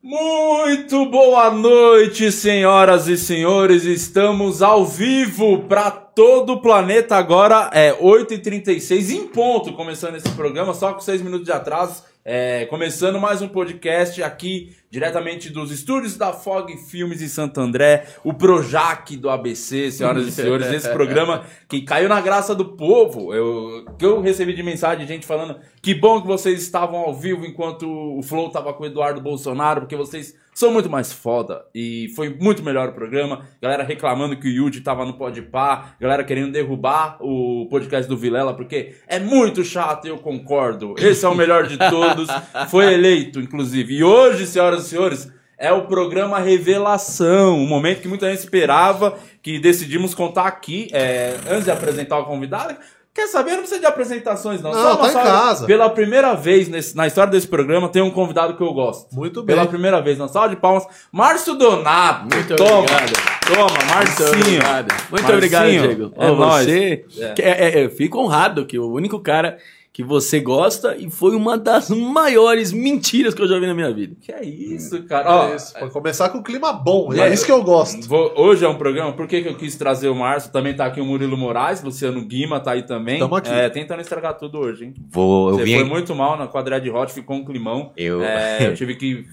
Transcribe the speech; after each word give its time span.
Muito 0.00 1.06
boa 1.06 1.50
noite, 1.50 2.30
senhoras 2.30 3.08
e 3.08 3.18
senhores. 3.18 3.82
Estamos 3.82 4.62
ao 4.62 4.86
vivo 4.86 5.64
para 5.64 5.90
todo 5.90 6.52
o 6.52 6.62
planeta. 6.62 7.16
Agora 7.16 7.68
é 7.72 7.92
8h36 7.92 9.10
em 9.10 9.26
ponto, 9.26 9.72
começando 9.72 10.14
esse 10.14 10.30
programa, 10.30 10.72
só 10.72 10.92
com 10.92 11.00
6 11.00 11.20
minutos 11.20 11.44
de 11.44 11.50
atraso. 11.50 12.04
É, 12.24 12.66
começando 12.66 13.18
mais 13.18 13.40
um 13.40 13.48
podcast 13.48 14.22
aqui, 14.22 14.76
diretamente 14.90 15.50
dos 15.50 15.70
estúdios 15.70 16.16
da 16.16 16.32
Fog 16.32 16.76
Filmes 16.76 17.22
em 17.22 17.28
Santo 17.28 17.60
André, 17.60 18.06
o 18.22 18.34
Projac 18.34 19.16
do 19.16 19.30
ABC, 19.30 19.90
senhoras 19.90 20.26
e 20.26 20.32
senhores, 20.32 20.66
esse 20.66 20.90
programa 20.90 21.46
que 21.68 21.82
caiu 21.82 22.08
na 22.08 22.20
graça 22.20 22.54
do 22.54 22.64
povo. 22.64 23.32
Eu, 23.32 23.86
que 23.98 24.04
eu 24.04 24.20
recebi 24.20 24.52
de 24.52 24.62
mensagem 24.62 25.06
de 25.06 25.12
gente 25.12 25.26
falando 25.26 25.58
que 25.80 25.94
bom 25.94 26.20
que 26.20 26.26
vocês 26.26 26.60
estavam 26.60 26.98
ao 26.98 27.14
vivo 27.14 27.46
enquanto 27.46 27.88
o 27.88 28.22
Flow 28.22 28.50
tava 28.50 28.74
com 28.74 28.82
o 28.82 28.86
Eduardo 28.86 29.20
Bolsonaro, 29.20 29.82
porque 29.82 29.96
vocês 29.96 30.34
são 30.58 30.72
muito 30.72 30.90
mais 30.90 31.12
foda. 31.12 31.64
E 31.72 32.12
foi 32.16 32.30
muito 32.30 32.64
melhor 32.64 32.88
o 32.88 32.92
programa. 32.92 33.46
Galera 33.62 33.84
reclamando 33.84 34.36
que 34.36 34.48
o 34.48 34.50
Yuji 34.50 34.80
tava 34.80 35.04
no 35.04 35.16
Podpah. 35.16 35.94
Galera 36.00 36.24
querendo 36.24 36.50
derrubar 36.50 37.16
o 37.20 37.68
podcast 37.70 38.08
do 38.08 38.16
Vilela, 38.16 38.52
porque 38.52 38.96
é 39.06 39.20
muito 39.20 39.62
chato 39.62 40.06
e 40.06 40.08
eu 40.10 40.18
concordo. 40.18 40.96
Esse 40.98 41.24
é 41.24 41.28
o 41.28 41.34
melhor 41.34 41.68
de 41.68 41.78
todos. 41.88 42.28
Foi 42.70 42.92
eleito, 42.92 43.38
inclusive. 43.38 43.98
E 43.98 44.02
hoje, 44.02 44.48
senhoras 44.48 44.86
e 44.86 44.88
senhores, 44.88 45.32
é 45.56 45.72
o 45.72 45.86
programa 45.86 46.40
Revelação. 46.40 47.56
Um 47.56 47.66
momento 47.68 48.00
que 48.00 48.08
muita 48.08 48.28
gente 48.28 48.40
esperava, 48.40 49.16
que 49.40 49.60
decidimos 49.60 50.12
contar 50.12 50.48
aqui. 50.48 50.88
É, 50.92 51.36
antes 51.48 51.66
de 51.66 51.70
apresentar 51.70 52.18
o 52.18 52.24
convidado, 52.24 52.76
Quer 53.14 53.26
saber? 53.26 53.52
Não 53.52 53.58
precisa 53.58 53.80
de 53.80 53.86
apresentações, 53.86 54.62
não. 54.62 54.70
Não, 54.70 54.80
Só 54.80 54.94
uma 54.96 55.10
tá 55.12 55.20
em 55.20 55.24
casa. 55.24 55.66
Pela 55.66 55.90
primeira 55.90 56.34
vez 56.34 56.68
nesse- 56.68 56.96
na 56.96 57.06
história 57.06 57.30
desse 57.32 57.48
programa, 57.48 57.88
tem 57.88 58.00
um 58.00 58.10
convidado 58.12 58.56
que 58.56 58.62
eu 58.62 58.72
gosto. 58.72 59.12
Muito 59.12 59.42
bem. 59.42 59.56
Pela 59.56 59.66
primeira 59.66 60.00
vez, 60.00 60.16
na 60.18 60.28
sala 60.28 60.48
de 60.48 60.54
palmas, 60.56 60.86
Márcio 61.10 61.54
Donato. 61.56 62.28
Muito 62.32 62.54
Toma, 62.54 62.78
obrigado. 62.78 63.12
Toma, 63.48 63.66
Muito 63.70 63.86
Marcinho. 63.94 64.28
obrigado. 64.28 64.88
Muito 64.92 65.10
Marcinho, 65.10 65.34
obrigado, 65.34 65.66
Diego. 65.68 66.12
É 66.16 66.30
Ó, 66.30 66.34
nóis. 66.36 66.64
você, 66.66 67.04
É. 67.18 67.34
é- 67.40 67.80
é- 67.80 67.84
eu 67.86 67.90
fico 67.90 68.18
honrado 68.20 68.64
que 68.66 68.78
o 68.78 68.92
único 68.92 69.18
cara 69.18 69.58
que 69.98 70.04
você 70.04 70.38
gosta 70.38 70.96
e 70.96 71.10
foi 71.10 71.34
uma 71.34 71.58
das 71.58 71.90
maiores 71.90 72.70
mentiras 72.72 73.34
que 73.34 73.42
eu 73.42 73.48
já 73.48 73.58
vi 73.58 73.66
na 73.66 73.74
minha 73.74 73.92
vida. 73.92 74.14
Que 74.20 74.30
é 74.30 74.44
isso, 74.44 75.02
cara? 75.02 75.28
Ó, 75.28 75.48
É 75.48 75.56
isso, 75.56 75.72
Pra 75.72 75.90
começar 75.90 76.28
com 76.28 76.38
um 76.38 76.42
clima 76.44 76.72
bom, 76.72 77.12
é, 77.12 77.28
É. 77.28 77.34
isso 77.34 77.44
que 77.44 77.50
eu 77.50 77.60
gosto. 77.64 78.06
vou- 78.08 78.32
hoje 78.36 78.64
é 78.64 78.68
um 78.68 78.76
programa, 78.78 79.12
por 79.12 79.26
que, 79.26 79.42
que 79.42 79.48
eu 79.48 79.56
quis 79.56 79.74
trazer 79.74 80.08
o 80.08 80.14
Márcio? 80.14 80.52
Também 80.52 80.72
tá 80.76 80.86
aqui 80.86 81.00
o 81.00 81.04
Murilo 81.04 81.36
Moraes, 81.36 81.82
Luciano 81.82 82.24
Guima 82.24 82.60
tá 82.60 82.70
aí 82.74 82.84
também. 82.84 83.18
Tamo 83.18 83.34
aqui. 83.34 83.50
É, 83.50 83.68
tentando 83.68 84.00
estragar 84.00 84.38
tudo 84.38 84.60
hoje, 84.60 84.84
hein? 84.84 84.94
Vou, 85.10 85.48
eu 85.50 85.56
Você 85.56 85.64
vim 85.64 85.74
foi 85.74 85.84
muito 85.84 86.14
mal 86.14 86.38
na 86.38 86.46
quadrilha 86.46 86.80
de 86.80 86.90
hot, 86.90 87.12
ficou 87.12 87.34
um 87.34 87.44
climão. 87.44 87.90
Eu- 87.96 88.22
É, 88.22 88.68
eu 88.70 88.76
tive 88.76 88.94
que 88.94 89.26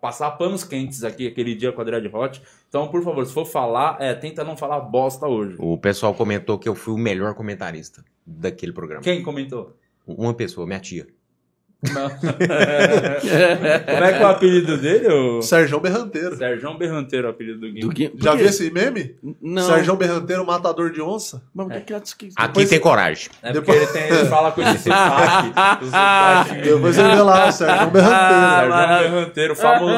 passar 0.00 0.30
panos 0.32 0.64
quentes 0.64 1.04
aqui 1.04 1.26
aquele 1.26 1.54
dia 1.54 1.70
com 1.70 1.82
a 1.82 1.84
de 1.84 2.08
hot. 2.08 2.40
Então, 2.66 2.88
por 2.88 3.02
favor, 3.04 3.26
se 3.26 3.34
for 3.34 3.44
falar, 3.44 3.98
é, 4.00 4.14
tenta 4.14 4.42
não 4.42 4.56
falar 4.56 4.80
bosta 4.80 5.26
hoje. 5.26 5.56
O 5.58 5.76
pessoal 5.76 6.14
comentou 6.14 6.58
que 6.58 6.66
eu 6.66 6.74
fui 6.74 6.94
o 6.94 6.98
melhor 6.98 7.34
comentarista 7.34 8.02
daquele 8.26 8.72
programa. 8.72 9.02
Quem 9.02 9.22
comentou? 9.22 9.76
Uma 10.06 10.34
pessoa, 10.34 10.66
minha 10.66 10.80
tia. 10.80 11.06
Não. 11.90 12.08
Como 12.14 14.04
é 14.04 14.12
que 14.12 14.22
é 14.22 14.24
o 14.24 14.28
apelido 14.28 14.78
dele? 14.78 15.08
O... 15.08 15.42
Sérgio 15.42 15.80
Berranteiro. 15.80 16.36
Sérgio 16.36 16.72
Berranteiro, 16.78 17.26
é 17.26 17.30
o 17.30 17.32
apelido 17.32 17.58
do 17.60 17.72
Guima. 17.72 17.92
Do 18.14 18.22
Já 18.22 18.36
viu 18.36 18.46
esse 18.46 18.70
meme? 18.70 19.16
Não. 19.40 19.62
Sérgio 19.62 19.96
Berranteiro, 19.96 20.46
matador 20.46 20.92
de 20.92 21.02
onça? 21.02 21.42
Mas 21.52 21.66
por 21.66 21.80
que 21.80 22.00
que- 22.16 22.30
Aqui 22.36 22.66
tem 22.66 22.78
coragem. 22.78 23.30
É 23.42 23.52
porque 23.52 23.72
ele, 23.72 23.86
tem, 23.88 24.04
ele 24.04 24.26
fala 24.26 24.52
com 24.52 24.62
esse 24.62 24.78
sotaque. 24.84 25.48
o 25.82 25.86
sotaque 25.86 26.62
Depois 26.62 26.98
ele 26.98 27.08
vê 27.08 27.22
lá, 27.22 27.50
Sérgio 27.50 27.90
Berranteiro. 27.90 28.30
Sérgio 28.30 28.70
maravilha. 28.70 29.10
Berranteiro, 29.10 29.56
famoso. 29.56 29.92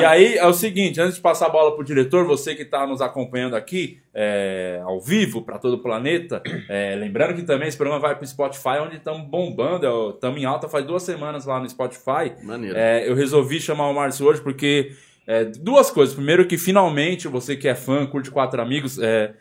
E 0.00 0.04
aí 0.04 0.36
é 0.36 0.46
o 0.46 0.52
seguinte, 0.52 1.00
antes 1.00 1.14
de 1.14 1.20
passar 1.20 1.46
a 1.46 1.50
bola 1.50 1.76
pro 1.76 1.84
diretor, 1.84 2.26
você 2.26 2.56
que 2.56 2.62
está 2.62 2.84
nos 2.86 3.00
acompanhando 3.00 3.54
aqui 3.54 4.00
é, 4.12 4.80
ao 4.84 5.00
vivo 5.00 5.42
para 5.42 5.58
todo 5.58 5.74
o 5.74 5.78
planeta, 5.78 6.42
é, 6.68 6.96
lembrando 6.96 7.34
que 7.36 7.42
também 7.42 7.68
esse 7.68 7.76
programa 7.76 8.00
vai 8.00 8.16
pro 8.16 8.26
Spotify, 8.26 8.80
onde 8.84 8.96
estamos 8.96 9.28
bombando, 9.28 10.10
estamos 10.10 10.40
em 10.40 10.44
alta 10.44 10.68
faz 10.68 10.84
duas 10.84 11.04
semanas 11.04 11.19
lá 11.20 11.60
no 11.60 11.68
Spotify. 11.68 12.32
Maneiro. 12.42 12.76
É, 12.76 13.08
eu 13.08 13.14
resolvi 13.14 13.60
chamar 13.60 13.88
o 13.88 13.94
Márcio 13.94 14.26
hoje 14.26 14.40
porque 14.40 14.92
é, 15.26 15.44
duas 15.44 15.90
coisas. 15.90 16.14
Primeiro 16.14 16.46
que 16.46 16.58
finalmente 16.58 17.28
você 17.28 17.56
que 17.56 17.68
é 17.68 17.74
fã, 17.74 18.06
curte 18.06 18.30
quatro 18.30 18.60
amigos, 18.60 18.98
é, 18.98 19.34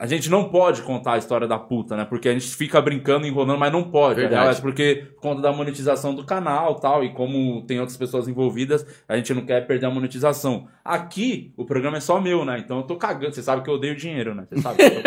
a 0.00 0.06
gente 0.06 0.28
não 0.28 0.48
pode 0.48 0.82
contar 0.82 1.12
a 1.12 1.18
história 1.18 1.46
da 1.46 1.58
puta, 1.58 1.96
né? 1.96 2.04
Porque 2.04 2.28
a 2.28 2.32
gente 2.32 2.48
fica 2.56 2.80
brincando, 2.80 3.24
enrolando, 3.26 3.58
mas 3.58 3.72
não 3.72 3.84
pode. 3.84 4.20
Verdade. 4.20 4.58
É 4.58 4.60
porque 4.60 5.06
por 5.14 5.20
conta 5.20 5.42
da 5.42 5.52
monetização 5.52 6.12
do 6.14 6.24
canal 6.24 6.74
tal, 6.74 7.04
e 7.04 7.10
como 7.12 7.62
tem 7.62 7.78
outras 7.78 7.96
pessoas 7.96 8.26
envolvidas, 8.26 8.84
a 9.08 9.16
gente 9.16 9.32
não 9.32 9.42
quer 9.46 9.64
perder 9.66 9.86
a 9.86 9.90
monetização. 9.90 10.66
Aqui, 10.84 11.52
o 11.56 11.64
programa 11.64 11.98
é 11.98 12.00
só 12.00 12.20
meu, 12.20 12.44
né? 12.44 12.58
Então 12.64 12.78
eu 12.78 12.82
tô 12.82 12.96
cagando. 12.96 13.34
Você 13.34 13.42
sabe 13.42 13.62
que 13.62 13.70
eu 13.70 13.74
odeio 13.74 13.94
dinheiro, 13.94 14.34
né? 14.34 14.44
Você 14.50 14.60
sabe. 14.60 14.82
Eu 14.82 14.90
tô, 14.90 15.00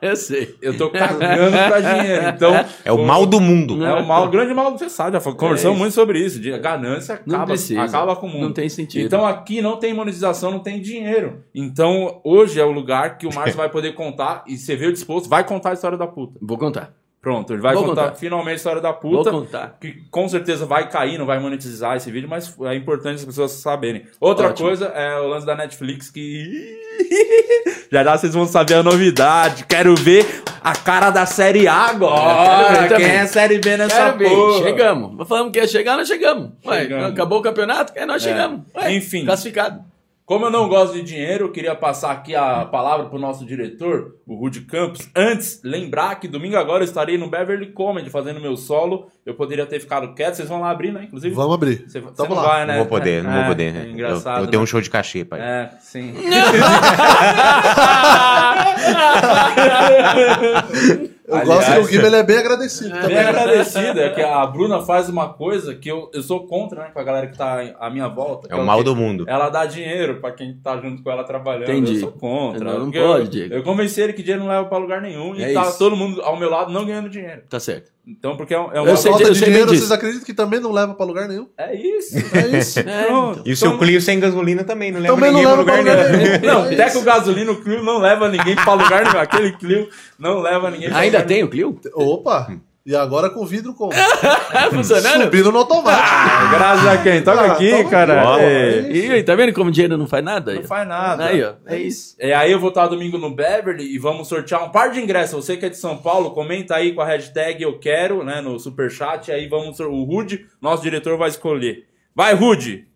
Eu 0.02 0.16
sei. 0.16 0.54
eu 0.62 0.76
tô 0.78 0.90
cagando 0.90 1.56
pra 1.56 1.80
dinheiro. 1.80 2.28
Então. 2.28 2.52
É 2.84 2.92
o 2.92 3.04
mal 3.04 3.26
do 3.26 3.40
mundo. 3.40 3.84
É 3.84 3.92
o 3.94 4.04
mal, 4.06 4.26
o 4.26 4.30
grande 4.30 4.54
mal, 4.54 4.70
você 4.76 4.88
sabe, 4.88 5.12
já 5.18 5.32
conversamos 5.32 5.74
isso. 5.76 5.78
muito 5.78 5.92
sobre 5.92 6.18
isso. 6.18 6.40
de- 6.40 6.52
A 6.52 6.58
ganância 6.58 7.14
acaba, 7.16 7.54
acaba 7.84 8.16
com 8.16 8.26
o 8.26 8.30
mundo. 8.30 8.42
Não 8.46 8.52
tem 8.52 8.68
sentido. 8.68 9.04
Então 9.04 9.26
aqui 9.26 9.60
não 9.60 9.76
tem 9.76 9.92
monetização, 9.92 10.50
não 10.50 10.58
tem 10.60 10.80
dinheiro. 10.80 11.44
Então 11.54 12.20
hoje 12.24 12.58
é 12.60 12.64
o 12.64 12.72
lugar 12.72 13.18
que 13.18 13.26
o 13.26 13.34
Márcio 13.34 13.56
vai 13.58 13.68
poder 13.68 13.94
contar, 14.04 14.42
e 14.46 14.56
você 14.56 14.74
veio 14.76 14.92
disposto, 14.92 15.28
vai 15.28 15.44
contar 15.44 15.70
a 15.70 15.74
história 15.74 15.98
da 15.98 16.06
puta. 16.06 16.38
Vou 16.40 16.56
contar. 16.58 16.92
Pronto, 17.22 17.52
ele 17.52 17.60
vai 17.60 17.74
Vou 17.74 17.84
contar, 17.84 18.04
contar. 18.04 18.14
finalmente 18.16 18.52
a 18.52 18.56
história 18.56 18.80
da 18.80 18.92
Vou 18.92 18.98
puta. 19.18 19.30
contar. 19.30 19.76
Que 19.78 19.92
com 20.10 20.26
certeza 20.26 20.64
vai 20.64 20.88
cair, 20.88 21.18
não 21.18 21.26
vai 21.26 21.38
monetizar 21.38 21.94
esse 21.94 22.10
vídeo, 22.10 22.26
mas 22.26 22.56
é 22.62 22.74
importante 22.74 23.16
as 23.16 23.24
pessoas 23.26 23.50
saberem. 23.52 24.06
Outra 24.18 24.48
Ótimo. 24.48 24.68
coisa 24.68 24.86
é 24.86 25.20
o 25.20 25.26
lance 25.28 25.44
da 25.44 25.54
Netflix 25.54 26.08
que. 26.08 26.78
já 27.92 28.02
já 28.02 28.16
vocês 28.16 28.32
vão 28.32 28.46
saber 28.46 28.74
a 28.76 28.82
novidade. 28.82 29.66
Quero 29.68 29.94
ver 29.96 30.24
a 30.64 30.74
cara 30.74 31.10
da 31.10 31.26
série 31.26 31.68
A 31.68 31.74
agora. 31.90 32.88
Quero 32.88 32.88
ver 32.88 32.96
Quem 32.96 33.16
é 33.16 33.26
série 33.26 33.58
B 33.58 33.76
nessa 33.76 33.96
Quero 34.14 34.18
ver. 34.18 34.30
porra? 34.30 34.62
Chegamos. 34.62 35.28
Falamos 35.28 35.52
que 35.52 35.58
ia 35.58 35.66
chegar, 35.68 35.96
nós 35.98 36.08
chegamos. 36.08 36.52
Ué, 36.64 36.80
Chegamos. 36.82 37.04
acabou 37.10 37.40
o 37.40 37.42
campeonato? 37.42 37.92
É, 37.96 38.06
nós 38.06 38.24
É. 38.24 38.30
chegamos. 38.30 38.62
Ué, 38.74 38.94
Enfim. 38.94 39.26
Classificado. 39.26 39.84
Como 40.30 40.46
eu 40.46 40.50
não 40.52 40.68
gosto 40.68 40.92
de 40.94 41.02
dinheiro, 41.02 41.46
eu 41.46 41.50
queria 41.50 41.74
passar 41.74 42.12
aqui 42.12 42.36
a 42.36 42.64
palavra 42.64 43.06
pro 43.06 43.18
nosso 43.18 43.44
diretor, 43.44 44.14
o 44.24 44.36
Rudy 44.36 44.60
Campos. 44.60 45.10
Antes, 45.12 45.60
lembrar 45.64 46.20
que 46.20 46.28
domingo 46.28 46.56
agora 46.56 46.84
eu 46.84 46.84
estarei 46.84 47.18
no 47.18 47.28
Beverly 47.28 47.72
Comedy 47.72 48.08
fazendo 48.10 48.40
meu 48.40 48.56
solo. 48.56 49.10
Eu 49.26 49.34
poderia 49.34 49.66
ter 49.66 49.80
ficado 49.80 50.14
quieto, 50.14 50.34
vocês 50.36 50.48
vão 50.48 50.60
lá 50.60 50.70
abrir, 50.70 50.92
né? 50.92 51.02
Inclusive. 51.02 51.34
Vamos 51.34 51.52
abrir. 51.56 51.84
Você, 51.84 52.00
não 52.00 52.36
lá. 52.36 52.42
vai, 52.42 52.64
né? 52.64 52.74
Não 52.74 52.84
vou 52.84 52.86
poder, 52.86 53.24
não 53.24 53.32
É, 53.32 53.36
vou 53.38 53.46
poder. 53.46 53.74
é 53.74 53.80
Eu- 53.80 53.90
engraçado. 53.90 54.44
eu, 54.44 54.46
tenho 54.46 54.60
um 54.60 54.62
né? 54.62 54.68
show 54.70 54.80
de 54.80 54.88
cachê, 54.88 55.24
pai. 55.24 55.40
É, 55.40 55.70
sim. 55.80 56.14
Eu 61.30 61.36
Aliás, 61.36 61.48
gosto 61.48 61.72
que 61.72 61.78
o 61.78 61.86
Guima 61.88 62.06
ele 62.08 62.16
é 62.16 62.22
bem 62.24 62.38
agradecido 62.38 62.90
Bem 62.90 63.00
também. 63.02 63.18
agradecido, 63.18 64.00
é 64.00 64.10
que 64.10 64.20
a 64.20 64.44
Bruna 64.46 64.80
faz 64.82 65.08
uma 65.08 65.32
coisa 65.32 65.74
que 65.74 65.88
eu, 65.88 66.10
eu 66.12 66.22
sou 66.22 66.46
contra, 66.46 66.82
né? 66.82 66.90
Com 66.92 66.98
a 66.98 67.04
galera 67.04 67.26
que 67.28 67.38
tá 67.38 67.60
à 67.78 67.88
minha 67.88 68.08
volta. 68.08 68.48
É 68.50 68.56
o 68.56 68.64
mal 68.64 68.82
do 68.82 68.96
mundo. 68.96 69.24
Ela 69.28 69.48
dá 69.48 69.64
dinheiro 69.64 70.20
pra 70.20 70.32
quem 70.32 70.54
tá 70.54 70.76
junto 70.78 71.02
com 71.02 71.10
ela 71.10 71.22
trabalhando. 71.22 71.70
Entendi. 71.70 71.94
Eu 71.94 72.00
sou 72.00 72.12
contra. 72.12 72.64
Não, 72.64 72.78
não 72.86 72.90
pode, 72.90 72.98
eu, 73.24 73.26
Diego. 73.28 73.54
Eu 73.54 73.62
convenci 73.62 74.00
ele 74.00 74.12
que 74.12 74.22
dinheiro 74.22 74.42
não 74.44 74.50
leva 74.50 74.64
pra 74.66 74.78
lugar 74.78 75.00
nenhum 75.00 75.34
e 75.36 75.42
É 75.44 75.52
tá 75.52 75.62
isso. 75.62 75.78
todo 75.78 75.94
mundo 75.96 76.20
ao 76.22 76.36
meu 76.36 76.50
lado 76.50 76.72
não 76.72 76.84
ganhando 76.84 77.08
dinheiro. 77.08 77.42
Tá 77.48 77.60
certo. 77.60 77.92
Então, 78.10 78.36
porque 78.36 78.52
é 78.52 78.58
um. 78.60 78.72
É, 78.72 78.80
um 78.80 78.86
Eu 78.86 78.92
A 78.94 78.96
sei 78.96 79.10
falta 79.12 79.26
eu 79.28 79.32
de 79.32 79.40
dinheiro, 79.44 79.68
vocês 79.68 79.90
acreditam 79.92 80.24
que 80.26 80.34
também 80.34 80.58
não 80.60 80.72
leva 80.72 80.94
pra 80.94 81.06
lugar 81.06 81.28
nenhum? 81.28 81.46
é 81.56 81.74
isso. 81.76 82.16
É 82.36 82.58
isso. 82.58 82.80
Pronto. 83.06 83.42
E 83.46 83.52
o 83.52 83.56
seu 83.56 83.68
Então- 83.68 83.78
Clio 83.78 84.00
sem 84.00 84.18
gasolina 84.18 84.64
também, 84.64 84.90
não 84.90 85.00
leva 85.00 85.14
Também 85.14 85.30
não 85.32 85.38
ninguém 85.40 85.56
leva 85.56 85.64
pra 85.64 85.72
pra 85.72 85.80
lugar 85.82 85.96
lugar 85.96 86.18
nenhum. 86.18 86.30
nenhum. 86.40 86.54
Não, 86.54 86.64
É 86.66 86.74
até 86.74 86.86
isso. 86.86 86.94
com 86.96 87.00
o 87.00 87.04
gasolina, 87.04 87.52
o 87.52 87.62
Clio 87.62 87.82
não 87.84 87.98
leva 87.98 88.28
ninguém 88.28 88.56
pra 88.56 88.74
lugar 88.74 89.04
nenhum. 89.04 89.18
Aquele 89.18 89.52
Clio 89.52 89.88
não 90.18 90.40
leva 90.40 90.70
ninguém 90.70 90.88
pra 90.90 90.98
Ainda 90.98 91.18
lugar 91.18 91.28
tem 91.28 91.44
o 91.44 91.48
Clio? 91.48 91.78
Opa! 91.94 92.48
E 92.86 92.96
agora 92.96 93.28
com 93.28 93.44
vidro 93.44 93.74
como? 93.74 93.92
Tá 93.92 94.70
funcionando? 94.72 95.24
Subindo 95.24 95.52
no 95.52 95.58
automático. 95.58 96.08
nenhum. 96.16 96.50
Graças 96.50 96.86
a 96.86 97.02
quem? 97.02 97.22
Toca 97.22 97.40
Ah, 97.42 97.52
aqui, 97.52 97.84
cara. 97.84 98.34
aqui. 98.34 98.42
É. 98.42 98.90
E 98.90 99.10
aí, 99.12 99.22
tá 99.22 99.34
vendo 99.34 99.52
como 99.52 99.70
dinheiro 99.70 99.98
não 99.98 100.06
faz 100.06 100.24
nada? 100.24 100.54
Não 100.54 100.64
faz 100.64 100.88
nada. 100.88 101.26
Aí, 101.26 101.42
ó. 101.44 101.52
É 101.66 101.76
isso. 101.76 102.16
É, 102.18 102.32
aí 102.34 102.50
eu 102.50 102.58
vou 102.58 102.70
estar 102.70 102.86
domingo 102.86 103.18
no 103.18 103.34
Beverly 103.34 103.84
e 103.94 103.98
vamos 103.98 104.28
sortear 104.28 104.64
um 104.64 104.70
par 104.70 104.90
de 104.90 104.98
ingressos. 105.00 105.44
Você 105.44 105.58
que 105.58 105.66
é 105.66 105.68
de 105.68 105.76
São 105.76 105.98
Paulo, 105.98 106.30
comenta 106.30 106.74
aí 106.74 106.92
com 106.94 107.02
a 107.02 107.06
hashtag 107.06 107.62
eu 107.62 107.78
quero, 107.78 108.24
né, 108.24 108.40
no 108.40 108.58
superchat. 108.58 109.30
Aí 109.30 109.46
vamos, 109.46 109.78
o 109.78 110.02
Rude, 110.04 110.46
nosso 110.60 110.82
diretor, 110.82 111.18
vai 111.18 111.28
escolher. 111.28 111.86
Vai, 112.14 112.34
Rude! 112.34 112.86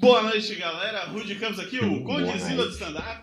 Boa 0.00 0.22
noite, 0.22 0.54
galera. 0.54 1.06
Rudy 1.06 1.34
Campos 1.36 1.58
aqui, 1.58 1.78
o 1.78 2.04
Condizila 2.04 2.64
do 2.66 2.70
stand-up, 2.70 3.20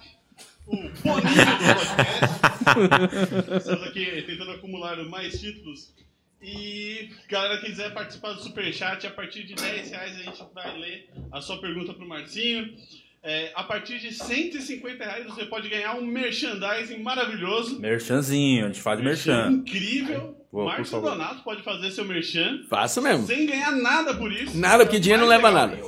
o 0.69 0.75
Boninho 1.01 1.45
do 1.45 1.73
podcast. 1.73 3.57
Estamos 3.57 3.83
aqui 3.87 4.23
tentando 4.27 4.51
acumular 4.51 4.97
mais 5.05 5.39
títulos. 5.39 5.93
E 6.41 7.09
galera 7.27 7.59
que 7.59 7.65
quiser 7.65 7.93
participar 7.93 8.33
do 8.33 8.41
Superchat, 8.41 9.05
a 9.05 9.11
partir 9.11 9.43
de 9.43 9.55
10 9.55 9.91
reais 9.91 10.15
a 10.15 10.23
gente 10.23 10.41
vai 10.53 10.77
ler 10.79 11.09
a 11.31 11.41
sua 11.41 11.59
pergunta 11.59 11.93
pro 11.93 12.07
Marcinho. 12.07 12.73
É, 13.21 13.51
a 13.53 13.63
partir 13.63 13.99
de 13.99 14.13
150 14.13 15.03
reais 15.03 15.25
você 15.25 15.45
pode 15.45 15.67
ganhar 15.67 15.95
um 15.95 16.05
merchandising 16.05 16.99
maravilhoso. 17.03 17.77
Merchanzinho, 17.81 18.63
a 18.63 18.67
gente 18.69 18.79
faz 18.81 19.01
merchan. 19.01 19.51
Incrível. 19.51 20.37
Por 20.49 20.65
Márcio 20.65 20.85
favor. 20.85 21.11
Donato 21.11 21.43
pode 21.43 21.61
fazer 21.61 21.91
seu 21.91 22.05
merchan 22.05 22.63
Faço 22.69 23.01
mesmo. 23.01 23.27
sem 23.27 23.45
ganhar 23.45 23.71
nada 23.71 24.15
por 24.15 24.31
isso. 24.31 24.57
Nada, 24.57 24.83
porque 24.85 24.99
dinheiro 24.99 25.21
não 25.23 25.29
leva 25.29 25.49
legal. 25.49 25.67
nada. 25.67 25.85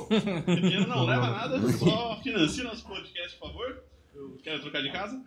O 0.52 0.56
dinheiro 0.60 0.86
não 0.86 1.04
leva 1.06 1.30
nada, 1.30 1.58
só 1.72 2.20
financia 2.22 2.62
nosso 2.64 2.86
podcast, 2.86 3.38
por 3.38 3.48
favor. 3.48 3.82
Eu 4.14 4.38
quero 4.42 4.60
trocar 4.60 4.82
de 4.82 4.90
casa. 4.92 5.20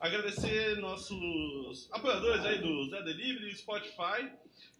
Agradecer 0.00 0.76
nossos 0.78 1.88
apoiadores 1.92 2.44
aí 2.44 2.58
do 2.58 2.88
Zé 2.88 3.02
Delivery, 3.02 3.54
Spotify. 3.56 4.28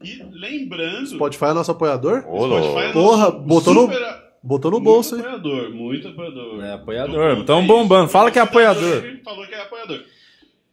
E 0.03 0.23
lembrando. 0.31 1.07
Spotify 1.09 1.47
é 1.47 1.55
nosso 1.55 1.71
apoiador? 1.73 2.25
Ô, 2.29 2.47
Spotify 2.47 2.49
louco. 2.49 2.79
é 2.81 2.93
Porra, 2.93 3.31
botou 3.31 3.75
no- 3.75 3.89
Botou 4.41 4.71
no 4.71 4.77
muito 4.79 4.85
bolso, 4.85 5.17
hein? 5.17 5.21
apoiador, 5.23 5.71
muito 5.75 6.09
apoiador. 6.09 6.65
É, 6.65 6.73
apoiador. 6.75 7.45
Tão 7.45 7.67
bombando. 7.67 8.09
Fala 8.09 8.31
que 8.31 8.39
é 8.39 8.43
apoiador. 8.43 9.03
Falou 9.25 9.45
que 9.47 9.53
é 9.55 9.61
apoiador. 9.61 10.05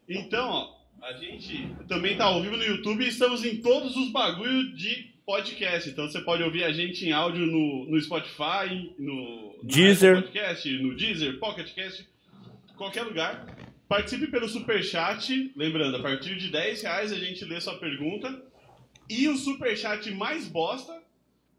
Então, 0.08 0.48
ó, 0.48 0.76
a 1.02 1.14
gente 1.14 1.68
também 1.88 2.16
tá 2.16 2.26
ao 2.26 2.42
vivo 2.44 2.56
no 2.58 2.64
YouTube 2.64 3.04
e 3.04 3.08
estamos 3.08 3.44
em 3.44 3.58
todos 3.58 3.96
os 3.98 4.12
bagulhos 4.12 4.78
de 4.78 5.12
podcast. 5.26 5.90
Então 5.90 6.08
você 6.08 6.22
pode 6.22 6.44
ouvir 6.44 6.64
a 6.64 6.72
gente 6.72 7.08
em 7.08 7.12
áudio 7.12 7.48
no, 7.48 7.86
no 7.90 8.00
Spotify, 8.00 8.94
no 9.00 9.56
no 9.56 9.64
Deezer. 9.64 10.22
Podcast, 10.22 10.70
no 10.84 10.96
Deezer, 10.96 11.40
Pocket 11.40 11.74
Cast, 11.74 12.08
qualquer 12.75 13.04
lugar. 13.04 13.45
Participe 13.88 14.27
pelo 14.27 14.48
Superchat. 14.50 15.51
Lembrando, 15.56 15.98
a 15.98 16.01
partir 16.01 16.36
de 16.36 16.50
10 16.50 16.81
reais 16.81 17.12
a 17.12 17.18
gente 17.18 17.45
lê 17.45 17.60
sua 17.62 17.77
pergunta. 17.77 18.44
E 19.10 19.27
o 19.27 19.38
Superchat 19.38 20.10
mais 20.12 20.48
bosta 20.48 21.01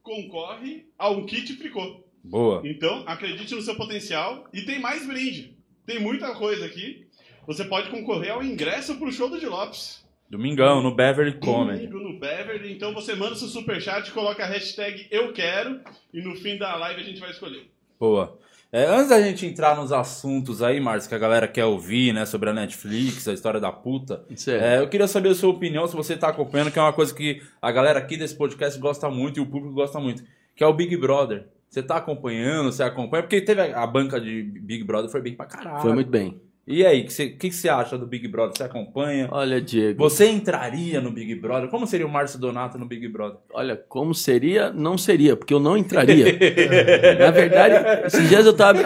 concorre 0.02 0.86
a 0.98 1.10
um 1.10 1.26
kit 1.26 1.52
fricô. 1.54 2.04
Boa. 2.22 2.60
Então, 2.64 3.04
acredite 3.06 3.54
no 3.54 3.62
seu 3.62 3.76
potencial. 3.76 4.48
E 4.52 4.62
tem 4.62 4.80
mais 4.80 5.06
brinde. 5.06 5.56
Tem 5.84 6.00
muita 6.00 6.34
coisa 6.34 6.66
aqui. 6.66 7.06
Você 7.46 7.64
pode 7.64 7.90
concorrer 7.90 8.32
ao 8.32 8.42
ingresso 8.42 8.96
pro 8.96 9.12
show 9.12 9.30
do 9.30 9.38
Di 9.38 9.46
Lopes. 9.46 10.04
Domingão, 10.28 10.82
no 10.82 10.92
Beverly 10.92 11.38
Comedy. 11.38 11.86
Domingo 11.86 12.12
no 12.12 12.18
Beverly. 12.18 12.72
Então 12.72 12.92
você 12.92 13.14
manda 13.14 13.36
seu 13.36 13.46
superchat, 13.46 14.10
coloca 14.10 14.42
a 14.42 14.46
hashtag 14.46 15.06
Eu 15.08 15.32
Quero. 15.32 15.80
E 16.12 16.20
no 16.20 16.34
fim 16.34 16.58
da 16.58 16.74
live 16.74 17.00
a 17.00 17.04
gente 17.04 17.20
vai 17.20 17.30
escolher. 17.30 17.70
Boa. 17.98 18.36
É, 18.72 18.84
antes 18.84 19.08
da 19.08 19.20
gente 19.22 19.46
entrar 19.46 19.76
nos 19.76 19.92
assuntos 19.92 20.62
aí, 20.62 20.80
Márcio, 20.80 21.08
que 21.08 21.14
a 21.14 21.18
galera 21.18 21.46
quer 21.46 21.64
ouvir, 21.64 22.12
né, 22.12 22.26
sobre 22.26 22.50
a 22.50 22.52
Netflix, 22.52 23.26
a 23.28 23.32
história 23.32 23.60
da 23.60 23.70
puta, 23.70 24.24
é. 24.48 24.74
é, 24.74 24.80
eu 24.80 24.88
queria 24.88 25.06
saber 25.06 25.30
a 25.30 25.34
sua 25.34 25.50
opinião, 25.50 25.86
se 25.86 25.94
você 25.94 26.16
tá 26.16 26.28
acompanhando, 26.28 26.70
que 26.70 26.78
é 26.78 26.82
uma 26.82 26.92
coisa 26.92 27.14
que 27.14 27.40
a 27.62 27.70
galera 27.70 27.98
aqui 27.98 28.16
desse 28.16 28.34
podcast 28.34 28.78
gosta 28.78 29.08
muito 29.08 29.38
e 29.38 29.40
o 29.40 29.46
público 29.46 29.74
gosta 29.74 30.00
muito, 30.00 30.24
que 30.54 30.64
é 30.64 30.66
o 30.66 30.74
Big 30.74 30.96
Brother. 30.96 31.46
Você 31.68 31.82
tá 31.82 31.96
acompanhando, 31.96 32.72
você 32.72 32.82
acompanha? 32.82 33.22
Porque 33.22 33.40
teve 33.40 33.60
a, 33.60 33.82
a 33.82 33.86
banca 33.86 34.20
de 34.20 34.42
Big 34.42 34.84
Brother, 34.84 35.10
foi 35.10 35.20
bem 35.20 35.34
pra 35.34 35.46
caralho. 35.46 35.82
Foi 35.82 35.92
muito 35.92 36.10
bem. 36.10 36.40
E 36.68 36.84
aí, 36.84 37.02
o 37.02 37.04
que, 37.04 37.12
você- 37.12 37.28
que 37.28 37.52
você 37.52 37.68
acha 37.68 37.96
do 37.96 38.04
Big 38.06 38.26
Brother? 38.26 38.56
Você 38.56 38.64
acompanha? 38.64 39.28
Olha, 39.30 39.60
Diego. 39.60 39.98
Você 40.02 40.28
entraria 40.28 41.00
no 41.00 41.12
Big 41.12 41.32
Brother? 41.36 41.68
Como 41.70 41.86
seria 41.86 42.04
o 42.04 42.10
Márcio 42.10 42.40
Donato 42.40 42.76
no 42.76 42.84
Big 42.86 43.06
Brother? 43.06 43.38
Olha, 43.54 43.76
como 43.88 44.12
seria, 44.12 44.72
não 44.72 44.98
seria, 44.98 45.36
porque 45.36 45.54
eu 45.54 45.60
não 45.60 45.76
entraria. 45.76 46.26
Na 47.20 47.30
verdade, 47.30 48.06
esses 48.06 48.28
dias 48.28 48.44
eu 48.44 48.52
tava. 48.52 48.80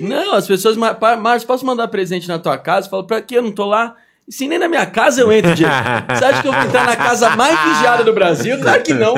Não, 0.00 0.34
as 0.34 0.48
pessoas. 0.48 0.76
"Mar- 0.76 0.96
pa- 0.98 1.16
Márcio, 1.16 1.46
posso 1.46 1.64
mandar 1.64 1.86
presente 1.88 2.26
na 2.26 2.40
tua 2.40 2.58
casa? 2.58 2.86
Eu 2.88 2.90
falo, 2.90 3.04
pra 3.06 3.22
que 3.22 3.36
eu 3.36 3.42
não 3.42 3.52
tô 3.52 3.66
lá? 3.66 3.94
Se 4.28 4.46
nem 4.46 4.58
na 4.58 4.68
minha 4.68 4.86
casa 4.86 5.20
eu 5.20 5.32
entro, 5.32 5.54
Diego. 5.54 5.72
Você 6.08 6.24
acha 6.24 6.42
que 6.42 6.48
eu 6.48 6.52
vou 6.52 6.62
entrar 6.62 6.86
na 6.86 6.96
casa 6.96 7.36
mais 7.36 7.58
vigiada 7.58 8.04
do 8.04 8.12
Brasil? 8.12 8.58
Claro 8.60 8.82
que 8.82 8.94
não. 8.94 9.14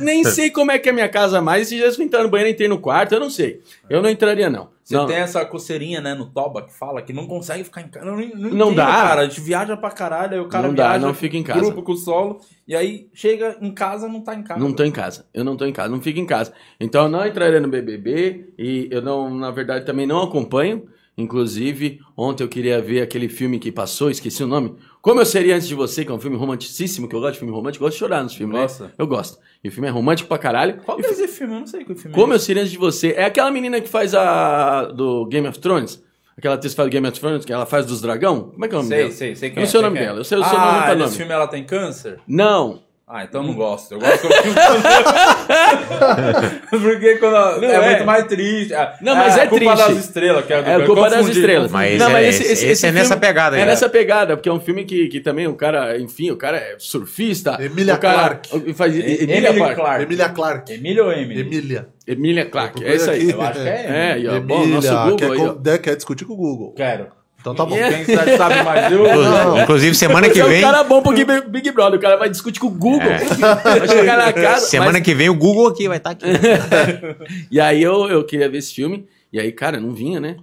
Nem 0.00 0.24
sei 0.24 0.50
como 0.50 0.70
é 0.70 0.78
que 0.78 0.88
é 0.88 0.92
a 0.92 0.94
minha 0.94 1.08
casa 1.08 1.40
mais. 1.42 1.62
Esses 1.62 1.78
dias 1.78 1.98
eu 1.98 2.04
entrar 2.04 2.22
no 2.22 2.28
banheiro, 2.30 2.52
entrei 2.52 2.68
no 2.68 2.78
quarto, 2.78 3.12
eu 3.12 3.20
não 3.20 3.30
sei. 3.30 3.60
Eu 3.88 4.02
não 4.02 4.08
entraria, 4.08 4.48
não. 4.48 4.68
Você 4.82 4.94
não. 4.94 5.06
tem 5.06 5.16
essa 5.16 5.44
coceirinha, 5.44 6.00
né, 6.00 6.14
no 6.14 6.26
Toba, 6.26 6.62
que 6.62 6.72
fala 6.72 7.02
que 7.02 7.12
não 7.12 7.26
consegue 7.26 7.64
ficar 7.64 7.80
em 7.80 7.88
casa. 7.88 8.06
Não, 8.06 8.16
não, 8.16 8.22
Não 8.22 8.48
entendo, 8.66 8.74
dá. 8.76 8.86
cara. 8.86 9.22
A 9.22 9.24
gente 9.26 9.40
viaja 9.40 9.76
pra 9.76 9.90
caralho, 9.90 10.34
aí 10.34 10.40
o 10.40 10.48
cara 10.48 10.68
Não 10.68 10.74
dá, 10.74 10.90
viaja, 10.90 11.06
não 11.06 11.12
fica 11.12 11.36
em 11.36 11.42
casa. 11.42 11.58
grupo 11.58 11.82
com 11.82 11.92
o 11.92 11.96
solo, 11.96 12.40
e 12.68 12.74
aí 12.76 13.08
chega 13.12 13.56
em 13.60 13.72
casa, 13.72 14.06
não 14.06 14.20
tá 14.20 14.34
em 14.34 14.44
casa. 14.44 14.60
Não 14.60 14.72
tô 14.72 14.84
em 14.84 14.92
casa. 14.92 15.26
Eu 15.34 15.42
não 15.44 15.56
tô 15.56 15.64
em 15.64 15.72
casa, 15.72 15.88
não 15.88 16.00
fico 16.00 16.20
em 16.20 16.26
casa. 16.26 16.52
Então 16.78 17.04
eu 17.04 17.08
não 17.08 17.26
entraria 17.26 17.60
no 17.60 17.66
BBB 17.66 18.52
e 18.56 18.88
eu 18.90 19.02
não, 19.02 19.28
na 19.34 19.50
verdade, 19.50 19.84
também 19.84 20.06
não 20.06 20.22
acompanho. 20.22 20.86
Inclusive, 21.18 22.00
ontem 22.16 22.44
eu 22.44 22.48
queria 22.48 22.80
ver 22.80 23.00
aquele 23.00 23.28
filme 23.28 23.58
que 23.58 23.72
passou, 23.72 24.10
esqueci 24.10 24.44
o 24.44 24.46
nome. 24.46 24.74
Como 25.00 25.20
eu 25.20 25.24
seria 25.26 25.56
antes 25.56 25.66
de 25.66 25.74
você, 25.74 26.04
que 26.04 26.10
é 26.10 26.14
um 26.14 26.20
filme 26.20 26.36
romanticíssimo, 26.36 27.08
que 27.08 27.16
eu 27.16 27.20
gosto 27.20 27.32
de 27.34 27.38
filme 27.38 27.54
romântico, 27.54 27.84
gosto 27.84 27.94
de 27.94 28.00
chorar 28.00 28.22
nos 28.22 28.34
filmes, 28.34 28.56
Gosta? 28.60 28.84
né? 28.84 28.90
Eu 28.98 29.06
gosto. 29.06 29.38
E 29.64 29.68
o 29.68 29.72
filme 29.72 29.88
é 29.88 29.90
romântico 29.90 30.28
pra 30.28 30.36
caralho. 30.38 30.78
Qual 30.84 30.98
que 30.98 31.06
é 31.06 31.10
esse 31.10 31.26
filme? 31.28 31.54
Eu 31.54 31.60
não 31.60 31.66
sei 31.66 31.84
qual 31.84 31.96
filme 31.96 32.14
Como 32.14 32.32
é 32.32 32.36
eu 32.36 32.40
seria 32.40 32.60
antes 32.62 32.72
de 32.72 32.78
você? 32.78 33.12
É 33.16 33.24
aquela 33.24 33.50
menina 33.50 33.80
que 33.80 33.88
faz 33.88 34.14
a 34.14 34.84
do 34.86 35.24
Game 35.26 35.46
of 35.48 35.58
Thrones. 35.58 36.04
Aquela 36.36 36.54
atriz 36.56 36.74
que 36.74 36.76
faz 36.76 36.88
do 36.88 36.92
Game 36.92 37.08
of 37.08 37.18
Thrones, 37.18 37.44
que 37.46 37.52
ela 37.52 37.64
faz 37.64 37.86
dos 37.86 38.02
dragão. 38.02 38.50
Como 38.50 38.64
é 38.64 38.68
que 38.68 38.74
é 38.74 38.78
o 38.78 38.82
nome 38.82 38.88
Sei, 38.94 38.98
dela? 39.04 39.10
sei, 39.12 39.36
sei 39.36 39.48
Eu 39.48 39.52
quem 39.54 39.62
não 39.62 39.68
é, 39.68 39.70
sei 39.70 39.80
o 39.80 39.82
nome 39.82 39.98
é. 39.98 40.02
dela. 40.04 40.18
Eu 40.20 40.24
sei 40.24 40.38
o 40.38 40.44
seu 40.44 40.52
nome, 40.52 40.64
ah, 40.70 40.72
não 40.72 40.82
é 40.82 40.88
nesse 40.88 40.98
nome. 41.04 41.16
filme 41.16 41.32
ela 41.32 41.46
tem 41.46 41.64
câncer? 41.64 42.20
Não. 42.28 42.82
Ah, 43.08 43.24
então 43.24 43.40
eu 43.40 43.46
não 43.46 43.54
gosto. 43.54 43.92
Eu 43.92 44.00
gosto 44.00 44.20
quando... 44.20 44.32
Porque 46.70 47.16
quando 47.16 47.60
Não 47.60 47.68
é, 47.68 47.74
é. 47.74 47.90
muito 47.90 48.04
mais 48.06 48.24
triste. 48.26 48.74
Ah, 48.74 48.94
Não, 49.00 49.14
mas 49.16 49.36
a 49.38 49.44
é 49.44 49.46
culpa 49.46 49.72
triste. 49.74 49.88
das 49.94 50.04
estrelas. 50.04 50.44
Que 50.44 50.52
é, 50.52 50.62
do- 50.62 50.70
É 50.70 50.74
a 50.74 50.86
culpa 50.86 51.02
das 51.10 51.18
confundi, 51.20 51.38
estrelas. 51.38 51.70
Mas 51.72 51.98
Não, 51.98 52.16
é- 52.16 52.28
esse 52.28 52.86
é 52.86 52.92
nessa 52.92 53.16
pegada 53.16 53.56
aí, 53.56 53.62
É 53.62 53.64
né? 53.64 53.70
nessa 53.70 53.88
pegada, 53.88 54.36
porque 54.36 54.48
é 54.48 54.52
um 54.52 54.60
filme 54.60 54.84
que, 54.84 55.08
que 55.08 55.20
também 55.20 55.46
o 55.46 55.54
cara, 55.54 55.98
enfim, 55.98 56.30
o 56.30 56.36
cara 56.36 56.56
é 56.58 56.74
surfista. 56.78 57.56
Emília 57.60 57.94
o- 57.94 58.74
Faz, 58.74 58.94
Emília 58.94 59.22
Emília 59.24 59.54
Clarke. 59.54 59.74
Clarke. 59.80 60.02
Emília 60.04 60.28
Clarke. 60.28 60.72
Emília 60.74 61.04
ou 61.04 61.12
Emily? 61.12 61.40
Emília. 61.40 61.88
Emília 62.06 62.44
Clarke, 62.46 62.84
é 62.84 62.94
isso 62.94 63.10
aí. 63.10 63.30
Eu 63.30 63.42
acho 63.42 63.60
que 63.60 63.68
é 63.68 63.86
É, 64.16 64.18
e 64.18 64.28
ó, 64.28 64.40
bom, 64.40 64.62
Emília. 64.62 64.74
nosso 64.76 64.88
Google 65.10 65.16
quer, 65.16 65.30
aí, 65.32 65.38
ó. 65.40 65.54
né, 65.64 65.78
quer 65.78 65.96
discutir 65.96 66.24
com 66.24 66.34
o 66.34 66.36
Google. 66.36 66.72
Quero. 66.74 67.06
Então 67.46 67.54
tá 67.54 67.64
bom. 67.64 67.76
Quem 67.78 68.04
sabe, 68.16 68.36
sabe 68.36 68.62
mais 68.64 68.90
eu... 68.92 69.04
Não. 69.04 69.62
Inclusive, 69.62 69.94
semana 69.94 70.26
que 70.28 70.34
Você 70.34 70.40
é 70.40 70.44
um 70.44 70.48
vem. 70.48 70.60
cara 70.62 70.82
bom 70.82 71.00
pro 71.00 71.12
Big 71.12 71.70
Brother, 71.70 71.96
o 71.98 72.02
cara 72.02 72.16
vai 72.16 72.28
discutir 72.28 72.58
com 72.58 72.66
o 72.66 72.70
Google. 72.70 72.98
Vai 72.98 73.88
chegar 73.88 74.16
na 74.18 74.32
casa. 74.32 74.66
Semana 74.66 74.94
mas- 74.94 75.02
que 75.02 75.14
vem 75.14 75.28
o 75.28 75.34
Google 75.34 75.68
aqui 75.68 75.86
vai 75.86 75.98
estar 75.98 76.10
aqui. 76.10 76.26
E 77.50 77.60
aí 77.60 77.80
eu, 77.82 78.08
eu 78.08 78.24
queria 78.24 78.48
ver 78.48 78.58
esse 78.58 78.74
filme, 78.74 79.06
e 79.32 79.38
aí, 79.38 79.52
cara, 79.52 79.78
não 79.80 79.92
vinha, 79.92 80.18
né? 80.18 80.36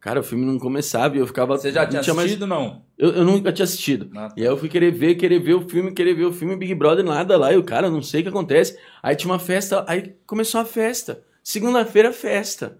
Cara, 0.00 0.20
o 0.20 0.22
filme 0.22 0.44
não 0.44 0.58
começava 0.58 1.16
e 1.16 1.20
eu 1.20 1.26
ficava. 1.26 1.56
Você 1.56 1.70
já 1.70 1.84
tinha 1.86 2.02
mais- 2.02 2.18
assistido, 2.26 2.46
não? 2.46 2.82
Eu, 2.98 3.10
eu 3.10 3.24
nunca 3.24 3.52
tinha 3.52 3.64
assistido. 3.64 4.08
Ah, 4.16 4.28
tá. 4.28 4.34
E 4.36 4.42
aí 4.42 4.46
eu 4.48 4.56
fui 4.56 4.68
querer 4.68 4.90
ver, 4.92 5.14
querer 5.16 5.38
ver 5.40 5.54
o 5.54 5.68
filme, 5.68 5.92
querer 5.92 6.14
ver 6.14 6.24
o 6.24 6.32
filme 6.32 6.56
Big 6.56 6.74
Brother, 6.74 7.04
nada 7.04 7.36
lá. 7.36 7.52
E 7.52 7.56
o 7.56 7.62
cara, 7.64 7.90
não 7.90 8.00
sei 8.02 8.20
o 8.20 8.22
que 8.24 8.28
acontece. 8.28 8.76
Aí 9.02 9.14
tinha 9.16 9.30
uma 9.32 9.38
festa, 9.40 9.84
aí 9.88 10.14
começou 10.26 10.60
a 10.60 10.64
festa. 10.64 11.20
Segunda-feira, 11.42 12.12
festa. 12.12 12.78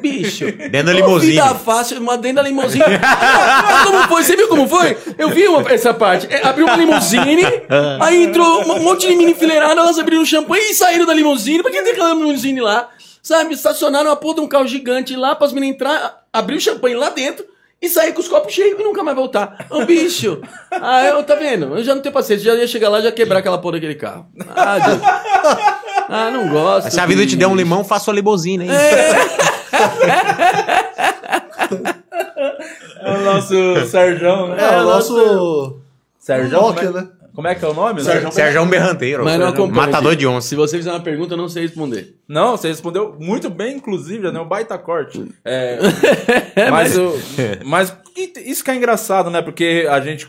Bicho. 0.00 0.46
Dentro 0.70 0.86
da 0.86 0.92
Ô, 0.92 0.94
limusine. 0.94 1.32
Vida 1.32 1.54
fácil, 1.54 2.00
uma 2.00 2.16
dentro 2.18 2.36
da 2.36 2.42
limusine. 2.42 2.82
Olha 2.84 3.84
como 3.86 4.08
foi? 4.08 4.22
Você 4.24 4.36
viu 4.36 4.48
como 4.48 4.66
foi? 4.68 4.96
Eu 5.16 5.28
vi 5.30 5.46
uma- 5.48 5.70
essa 5.72 5.94
parte. 5.94 6.26
É, 6.30 6.46
abriu 6.46 6.66
uma 6.66 6.76
limusine, 6.76 7.42
aí 8.00 8.24
entrou 8.24 8.62
um 8.62 8.82
monte 8.82 9.06
de 9.08 9.14
mini 9.14 9.32
enfileirada, 9.32 9.80
elas 9.80 9.98
abriram 9.98 10.24
champanhe 10.24 10.70
e 10.70 10.74
saíram 10.74 11.06
da 11.06 11.14
limusine. 11.14 11.62
Por 11.62 11.70
que 11.70 11.82
tem 11.82 11.92
aquela 11.92 12.14
limusine 12.14 12.60
lá? 12.60 12.88
Sabe, 13.22 13.54
estacionaram 13.54 14.10
uma 14.10 14.16
porra 14.16 14.34
de 14.36 14.40
um 14.42 14.46
carro 14.48 14.66
gigante 14.66 15.16
lá 15.16 15.34
para 15.34 15.46
as 15.46 15.52
meninas 15.52 15.76
entrar, 15.76 16.24
abrir 16.32 16.56
o 16.56 16.60
champanhe 16.60 16.94
lá 16.94 17.08
dentro 17.08 17.44
e 17.80 17.88
sair 17.88 18.12
com 18.12 18.20
os 18.20 18.28
copos 18.28 18.52
cheios 18.52 18.78
e 18.78 18.82
nunca 18.82 19.02
mais 19.02 19.16
voltar. 19.16 19.66
Ô, 19.70 19.84
bicho. 19.84 20.40
Ah, 20.70 21.04
eu, 21.04 21.22
tá 21.22 21.34
vendo? 21.34 21.76
Eu 21.78 21.84
já 21.84 21.94
não 21.94 22.02
tenho 22.02 22.12
paciência. 22.12 22.44
Já 22.52 22.58
ia 22.58 22.66
chegar 22.66 22.88
lá 22.90 22.98
e 22.98 23.02
já 23.02 23.12
quebrar 23.12 23.38
aquela 23.38 23.58
porra 23.58 23.74
daquele 23.74 23.94
carro. 23.94 24.26
Ah, 24.54 24.78
Deus. 24.78 24.98
Ah, 26.08 26.30
não 26.30 26.48
gosto. 26.48 26.90
Se 26.90 27.00
a 27.00 27.06
vida 27.06 27.26
te 27.26 27.34
der 27.36 27.46
um 27.46 27.56
limão, 27.56 27.82
faça 27.84 28.10
uma 28.10 28.14
limusine, 28.16 28.64
hein? 28.64 28.70
É 28.70 29.53
o 33.06 33.18
nosso 33.24 33.86
Serjão, 33.86 34.48
né? 34.48 34.56
É, 34.62 34.80
o 34.80 34.84
nosso. 34.84 35.78
Serjão, 36.18 36.62
Nokia, 36.68 36.88
é, 36.88 36.92
né? 36.92 37.08
como 37.34 37.48
é 37.48 37.54
que 37.54 37.64
é 37.64 37.68
o 37.68 37.74
nome? 37.74 38.00
Sérgio 38.02 38.64
Berranteiro. 38.64 39.24
Mas 39.24 39.38
não 39.38 39.48
acompanho, 39.48 39.74
Matador 39.74 40.16
de 40.16 40.26
onça. 40.26 40.48
Se 40.48 40.54
você 40.56 40.78
fizer 40.78 40.90
uma 40.90 41.00
pergunta, 41.00 41.34
eu 41.34 41.38
não 41.38 41.48
sei 41.48 41.62
responder. 41.64 42.16
Não, 42.26 42.52
você 42.56 42.68
respondeu 42.68 43.14
muito 43.18 43.50
bem, 43.50 43.76
inclusive, 43.76 44.22
já 44.24 44.30
deu 44.30 44.42
um 44.42 44.48
baita 44.48 44.78
corte. 44.78 45.22
É, 45.44 45.78
mas, 46.70 46.96
o- 46.96 47.12
mas 47.64 47.94
isso 48.44 48.64
que 48.64 48.70
é 48.70 48.76
engraçado, 48.76 49.28
né? 49.30 49.42
Porque 49.42 49.86
a 49.90 50.00
gente 50.00 50.26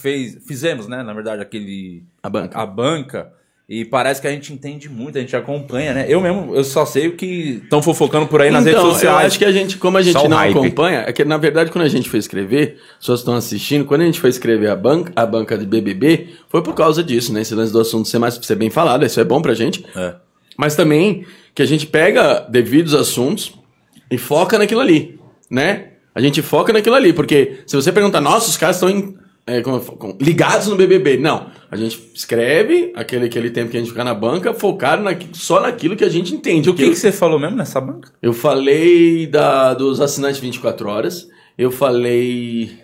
fez, 0.00 0.38
fizemos, 0.46 0.86
né? 0.86 1.02
Na 1.02 1.12
verdade, 1.12 1.42
aquele 1.42 2.04
A 2.22 2.30
banca. 2.30 2.58
a 2.58 2.66
banca 2.66 3.32
e 3.68 3.84
parece 3.84 4.20
que 4.20 4.26
a 4.26 4.30
gente 4.30 4.52
entende 4.52 4.88
muito, 4.88 5.16
a 5.16 5.20
gente 5.20 5.34
acompanha, 5.34 5.94
né? 5.94 6.04
Eu 6.08 6.20
mesmo, 6.20 6.54
eu 6.54 6.64
só 6.64 6.84
sei 6.84 7.08
o 7.08 7.16
que 7.16 7.60
estão 7.62 7.80
fofocando 7.82 8.26
por 8.26 8.42
aí 8.42 8.50
nas 8.50 8.64
redes 8.64 8.78
Então, 8.78 8.88
Eu 8.90 8.94
sociais. 8.94 9.26
acho 9.28 9.38
que 9.38 9.44
a 9.44 9.52
gente, 9.52 9.78
como 9.78 9.96
a 9.96 10.02
gente 10.02 10.12
Só 10.18 10.28
não 10.28 10.36
hype. 10.36 10.50
acompanha, 10.58 11.04
é 11.06 11.12
que 11.12 11.24
na 11.24 11.36
verdade 11.38 11.70
quando 11.70 11.84
a 11.84 11.88
gente 11.88 12.08
foi 12.10 12.18
escrever, 12.18 12.76
as 12.92 12.98
pessoas 12.98 13.20
estão 13.20 13.34
assistindo, 13.34 13.84
quando 13.84 14.02
a 14.02 14.04
gente 14.04 14.20
foi 14.20 14.30
escrever 14.30 14.68
a 14.68 14.76
banca, 14.76 15.12
a 15.16 15.24
banca 15.24 15.56
de 15.56 15.64
BBB, 15.64 16.28
foi 16.48 16.62
por 16.62 16.74
causa 16.74 17.02
disso, 17.02 17.32
né? 17.32 17.40
Esse 17.42 17.54
lance 17.54 17.72
do 17.72 17.80
assunto 17.80 18.08
ser 18.08 18.18
mais 18.18 18.34
ser 18.42 18.56
bem 18.56 18.68
falado, 18.68 19.06
isso 19.06 19.20
é 19.20 19.24
bom 19.24 19.40
pra 19.40 19.54
gente. 19.54 19.84
É. 19.96 20.14
Mas 20.56 20.74
também 20.76 21.24
que 21.54 21.62
a 21.62 21.66
gente 21.66 21.86
pega 21.86 22.40
devidos 22.40 22.94
assuntos 22.94 23.54
e 24.10 24.18
foca 24.18 24.58
naquilo 24.58 24.80
ali, 24.80 25.18
né? 25.50 25.88
A 26.14 26.20
gente 26.20 26.42
foca 26.42 26.72
naquilo 26.74 26.94
ali, 26.96 27.12
porque 27.14 27.60
se 27.66 27.74
você 27.74 27.90
perguntar, 27.90 28.20
nossa, 28.20 28.50
os 28.50 28.56
caras 28.58 28.76
estão 28.76 28.90
em 28.90 29.14
é, 29.46 29.60
como 29.60 29.82
ligados 30.20 30.68
no 30.68 30.76
BBB. 30.76 31.16
Não. 31.18 31.46
A 31.70 31.76
gente 31.76 32.10
escreve 32.14 32.92
aquele, 32.94 33.26
aquele 33.26 33.50
tempo 33.50 33.70
que 33.70 33.76
a 33.76 33.80
gente 33.80 33.90
fica 33.90 34.04
na 34.04 34.14
banca, 34.14 34.52
focado 34.54 35.02
naqui- 35.02 35.28
só 35.32 35.60
naquilo 35.60 35.96
que 35.96 36.04
a 36.04 36.08
gente 36.08 36.34
entende. 36.34 36.68
O 36.70 36.74
que, 36.74 36.88
que 36.88 36.94
você 36.96 37.10
falou 37.10 37.38
mesmo 37.38 37.56
nessa 37.56 37.80
banca? 37.80 38.10
Eu 38.22 38.32
falei 38.32 39.26
da, 39.26 39.74
dos 39.74 40.00
assinantes 40.00 40.38
24 40.40 40.88
horas. 40.88 41.28
Eu 41.58 41.70
falei. 41.70 42.78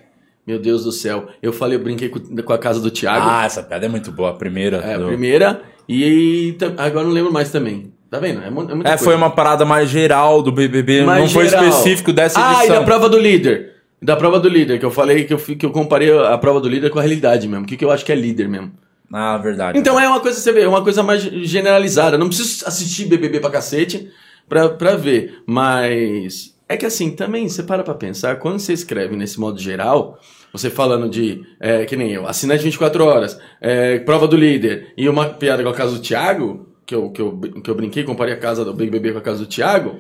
Meu 0.46 0.58
Deus 0.58 0.82
do 0.84 0.92
céu. 0.92 1.26
Eu 1.42 1.52
falei, 1.52 1.76
eu 1.76 1.82
brinquei 1.82 2.08
com, 2.08 2.18
com 2.20 2.52
a 2.52 2.58
casa 2.58 2.80
do 2.80 2.90
Thiago. 2.90 3.26
Ah, 3.28 3.44
essa 3.44 3.62
piada 3.62 3.84
é 3.84 3.88
muito 3.88 4.10
boa. 4.10 4.30
A 4.30 4.34
primeira. 4.34 4.78
é, 4.78 4.94
a 4.94 4.98
do- 4.98 5.06
primeira. 5.06 5.60
E, 5.88 6.56
agora 6.78 7.04
não 7.06 7.12
lembro 7.12 7.32
mais 7.32 7.50
também. 7.50 7.92
Tá 8.10 8.18
vendo? 8.18 8.42
É, 8.42 8.46
é 8.46 8.50
muita 8.50 8.72
É, 8.72 8.76
coisa. 8.82 8.98
foi 9.04 9.14
uma 9.14 9.28
parada 9.30 9.66
mais 9.66 9.90
geral 9.90 10.40
do 10.42 10.50
BBB, 10.50 11.02
Mais 11.02 11.20
não 11.24 11.28
foi 11.28 11.46
geral. 11.48 11.64
específico 11.66 12.10
dessa 12.12 12.40
Ah, 12.40 12.52
e 12.52 12.56
edição. 12.60 12.76
da 12.76 12.82
prova 12.82 13.06
do 13.08 13.18
líder. 13.18 13.74
Da 14.00 14.16
prova 14.16 14.38
do 14.38 14.48
líder, 14.48 14.78
que 14.78 14.84
eu 14.84 14.90
falei 14.90 15.24
que 15.24 15.34
eu, 15.34 15.38
que 15.38 15.66
eu 15.66 15.70
comparei 15.70 16.16
a 16.16 16.38
prova 16.38 16.60
do 16.60 16.68
líder 16.68 16.90
com 16.90 16.98
a 16.98 17.02
realidade 17.02 17.48
mesmo. 17.48 17.64
O 17.64 17.66
que, 17.66 17.76
que 17.76 17.84
eu 17.84 17.90
acho 17.90 18.04
que 18.04 18.12
é 18.12 18.14
líder 18.14 18.48
mesmo. 18.48 18.72
Ah, 19.12 19.38
verdade. 19.38 19.78
Então 19.78 19.98
é 19.98 20.08
uma 20.08 20.20
coisa, 20.20 20.38
você 20.38 20.52
vê, 20.52 20.62
é 20.62 20.68
uma 20.68 20.82
coisa 20.82 21.02
mais 21.02 21.22
generalizada. 21.22 22.18
Não 22.18 22.28
preciso 22.28 22.66
assistir 22.66 23.06
BBB 23.06 23.40
pra 23.40 23.50
cacete 23.50 24.10
pra, 24.48 24.68
pra 24.68 24.96
ver. 24.96 25.42
Mas 25.46 26.54
é 26.68 26.76
que 26.76 26.86
assim, 26.86 27.10
também, 27.10 27.48
você 27.48 27.62
para 27.62 27.82
pra 27.82 27.94
pensar, 27.94 28.36
quando 28.36 28.58
você 28.58 28.72
escreve 28.72 29.16
nesse 29.16 29.40
modo 29.40 29.58
geral, 29.58 30.20
você 30.52 30.68
falando 30.68 31.08
de, 31.08 31.42
é, 31.58 31.84
que 31.86 31.96
nem 31.96 32.12
eu, 32.12 32.26
assinante 32.26 32.62
24 32.62 33.04
horas, 33.04 33.40
é, 33.60 33.98
prova 34.00 34.28
do 34.28 34.36
líder, 34.36 34.92
e 34.96 35.08
uma 35.08 35.26
piada 35.26 35.62
com 35.62 35.68
a 35.70 35.74
casa 35.74 35.92
do 35.92 36.00
Thiago, 36.00 36.68
que 36.84 36.94
eu, 36.94 37.10
que 37.10 37.20
eu, 37.20 37.38
que 37.38 37.70
eu 37.70 37.74
brinquei, 37.74 38.04
comparei 38.04 38.34
a 38.34 38.38
casa 38.38 38.64
do 38.64 38.74
BBB 38.74 39.12
com 39.12 39.18
a 39.18 39.22
casa 39.22 39.40
do 39.40 39.46
Thiago, 39.46 39.96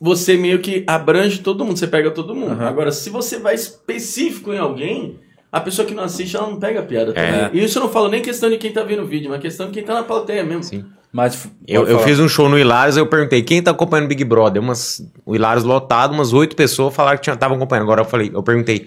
você 0.00 0.36
meio 0.36 0.60
que 0.60 0.84
abrange 0.86 1.40
todo 1.40 1.64
mundo, 1.64 1.78
você 1.78 1.86
pega 1.86 2.10
todo 2.10 2.34
mundo. 2.34 2.62
Agora, 2.62 2.92
se 2.92 3.10
você 3.10 3.38
vai 3.38 3.54
específico 3.54 4.52
em 4.52 4.58
alguém, 4.58 5.18
a 5.50 5.60
pessoa 5.60 5.86
que 5.86 5.94
não 5.94 6.04
assiste, 6.04 6.36
ela 6.36 6.48
não 6.48 6.58
pega 6.58 6.80
a 6.80 6.82
piada 6.82 7.12
também. 7.12 7.50
E 7.52 7.64
isso 7.64 7.78
eu 7.78 7.82
não 7.82 7.90
falo 7.90 8.08
nem 8.08 8.22
questão 8.22 8.48
de 8.50 8.58
quem 8.58 8.72
tá 8.72 8.82
vendo 8.82 9.02
o 9.02 9.06
vídeo, 9.06 9.30
mas 9.30 9.40
questão 9.40 9.66
de 9.66 9.72
quem 9.72 9.82
tá 9.82 9.94
na 9.94 10.02
plateia 10.02 10.44
mesmo. 10.44 10.62
Sim. 10.62 10.84
Mas 11.10 11.48
Eu, 11.66 11.86
eu 11.86 12.00
fiz 12.00 12.20
um 12.20 12.28
show 12.28 12.48
no 12.50 12.58
Hilários, 12.58 12.96
eu 12.96 13.06
perguntei 13.06 13.42
quem 13.42 13.62
tá 13.62 13.70
acompanhando 13.70 14.04
o 14.04 14.08
Big 14.08 14.22
Brother. 14.24 14.62
Umas, 14.62 15.02
o 15.24 15.34
Hilários 15.34 15.64
lotado, 15.64 16.12
umas 16.12 16.34
oito 16.34 16.54
pessoas 16.54 16.94
falaram 16.94 17.18
que 17.18 17.30
estavam 17.30 17.56
acompanhando. 17.56 17.84
Agora 17.84 18.02
eu 18.02 18.04
falei, 18.04 18.30
eu 18.32 18.42
perguntei, 18.42 18.86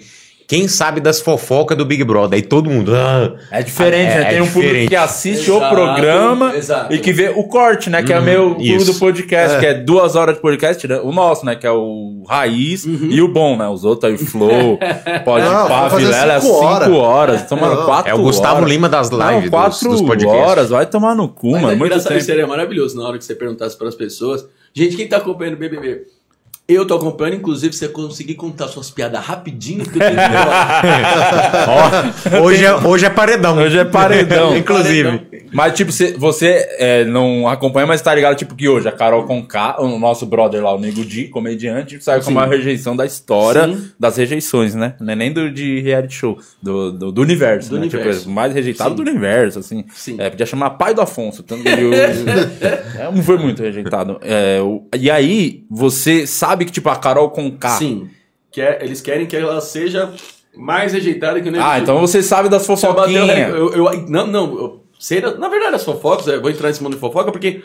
quem 0.51 0.67
sabe 0.67 0.99
das 0.99 1.21
fofocas 1.21 1.77
do 1.77 1.85
Big 1.85 2.03
Brother? 2.03 2.35
Aí 2.35 2.41
todo 2.41 2.69
mundo. 2.69 2.93
"Ah". 2.93 3.35
É 3.49 3.63
diferente, 3.63 4.11
É, 4.11 4.19
né? 4.19 4.21
é 4.23 4.29
Tem 4.31 4.41
um 4.41 4.45
público 4.47 4.61
diferente. 4.67 4.89
que 4.89 4.95
assiste 4.97 5.49
Exato, 5.49 5.65
o 5.65 5.69
programa 5.69 6.53
exato. 6.57 6.93
e 6.93 6.99
que 6.99 7.13
vê 7.13 7.29
o 7.29 7.45
corte, 7.45 7.89
né? 7.89 8.03
Que 8.03 8.11
é 8.11 8.19
o 8.19 8.21
meu 8.21 8.55
clube 8.55 8.75
isso. 8.75 8.91
do 8.91 8.99
podcast, 8.99 9.59
que 9.61 9.65
é 9.65 9.73
duas 9.75 10.17
horas 10.17 10.35
de 10.35 10.41
podcast, 10.41 10.85
né? 10.89 10.99
o 11.01 11.13
nosso, 11.13 11.45
né? 11.45 11.55
Que 11.55 11.65
é 11.65 11.71
o 11.71 12.23
Raiz 12.27 12.83
e 12.85 13.21
o 13.21 13.29
bom, 13.29 13.55
né? 13.55 13.65
Os 13.69 13.85
outros 13.85 14.11
aí, 14.11 14.17
Flow, 14.27 14.77
Pode 15.23 15.45
Não, 15.45 15.67
Pá, 15.69 15.87
Vilela, 15.87 16.33
é 16.33 16.39
cinco 16.41 16.53
cinco 16.53 16.65
horas. 16.65 16.89
horas. 16.91 17.41
Tomando 17.47 17.75
Não. 17.77 17.85
quatro 17.85 18.11
É 18.11 18.13
o 18.13 18.21
Gustavo 18.21 18.57
horas. 18.57 18.69
Lima 18.69 18.89
das 18.89 19.07
lives, 19.09 19.25
Não, 19.25 19.39
dos- 19.41 19.49
quatro 19.49 19.89
dos 19.89 20.01
podcasts. 20.01 20.41
horas, 20.49 20.69
vai 20.69 20.85
tomar 20.85 21.15
no 21.15 21.29
cu, 21.29 21.51
Mas 21.53 21.61
mano. 21.61 21.73
é 21.73 21.75
Muito 21.77 22.03
tempo. 22.03 22.19
seria 22.19 22.45
maravilhoso 22.45 22.97
na 22.97 23.07
hora 23.07 23.17
que 23.17 23.23
você 23.23 23.35
perguntasse 23.35 23.77
para 23.77 23.87
as 23.87 23.95
pessoas. 23.95 24.45
Gente, 24.73 24.97
quem 24.97 25.07
tá 25.07 25.15
acompanhando 25.15 25.55
o 25.55 25.57
BBB? 25.59 26.01
Eu 26.67 26.85
tô 26.85 26.95
acompanhando, 26.95 27.35
inclusive, 27.35 27.73
você 27.75 27.89
conseguir 27.89 28.35
contar 28.35 28.69
suas 28.69 28.89
piadas 28.89 29.19
rapidinho, 29.21 29.83
porque 29.83 29.97
eu 29.97 30.01
tenho 30.05 30.15
que 30.15 30.21
Ó, 32.37 32.41
hoje, 32.43 32.63
é, 32.63 32.73
hoje 32.75 33.05
é 33.05 33.09
paredão. 33.09 33.57
Hoje 33.57 33.77
é 33.77 33.83
paredão. 33.83 34.55
Inclusive. 34.55 35.21
Mas, 35.51 35.73
tipo, 35.73 35.91
cê- 35.91 36.15
você 36.17 36.65
é, 36.79 37.03
não 37.03 37.45
acompanha, 37.45 37.85
mas 37.85 38.01
tá 38.01 38.15
ligado, 38.15 38.37
tipo, 38.37 38.55
que 38.55 38.69
hoje 38.69 38.87
a 38.87 38.91
Carol 38.91 39.25
Conká, 39.25 39.81
o 39.81 39.99
nosso 39.99 40.25
brother 40.25 40.63
lá, 40.63 40.73
o 40.73 40.79
Nego 40.79 41.03
Di, 41.03 41.27
comediante, 41.27 42.01
saiu 42.01 42.19
com 42.19 42.27
Sim. 42.27 42.31
uma 42.31 42.45
rejeição 42.45 42.95
da 42.95 43.05
história 43.05 43.67
Sim. 43.67 43.89
das 43.99 44.15
rejeições, 44.15 44.73
né? 44.73 44.93
Não 45.01 45.11
é 45.11 45.15
nem 45.15 45.33
do 45.33 45.51
de 45.51 45.81
reality 45.81 46.13
show, 46.13 46.37
do, 46.63 46.93
do, 46.93 47.11
do 47.11 47.21
universo, 47.21 47.69
Do 47.71 47.75
né? 47.75 47.81
universo. 47.81 48.19
Tipo, 48.19 48.31
o 48.31 48.33
mais 48.33 48.53
rejeitado 48.53 48.91
Sim. 48.91 48.95
do 48.95 49.01
universo, 49.09 49.59
assim. 49.59 49.83
Sim. 49.93 50.15
É, 50.19 50.29
podia 50.29 50.45
chamar 50.45 50.69
pai 50.71 50.93
do 50.93 51.01
Afonso, 51.01 51.43
tanto 51.43 51.63
que 51.63 51.69
ele... 51.69 51.93
é, 51.97 53.09
não 53.13 53.21
foi 53.21 53.37
muito 53.37 53.61
rejeitado. 53.61 54.19
É, 54.21 54.61
o- 54.61 54.87
e 54.97 55.11
aí, 55.11 55.65
você 55.69 56.25
sabe 56.25 56.50
que, 56.65 56.71
tipo, 56.71 56.89
a 56.89 56.95
Carol 56.95 57.29
Conká... 57.29 57.69
Sim. 57.77 58.09
Quer, 58.51 58.83
eles 58.83 58.99
querem 59.01 59.25
que 59.25 59.35
ela 59.35 59.61
seja 59.61 60.09
mais 60.55 60.91
rejeitada 60.91 61.39
que 61.39 61.47
o 61.47 61.51
Nego 61.51 61.63
Ah, 61.63 61.77
Di. 61.77 61.83
então 61.83 61.99
você 61.99 62.21
sabe 62.21 62.49
das 62.49 62.67
bateu 62.67 62.75
fofoquinhas. 62.77 63.25
recorde. 63.27 63.57
eu, 63.77 63.85
eu- 63.93 64.07
Não, 64.09 64.27
não. 64.27 64.43
Eu 64.57 64.83
sei 64.99 65.21
da- 65.21 65.35
na 65.35 65.47
verdade, 65.47 65.75
as 65.75 65.83
fofocas, 65.85 66.27
eu 66.27 66.41
vou 66.41 66.51
entrar 66.51 66.67
nesse 66.67 66.83
mundo 66.83 66.93
de 66.95 66.99
fofoca 66.99 67.31
porque 67.31 67.61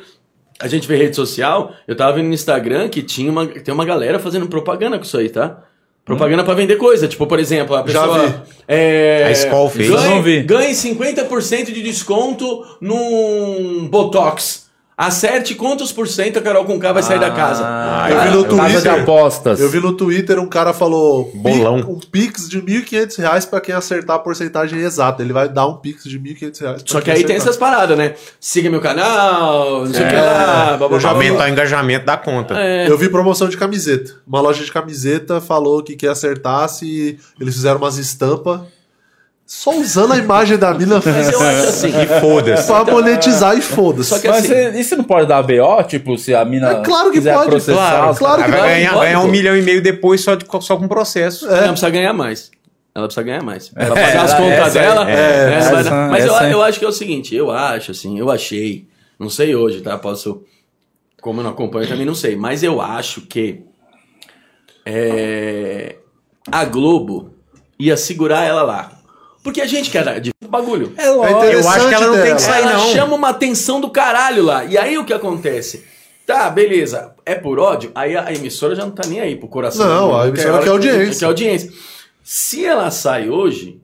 a 0.60 0.68
gente 0.68 0.86
vê 0.86 0.96
rede 0.96 1.16
social. 1.16 1.72
Eu 1.88 1.96
tava 1.96 2.12
vendo 2.12 2.28
no 2.28 2.34
Instagram 2.34 2.88
que 2.88 3.02
tinha 3.02 3.30
uma, 3.30 3.46
tem 3.46 3.74
uma 3.74 3.84
galera 3.84 4.18
fazendo 4.20 4.46
propaganda 4.46 4.96
com 4.96 5.04
isso 5.04 5.18
aí, 5.18 5.28
tá? 5.28 5.60
Propaganda 6.04 6.44
pra 6.44 6.54
vender 6.54 6.76
coisa. 6.76 7.08
Tipo, 7.08 7.26
por 7.26 7.40
exemplo, 7.40 7.74
a 7.74 7.78
Já 7.80 7.84
pessoa. 8.06 8.26
vi. 8.28 8.34
É, 8.68 9.24
A 9.26 9.32
Skol 9.32 9.68
fez. 9.68 9.90
Ganhe, 9.90 10.04
Eu 10.04 10.10
não 10.10 10.22
vi. 10.22 10.42
ganhe 10.44 10.72
50% 10.72 11.72
de 11.72 11.82
desconto 11.82 12.64
num 12.80 13.88
Botox. 13.88 14.65
Acerte 14.98 15.54
quantos 15.54 15.92
por 15.92 16.08
cento 16.08 16.38
a 16.38 16.42
Carol 16.42 16.64
Conká 16.64 16.90
vai 16.90 17.02
sair 17.02 17.20
da 17.20 17.30
casa. 17.30 17.62
Ah, 17.66 18.08
Eu 18.10 18.20
vi 18.22 18.30
no 18.30 18.44
Casa 18.56 18.68
de 18.68 18.72
Twitter. 18.82 19.02
apostas. 19.02 19.60
Eu 19.60 19.68
vi 19.68 19.78
no 19.78 19.92
Twitter 19.92 20.38
um 20.38 20.46
cara 20.48 20.72
falou 20.72 21.30
Bolão. 21.34 21.76
um 21.86 21.98
pix 22.00 22.48
de 22.48 22.62
1.500 22.62 23.18
reais 23.18 23.44
pra 23.44 23.60
quem 23.60 23.74
acertar 23.74 24.16
a 24.16 24.18
porcentagem 24.18 24.78
exata. 24.80 25.22
Ele 25.22 25.34
vai 25.34 25.50
dar 25.50 25.66
um 25.66 25.74
pix 25.76 26.04
de 26.04 26.18
1.500 26.18 26.60
reais. 26.60 26.82
pra 26.82 26.92
Só 26.92 27.00
que 27.02 27.10
aí 27.10 27.16
tem 27.18 27.36
acertar. 27.36 27.36
essas 27.36 27.56
paradas, 27.58 27.98
né? 27.98 28.14
Siga 28.40 28.70
meu 28.70 28.80
canal, 28.80 29.84
não 29.84 29.92
sei 29.92 30.02
o 30.02 30.08
que 30.08 30.14
lá, 30.16 30.76
blá, 30.78 30.88
blá, 30.88 30.96
Eu 30.96 31.00
já 31.00 31.08
blá. 31.12 31.18
Aumentar 31.18 31.44
o 31.44 31.48
engajamento 31.48 32.06
da 32.06 32.16
conta. 32.16 32.54
É. 32.58 32.88
Eu 32.88 32.96
vi 32.96 33.10
promoção 33.10 33.50
de 33.50 33.56
camiseta. 33.58 34.12
Uma 34.26 34.40
loja 34.40 34.64
de 34.64 34.72
camiseta 34.72 35.42
falou 35.42 35.82
que 35.82 35.94
quem 35.94 36.08
acertasse, 36.08 36.86
e 36.86 37.18
eles 37.38 37.54
fizeram 37.54 37.76
umas 37.76 37.98
estampas. 37.98 38.60
Só 39.46 39.70
usando 39.78 40.12
a 40.12 40.16
imagem 40.16 40.58
da 40.58 40.74
mina 40.74 41.00
Mas 41.04 41.32
eu 41.32 41.40
acho 41.40 41.68
assim. 41.68 41.88
E 41.88 42.20
foda-se. 42.20 42.66
pra 42.66 42.84
monetizar 42.84 43.56
e 43.56 43.62
foda-se. 43.62 44.08
Só 44.08 44.18
que 44.18 44.26
Mas 44.26 44.38
assim- 44.38 44.48
você- 44.72 44.80
isso 44.80 44.96
não 44.96 45.04
pode 45.04 45.28
dar 45.28 45.40
BO? 45.42 45.84
Tipo, 45.84 46.18
se 46.18 46.34
a 46.34 46.44
mina 46.44 46.68
É 46.72 46.82
claro 46.82 47.10
que 47.10 47.18
quiser 47.18 47.34
pode, 47.34 47.50
processar... 47.50 47.76
claro, 47.90 48.10
os 48.10 48.18
claro 48.18 48.36
caras- 48.40 48.50
vai 48.50 48.60
Pode, 48.60 48.72
ganhar, 48.74 48.92
pode, 48.94 49.04
ganhar 49.06 49.20
um 49.20 49.22
pô. 49.26 49.28
milhão 49.28 49.56
e 49.56 49.62
meio 49.62 49.80
depois 49.80 50.20
só, 50.20 50.34
de, 50.34 50.44
só 50.60 50.76
com 50.76 50.88
processo. 50.88 51.46
Ela 51.48 51.68
precisa 51.68 51.90
ganhar 51.90 52.12
mais. 52.12 52.50
Ela 52.92 53.06
precisa 53.06 53.22
ganhar 53.24 53.42
mais. 53.44 53.68
Pra 53.68 53.86
pagar 53.86 54.24
as 54.24 54.32
ela- 54.32 54.36
contas 54.42 54.58
essa- 54.58 54.78
dela. 54.80 55.10
é, 55.10 55.14
é, 55.14 55.54
essa- 55.58 55.72
mas 55.72 55.88
mas 56.10 56.24
eu, 56.24 56.38
é- 56.40 56.52
eu 56.52 56.62
acho 56.62 56.78
que 56.80 56.84
é 56.84 56.88
o 56.88 56.92
seguinte, 56.92 57.34
eu 57.36 57.50
acho, 57.52 57.92
assim, 57.92 58.18
eu 58.18 58.28
achei. 58.30 58.88
Não 59.18 59.30
sei 59.30 59.54
hoje, 59.54 59.80
tá? 59.80 59.96
Posso. 59.96 60.42
Como 61.22 61.38
eu 61.40 61.44
não 61.44 61.50
acompanho, 61.52 61.84
eu 61.84 61.88
também 61.88 62.04
não 62.06 62.14
sei. 62.16 62.34
Mas 62.34 62.64
eu 62.64 62.80
acho 62.80 63.20
que. 63.22 63.60
é, 64.84 65.96
a 66.50 66.64
Globo 66.64 67.30
ia 67.78 67.96
segurar 67.96 68.42
ela 68.44 68.62
lá. 68.62 68.92
Porque 69.46 69.60
a 69.60 69.66
gente 69.66 69.90
quer 69.90 70.18
de 70.20 70.32
bagulho. 70.48 70.92
É 70.96 71.08
lógico. 71.08 71.40
É 71.44 71.54
Eu 71.54 71.68
acho 71.68 71.88
que 71.88 71.94
ela 71.94 72.06
não 72.08 72.20
tem 72.20 72.34
que 72.34 72.42
sair, 72.42 72.62
ela 72.64 72.72
não. 72.72 72.88
chama 72.92 73.14
uma 73.14 73.28
atenção 73.28 73.80
do 73.80 73.88
caralho 73.88 74.42
lá. 74.42 74.64
E 74.64 74.76
aí 74.76 74.98
o 74.98 75.04
que 75.04 75.12
acontece? 75.12 75.84
Tá, 76.26 76.50
beleza. 76.50 77.14
É 77.24 77.36
por 77.36 77.60
ódio? 77.60 77.92
Aí 77.94 78.16
a 78.16 78.32
emissora 78.32 78.74
já 78.74 78.84
não 78.84 78.90
tá 78.90 79.06
nem 79.06 79.20
aí 79.20 79.36
pro 79.36 79.46
coração. 79.46 79.86
Não, 79.86 80.18
a 80.20 80.26
emissora 80.26 80.60
quer 80.64 80.70
audiência. 80.70 81.20
Quer 81.20 81.24
audiência. 81.26 81.72
Se 82.24 82.64
ela 82.66 82.90
sai 82.90 83.30
hoje, 83.30 83.80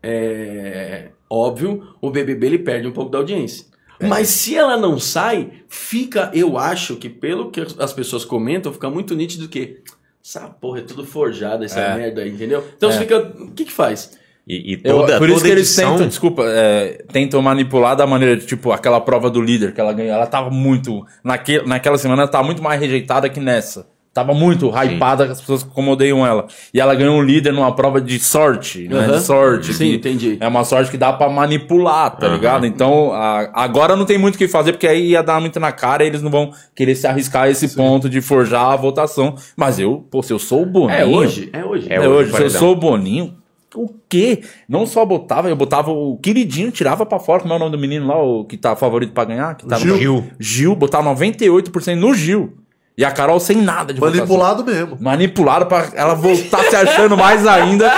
é 0.00 1.08
óbvio, 1.28 1.88
o 2.00 2.08
BBB 2.08 2.46
ele 2.46 2.58
perde 2.60 2.86
um 2.86 2.92
pouco 2.92 3.10
da 3.10 3.18
audiência. 3.18 3.66
Mas 4.00 4.28
se 4.28 4.56
ela 4.56 4.76
não 4.76 4.96
sai, 4.98 5.50
fica, 5.68 6.30
eu 6.32 6.56
acho 6.56 6.94
que 6.96 7.08
pelo 7.08 7.50
que 7.50 7.60
as 7.80 7.92
pessoas 7.92 8.24
comentam, 8.24 8.72
fica 8.72 8.88
muito 8.88 9.14
nítido 9.16 9.48
que 9.48 9.78
essa 10.24 10.42
porra 10.48 10.78
é 10.78 10.82
tudo 10.82 11.04
forjado, 11.04 11.64
essa 11.64 11.80
É. 11.80 11.96
merda 11.96 12.22
aí, 12.22 12.30
entendeu? 12.30 12.64
Então 12.76 12.90
É. 12.90 12.96
fica, 12.96 13.18
o 13.18 13.50
que 13.50 13.64
que 13.64 13.72
faz? 13.72 14.12
E, 14.52 14.72
e 14.74 14.80
Eu- 14.82 14.96
toda, 15.00 15.18
por 15.18 15.28
isso 15.30 15.42
que 15.44 15.48
eles 15.50 15.68
edição... 15.68 15.92
tentam, 15.92 16.08
desculpa, 16.08 16.42
é, 16.44 17.04
tentam 17.12 17.40
manipular 17.40 17.94
da 17.94 18.06
maneira 18.06 18.36
de, 18.36 18.46
tipo, 18.46 18.72
aquela 18.72 19.00
prova 19.00 19.30
do 19.30 19.40
líder 19.40 19.72
que 19.72 19.80
ela 19.80 19.92
ganhou. 19.92 20.12
Ela 20.12 20.26
tava 20.26 20.50
muito. 20.50 21.04
Naque, 21.22 21.62
naquela 21.66 21.96
semana 21.98 22.22
ela 22.22 22.30
tava 22.30 22.44
muito 22.44 22.62
mais 22.62 22.80
rejeitada 22.80 23.28
que 23.28 23.38
nessa. 23.38 23.86
Tava 24.12 24.34
muito 24.34 24.68
hypada, 24.70 25.22
as 25.26 25.40
pessoas 25.40 25.62
como 25.62 25.92
odeiam 25.92 26.26
ela. 26.26 26.46
E 26.74 26.80
ela 26.80 26.96
ganhou 26.96 27.14
um 27.16 27.22
líder 27.22 27.52
numa 27.52 27.72
prova 27.76 28.00
de 28.00 28.18
sorte, 28.18 28.88
né? 28.88 28.98
Aham. 29.04 29.12
De 29.18 29.20
sorte. 29.22 29.72
Sim, 29.72 29.92
entendi. 29.94 30.36
É 30.40 30.48
uma 30.48 30.64
sorte 30.64 30.90
que 30.90 30.96
dá 30.98 31.12
pra 31.12 31.28
manipular, 31.28 32.16
tá 32.16 32.26
Aham. 32.26 32.34
ligado? 32.34 32.66
Então, 32.66 33.12
a- 33.12 33.48
agora 33.54 33.94
não 33.94 34.04
tem 34.04 34.18
muito 34.18 34.34
o 34.34 34.38
que 34.38 34.48
fazer, 34.48 34.72
porque 34.72 34.88
aí 34.88 35.10
ia 35.10 35.22
dar 35.22 35.40
muito 35.40 35.60
na 35.60 35.70
cara 35.70 36.02
e 36.02 36.08
eles 36.08 36.22
não 36.22 36.30
vão 36.30 36.50
querer 36.74 36.96
se 36.96 37.06
arriscar 37.06 37.44
a 37.44 37.50
esse 37.50 37.68
ponto 37.76 38.08
de 38.08 38.20
forjar 38.20 38.72
a 38.72 38.76
votação. 38.76 39.36
Mas 39.56 39.78
eu, 39.78 40.04
pô, 40.10 40.24
se 40.24 40.32
eu 40.32 40.40
sou 40.40 40.62
o 40.62 40.66
Boninho. 40.66 40.90
É 40.98 41.04
hoje, 41.06 41.48
é 41.52 41.64
hoje. 41.64 41.86
É 41.88 41.94
É, 41.94 42.00
hoje, 42.00 42.32
hoje, 42.32 42.36
se 42.36 42.42
eu 42.42 42.50
sou 42.50 42.72
o 42.72 42.76
Boninho, 42.76 43.36
o 43.74 43.88
quê? 44.08 44.42
Não 44.68 44.86
só 44.86 45.04
botava, 45.04 45.48
eu 45.48 45.56
botava 45.56 45.90
o 45.90 46.16
queridinho, 46.18 46.70
tirava 46.70 47.04
pra 47.06 47.18
fora, 47.18 47.40
como 47.42 47.52
é 47.52 47.56
o 47.56 47.58
nome 47.58 47.72
do 47.72 47.78
menino 47.78 48.06
lá, 48.06 48.22
o 48.22 48.44
que 48.44 48.56
tá 48.56 48.74
favorito 48.74 49.12
pra 49.12 49.24
ganhar? 49.24 49.54
Que 49.56 49.66
tá 49.66 49.76
no- 49.78 49.82
Gil. 49.84 49.96
Gil. 49.98 50.24
Gil, 50.38 50.76
botava 50.76 51.04
98% 51.14 51.94
no 51.96 52.14
Gil. 52.14 52.52
E 52.98 53.04
a 53.04 53.10
Carol 53.10 53.40
sem 53.40 53.56
nada 53.56 53.94
de 53.94 54.00
votação. 54.00 54.18
Manipulado 54.26 54.64
mesmo. 54.64 54.98
Manipulado 55.00 55.64
pra 55.64 55.86
ela 55.94 56.12
voltar 56.12 56.64
se 56.64 56.76
achando 56.76 57.16
mais 57.16 57.46
ainda 57.46 57.90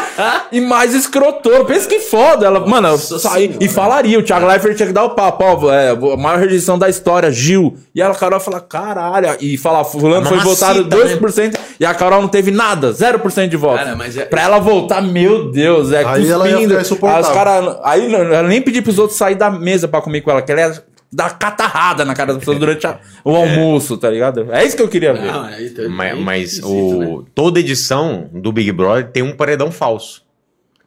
e 0.52 0.60
mais 0.60 0.94
escrotor. 0.94 1.64
Pensa 1.64 1.88
que 1.88 1.98
foda. 1.98 2.46
Ela, 2.46 2.60
mano, 2.64 2.86
eu 2.88 2.98
saí 2.98 3.56
e 3.60 3.68
falaria. 3.68 4.16
O 4.18 4.22
Thiago 4.22 4.46
Leifert 4.46 4.76
tinha 4.76 4.86
que 4.86 4.92
dar 4.92 5.02
o 5.02 5.10
papo. 5.10 5.42
Ó, 5.44 5.72
é, 5.72 5.90
a 5.90 6.16
maior 6.16 6.38
rejeição 6.38 6.78
da 6.78 6.88
história, 6.88 7.32
Gil. 7.32 7.76
E 7.92 8.00
ela, 8.00 8.12
a 8.12 8.16
Carol, 8.16 8.38
fala, 8.38 8.60
caralho. 8.60 9.36
E 9.40 9.58
fala, 9.58 9.82
Fulano 9.84 10.24
foi 10.26 10.38
votado 10.38 10.84
2% 10.84 11.58
e 11.80 11.84
a 11.84 11.92
Carol 11.94 12.20
não 12.22 12.28
teve 12.28 12.52
nada, 12.52 12.92
0% 12.92 13.48
de 13.48 13.56
voto. 13.56 13.78
Cara, 13.78 13.96
mas 13.96 14.16
é- 14.16 14.24
Pra 14.24 14.42
ela 14.42 14.60
voltar, 14.60 15.02
meu 15.02 15.50
Deus, 15.50 15.90
é 15.90 16.04
Aí 16.04 16.30
ela 16.30 16.46
ia 16.46 16.52
cuspindo. 16.52 16.70
ficar 16.70 16.82
insuportável. 16.82 17.24
Aí 17.24 17.30
os 17.30 17.36
cara, 17.36 17.80
aí 17.82 18.08
não- 18.08 18.20
ela 18.32 18.48
nem 18.48 18.62
pediu 18.62 18.84
pros 18.84 18.98
outros 19.00 19.18
sair 19.18 19.34
da 19.34 19.50
mesa 19.50 19.88
pra 19.88 20.00
comer 20.00 20.20
com 20.20 20.30
ela, 20.30 20.40
que 20.42 20.52
ela 20.52 20.60
ia 20.60 20.82
dar 21.12 21.38
catarrada 21.38 22.04
na 22.04 22.14
cara 22.14 22.32
das 22.32 22.38
pessoas 22.38 22.58
durante 22.58 22.86
a- 22.86 22.98
o 23.24 23.34
almoço, 23.36 23.96
tá 23.98 24.08
ligado? 24.08 24.50
É 24.52 24.64
isso 24.64 24.76
que 24.76 24.82
eu 24.82 24.88
queria 24.88 25.12
ver. 25.12 25.30
Não, 25.30 25.42
aí 25.42 25.70
tá- 25.70 25.82
Mas, 25.88 26.12
aí 26.12 26.20
mas 26.20 26.42
esquisito, 26.54 26.68
o, 26.68 27.20
né? 27.22 27.26
toda 27.34 27.60
edição 27.60 28.30
do 28.32 28.50
Big 28.52 28.72
Brother 28.72 29.10
tem 29.10 29.22
um 29.22 29.36
paredão 29.36 29.70
falso. 29.70 30.22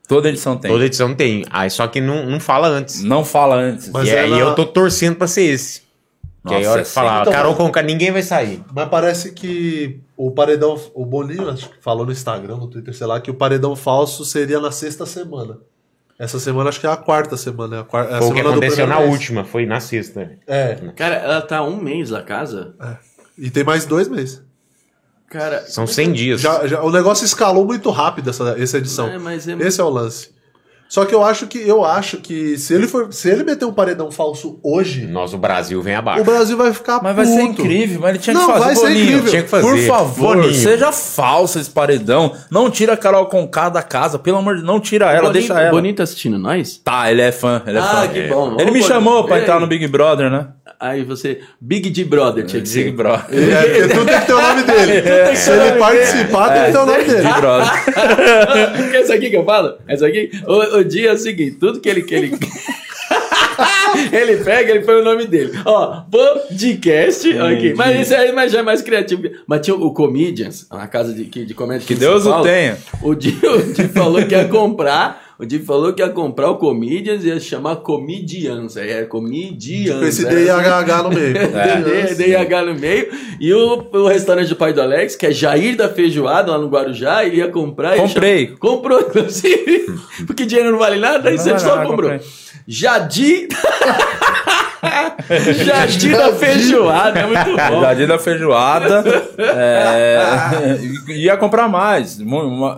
Toda 0.08 0.30
edição 0.30 0.56
tem. 0.58 0.70
Toda 0.72 0.86
edição 0.86 1.14
tem. 1.16 1.46
Aí 1.50 1.70
só 1.70 1.88
que 1.88 2.00
não, 2.00 2.26
não 2.26 2.40
fala 2.40 2.68
antes. 2.68 3.02
Não 3.04 3.24
fala 3.26 3.56
antes. 3.56 3.90
Mas 3.90 4.08
e 4.08 4.12
aí 4.16 4.32
ela- 4.32 4.52
eu 4.52 4.56
tô 4.56 4.66
torcendo 4.66 5.16
pra 5.16 5.28
ser 5.28 5.44
esse. 5.44 5.84
que 6.48 6.54
aí 6.54 6.58
a 6.58 6.60
Nossa, 6.68 6.72
hora 6.74 6.84
que 6.84 6.90
falar, 6.92 7.22
Então- 7.22 7.34
Carol 7.34 7.56
Conká, 7.56 7.82
ninguém 7.82 8.12
vai 8.12 8.22
sair. 8.22 8.62
Mas 8.72 8.88
parece 8.88 9.32
que 9.32 10.00
o 10.16 10.30
paredão. 10.30 10.80
O 10.94 11.04
Boninho 11.04 11.50
acho 11.50 11.68
que 11.70 11.78
falou 11.82 12.06
no 12.06 12.12
Instagram, 12.12 12.58
no 12.58 12.68
Twitter, 12.68 12.94
sei 12.96 13.08
lá, 13.08 13.20
que 13.20 13.32
o 13.32 13.34
paredão 13.34 13.76
falso 13.76 14.24
seria 14.24 14.60
na 14.60 14.72
sexta 14.72 15.08
semana. 15.08 15.58
Essa 16.18 16.40
semana 16.40 16.70
acho 16.70 16.80
que 16.80 16.88
é 16.88 16.90
a 16.90 16.96
quarta 16.98 17.36
semana. 17.36 17.78
É 17.78 17.80
a, 17.80 17.84
quar- 17.84 18.06
é 18.10 18.16
a 18.16 18.18
Foi 18.20 18.28
o 18.28 18.32
que 18.32 18.38
semana 18.38 18.56
aconteceu 18.56 18.88
na 18.88 19.00
mês. 19.00 19.10
última, 19.12 19.44
foi 19.44 19.66
na 19.66 19.80
sexta. 19.80 20.32
É. 20.48 20.76
Cara, 20.96 21.16
ela 21.16 21.42
tá 21.42 21.62
um 21.64 21.76
mês 21.76 22.10
na 22.10 22.22
casa. 22.22 22.74
E 23.38 23.50
tem 23.50 23.64
mais 23.64 23.86
dois 23.86 24.08
meses. 24.08 24.42
Cara. 25.30 25.66
São 25.68 25.86
100 25.86 26.14
dias. 26.14 26.40
Já, 26.42 26.66
já- 26.68 26.82
o 26.84 26.92
negócio 26.92 27.26
escalou 27.26 27.66
muito 27.66 27.90
rápido 27.90 28.30
essa, 28.30 28.56
essa 28.58 28.78
edição. 28.78 29.08
É, 29.10 29.18
mas 29.18 29.48
é- 29.48 29.54
Esse 29.60 29.82
é 29.82 29.84
o 29.84 29.90
lance. 29.90 30.34
Só 30.88 31.04
que 31.04 31.14
eu 31.16 31.24
acho 31.24 31.48
que 31.48 31.58
eu 31.68 31.84
acho 31.84 32.18
que 32.18 32.58
se 32.58 32.74
ele 32.74 32.88
for, 32.88 33.12
se 33.12 33.28
ele 33.30 33.44
meter 33.44 33.66
um 33.66 33.74
paredão 33.74 34.12
falso 34.12 34.60
hoje, 34.64 35.06
Nosso 35.08 35.38
Brasil 35.38 35.82
vem 35.82 35.96
abaixo. 35.96 36.22
o 36.22 36.24
Brasil 36.24 36.56
vai 36.56 36.72
ficar 36.72 37.02
Mas 37.02 37.16
vai 37.16 37.26
ser 37.26 37.40
puto. 37.48 37.62
incrível, 37.64 38.00
mas 38.02 38.10
ele 38.12 38.20
tinha 38.20 38.34
Não, 38.34 38.46
que 38.46 38.52
fazer. 38.54 38.66
vai 38.66 38.76
ser 38.76 38.92
incrível. 38.92 39.30
Tinha 39.30 39.44
que 39.44 39.50
fazer. 39.50 39.68
Por 39.68 39.78
favor, 39.80 40.36
Boninho. 40.38 40.54
seja 40.54 40.92
falso 40.92 41.60
esse 41.60 41.70
paredão. 41.70 42.34
Não 42.52 42.70
tira 42.70 42.94
a 42.94 42.98
Carol 42.98 43.26
Conká 43.26 43.68
da 43.68 43.82
casa, 43.82 44.20
pelo 44.20 44.38
amor 44.38 44.56
de 44.56 44.62
Deus, 44.62 44.72
não 44.74 44.80
tira 44.80 45.06
ela, 45.08 45.24
Boninho- 45.28 45.34
deixa 45.34 45.60
ela. 45.60 45.72
Boninho 45.72 45.96
tá 45.96 46.04
assistindo 46.04 46.38
nós? 46.38 46.78
Tá, 46.78 47.12
ele 47.12 47.22
é 47.22 47.32
fã, 47.32 47.62
ele 47.66 47.78
é 47.78 47.82
Ah, 47.82 47.86
fã. 48.02 48.08
que 48.08 48.20
É. 48.20 48.28
bom. 48.28 48.46
Ele 48.54 48.54
Ô, 48.54 48.58
me 48.58 48.66
Boninho, 48.66 48.84
chamou 48.88 49.24
pra 49.26 49.40
e 49.40 49.42
entrar 49.42 49.60
no 49.60 49.68
Big 49.68 49.88
Brother, 49.88 50.30
né? 50.30 50.48
Aí 50.80 51.04
você. 51.04 51.40
Big 51.60 51.90
D 51.90 52.04
Brother, 52.04 52.46
tinha 52.46 52.62
que 52.62 52.68
ser. 52.68 52.84
Big 52.86 52.98
Brother. 52.98 53.26
É, 53.32 53.64
porque 53.64 53.88
tudo 53.96 54.06
tem 54.06 54.20
que 54.20 54.26
ter 54.26 54.34
o 54.34 54.42
nome 54.42 54.64
dele. 54.64 55.36
Se 55.36 55.50
ele 55.52 55.80
participar, 55.80 56.50
tem 56.54 56.66
que 56.66 56.72
ter 56.74 56.78
o 56.78 56.86
nome 56.86 57.04
dele. 57.06 57.22
Big 57.28 57.40
Brother. 57.42 57.86
Quer 58.92 59.02
essa 59.02 59.14
aqui 59.14 59.30
que 59.30 59.38
eu 59.38 59.46
falo? 59.46 59.76
Essa 59.88 60.08
aqui? 60.08 60.30
O, 60.46 60.75
o 60.78 60.84
dia 60.84 61.10
é 61.10 61.14
o 61.14 61.18
seguinte: 61.18 61.58
tudo 61.60 61.80
que 61.80 61.90
ele. 61.90 62.02
Que 62.02 62.16
ele... 62.16 62.38
ele 64.12 64.38
pega, 64.44 64.72
ele 64.72 64.82
põe 64.82 64.96
o 64.96 65.04
nome 65.04 65.26
dele. 65.26 65.52
Ó, 65.66 66.02
podcast. 66.12 67.28
ok. 67.28 67.74
Mas 67.76 68.02
isso 68.02 68.16
aí 68.16 68.32
mas 68.32 68.52
já 68.52 68.60
é 68.60 68.62
mais 68.62 68.82
criativo. 68.82 69.24
Mas 69.48 69.62
tinha 69.62 69.76
o 69.76 69.94
Comedians, 69.94 70.68
a 70.70 70.88
casa 70.88 71.14
de, 71.14 71.26
de 71.26 71.54
comédia 71.54 71.86
Que 71.88 71.94
aqui 71.94 72.00
Deus 72.00 72.24
São 72.24 72.32
o 72.32 72.36
Paulo. 72.36 72.50
tenha. 72.50 72.78
O 73.02 73.16
Di, 73.16 73.30
o 73.44 73.74
Di 73.74 73.88
falou 73.90 74.26
que 74.26 74.36
ia 74.36 74.48
comprar. 74.48 75.25
O 75.38 75.46
Di 75.46 75.60
falou 75.60 75.92
que 75.94 76.02
ia 76.02 76.08
comprar 76.10 76.50
o 76.50 76.58
Comedians 76.58 77.24
e 77.26 77.28
ia 77.28 77.40
chamar 77.42 77.78
Comedians. 77.78 78.78
É, 78.78 79.04
Comedians. 79.04 80.00
Com 80.00 80.06
esse 80.06 80.26
é. 80.26 80.30
DIHH 80.30 81.04
no 81.04 81.10
meio. 81.10 81.34
D- 81.84 82.16
DIH 82.16 82.62
no 82.66 82.74
meio. 82.76 83.10
E 83.40 83.54
o, 83.54 83.86
o 83.92 84.08
restaurante 84.08 84.48
do 84.48 84.56
pai 84.56 84.72
do 84.72 84.82
Alex, 84.82 85.16
que 85.18 85.26
é 85.26 85.32
Jair 85.32 85.76
da 85.76 85.90
Feijoada, 85.90 86.52
lá 86.52 86.58
no 86.58 86.70
Guarujá, 86.70 87.26
ele 87.26 87.38
ia 87.38 87.50
comprar. 87.50 87.98
e 87.98 88.00
Comprei. 88.02 88.46
chama- 88.48 88.58
Comprou, 88.60 89.02
inclusive. 89.02 89.86
Porque 90.26 90.46
dinheiro 90.46 90.72
não 90.72 90.80
vale 90.80 90.98
nada, 91.00 91.30
aí 91.30 91.38
você 91.38 91.58
só 91.60 91.84
comprou. 91.84 92.12
comprei. 92.12 92.20
Jadi. 92.68 93.48
Jadi 95.66 96.10
da 96.10 96.34
Feijoada, 96.34 97.20
é 97.20 97.26
muito 97.26 97.46
bom. 97.46 97.82
Jardim 97.82 98.06
da 98.08 98.20
feijoada. 98.20 99.04
é, 99.38 100.80
ia 101.10 101.38
comprar 101.38 101.68
mais. 101.68 102.18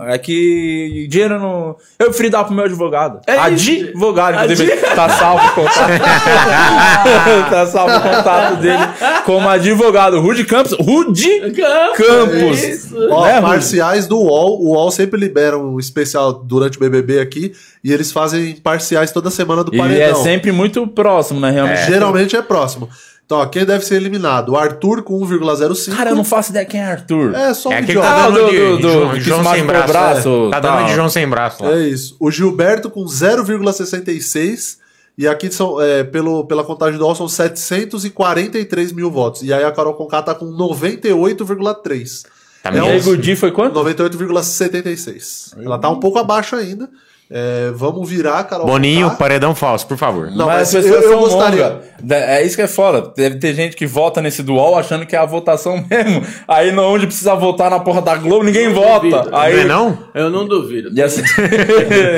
É 0.07 0.17
que 0.17 1.07
dinheiro 1.09 1.39
não. 1.39 1.75
Eu 1.99 2.07
preferi 2.07 2.29
dar 2.29 2.43
pro 2.43 2.53
meu 2.53 2.65
advogado. 2.65 3.19
É 3.27 3.37
advogado, 3.37 4.43
inclusive. 4.43 4.71
Adi- 4.73 4.87
Tá 4.95 5.09
salvo 5.09 5.45
o 5.45 5.51
contato. 5.51 5.91
tá 7.49 7.65
salvo 7.67 7.95
o 7.97 8.01
contato 8.01 8.55
dele 8.57 8.83
como 9.25 9.47
advogado. 9.49 10.19
Rude 10.19 10.43
Campos. 10.45 10.73
Rude 10.79 11.51
Campos. 11.95 12.63
É 12.63 12.69
Isso. 12.69 12.95
Ó, 13.11 13.25
Né, 13.25 13.33
Rude? 13.35 13.45
parciais 13.45 14.07
do 14.07 14.17
UOL. 14.17 14.61
O 14.61 14.69
UOL 14.73 14.91
sempre 14.91 15.19
libera 15.19 15.57
um 15.57 15.79
especial 15.79 16.33
durante 16.33 16.77
o 16.77 16.79
BBB 16.79 17.19
aqui. 17.19 17.53
E 17.83 17.93
eles 17.93 18.11
fazem 18.11 18.53
parciais 18.55 19.11
toda 19.11 19.29
semana 19.29 19.63
do 19.63 19.73
E 19.73 19.77
é 19.79 19.81
paredão. 19.81 20.23
sempre 20.23 20.51
muito 20.51 20.85
próximo, 20.87 21.39
né? 21.39 21.51
Realmente. 21.51 21.85
Geralmente 22.00 22.36
é 22.36 22.42
próximo. 22.42 22.89
Então, 23.25 23.39
ó, 23.39 23.46
quem 23.46 23.66
deve 23.66 23.84
ser 23.86 23.96
eliminado? 23.96 24.54
O 24.54 24.58
Arthur 24.58 25.04
com 25.04 25.20
1,05. 25.20 25.94
Cara, 25.98 26.12
eu 26.12 26.16
não 26.16 26.24
faço 26.24 26.51
ideia 26.51 26.66
quem 26.66 26.80
é 26.80 26.86
Arthur. 26.92 27.36
É 27.36 27.54
só 27.54 27.68
um 27.68 27.74
É 27.74 27.80
aquele 27.80 28.00
tá 28.00 28.25
Ah, 28.25 28.30
dando 28.30 28.39
do- 28.46 28.50
de, 28.50 28.82
do- 28.82 28.89
João, 28.89 29.10
que 29.12 29.20
João 29.20 29.44
se 29.44 29.50
sem 29.51 29.66
braço. 29.66 29.84
o 29.84 29.92
braço, 29.92 30.30
é. 30.48 30.51
Tá 30.51 30.60
dando 30.62 30.86
de 30.88 30.94
João 30.96 31.10
sem 31.10 31.27
braço 31.27 31.64
lá. 31.64 31.72
É 31.74 31.81
isso. 31.90 32.16
O 32.22 32.31
Gilberto 32.31 32.90
com 32.90 33.03
0,66. 33.05 34.77
E 35.18 35.27
aqui 35.27 35.51
são, 35.51 35.81
é, 35.81 36.03
pelo, 36.05 36.46
pela 36.46 36.64
contagem 36.64 36.98
do 36.98 37.03
UOL 37.03 37.16
são 37.16 37.27
743 37.27 38.92
mil 38.94 39.10
votos. 39.12 39.42
E 39.42 39.51
aí 39.51 39.64
a 39.64 39.72
Carol 39.72 39.96
Conká 39.96 40.22
tá 40.22 40.33
com 40.36 40.46
98,3. 40.46 42.24
Tá 42.64 42.70
É 42.74 42.79
aí, 42.79 43.01
Gudi 43.01 43.36
foi 43.36 43.51
quanto? 43.51 43.74
98,76. 43.74 45.53
Ela 45.64 45.77
tá 45.79 45.90
um 45.90 46.00
pouco 46.00 46.18
abaixo 46.20 46.55
ainda. 46.55 46.90
É, 47.29 47.72
vamos 47.75 48.09
virar 48.09 48.42
Carol 48.46 48.66
Boninho, 48.66 49.07
Conká. 49.07 49.18
paredão 49.18 49.53
falso, 49.53 49.85
por 49.85 49.98
favor. 49.98 50.31
Não, 50.31 50.46
mas, 50.46 50.74
mas 50.74 50.85
eu- 50.85 51.01
eu 51.01 51.20
gostaria- 51.20 51.81
monga. 52.01 52.16
É 52.16 52.42
isso 52.46 52.55
que 52.55 52.61
é 52.61 52.68
foda. 52.68 53.11
Deve 53.18 53.35
ter 53.37 53.53
gente 53.53 53.75
que 53.75 53.85
vota 53.85 54.22
nesse 54.22 54.42
dual 54.42 54.77
achando 54.77 55.05
que 55.05 55.13
é 55.13 55.20
a 55.20 55.25
votação 55.25 55.83
mesmo. 55.92 56.25
Aí 56.48 56.72
no- 56.72 56.83
onde 56.83 57.05
precisa 57.05 57.35
votar 57.35 57.70
na 57.70 57.79
porra 57.81 58.01
da 58.01 58.16
Globo, 58.16 58.46
ninguém 58.46 58.72
vota. 58.72 59.00
duvido. 59.09 59.35
Aí 59.35 59.55
Não 59.55 59.61
é 59.61 59.66
não? 59.66 60.00
Eu 60.16 60.29
não 60.29 60.48
duvido. 60.48 60.90
Assim- 61.03 61.22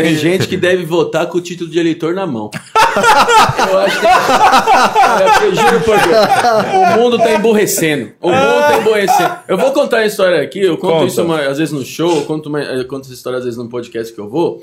Tem 0.04 0.14
gente 0.16 0.48
que 0.48 0.56
deve 0.56 0.86
votar 0.86 1.26
com 1.26 1.40
o 1.40 1.42
título 1.42 1.70
de 1.72 1.80
eleitor 1.80 2.14
na 2.14 2.28
mão. 2.28 2.52
Eu 3.72 3.80
acho 3.80 4.00
que. 4.00 4.06
Eu 5.46 5.56
juro 5.56 5.80
por 5.82 5.98
Deus. 5.98 6.96
O 6.96 7.00
mundo 7.00 7.18
tá 7.18 7.32
emborrecendo. 7.34 8.12
O 8.22 8.30
mundo 8.30 8.62
tá 8.62 8.78
emborrecendo. 8.78 9.36
Eu 9.48 9.58
vou 9.58 9.72
contar 9.72 9.98
a 10.00 10.06
história 10.06 10.42
aqui. 10.42 10.60
Eu 10.60 10.78
conto 10.78 10.94
Conta. 10.94 11.06
isso 11.08 11.24
uma- 11.24 11.42
às 11.48 11.58
vezes 11.58 11.74
no 11.74 11.84
show, 11.84 12.16
eu 12.18 12.22
conto, 12.24 12.50
uma, 12.50 12.62
eu 12.62 12.86
conto 12.88 13.06
essa 13.06 13.14
história 13.14 13.38
às 13.40 13.46
vezes 13.46 13.58
num 13.58 13.68
podcast 13.68 14.14
que 14.14 14.20
eu 14.20 14.30
vou. 14.30 14.60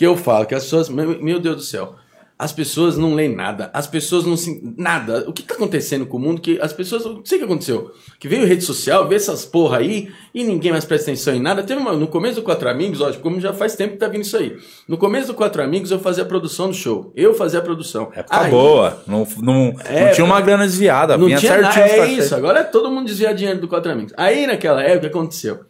Que 0.00 0.06
eu 0.06 0.16
falo 0.16 0.46
que 0.46 0.54
as 0.54 0.62
pessoas. 0.64 0.88
Meu, 0.88 1.38
Deus 1.38 1.56
do 1.56 1.62
céu. 1.62 1.94
As 2.38 2.54
pessoas 2.54 2.96
não 2.96 3.14
leem 3.14 3.36
nada. 3.36 3.68
As 3.74 3.86
pessoas 3.86 4.24
não 4.24 4.34
se. 4.34 4.62
Nada. 4.78 5.26
O 5.28 5.32
que 5.34 5.42
tá 5.42 5.52
acontecendo 5.52 6.06
com 6.06 6.16
o 6.16 6.20
mundo? 6.20 6.40
Que 6.40 6.58
as 6.62 6.72
pessoas. 6.72 7.04
Não 7.04 7.20
sei 7.22 7.36
o 7.36 7.40
que 7.40 7.44
aconteceu. 7.44 7.90
Que 8.18 8.26
veio 8.26 8.46
rede 8.46 8.64
social, 8.64 9.06
vê 9.06 9.16
essas 9.16 9.44
porra 9.44 9.76
aí 9.76 10.08
e 10.34 10.42
ninguém 10.42 10.72
mais 10.72 10.86
presta 10.86 11.10
atenção 11.10 11.34
em 11.34 11.38
nada. 11.42 11.62
Teve 11.62 11.78
uma, 11.78 11.92
no 11.92 12.06
começo 12.06 12.36
do 12.36 12.42
Quatro 12.42 12.66
Amigos, 12.70 13.00
lógico, 13.00 13.22
como 13.22 13.38
já 13.38 13.52
faz 13.52 13.76
tempo 13.76 13.92
que 13.92 13.98
tá 13.98 14.08
vindo 14.08 14.22
isso 14.22 14.38
aí. 14.38 14.56
No 14.88 14.96
começo 14.96 15.26
do 15.26 15.34
Quatro 15.34 15.62
Amigos 15.62 15.90
eu 15.90 15.98
fazia 15.98 16.22
a 16.22 16.26
produção 16.26 16.68
do 16.68 16.74
show. 16.74 17.12
Eu 17.14 17.34
fazia 17.34 17.58
a 17.58 17.62
produção. 17.62 18.10
Época 18.14 18.40
Aí- 18.40 18.50
boa. 18.50 19.02
Não, 19.06 19.28
não, 19.42 19.74
É, 19.84 20.06
não 20.06 20.12
tinha 20.14 20.24
uma 20.24 20.40
grana 20.40 20.64
desviada. 20.64 21.18
não 21.18 21.26
tinha 21.36 21.58
nada. 21.60 21.78
É 21.78 22.06
isso. 22.06 22.34
Agora 22.34 22.64
todo 22.64 22.90
mundo 22.90 23.04
desvia 23.06 23.34
dinheiro 23.34 23.60
do 23.60 23.68
Quatro 23.68 23.92
Amigos. 23.92 24.14
Aí 24.16 24.46
naquela 24.46 24.82
época 24.82 24.96
o 25.08 25.10
que 25.10 25.18
aconteceu? 25.18 25.60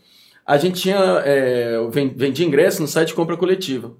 A 0.47 0.57
gente 0.57 0.81
tinha. 0.83 0.97
É, 1.25 1.85
ven- 1.91 2.13
vendia 2.17 2.47
ingresso 2.47 2.81
no 2.81 2.87
site 2.87 3.13
Compra 3.13 3.37
Coletiva. 3.37 3.91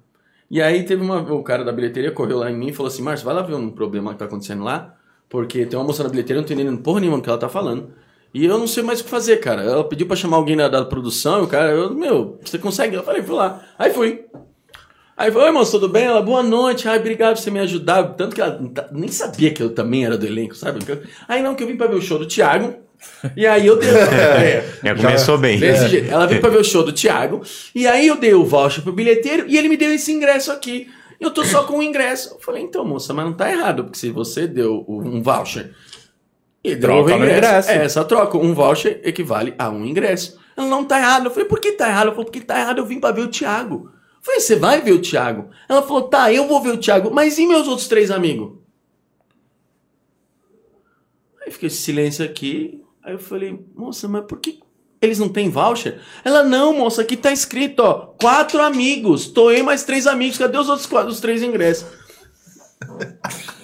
E 0.51 0.61
aí 0.61 0.83
teve 0.83 1.01
uma. 1.01 1.21
O 1.33 1.41
cara 1.41 1.63
da 1.63 1.71
bilheteria 1.71 2.11
correu 2.11 2.37
lá 2.39 2.51
em 2.51 2.57
mim 2.57 2.67
e 2.67 2.73
falou 2.73 2.89
assim: 2.89 3.01
Márcio, 3.01 3.25
vai 3.25 3.33
lá 3.33 3.41
ver 3.41 3.55
um 3.55 3.69
problema 3.69 4.11
que 4.11 4.19
tá 4.19 4.25
acontecendo 4.25 4.65
lá. 4.65 4.95
Porque 5.29 5.65
tem 5.65 5.79
uma 5.79 5.85
moça 5.85 6.03
na 6.03 6.09
bilheteria, 6.09 6.39
eu 6.39 6.41
não 6.41 6.47
tô 6.47 6.53
entendendo 6.53 6.81
porra 6.81 6.99
nenhuma 6.99 7.19
do 7.19 7.23
que 7.23 7.29
ela 7.29 7.37
tá 7.37 7.47
falando. 7.47 7.93
E 8.33 8.45
eu 8.45 8.57
não 8.57 8.67
sei 8.67 8.83
mais 8.83 8.99
o 8.99 9.05
que 9.05 9.09
fazer, 9.09 9.37
cara. 9.37 9.61
Ela 9.61 9.81
pediu 9.85 10.05
pra 10.05 10.15
chamar 10.17 10.35
alguém 10.35 10.57
da, 10.57 10.67
da 10.67 10.83
produção, 10.83 11.39
e 11.39 11.43
o 11.43 11.47
cara, 11.47 11.71
eu, 11.71 11.93
meu, 11.93 12.37
você 12.43 12.57
consegue? 12.57 12.97
Eu 12.97 13.03
falei, 13.03 13.23
fui 13.23 13.35
lá. 13.35 13.63
Aí 13.79 13.93
fui. 13.93 14.25
Aí 15.15 15.31
falou, 15.31 15.47
oi 15.47 15.53
moço, 15.53 15.71
tudo 15.71 15.87
bem? 15.87 16.03
Ela, 16.03 16.21
boa 16.21 16.43
noite, 16.43 16.85
ai, 16.85 16.99
obrigado 16.99 17.35
por 17.35 17.41
você 17.41 17.49
me 17.49 17.59
ajudar. 17.59 18.03
Tanto 18.15 18.35
que 18.35 18.41
ela 18.41 18.59
nem 18.91 19.07
sabia 19.07 19.53
que 19.53 19.63
eu 19.63 19.73
também 19.73 20.03
era 20.03 20.17
do 20.17 20.25
elenco, 20.25 20.53
sabe? 20.53 20.79
Aí 21.29 21.41
não, 21.41 21.55
que 21.55 21.63
eu 21.63 21.67
vim 21.67 21.77
pra 21.77 21.87
ver 21.87 21.95
o 21.95 22.01
show 22.01 22.19
do 22.19 22.27
Thiago. 22.27 22.75
E 23.35 23.45
aí 23.45 23.65
eu 23.67 23.77
dei. 23.77 23.89
É, 24.83 24.95
começou 24.95 25.37
bem. 25.37 25.59
Desse 25.59 25.87
jeito. 25.87 26.11
Ela 26.11 26.25
veio 26.25 26.41
pra 26.41 26.49
ver 26.49 26.59
o 26.59 26.63
show 26.63 26.83
do 26.83 26.91
Thiago. 26.91 27.41
E 27.73 27.87
aí 27.87 28.07
eu 28.07 28.15
dei 28.15 28.33
o 28.33 28.43
voucher 28.43 28.83
pro 28.83 28.91
bilheteiro 28.91 29.45
e 29.47 29.57
ele 29.57 29.69
me 29.69 29.77
deu 29.77 29.93
esse 29.93 30.11
ingresso 30.11 30.51
aqui. 30.51 30.89
Eu 31.19 31.29
tô 31.29 31.45
só 31.45 31.63
com 31.63 31.77
o 31.77 31.83
ingresso. 31.83 32.33
Eu 32.33 32.39
falei, 32.39 32.63
então, 32.63 32.83
moça, 32.83 33.13
mas 33.13 33.25
não 33.25 33.33
tá 33.33 33.51
errado, 33.51 33.83
porque 33.83 33.99
se 33.99 34.09
você 34.09 34.47
deu 34.47 34.83
um 34.87 35.21
voucher 35.21 35.75
e 36.63 36.75
deu 36.75 36.89
Troca 36.89 37.15
o 37.15 37.19
no 37.19 37.25
ingresso. 37.25 37.69
É, 37.69 37.85
essa 37.85 38.03
troca. 38.03 38.37
Um 38.37 38.53
voucher 38.53 39.01
equivale 39.03 39.53
a 39.57 39.69
um 39.69 39.85
ingresso. 39.85 40.39
Ela 40.55 40.67
não 40.67 40.83
tá 40.83 40.97
errado. 40.97 41.25
Eu 41.25 41.31
falei, 41.31 41.47
por 41.47 41.59
que 41.59 41.73
tá 41.73 41.87
errado? 41.87 42.07
Ela 42.07 42.11
falou, 42.11 42.25
porque 42.25 42.41
tá 42.41 42.59
errado, 42.59 42.79
eu 42.79 42.85
vim 42.85 42.99
pra 42.99 43.11
ver 43.11 43.21
o 43.21 43.27
Thiago. 43.27 43.91
Eu 43.93 44.21
falei, 44.21 44.39
você 44.39 44.55
vai 44.55 44.81
ver 44.81 44.91
o 44.91 45.01
Thiago? 45.01 45.49
Ela 45.67 45.81
falou, 45.81 46.03
tá, 46.03 46.31
eu 46.31 46.47
vou 46.47 46.61
ver 46.61 46.71
o 46.71 46.77
Thiago, 46.77 47.11
mas 47.11 47.37
e 47.37 47.47
meus 47.47 47.67
outros 47.67 47.87
três 47.87 48.11
amigos? 48.11 48.53
Aí 51.43 51.51
fiquei 51.51 51.67
esse 51.67 51.81
silêncio 51.81 52.23
aqui. 52.23 52.80
Aí 53.03 53.13
eu 53.13 53.19
falei, 53.19 53.59
moça, 53.75 54.07
mas 54.07 54.25
por 54.25 54.39
que 54.39 54.59
eles 55.01 55.17
não 55.17 55.29
têm 55.29 55.49
voucher? 55.49 55.99
Ela, 56.23 56.43
não, 56.43 56.77
moça, 56.77 57.01
aqui 57.01 57.17
tá 57.17 57.31
escrito, 57.31 57.79
ó, 57.79 58.13
quatro 58.21 58.61
amigos. 58.61 59.27
Tô 59.27 59.51
mais 59.63 59.83
três 59.83 60.05
amigos. 60.05 60.37
Cadê 60.37 60.57
os 60.57 60.69
outros 60.69 60.85
quatro, 60.85 61.11
os 61.11 61.19
três 61.19 61.41
ingressos? 61.41 61.87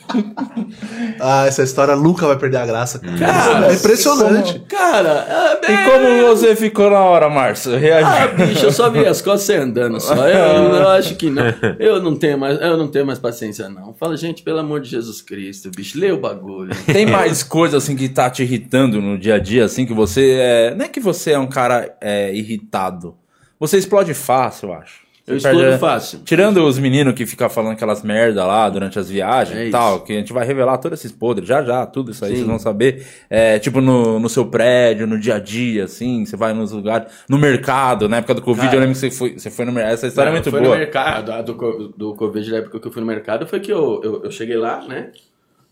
Ah, 1.20 1.46
essa 1.48 1.64
história 1.64 1.96
nunca 1.96 2.28
vai 2.28 2.38
perder 2.38 2.58
a 2.58 2.66
graça, 2.66 3.00
cara. 3.00 3.18
Cara, 3.18 3.72
é 3.72 3.76
impressionante. 3.76 4.60
Cara, 4.68 5.60
é, 5.64 5.72
E 5.72 5.78
como 5.90 6.28
você 6.28 6.56
ficou 6.56 6.92
na 6.92 7.00
hora, 7.00 7.30
Márcio? 7.30 7.74
Ah, 7.74 7.78
Reagiu. 7.78 8.46
bicho, 8.48 8.66
eu 8.66 8.72
só 8.72 8.90
vi 8.90 9.06
as 9.06 9.22
costas 9.22 9.56
andando 9.60 10.00
só. 10.00 10.28
Eu, 10.28 10.76
eu 10.76 10.88
acho 10.90 11.16
que 11.16 11.30
não. 11.30 11.44
Eu 11.80 12.02
não 12.02 12.16
tenho 12.16 12.38
mais, 12.38 12.60
eu 12.62 12.78
não 12.78 12.88
tenho 12.88 13.06
mais 13.06 13.18
paciência, 13.18 13.68
não. 13.68 13.94
Fala, 13.94 14.16
gente, 14.16 14.44
pelo 14.44 14.60
amor 14.60 14.80
de 14.80 14.90
Jesus 14.90 15.22
Cristo, 15.22 15.72
bicho, 15.76 16.00
lê 16.00 16.12
o 16.12 16.20
bagulho. 16.20 16.76
Tem 16.86 17.06
mais 17.06 17.42
coisa 17.42 17.78
assim 17.78 17.96
que 17.96 18.08
tá 18.10 18.30
te 18.30 18.44
irritando 18.44 19.02
no 19.02 19.18
dia 19.18 19.36
a 19.36 19.40
dia, 19.40 19.66
assim, 19.66 19.86
que 19.86 19.94
você 19.94 20.38
é. 20.40 20.76
Não 20.76 20.86
é 20.86 20.88
que 20.88 21.00
você 21.00 21.32
é 21.32 21.40
um 21.40 21.48
cara 21.48 21.96
é, 22.00 22.34
irritado. 22.34 23.16
Você 23.60 23.78
explode 23.78 24.14
fácil, 24.14 24.70
eu 24.70 24.74
acho. 24.76 25.07
Eu 25.28 25.36
explodo 25.36 25.78
fácil. 25.78 26.20
Tirando 26.24 26.66
os 26.66 26.80
meninos 26.80 27.14
que 27.14 27.26
ficam 27.26 27.50
falando 27.50 27.74
aquelas 27.74 28.02
merda 28.02 28.46
lá 28.46 28.70
durante 28.70 28.98
as 28.98 29.10
viagens 29.10 29.58
É 29.58 29.68
e 29.68 29.72
tal, 29.72 30.00
que 30.00 30.14
a 30.14 30.16
gente 30.16 30.32
vai 30.32 30.46
revelar 30.46 30.78
todos 30.78 31.00
esses 31.00 31.12
podres, 31.12 31.46
já 31.46 31.62
já, 31.62 31.86
tudo 31.86 32.12
isso 32.12 32.24
aí, 32.24 32.32
Sim. 32.32 32.36
vocês 32.38 32.48
vão 32.48 32.58
saber. 32.58 33.06
É, 33.30 33.60
tipo, 33.60 33.82
no, 33.82 34.22
no 34.22 34.30
seu 34.30 34.46
prédio, 34.46 35.06
no 35.06 35.20
dia 35.20 35.36
a 35.36 35.40
dia, 35.40 35.84
assim, 35.84 36.26
você 36.26 36.38
vai 36.38 36.54
nos 36.54 36.72
lugares, 36.72 37.12
no 37.28 37.38
mercado, 37.38 38.08
na 38.08 38.18
época 38.18 38.36
do 38.36 38.42
Covid, 38.42 38.68
Cara. 38.68 38.78
eu 38.78 38.80
lembro 38.80 38.94
que 38.94 39.00
você 39.02 39.12
foi, 39.12 39.38
você 39.38 39.52
foi 39.52 39.66
no 39.66 39.74
mercado. 39.74 39.94
Essa 39.96 40.08
história 40.08 40.32
Não, 40.32 40.38
é 40.38 40.40
muito 40.40 40.50
foi 40.50 40.62
boa. 40.62 40.72
no 40.74 40.80
mercado, 40.80 41.32
a 41.34 41.42
do, 41.42 41.54
do 41.98 42.16
Covid, 42.16 42.50
da 42.50 42.58
época 42.60 42.80
que 42.80 42.88
eu 42.88 42.92
fui 42.92 43.02
no 43.02 43.08
mercado, 43.08 43.46
foi 43.46 43.60
que 43.60 43.74
eu, 43.74 44.00
eu, 44.02 44.24
eu 44.24 44.32
cheguei 44.32 44.56
lá, 44.56 44.88
né? 44.88 45.12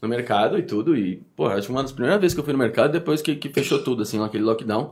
No 0.01 0.09
mercado 0.09 0.57
e 0.59 0.63
tudo, 0.63 0.97
e, 0.97 1.21
pô, 1.33 1.47
acho 1.47 1.67
que 1.67 1.71
uma 1.71 1.81
das 1.81 1.93
primeiras 1.93 2.19
vezes 2.19 2.35
que 2.35 2.41
eu 2.41 2.43
fui 2.43 2.51
no 2.51 2.59
mercado, 2.59 2.91
depois 2.91 3.21
que, 3.21 3.37
que 3.37 3.47
fechou 3.47 3.81
tudo, 3.81 4.01
assim, 4.03 4.21
aquele 4.21 4.43
lockdown. 4.43 4.91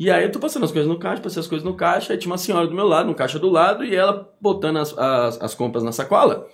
E 0.00 0.10
aí 0.10 0.24
eu 0.24 0.32
tô 0.32 0.38
passando 0.38 0.64
as 0.64 0.72
coisas 0.72 0.88
no 0.90 0.98
caixa, 0.98 1.20
passei 1.20 1.40
as 1.40 1.46
coisas 1.46 1.62
no 1.62 1.74
caixa, 1.76 2.14
aí 2.14 2.18
tinha 2.18 2.30
uma 2.32 2.38
senhora 2.38 2.66
do 2.66 2.74
meu 2.74 2.86
lado, 2.88 3.06
no 3.08 3.14
caixa 3.14 3.38
do 3.38 3.50
lado, 3.50 3.84
e 3.84 3.94
ela 3.94 4.32
botando 4.40 4.78
as, 4.78 4.96
as, 4.96 5.42
as 5.42 5.54
compras 5.54 5.84
na 5.84 5.92
sacola, 5.92 6.46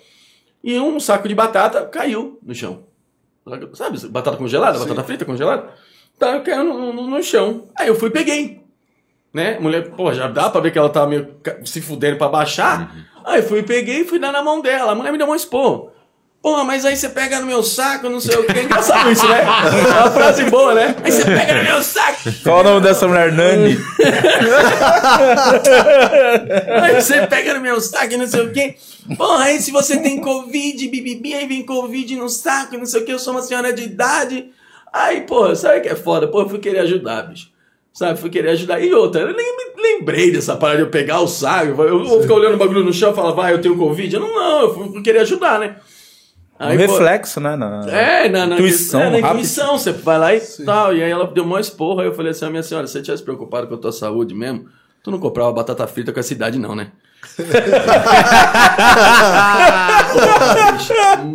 e 0.65 0.77
um 0.81 0.99
saco 0.99 1.29
de 1.29 1.35
batata 1.35 1.87
caiu 1.87 2.41
no 2.43 2.53
chão. 2.53 2.83
Sabe, 3.75 4.05
batata 4.09 4.37
congelada, 4.37 4.81
batata 4.81 5.05
frita 5.05 5.25
congelada? 5.25 5.69
Tá, 6.19 6.41
caiu 6.41 6.65
no, 6.65 6.93
no, 6.93 7.07
no 7.07 7.23
chão. 7.23 7.69
Aí 7.79 7.87
eu 7.87 7.95
fui 7.95 8.09
e 8.09 8.13
peguei 8.13 8.67
né? 9.33 9.59
Mulher, 9.61 9.91
pô, 9.91 10.13
já 10.15 10.27
dá 10.29 10.49
pra 10.49 10.63
ver 10.63 10.71
que 10.73 10.79
ela 10.79 10.89
tava 10.89 11.07
meio 11.09 11.35
ca- 11.43 11.59
se 11.65 11.83
fudendo 11.83 12.17
pra 12.17 12.27
baixar. 12.27 13.07
Aí 13.23 13.43
fui, 13.43 13.63
peguei 13.63 14.01
e 14.01 14.05
fui 14.05 14.19
dar 14.19 14.33
na 14.33 14.43
mão 14.43 14.63
dela. 14.63 14.93
A 14.93 14.95
mulher 14.95 15.13
me 15.13 15.19
deu 15.19 15.29
um 15.29 15.35
expor. 15.35 15.93
Porra, 16.47 16.63
mas 16.63 16.85
aí 16.85 16.97
você 16.97 17.09
pega 17.09 17.41
no 17.41 17.47
meu 17.47 17.61
saco, 17.61 18.09
não 18.09 18.21
sei 18.21 18.37
o 18.37 18.45
que. 18.45 18.57
É 18.57 18.63
engraçado 18.63 19.11
isso, 19.11 19.27
né? 19.27 19.43
É 19.43 20.01
uma 20.01 20.13
frase 20.13 20.45
boa, 20.45 20.75
né? 20.75 20.95
Aí 21.03 21.11
você 21.11 21.25
pega 21.25 21.55
no 21.57 21.65
meu 21.65 21.83
saco. 21.83 22.21
Qual 22.45 22.61
o 22.61 22.63
nome 22.63 22.81
dessa 22.83 23.09
mulher? 23.09 23.33
Nani? 23.33 23.77
Aí 26.83 26.95
você 26.95 27.27
pega 27.27 27.53
no 27.53 27.61
meu 27.61 27.81
saco 27.81 28.15
e 28.15 28.17
não 28.17 28.29
sei 28.29 28.43
o 28.43 28.53
quê. 28.53 28.77
Porra, 29.17 29.47
aí 29.47 29.61
se 29.61 29.73
você 29.73 29.97
tem 29.97 30.21
Covid, 30.21 30.87
bibibi, 30.87 31.35
aí 31.35 31.49
vem 31.49 31.67
Covid 31.67 32.15
no 32.15 32.29
saco, 32.29 32.79
não 32.79 32.87
sei 32.87 33.03
o 33.03 33.05
que, 33.05 33.13
eu 33.13 33.19
sou 33.19 33.35
uma 33.35 33.43
senhora 33.43 33.73
de 33.73 33.83
idade. 33.83 34.47
Aí, 34.93 35.23
porra, 35.23 35.57
sabe 35.57 35.81
o 35.81 35.83
que 35.83 35.89
é 35.89 35.97
foda? 35.97 36.29
Pô, 36.29 36.43
eu 36.43 36.49
fui 36.49 36.61
querer 36.61 36.79
ajudar, 36.79 37.23
bicho. 37.23 37.49
Sabe, 37.93 38.21
fui 38.21 38.31
querer 38.31 38.51
ajudar. 38.51 38.81
E 38.81 38.95
outra, 38.95 39.23
eu 39.23 39.35
nem 39.35 39.57
me 39.57 39.83
lembrei 39.83 40.31
dessa 40.31 40.55
parada 40.55 40.79
de 40.79 40.85
eu 40.85 40.91
pegar 40.91 41.21
o 41.21 41.27
saco. 41.27 41.83
Eu 41.83 42.05
vou 42.05 42.23
ficar 42.23 42.35
olhando 42.35 42.55
o 42.55 42.59
bagulho 42.59 42.85
no 42.85 42.93
chão 42.93 43.11
e 43.11 43.17
falar, 43.17 43.33
vai, 43.33 43.53
eu 43.53 43.61
tenho 43.61 43.77
Covid. 43.77 44.15
Eu 44.15 44.21
não, 44.21 44.33
não, 44.33 44.61
eu 44.61 44.75
fui 44.93 45.03
querer 45.03 45.19
ajudar, 45.21 45.59
né? 45.59 45.77
Um 46.59 46.67
Aí, 46.67 46.79
pô, 46.79 46.93
reflexo, 46.93 47.39
né? 47.39 47.55
Na... 47.55 47.85
é, 47.91 48.29
na, 48.29 48.47
na 48.47 48.55
Intuição, 48.55 49.03
é, 49.03 49.11
na 49.11 49.19
intuição, 49.19 49.79
você 49.79 49.93
vai 49.93 50.19
lá 50.19 50.35
e 50.35 50.41
tal. 50.65 50.95
E 50.95 51.03
aí 51.03 51.11
ela 51.11 51.27
deu 51.27 51.45
uma 51.45 51.61
esporra. 51.61 52.03
Aí 52.03 52.09
eu 52.09 52.15
falei 52.15 52.33
assim: 52.33 52.47
"Ah, 52.47 52.51
minha 52.51 52.63
senhora, 52.63 52.87
se 52.87 52.95
você 52.95 53.03
tivesse 53.03 53.23
preocupado 53.23 53.67
com 53.67 53.75
a 53.75 53.79
tua 53.79 53.93
saúde 53.93 54.35
mesmo, 54.35 54.67
tu 55.03 55.11
não 55.11 55.19
comprava 55.19 55.53
batata 55.53 55.87
frita 55.87 56.13
com 56.13 56.21
essa 56.21 56.33
idade, 56.33 56.59
não, 56.59 56.75
né? 56.75 56.93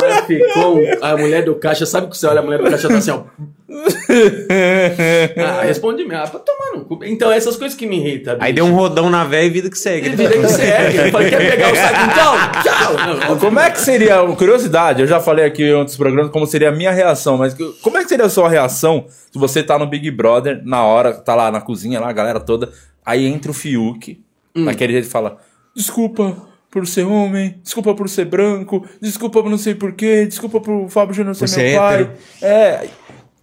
Mas 0.02 0.26
ficou. 0.26 0.80
A 1.02 1.18
mulher 1.18 1.44
do 1.44 1.56
caixa, 1.56 1.86
sabe 1.86 2.08
que 2.08 2.18
você 2.18 2.28
olha 2.28 2.40
a 2.40 2.44
mulher 2.44 2.58
do 2.62 2.70
caixa 2.70 2.88
tá 2.88 2.98
assim, 2.98 3.12
ó. 3.12 3.24
Ah, 5.38 5.62
responde 5.64 6.04
mesmo. 6.06 6.24
Ah, 6.24 6.28
pra 6.28 6.40
tomar 6.40 6.78
no 6.78 6.86
cu. 6.86 7.00
Então, 7.06 7.32
essas 7.32 7.56
coisas 7.56 7.78
que 7.78 7.86
me 7.88 7.98
irritam. 7.98 8.36
Aí 8.40 8.52
deu 8.54 8.66
um 8.66 8.74
rodão 8.74 9.10
na 9.10 9.24
véia 9.24 9.46
e 9.46 9.50
vida 9.50 9.70
que 9.70 9.78
segue. 9.78 10.08
Ele 10.08 10.16
vira 10.16 10.34
que 10.38 10.48
segue. 10.48 10.98
Eu 11.08 11.12
falei, 11.12 11.30
quer 11.30 11.52
pegar 11.52 11.72
o 11.72 11.76
saco 11.76 12.12
então? 12.12 12.64
Tchau. 12.64 13.30
Não, 13.30 13.38
Como 13.40 13.60
é 13.60 13.72
que 13.72 13.80
seria, 13.80 14.18
curiosidade, 14.36 15.02
eu 15.02 15.08
já 15.08 15.20
falei 15.20 15.46
aqui 15.46 15.64
em 15.64 15.74
outros 15.74 15.96
programas 15.98 16.32
como 16.32 16.46
seria 16.46 16.70
a 16.70 16.72
minha 16.72 16.92
reação, 16.92 17.38
mas 17.38 17.56
como 17.82 17.98
é 17.98 18.04
que 18.04 18.10
seria 18.10 18.26
a 18.26 18.30
sua 18.30 18.50
reação 18.50 19.06
se 19.10 19.40
você 19.40 19.64
tá 19.64 19.78
no 19.80 19.88
Big 19.88 20.10
Brother, 20.12 20.62
na 20.66 20.84
hora, 20.84 21.14
tá 21.14 21.34
lá 21.36 21.50
na 21.52 21.62
cozinha, 21.62 22.00
lá 22.00 22.10
a 22.10 22.14
galera 22.14 22.40
toda, 22.40 22.70
aí 23.06 23.26
entra 23.26 23.52
o 23.52 23.54
Fiuk, 23.54 24.22
Hum. 24.56 24.66
naquele 24.66 24.92
jeito 24.94 25.06
e 25.08 25.10
fala, 25.10 25.38
desculpa 25.76 26.36
por 26.72 26.88
ser 26.88 27.04
homem, 27.04 27.60
desculpa 27.62 27.94
por 27.94 28.10
ser 28.10 28.26
branco, 28.26 28.88
desculpa 29.02 29.44
por 29.44 29.50
não 29.52 29.58
sei 29.58 29.76
porquê, 29.76 30.26
desculpa 30.26 30.60
por 30.62 30.90
Fábio 30.90 31.14
Júnior 31.14 31.36
ser 31.36 31.46
Por 31.46 31.58
meu 31.58 31.70
ser 31.70 31.78
pai. 31.78 32.10
É, 32.42 32.88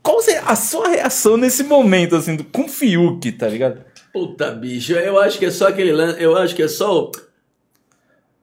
qual 0.02 0.20
seria 0.22 0.40
a 0.42 0.56
sua 0.56 0.88
reação 0.88 1.36
nesse 1.36 1.62
momento, 1.62 2.16
assim, 2.16 2.34
do- 2.34 2.44
com 2.44 2.62
o 2.64 2.68
Fiuk, 2.68 3.30
tá 3.32 3.46
ligado? 3.46 3.82
Puta, 4.12 4.50
bicho, 4.52 4.94
eu 4.94 5.20
acho 5.20 5.38
que 5.38 5.44
é 5.44 5.50
só 5.50 5.68
aquele 5.68 5.92
lance. 5.92 6.20
Eu 6.22 6.34
acho 6.36 6.54
que 6.56 6.62
é 6.62 6.68
só. 6.68 7.04
o- 7.04 7.12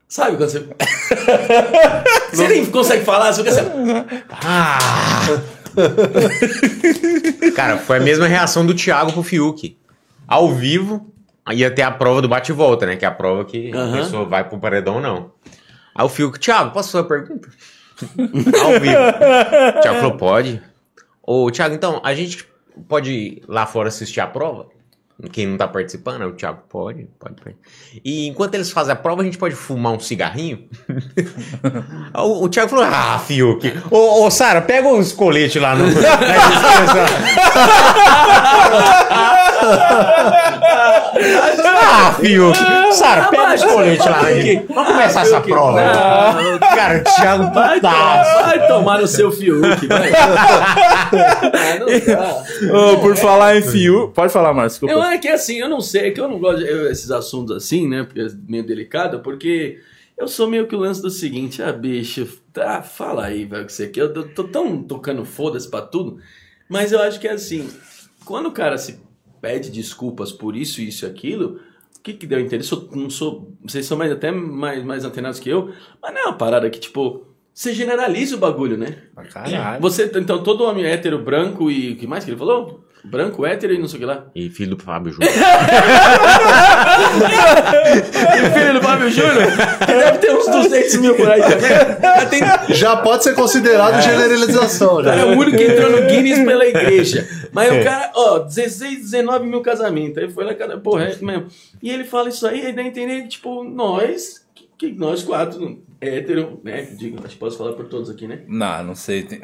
Sabe 0.07 0.37
quando 0.37 0.49
você. 0.51 0.63
você 2.31 2.47
nem 2.47 2.63
consegue 2.67 3.03
falar, 3.03 3.33
você 3.33 3.41
quer 3.43 3.53
Cara, 7.55 7.77
foi 7.77 7.97
a 7.97 7.99
mesma 7.99 8.27
reação 8.27 8.65
do 8.65 8.73
Thiago 8.73 9.11
pro 9.11 9.23
Fiuk. 9.23 9.77
Ao 10.27 10.53
vivo, 10.53 11.13
ia 11.53 11.69
ter 11.69 11.83
a 11.83 11.91
prova 11.91 12.21
do 12.21 12.27
bate-volta, 12.27 12.85
né? 12.85 12.95
Que 12.95 13.05
é 13.05 13.07
a 13.07 13.11
prova 13.11 13.45
que 13.45 13.71
a 13.71 13.97
pessoa 13.97 14.25
vai 14.25 14.47
pro 14.47 14.59
paredão 14.59 14.95
ou 14.95 15.01
não. 15.01 15.31
Aí 15.93 16.05
o 16.05 16.09
Fiuk, 16.09 16.39
Thiago, 16.39 16.71
posso 16.71 16.91
fazer 16.91 17.03
uma 17.03 17.07
pergunta? 17.07 17.49
Ao 18.63 18.79
vivo. 18.79 19.77
O 19.77 19.81
Thiago 19.81 19.99
falou, 19.99 20.17
pode. 20.17 20.61
Ô, 21.21 21.49
Thiago, 21.51 21.75
então, 21.75 22.01
a 22.03 22.13
gente 22.13 22.45
pode 22.87 23.11
ir 23.11 23.43
lá 23.47 23.65
fora 23.65 23.87
assistir 23.87 24.19
a 24.19 24.27
prova? 24.27 24.67
Quem 25.31 25.47
não 25.47 25.55
tá 25.57 25.65
participando, 25.65 26.23
Aí 26.23 26.27
o 26.27 26.33
Thiago 26.33 26.59
pode, 26.67 27.07
pode, 27.17 27.35
pode. 27.41 27.55
E 28.03 28.27
enquanto 28.27 28.55
eles 28.55 28.69
fazem 28.69 28.91
a 28.91 28.95
prova, 28.97 29.21
a 29.21 29.25
gente 29.25 29.37
pode 29.37 29.55
fumar 29.55 29.93
um 29.93 29.99
cigarrinho? 29.99 30.67
Aí 32.13 32.21
o, 32.21 32.43
o 32.43 32.49
Thiago 32.49 32.69
falou: 32.69 32.83
Ah, 32.85 33.17
Fiuk. 33.25 33.73
Ô, 33.89 34.25
ô 34.25 34.29
Sara, 34.29 34.61
pega 34.61 34.89
os 34.89 35.13
coletes 35.13 35.61
lá 35.61 35.73
no. 35.73 35.85
ah, 41.65 42.15
Fiuk. 42.19 42.57
Sara, 42.91 43.27
pega 43.29 43.55
os 43.55 43.63
coletes 43.63 44.05
lá. 44.05 44.23
Fiuk. 44.25 44.65
Vamos 44.73 44.91
começar 44.91 45.21
essa 45.21 45.41
prova. 45.41 45.81
Cara, 46.59 46.97
o 46.99 47.03
Thiago 47.03 47.53
Vai, 47.53 47.75
putaço. 47.75 48.43
vai 48.43 48.67
tomar 48.67 48.99
no 48.99 49.07
seu 49.07 49.31
Fiuk, 49.31 49.87
vai. 49.87 50.11
Ah. 51.15 52.43
Ô, 52.73 52.97
por 52.97 53.15
falar 53.15 53.57
em 53.57 53.61
Fiuk, 53.61 54.13
pode 54.13 54.31
falar, 54.33 54.53
Márcio, 54.53 54.89
Eu 54.89 55.01
desculpa. 55.09 55.13
é 55.13 55.17
que 55.17 55.27
assim, 55.27 55.55
eu 55.57 55.69
não 55.69 55.81
sei, 55.81 56.07
é 56.07 56.11
que 56.11 56.19
eu 56.19 56.27
não 56.27 56.39
gosto 56.39 56.59
de 56.59 56.69
eu- 56.69 56.89
esses 56.91 57.11
assuntos 57.11 57.55
assim, 57.55 57.87
né? 57.87 58.03
Porque 58.03 58.21
é 58.21 58.27
meio 58.47 58.65
delicado, 58.65 59.19
porque 59.21 59.79
eu 60.17 60.27
sou 60.27 60.47
meio 60.49 60.67
que 60.67 60.75
o 60.75 60.79
lance 60.79 61.01
do 61.01 61.09
seguinte, 61.09 61.61
ah, 61.61 61.71
bicho, 61.73 62.27
tá, 62.53 62.81
fala 62.81 63.25
aí, 63.25 63.45
velho, 63.45 63.63
o 63.63 63.65
que 63.65 63.73
você 63.73 63.87
quer. 63.87 64.01
Eu 64.01 64.13
tô- 64.13 64.23
tô 64.23 64.43
tão 64.45 64.81
tocando 64.83 65.23
foda-se 65.25 65.69
pra 65.69 65.81
tudo, 65.81 66.17
mas 66.69 66.91
eu 66.91 67.01
acho 67.01 67.19
que 67.19 67.27
é 67.27 67.31
assim, 67.33 67.69
quando 68.23 68.47
o 68.47 68.51
cara 68.51 68.77
se 68.77 68.99
pede 69.41 69.69
desculpas 69.69 70.31
por 70.31 70.55
isso, 70.55 70.81
isso 70.81 71.05
e 71.05 71.07
aquilo, 71.09 71.59
o 71.97 72.01
que 72.01 72.13
que 72.13 72.25
deu 72.27 72.39
entender? 72.39 72.65
Eu 72.71 72.89
não 72.97 73.09
sou, 73.09 73.51
vocês 73.63 73.85
são 73.85 73.97
mais, 73.97 74.11
até 74.11 74.31
mais, 74.31 74.83
mais 74.83 75.03
antenados 75.05 75.39
que 75.39 75.49
eu, 75.49 75.71
mas 76.01 76.13
não 76.13 76.21
é 76.21 76.25
uma 76.25 76.37
parada 76.37 76.69
que, 76.69 76.79
tipo, 76.79 77.25
você 77.53 77.73
generaliza 77.73 78.35
o 78.35 78.39
bagulho, 78.39 78.77
né? 78.77 78.97
Caralho. 79.31 79.81
Você, 79.81 80.11
então, 80.15 80.43
todo 80.43 80.63
homem 80.65 80.85
hétero, 80.85 81.19
branco 81.23 81.71
e. 81.71 81.93
O 81.93 81.95
que 81.95 82.05
mais 82.05 82.23
que 82.25 82.31
ele 82.31 82.37
falou? 82.37 82.84
Branco, 83.05 83.45
hétero 83.45 83.73
e 83.73 83.77
não 83.77 83.87
sei 83.87 83.97
o 83.97 83.99
que 83.99 84.05
lá. 84.05 84.25
E 84.35 84.49
filho 84.49 84.75
do 84.75 84.83
Fábio 84.83 85.11
Júnior. 85.13 85.31
E 88.35 88.59
filho 88.59 88.73
do 88.73 88.81
Fábio 88.81 89.09
Júnior, 89.09 89.47
que 89.79 89.93
deve 89.93 90.17
ter 90.19 90.33
uns 90.35 90.45
200 90.45 90.95
mil 90.97 91.15
por 91.15 91.29
aí 91.29 91.41
também. 91.41 91.69
Já 92.01 92.25
tem, 92.25 92.75
Já 92.75 92.97
pode 92.97 93.23
ser 93.23 93.35
considerado 93.35 94.01
generalização. 94.01 95.03
Já. 95.03 95.15
é 95.15 95.23
o 95.25 95.37
único 95.37 95.57
que 95.57 95.63
entrou 95.63 95.91
no 95.91 96.07
Guinness 96.07 96.39
pela 96.43 96.65
igreja. 96.65 97.27
Mas 97.51 97.71
o 97.71 97.83
cara, 97.83 98.11
ó, 98.15 98.39
16, 98.39 98.99
19 99.11 99.45
mil 99.47 99.61
casamentos. 99.61 100.17
Aí 100.17 100.29
foi 100.29 100.43
lá, 100.43 100.53
cara, 100.53 100.77
porra, 100.77 101.05
é 101.05 101.15
mesmo. 101.21 101.47
E 101.81 101.89
ele 101.89 102.03
fala 102.03 102.29
isso 102.29 102.45
aí, 102.47 102.65
aí 102.65 102.73
dá 102.73 102.81
a 102.81 102.85
entender 102.85 103.27
tipo, 103.27 103.63
nós, 103.63 104.45
que, 104.53 104.67
que 104.77 104.91
nós 104.93 105.23
quatro, 105.23 105.81
hétero, 106.01 106.59
né? 106.63 106.83
Digo, 106.97 107.19
acho 107.23 107.33
que 107.33 107.39
posso 107.39 107.57
falar 107.57 107.73
por 107.73 107.85
todos 107.85 108.09
aqui, 108.09 108.27
né? 108.27 108.39
Não, 108.47 108.83
não 108.83 108.95
sei. 108.95 109.23
Tem... 109.23 109.41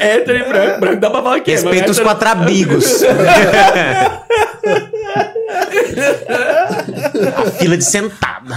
hétero 0.00 0.38
e 0.38 0.44
branco, 0.48 0.80
branco 0.80 1.00
dá 1.00 1.10
pra 1.10 1.22
falar 1.22 1.40
que 1.40 1.50
é, 1.50 1.54
Respeita 1.54 1.90
os 1.90 1.98
hétero- 1.98 2.04
quatro 2.04 2.28
amigos. 2.28 3.02
A 7.36 7.50
fila 7.52 7.76
de 7.76 7.84
sentada. 7.84 8.56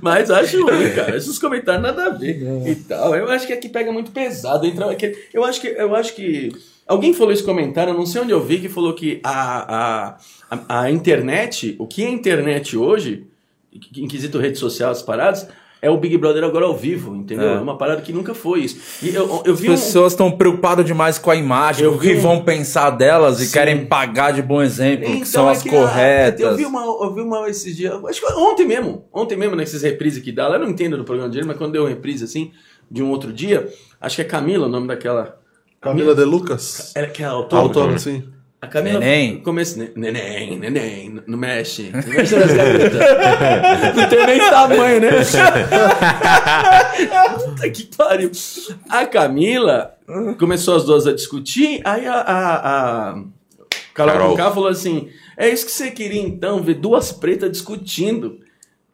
Mas 0.00 0.30
acho 0.30 0.62
ruim, 0.66 0.90
cara. 0.90 1.16
Esses 1.16 1.38
comentários 1.38 1.82
nada 1.82 2.06
a 2.06 2.10
ver 2.10 2.40
e 2.66 2.74
tal. 2.76 3.14
Eu 3.14 3.30
acho 3.30 3.46
que 3.46 3.52
aqui 3.52 3.68
pega 3.68 3.92
muito 3.92 4.10
pesado. 4.10 4.66
Aquele- 4.90 5.16
Eu 5.32 5.44
acho 5.44 5.60
que. 5.60 5.68
Eu 5.68 5.94
acho 5.94 6.14
que. 6.14 6.50
Alguém 6.86 7.14
falou 7.14 7.32
esse 7.32 7.42
comentário, 7.44 7.92
eu 7.92 7.96
não 7.96 8.04
sei 8.06 8.20
onde 8.22 8.32
eu 8.32 8.42
vi, 8.42 8.58
que 8.58 8.68
falou 8.68 8.92
que 8.94 9.20
a, 9.22 10.16
a, 10.50 10.58
a, 10.68 10.80
a 10.82 10.90
internet, 10.90 11.76
o 11.78 11.86
que 11.86 12.04
é 12.04 12.08
internet 12.10 12.76
hoje, 12.76 13.26
em 13.96 14.06
quesito 14.08 14.38
rede 14.38 14.58
social, 14.58 14.90
as 14.90 15.00
paradas, 15.02 15.48
é 15.80 15.90
o 15.90 15.96
Big 15.96 16.16
Brother 16.18 16.44
agora 16.44 16.66
ao 16.66 16.76
vivo, 16.76 17.16
entendeu? 17.16 17.48
É. 17.48 17.54
É, 17.54 17.58
uma 17.58 17.76
parada 17.76 18.02
que 18.02 18.12
nunca 18.12 18.34
foi 18.34 18.60
isso. 18.60 18.78
E 19.02 19.12
eu, 19.14 19.42
eu 19.44 19.54
As 19.54 19.60
vi 19.60 19.68
um, 19.68 19.72
pessoas 19.72 20.12
estão 20.12 20.30
preocupadas 20.30 20.84
demais 20.84 21.18
com 21.18 21.30
a 21.30 21.34
imagem, 21.36 21.84
Eu 21.84 21.94
o 21.94 21.98
que 21.98 22.12
vi 22.12 22.18
um- 22.18 22.20
vão 22.20 22.44
pensar 22.44 22.90
delas 22.90 23.40
e 23.40 23.46
Sim. 23.46 23.52
querem 23.52 23.86
pagar 23.86 24.32
de 24.32 24.42
bom 24.42 24.62
exemplo, 24.62 25.06
que 25.06 25.12
Então, 25.12 25.24
são 25.24 25.48
é 25.48 25.52
as 25.52 25.62
que, 25.62 25.68
ah, 25.70 25.72
corretas. 25.72 26.40
Eu 26.40 26.56
vi 26.56 26.64
uma, 26.66 26.82
eu 26.82 27.12
vi 27.14 27.20
uma 27.20 27.48
esses 27.48 27.76
dias, 27.76 27.92
acho 28.04 28.20
que 28.20 28.32
ontem 28.34 28.64
mesmo, 28.66 29.04
ontem 29.12 29.36
mesmo 29.36 29.56
nesses 29.56 29.82
reprises 29.82 30.22
que 30.22 30.30
dá, 30.30 30.46
lá 30.46 30.54
eu 30.56 30.60
não 30.60 30.70
entendo 30.70 30.96
do 30.96 31.04
programa 31.04 31.28
dele, 31.32 31.46
mas 31.46 31.56
quando 31.56 31.72
deu 31.72 31.82
uma 31.82 31.88
reprise 31.88 32.22
assim, 32.24 32.52
de 32.88 33.02
um 33.02 33.10
outro 33.10 33.32
dia, 33.32 33.68
acho 34.00 34.16
que 34.16 34.22
é 34.22 34.24
Camila 34.24 34.66
o 34.66 34.70
nome 34.70 34.86
daquela. 34.86 35.41
Camila 35.82 36.14
de 36.14 36.22
Lucas? 36.24 36.92
Ela 36.94 37.08
que 37.08 37.22
é 37.24 37.26
a 37.26 37.30
autora. 37.30 37.62
Autônomo, 37.62 37.98
sim. 37.98 38.22
A 38.60 38.68
Camila. 38.68 39.00
Neném. 39.00 39.40
Começo, 39.40 39.76
ne- 39.76 39.90
neném, 39.96 40.56
neném, 40.56 41.20
não 41.26 41.36
mexe. 41.36 41.90
Não 41.92 42.00
mexe 42.14 42.36
nas 42.38 42.52
garotas. 42.54 42.92
não 43.96 44.08
tem 44.08 44.26
nem 44.26 44.38
tamanho, 44.38 45.00
né? 45.00 45.10
Puta 47.44 47.68
que 47.70 47.82
pariu. 47.96 48.30
A 48.88 49.04
Camila 49.06 49.94
começou 50.38 50.76
as 50.76 50.84
duas 50.84 51.04
a 51.08 51.12
discutir, 51.12 51.80
aí 51.84 52.06
a. 52.06 52.14
a, 52.14 53.10
a 53.10 53.14
Carol, 53.92 54.36
Carol. 54.36 54.54
Falou 54.54 54.68
assim: 54.68 55.08
é 55.36 55.48
isso 55.48 55.66
que 55.66 55.72
você 55.72 55.90
queria 55.90 56.22
então, 56.22 56.62
ver 56.62 56.74
duas 56.74 57.10
pretas 57.10 57.50
discutindo. 57.50 58.38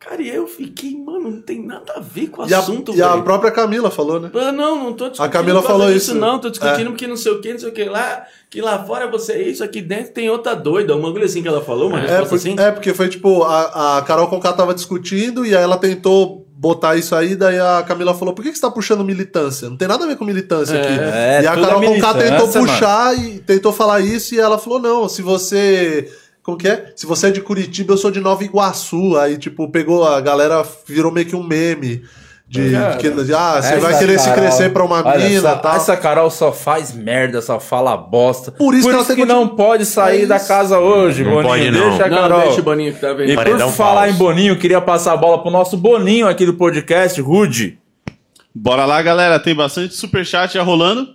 Cara, 0.01 0.23
e 0.23 0.29
eu 0.29 0.47
fiquei, 0.47 0.97
mano, 0.97 1.29
não 1.29 1.43
tem 1.43 1.61
nada 1.67 1.95
a 1.97 2.01
ver 2.01 2.29
com 2.29 2.43
o 2.43 2.49
E 2.49 2.55
a, 2.55 2.61
assunto, 2.61 2.95
e 2.95 3.03
a 3.03 3.17
própria 3.19 3.51
Camila 3.51 3.91
falou, 3.91 4.21
né? 4.21 4.31
Ah, 4.33 4.53
não, 4.53 4.77
não 4.85 4.93
tô 4.93 5.09
discutindo. 5.09 5.33
Camila 5.33 5.61
por 5.61 5.67
causa 5.67 5.83
falou 5.83 5.97
isso. 5.97 6.15
Não, 6.15 6.39
tô 6.39 6.49
discutindo 6.51 6.87
É. 6.87 6.91
porque 6.91 7.07
não 7.09 7.17
sei 7.17 7.33
o 7.33 7.41
que, 7.41 7.53
não 7.53 7.59
sei 7.59 7.69
o 7.69 7.73
que 7.73 7.85
lá. 7.85 8.23
Que 8.49 8.61
lá 8.61 8.83
fora 8.85 9.11
você 9.11 9.33
é 9.33 9.43
isso, 9.49 9.65
aqui 9.65 9.83
dentro 9.83 10.13
tem 10.13 10.31
outra 10.31 10.55
doida. 10.55 10.95
Um 10.95 11.03
bagulho 11.03 11.25
assim 11.25 11.43
que 11.43 11.49
ela 11.49 11.61
falou, 11.61 11.89
uma 11.89 11.99
É, 11.99 12.03
resposta 12.03 12.29
por- 12.29 12.35
assim. 12.37 12.55
é, 12.59 12.71
porque 12.71 12.95
foi 12.95 13.09
tipo, 13.09 13.43
a, 13.43 13.99
a 13.99 14.03
Carol 14.03 14.29
Conká 14.29 14.53
tava 14.53 14.73
discutindo 14.73 15.45
e 15.45 15.57
aí 15.57 15.63
ela 15.63 15.77
tentou 15.77 16.47
botar 16.57 16.97
isso 16.97 17.15
aí, 17.17 17.35
daí 17.37 17.59
a 17.59 17.85
Camila 17.87 18.15
falou, 18.15 18.35
por 18.35 18.43
que, 18.45 18.51
que 18.53 18.57
você 18.57 18.63
tá 18.63 18.71
puxando 18.71 19.05
militância? 19.05 19.69
Não 19.69 19.77
tem 19.77 19.87
nada 19.89 20.05
a 20.05 20.09
ver 20.09 20.17
com 20.17 20.25
militância 20.25 20.75
É. 20.77 20.81
aqui. 20.81 20.93
É, 21.01 21.43
e 21.43 21.47
a 21.47 21.55
Carol 21.57 21.81
Conká 21.83 22.15
tentou 22.15 22.49
puxar 22.49 23.19
e 23.19 23.39
tentou 23.41 23.73
falar 23.73 24.01
isso 24.01 24.35
e 24.35 24.39
ela 24.41 24.59
falou, 24.59 24.79
não, 24.81 25.09
se 25.09 25.23
você... 25.23 26.09
Como 26.49 26.57
que 26.57 26.67
é? 26.67 26.93
Se 26.97 27.05
você 27.05 27.27
é 27.27 27.31
de 27.31 27.43
Curitiba, 27.43 27.93
eu 27.93 27.99
sou 27.99 28.11
de 28.11 28.21
Nova 28.21 28.43
Iguaçu. 28.43 29.19
Aí, 29.19 29.37
tipo, 29.37 29.69
pegou 29.71 30.03
a 30.09 30.19
galera, 30.19 30.65
virou 30.87 31.13
meio 31.13 31.27
que 31.27 31.37
um 31.37 31.43
meme. 31.43 32.03
De, 32.49 32.71
Cara, 32.73 32.93
de 32.95 32.99
que, 33.11 33.11
de, 33.25 33.35
ah, 33.35 33.61
você 33.61 33.77
vai 33.77 33.99
querer 33.99 34.19
se 34.19 34.25
Carol- 34.31 34.41
crescer 34.43 34.73
pra 34.73 34.83
uma 34.83 35.07
Olha, 35.07 35.19
mina 35.29 35.37
essa, 35.51 35.59
e 35.59 35.59
tal. 35.63 35.77
essa 35.77 35.95
Carol 35.99 36.31
só 36.31 36.51
faz 36.51 36.91
merda, 36.95 37.43
só 37.43 37.61
fala 37.61 37.95
bosta. 37.99 38.51
Por 38.51 38.73
isso 38.73 38.89
que 38.89 38.95
ela 38.95 39.05
tem 39.05 39.15
que 39.17 39.21
que 39.21 39.29
não 39.29 39.47
pode 39.49 39.85
sair 39.85 40.23
É 40.23 40.27
da 40.27 40.37
isso. 40.39 40.49
casa 40.49 40.79
hoje, 40.79 41.23
Não 41.23 41.33
Boninho. 41.33 41.49
pode, 41.51 41.71
não. 41.71 41.89
Deixa 41.91 42.07
a 42.07 42.09
Não, 42.09 42.17
Carol. 42.17 42.41
deixa 42.41 42.61
o 42.61 42.65
Boninho 42.65 42.95
que 42.95 43.01
tá 43.03 43.13
vendo. 43.13 43.29
E 43.31 43.35
por 43.35 43.45
Paredão 43.45 43.71
falar 43.71 44.01
falso. 44.05 44.15
em 44.15 44.17
Boninho, 44.19 44.59
queria 44.59 44.81
passar 44.81 45.13
a 45.13 45.17
bola 45.19 45.43
pro 45.43 45.51
nosso 45.51 45.77
Boninho 45.77 46.27
aqui 46.27 46.47
do 46.47 46.55
podcast, 46.55 47.21
Rude. 47.21 47.79
Bora 48.55 48.87
lá, 48.87 49.03
galera. 49.03 49.39
Tem 49.39 49.55
bastante 49.55 49.93
superchat 49.95 50.55
já 50.55 50.63
rolando. 50.63 51.07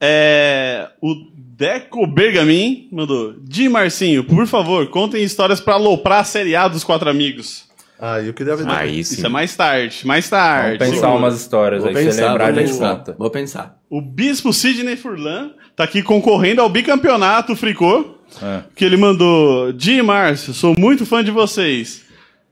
É, 0.00 0.88
o 1.00 1.14
Deco 1.56 2.06
Bergamin 2.06 2.88
mandou. 2.92 3.34
Di 3.42 3.66
Marcinho, 3.68 4.22
por 4.24 4.46
favor, 4.46 4.86
contem 4.88 5.22
histórias 5.24 5.58
pra 5.60 5.74
aloprar 5.74 6.20
a 6.20 6.24
Série 6.24 6.54
A 6.54 6.68
dos 6.68 6.84
quatro 6.84 7.08
amigos. 7.08 7.64
Ah, 7.98 8.20
eu 8.20 8.34
queria 8.34 8.54
ver. 8.54 8.68
Aí 8.68 9.02
sim. 9.02 9.14
Isso 9.14 9.24
é 9.24 9.28
mais 9.30 9.56
tarde, 9.56 10.06
mais 10.06 10.28
Vamos 10.28 10.44
tarde. 10.44 10.78
pensar 10.78 11.14
umas 11.14 11.40
histórias 11.40 11.80
Vou 11.82 11.88
aí, 11.88 11.96
se 11.96 12.02
você 12.02 12.08
pensar, 12.10 12.28
lembrar, 12.28 12.44
vou 12.52 12.52
a 12.52 12.60
gente 12.66 12.72
pensar. 12.72 12.96
conta. 12.96 13.16
Vou 13.18 13.30
pensar. 13.30 13.78
O 13.88 14.02
Bispo 14.02 14.52
Sidney 14.52 14.96
Furlan 14.96 15.52
tá 15.74 15.84
aqui 15.84 16.02
concorrendo 16.02 16.60
ao 16.60 16.68
bicampeonato 16.68 17.56
Fricô. 17.56 18.16
É. 18.42 18.60
Que 18.74 18.84
ele 18.84 18.98
mandou. 18.98 19.72
Di 19.72 20.02
Márcio, 20.02 20.52
sou 20.52 20.74
muito 20.78 21.06
fã 21.06 21.24
de 21.24 21.30
vocês. 21.30 22.02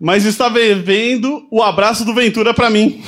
Mas 0.01 0.25
está 0.25 0.49
devendo 0.49 1.47
o 1.51 1.62
abraço 1.62 2.07
do 2.07 2.14
Ventura 2.14 2.55
pra 2.55 2.71
mim. 2.71 3.03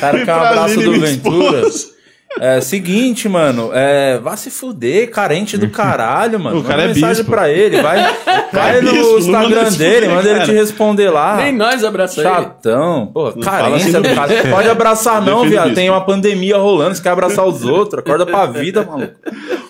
Cara, 0.00 0.18
que 0.24 0.28
é 0.28 0.34
um 0.34 0.38
pra 0.38 0.48
abraço 0.50 0.74
Aline, 0.74 0.84
do 0.84 0.90
minha 0.92 1.06
Ventura. 1.06 1.60
esposa. 1.60 1.94
É 2.40 2.60
seguinte, 2.60 3.28
mano, 3.28 3.70
é, 3.72 4.18
vá 4.18 4.36
se 4.36 4.50
fuder, 4.50 5.08
carente 5.10 5.56
do 5.56 5.68
caralho, 5.70 6.40
mano. 6.40 6.58
O 6.58 6.62
cara 6.64 6.78
Manda 6.82 6.90
é 6.90 6.94
mensagem 6.94 7.16
bispo. 7.16 7.30
pra 7.30 7.48
ele, 7.48 7.80
vai, 7.80 7.96
vai 8.52 8.80
no 8.80 8.92
bispo, 8.92 9.18
Instagram 9.18 9.70
dele, 9.72 10.08
manda 10.08 10.28
ele 10.30 10.40
te 10.40 10.52
responder 10.52 11.10
lá. 11.10 11.36
Nem 11.36 11.52
nós 11.54 11.84
abraçamos 11.84 12.28
ele. 12.30 12.44
Chatão, 12.44 13.10
pô, 13.14 13.30
fala 13.30 13.44
carência 13.44 13.98
assim 14.00 14.08
do 14.08 14.14
cara. 14.14 14.32
Pode 14.50 14.68
abraçar 14.68 15.22
não, 15.22 15.36
Defende 15.42 15.50
viado. 15.50 15.64
bispo. 15.66 15.76
Tem 15.76 15.90
uma 15.90 16.00
pandemia 16.00 16.56
rolando, 16.58 16.94
você 16.96 17.02
quer 17.02 17.10
abraçar 17.10 17.46
os 17.46 17.64
outros, 17.64 18.00
acorda 18.00 18.26
pra 18.26 18.46
vida, 18.46 18.84
maluco. 18.84 19.14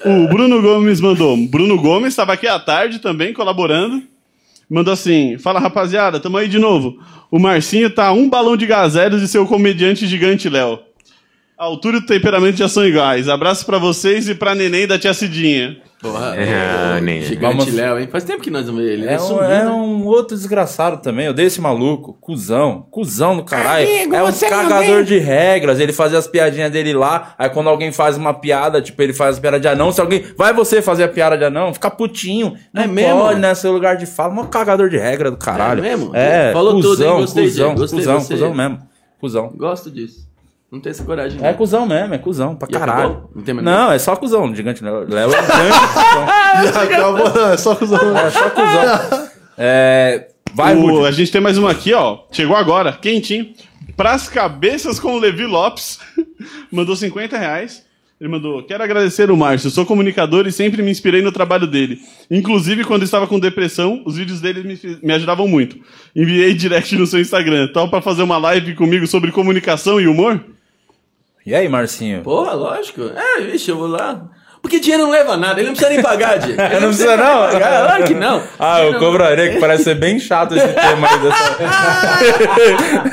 O 0.05 0.29
Bruno 0.29 0.63
Gomes 0.63 1.01
mandou. 1.01 1.37
Bruno 1.37 1.77
Gomes 1.81 2.09
estava 2.09 2.33
aqui 2.33 2.47
à 2.47 2.59
tarde 2.59 2.99
também, 2.99 3.33
colaborando. 3.35 4.03
Mandou 4.71 4.93
assim: 4.95 5.37
Fala 5.39 5.61
rapaziada, 5.61 6.19
tamo 6.19 6.39
aí 6.39 6.49
de 6.49 6.59
novo. 6.59 6.97
O 7.31 7.39
Marcinho 7.39 7.91
tá 7.91 8.11
um 8.13 8.29
balão 8.29 8.57
de 8.57 8.67
gazeros 8.67 9.21
de 9.21 9.29
seu 9.29 9.45
comediante 9.47 10.07
gigante 10.07 10.49
Léo. 10.49 10.79
A 11.57 11.65
altura 11.65 11.97
e 11.99 12.01
o 12.01 12.07
temperamento 12.07 12.57
já 12.59 12.69
são 12.69 12.85
iguais. 12.85 13.29
Abraço 13.29 13.65
pra 13.65 13.79
vocês 13.79 14.29
e 14.29 14.35
pra 14.35 14.55
neném 14.57 14.87
da 14.89 14.99
tia 14.99 15.15
Cidinha. 15.15 15.77
Porra, 16.03 16.35
É, 16.37 16.99
o 16.99 17.03
nem- 17.03 17.23
Gigante 17.23 17.57
Vamos- 17.57 17.73
Léo, 17.73 17.99
hein? 17.99 18.09
Faz 18.11 18.25
tempo 18.25 18.43
que 18.43 18.51
nós 18.51 18.67
não 18.67 18.75
vemos 18.75 18.91
ele. 18.91 19.07
É 19.07 19.13
Ele 19.15 19.17
um, 19.23 19.27
sumiu, 19.27 19.43
é 19.45 19.65
né? 19.65 19.71
um 19.71 20.05
outro 20.05 20.37
desgraçado 20.37 21.01
também. 21.01 21.25
Eu 21.27 21.33
dei 21.33 21.47
esse 21.47 21.61
maluco. 21.63 22.13
Cusão. 22.21 22.87
Cusão 22.91 23.37
do 23.37 23.45
caralho. 23.45 23.87
Amigo, 23.87 24.15
é 24.15 24.23
um 24.23 24.33
cagador 24.33 25.05
de 25.05 25.17
regras. 25.19 25.81
Ele 25.81 25.93
fazia 25.95 26.19
as 26.19 26.27
piadinhas 26.27 26.71
dele 26.71 26.93
lá. 26.93 27.35
Aí 27.39 27.49
quando 27.49 27.69
alguém 27.71 27.91
faz 27.93 28.19
uma 28.19 28.35
piada, 28.35 28.83
tipo, 28.83 29.01
ele 29.01 29.15
faz 29.15 29.39
a 29.39 29.41
piada 29.41 29.59
de 29.59 29.69
anão. 29.69 29.93
Se 29.93 30.01
alguém. 30.01 30.25
Vai 30.37 30.53
você 30.53 30.83
fazer 30.83 31.05
a 31.05 31.09
piada 31.09 31.39
de 31.39 31.45
anão, 31.45 31.73
fica 31.73 31.89
putinho. 31.91 32.55
Não 32.73 32.83
É 32.83 32.87
mesmo? 32.87 33.21
pode, 33.21 33.41
né? 33.41 33.55
Seu 33.55 33.73
lugar 33.73 33.97
de 33.97 34.05
fala. 34.05 34.35
Um 34.35 34.47
cagador 34.47 34.91
de 34.91 34.99
regra 34.99 35.31
do 35.31 35.39
caralho. 35.39 35.79
É 35.83 35.89
mesmo? 35.97 36.11
É, 36.15 36.53
Falou 36.53 36.73
tudo, 36.75 36.89
cuzão, 36.89 37.15
hein? 37.15 37.21
Gostei, 37.23 37.45
cuzão. 37.45 37.75
Gostei, 37.77 37.99
cuzão, 38.01 38.15
gostei. 38.17 38.37
cuzão 38.37 38.53
mesmo. 38.55 38.79
Cuzão. 39.21 39.53
Gosto 39.57 39.91
disso. 39.91 40.29
Não 40.75 40.81
tem 40.81 40.91
essa 40.91 41.05
coragem. 41.05 41.39
É 41.45 41.53
cuzão 41.53 41.87
mesmo, 41.87 42.15
é 42.15 42.19
cuzão 42.19 42.57
pra 42.57 42.67
E 42.69 42.73
caralho. 42.73 43.01
acabou? 43.11 43.31
Não 43.35 43.43
tem 43.43 43.55
mais 43.55 43.65
Não, 43.65 43.93
é 43.93 43.99
só 43.99 44.17
cuzão. 44.17 44.55
Gigante 44.55 44.83
Léo 44.83 45.07
Léo 45.09 45.31
é 45.33 45.43
grande 45.47 45.79
cuzão. 45.79 46.27
E 46.65 46.95
acabou, 46.95 47.35
não, 47.35 47.53
é 47.53 47.57
só 47.57 47.75
cuzão. 47.77 48.17
É 48.19 48.31
só 48.31 48.51
cuzão. 48.51 49.29
É. 49.57 50.29
Vai, 50.53 50.77
O- 50.77 51.05
a 51.05 51.11
gente 51.11 51.31
tem 51.33 51.41
mais 51.41 51.59
uma 51.59 51.71
aqui, 51.71 51.93
ó. 51.95 52.19
Chegou 52.33 52.57
agora, 52.57 52.93
quentinho. 52.93 53.53
Pras 53.97 54.29
cabeças 54.29 54.99
com 54.99 55.15
o 55.15 55.19
Levi 55.19 55.47
Lopes. 55.47 55.99
mandou 56.73 56.95
50 56.97 57.39
reais. 57.39 57.85
Ele 58.21 58.31
mandou: 58.31 58.63
Quero 58.65 58.83
agradecer 58.83 59.31
o 59.31 59.37
Márcio. 59.37 59.71
Sou 59.71 59.85
comunicador 59.85 60.47
e 60.47 60.53
sempre 60.53 60.83
me 60.83 60.91
inspirei 60.91 61.23
no 61.23 61.33
trabalho 61.33 61.67
dele. 61.67 62.01
Inclusive, 62.31 62.85
quando 62.85 63.03
estava 63.03 63.27
com 63.27 63.39
depressão, 63.39 64.03
os 64.07 64.17
vídeos 64.17 64.41
dele 64.41 64.63
me, 64.63 64.79
me 65.03 65.13
ajudavam 65.13 65.47
muito. 65.49 65.77
Enviei 66.15 66.55
direct 66.55 66.97
no 66.97 67.07
seu 67.07 67.21
Instagram. 67.21 67.69
Tal 67.73 67.89
para 67.91 68.01
fazer 68.03 68.23
uma 68.23 68.39
live 68.39 68.75
comigo 68.75 69.07
sobre 69.07 69.31
comunicação 69.33 70.01
e 70.01 70.07
humor? 70.07 70.43
E 71.47 71.55
aí, 71.55 71.69
Marcinho? 71.69 72.23
Porra, 72.23 72.53
lógico. 72.55 73.03
É, 73.15 73.41
vixe, 73.43 73.71
eu 73.71 73.77
vou 73.77 73.87
lá. 73.89 74.23
Porque 74.63 74.81
dinheiro 74.81 75.03
não 75.05 75.11
leva 75.11 75.37
nada, 75.37 75.61
ele 75.61 75.67
não 75.69 75.75
precisa 75.75 75.91
nem 75.93 76.03
pagar, 76.03 76.39
Diego. 76.41 76.59
Ele 76.59 76.81
Não 76.81 76.89
precisa, 76.89 77.17
não? 77.19 77.51
pagar, 77.51 77.85
claro 77.87 78.05
que 78.05 78.15
não. 78.15 78.43
Ah, 78.59 78.81
eu 78.83 78.93
Não. 78.93 78.99
cobraria, 78.99 79.51
que 79.53 79.61
parece 79.61 79.85
ser 79.85 79.95
bem 79.97 80.19
chato 80.19 80.57
esse 80.57 80.67
tema 80.73 81.07
aí 81.07 81.19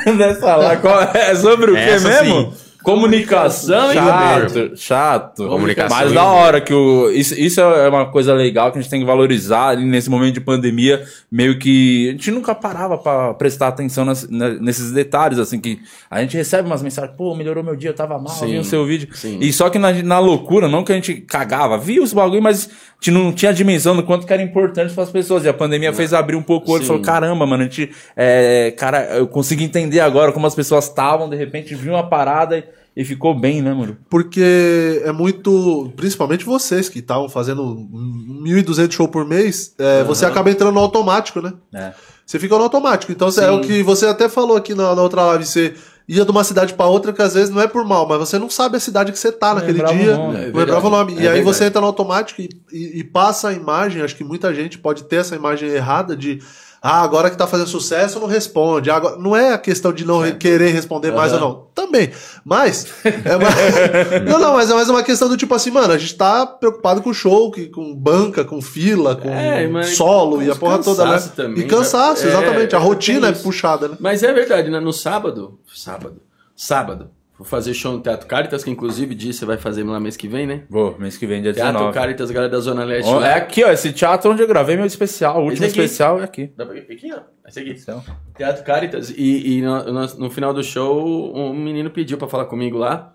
dessa. 0.06 0.12
dessa 0.16 0.56
lá. 0.56 0.76
Qual- 0.78 1.02
É 1.12 1.34
sobre 1.34 1.72
o 1.72 1.74
que 1.74 1.80
Essa 1.80 2.08
mesmo? 2.08 2.54
Comunicação 2.82 3.90
e 3.90 3.94
chato, 3.94 4.76
chato. 4.76 5.48
Comunicação 5.48 5.96
Mas 5.98 6.12
da 6.12 6.24
hora 6.24 6.60
que 6.60 6.72
o. 6.72 7.10
Isso, 7.10 7.34
isso 7.38 7.60
é 7.60 7.88
uma 7.88 8.06
coisa 8.10 8.34
legal 8.34 8.70
que 8.72 8.78
a 8.78 8.82
gente 8.82 8.90
tem 8.90 9.00
que 9.00 9.06
valorizar 9.06 9.68
ali 9.68 9.84
nesse 9.84 10.08
momento 10.10 10.34
de 10.34 10.40
pandemia. 10.40 11.04
Meio 11.30 11.58
que. 11.58 12.08
A 12.08 12.12
gente 12.12 12.30
nunca 12.30 12.54
parava 12.54 12.98
pra 12.98 13.34
prestar 13.34 13.68
atenção 13.68 14.04
nas- 14.04 14.28
na- 14.28 14.50
nesses 14.54 14.92
detalhes, 14.92 15.38
assim, 15.38 15.60
que 15.60 15.80
a 16.10 16.20
gente 16.20 16.36
recebe 16.36 16.66
umas 16.68 16.82
mensagens, 16.82 17.14
pô, 17.16 17.34
melhorou 17.34 17.62
meu 17.64 17.76
dia, 17.76 17.90
eu 17.90 17.94
tava 17.94 18.18
mal, 18.18 18.28
Sim, 18.28 18.46
vi 18.52 18.58
o 18.58 18.64
seu 18.64 18.84
vídeo. 18.84 19.08
sim. 19.12 19.38
E 19.40 19.52
só 19.52 19.68
que 19.70 19.78
na, 19.78 19.92
na 20.02 20.18
loucura, 20.18 20.68
não 20.68 20.84
que 20.84 20.92
a 20.92 20.94
gente 20.94 21.14
cagava, 21.14 21.78
via 21.78 22.02
os 22.02 22.12
bagulho, 22.12 22.42
mas 22.42 22.66
a 22.68 22.94
gente 23.04 23.10
não 23.10 23.32
tinha 23.32 23.52
dimensão 23.52 23.96
do 23.96 24.02
quanto 24.02 24.26
que 24.26 24.32
era 24.32 24.42
importante 24.42 24.92
para 24.94 25.04
as 25.04 25.10
pessoas. 25.10 25.44
E 25.44 25.48
a 25.48 25.54
pandemia 25.54 25.92
fez 25.92 26.12
abrir 26.12 26.36
um 26.36 26.42
pouco 26.42 26.70
o 26.70 26.74
olho 26.74 26.82
e 26.84 26.86
falou: 26.86 27.02
caramba, 27.02 27.46
mano, 27.46 27.62
a 27.62 27.66
gente. 27.66 27.90
É, 28.16 28.72
cara, 28.76 29.04
eu 29.16 29.26
consegui 29.26 29.64
entender 29.64 30.00
agora 30.00 30.32
como 30.32 30.46
as 30.46 30.54
pessoas 30.54 30.84
estavam, 30.88 31.28
de 31.28 31.36
repente 31.36 31.74
viu 31.74 31.92
uma 31.94 32.08
parada 32.08 32.58
e, 32.58 32.64
e 32.94 33.04
ficou 33.04 33.34
bem, 33.38 33.62
né, 33.62 33.72
mano? 33.72 33.96
Porque 34.10 35.00
é 35.04 35.12
muito. 35.12 35.90
Principalmente 35.96 36.44
vocês 36.44 36.88
que 36.88 36.98
estavam 36.98 37.28
fazendo 37.28 37.88
1.200 37.92 38.92
shows 38.92 39.10
por 39.10 39.24
mês, 39.26 39.74
é, 39.78 40.04
você 40.04 40.24
acaba 40.26 40.50
entrando 40.50 40.74
no 40.74 40.80
automático, 40.80 41.40
né? 41.40 41.52
É. 41.74 41.92
Você 42.26 42.38
fica 42.38 42.56
no 42.56 42.62
automático. 42.64 43.10
Então 43.12 43.28
é 43.28 43.50
o 43.50 43.60
que 43.60 43.82
você 43.82 44.06
até 44.06 44.28
falou 44.28 44.56
aqui 44.56 44.74
na, 44.74 44.94
na 44.94 45.02
outra 45.02 45.22
live. 45.26 45.44
Você 45.44 45.74
ia 46.08 46.24
de 46.24 46.30
uma 46.30 46.44
cidade 46.44 46.74
pra 46.74 46.86
outra 46.86 47.12
que 47.12 47.22
às 47.22 47.34
vezes 47.34 47.50
não 47.50 47.60
é 47.60 47.66
por 47.66 47.84
mal, 47.84 48.06
mas 48.08 48.18
você 48.18 48.38
não 48.38 48.50
sabe 48.50 48.76
a 48.76 48.80
cidade 48.80 49.12
que 49.12 49.18
você 49.18 49.32
tá 49.32 49.54
naquele 49.54 49.78
lembrava 49.78 49.94
o 49.94 49.98
dia. 50.02 50.16
nome. 50.16 50.36
É 50.36 50.46
lembrava 50.46 50.86
o 50.86 50.90
nome. 50.90 51.06
verdade, 51.14 51.22
e 51.24 51.26
é 51.26 51.30
aí 51.30 51.34
verdade. 51.36 51.56
você 51.58 51.64
entra 51.64 51.80
no 51.80 51.86
automático 51.86 52.40
e, 52.42 52.48
e- 52.72 52.98
e 53.00 53.04
passa 53.04 53.48
a 53.48 53.52
imagem. 53.52 54.02
Acho 54.02 54.16
que 54.16 54.24
muita 54.24 54.52
gente 54.54 54.78
pode 54.78 55.04
ter 55.04 55.16
essa 55.16 55.34
imagem 55.34 55.68
errada 55.70 56.16
de. 56.16 56.40
Ah, 56.84 57.00
agora 57.02 57.30
que 57.30 57.36
tá 57.36 57.46
fazendo 57.46 57.68
sucesso, 57.68 58.18
não 58.18 58.26
responde. 58.26 58.90
Agora, 58.90 59.16
não 59.16 59.36
é 59.36 59.52
a 59.52 59.58
questão 59.58 59.92
de 59.92 60.04
não 60.04 60.18
re- 60.20 60.32
querer 60.32 60.70
responder 60.72 61.12
mais 61.12 61.32
ou 61.32 61.38
não. 61.38 61.66
Também. 61.72 62.10
Mas. 62.44 62.86
É 63.04 63.36
uma... 63.36 63.48
não, 64.28 64.38
não, 64.40 64.52
mas 64.54 64.68
é 64.68 64.74
mais 64.74 64.88
uma 64.90 65.02
questão 65.04 65.28
do 65.28 65.36
tipo 65.36 65.54
assim, 65.54 65.70
mano, 65.70 65.92
a 65.92 65.98
gente 65.98 66.16
tá 66.16 66.44
preocupado 66.44 67.00
com 67.00 67.12
show, 67.14 67.52
que- 67.52 67.66
com 67.68 67.94
banca, 67.94 68.44
com 68.44 68.60
fila, 68.60 69.14
com 69.14 69.28
É, 69.30 69.68
mas 69.68 69.96
solo 69.96 70.42
e 70.42 70.50
a 70.50 70.56
porra 70.56 70.80
toda, 70.80 71.04
né? 71.04 71.22
também, 71.36 71.64
e 71.64 71.68
cansaço, 71.68 72.22
já- 72.24 72.28
é, 72.30 72.32
exatamente. 72.32 72.74
a 72.74 72.78
tem 72.80 72.88
rotina 72.88 73.28
é 73.28 73.30
isso. 73.30 73.42
puxada, 73.44 73.86
né? 73.86 73.96
Mas 74.00 74.24
é 74.24 74.32
verdade, 74.32 74.68
né? 74.68 74.80
No 74.80 74.92
sábado, 74.92 75.60
sábado, 75.72 76.16
sábado, 76.56 77.10
vou 77.42 77.44
fazer 77.44 77.74
show 77.74 77.92
no 77.92 78.00
Teatro 78.00 78.26
Caritas, 78.26 78.62
que 78.64 78.70
inclusive 78.70 79.14
disse 79.14 79.40
você 79.40 79.44
vai 79.44 79.56
fazer 79.58 79.82
lá 79.84 79.98
mês 79.98 80.16
que 80.16 80.28
vem, 80.28 80.46
né? 80.46 80.62
Vou, 80.70 80.96
mês 80.98 81.16
que 81.18 81.26
vem, 81.26 81.42
dia 81.42 81.52
Teatro 81.52 81.72
19. 81.74 81.94
Caritas, 81.94 82.30
galera 82.30 82.50
da 82.50 82.60
Zona 82.60 82.84
Leste. 82.84 83.10
Lá. 83.12 83.28
É 83.28 83.34
aqui, 83.34 83.64
ó, 83.64 83.70
esse 83.70 83.92
teatro 83.92 84.30
onde 84.30 84.42
eu 84.42 84.46
gravei 84.48 84.76
meu 84.76 84.86
especial. 84.86 85.40
O 85.42 85.44
último 85.46 85.66
especial 85.66 86.20
é 86.20 86.24
aqui. 86.24 86.52
Dá 86.56 86.64
pra 86.64 86.74
ver 86.74 86.86
aqui, 86.92 87.12
ó. 87.12 87.20
Esse 87.48 87.60
aqui. 87.60 87.70
Então, 87.70 88.02
Teatro 88.36 88.64
Caritas. 88.64 89.10
E, 89.10 89.58
e 89.58 89.62
no, 89.62 89.84
no- 89.92 90.06
no 90.18 90.30
final 90.30 90.54
do 90.54 90.62
show, 90.62 91.34
um 91.36 91.52
menino 91.54 91.90
pediu 91.90 92.16
pra 92.16 92.28
falar 92.28 92.44
comigo 92.46 92.78
lá. 92.78 93.14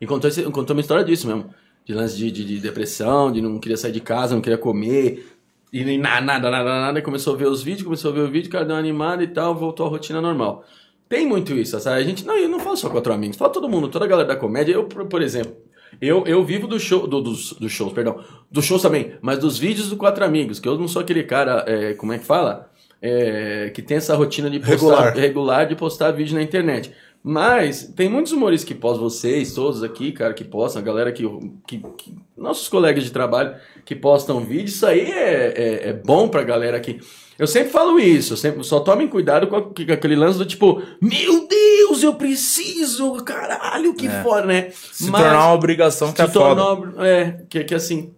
E 0.00 0.06
contou, 0.06 0.28
esse- 0.28 0.42
contou 0.44 0.74
uma 0.74 0.80
história 0.80 1.04
disso 1.04 1.26
mesmo. 1.26 1.50
De 1.84 1.92
lance 1.94 2.16
de, 2.16 2.30
de- 2.30 2.44
de 2.44 2.58
depressão, 2.60 3.30
de 3.30 3.40
não 3.40 3.58
queria 3.58 3.76
sair 3.76 3.92
de 3.92 4.00
casa, 4.00 4.34
não 4.34 4.40
queria 4.42 4.58
comer. 4.58 5.26
E 5.70 5.98
nada, 5.98 6.24
nada, 6.24 6.50
nada, 6.50 6.64
nada. 6.80 6.98
E 6.98 7.02
começou 7.02 7.34
a 7.34 7.36
ver 7.36 7.46
os 7.46 7.62
vídeos, 7.62 7.82
começou 7.84 8.10
a 8.10 8.14
ver 8.14 8.20
o 8.22 8.30
vídeo, 8.30 8.48
o 8.48 8.52
cara 8.52 8.64
deu 8.64 8.74
uma 8.74 8.80
animada 8.80 9.22
e 9.22 9.26
tal, 9.28 9.54
voltou 9.54 9.86
à 9.86 9.88
rotina 9.90 10.20
normal. 10.20 10.64
Tem 11.08 11.26
muito 11.26 11.54
isso, 11.54 11.78
sabe? 11.80 12.00
A 12.00 12.04
gente, 12.04 12.24
não, 12.26 12.36
eu 12.36 12.48
não 12.48 12.60
falo 12.60 12.76
só 12.76 12.90
quatro 12.90 13.12
amigos, 13.12 13.36
fala 13.36 13.50
todo 13.52 13.68
mundo, 13.68 13.88
toda 13.88 14.04
a 14.04 14.08
galera 14.08 14.28
da 14.28 14.36
comédia. 14.36 14.72
Eu, 14.74 14.84
por, 14.84 15.06
por 15.06 15.22
exemplo, 15.22 15.56
eu, 16.00 16.24
eu 16.26 16.44
vivo 16.44 16.66
do 16.66 16.78
show, 16.78 17.06
do- 17.06 17.20
dos, 17.22 17.52
dos 17.54 17.72
shows, 17.72 17.92
perdão, 17.92 18.22
dos 18.50 18.64
shows 18.64 18.82
também, 18.82 19.12
mas 19.22 19.38
dos 19.38 19.56
vídeos 19.58 19.88
do 19.88 19.96
Quatro 19.96 20.22
Amigos, 20.24 20.60
que 20.60 20.68
eu 20.68 20.76
não 20.78 20.86
sou 20.86 21.00
aquele 21.00 21.22
cara, 21.22 21.64
é, 21.66 21.94
como 21.94 22.12
é 22.12 22.18
que 22.18 22.24
fala? 22.26 22.70
É, 23.00 23.70
que 23.74 23.80
tem 23.80 23.96
essa 23.96 24.14
rotina 24.14 24.50
de 24.50 24.58
postar, 24.58 24.74
Regular. 24.76 25.16
regular 25.16 25.66
de 25.68 25.76
postar 25.76 26.10
vídeo 26.10 26.34
na 26.34 26.42
internet. 26.42 26.92
Mas 27.22 27.84
tem 27.96 28.08
muitos 28.08 28.32
humoristas 28.32 28.66
que 28.68 28.74
postam, 28.74 29.02
vocês 29.08 29.52
todos 29.54 29.82
aqui, 29.82 30.12
cara, 30.12 30.32
que 30.34 30.44
postam, 30.44 30.80
a 30.82 30.84
galera 30.84 31.10
que, 31.12 31.24
que, 31.66 31.78
que- 31.96 32.14
Nossos 32.36 32.68
colegas 32.68 33.02
de 33.02 33.10
trabalho 33.10 33.54
que 33.84 33.94
postam 33.96 34.40
vídeo, 34.40 34.66
isso 34.66 34.86
aí 34.86 35.10
é, 35.10 35.52
é, 35.56 35.88
é 35.88 35.92
bom 35.92 36.28
pra 36.28 36.42
galera 36.42 36.76
aqui. 36.76 37.00
Eu 37.38 37.46
sempre 37.46 37.70
falo 37.70 37.98
isso, 38.00 38.36
sempre, 38.36 38.64
só 38.64 38.80
tomem 38.80 39.06
cuidado 39.06 39.46
com, 39.46 39.56
a- 39.56 39.62
com 39.62 39.92
aquele 39.92 40.16
lance 40.16 40.36
do 40.38 40.44
tipo, 40.44 40.82
meu 41.00 41.46
Deus, 41.46 42.02
eu 42.02 42.14
preciso, 42.14 43.14
caralho, 43.24 43.94
que 43.94 44.08
foda, 44.08 44.46
né? 44.46 44.70
se 44.70 45.10
tornar 45.10 45.46
uma 45.46 45.52
obrigação 45.54 46.12
que 46.12 46.20
é 46.20 46.26
se 46.26 46.32
tornar 46.32 46.76
foda. 46.76 47.06
É, 47.06 47.44
que, 47.48 47.62
que 47.64 47.74
assim, 47.74 48.12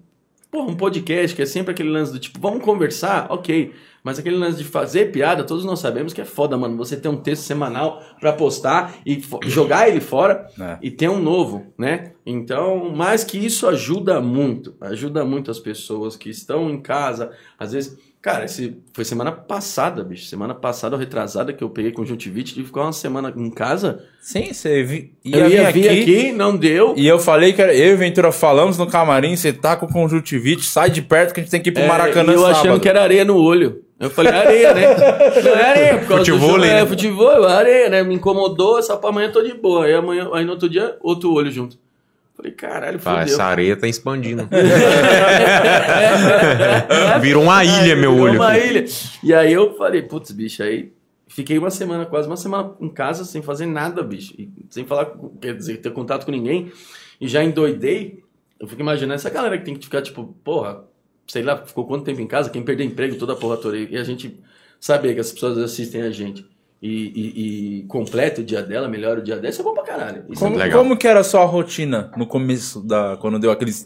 porra, 0.51 0.71
um 0.71 0.77
podcast 0.77 1.37
que 1.37 1.43
é 1.43 1.47
sempre 1.47 1.73
aquele 1.73 1.91
lance 1.91 2.13
do 2.13 2.19
tipo, 2.19 2.41
vamos 2.41 2.65
conversar, 2.65 3.27
ok. 3.31 3.73
Mas 4.03 4.19
aquele 4.19 4.37
lance 4.39 4.57
de 4.57 4.65
fazer 4.65 5.13
piada, 5.13 5.45
todos 5.45 5.63
nós 5.63 5.79
sabemos 5.79 6.15
que 6.15 6.23
é 6.23 6.25
foda, 6.25 6.57
mano. 6.57 6.75
Você 6.79 6.97
ter 6.97 7.11
um 7.11 7.19
texto 7.19 7.43
semanal 7.43 8.03
pra 8.19 8.33
postar 8.33 8.95
e 9.05 9.23
jogar 9.45 9.91
ele 9.91 10.01
fora 10.01 10.47
É. 10.59 10.79
e 10.81 10.91
ter 10.91 11.11
um 11.11 11.21
novo, 11.21 11.67
né? 11.77 12.13
Então, 12.25 12.89
mais 12.97 13.23
que 13.25 13.37
isso 13.37 13.69
ajuda 13.69 14.19
muito. 14.19 14.75
Ajuda 14.81 15.23
muito 15.23 15.51
as 15.51 15.59
pessoas 15.59 16.17
que 16.17 16.31
estão 16.31 16.71
em 16.71 16.81
casa. 16.81 17.31
Às 17.59 17.73
vezes, 17.73 17.99
cara, 18.23 18.45
esse 18.45 18.77
foi 18.93 19.05
semana 19.05 19.33
passada, 19.33 20.03
bicho. 20.05 20.27
Semana 20.27 20.55
passada, 20.55 20.95
ou 20.97 21.01
retrasada, 21.01 21.53
que 21.53 21.63
eu 21.65 21.71
peguei 21.71 21.91
conjuntivite 21.93 22.55
de 22.55 22.63
ficar 22.65 22.83
uma 22.83 22.93
semana 22.93 23.33
em 23.37 23.51
casa. 23.51 24.05
Sim, 24.21 24.53
você 24.53 24.83
vi, 24.83 25.13
eu 25.25 25.49
ia 25.49 25.71
vir 25.71 25.89
aqui, 25.89 26.33
não 26.33 26.57
deu. 26.57 26.95
E 26.97 27.07
eu 27.07 27.19
falei 27.19 27.53
que 27.53 27.63
era, 27.63 27.75
eu 27.75 27.93
e 27.93 27.95
o 27.95 27.99
Ventura 27.99 28.31
falamos 28.33 28.77
no 28.79 28.87
camarim, 28.87 29.35
você 29.37 29.53
tá 29.53 29.77
com 29.77 29.87
conjuntivite, 29.87 30.65
sai 30.65 30.91
de 30.91 31.03
perto 31.03 31.33
que 31.35 31.41
a 31.41 31.43
gente 31.43 31.51
tem 31.51 31.61
que 31.63 31.71
ir 31.71 31.73
pro 31.73 31.83
É, 31.83 31.87
Maracanã 31.89 32.33
e 32.33 32.35
eu 32.35 32.41
sábado. 32.41 32.59
achando 32.59 32.81
que 32.81 32.89
era 32.89 33.03
areia 33.03 33.25
no 33.25 33.37
olho. 33.37 33.83
Eu 33.99 34.09
falei, 34.09 34.33
areia, 34.33 34.73
né? 34.73 34.87
Não 35.45 35.51
é 35.51 35.63
areia, 35.71 35.99
por 35.99 36.09
causa 36.09 36.25
do 36.25 36.27
Futebol, 36.31 36.49
jogo, 36.49 36.61
né? 36.63 36.81
É, 36.81 36.87
futebol, 36.87 37.45
areia, 37.47 37.91
né? 37.91 38.03
Me 38.03 38.15
incomodou, 38.15 38.79
essa 38.79 38.97
pra 38.97 39.11
amanhã 39.11 39.29
eu 39.29 39.33
tô 39.33 39.43
de 39.43 39.53
boa. 39.53 39.85
Aí 39.85 39.93
amanhã, 39.93 40.29
aí 40.33 40.43
no 40.45 40.53
outro 40.53 40.71
dia, 40.71 40.97
outro 41.03 41.31
olho 41.35 41.51
junto. 41.51 41.77
Falei, 42.41 42.53
caralho, 42.53 42.99
fodeu. 42.99 43.19
essa 43.19 43.45
areia 43.45 43.77
tá 43.77 43.87
expandindo. 43.87 44.49
Virou 47.21 47.43
uma 47.43 47.63
ilha, 47.65 47.95
meu 47.95 48.13
Virou 48.13 48.27
olho. 48.29 48.37
uma 48.37 48.53
aqui. 48.53 48.67
ilha. 48.67 48.85
E 49.23 49.35
aí 49.35 49.53
eu 49.53 49.77
falei, 49.77 50.01
putz, 50.03 50.31
bicho, 50.33 50.63
aí 50.63 50.91
fiquei 51.29 51.59
uma 51.59 51.71
semana, 51.71 52.07
quase 52.07 52.27
uma 52.27 52.37
semana 52.39 52.73
em 52.81 52.89
casa 52.89 53.25
sem 53.27 53.43
fazer 53.43 53.67
nada, 53.67 54.03
bicho. 54.03 54.33
E 54.39 54.51
sem 54.71 54.87
falar, 54.87 55.13
quer 55.41 55.55
dizer, 55.55 55.77
ter 55.79 55.93
contato 55.93 56.25
com 56.25 56.33
ninguém. 56.33 56.73
E 57.21 57.29
já 57.29 57.45
endoidei. 57.45 58.23
Eu 58.59 58.67
fico 58.67 58.81
imaginando 58.81 59.15
essa 59.15 59.29
galera 59.29 59.59
que 59.59 59.65
tem 59.65 59.75
que 59.75 59.85
ficar, 59.85 60.01
tipo, 60.01 60.25
porra, 60.43 60.85
sei 61.27 61.43
lá, 61.43 61.59
ficou 61.65 61.87
quanto 61.87 62.05
tempo 62.05 62.21
em 62.23 62.27
casa, 62.27 62.49
quem 62.49 62.63
perdeu 62.63 62.87
emprego, 62.87 63.17
toda 63.17 63.35
a 63.35 63.37
porra 63.37 63.59
toda. 63.59 63.77
E 63.77 63.97
a 63.99 64.05
gente 64.05 64.41
saber 64.79 65.13
que 65.15 65.21
as 65.21 65.31
pessoas 65.31 65.59
assistem 65.59 66.01
a 66.03 66.11
gente. 66.11 66.47
E, 66.83 66.89
e, 66.89 67.79
e 67.81 67.83
completa 67.85 68.41
o 68.41 68.45
dia 68.45 68.63
dela, 68.63 68.89
melhora 68.89 69.21
o 69.21 69.23
dia 69.23 69.37
dela, 69.37 69.51
isso 69.51 69.61
é 69.61 69.65
bom 69.65 69.75
pra 69.75 69.83
caralho. 69.83 70.25
Isso 70.31 70.43
Como, 70.43 70.55
é 70.57 70.65
Legal. 70.65 70.83
como 70.83 70.97
que 70.97 71.07
era 71.07 71.21
a 71.21 71.25
sua 71.25 71.45
rotina 71.45 72.11
no 72.17 72.27
começo 72.27 72.81
da. 72.81 73.19
Quando 73.21 73.39
deu 73.39 73.51
aqueles. 73.51 73.85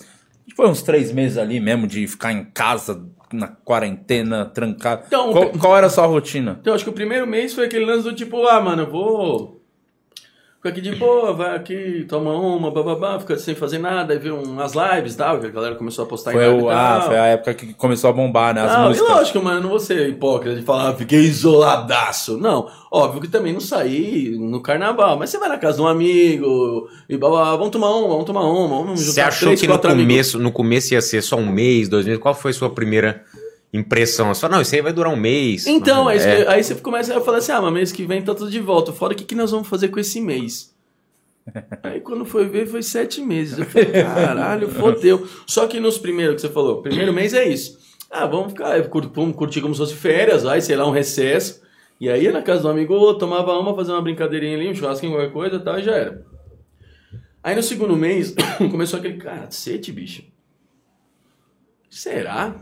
Foi 0.55 0.69
uns 0.69 0.83
três 0.83 1.11
meses 1.11 1.37
ali 1.39 1.59
mesmo 1.59 1.87
de 1.87 2.07
ficar 2.07 2.33
em 2.33 2.45
casa, 2.45 3.05
na 3.33 3.49
quarentena, 3.49 4.45
trancado. 4.45 5.05
Então, 5.07 5.33
qual, 5.33 5.51
qual 5.51 5.77
era 5.77 5.87
a 5.87 5.91
sua 5.91 6.07
rotina? 6.07 6.59
Então, 6.61 6.75
acho 6.75 6.85
que 6.85 6.91
o 6.91 6.95
primeiro 6.95 7.27
mês 7.27 7.53
foi 7.53 7.67
aquele 7.67 7.85
lance 7.85 8.05
do 8.05 8.15
tipo, 8.15 8.47
ah, 8.47 8.61
mano, 8.61 8.83
eu 8.83 8.91
vou. 8.91 9.64
Fica 10.65 10.79
aqui 10.79 10.81
de 10.81 10.95
boa, 10.97 11.35
vai 11.35 11.55
aqui, 11.57 12.07
toma 12.09 12.33
uma, 12.33 12.71
bababá, 12.71 13.21
fica 13.21 13.37
sem 13.37 13.55
fazer 13.55 13.77
nada, 13.77 14.15
aí 14.15 14.19
vê 14.19 14.31
umas 14.31 14.73
lives 14.73 15.13
e 15.13 15.17
tal, 15.19 15.39
que 15.39 15.45
a 15.45 15.51
galera 15.51 15.75
começou 15.75 16.07
a 16.07 16.09
postar 16.09 16.33
Foi, 16.33 16.43
em 16.43 16.47
live 16.49 16.63
o, 16.63 16.71
ah, 16.71 16.97
tal. 17.01 17.09
foi 17.09 17.19
a 17.19 17.27
época 17.27 17.53
que 17.53 17.75
começou 17.75 18.09
a 18.09 18.15
bombar, 18.15 18.55
né? 18.55 18.63
As 18.63 18.73
e 18.73 18.79
músicas. 18.79 19.11
lógico, 19.11 19.43
mano, 19.43 19.59
eu 19.59 19.63
não 19.65 19.69
vou 19.69 19.79
ser 19.79 20.09
hipócrita 20.09 20.57
de 20.59 20.63
falar, 20.63 20.89
ah, 20.89 20.95
fiquei 20.95 21.19
isoladaço. 21.19 22.39
Não, 22.39 22.67
óbvio 22.91 23.21
que 23.21 23.29
também 23.29 23.53
não 23.53 23.61
saí 23.61 24.39
no 24.41 24.63
carnaval, 24.63 25.19
mas 25.19 25.29
você 25.29 25.37
vai 25.37 25.51
na 25.51 25.59
casa 25.59 25.77
de 25.77 25.83
um 25.83 25.87
amigo 25.87 26.89
e 27.11 27.19
babá, 27.19 27.55
vamos 27.57 27.69
tomar 27.69 27.91
uma, 27.91 28.09
vamos 28.09 28.25
tomar 28.25 28.45
uma, 28.51 28.85
vamos 28.85 29.01
Você 29.01 29.07
juntar 29.09 29.29
achou 29.29 29.49
três, 29.49 29.61
que 29.61 29.67
no 29.67 29.75
amigos. 29.75 29.93
começo, 30.01 30.39
no 30.39 30.51
começo 30.51 30.95
ia 30.95 31.03
ser 31.03 31.21
só 31.21 31.37
um 31.37 31.45
mês, 31.47 31.91
dois 31.91 32.07
meses? 32.07 32.19
Qual 32.19 32.35
foi 32.35 32.53
a 32.53 32.55
sua 32.55 32.71
primeira 32.71 33.23
impressão? 33.79 34.35
Falou, 34.35 34.57
não, 34.57 34.63
isso 34.63 34.75
aí 34.75 34.81
vai 34.83 34.93
durar 34.93 35.13
um 35.13 35.17
mês. 35.17 35.67
Então, 35.67 36.09
é 36.09 36.17
isso 36.17 36.27
É. 36.27 36.43
que- 36.45 36.49
aí 36.51 36.63
você 36.65 36.75
começa 36.77 37.17
a 37.17 37.21
falar 37.21 37.39
assim, 37.39 37.53
ah, 37.53 37.61
mas 37.61 37.73
mês 37.73 37.93
que 37.93 38.05
vem 38.07 38.23
tá 38.23 38.35
tudo 38.35 38.51
de 38.51 38.61
volta. 38.61 38.93
Fora 38.93 39.13
o 39.13 39.17
que, 39.17 39.25
que 39.25 39.35
nós 39.35 39.51
vamos 39.51 39.69
fazer 39.69 39.89
com 39.89 39.99
esse 40.01 40.21
mês? 40.21 40.73
Aí 41.83 42.01
quando 42.01 42.25
foi 42.25 42.49
ver, 42.49 42.67
foi 42.67 42.83
sete 42.83 43.21
meses. 43.21 43.59
Eu 43.59 43.67
falei, 43.67 43.91
caralho, 43.93 44.67
fodeu. 44.71 45.29
Só 45.47 45.67
que 45.67 45.79
nos 45.79 45.99
primeiros 45.99 46.37
que 46.37 46.41
você 46.41 46.49
falou, 46.49 46.81
primeiro 46.81 47.13
mês 47.13 47.35
é 47.35 47.47
isso. 47.47 47.79
Ah, 48.11 48.25
vamos 48.27 48.53
ficar, 48.53 48.81
vamos 49.13 49.37
curtir 49.37 49.61
como 49.61 49.75
se 49.75 49.79
fosse 49.81 49.95
férias, 49.95 50.43
vai, 50.45 50.61
sei 50.63 50.75
lá, 50.77 50.87
um 50.87 50.91
recesso. 50.91 51.61
E 52.01 52.09
aí 52.09 52.25
ia 52.25 52.33
na 52.33 52.41
casa 52.41 52.63
do 52.63 52.69
amigo, 52.69 53.13
tomava 53.15 53.59
uma, 53.59 53.75
fazia 53.75 53.93
uma 53.93 54.01
brincadeirinha 54.01 54.57
ali, 54.57 54.69
um 54.71 54.75
churrasquinho, 54.75 55.13
qualquer 55.13 55.33
coisa 55.33 55.57
e 55.57 55.61
tal, 55.61 55.79
e 55.79 55.83
já 55.83 55.95
era. 55.95 56.25
Aí 57.43 57.55
no 57.55 57.63
segundo 57.63 57.95
mês, 57.95 58.35
começou 58.71 58.99
aquele, 58.99 59.19
cara, 59.19 59.51
sete, 59.51 59.93
bicho. 59.93 60.23
Será? 61.91 62.55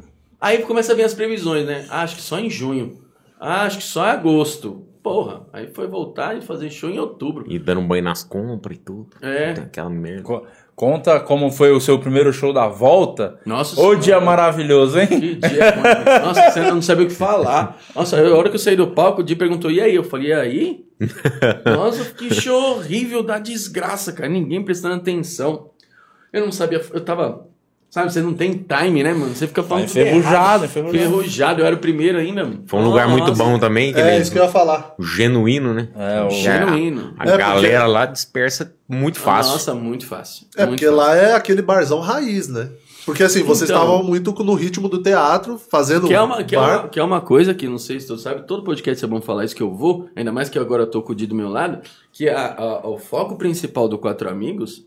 Aí 0.42 0.58
começa 0.62 0.92
a 0.92 0.96
vir 0.96 1.04
as 1.04 1.14
previsões, 1.14 1.64
né? 1.64 1.86
Ah, 1.88 2.02
acho 2.02 2.16
que 2.16 2.22
só 2.22 2.38
em 2.38 2.50
junho. 2.50 2.98
Ah, 3.40 3.62
acho 3.62 3.78
que 3.78 3.84
só 3.84 4.04
em 4.06 4.10
agosto. 4.10 4.84
Porra, 5.02 5.46
aí 5.52 5.68
foi 5.68 5.86
voltar 5.86 6.36
e 6.36 6.42
fazer 6.42 6.68
show 6.70 6.90
em 6.90 6.98
outubro. 6.98 7.44
E 7.48 7.58
dando 7.58 7.80
um 7.80 7.86
banho 7.88 8.04
nas 8.04 8.22
compras 8.24 8.76
e 8.76 8.80
tudo. 8.80 9.08
É. 9.22 9.50
Aquela 9.50 9.88
merda. 9.90 10.22
Co- 10.22 10.46
Conta 10.74 11.20
como 11.20 11.50
foi 11.50 11.70
o 11.70 11.78
seu 11.80 11.98
primeiro 11.98 12.32
show 12.32 12.52
da 12.52 12.66
volta. 12.66 13.38
Nossa 13.44 13.74
Ô 13.74 13.82
Senhora. 13.84 13.98
dia 13.98 14.20
maravilhoso, 14.20 14.98
hein? 14.98 15.06
Que 15.06 15.34
dia, 15.36 15.76
mano. 15.76 16.26
Nossa, 16.26 16.50
você 16.50 16.60
não 16.62 16.80
sabia 16.82 17.04
o 17.04 17.08
que 17.08 17.14
falar. 17.14 17.78
Nossa, 17.94 18.18
a 18.18 18.34
hora 18.36 18.48
que 18.48 18.54
eu 18.56 18.58
saí 18.60 18.74
do 18.74 18.88
palco, 18.88 19.20
o 19.20 19.24
Di 19.24 19.36
perguntou, 19.36 19.70
e 19.70 19.80
aí? 19.80 19.94
Eu 19.94 20.02
falei, 20.02 20.28
e 20.28 20.32
aí? 20.32 20.84
Nossa, 21.66 22.04
que 22.14 22.32
show 22.34 22.76
horrível 22.78 23.22
da 23.22 23.38
desgraça, 23.38 24.12
cara. 24.12 24.28
Ninguém 24.28 24.64
prestando 24.64 24.94
atenção. 24.96 25.70
Eu 26.32 26.44
não 26.44 26.52
sabia, 26.52 26.80
eu 26.92 27.00
tava. 27.04 27.46
Sabe, 27.94 28.10
você 28.10 28.22
não 28.22 28.32
tem 28.32 28.52
time, 28.54 29.02
né, 29.02 29.12
mano? 29.12 29.34
Você 29.34 29.46
fica 29.46 29.62
falando. 29.62 29.84
Enferrujado, 29.84 30.64
enferrujado. 30.64 30.96
Enferrujado, 30.96 31.60
eu 31.60 31.66
era 31.66 31.76
o 31.76 31.78
primeiro 31.78 32.16
ainda, 32.16 32.42
mano. 32.42 32.62
Foi 32.66 32.80
um 32.80 32.84
lugar 32.84 33.06
muito 33.06 33.26
Nossa, 33.28 33.44
bom 33.44 33.58
também. 33.58 33.92
Que 33.92 34.00
É 34.00 34.14
ele- 34.14 34.22
isso 34.22 34.32
que 34.32 34.38
eu 34.38 34.44
ia 34.44 34.48
falar. 34.48 34.94
o 34.98 35.02
Genuíno, 35.04 35.74
né? 35.74 35.88
É, 35.94 36.22
o- 36.22 36.30
Genuíno. 36.30 37.12
A, 37.18 37.24
É, 37.24 37.26
porque- 37.26 37.36
galera 37.38 37.86
lá 37.86 38.06
dispersa 38.06 38.74
muito 38.88 39.20
fácil. 39.20 39.52
Nossa, 39.52 39.74
muito 39.74 40.06
fácil. 40.06 40.46
É, 40.56 40.64
muito 40.64 40.70
porque 40.80 40.86
fácil. 40.86 40.96
lá 40.96 41.14
é 41.14 41.34
aquele 41.34 41.60
barzão 41.60 42.00
raiz, 42.00 42.48
né? 42.48 42.70
Porque 43.04 43.22
assim, 43.24 43.42
vocês 43.42 43.68
Então. 43.68 43.82
estavam 43.82 44.02
muito 44.02 44.32
no 44.42 44.54
ritmo 44.54 44.88
do 44.88 45.02
teatro, 45.02 45.58
fazendo 45.58 46.06
Que 46.06 46.14
é, 46.14 46.20
uma, 46.22 46.42
que, 46.44 46.54
é 46.56 46.58
bar. 46.58 46.78
uma, 46.80 46.88
que 46.88 46.98
é 46.98 47.04
uma 47.04 47.20
coisa 47.20 47.52
que, 47.52 47.68
não 47.68 47.76
sei 47.76 48.00
se 48.00 48.06
tu 48.06 48.16
sabe, 48.16 48.46
todo 48.46 48.64
podcast 48.64 49.04
é 49.04 49.08
bom 49.08 49.20
falar 49.20 49.44
isso 49.44 49.54
que 49.54 49.62
eu 49.62 49.74
vou, 49.74 50.08
ainda 50.16 50.32
mais 50.32 50.48
que 50.48 50.58
agora 50.58 50.84
eu 50.84 50.86
tô 50.86 51.02
com 51.02 51.12
o 51.12 51.14
Di 51.14 51.26
do 51.26 51.34
meu 51.34 51.50
lado, 51.50 51.80
que 52.10 52.26
a, 52.26 52.54
a- 52.56 52.88
o 52.88 52.96
foco 52.98 53.36
principal 53.36 53.86
do 53.86 53.98
Quatro 53.98 54.30
Amigos 54.30 54.86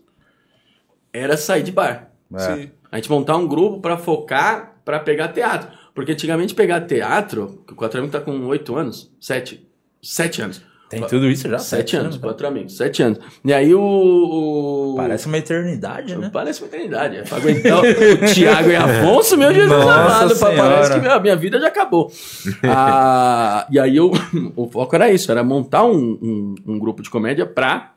era 1.12 1.36
sair 1.36 1.62
de 1.62 1.70
bar. 1.70 2.10
É. 2.34 2.38
Sim. 2.38 2.70
A 2.96 2.98
gente 2.98 3.10
montar 3.10 3.36
um 3.36 3.46
grupo 3.46 3.78
pra 3.78 3.98
focar, 3.98 4.76
pra 4.82 4.98
pegar 4.98 5.28
teatro. 5.28 5.68
Porque 5.94 6.12
antigamente 6.12 6.54
pegar 6.54 6.80
teatro, 6.80 7.62
que 7.66 7.74
o 7.74 7.76
Quatro 7.76 7.98
Amigos 7.98 8.18
tá 8.18 8.24
com 8.24 8.32
oito 8.46 8.74
anos, 8.74 9.12
sete, 9.20 9.66
sete 10.02 10.40
anos. 10.40 10.62
Tem 10.88 11.02
tudo 11.02 11.28
isso 11.28 11.46
já? 11.48 11.58
Sete 11.58 11.96
anos, 11.96 12.14
né? 12.14 12.20
quatro 12.22 12.46
amigos, 12.46 12.76
sete 12.76 13.02
anos. 13.02 13.18
E 13.44 13.52
aí 13.52 13.74
o. 13.74 13.80
o- 13.80 14.94
Parece 14.96 15.26
uma 15.26 15.36
eternidade, 15.36 16.16
né? 16.16 16.30
Parece 16.32 16.62
uma 16.62 16.68
eternidade. 16.68 17.16
É 17.16 17.22
pra 17.22 17.38
aguentar 17.38 17.80
o 17.80 17.82
Thiago 18.32 18.70
e 18.70 18.76
Afonso, 18.76 19.36
meu 19.36 19.52
Jesus 19.52 19.68
Nossa 19.68 19.92
amado. 20.24 20.38
pa- 20.38 20.52
Parece 20.54 21.00
que 21.00 21.06
a 21.08 21.20
minha 21.20 21.34
vida 21.36 21.58
já 21.60 21.66
acabou. 21.68 22.10
Ah, 22.62 23.66
e 23.70 23.78
aí 23.80 23.96
eu, 23.96 24.12
o 24.56 24.68
foco 24.70 24.94
era 24.94 25.10
isso, 25.10 25.30
era 25.30 25.42
montar 25.42 25.84
um, 25.84 26.18
um, 26.22 26.54
um 26.66 26.78
grupo 26.78 27.02
de 27.02 27.10
comédia 27.10 27.44
pra 27.46 27.92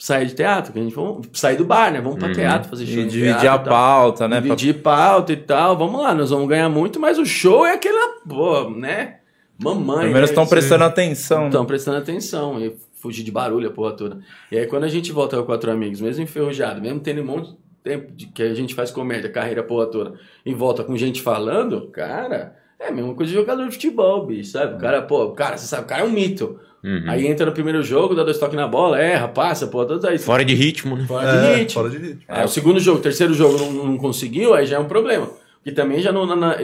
sair 0.00 0.26
de 0.26 0.34
teatro. 0.34 0.72
Que 0.72 0.78
a 0.78 0.82
gente 0.82 0.94
vamos 0.94 1.28
sair 1.34 1.56
do 1.56 1.64
bar, 1.64 1.92
né? 1.92 2.00
Vamos 2.00 2.18
pra 2.18 2.32
teatro, 2.32 2.68
fazer 2.70 2.86
show. 2.86 2.94
E 3.02 3.06
dividir 3.06 3.38
teatro 3.38 3.70
a 3.70 3.72
pauta, 3.74 4.26
né? 4.26 4.40
Pra- 4.40 4.54
Dividir 4.54 4.82
pauta 4.82 5.32
e 5.32 5.36
tal. 5.36 5.76
Vamos 5.76 6.00
lá, 6.02 6.14
nós 6.14 6.30
vamos 6.30 6.48
ganhar 6.48 6.68
muito, 6.68 6.98
mas 6.98 7.18
o 7.18 7.24
show 7.26 7.66
é 7.66 7.74
aquela, 7.74 8.16
pô, 8.28 8.70
né? 8.70 9.16
Mamãe. 9.62 10.00
Pelo 10.00 10.12
menos 10.14 10.30
né? 10.30 10.32
estão 10.34 10.46
prestando 10.46 10.84
atenção. 10.84 11.40
né? 11.42 11.46
Estão 11.48 11.66
prestando 11.66 11.98
atenção 11.98 12.58
e 12.60 12.74
fugir 12.94 13.22
de 13.22 13.30
barulho 13.30 13.68
a 13.68 13.72
porra 13.72 13.92
toda. 13.92 14.18
E 14.50 14.58
aí 14.58 14.66
quando 14.66 14.84
a 14.84 14.88
gente 14.88 15.12
volta 15.12 15.36
com 15.36 15.44
quatro 15.44 15.70
amigos, 15.70 16.00
mesmo 16.00 16.22
enferrujado, 16.22 16.80
mesmo 16.80 17.00
tendo 17.00 17.20
um 17.20 17.26
monte 17.26 17.50
de 17.50 17.56
tempo 17.84 18.12
de, 18.12 18.26
que 18.26 18.42
a 18.42 18.54
gente 18.54 18.74
faz 18.74 18.90
comédia, 18.90 19.30
carreira 19.30 19.60
a 19.60 19.64
porra 19.64 19.86
toda, 19.86 20.14
e 20.44 20.52
volta 20.54 20.82
com 20.84 20.96
gente 20.96 21.20
falando, 21.22 21.88
cara, 21.88 22.56
é 22.78 22.88
a 22.88 22.92
mesma 22.92 23.14
coisa 23.14 23.30
de 23.32 23.38
jogador 23.38 23.66
de 23.66 23.72
futebol, 23.72 24.26
bicho, 24.26 24.50
sabe? 24.52 24.74
O 24.76 24.78
cara, 24.78 25.02
pô, 25.02 25.24
o 25.24 25.32
cara, 25.32 25.56
você 25.58 25.66
sabe, 25.66 25.84
o 25.84 25.86
cara 25.86 26.02
é 26.02 26.04
um 26.04 26.10
mito. 26.10 26.58
Uhum. 26.82 27.04
Aí 27.08 27.26
entra 27.26 27.44
no 27.46 27.52
primeiro 27.52 27.82
jogo, 27.82 28.14
dá 28.14 28.22
dois 28.24 28.38
toques 28.38 28.56
na 28.56 28.66
bola, 28.66 28.98
erra, 28.98 29.28
passa, 29.28 29.66
porra 29.66 29.86
toda 29.86 30.08
aí. 30.08 30.18
Fora 30.18 30.44
de 30.44 30.54
ritmo, 30.54 30.96
né? 30.96 31.04
Fora 31.06 31.30
de 31.30 31.46
É, 31.46 31.54
ritmo. 31.56 31.74
fora 31.74 31.90
de 31.90 31.98
ritmo. 31.98 32.22
Aí 32.28 32.44
o 32.44 32.48
segundo 32.48 32.80
jogo, 32.80 32.98
o 32.98 33.02
terceiro 33.02 33.34
jogo 33.34 33.58
não, 33.58 33.72
não 33.88 33.96
conseguiu, 33.98 34.54
aí 34.54 34.64
já 34.66 34.76
é 34.76 34.78
um 34.78 34.86
problema. 34.86 35.28
E 35.64 35.70
também 35.72 36.00
já 36.00 36.10
não. 36.10 36.24
Na, 36.24 36.34
na- 36.36 36.56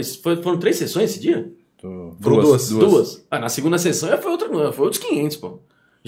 foram 0.43 0.59
três 0.59 0.77
sessões 0.77 1.11
esse 1.11 1.21
dia? 1.21 1.51
Foram 1.81 2.17
duas. 2.41 2.69
Duas. 2.71 3.27
Ah, 3.31 3.39
na 3.39 3.49
segunda 3.51 3.77
sessão 3.77 4.09
já 4.09 4.17
foi 4.17 4.33
outra, 4.33 4.49
foi 4.73 4.85
outros 4.87 5.03
500, 5.03 5.37
pô. 5.37 5.59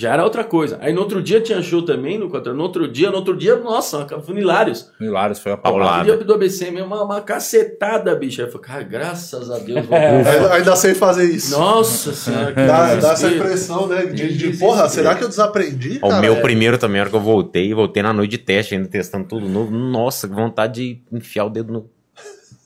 Já 0.01 0.12
era 0.12 0.22
outra 0.22 0.44
coisa. 0.44 0.78
Aí 0.80 0.92
no 0.92 1.01
outro 1.01 1.20
dia 1.20 1.40
tinha 1.40 1.61
show 1.61 1.82
também, 1.82 2.16
no, 2.18 2.30
quatro- 2.30 2.55
no 2.55 2.62
outro 2.62 2.86
dia, 2.86 3.11
no 3.11 3.16
outro 3.16 3.36
dia, 3.36 3.57
nossa, 3.57 4.07
funilários. 4.24 4.92
Hilários 5.01 5.40
foi 5.40 5.51
a 5.51 5.57
No 5.57 5.62
paulada. 5.62 6.05
dia 6.05 6.16
do 6.16 6.34
ABC 6.34 6.70
mesmo, 6.70 6.86
uma, 6.86 7.03
uma 7.03 7.20
cacetada, 7.20 8.14
bicho. 8.14 8.40
Aí 8.40 8.46
eu 8.46 8.53
falei, 8.53 8.66
cara, 8.68 8.82
graças 8.84 9.51
a 9.51 9.59
Deus. 9.59 9.84
vou- 9.86 9.99
Ainda, 9.99 10.53
ainda 10.55 10.76
sei 10.76 10.94
fazer 10.94 11.24
isso. 11.24 11.59
Nossa 11.59 12.12
senhora, 12.12 12.53
Dá, 12.53 12.94
dá 12.94 13.12
essa 13.12 13.28
impressão, 13.28 13.88
né? 13.88 14.07
De, 14.07 14.36
de, 14.38 14.57
porra, 14.57 14.88
será 14.88 15.16
que 15.16 15.24
eu 15.24 15.28
desaprendi? 15.28 15.99
O 16.01 16.09
cara? 16.09 16.20
meu 16.20 16.34
É. 16.36 16.40
primeiro 16.40 16.78
também, 16.78 17.01
a 17.01 17.03
hora 17.03 17.11
que 17.11 17.16
eu 17.16 17.20
voltei, 17.20 17.74
voltei 17.74 18.01
na 18.01 18.12
noite 18.12 18.30
de 18.30 18.38
teste, 18.38 18.76
ainda 18.76 18.86
testando 18.88 19.26
tudo 19.26 19.49
novo. 19.49 19.72
Nossa, 19.72 20.28
que 20.28 20.34
vontade 20.34 20.74
de 20.74 21.03
enfiar 21.16 21.46
o 21.46 21.51
dedo 21.51 21.72
no, 21.72 21.90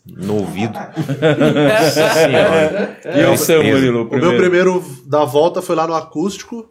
no 0.06 0.34
ouvido. 0.40 0.74
Nossa 0.76 2.10
senhora. 2.14 2.98
E 3.16 3.24
o 3.24 3.36
seu. 3.36 3.62
Murilo? 3.64 4.08
O 4.10 4.16
meu 4.16 4.36
primeiro 4.36 4.84
da 5.06 5.24
volta 5.24 5.62
foi 5.62 5.74
lá 5.76 5.86
no 5.86 5.94
acústico, 5.94 6.68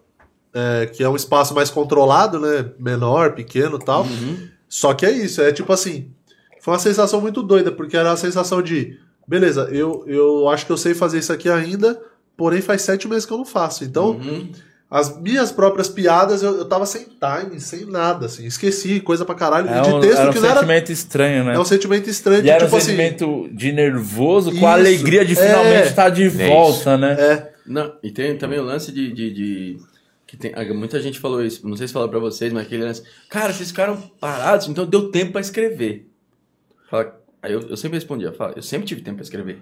é, 0.53 0.85
que 0.85 1.03
é 1.03 1.09
um 1.09 1.15
espaço 1.15 1.53
mais 1.53 1.69
controlado, 1.69 2.39
né? 2.39 2.65
Menor, 2.79 3.33
pequeno 3.33 3.77
e 3.81 3.85
tal. 3.85 4.05
Só 4.67 4.93
que 4.93 5.05
é 5.05 5.11
isso, 5.11 5.41
é 5.41 5.51
tipo 5.51 5.71
assim. 5.73 6.09
Foi 6.61 6.73
uma 6.73 6.79
sensação 6.79 7.19
muito 7.19 7.41
doida, 7.41 7.71
porque 7.71 7.97
era 7.97 8.11
a 8.11 8.17
sensação 8.17 8.61
de, 8.61 8.97
beleza, 9.27 9.67
eu, 9.71 10.03
eu 10.07 10.47
acho 10.49 10.65
que 10.65 10.71
eu 10.71 10.77
sei 10.77 10.93
fazer 10.93 11.17
isso 11.17 11.33
aqui 11.33 11.49
ainda, 11.49 11.99
porém 12.37 12.61
faz 12.61 12.83
sete 12.83 13.07
meses 13.07 13.25
que 13.25 13.33
eu 13.33 13.37
não 13.37 13.45
faço. 13.45 13.83
Então, 13.83 14.11
Uhum. 14.11 14.51
as 14.89 15.19
minhas 15.19 15.51
próprias 15.51 15.89
piadas, 15.89 16.43
eu, 16.43 16.57
eu 16.59 16.65
tava 16.65 16.85
sem 16.85 17.05
time, 17.05 17.59
sem 17.59 17.85
nada, 17.87 18.27
assim. 18.27 18.45
Esqueci, 18.45 18.99
coisa 18.99 19.25
pra 19.25 19.33
caralho. 19.33 19.67
É 19.69 19.81
de 19.81 19.89
um, 19.89 19.99
texto 20.01 20.19
era 20.19 20.29
um 20.29 20.33
que 20.33 20.39
não 20.39 20.45
era. 20.49 20.59
sentimento 20.59 20.91
estranho, 20.91 21.43
né? 21.45 21.55
É 21.55 21.59
um 21.59 21.65
sentimento 21.65 22.07
estranho, 22.09 22.39
E 22.41 22.43
que, 22.43 22.49
era 22.51 22.63
tipo 22.65 22.75
um 22.75 22.77
assim. 22.77 22.87
sentimento 22.91 23.49
de 23.51 23.71
nervoso 23.71 24.51
com 24.51 24.57
Isso, 24.57 24.65
a 24.67 24.73
alegria 24.73 25.25
de 25.25 25.33
é. 25.33 25.35
finalmente 25.35 25.87
estar 25.87 26.09
de 26.09 26.25
isso. 26.27 26.37
volta, 26.37 26.95
né? 26.95 27.13
É, 27.19 27.51
Não, 27.65 27.91
e 28.03 28.11
tem 28.11 28.37
também 28.37 28.59
o 28.59 28.63
lance 28.63 28.91
de. 28.91 29.11
de, 29.11 29.33
de- 29.33 29.90
que 30.31 30.37
tem, 30.37 30.53
ah, 30.55 30.63
muita 30.73 31.01
gente 31.01 31.19
falou 31.19 31.43
isso, 31.43 31.67
não 31.67 31.75
sei 31.75 31.87
se 31.87 31.93
falou 31.93 32.07
pra 32.07 32.17
vocês, 32.17 32.53
mas 32.53 32.65
aquele 32.65 32.85
lance. 32.85 33.03
Cara, 33.29 33.51
vocês 33.51 33.67
ficaram 33.67 33.97
parados, 33.97 34.65
então 34.69 34.85
deu 34.85 35.11
tempo 35.11 35.33
pra 35.33 35.41
escrever. 35.41 36.09
Fala, 36.89 37.21
aí 37.43 37.51
eu, 37.51 37.59
eu 37.67 37.75
sempre 37.75 37.97
respondia, 37.97 38.31
fala, 38.31 38.53
eu 38.55 38.61
sempre 38.61 38.87
tive 38.87 39.01
tempo 39.01 39.17
pra 39.17 39.23
escrever. 39.23 39.61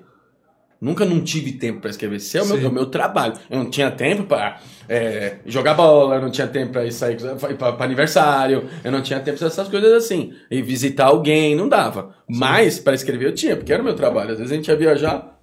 Nunca 0.80 1.05
não 1.05 1.24
tive 1.24 1.53
tempo 1.53 1.82
pra 1.82 1.89
escrever. 1.89 2.17
Esse 2.17 2.38
é 2.38 2.43
o 2.43 2.45
meu, 2.45 2.57
Sim. 2.57 2.65
é 2.65 2.67
o 2.67 2.72
meu 2.72 2.86
trabalho. 2.86 3.34
Eu 3.49 3.57
não 3.57 3.70
tinha 3.72 3.89
tempo 3.89 4.26
pra 4.26 4.61
é, 4.88 5.39
jogar 5.43 5.74
bola, 5.74 6.17
eu 6.17 6.22
não 6.22 6.30
tinha 6.30 6.47
tempo 6.47 6.72
pra 6.72 6.86
ir 6.86 6.91
sair 6.91 7.17
pra 7.57 7.84
aniversário, 7.84 8.70
eu 8.84 8.91
não 8.91 9.01
tinha 9.01 9.20
tempo 9.20 9.39
pra 9.39 9.47
essas 9.47 9.67
coisas 9.67 9.91
assim. 9.91 10.36
E 10.51 10.61
visitar 10.61 11.05
alguém, 11.07 11.55
não 11.55 11.67
dava. 11.67 12.15
Mas 12.30 12.78
pra 12.78 12.93
escrever 12.93 13.26
eu 13.26 13.34
tinha, 13.34 13.55
porque 13.55 13.74
era 13.74 13.82
o 13.82 13.86
meu 13.86 13.95
trabalho. 13.95 14.34
Às 14.34 14.38
vezes 14.38 14.51
a 14.51 14.55
gente 14.55 14.67
ia 14.67 14.78
viajar, 14.78 15.36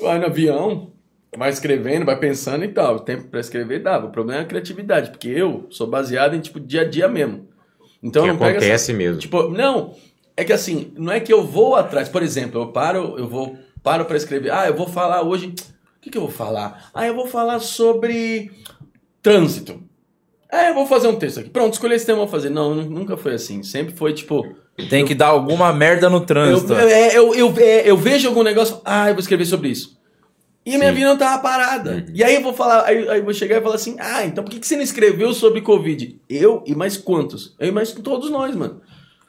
vai 0.00 0.18
no 0.18 0.24
avião, 0.24 0.90
vai 1.36 1.50
escrevendo, 1.50 2.04
vai 2.04 2.18
pensando 2.18 2.64
e 2.64 2.68
tal. 2.68 2.96
O 2.96 3.00
tempo 3.00 3.28
pra 3.28 3.40
escrever 3.40 3.82
dava. 3.82 4.06
O 4.06 4.10
problema 4.10 4.40
é 4.40 4.44
a 4.44 4.46
criatividade, 4.48 5.10
porque 5.10 5.28
eu 5.28 5.66
sou 5.70 5.86
baseado 5.86 6.34
em 6.34 6.40
tipo 6.40 6.58
dia 6.60 6.82
a 6.82 6.84
dia 6.88 7.08
mesmo. 7.08 7.48
Então 8.02 8.22
Que 8.24 8.28
eu 8.30 8.32
não 8.34 8.38
pego 8.38 8.50
essa- 8.56 8.66
acontece 8.66 8.92
mesmo. 8.92 9.18
Tipo, 9.18 9.48
não, 9.50 9.94
é 10.36 10.44
que 10.44 10.52
assim, 10.52 10.92
não 10.96 11.12
é 11.12 11.20
que 11.20 11.32
eu 11.32 11.44
vou 11.44 11.76
atrás. 11.76 12.08
Por 12.08 12.22
exemplo, 12.22 12.60
eu 12.62 12.68
paro, 12.68 13.16
eu 13.18 13.28
vou 13.28 13.56
paro 13.82 14.04
para 14.04 14.16
escrever. 14.16 14.50
Ah, 14.52 14.66
eu 14.66 14.74
vou 14.76 14.86
falar 14.88 15.22
hoje. 15.22 15.48
O 15.48 16.00
que, 16.00 16.08
que 16.10 16.16
eu 16.16 16.22
vou 16.22 16.30
falar? 16.30 16.90
Ah, 16.94 17.06
eu 17.06 17.14
vou 17.14 17.26
falar 17.26 17.58
sobre 17.60 18.50
trânsito. 19.22 19.82
É, 20.52 20.70
eu 20.70 20.74
vou 20.74 20.86
fazer 20.86 21.06
um 21.08 21.14
texto 21.16 21.40
aqui. 21.40 21.50
Pronto, 21.50 21.74
escolhi 21.74 21.94
esse 21.94 22.06
tema, 22.06 22.18
vou 22.18 22.26
fazer. 22.28 22.50
Não, 22.50 22.74
nu- 22.74 22.90
nunca 22.90 23.16
foi 23.16 23.34
assim. 23.34 23.62
Sempre 23.62 23.94
foi 23.94 24.12
tipo. 24.12 24.44
Tem 24.88 25.04
que 25.04 25.14
dar 25.14 25.26
alguma 25.28 25.72
merda 25.72 26.08
no 26.08 26.16
Eu, 26.16 26.20
trânsito. 26.26 26.72
é, 26.74 27.16
eu, 27.16 27.34
eu, 27.34 27.54
é, 27.58 27.88
eu 27.88 27.96
vejo 27.96 28.26
algum 28.28 28.42
negócio. 28.42 28.80
Ah, 28.84 29.08
eu 29.08 29.14
vou 29.14 29.20
escrever 29.20 29.44
sobre 29.44 29.68
isso. 29.68 29.99
E 30.64 30.74
a 30.74 30.78
minha 30.78 30.92
vida 30.92 31.06
não 31.06 31.16
tava 31.16 31.42
parada. 31.42 32.04
E 32.12 32.22
aí 32.22 32.34
eu 32.34 32.42
vou 32.42 32.52
falar, 32.52 32.84
aí, 32.84 33.08
aí 33.08 33.18
eu 33.20 33.24
vou 33.24 33.32
chegar 33.32 33.58
e 33.58 33.62
falar 33.62 33.76
assim: 33.76 33.96
ah, 33.98 34.24
então 34.26 34.44
por 34.44 34.50
que, 34.50 34.60
que 34.60 34.66
você 34.66 34.76
não 34.76 34.82
escreveu 34.82 35.32
sobre 35.32 35.62
Covid? 35.62 36.20
Eu 36.28 36.62
e 36.66 36.74
mais 36.74 36.96
quantos? 36.96 37.54
Eu 37.58 37.68
e 37.68 37.72
mais 37.72 37.92
todos 37.92 38.30
nós, 38.30 38.54
mano. 38.54 38.80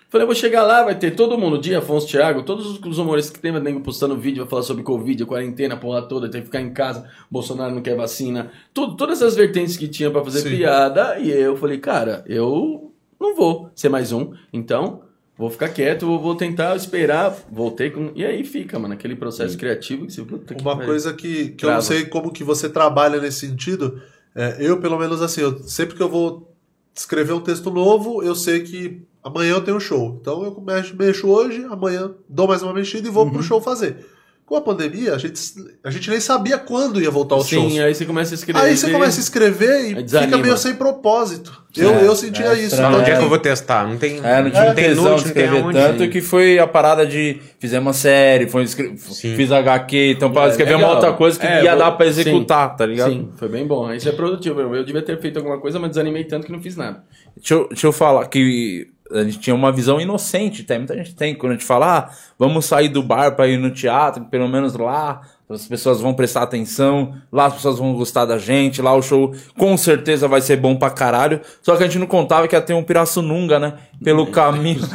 Falei, 0.10 0.24
eu 0.24 0.28
vou 0.28 0.36
chegar 0.36 0.64
lá, 0.64 0.84
vai 0.84 1.00
ter 1.00 1.12
todo 1.16 1.38
mundo, 1.38 1.58
Dia, 1.58 1.80
Afonso, 1.80 2.06
Thiago, 2.06 2.44
todos 2.44 2.66
os- 2.86 2.98
humoristas 2.98 3.32
que 3.34 3.40
tem, 3.40 3.50
nego 3.62 3.80
postando 3.80 4.18
vídeo, 4.18 4.44
vai 4.44 4.50
falar 4.50 4.64
sobre 4.64 4.84
Covid, 4.84 5.24
a 5.24 5.26
quarentena, 5.26 5.76
a 5.76 5.78
porra 5.78 6.02
toda, 6.02 6.30
tem 6.30 6.42
que 6.42 6.48
ficar 6.48 6.60
em 6.60 6.74
casa, 6.74 7.10
Bolsonaro 7.32 7.74
não 7.74 7.82
quer 7.82 7.96
vacina, 7.96 8.52
tudo, 8.74 8.98
todas 8.98 9.22
essas 9.22 9.38
vertentes 9.38 9.78
que 9.78 9.88
tinha 9.88 10.12
pra 10.12 10.22
fazer 10.22 10.42
Sim. 10.42 10.50
piada, 10.58 11.18
e 11.18 11.32
eu 11.32 11.56
falei, 11.56 11.78
cara, 11.78 12.26
eu 12.28 12.92
não 13.18 13.38
vou 13.38 13.72
ser 13.74 13.88
mais 13.88 14.12
um, 14.12 14.34
então 14.52 15.04
vou 15.42 15.50
ficar 15.50 15.70
quieto, 15.70 16.06
vou, 16.06 16.20
vou 16.20 16.36
tentar 16.36 16.76
esperar, 16.76 17.36
voltei 17.52 17.90
com... 17.90 18.12
E 18.16 18.24
aí 18.26 18.44
fica, 18.44 18.78
mano, 18.80 18.94
aquele 18.94 19.16
processo 19.16 19.58
criativo 19.58 20.06
que 20.06 20.14
você... 20.14 20.22
puta 20.24 20.54
que 20.56 20.62
Uma 20.62 20.74
pariu. 20.76 20.88
coisa 20.90 21.14
que, 21.14 21.50
que 21.50 21.66
eu 21.66 21.72
não 21.72 21.82
sei 21.82 22.06
como 22.06 22.32
que 22.32 22.44
você 22.44 22.70
trabalha 22.70 23.20
nesse 23.20 23.48
sentido, 23.48 24.02
é, 24.36 24.58
eu 24.60 24.80
pelo 24.80 24.98
menos 25.00 25.22
assim, 25.22 25.42
eu- 25.42 25.58
sempre 25.64 25.96
que 25.96 26.02
eu 26.04 26.10
vou 26.10 26.54
escrever 26.96 27.34
um 27.34 27.42
texto 27.42 27.70
novo, 27.72 28.22
eu 28.24 28.36
sei 28.36 28.62
que 28.62 29.02
amanhã 29.24 29.54
eu 29.54 29.62
tenho 29.64 29.80
show. 29.80 30.18
Então 30.22 30.44
eu 30.44 30.62
mexo, 30.62 30.96
mexo 30.96 31.28
hoje, 31.28 31.66
amanhã 31.70 32.12
dou 32.30 32.48
mais 32.48 32.62
uma 32.64 32.74
mexida 32.74 33.08
e 33.08 33.12
vou 33.12 33.26
Uhum. 33.26 33.32
pro 33.32 33.44
show 33.44 33.60
fazer. 33.62 34.06
Com 34.52 34.58
a 34.58 34.62
pandemia, 34.62 35.16
a 35.16 35.18
gente, 35.18 35.40
a 35.82 35.90
gente 35.90 36.10
nem 36.10 36.20
sabia 36.20 36.58
quando 36.58 37.02
ia 37.02 37.10
voltar 37.10 37.38
os 37.38 37.48
shows. 37.48 37.72
Sim, 37.72 37.80
aí 37.80 37.96
você 37.96 38.04
começa 38.06 38.34
a 38.34 38.36
escrever. 38.36 38.60
Aí 38.60 38.76
você 38.76 38.92
começa 38.92 39.18
a 39.18 39.24
escrever 39.24 39.70
e 39.70 39.72
Aí 39.72 39.88
fica 39.92 40.04
desanima. 40.04 40.38
meio 40.40 40.58
sem 40.58 40.76
propósito. 40.76 41.64
Eu, 41.78 41.90
É, 41.92 42.06
eu 42.06 42.14
sentia 42.18 42.48
é 42.48 42.60
isso. 42.60 42.76
Fala, 42.76 42.98
onde 42.98 43.06
é 43.06 43.08
Então, 43.12 43.20
que 43.20 43.24
eu 43.26 43.30
vou 43.30 43.40
testar? 43.40 43.88
Não 43.88 43.98
tem, 43.98 44.20
É, 44.22 44.42
não 44.44 44.52
tinha 44.52 44.74
tem 44.74 44.84
tesão 44.90 45.04
noite, 45.06 45.20
de 45.22 45.28
não 45.30 45.34
tem 45.34 45.44
escrever 45.46 45.64
aonde. 45.64 45.78
tanto 45.80 46.10
que 46.12 46.20
foi 46.20 46.60
a 46.60 46.68
parada 46.68 47.06
de 47.08 47.40
fizemos 47.60 47.88
uma 47.88 47.94
série, 47.94 48.50
foi 48.50 48.64
escre- 48.64 48.94
Sim. 48.98 49.38
fiz 49.38 49.54
HQ, 49.54 50.16
então 50.18 50.30
para 50.34 50.48
É, 50.48 50.50
escrever 50.50 50.72
uma 50.74 50.80
legal. 50.80 50.96
outra 50.96 51.14
coisa 51.14 51.40
que 51.40 51.48
É, 51.48 51.64
ia 51.64 51.70
vou- 51.70 51.80
dar 51.80 51.92
pra 51.94 52.06
sim. 52.12 52.20
executar, 52.20 52.76
tá 52.76 52.86
ligado? 52.86 53.10
Sim, 53.10 53.30
foi 53.38 53.48
bem 53.48 53.66
bom. 53.66 53.90
Isso 53.94 54.10
é 54.10 54.12
produtivo. 54.12 54.60
Eu, 54.60 54.76
eu 54.76 54.84
devia 54.84 55.02
ter 55.02 55.18
feito 55.22 55.38
alguma 55.38 55.62
coisa, 55.62 55.80
mas 55.80 55.92
desanimei 55.92 56.26
tanto 56.26 56.46
que 56.46 56.52
não 56.52 56.62
fiz 56.62 56.76
nada. 56.76 57.02
Deixa 57.38 57.54
eu, 57.54 57.70
deixa 57.70 57.88
eu 57.88 57.94
falar 57.94 58.26
que 58.28 58.90
a 59.14 59.24
gente 59.24 59.40
tinha 59.40 59.56
uma 59.56 59.72
visão 59.72 60.00
inocente, 60.00 60.64
tem 60.64 60.80
muita 60.80 60.96
gente 60.96 61.16
tem, 61.16 61.36
quando 61.36 61.52
a 61.52 61.56
gente 61.56 61.66
fala, 61.66 61.98
ah, 61.98 62.10
vamos 62.38 62.66
sair 62.66 62.90
do 62.90 63.04
bar 63.04 63.36
pra 63.36 63.48
ir 63.48 63.58
no 63.58 63.72
teatro, 63.72 64.26
pelo 64.26 64.48
menos 64.48 64.76
lá 64.76 65.22
as 65.54 65.68
pessoas 65.68 66.00
vão 66.00 66.14
prestar 66.14 66.44
atenção, 66.44 67.14
lá 67.32 67.48
as 67.48 67.56
pessoas 67.56 67.78
vão 67.78 67.94
gostar 67.94 68.26
da 68.26 68.38
gente, 68.38 68.82
lá 68.82 68.94
o 68.94 69.02
show 69.02 69.34
com 69.58 69.76
certeza 69.76 70.28
vai 70.28 70.40
ser 70.40 70.56
bom 70.58 70.76
pra 70.76 70.90
caralho, 70.90 71.42
só 71.62 71.76
que 71.76 71.84
a 71.84 71.88
gente 71.88 72.00
não 72.00 72.08
contava 72.08 72.48
que 72.48 72.56
ia 72.56 72.62
ter 72.62 72.74
um 72.74 72.84
Pirassununga, 72.84 73.60
né, 73.60 73.74
pelo 74.04 74.28
caminho. 74.28 74.80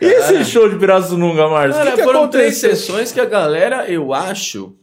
e 0.00 0.04
esse 0.04 0.44
show 0.44 0.68
de 0.68 0.76
Pirassununga, 0.76 1.48
Márcio? 1.48 1.78
Cara, 1.78 1.90
que 1.92 1.98
que 1.98 2.02
foram 2.02 2.28
três 2.28 2.58
aconteceu? 2.58 2.76
sessões 2.76 3.12
que 3.12 3.20
a 3.20 3.24
galera, 3.24 3.88
eu 3.88 4.12
acho, 4.12 4.74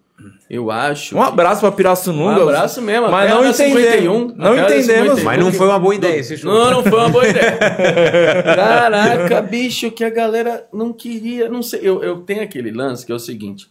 eu 0.53 0.69
acho... 0.69 1.17
Um 1.17 1.21
abraço 1.21 1.61
pra 1.61 1.71
Pirassununga. 1.71 2.39
Um 2.39 2.49
abraço 2.49 2.79
mesmo, 2.79 3.09
Mas 3.09 3.27
não 3.27 3.43
entendemos. 3.43 3.81
51, 3.81 4.27
não 4.35 4.53
entendemos. 4.53 5.19
51. 5.19 5.23
Mas 5.23 5.39
não 5.39 5.51
foi 5.51 5.67
uma 5.67 5.79
boa 5.79 5.95
ideia 5.95 6.19
esse 6.19 6.37
show. 6.37 6.53
Não, 6.53 6.69
não 6.69 6.83
foi 6.83 6.99
uma 6.99 7.09
boa 7.09 7.27
ideia. 7.27 7.57
Caraca, 8.55 9.41
bicho, 9.41 9.89
que 9.89 10.03
a 10.03 10.11
galera 10.11 10.67
não 10.71 10.93
queria. 10.93 11.49
Não 11.49 11.63
sei, 11.63 11.79
eu, 11.81 12.03
eu 12.03 12.21
tenho 12.21 12.43
aquele 12.43 12.69
lance 12.69 13.03
que 13.03 13.11
é 13.11 13.15
o 13.15 13.19
seguinte: 13.19 13.67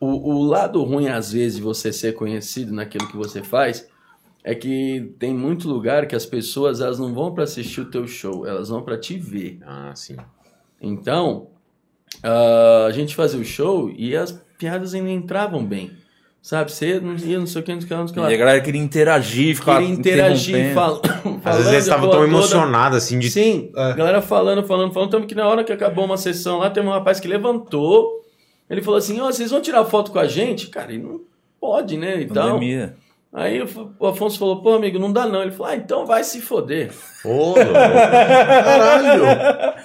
o, 0.00 0.36
o 0.36 0.42
lado 0.42 0.82
ruim, 0.82 1.08
às 1.08 1.32
vezes, 1.32 1.56
de 1.56 1.62
você 1.62 1.92
ser 1.92 2.14
conhecido 2.14 2.72
naquilo 2.72 3.06
que 3.06 3.16
você 3.16 3.42
faz 3.42 3.86
é 4.42 4.54
que 4.54 5.12
tem 5.18 5.34
muito 5.34 5.68
lugar 5.68 6.06
que 6.06 6.16
as 6.16 6.24
pessoas 6.24 6.80
elas 6.80 6.98
não 6.98 7.12
vão 7.12 7.34
pra 7.34 7.44
assistir 7.44 7.82
o 7.82 7.90
teu 7.90 8.06
show, 8.06 8.46
elas 8.46 8.70
vão 8.70 8.82
pra 8.82 8.96
te 8.96 9.18
ver. 9.18 9.58
Ah, 9.66 9.92
sim. 9.94 10.16
Então, 10.80 11.48
ah, 12.22 12.86
a 12.88 12.90
gente 12.90 13.14
fazia 13.14 13.38
o 13.38 13.44
show 13.44 13.90
e 13.90 14.16
as 14.16 14.42
piadas 14.60 14.94
ainda 14.94 15.10
entravam 15.10 15.64
bem. 15.64 15.90
Sabe, 16.42 16.72
você 16.72 16.98
não 17.00 17.16
ia, 17.16 17.38
não 17.38 17.46
sei 17.46 17.60
o 17.60 17.64
que, 17.64 17.72
não 17.74 17.80
sei 17.80 17.86
o 17.86 17.88
que, 17.88 17.94
não 17.94 18.08
sei 18.08 18.12
o 18.12 18.14
que 18.14 18.20
E 18.20 18.22
lá. 18.22 18.28
a 18.28 18.36
galera 18.36 18.60
queria 18.62 18.80
interagir, 18.80 19.54
ficar 19.56 19.78
Queria 19.78 19.94
interagir, 19.94 20.72
fal... 20.74 21.02
falando. 21.02 21.40
Às 21.44 21.56
vezes 21.56 21.72
eles 21.72 21.84
estavam 21.84 22.10
tão 22.10 22.24
emocionados, 22.24 22.96
assim, 22.96 23.18
de 23.18 23.30
Sim, 23.30 23.70
É. 23.76 23.92
galera 23.94 24.22
falando, 24.22 24.62
falando, 24.66 24.92
falando. 24.92 25.10
Tanto 25.10 25.26
que 25.26 25.34
na 25.34 25.46
hora 25.46 25.64
que 25.64 25.72
acabou 25.72 26.04
uma 26.06 26.16
sessão 26.16 26.58
lá, 26.58 26.70
tem 26.70 26.82
um 26.82 26.88
rapaz 26.90 27.20
que 27.20 27.28
levantou. 27.28 28.20
Ele 28.70 28.80
falou 28.80 28.96
assim: 28.98 29.20
Ó, 29.20 29.26
vocês 29.26 29.50
vão 29.50 29.60
tirar 29.60 29.84
foto 29.84 30.10
com 30.12 30.18
a 30.18 30.26
gente? 30.26 30.68
Cara, 30.68 30.92
ele 30.92 31.02
não 31.02 31.20
pode, 31.60 31.98
né? 31.98 32.22
Então. 32.22 32.52
Pandemia. 32.54 32.96
Aí 33.32 33.62
o 33.98 34.06
Afonso 34.08 34.36
falou: 34.38 34.60
pô, 34.60 34.72
amigo, 34.74 34.98
não 34.98 35.12
dá 35.12 35.24
não. 35.24 35.40
Ele 35.42 35.52
falou: 35.52 35.72
ah, 35.72 35.76
então 35.76 36.04
vai 36.04 36.24
se 36.24 36.40
foder. 36.40 36.90
Ô, 37.24 37.28
louco. 37.54 37.58
Caralho! 37.72 39.22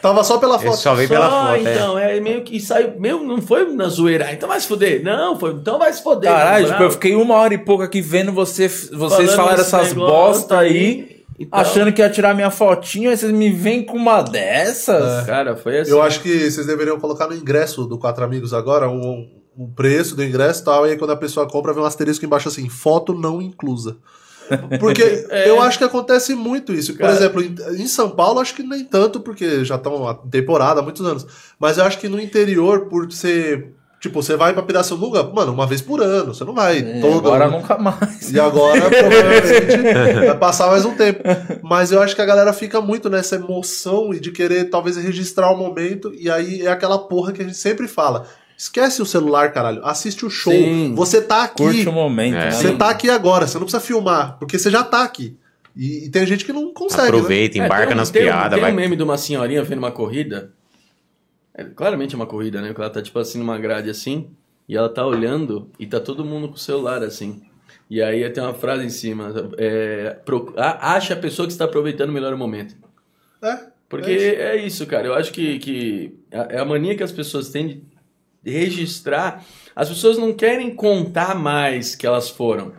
Tava 0.01 0.23
só 0.23 0.39
pela 0.39 0.55
Ele 0.55 0.63
foto. 0.65 0.77
só 0.77 0.95
veio 0.95 1.07
Só, 1.07 1.13
pela 1.13 1.29
foto, 1.29 1.67
é. 1.67 1.73
então, 1.75 1.99
é. 1.99 2.19
meio 2.19 2.43
que 2.43 2.59
saiu. 2.59 2.99
Meu, 2.99 3.23
não 3.23 3.39
foi 3.41 3.71
na 3.71 3.87
zoeira. 3.87 4.25
Ah, 4.27 4.33
Então 4.33 4.49
vai 4.49 4.59
se 4.59 4.67
foder. 4.67 5.03
Não, 5.03 5.37
foi. 5.39 5.51
Então 5.51 5.77
vai 5.77 5.93
se 5.93 6.01
foder. 6.01 6.31
Caralho, 6.31 6.67
tipo, 6.67 6.83
eu 6.83 6.91
fiquei 6.91 7.15
uma 7.15 7.35
hora 7.35 7.53
e 7.53 7.57
pouco 7.59 7.83
aqui 7.83 8.01
vendo 8.01 8.31
você, 8.31 8.67
vocês 8.67 9.33
falaram 9.35 9.61
esse 9.61 9.75
essas 9.75 9.93
bosta 9.93 10.57
aí, 10.57 11.23
e 11.37 11.45
tal. 11.45 11.59
achando 11.59 11.93
que 11.93 12.01
ia 12.01 12.09
tirar 12.09 12.33
minha 12.33 12.49
fotinho, 12.49 13.11
aí 13.11 13.17
vocês 13.17 13.31
me 13.31 13.51
vêm 13.51 13.83
com 13.83 13.95
uma 13.97 14.23
dessas. 14.23 15.23
Cara, 15.27 15.55
foi 15.55 15.79
assim. 15.81 15.91
Eu 15.91 16.01
acho 16.01 16.19
que 16.21 16.49
vocês 16.49 16.65
deveriam 16.65 16.99
colocar 16.99 17.27
no 17.27 17.35
ingresso 17.35 17.85
do 17.85 17.99
Quatro 17.99 18.23
Amigos 18.23 18.53
agora 18.55 18.89
um, 18.89 19.29
um 19.57 19.67
preço 19.67 20.15
do 20.15 20.23
ingresso 20.23 20.61
e 20.61 20.65
tal, 20.65 20.87
e 20.87 20.91
aí 20.91 20.97
quando 20.97 21.11
a 21.11 21.17
pessoa 21.17 21.47
compra, 21.47 21.73
vem 21.73 21.81
um 21.83 21.85
asterisco 21.85 22.25
embaixo 22.25 22.47
assim, 22.47 22.67
foto 22.69 23.13
não 23.13 23.41
inclusa. 23.41 23.97
Porque 24.79 25.01
eu 25.45 25.61
acho 25.61 25.77
que 25.77 25.83
acontece 25.83 26.35
muito 26.35 26.73
isso. 26.73 26.93
Por 26.93 26.99
Cara. 26.99 27.13
exemplo, 27.13 27.41
em, 27.41 27.87
São 27.87 28.09
Paulo, 28.09 28.39
acho 28.39 28.53
que 28.55 28.63
nem 28.63 28.83
tanto, 28.83 29.19
porque 29.19 29.63
já 29.65 29.75
estão 29.75 30.19
em 30.25 30.29
temporada 30.29 30.79
há 30.79 30.83
muitos 30.83 31.05
anos. 31.05 31.25
Mas 31.59 31.77
eu 31.77 31.83
acho 31.83 31.97
que 31.97 32.07
no 32.07 32.19
interior, 32.19 32.85
por 32.85 33.11
ser. 33.11 33.73
Tipo, 33.99 34.21
você 34.21 34.35
vai 34.35 34.53
pra 34.53 34.61
Pirassununga, 34.61 35.23
mano, 35.23 35.51
uma 35.51 35.65
vez 35.65 35.81
por 35.81 35.99
ano. 35.99 36.31
Você 36.31 36.43
não 36.43 36.53
vai 36.53 36.77
É, 36.77 37.01
todo 37.01 37.27
agora 37.27 37.45
ano. 37.45 37.57
nunca 37.57 37.75
mais. 37.75 38.31
E 38.31 38.39
agora, 38.39 38.81
provavelmente, 38.87 40.27
vai 40.27 40.37
passar 40.37 40.67
mais 40.67 40.85
um 40.85 40.93
tempo. 40.95 41.23
Mas 41.63 41.91
eu 41.91 41.99
acho 41.99 42.13
que 42.15 42.21
a 42.21 42.25
galera 42.25 42.53
fica 42.53 42.79
muito 42.79 43.09
nessa 43.09 43.35
emoção 43.37 44.13
e 44.13 44.19
de 44.19 44.31
querer, 44.31 44.65
talvez, 44.65 44.95
registrar 44.95 45.51
o 45.51 45.57
momento. 45.57 46.13
E 46.13 46.29
aí 46.29 46.61
é 46.61 46.67
aquela 46.67 46.99
porra 46.99 47.31
que 47.33 47.41
a 47.41 47.45
gente 47.45 47.57
sempre 47.57 47.87
fala. 47.87 48.27
Esquece 48.57 49.01
o 49.01 49.05
celular, 49.05 49.51
caralho. 49.51 49.85
Assiste 49.85 50.25
o 50.25 50.29
show. 50.29 50.53
Sim. 50.53 50.93
Você 50.95 51.21
tá 51.21 51.43
aqui. 51.43 51.57
Curte 51.63 51.89
o 51.89 51.91
momento, 51.91 52.35
É. 52.35 52.45
né? 52.45 52.51
Você 52.51 52.73
tá 52.75 52.89
aqui 52.89 53.09
agora. 53.09 53.45
Você 53.47 53.55
não 53.57 53.65
precisa 53.65 53.81
filmar. 53.83 54.37
Porque 54.39 54.57
você 54.57 54.69
já 54.69 54.83
tá 54.83 55.03
aqui. 55.03 55.37
E, 55.75 56.05
e 56.05 56.09
tem 56.09 56.25
gente 56.25 56.45
que 56.45 56.53
não 56.53 56.73
consegue. 56.73 57.01
né? 57.03 57.07
Aproveita, 57.09 57.57
É, 57.59 57.65
embarca 57.65 57.87
tem 57.87 57.93
um- 57.93 57.97
nas 57.97 58.09
tem 58.09 58.21
um- 58.21 58.25
piadas, 58.25 58.51
Tem 58.53 58.61
vai. 58.61 58.71
um 58.71 58.75
meme 58.75 58.95
de 58.95 59.03
uma 59.03 59.17
senhorinha 59.17 59.61
vendo 59.63 59.79
uma 59.79 59.91
corrida. 59.91 60.53
É, 61.53 61.63
claramente 61.65 62.13
é 62.13 62.17
uma 62.17 62.25
corrida, 62.25 62.61
né? 62.61 62.69
Porque 62.69 62.81
ela 62.81 62.89
tá, 62.89 63.01
tipo 63.01 63.19
assim, 63.19 63.39
numa 63.39 63.57
grade 63.57 63.89
assim. 63.89 64.29
E 64.67 64.75
ela 64.75 64.89
tá 64.89 65.05
olhando 65.05 65.69
e 65.79 65.85
tá 65.85 65.99
todo 65.99 66.23
mundo 66.25 66.47
com 66.47 66.55
o 66.55 66.57
celular 66.57 67.03
assim. 67.03 67.41
E 67.89 68.01
aí 68.01 68.27
tem 68.29 68.41
uma 68.43 68.53
frase 68.53 68.85
em 68.85 68.89
cima. 68.89 69.31
É, 69.57 70.17
pro- 70.25 70.53
a- 70.57 70.95
acha 70.95 71.13
a 71.13 71.17
pessoa 71.17 71.45
que 71.45 71.51
está 71.51 71.65
aproveitando 71.65 72.11
melhor 72.11 72.33
o 72.33 72.37
momento. 72.37 72.75
É. 73.43 73.59
Porque 73.87 74.09
é 74.09 74.55
isso, 74.55 74.87
cara. 74.87 75.05
Eu 75.07 75.13
acho 75.13 75.31
que, 75.31 75.59
que 75.59 76.15
é 76.31 76.57
a 76.57 76.65
mania 76.65 76.95
que 76.95 77.03
as 77.03 77.11
pessoas 77.11 77.49
têm 77.49 77.67
de 77.67 77.83
registrar. 78.45 79.43
As 79.75 79.89
pessoas 79.89 80.17
não 80.17 80.33
querem 80.33 80.73
contar 80.73 81.35
mais 81.35 81.95
que 81.95 82.05
elas 82.05 82.29
foram. 82.29 82.73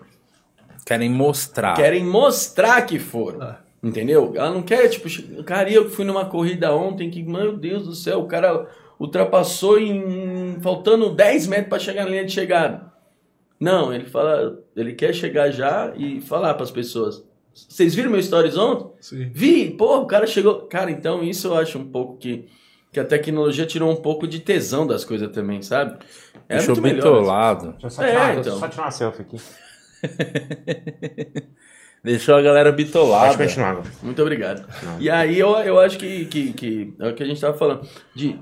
Querem 0.84 1.10
mostrar. 1.10 1.74
Querem 1.74 2.04
mostrar 2.04 2.82
que 2.82 2.98
foram. 2.98 3.42
Ah. 3.42 3.58
Entendeu? 3.82 4.32
Ela 4.34 4.50
não 4.50 4.62
quer, 4.62 4.88
tipo, 4.88 5.08
cara, 5.44 5.70
eu 5.70 5.84
que 5.84 5.90
fui 5.90 6.04
numa 6.04 6.24
corrida 6.24 6.74
ontem 6.74 7.10
que, 7.10 7.22
meu 7.22 7.56
Deus 7.56 7.84
do 7.86 7.94
céu, 7.94 8.20
o 8.20 8.26
cara 8.26 8.68
ultrapassou 8.98 9.78
em. 9.78 10.58
faltando 10.60 11.10
10 11.10 11.46
metros 11.46 11.68
para 11.68 11.78
chegar 11.78 12.04
na 12.04 12.10
linha 12.10 12.24
de 12.24 12.32
chegada. 12.32 12.92
Não, 13.58 13.92
ele 13.92 14.04
fala, 14.04 14.58
ele 14.74 14.92
quer 14.92 15.14
chegar 15.14 15.50
já 15.50 15.92
e 15.96 16.20
falar 16.20 16.54
para 16.54 16.64
as 16.64 16.70
pessoas. 16.70 17.24
Vocês 17.54 17.94
viram 17.94 18.10
meu 18.10 18.22
stories 18.22 18.56
ontem? 18.56 18.90
Sim. 19.00 19.30
Vi, 19.32 19.70
pô, 19.70 20.00
o 20.00 20.06
cara 20.06 20.26
chegou. 20.26 20.62
Cara, 20.62 20.90
então 20.90 21.22
isso 21.22 21.48
eu 21.48 21.56
acho 21.56 21.78
um 21.78 21.86
pouco 21.86 22.18
que, 22.18 22.46
que 22.96 23.00
a 23.00 23.04
tecnologia 23.04 23.66
tirou 23.66 23.92
um 23.92 23.96
pouco 23.96 24.26
de 24.26 24.40
tesão 24.40 24.86
das 24.86 25.04
coisas 25.04 25.30
também, 25.30 25.60
sabe? 25.60 25.98
É 26.48 26.56
Deixou 26.56 26.76
muito 26.76 26.82
melhor. 26.82 27.02
bitolado. 27.02 27.72
Deixa 27.72 27.86
eu 27.86 27.90
só 27.90 28.02
É, 28.02 28.08
tirar, 28.10 28.30
então. 28.30 28.42
deixa 28.42 28.48
eu 28.48 28.58
só 28.58 28.68
tirar 28.68 28.82
uma 28.84 28.90
selfie 28.90 29.20
aqui. 29.20 29.36
Deixou 32.02 32.36
a 32.36 32.40
galera 32.40 32.72
bitolada. 32.72 33.36
Muito 34.02 34.22
obrigado. 34.22 34.66
E 34.98 35.10
aí 35.10 35.38
eu, 35.38 35.50
eu 35.56 35.78
acho 35.78 35.98
que, 35.98 36.24
que, 36.24 36.52
que 36.54 36.94
é 36.98 37.08
o 37.10 37.14
que 37.14 37.22
a 37.22 37.26
gente 37.26 37.38
tava 37.38 37.58
falando. 37.58 37.86
De 38.14 38.38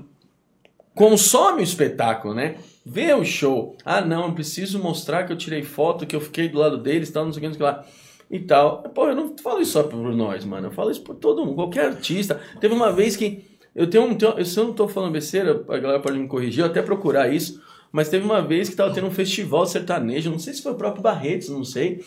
consome 0.93 1.59
o 1.59 1.63
espetáculo, 1.63 2.33
né? 2.33 2.55
Vê 2.85 3.13
o 3.13 3.25
show. 3.25 3.75
Ah, 3.83 3.99
não, 3.99 4.27
eu 4.27 4.33
preciso 4.33 4.79
mostrar 4.79 5.25
que 5.25 5.33
eu 5.33 5.37
tirei 5.37 5.63
foto, 5.63 6.05
que 6.05 6.15
eu 6.15 6.21
fiquei 6.21 6.47
do 6.47 6.59
lado 6.59 6.77
deles, 6.77 7.09
tal, 7.11 7.25
não 7.25 7.33
sei 7.33 7.39
o 7.39 7.41
que, 7.41 7.47
não 7.47 7.53
sei 7.55 7.67
o 7.67 7.71
que 7.73 7.77
lá. 7.77 7.85
E 8.31 8.39
tal. 8.39 8.83
Pô, 8.83 9.09
eu 9.09 9.15
não 9.15 9.35
falo 9.37 9.59
isso 9.59 9.71
só 9.73 9.83
por 9.83 9.97
nós, 10.15 10.45
mano. 10.45 10.67
Eu 10.67 10.71
falo 10.71 10.91
isso 10.91 11.01
por 11.01 11.15
todo 11.15 11.43
mundo, 11.45 11.55
qualquer 11.55 11.87
artista. 11.87 12.39
Teve 12.61 12.73
uma 12.73 12.91
vez 12.93 13.17
que. 13.17 13.54
Eu 13.75 13.87
tenho 13.89 14.05
um. 14.05 14.15
tenho- 14.15 14.43
se 14.45 14.57
eu 14.57 14.63
não 14.65 14.73
tô 14.73 14.87
falando 14.87 15.11
besteira, 15.11 15.63
a 15.67 15.77
galera 15.77 15.99
pode 15.99 16.17
me 16.17 16.27
corrigir, 16.27 16.61
eu 16.61 16.67
até 16.67 16.81
procurar 16.81 17.27
isso. 17.33 17.61
Mas 17.91 18.09
teve 18.09 18.25
uma 18.25 18.41
vez 18.41 18.69
que 18.69 18.75
tava 18.75 18.93
tendo 18.93 19.07
um 19.07 19.11
festival 19.11 19.65
sertanejo, 19.65 20.29
não 20.29 20.39
sei 20.39 20.53
se 20.53 20.61
foi 20.61 20.71
o 20.73 20.75
próprio 20.75 21.01
Barretos, 21.03 21.49
não 21.49 21.63
sei. 21.63 22.01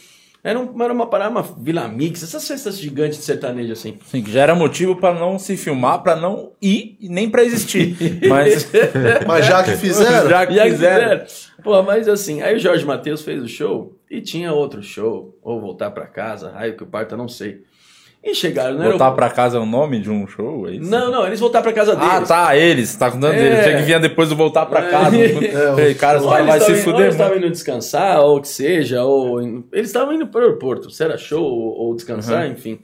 Era, 0.45 0.59
um, 0.59 0.83
era 0.83 0.93
uma 0.93 1.07
parada, 1.07 1.31
uma 1.31 1.43
Vila 1.43 1.89
Mix, 1.89 2.23
essas 2.23 2.47
festas 2.47 2.79
gigantes 2.79 3.19
de 3.19 3.25
sertanejo 3.25 3.73
assim. 3.73 3.99
Sim, 4.07 4.23
que 4.23 4.31
já 4.31 4.43
era 4.43 4.55
motivo 4.55 4.95
pra 4.97 5.13
não 5.13 5.37
se 5.39 5.57
filmar, 5.57 6.01
pra 6.03 6.15
não 6.15 6.53
ir 6.63 6.97
e 7.01 7.09
nem 7.09 7.29
pra 7.29 7.43
existir. 7.43 7.97
Mas 8.29 8.71
Mas 9.27 9.47
já 9.47 9.65
que 9.65 9.73
fizeram. 9.73 10.29
já 10.31 10.47
que 10.47 10.59
aí 10.61 10.71
fizeram. 10.71 11.27
fizeram. 11.27 11.49
Pô, 11.65 11.83
mas 11.83 12.07
assim, 12.09 12.41
aí 12.41 12.55
o 12.55 12.59
Jorge 12.59 12.85
Matheus 12.87 13.23
fez 13.23 13.43
o 13.43 13.49
show 13.49 13.97
e 14.09 14.21
tinha 14.21 14.53
outro 14.53 14.81
show, 14.81 15.37
ou 15.43 15.61
voltar 15.61 15.91
pra 15.91 16.07
casa, 16.07 16.51
raio 16.51 16.77
que 16.77 16.85
o 16.85 16.87
parta, 16.87 17.17
não 17.17 17.27
sei. 17.29 17.63
E 18.23 18.35
chegaram 18.35 18.73
no 18.73 18.79
Voltar 18.83 18.89
aeroporto. 19.07 19.17
pra 19.17 19.31
casa 19.31 19.57
é 19.57 19.61
o 19.61 19.65
nome 19.65 20.01
de 20.01 20.11
um 20.11 20.27
show? 20.27 20.69
É 20.69 20.73
isso? 20.73 20.91
Não, 20.91 21.11
não, 21.11 21.27
eles 21.27 21.39
voltaram 21.41 21.63
pra 21.63 21.73
casa 21.73 21.95
deles. 21.95 22.11
Ah, 22.13 22.21
tá, 22.21 22.57
eles. 22.57 22.97
Tá 22.97 23.11
contando 23.11 23.33
É. 23.35 23.47
eles. 23.47 23.65
Tinha 23.65 23.77
que 23.77 23.83
vir 23.85 24.01
depois 24.01 24.29
do 24.29 24.37
voltar 24.37 24.67
pra 24.67 24.81
É. 24.87 24.91
casa. 24.91 25.17
É, 25.81 25.95
cara, 25.95 26.19
os 26.19 26.25
Ou 26.25 26.35
eles 26.35 26.47
vai 26.47 26.61
se 26.61 26.73
estavam 26.73 26.81
indo- 26.81 26.87
ou 26.89 26.93
fuder. 26.93 27.01
eles 27.03 27.15
estavam 27.15 27.35
mano. 27.35 27.47
indo 27.47 27.53
descansar, 27.53 28.21
ou 28.21 28.37
o 28.39 28.41
que 28.43 28.49
seja, 28.49 29.05
ou. 29.05 29.41
Eles 29.41 29.89
estavam 29.89 30.13
indo 30.13 30.27
pro 30.27 30.41
aeroporto, 30.43 30.91
se 30.91 31.03
era 31.03 31.17
show 31.17 31.43
ou, 31.43 31.79
ou 31.89 31.95
descansar, 31.95 32.45
Uhum. 32.47 32.53
enfim. 32.53 32.79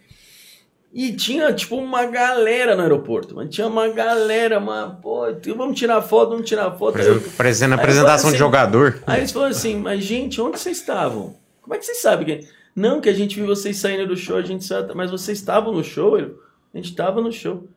E 0.97 1.13
tinha, 1.13 1.53
tipo, 1.53 1.77
uma 1.77 2.07
galera 2.07 2.77
no 2.77 2.83
aeroporto. 2.83 3.35
Mas 3.35 3.53
tinha 3.53 3.67
uma 3.67 3.89
galera, 3.89 4.61
uma. 4.61 4.99
Pô, 5.03 5.25
vamos 5.57 5.77
tirar 5.79 6.01
foto, 6.01 6.31
vamos 6.31 6.49
tirar 6.49 6.71
foto. 6.79 6.97
Parecendo 7.37 7.75
apresentação 7.75 8.31
falei 8.31 8.37
de 8.37 8.37
assim, 8.37 8.39
jogador. 8.39 9.03
Aí 9.05 9.19
eles 9.21 9.33
falaram 9.33 9.51
assim, 9.51 9.77
mas 9.77 10.05
gente, 10.05 10.41
onde 10.41 10.59
vocês 10.59 10.79
estavam? 10.79 11.35
Como 11.61 11.75
é 11.75 11.79
que 11.79 11.85
vocês 11.85 12.01
sabem? 12.01 12.25
Que... 12.25 12.47
Não, 12.75 13.01
que 13.01 13.09
a 13.09 13.13
gente 13.13 13.37
viu 13.37 13.47
vocês 13.47 13.77
saindo 13.77 14.07
do 14.07 14.17
show, 14.17 14.37
a 14.37 14.43
gente 14.43 14.65
sabe, 14.65 14.95
mas 14.95 15.11
vocês 15.11 15.39
estavam 15.39 15.73
no 15.73 15.85
show? 15.85 16.17
A 16.17 16.77
gente 16.77 16.91
estava 16.91 17.21
no 17.21 17.31
show. 17.31 17.69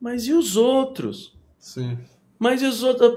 Mas 0.00 0.26
e 0.26 0.32
os 0.32 0.56
outros? 0.56 1.32
Sim. 1.58 1.96
Mas 2.38 2.60
e 2.60 2.66
os 2.66 2.82
outros? 2.82 3.14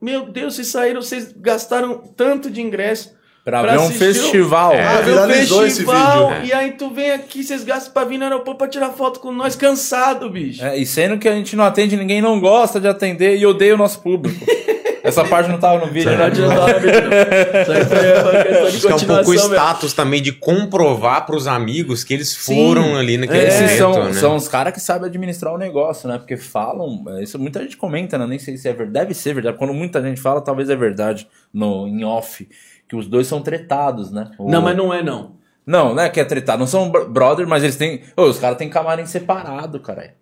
Meu 0.00 0.26
Deus, 0.26 0.54
vocês 0.54 0.68
saíram, 0.68 1.02
vocês 1.02 1.32
gastaram 1.36 1.98
tanto 1.98 2.50
de 2.50 2.60
ingresso. 2.60 3.16
Pra, 3.44 3.62
pra 3.62 3.76
ver 3.76 3.78
um 3.78 3.90
festival. 3.90 4.72
É. 4.72 4.82
pra 4.82 5.00
ver 5.02 5.10
o 5.10 5.14
viralizou 5.14 5.66
esse 5.66 5.84
festival, 5.84 6.30
vídeo. 6.30 6.46
E 6.46 6.52
aí 6.52 6.72
tu 6.72 6.90
vem 6.90 7.12
aqui, 7.12 7.44
vocês 7.44 7.62
gastam 7.62 7.92
pra 7.92 8.04
vir 8.04 8.18
no 8.18 8.24
aeroporto 8.24 8.58
pra 8.58 8.68
tirar 8.68 8.90
foto 8.90 9.20
com 9.20 9.32
nós, 9.32 9.54
cansado, 9.54 10.28
bicho. 10.28 10.64
É, 10.64 10.76
e 10.76 10.84
sendo 10.84 11.18
que 11.18 11.28
a 11.28 11.32
gente 11.32 11.54
não 11.54 11.64
atende, 11.64 11.96
ninguém 11.96 12.20
não 12.20 12.40
gosta 12.40 12.80
de 12.80 12.88
atender 12.88 13.36
e 13.36 13.46
odeia 13.46 13.74
o 13.74 13.78
nosso 13.78 14.00
público. 14.00 14.44
Essa 15.06 15.24
parte 15.24 15.48
não 15.48 15.58
tava 15.58 15.84
no 15.84 15.92
vídeo, 15.92 16.10
Não 16.10 16.18
né? 16.18 16.24
adianta 16.24 16.54
falar, 16.54 16.74
bicho, 16.80 17.00
não. 17.02 17.62
Isso 17.62 17.72
aí 17.72 17.84
foi 17.84 18.22
uma 18.32 18.42
questão 18.44 18.60
de 18.62 18.66
Acho 18.76 18.80
que 18.80 18.86
é 18.86 18.94
um 18.94 18.98
pouco 19.16 19.30
o 19.30 19.30
mesmo. 19.32 19.54
status 19.54 19.92
também 19.92 20.22
de 20.22 20.32
comprovar 20.32 21.24
pros 21.26 21.46
amigos 21.46 22.02
que 22.04 22.14
eles 22.14 22.28
Sim. 22.30 22.54
foram 22.54 22.96
ali 22.96 23.16
naquele 23.16 23.46
Esses 23.46 23.60
evento, 23.60 23.78
são, 23.78 24.04
né? 24.04 24.12
são 24.14 24.36
os 24.36 24.48
caras 24.48 24.72
que 24.72 24.80
sabem 24.80 25.08
administrar 25.08 25.52
o 25.54 25.58
negócio, 25.58 26.08
né? 26.08 26.18
Porque 26.18 26.36
falam, 26.36 27.04
é, 27.18 27.22
isso 27.22 27.38
muita 27.38 27.62
gente 27.62 27.76
comenta, 27.76 28.18
né? 28.18 28.26
Nem 28.26 28.38
sei 28.38 28.56
se 28.56 28.68
é 28.68 28.72
verdade, 28.72 28.92
deve 29.06 29.14
ser 29.14 29.34
verdade. 29.34 29.56
Quando 29.58 29.72
muita 29.74 30.02
gente 30.02 30.20
fala, 30.20 30.40
talvez 30.40 30.68
é 30.70 30.76
verdade 30.76 31.26
no, 31.52 31.86
em 31.86 32.04
off, 32.04 32.48
que 32.88 32.96
os 32.96 33.06
dois 33.06 33.26
são 33.26 33.40
tretados, 33.42 34.10
né? 34.10 34.30
O- 34.38 34.50
Não, 34.50 34.60
mas 34.62 34.76
não 34.76 34.92
é 34.92 35.02
não. 35.02 35.36
Não, 35.66 35.94
não 35.94 36.02
é 36.02 36.08
que 36.08 36.20
é 36.20 36.24
tretado, 36.24 36.60
não 36.60 36.66
são 36.66 36.88
bro- 36.90 37.08
brother, 37.08 37.46
mas 37.46 37.62
eles 37.64 37.74
têm. 37.76 38.02
Ô, 38.16 38.22
os 38.22 38.38
caras 38.38 38.56
têm 38.56 38.68
camarim 38.68 39.04
separado, 39.04 39.80
cara. 39.80 40.14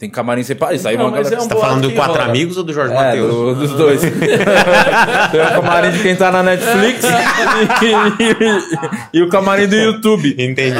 Tem 0.00 0.08
camarim 0.08 0.42
separado. 0.42 0.76
Isso 0.76 0.88
aí 0.88 0.96
Não, 0.96 1.04
uma 1.04 1.10
mas 1.10 1.28
galera- 1.28 1.42
é 1.42 1.44
um 1.44 1.48
Tá 1.48 1.54
boato 1.54 1.68
falando 1.68 1.88
do 1.90 1.94
Quatro 1.94 2.12
rola. 2.14 2.24
Amigos 2.24 2.56
ou 2.56 2.64
do 2.64 2.72
Jorge 2.72 2.94
É, 2.94 2.96
Matheus? 2.96 3.30
do- 3.34 3.54
dos 3.54 3.70
dois. 3.72 4.00
Tem 4.00 5.40
o 5.42 5.60
camarim 5.62 5.90
de 5.90 5.98
quem 6.02 6.16
tá 6.16 6.32
na 6.32 6.42
Netflix 6.42 7.04
e, 9.12 9.18
e 9.18 9.22
o 9.22 9.28
camarim 9.28 9.66
do 9.68 9.76
YouTube. 9.76 10.34
Entendi. 10.38 10.74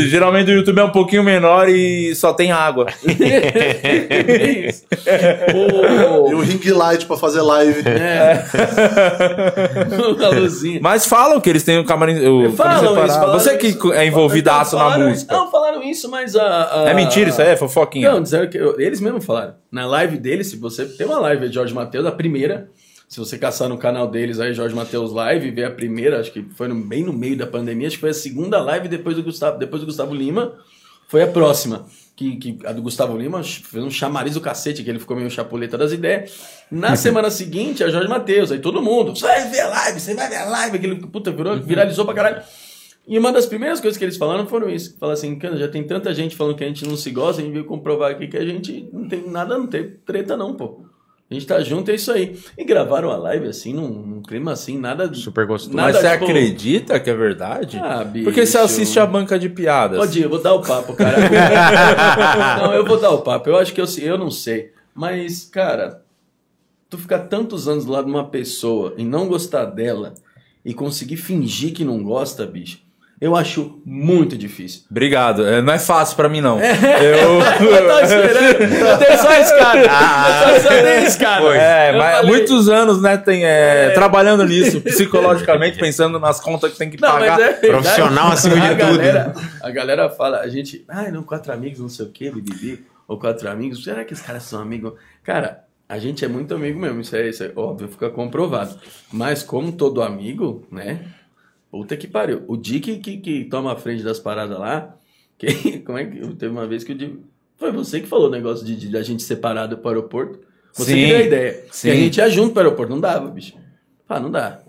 E, 0.00 0.08
Geralmente 0.08 0.50
o 0.50 0.54
YouTube 0.54 0.80
é 0.80 0.84
um 0.84 0.90
pouquinho 0.90 1.22
menor 1.22 1.68
e 1.68 2.12
só 2.16 2.32
tem 2.32 2.50
água. 2.50 2.86
É 3.06 4.68
isso. 4.68 4.82
E 5.06 5.54
O... 5.54 6.36
o 6.36 6.40
ring 6.40 6.60
light 6.70 7.06
pra 7.06 7.16
fazer 7.16 7.40
live. 7.42 7.82
É. 7.88 8.44
a 10.24 10.28
luzinha. 10.28 10.80
Mas 10.82 11.06
falam 11.06 11.40
que 11.40 11.48
eles 11.48 11.62
têm 11.62 11.78
um 11.78 11.84
camarim, 11.84 12.14
o 12.26 12.52
camarim 12.52 12.56
Falam 12.56 13.04
isso, 13.06 13.14
falaram 13.14 13.38
Você 13.38 13.56
que 13.56 13.66
isso. 13.68 13.92
é 13.92 14.06
envolvidaço 14.06 14.74
Então, 14.76 14.84
na 14.86 14.92
falaram 14.92 15.10
música. 15.10 15.32
Isso. 15.32 15.42
Não, 15.44 15.50
falaram 15.50 15.82
isso, 15.82 16.10
mas 16.10 16.34
a... 16.36 16.42
a- 16.84 16.88
É 16.90 16.94
mentira 16.94 17.30
isso 17.30 17.40
aí? 17.40 17.48
É 17.50 17.56
fofoquinha? 17.56 18.10
Não, 18.10 18.22
disseram 18.22 18.48
que... 18.48 18.55
Eles 18.78 19.00
mesmos 19.00 19.24
falaram. 19.24 19.54
Na 19.70 19.86
live 19.86 20.18
deles, 20.18 20.48
se 20.48 20.56
você... 20.56 20.84
Tem 20.86 21.06
uma 21.06 21.18
live 21.18 21.48
de 21.48 21.54
Jorge 21.54 21.72
Matheus, 21.74 22.04
a 22.06 22.12
primeira. 22.12 22.68
Se 23.08 23.18
você 23.20 23.38
caçar 23.38 23.68
no 23.68 23.78
canal 23.78 24.08
deles 24.08 24.40
aí, 24.40 24.52
Jorge 24.52 24.74
Matheus 24.74 25.12
Live, 25.12 25.50
ver 25.52 25.64
a 25.64 25.70
primeira, 25.70 26.18
acho 26.18 26.32
que 26.32 26.42
foi 26.56 26.66
no- 26.66 26.74
bem 26.74 27.04
no 27.04 27.12
meio 27.12 27.36
da 27.36 27.46
pandemia, 27.46 27.86
acho 27.86 27.96
que 27.96 28.00
foi 28.00 28.10
a 28.10 28.14
segunda 28.14 28.60
live 28.60 28.88
depois 28.88 29.14
do 29.14 29.22
Gustavo, 29.22 29.58
depois 29.58 29.80
do 29.80 29.86
Gustavo 29.86 30.12
Lima, 30.12 30.54
foi 31.06 31.22
a 31.22 31.26
próxima. 31.28 31.86
Que, 32.16 32.34
que 32.36 32.58
a 32.66 32.72
do 32.72 32.82
Gustavo 32.82 33.16
Lima 33.16 33.44
fez 33.44 33.84
um 33.84 33.90
chamariz 33.90 34.34
do 34.34 34.40
cacete, 34.40 34.82
que 34.82 34.90
ele 34.90 34.98
ficou 34.98 35.16
meio 35.16 35.30
chapuleta 35.30 35.78
das 35.78 35.92
ideias. 35.92 36.32
Na 36.68 36.96
semana 36.96 37.30
seguinte, 37.30 37.84
a 37.84 37.88
Jorge 37.90 38.08
Matheus, 38.08 38.50
aí 38.50 38.58
todo 38.58 38.82
mundo, 38.82 39.14
você 39.14 39.24
vai 39.24 39.48
ver 39.50 39.60
a 39.60 39.68
live, 39.68 40.00
você 40.00 40.14
vai 40.14 40.28
ver 40.28 40.36
a 40.38 40.44
live, 40.46 40.76
aquele 40.76 40.96
puta 40.96 41.30
virou, 41.30 41.60
viralizou 41.60 42.04
pra 42.06 42.14
caralho. 42.14 42.42
E 43.06 43.18
uma 43.18 43.32
das 43.32 43.46
primeiras 43.46 43.80
coisas 43.80 43.96
que 43.96 44.04
eles 44.04 44.16
falaram 44.16 44.46
foram 44.46 44.68
isso. 44.68 44.96
Falaram 44.98 45.18
assim, 45.18 45.38
cara, 45.38 45.56
já 45.56 45.68
tem 45.68 45.84
tanta 45.84 46.12
gente 46.12 46.34
falando 46.34 46.56
que 46.56 46.64
a 46.64 46.66
gente 46.66 46.84
não 46.86 46.96
se 46.96 47.10
gosta, 47.10 47.40
a 47.40 47.44
gente 47.44 47.52
veio 47.52 47.64
comprovar 47.64 48.10
aqui 48.10 48.26
que 48.26 48.36
a 48.36 48.44
gente 48.44 48.88
não 48.92 49.06
tem 49.06 49.28
nada, 49.28 49.56
não 49.56 49.66
tem 49.66 49.90
treta 50.04 50.36
não, 50.36 50.54
pô. 50.54 50.80
A 51.28 51.34
gente 51.34 51.46
tá 51.46 51.60
junto, 51.60 51.90
é 51.90 51.94
isso 51.96 52.12
aí. 52.12 52.38
E 52.56 52.64
gravaram 52.64 53.10
a 53.10 53.16
live 53.16 53.48
assim, 53.48 53.72
num, 53.72 53.88
num 53.88 54.22
clima 54.22 54.52
assim, 54.52 54.78
nada... 54.78 55.12
Super 55.12 55.44
gostoso. 55.44 55.76
Nada, 55.76 55.92
Mas 55.92 56.00
você 56.00 56.10
tipo- 56.12 56.24
acredita 56.24 57.00
que 57.00 57.10
é 57.10 57.14
verdade? 57.14 57.78
Ah, 57.82 58.04
bicho. 58.04 58.24
Porque 58.24 58.46
você 58.46 58.58
assiste 58.58 58.98
a 59.00 59.06
banca 59.06 59.36
de 59.36 59.48
piadas. 59.48 59.98
Pode 59.98 60.20
ir, 60.20 60.22
eu 60.22 60.30
vou 60.30 60.40
dar 60.40 60.54
o 60.54 60.62
papo, 60.62 60.94
cara. 60.94 61.16
não, 62.62 62.72
eu 62.72 62.84
vou 62.84 63.00
dar 63.00 63.10
o 63.10 63.22
papo. 63.22 63.48
Eu 63.48 63.56
acho 63.56 63.74
que 63.74 63.80
eu, 63.80 63.86
eu 64.02 64.16
não 64.16 64.30
sei. 64.30 64.72
Mas, 64.94 65.44
cara, 65.44 66.00
tu 66.88 66.96
ficar 66.96 67.20
tantos 67.20 67.66
anos 67.66 67.84
do 67.84 67.90
lado 67.90 68.04
de 68.04 68.10
uma 68.10 68.28
pessoa 68.28 68.94
e 68.96 69.04
não 69.04 69.26
gostar 69.26 69.64
dela 69.64 70.14
e 70.64 70.72
conseguir 70.72 71.16
fingir 71.16 71.72
que 71.74 71.84
não 71.84 72.04
gosta, 72.04 72.46
bicho, 72.46 72.85
eu 73.20 73.34
acho 73.34 73.80
muito 73.84 74.36
difícil. 74.36 74.82
Obrigado. 74.90 75.46
É, 75.46 75.62
não 75.62 75.72
é 75.72 75.78
fácil 75.78 76.16
pra 76.16 76.28
mim, 76.28 76.40
não. 76.40 76.58
Eu 76.60 77.40
Eu... 77.66 77.86
tava 77.88 78.02
esperando. 78.02 78.62
Eu 78.74 78.96
dei 78.98 79.16
só 79.16 79.32
esse 79.32 79.58
cara. 79.58 80.52
Eu 80.54 80.60
só 80.60 80.68
dei 80.68 81.04
esse 81.04 81.18
cara. 81.18 81.56
É, 81.56 81.90
Eu 81.94 81.98
mas 81.98 82.16
falei- 82.16 82.30
muitos 82.30 82.68
anos, 82.68 83.00
né, 83.00 83.16
tem, 83.16 83.44
é, 83.44 83.90
trabalhando 83.90 84.44
nisso, 84.44 84.80
psicologicamente, 84.84 85.78
pensando 85.78 86.18
nas 86.18 86.40
contas 86.40 86.72
que 86.72 86.78
tem 86.78 86.90
que 86.90 87.00
Não, 87.00 87.10
pagar. 87.12 87.38
mas 87.38 87.48
é. 87.48 87.52
Profissional 87.54 88.32
acima 88.32 88.54
de 88.56 88.60
a 88.66 88.68
tudo. 88.86 88.98
Galera, 88.98 89.32
a 89.62 89.70
galera 89.70 90.10
fala, 90.10 90.40
a 90.40 90.48
gente, 90.48 90.84
ai, 90.88 91.10
não, 91.10 91.22
quatro 91.22 91.52
amigos, 91.52 91.80
não 91.80 91.88
sei 91.88 92.06
o 92.06 92.10
que, 92.10 92.30
bibibi, 92.30 92.84
ou 93.08 93.18
quatro 93.18 93.48
amigos, 93.48 93.82
será 93.82 94.04
que 94.04 94.12
os 94.12 94.20
caras 94.20 94.42
são 94.42 94.60
amigos? 94.60 94.92
Cara, 95.24 95.64
a 95.88 95.98
gente 95.98 96.24
é 96.24 96.28
muito 96.28 96.54
amigo 96.54 96.78
mesmo, 96.78 97.00
isso 97.00 97.14
é, 97.16 97.28
isso 97.28 97.42
é 97.44 97.50
óbvio, 97.56 97.88
fica 97.88 98.10
comprovado. 98.10 98.76
Mas 99.12 99.42
como 99.42 99.72
todo 99.72 100.02
amigo, 100.02 100.66
né? 100.70 101.00
Puta 101.78 101.96
que 101.96 102.06
pariu. 102.06 102.42
O 102.48 102.56
Dick 102.56 102.98
que, 102.98 103.16
que 103.18 103.44
toma 103.44 103.72
a 103.72 103.76
frente 103.76 104.02
das 104.02 104.18
paradas 104.18 104.58
lá, 104.58 104.96
que, 105.38 105.78
como 105.80 105.98
é 105.98 106.04
que. 106.06 106.20
Teve 106.36 106.52
uma 106.52 106.66
vez 106.66 106.82
que 106.84 106.92
o 106.92 106.94
Dick. 106.94 107.18
Foi 107.56 107.72
você 107.72 108.00
que 108.00 108.06
falou 108.06 108.28
o 108.28 108.30
negócio 108.30 108.64
de, 108.66 108.76
de 108.76 108.96
a 108.96 109.02
gente 109.02 109.22
separado 109.22 109.78
pro 109.78 109.88
aeroporto. 109.88 110.40
Você 110.74 110.92
Sim, 110.92 110.96
que 111.00 111.06
deu 111.06 111.16
a 111.16 111.22
ideia. 111.22 111.64
sim. 111.72 111.88
Que 111.88 111.92
a 111.92 111.96
gente 111.96 112.16
ia 112.18 112.28
junto 112.28 112.52
pro 112.52 112.62
aeroporto. 112.62 112.92
Não 112.92 113.00
dava, 113.00 113.28
bicho. 113.30 113.54
Ah, 114.08 114.20
não 114.20 114.30
dá. 114.30 114.60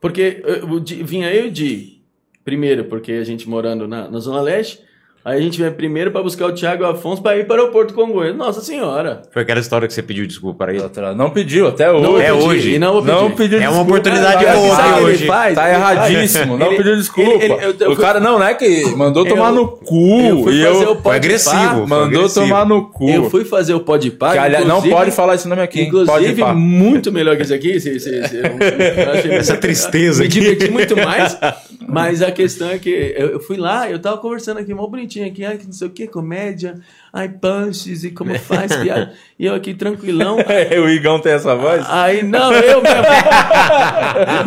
Porque 0.00 0.42
eh, 0.44 0.64
o 0.64 0.80
Di- 0.80 1.02
vinha 1.04 1.32
eu 1.32 1.44
e 1.46 1.48
o 1.48 1.50
Di. 1.52 2.02
Primeiro, 2.44 2.84
porque 2.86 3.12
a 3.12 3.24
gente 3.24 3.48
morando 3.48 3.86
na, 3.86 4.08
na 4.10 4.18
Zona 4.18 4.40
Leste. 4.40 4.80
Aí 5.24 5.38
a 5.38 5.40
gente 5.40 5.58
vem 5.58 5.72
primeiro 5.72 6.10
pra 6.10 6.22
buscar 6.22 6.46
o 6.46 6.52
Thiago 6.52 6.84
Afonso 6.84 7.22
pra 7.22 7.34
ir 7.34 7.46
para 7.46 7.56
o 7.56 7.60
aeroporto 7.60 7.94
Congonhas. 7.94 8.36
Nossa 8.36 8.60
senhora. 8.60 9.22
Foi 9.32 9.40
aquela 9.40 9.58
história 9.58 9.88
que 9.88 9.94
você 9.94 10.02
pediu 10.02 10.26
desculpa 10.26 10.58
para 10.66 10.74
ele. 10.74 10.84
Não 11.16 11.30
pediu, 11.30 11.66
até 11.66 11.90
hoje. 11.90 12.02
Não 12.02 12.20
É 12.20 12.30
hoje. 12.32 12.74
E 12.74 12.78
não. 12.78 13.00
Não 13.02 13.30
pediu 13.30 13.58
É 13.58 13.62
uma 13.62 13.68
desculpa. 13.70 13.90
oportunidade 13.90 14.44
boa, 14.44 14.98
ele 14.98 15.06
hoje. 15.06 15.26
faz? 15.26 15.54
Tá 15.54 15.70
erradíssimo, 15.70 16.58
não 16.58 16.66
Ele- 16.66 16.76
pediu 16.76 16.96
desculpa. 16.96 17.30
ele- 17.30 17.44
ele- 17.44 17.64
eu- 17.64 17.74
eu 17.80 17.92
o 17.92 17.96
cara 17.96 18.20
não, 18.20 18.38
não 18.38 18.46
é 18.46 18.52
que 18.52 18.84
mandou 18.96 19.24
Eu- 19.24 19.30
tomar 19.34 19.50
no 19.50 19.66
cu. 19.68 20.20
eu 20.20 20.42
fui 20.42 20.60
e 20.60 20.64
fazer 20.64 20.84
eu 20.84 20.96
Foi 21.00 21.16
agressivo. 21.16 21.86
Mandou 21.88 22.04
agressivo. 22.20 22.44
tomar 22.46 22.66
no 22.66 22.84
cu. 22.90 23.08
Eu 23.08 23.30
fui 23.30 23.44
fazer 23.46 23.72
o 23.72 23.80
Pode 23.80 24.10
Pá. 24.10 24.32
Que, 24.32 24.38
aliás, 24.38 24.66
não 24.66 24.82
pode 24.82 25.10
falar 25.10 25.36
esse 25.36 25.48
nome 25.48 25.62
aqui. 25.62 25.80
Inclusive, 25.84 26.44
muito 26.54 27.10
melhor 27.10 27.34
que 27.36 27.42
esse 27.42 27.54
aqui. 27.54 27.70
Esse, 27.70 27.88
esse, 27.96 28.10
esse- 28.14 28.36
eu 28.36 29.12
achei- 29.12 29.30
Essa 29.44 29.56
tristeza 29.56 30.22
Me 30.22 30.28
diverti 30.28 30.70
muito 30.70 30.94
mais. 30.96 31.34
Mas 31.86 32.22
a 32.22 32.30
questão 32.32 32.70
é 32.70 32.78
que 32.78 32.90
eu, 33.16 33.28
eu 33.28 33.40
fui 33.40 33.56
lá, 33.56 33.88
eu 33.90 33.98
tava 33.98 34.16
conversando 34.18 34.58
aqui, 34.58 34.72
mó 34.74 34.86
bonitinho 34.86 35.13
aqui, 35.22 35.44
ai, 35.44 35.58
que 35.58 35.66
não 35.66 35.72
sei 35.72 35.86
o 35.86 35.90
que, 35.90 36.06
comédia, 36.06 36.74
ai, 37.12 37.28
punches 37.28 38.04
e 38.04 38.10
como 38.10 38.36
faz 38.38 38.74
piada. 38.76 39.12
E 39.38 39.46
eu 39.46 39.54
aqui 39.54 39.74
tranquilão. 39.74 40.36
o 40.84 40.88
Igão 40.88 41.20
tem 41.20 41.32
essa 41.32 41.56
voz? 41.56 41.84
Aí, 41.88 42.22
não, 42.22 42.52
eu 42.52 42.80
mesmo. 42.80 43.02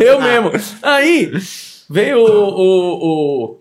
eu 0.00 0.20
mesmo. 0.20 0.50
Aí, 0.82 1.30
veio 1.90 2.18
o, 2.18 2.48
o, 2.48 3.50
o, 3.50 3.60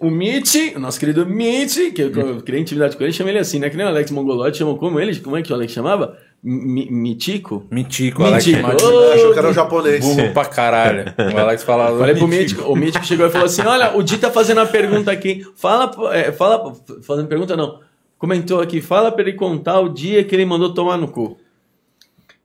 o 0.00 0.10
Mitch, 0.10 0.74
o 0.76 0.78
nosso 0.78 0.98
querido 1.00 1.26
Mitch, 1.26 1.92
que 1.92 2.02
eu, 2.02 2.10
eu 2.14 2.40
criei 2.40 2.62
intimidade 2.62 2.96
com 2.96 3.02
ele, 3.02 3.12
chamei 3.12 3.32
ele 3.32 3.40
assim, 3.40 3.58
né? 3.58 3.68
Que 3.68 3.76
nem 3.76 3.84
o 3.84 3.88
Alex 3.88 4.10
Mongolotti 4.10 4.58
chamou 4.58 4.76
como 4.78 5.00
ele? 5.00 5.18
Como 5.20 5.36
é 5.36 5.42
que 5.42 5.50
o 5.52 5.54
Alex 5.56 5.72
chamava? 5.72 6.16
Mi- 6.42 6.88
Mitico? 6.88 7.66
Mitico, 7.70 8.22
Alex. 8.22 8.46
Mitico. 8.46 8.68
Ô, 8.68 9.12
Achou 9.12 9.32
que 9.32 9.38
era 9.40 9.48
um 9.48 9.52
japonês. 9.52 10.04
Burro 10.04 10.32
pra 10.32 10.44
caralho. 10.44 11.12
O 11.34 11.38
Alex 11.38 11.64
falava. 11.64 11.98
Falei 11.98 12.14
pro 12.14 12.28
Mitico. 12.28 12.60
Mítico, 12.60 12.72
o 12.72 12.76
Mítico 12.76 13.04
chegou 13.04 13.26
e 13.26 13.30
falou 13.30 13.46
assim: 13.46 13.62
Olha, 13.62 13.96
o 13.96 14.02
Di 14.02 14.18
tá 14.18 14.30
fazendo 14.30 14.60
a 14.60 14.66
pergunta 14.66 15.10
aqui. 15.10 15.44
Fala, 15.56 15.90
é, 16.14 16.30
fala, 16.30 16.72
fazendo 17.02 17.26
pergunta 17.26 17.56
não. 17.56 17.80
Comentou 18.16 18.60
aqui, 18.60 18.80
fala 18.80 19.10
pra 19.10 19.22
ele 19.22 19.32
contar 19.32 19.80
o 19.80 19.88
dia 19.88 20.22
que 20.22 20.34
ele 20.34 20.44
mandou 20.44 20.72
tomar 20.72 20.96
no 20.96 21.08
cu. 21.08 21.36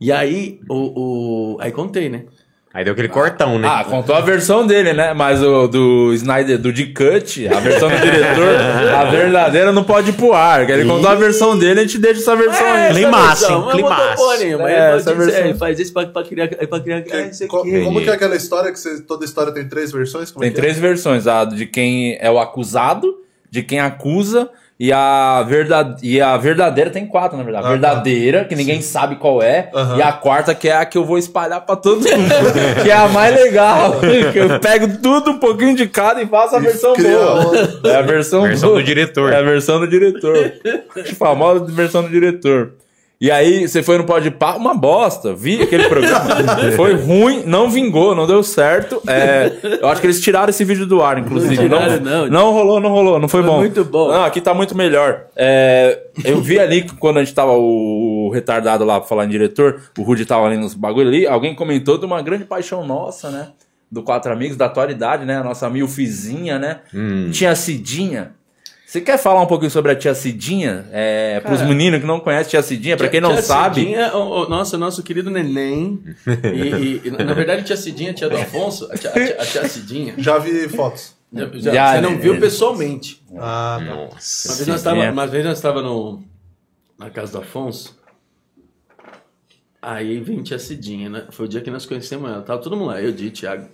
E 0.02 0.12
aí, 0.12 0.60
o. 0.68 1.54
o 1.56 1.58
aí 1.60 1.72
contei, 1.72 2.10
né? 2.10 2.26
Aí 2.74 2.84
deu 2.84 2.94
aquele 2.94 3.08
cortão, 3.08 3.60
né? 3.60 3.68
Ah, 3.72 3.84
contou 3.84 4.16
a 4.16 4.22
versão 4.22 4.66
dele, 4.66 4.94
né? 4.94 5.14
Mas 5.14 5.44
o 5.44 5.68
do 5.68 6.12
Snyder, 6.14 6.58
do 6.58 6.74
D-Cut, 6.74 7.48
a 7.48 7.60
versão 7.60 7.88
do 7.88 7.98
diretor, 7.98 8.56
a 8.98 9.04
verdadeira 9.12 9.72
não 9.72 9.84
pode 9.84 10.10
ir 10.10 10.14
pro 10.14 10.34
ar. 10.34 10.66
Que 10.66 10.72
ele 10.72 10.86
contou 10.90 11.08
a 11.08 11.14
versão 11.14 11.56
dele, 11.56 11.82
a 11.82 11.84
gente 11.84 12.00
deixa 12.00 12.22
essa 12.22 12.36
versão 12.36 12.66
aí. 12.66 12.82
essa 12.86 12.94
climaço, 12.96 13.54
hein? 13.54 13.64
Climaço. 13.74 14.32
É, 14.68 14.96
essa 14.96 15.14
versão. 15.14 15.40
ele 15.42 15.54
faz 15.54 15.80
isso 15.80 15.94
pra, 15.94 16.08
pra 16.08 16.24
criar. 16.24 16.48
Pra 16.48 16.80
criar 16.80 17.04
ah, 17.12 17.22
isso 17.28 17.44
aqui. 17.44 17.84
Como 17.84 18.02
que 18.02 18.10
é 18.10 18.14
aquela 18.14 18.36
história 18.36 18.72
que 18.72 18.80
você- 18.80 19.02
toda 19.04 19.24
história 19.24 19.54
tem 19.54 19.70
três 19.70 19.92
versões? 19.92 20.32
Como 20.32 20.44
é 20.44 20.48
Tem 20.48 20.54
que 20.56 20.60
é? 20.60 20.64
três 20.64 20.80
versões: 20.80 21.28
a 21.28 21.46
de 21.46 21.68
quem 21.68 22.18
é 22.20 22.32
o 22.32 22.40
acusado, 22.40 23.20
de 23.52 23.62
quem 23.62 23.82
acusa. 23.82 24.50
E 24.80 24.92
a, 24.92 25.44
verdade... 25.48 25.96
e 26.02 26.20
a 26.20 26.36
verdadeira 26.36 26.90
tem 26.90 27.06
quatro, 27.06 27.38
na 27.38 27.44
verdade. 27.44 27.66
A 27.66 27.68
Ah, 27.68 27.72
tá. 27.72 27.78
verdadeira, 27.78 28.44
que 28.46 28.56
ninguém 28.56 28.82
sabe 28.82 29.16
qual 29.18 29.42
é. 29.42 29.70
Aham. 29.74 29.98
E 29.98 30.02
a 30.02 30.12
quarta, 30.12 30.54
que 30.56 30.68
é 30.68 30.76
a 30.76 30.86
que 30.86 30.98
eu 30.98 31.06
vou 31.06 31.18
espalhar 31.18 31.62
pra 31.62 31.76
todo 31.76 31.98
mundo. 31.98 32.10
que 32.84 32.90
é 32.90 32.94
a 32.94 33.08
mais 33.08 33.34
legal. 33.36 34.00
que 34.34 34.38
eu 34.40 34.60
pego 34.60 34.88
tudo 35.02 35.32
um 35.32 35.38
pouquinho 35.38 35.76
de 35.76 35.88
cada 35.88 36.22
e 36.22 36.26
faço 36.28 36.56
a 36.56 36.60
versão 36.60 36.94
boa. 36.96 37.46
outra. 37.46 37.92
É 37.92 37.96
a 37.96 38.02
versão, 38.02 38.42
Versão 38.42 38.70
boa. 38.70 38.82
do 38.82 38.86
diretor. 38.86 39.32
É 39.32 39.38
a 39.38 39.42
versão 39.44 39.80
do 39.80 39.88
diretor. 39.88 40.54
A 41.00 41.16
famosa 41.16 41.66
versão 41.66 42.02
do 42.02 42.10
diretor. 42.10 42.74
E 43.24 43.32
aí, 43.32 43.66
você 43.66 43.82
foi 43.82 43.98
no 43.98 44.04
Pode 44.04 44.30
Pá, 44.32 44.56
uma 44.56 44.74
bosta. 44.74 45.34
Vi 45.34 45.62
aquele 45.62 45.88
programa. 45.88 46.26
foi 46.76 46.94
ruim, 46.96 47.44
não 47.46 47.70
vingou, 47.70 48.14
não 48.14 48.28
deu 48.28 48.44
certo. 48.44 49.02
É, 49.08 49.50
eu 49.80 49.88
acho 49.88 50.02
que 50.02 50.08
eles 50.08 50.20
tiraram 50.20 50.50
esse 50.50 50.66
vídeo 50.66 50.86
do 50.86 51.02
ar, 51.02 51.18
inclusive. 51.18 51.70
Não 51.70 51.80
tiraram, 51.80 52.02
não. 52.02 52.28
não 52.28 52.52
rolou, 52.52 52.82
não 52.82 52.90
rolou, 52.90 53.20
não 53.20 53.30
foi, 53.30 53.42
Foi 53.42 53.50
bom. 53.50 53.60
muito 53.60 53.86
bom. 53.86 54.12
Não, 54.12 54.26
aqui 54.26 54.42
tá 54.42 54.54
muito 54.54 54.76
melhor. 54.76 55.28
É, 55.38 56.04
eu 56.26 56.42
vi 56.42 56.60
ali 56.60 56.86
quando 57.00 57.16
a 57.20 57.24
gente 57.24 57.34
tava 57.34 57.54
o, 57.54 58.28
o 58.28 58.30
retardado 58.30 58.84
lá 58.84 59.00
pra 59.00 59.08
falar 59.08 59.24
em 59.24 59.30
diretor, 59.30 59.80
o 59.98 60.04
Rudy 60.04 60.26
tava 60.26 60.46
ali 60.46 60.58
nos 60.58 60.74
bagulho 60.74 61.08
ali, 61.08 61.26
alguém 61.26 61.56
comentou 61.56 61.98
de 61.98 62.06
uma 62.06 62.22
grande 62.22 62.44
paixão 62.44 62.86
nossa, 62.86 63.32
né? 63.32 63.52
Do 63.90 64.04
Quatro 64.04 64.34
Amigos, 64.34 64.58
da 64.58 64.66
atualidade, 64.66 65.24
né? 65.24 65.38
A 65.38 65.44
nossa 65.46 65.70
milfizinha, 65.70 66.60
né? 66.60 66.82
Hum. 66.94 67.30
Tia 67.32 67.56
Cidinha. 67.56 68.34
Você 68.94 69.02
quer 69.02 69.18
falar 69.18 69.42
um 69.42 69.48
pouquinho 69.48 69.72
sobre 69.72 69.92
a 69.92 69.96
Tia 69.96 70.14
Cidinha? 70.14 70.88
É, 70.92 71.40
pros 71.40 71.58
Cara, 71.62 71.68
meninos 71.68 72.00
que 72.00 72.06
não 72.06 72.20
conhecem 72.20 72.52
Tia 72.52 72.62
Cidinha, 72.62 72.96
pra 72.96 73.10
quem 73.10 73.20
não 73.20 73.32
Tia 73.32 73.42
sabe. 73.42 73.80
Cidinha, 73.82 74.16
o, 74.16 74.44
o 74.46 74.48
nosso, 74.48 74.78
nosso 74.78 75.02
querido 75.02 75.32
neném. 75.32 76.00
E, 76.54 77.02
e, 77.08 77.10
na 77.10 77.34
verdade, 77.34 77.64
tia 77.64 77.76
Cidinha, 77.76 78.14
tia 78.14 78.30
do 78.30 78.38
Afonso, 78.38 78.88
a 78.92 78.96
tia, 78.96 79.10
a 79.10 79.14
tia, 79.14 79.42
a 79.42 79.46
tia 79.48 79.68
Cidinha. 79.68 80.14
Já 80.20 80.38
vi 80.38 80.70
fotos. 80.70 81.16
Já, 81.34 81.50
já- 81.54 81.74
Já, 81.74 81.96
você 81.96 82.02
não 82.02 82.12
né? 82.12 82.18
viu 82.18 82.40
pessoalmente. 82.40 83.26
Ah, 83.36 83.80
tá. 83.80 83.84
Uma 83.84 83.96
Nossa. 84.06 84.64
vez 84.64 84.68
nós 84.68 84.86
uma 85.12 85.26
vez 85.26 85.44
nós 85.44 85.58
estava 85.58 85.82
no 85.82 86.22
na 86.96 87.10
casa 87.10 87.32
do 87.32 87.40
Afonso. 87.40 88.00
Aí 89.82 90.20
vem 90.20 90.44
tia 90.44 90.60
Cidinha, 90.60 91.10
né? 91.10 91.26
Foi 91.32 91.48
o 91.48 91.50
dia 91.50 91.62
que 91.62 91.72
nós 91.72 91.88
conhecemos 91.88 92.30
ela. 92.30 92.44
Tava 92.44 92.62
todo 92.62 92.78
mundo 92.78 92.90
lá, 92.90 93.02
eu, 93.02 93.12
Di, 93.12 93.32
Thiago. 93.32 93.70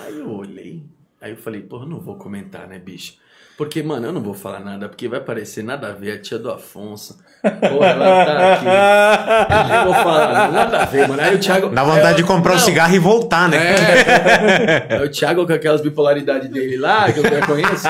Aí 0.00 0.18
eu 0.18 0.28
olhei, 0.30 0.82
aí 1.18 1.30
eu 1.30 1.36
falei, 1.38 1.62
porra, 1.62 1.86
não 1.86 1.98
vou 1.98 2.16
comentar, 2.16 2.68
né, 2.68 2.78
bicho? 2.78 3.23
Porque, 3.56 3.82
mano, 3.84 4.06
eu 4.08 4.12
não 4.12 4.20
vou 4.20 4.34
falar 4.34 4.58
nada, 4.58 4.88
porque 4.88 5.06
vai 5.06 5.20
parecer 5.20 5.62
nada 5.62 5.88
a 5.88 5.92
ver 5.92 6.12
a 6.12 6.18
tia 6.20 6.38
do 6.38 6.50
Afonso. 6.50 7.16
Porra, 7.40 7.86
ela 7.86 8.24
tá 8.24 8.54
aqui. 8.54 9.62
Eu 9.62 9.76
não 9.76 9.84
vou 9.84 9.94
falar, 9.94 10.50
nada 10.50 10.82
a 10.82 10.84
ver, 10.86 11.06
mano. 11.08 11.22
Aí 11.22 11.36
o 11.36 11.38
Thiago. 11.38 11.68
Dá 11.68 11.84
vontade 11.84 12.16
de 12.16 12.22
eu- 12.22 12.26
comprar 12.26 12.52
um 12.52 12.56
não, 12.56 12.60
cigarro 12.62 12.94
e 12.94 12.98
voltar, 12.98 13.48
né? 13.48 13.56
é. 14.90 14.96
Aí 14.96 15.04
o 15.06 15.10
Thiago 15.10 15.46
com 15.46 15.52
aquelas 15.52 15.80
bipolaridades 15.80 16.48
dele 16.50 16.76
lá, 16.78 17.12
que 17.12 17.20
eu 17.20 17.22
já 17.24 17.46
conheço. 17.46 17.86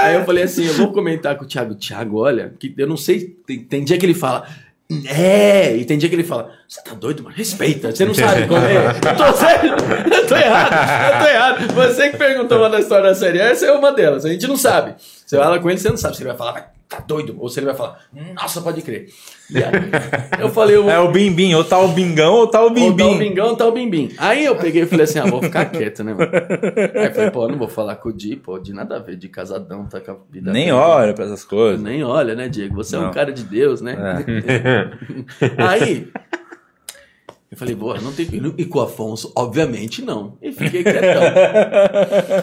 Aí 0.00 0.14
eu 0.14 0.24
falei 0.24 0.44
assim, 0.44 0.66
eu 0.66 0.74
vou 0.74 0.92
comentar 0.92 1.36
com 1.36 1.44
o 1.44 1.46
Thiago. 1.48 1.74
Thiago, 1.74 2.18
olha, 2.20 2.52
que 2.58 2.74
eu 2.76 2.86
não 2.86 2.96
sei, 2.96 3.34
tem, 3.46 3.64
tem 3.64 3.84
dia 3.84 3.96
que 3.98 4.04
ele 4.06 4.14
fala, 4.14 4.46
é, 5.06 5.76
e 5.76 5.84
tem 5.84 5.98
dia 5.98 6.08
que 6.08 6.14
ele 6.14 6.24
fala, 6.24 6.50
você 6.66 6.80
tá 6.82 6.94
doido, 6.94 7.22
mano? 7.22 7.36
Respeita, 7.36 7.94
você 7.94 8.06
não 8.06 8.14
sabe 8.14 8.46
como 8.46 8.64
é. 8.64 8.86
Eu 9.04 9.16
tô 9.16 9.32
sério, 9.34 9.70
eu 9.70 10.26
tô 10.26 10.34
errado, 10.34 11.12
eu 11.12 11.18
tô 11.18 11.26
errado. 11.26 11.74
Você 11.74 12.10
que 12.10 12.16
perguntou 12.16 12.58
uma 12.58 12.70
da 12.70 12.80
história 12.80 13.10
da 13.10 13.14
série, 13.14 13.38
essa 13.38 13.66
é 13.66 13.72
uma 13.72 13.92
delas, 13.92 14.24
a 14.24 14.30
gente 14.30 14.46
não 14.46 14.56
sabe. 14.56 14.94
Você 14.98 15.36
fala 15.36 15.58
com 15.58 15.68
ele, 15.68 15.78
você 15.78 15.90
não 15.90 15.96
sabe 15.98 16.16
se 16.16 16.22
ele 16.22 16.30
vai 16.30 16.38
falar, 16.38 16.52
vai 16.52 16.77
tá 16.88 17.00
doido? 17.00 17.36
Ou 17.38 17.48
se 17.48 17.60
ele 17.60 17.66
vai 17.66 17.74
falar, 17.74 18.00
nossa, 18.34 18.62
pode 18.62 18.80
crer. 18.82 19.08
E 19.50 19.58
aí, 19.58 19.72
eu 20.40 20.48
falei, 20.48 20.76
eu, 20.76 20.88
É 20.90 20.98
o 20.98 21.10
Bim 21.10 21.32
Bim, 21.32 21.54
ou 21.54 21.64
tá 21.64 21.78
o 21.78 21.88
Bingão 21.88 22.34
ou 22.34 22.46
tá 22.46 22.64
o 22.64 22.70
Bim 22.70 22.90
ou 22.90 22.96
tá 22.96 23.06
o 23.06 23.18
bingão, 23.18 23.54
tá 23.56 23.66
o 23.66 23.72
bimbim. 23.72 24.12
Aí 24.18 24.44
eu 24.44 24.56
peguei 24.56 24.82
e 24.82 24.86
falei 24.86 25.04
assim, 25.04 25.18
ah, 25.18 25.26
vou 25.26 25.42
ficar 25.42 25.66
quieto, 25.66 26.02
né, 26.02 26.14
mano? 26.14 26.30
Aí 26.94 27.06
eu 27.06 27.14
falei, 27.14 27.30
pô, 27.30 27.44
eu 27.44 27.48
não 27.50 27.58
vou 27.58 27.68
falar 27.68 27.96
com 27.96 28.08
o 28.08 28.12
Di, 28.12 28.36
pô, 28.36 28.58
de 28.58 28.72
nada 28.72 28.96
a 28.96 28.98
ver, 28.98 29.16
de 29.16 29.28
casadão, 29.28 29.86
tá 29.86 30.00
com 30.00 30.12
a 30.12 30.16
vida. 30.30 30.50
Nem 30.52 30.66
perdida. 30.66 30.76
olha 30.86 31.12
pra 31.14 31.24
essas 31.26 31.44
coisas. 31.44 31.80
Nem 31.80 32.02
olha, 32.02 32.34
né, 32.34 32.48
Diego? 32.48 32.74
Você 32.76 32.96
é 32.96 32.98
Não. 32.98 33.08
um 33.08 33.12
cara 33.12 33.32
de 33.32 33.44
Deus, 33.44 33.80
né? 33.80 33.96
Aí, 35.58 36.10
eu 37.50 37.56
falei, 37.56 37.74
boa, 37.74 37.98
não 37.98 38.12
tem. 38.12 38.28
E 38.58 38.64
com 38.66 38.78
o 38.78 38.82
Afonso, 38.82 39.32
obviamente 39.34 40.02
não. 40.02 40.36
E 40.42 40.52
fiquei 40.52 40.82
quietão. 40.84 41.22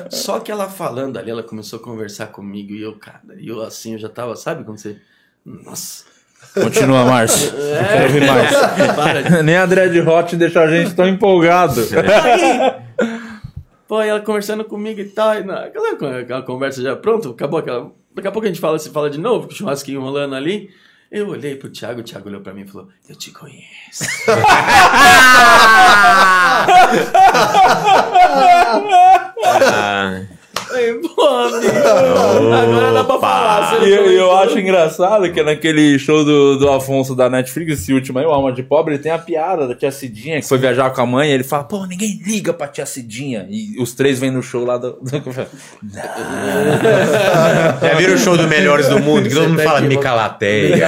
Só 0.10 0.40
que 0.40 0.52
ela 0.52 0.68
falando 0.68 1.18
ali, 1.18 1.30
ela 1.30 1.44
começou 1.44 1.78
a 1.78 1.82
conversar 1.82 2.28
comigo 2.28 2.74
e 2.74 2.82
eu, 2.82 2.94
cara, 2.94 3.22
e 3.38 3.48
eu 3.48 3.62
assim, 3.62 3.94
eu 3.94 4.00
já 4.00 4.10
tava, 4.10 4.36
sabe 4.36 4.64
quando 4.64 4.80
você. 4.80 4.98
Nossa. 5.46 6.16
Continua, 6.54 7.06
Márcio. 7.06 7.52
Eu 7.58 7.86
quero 7.86 8.04
ouvir 8.06 8.26
mais. 8.26 9.30
De 9.30 9.44
Nem 9.44 9.58
a 9.58 9.66
Dread 9.66 10.00
Hot 10.00 10.36
deixa 10.38 10.62
a 10.62 10.68
gente 10.68 10.96
tão 10.96 11.08
empolgado. 11.08 11.82
Aí, 11.82 13.08
pô, 13.88 14.02
e 14.02 14.08
ela 14.08 14.22
conversando 14.22 14.64
comigo 14.64 15.02
e 15.02 15.06
tal, 15.06 15.36
e 15.36 15.44
na, 15.44 15.66
aquela, 15.66 16.20
aquela 16.20 16.42
conversa 16.44 16.82
já, 16.82 16.96
pronto, 16.96 17.32
acabou 17.32 17.60
aquela. 17.60 17.92
Daqui 18.14 18.28
a 18.28 18.32
pouco 18.32 18.46
a 18.46 18.48
gente 18.48 18.62
fala, 18.62 18.80
se 18.80 18.90
fala 18.90 19.10
de 19.10 19.20
novo, 19.20 19.48
com 19.48 19.54
o 19.54 19.56
churrasquinho 19.56 20.02
rolando 20.02 20.36
ali. 20.36 20.70
Eu 21.16 21.30
olhei 21.30 21.56
pro 21.56 21.70
Thiago, 21.70 22.02
o 22.02 22.04
Thiago 22.04 22.28
olhou 22.28 22.42
pra 22.42 22.54
mim 22.54 22.64
e 22.64 22.68
falou: 22.68 22.90
Eu 23.08 23.16
te 23.16 23.32
conheço. 23.32 24.04
Ah, 29.48 30.26
Falei, 30.28 30.35
pô, 31.16 31.28
agora 32.54 32.94
dá 32.94 33.04
pra 33.04 33.20
falar. 33.20 33.84
E 33.84 33.90
eu, 33.92 34.12
eu 34.12 34.32
acho 34.32 34.58
engraçado 34.60 35.32
que 35.32 35.42
naquele 35.44 35.98
show 36.00 36.24
do, 36.24 36.58
do 36.58 36.70
Afonso 36.70 37.16
da 37.16 37.30
Netflix, 37.30 37.80
esse 37.82 37.94
último 37.94 38.20
aí, 38.20 38.26
o 38.26 38.32
Alma 38.32 38.52
de 38.52 38.64
Pobre, 38.64 38.96
ele 38.96 39.04
tem 39.04 39.12
a 39.12 39.18
piada 39.18 39.68
da 39.68 39.76
tia 39.76 39.92
Cidinha, 39.92 40.40
que 40.40 40.48
foi 40.48 40.58
viajar 40.58 40.90
com 40.92 41.02
a 41.02 41.06
mãe, 41.06 41.30
e 41.30 41.34
ele 41.34 41.44
fala, 41.44 41.64
pô, 41.64 41.86
ninguém 41.86 42.20
liga 42.26 42.54
pra 42.54 42.68
tia 42.68 42.86
Cidinha. 42.86 43.48
E 43.50 43.76
os 43.80 43.94
três 43.94 44.20
vêm 44.20 44.32
no 44.32 44.42
show 44.42 44.66
lá 44.66 44.78
do. 44.78 44.98
já 47.82 47.94
viram 47.98 48.14
o 48.16 48.18
show 48.18 48.38
do 48.38 48.48
Melhores 48.48 48.88
do 48.88 49.00
Mundo? 49.00 49.28
Que 49.28 49.36
todo 49.36 49.50
mundo 49.50 49.58
tá 49.58 49.64
fala 49.64 49.82
Micalateia. 49.82 50.88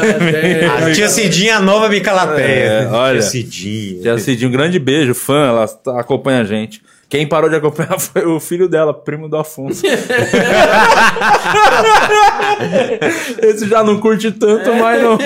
A 0.78 0.92
tia 0.94 1.10
Cidinha, 1.10 1.58
a 1.58 1.60
nova 1.60 1.90
Micalateia. 1.90 2.68
É, 2.68 2.88
olha. 2.88 3.20
Tia 3.20 3.30
Cidinha. 3.30 4.02
tia 4.02 4.18
Cidinha, 4.18 4.50
um 4.50 4.52
grande 4.52 4.80
beijo, 4.80 5.14
fã, 5.14 5.48
ela 5.48 5.66
acompanha 6.00 6.42
a 6.42 6.44
gente. 6.44 6.82
Quem 7.10 7.26
parou 7.28 7.49
de 7.49 7.55
acompanhar 7.55 7.97
foi 8.01 8.26
o 8.26 8.38
filho 8.39 8.68
dela, 8.68 8.93
primo 8.93 9.30
do 9.30 9.38
Afonso. 9.38 9.82
Esse 13.41 13.68
já 13.68 13.84
não 13.84 13.99
curte 13.99 14.32
tanto, 14.32 14.74
mas 14.76 15.01
não. 15.01 15.18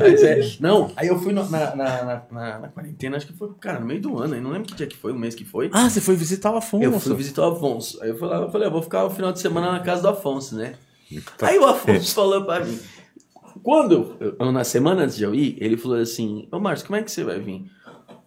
Mas 0.00 0.22
é, 0.22 0.40
não, 0.60 0.90
aí 0.96 1.08
eu 1.08 1.18
fui 1.18 1.32
no- 1.32 1.48
na, 1.48 1.74
na, 1.74 2.04
na, 2.04 2.22
na- 2.30 2.58
na 2.58 2.68
quarentena, 2.68 3.16
acho 3.16 3.26
que 3.26 3.32
foi, 3.32 3.48
cara, 3.60 3.80
no 3.80 3.86
meio 3.86 4.00
do 4.00 4.18
ano, 4.18 4.34
aí 4.34 4.40
não 4.40 4.50
lembro 4.50 4.68
que 4.68 4.74
dia 4.74 4.86
que 4.86 4.96
foi, 4.96 5.12
o 5.12 5.18
mês 5.18 5.34
que 5.34 5.44
foi. 5.44 5.70
Ah, 5.72 5.88
você 5.88 6.00
foi 6.00 6.16
visitar 6.16 6.50
o 6.52 6.56
Afonso. 6.56 6.84
Eu 6.84 7.00
fui 7.00 7.14
visitar 7.14 7.42
o 7.48 7.52
Afonso. 7.52 8.02
Aí 8.02 8.10
eu 8.10 8.18
fui 8.18 8.28
lá, 8.28 8.36
eu 8.42 8.50
falei, 8.50 8.68
eu 8.68 8.72
vou 8.72 8.82
ficar 8.82 9.04
o 9.04 9.10
final 9.10 9.32
de 9.32 9.40
semana 9.40 9.72
na 9.72 9.80
casa 9.80 10.02
do 10.02 10.08
Afonso, 10.08 10.54
né? 10.56 10.74
Aí 11.42 11.58
o 11.58 11.66
Afonso 11.66 12.14
falou 12.14 12.44
pra 12.44 12.60
mim. 12.60 12.78
Quando, 13.62 14.16
eu- 14.20 14.34
eu- 14.38 14.52
na 14.52 14.64
semana 14.64 15.02
antes 15.02 15.16
de 15.16 15.24
eu 15.24 15.34
ir, 15.34 15.56
ele 15.60 15.76
falou 15.76 15.98
assim: 15.98 16.48
Ô 16.50 16.58
Márcio, 16.58 16.86
como 16.86 16.96
é 16.98 17.02
que 17.02 17.10
você 17.10 17.22
vai 17.24 17.38
vir? 17.40 17.64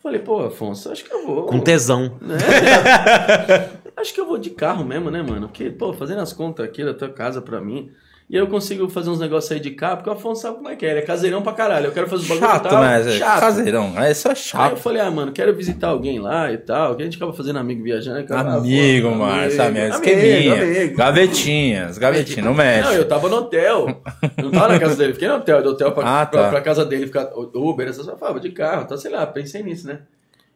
Falei, 0.04 0.20
pô, 0.20 0.42
Afonso, 0.42 0.92
acho 0.92 1.06
que 1.06 1.14
eu 1.14 1.26
vou. 1.26 1.46
Com 1.46 1.62
tesão. 1.62 2.18
né? 2.20 2.36
acho 3.96 4.14
que 4.14 4.20
eu 4.20 4.26
vou 4.26 4.38
de 4.38 4.50
carro 4.50 4.84
mesmo, 4.84 5.10
né, 5.10 5.24
mano? 5.24 5.48
Porque, 5.48 5.70
pô, 5.70 5.94
fazendo 5.94 6.20
as 6.20 6.34
contas 6.34 6.66
aqui 6.66 6.84
da 6.84 6.94
tua 6.94 7.08
casa 7.08 7.42
pra 7.42 7.62
mim. 7.62 7.90
E 8.30 8.36
eu 8.36 8.48
consigo 8.48 8.90
fazer 8.90 9.10
uns 9.10 9.20
negócios 9.20 9.52
aí 9.52 9.60
de 9.60 9.72
carro, 9.72 9.98
porque 9.98 10.10
o 10.10 10.14
Afonso 10.14 10.42
sabe 10.42 10.56
como 10.56 10.70
é 10.70 10.76
que 10.76 10.86
é. 10.86 10.92
Ele 10.92 11.00
é 11.00 11.02
caseirão 11.04 11.42
pra 11.44 11.54
caralho. 11.54 11.88
Eu 11.88 11.92
quero 11.92 12.08
fazer 12.08 12.24
os 12.24 12.28
bagulho 12.30 12.48
Chato, 12.50 12.70
tal. 12.70 12.82
né? 12.82 13.04
Chato. 13.12 13.40
Caseirão. 13.42 13.94
É, 14.02 14.12
Isso 14.12 14.28
é 14.28 14.32
Aí 14.32 14.36
eu 14.38 14.42
chato. 14.42 14.78
falei, 14.78 15.02
ah, 15.02 15.12
mano, 15.12 15.32
quero 15.32 15.54
visitar 15.54 15.90
alguém 15.90 16.20
lá 16.20 16.52
e 16.52 16.58
tal. 16.58 16.96
Que 16.96 17.04
a 17.04 17.06
gente 17.06 17.18
acaba 17.18 17.34
fazendo 17.34 17.60
amigo 17.60 17.84
viajando. 17.84 18.20
Amigo, 18.34 19.08
ah, 19.08 19.12
pô, 19.12 19.18
Márcio, 19.18 19.62
amigo, 19.62 19.80
amigo, 19.80 19.96
esqueminha. 19.96 20.54
amigo. 20.64 20.98
Gavetinhas, 20.98 21.98
gavetinha, 21.98 22.46
não 22.46 22.54
mexe. 22.54 22.90
Não, 22.90 22.94
eu 22.96 23.08
tava 23.08 23.30
no 23.30 23.36
hotel. 23.36 24.02
Eu 24.38 24.44
não 24.46 24.52
tava 24.52 24.70
na 24.70 24.80
casa 24.80 24.96
dele, 24.96 25.14
fiquei 25.14 25.28
no 25.28 25.36
hotel. 25.36 25.62
Do 25.62 25.70
hotel 25.72 25.92
pra, 25.92 26.22
Ah, 26.22 26.26
pra, 26.26 26.44
tá. 26.44 26.50
pra 26.50 26.62
casa 26.62 26.86
dele, 26.86 27.06
ficar 27.06 27.30
Uber, 27.36 27.86
essas 27.86 27.98
coisas. 27.98 28.14
Eu 28.14 28.18
falava 28.20 28.40
de 28.40 28.50
carro, 28.52 28.84
então 28.84 28.98
sei 28.98 29.12
lá, 29.12 29.28
pensei 29.28 29.62
nisso, 29.62 29.86
né? 29.86 30.00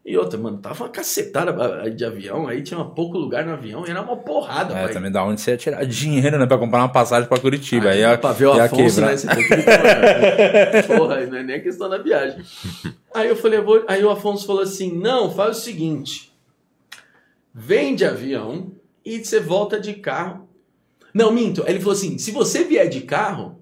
E 0.10 0.18
outra, 0.18 0.40
mano, 0.40 0.58
tava 0.60 0.86
uma 0.86 0.90
cacetada 0.90 1.52
ah, 1.84 1.90
de 1.90 2.06
avião, 2.06 2.48
aí 2.48 2.64
tinha 2.64 2.82
pouco 2.82 3.18
lugar 3.18 3.46
no 3.46 3.52
avião, 3.52 3.86
e 3.86 3.90
era 3.90 4.02
uma 4.02 4.16
porrada, 4.16 4.74
É, 4.74 4.84
pai. 4.86 4.94
também 4.94 5.12
da 5.12 5.22
onde 5.22 5.42
você 5.42 5.52
ia 5.52 5.58
tirar 5.58 5.86
dinheiro, 5.86 6.40
né? 6.40 6.46
Pra 6.46 6.58
comprar 6.58 6.80
uma 6.80 6.88
passagem 6.88 7.28
pra 7.28 7.38
Curitiba. 7.38 7.90
aí 7.90 8.00
ia, 8.00 8.18
pra 8.18 8.32
ver 8.32 8.46
o 8.46 8.54
Afonso, 8.54 9.02
né? 9.02 9.18
Você 9.18 9.28
tem 9.28 9.46
que 9.46 9.54
ir 9.54 9.64
pra- 9.66 10.84
Porra, 10.98 11.26
não 11.26 11.38
é 11.38 11.44
nem 11.44 11.58
a 11.58 11.62
questão 11.62 11.90
da 11.90 11.98
viagem. 11.98 12.42
Aí 13.14 13.28
eu 13.28 13.36
falei, 13.36 13.60
eu 13.60 13.66
vou... 13.66 13.84
aí 13.88 14.02
o 14.04 14.10
Afonso 14.12 14.46
falou 14.46 14.62
assim: 14.62 14.96
não, 14.98 15.30
faz 15.34 15.58
o 15.58 15.62
seguinte: 15.62 16.32
vem 17.54 17.96
de 17.96 18.06
avião 18.06 18.72
e 19.04 19.24
você 19.24 19.40
volta 19.40 19.80
de 19.80 19.94
carro. 19.96 20.48
Não, 21.14 21.32
minto. 21.34 21.64
Aí 21.64 21.72
Ele 21.72 21.80
falou 21.80 21.94
assim: 21.96 22.18
se 22.20 22.32
você 22.32 22.64
vier 22.64 22.88
de 22.88 23.02
carro, 23.02 23.60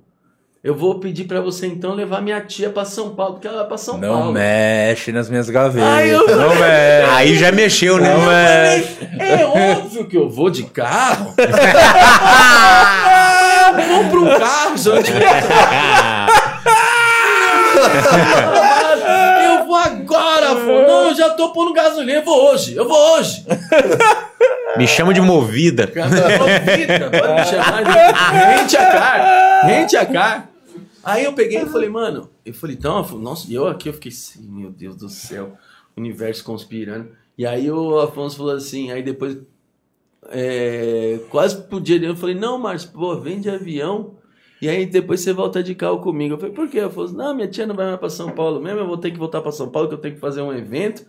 eu 0.65 0.73
vou 0.75 0.95
pedir 0.99 1.25
pra 1.25 1.39
você 1.41 1.67
então 1.67 1.93
levar 1.93 2.21
minha 2.23 2.41
tia 2.41 2.71
pra 2.71 2.83
São 2.83 3.11
Paulo, 3.15 3.33
porque 3.33 3.47
ela 3.47 3.57
vai 3.59 3.67
pra 3.67 3.77
São 3.77 3.97
Não 3.99 4.09
Paulo. 4.17 4.31
mexe 4.31 5.11
nas 5.11 5.29
minhas 5.29 5.47
gavetas. 5.49 5.87
Ai, 5.87 6.09
eu- 6.13 6.25
Não 6.27 6.49
mexe. 6.55 7.11
Aí 7.15 7.35
já 7.37 7.51
mexeu, 7.51 7.99
né? 7.99 8.11
Não 8.13 8.25
mexe. 8.25 8.97
É 9.19 9.45
óbvio 9.45 10.05
que 10.07 10.17
eu 10.17 10.27
vou 10.27 10.49
de 10.49 10.63
carro. 10.63 11.35
Compra 13.75 14.19
um 14.19 14.39
carro, 14.39 14.77
se 14.77 14.89
eu 14.89 14.95
não 19.47 19.65
vou 19.67 19.75
agora, 19.75 20.47
Afonso. 20.51 20.87
Não, 20.87 21.07
eu 21.09 21.15
já 21.15 21.29
tô 21.31 21.49
pondo 21.49 21.73
gasolina. 21.73 22.19
Eu 22.19 22.23
vou 22.25 22.51
hoje. 22.51 22.75
Eu 22.75 22.87
vou 22.87 23.17
hoje. 23.17 23.45
Me 24.77 24.87
chama 24.87 25.13
de 25.13 25.21
movida. 25.21 25.87
Cara, 25.87 26.09
Vida, 26.09 27.09
pode 27.11 27.33
me 27.33 27.45
chamar 27.45 27.83
de 27.83 27.91
rente 28.57 28.77
a 28.77 28.85
car. 28.91 29.65
Rente 29.65 29.97
a 29.97 30.05
car. 30.05 30.45
Aí 31.05 31.23
eu 31.23 31.33
peguei 31.33 31.61
e 31.61 31.65
falei, 31.67 31.87
mano, 31.87 32.31
eu 32.43 32.51
falei, 32.51 32.75
então, 32.75 32.97
Afonso, 32.97 33.21
nossa, 33.21 33.51
e 33.51 33.53
eu 33.53 33.67
aqui 33.67 33.87
eu 33.87 33.93
fiquei 33.93 34.11
assim, 34.11 34.41
meu 34.49 34.71
Deus 34.71 34.95
do 34.95 35.07
céu, 35.07 35.55
universo 35.95 36.43
conspirando. 36.43 37.09
E 37.37 37.45
aí 37.45 37.69
o 37.69 37.99
Afonso 37.99 38.37
falou 38.37 38.55
assim, 38.55 38.91
aí 38.91 39.03
depois, 39.03 39.37
é, 40.29 41.19
quase 41.29 41.61
pro 41.61 41.79
dia 41.79 41.99
dele, 41.99 42.13
eu 42.13 42.17
falei, 42.17 42.33
não, 42.33 42.57
Márcio, 42.57 42.89
pô, 42.91 43.15
vem 43.19 43.39
de 43.39 43.51
avião. 43.51 44.15
E 44.59 44.67
aí 44.67 44.83
depois 44.83 45.21
você 45.21 45.31
volta 45.31 45.61
de 45.61 45.75
carro 45.75 45.99
comigo. 45.99 46.33
Eu 46.33 46.39
falei, 46.39 46.55
por 46.55 46.67
quê? 46.67 46.79
Eu 46.79 46.89
falei, 46.89 47.13
não, 47.13 47.35
minha 47.35 47.47
tia 47.47 47.67
não 47.67 47.75
vai 47.75 47.85
mais 47.85 47.99
pra 47.99 48.09
São 48.09 48.31
Paulo 48.31 48.59
mesmo, 48.59 48.79
eu 48.79 48.87
vou 48.87 48.97
ter 48.97 49.11
que 49.11 49.19
voltar 49.19 49.41
pra 49.41 49.51
São 49.51 49.69
Paulo, 49.69 49.87
que 49.87 49.93
eu 49.93 49.99
tenho 49.99 50.15
que 50.15 50.19
fazer 50.19 50.41
um 50.41 50.51
evento. 50.51 51.05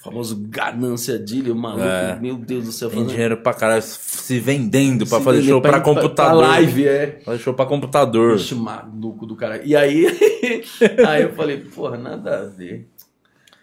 O 0.00 0.04
famoso 0.04 0.36
ganância 0.48 1.18
de 1.18 1.42
maluco, 1.52 1.84
É. 1.84 2.18
meu 2.18 2.36
Deus 2.36 2.64
do 2.64 2.72
céu. 2.72 2.88
Tem 2.88 3.04
dinheiro 3.06 3.36
pra 3.36 3.52
caralho 3.52 3.82
se 3.82 4.38
vendendo 4.40 5.06
pra 5.06 5.18
Se 5.18 5.24
fazer 5.24 5.42
show 5.42 5.60
pra, 5.60 5.72
pra- 5.72 5.80
computador. 5.82 6.38
Pra 6.42 6.48
live, 6.52 6.88
é. 6.88 7.20
Fazer 7.22 7.38
show 7.38 7.52
pra 7.52 7.66
computador. 7.66 8.32
Bicho 8.36 8.56
maluco 8.56 9.26
do 9.26 9.36
cara. 9.36 9.60
E 9.62 9.76
aí, 9.76 10.06
aí 11.06 11.22
eu 11.22 11.32
falei, 11.34 11.58
porra, 11.58 11.98
nada 11.98 12.40
a 12.40 12.44
ver. 12.46 12.88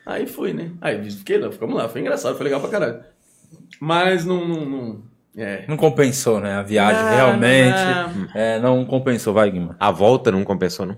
Aí 0.05 0.27
fui, 0.27 0.53
né? 0.53 0.71
Aí 0.79 1.09
fiquei 1.09 1.39
lá, 1.39 1.51
ficamos 1.51 1.75
lá, 1.75 1.89
foi 1.89 2.01
engraçado, 2.01 2.35
foi 2.37 2.43
legal 2.45 2.61
pra 2.61 2.69
caralho. 2.69 2.99
Mas 3.79 4.23
não. 4.23 4.47
não, 4.47 4.63
não 4.65 5.01
é. 5.35 5.65
Não 5.67 5.75
compensou, 5.77 6.39
né? 6.39 6.53
A 6.53 6.61
viagem 6.63 7.01
Não, 7.03 7.15
realmente. 7.15 7.77
É, 8.35 8.59
não 8.59 8.85
compensou, 8.85 9.33
vai, 9.33 9.49
Guima. 9.51 9.75
A 9.79 9.91
volta 9.91 10.31
não 10.31 10.43
compensou, 10.43 10.85
não? 10.85 10.97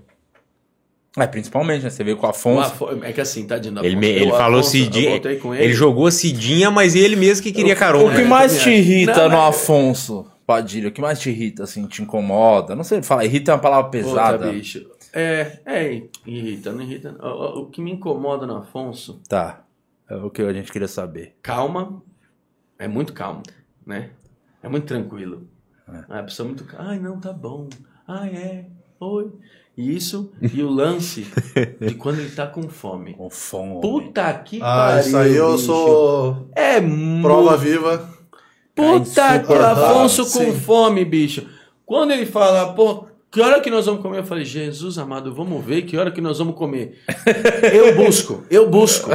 É, 1.18 1.26
principalmente, 1.26 1.82
né? 1.82 1.90
Você 1.90 2.04
veio 2.04 2.16
com 2.16 2.24
o 2.24 2.28
O 2.28 2.30
Afonso. 2.30 2.60
Afo- 2.68 3.04
É 3.04 3.12
que 3.12 3.20
assim, 3.20 3.46
tadinho. 3.46 3.84
Ele, 3.84 3.96
me- 3.96 4.06
ele 4.06 4.30
falou 4.30 4.60
Afonso, 4.60 4.70
Cidinha. 4.70 5.16
Ele. 5.16 5.38
ele. 5.64 5.72
jogou 5.74 6.10
Cidinha, 6.10 6.70
mas 6.70 6.94
ele 6.94 7.16
mesmo 7.16 7.42
que 7.42 7.52
queria 7.52 7.74
carona. 7.74 8.12
O 8.12 8.14
que 8.14 8.22
É, 8.22 8.24
mais 8.24 8.62
te 8.62 8.70
irrita 8.70 9.14
Não, 9.16 9.28
no 9.30 9.36
mas- 9.36 9.56
Afonso, 9.56 10.26
Padilha? 10.46 10.88
O 10.88 10.92
que 10.92 11.00
mais 11.00 11.18
te 11.18 11.30
irrita, 11.30 11.64
assim, 11.64 11.84
te 11.86 12.00
incomoda? 12.02 12.76
Não 12.76 12.84
sei 12.84 13.02
falar. 13.02 13.24
Irrita 13.24 13.50
é 13.50 13.54
uma 13.54 13.60
palavra 13.60 13.90
Puta, 13.90 14.04
pesada. 14.04 14.52
bicho. 14.52 14.88
É, 15.12 15.58
é, 15.66 16.02
irrita, 16.24 16.70
não 16.72 16.82
irrita. 16.82 17.16
O, 17.20 17.62
o- 17.62 17.66
que 17.66 17.80
me 17.80 17.90
incomoda 17.90 18.46
no 18.46 18.56
Afonso, 18.56 19.20
Tá. 19.28 19.64
É 20.08 20.14
o 20.16 20.28
que 20.30 20.42
a 20.42 20.52
gente 20.52 20.70
queria 20.72 20.88
saber. 20.88 21.36
calma, 21.42 22.00
é 22.78 22.86
muito 22.88 23.12
calmo, 23.12 23.42
né? 23.86 24.10
É 24.62 24.68
muito 24.68 24.86
tranquilo. 24.86 25.48
É. 25.88 26.18
A 26.20 26.22
pessoa 26.22 26.46
muito. 26.48 26.64
Ai, 26.78 26.98
não, 27.00 27.18
tá 27.20 27.32
bom. 27.32 27.68
Ai, 28.06 28.30
é. 28.36 28.64
Oi. 29.00 29.30
Isso 29.76 30.30
e 30.52 30.62
o 30.62 30.68
lance 30.68 31.26
de 31.80 31.94
quando 31.94 32.18
ele 32.20 32.30
tá 32.30 32.46
com 32.46 32.68
fome. 32.68 33.14
Com 33.14 33.30
fome. 33.30 33.80
Puta 33.80 34.32
que 34.34 34.58
Ah, 34.60 34.88
pariu. 34.90 35.00
isso 35.06 35.16
aí 35.16 35.36
eu 35.36 35.52
bicho. 35.52 35.64
sou 35.64 36.48
É 36.54 36.80
prova 37.22 37.56
viva. 37.56 38.10
Puta 38.74 39.38
que. 39.40 39.52
Afonso 39.52 40.24
com 40.24 40.44
Sim. 40.44 40.52
fome, 40.60 41.04
bicho. 41.04 41.46
Quando 41.86 42.10
ele 42.12 42.26
fala, 42.26 42.72
pô, 42.74 43.06
que 43.30 43.40
hora 43.40 43.60
que 43.60 43.70
nós 43.70 43.86
vamos 43.86 44.02
comer? 44.02 44.18
Eu 44.18 44.24
falei, 44.24 44.44
Jesus 44.44 44.98
amado, 44.98 45.34
vamos 45.34 45.64
ver 45.64 45.82
que 45.82 45.96
hora 45.96 46.10
que 46.10 46.20
nós 46.20 46.38
vamos 46.38 46.56
comer. 46.56 46.98
Eu 47.72 47.94
busco, 47.96 48.44
eu 48.50 48.68
busco. 48.68 49.08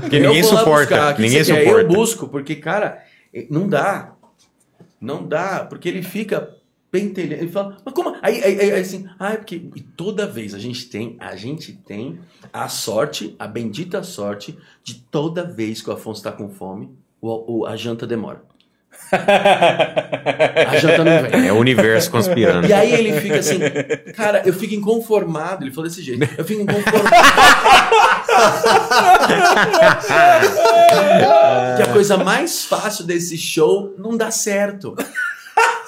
Porque 0.00 0.20
ninguém 0.20 0.42
suporta. 0.42 1.12
Ninguém 1.18 1.44
quer? 1.44 1.44
suporta. 1.44 1.80
Eu 1.80 1.88
busco, 1.88 2.28
porque, 2.28 2.54
cara, 2.56 3.02
não 3.50 3.68
dá. 3.68 4.12
Não 5.00 5.26
dá, 5.26 5.66
porque 5.68 5.88
ele 5.88 6.02
fica 6.02 6.50
pentelhando. 6.90 7.42
Ele 7.42 7.50
fala, 7.52 7.76
mas 7.84 7.94
como? 7.94 8.16
Aí, 8.22 8.42
aí, 8.42 8.60
aí, 8.60 8.72
aí, 8.72 8.80
assim, 8.80 9.06
ah, 9.18 9.32
é 9.32 9.36
porque 9.36 9.62
e 9.74 9.80
toda 9.80 10.26
vez 10.26 10.54
a 10.54 10.58
gente 10.58 10.86
tem, 10.86 11.16
a 11.20 11.36
gente 11.36 11.72
tem 11.72 12.18
a 12.52 12.68
sorte, 12.68 13.34
a 13.38 13.46
bendita 13.46 14.02
sorte, 14.02 14.56
de 14.82 14.94
toda 14.94 15.44
vez 15.44 15.82
que 15.82 15.90
o 15.90 15.92
Afonso 15.92 16.22
tá 16.22 16.32
com 16.32 16.48
fome, 16.48 16.88
o, 17.20 17.60
o- 17.60 17.66
a 17.66 17.76
janta 17.76 18.06
demora. 18.06 18.42
A 19.12 20.76
janta 20.78 21.04
não 21.04 21.22
vem. 21.30 21.46
É 21.48 21.52
o 21.52 21.56
universo 21.56 22.10
conspirando. 22.10 22.66
E 22.66 22.72
aí 22.72 22.92
ele 22.92 23.20
fica 23.20 23.38
assim, 23.38 23.58
cara, 24.14 24.42
eu 24.44 24.52
fico 24.52 24.74
inconformado. 24.74 25.64
Ele 25.64 25.70
falou 25.70 25.88
desse 25.88 26.02
jeito. 26.02 26.28
Eu 26.36 26.44
fico 26.44 26.62
inconformado. 26.62 27.08
que 31.76 31.82
a 31.82 31.92
coisa 31.92 32.16
mais 32.16 32.64
fácil 32.64 33.04
desse 33.04 33.36
show 33.38 33.94
não 33.98 34.16
dá 34.16 34.30
certo. 34.30 34.96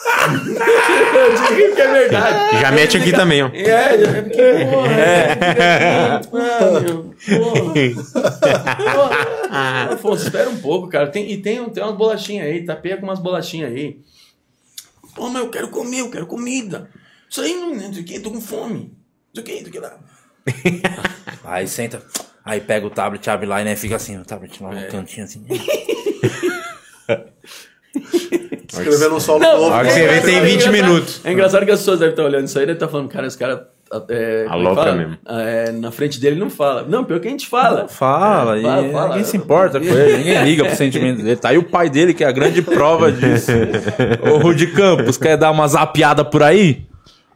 Eu 0.00 1.56
digo 1.56 1.74
que 1.76 1.82
é 1.82 1.92
verdade. 1.92 2.60
Já 2.60 2.70
mete 2.72 2.96
aqui 2.96 3.12
também, 3.12 3.42
ó. 3.42 3.48
É, 3.52 3.94
é 3.94 4.22
porque, 4.22 4.42
porra, 4.70 4.92
é. 4.92 6.20
Porra. 6.30 6.80
Porra. 8.94 9.92
Afonso, 9.92 10.24
espera 10.24 10.48
um 10.48 10.58
pouco, 10.60 10.88
cara. 10.88 11.08
Tem, 11.08 11.30
e 11.30 11.36
tem, 11.38 11.68
tem 11.70 11.82
umas 11.82 11.96
bolachinhas 11.96 12.46
aí, 12.46 12.64
tapeia 12.64 12.96
com 12.96 13.04
umas 13.04 13.18
bolachinhas 13.18 13.72
aí. 13.72 13.98
Pô, 15.14 15.28
mas 15.28 15.42
eu 15.42 15.50
quero 15.50 15.68
comer, 15.68 16.00
eu 16.00 16.10
quero 16.10 16.26
comida. 16.26 16.88
Isso 17.28 17.40
aí 17.40 17.54
não, 17.54 17.74
não 17.74 17.92
sei 17.92 18.02
o 18.02 18.04
que, 18.04 18.20
tô 18.20 18.30
com 18.30 18.40
fome. 18.40 18.92
Não 19.34 19.34
sei 19.34 19.42
o 19.42 19.44
que, 19.44 19.52
não 19.52 19.58
sei 19.60 19.68
o 19.68 19.72
que 19.72 19.78
lá. 19.78 19.98
Aí 21.44 21.66
senta, 21.68 22.02
aí 22.44 22.60
pega 22.60 22.86
o 22.86 22.90
tablet, 22.90 23.28
abre 23.28 23.46
lá 23.46 23.60
e 23.60 23.64
né, 23.64 23.76
fica 23.76 23.96
assim, 23.96 24.18
o 24.18 24.24
tablet 24.24 24.62
lá 24.62 24.70
no 24.70 24.78
É. 24.78 24.86
cantinho 24.86 25.24
assim. 25.24 25.44
Escrevendo 28.72 29.14
um 29.16 29.20
solo 29.20 29.40
Não, 29.40 29.58
novo. 29.58 29.72
A 29.74 29.78
hora 29.78 29.88
que 29.88 29.94
você 29.94 30.06
vê, 30.08 30.20
tem 30.20 30.36
é 30.36 30.40
20 30.40 30.52
engraçado- 30.54 30.72
minutos. 30.72 31.20
É 31.24 31.32
engraçado 31.32 31.64
que 31.66 31.70
as 31.72 31.78
pessoas 31.80 31.98
devem 31.98 32.12
estar 32.12 32.24
olhando 32.24 32.44
isso 32.46 32.58
aí 32.58 32.62
e 32.62 32.66
devem 32.66 32.76
estar 32.76 32.88
falando, 32.88 33.08
cara, 33.08 33.26
esse 33.26 33.38
cara. 33.38 33.68
É, 34.08 34.44
é 34.44 34.48
fala? 34.48 34.92
mesmo. 34.94 35.18
É, 35.28 35.72
na 35.72 35.90
frente 35.90 36.20
dele 36.20 36.38
não 36.38 36.48
fala. 36.48 36.84
Não, 36.88 37.02
pior 37.04 37.18
que 37.18 37.26
a 37.26 37.30
gente 37.32 37.48
fala. 37.48 37.88
Fala, 37.88 38.56
É, 38.56 38.60
e 38.60 38.62
fala, 38.62 38.88
fala. 38.92 39.08
ninguém 39.08 39.24
se 39.24 39.36
importa 39.36 39.80
com 39.80 39.86
ele, 39.86 40.18
ninguém 40.18 40.44
liga 40.44 40.64
pro 40.64 40.76
sentimento 40.76 41.20
dele. 41.22 41.34
Tá 41.36 41.48
aí 41.48 41.58
o 41.58 41.64
pai 41.64 41.90
dele, 41.90 42.14
que 42.14 42.22
é 42.22 42.28
a 42.28 42.32
grande 42.32 42.62
prova 42.62 43.10
disso. 43.10 43.50
Ô, 44.32 44.38
Rudy 44.38 44.68
Campos, 44.68 45.16
quer 45.16 45.36
dar 45.36 45.50
uma 45.50 45.66
zapiada 45.66 46.24
por 46.24 46.40
aí? 46.40 46.86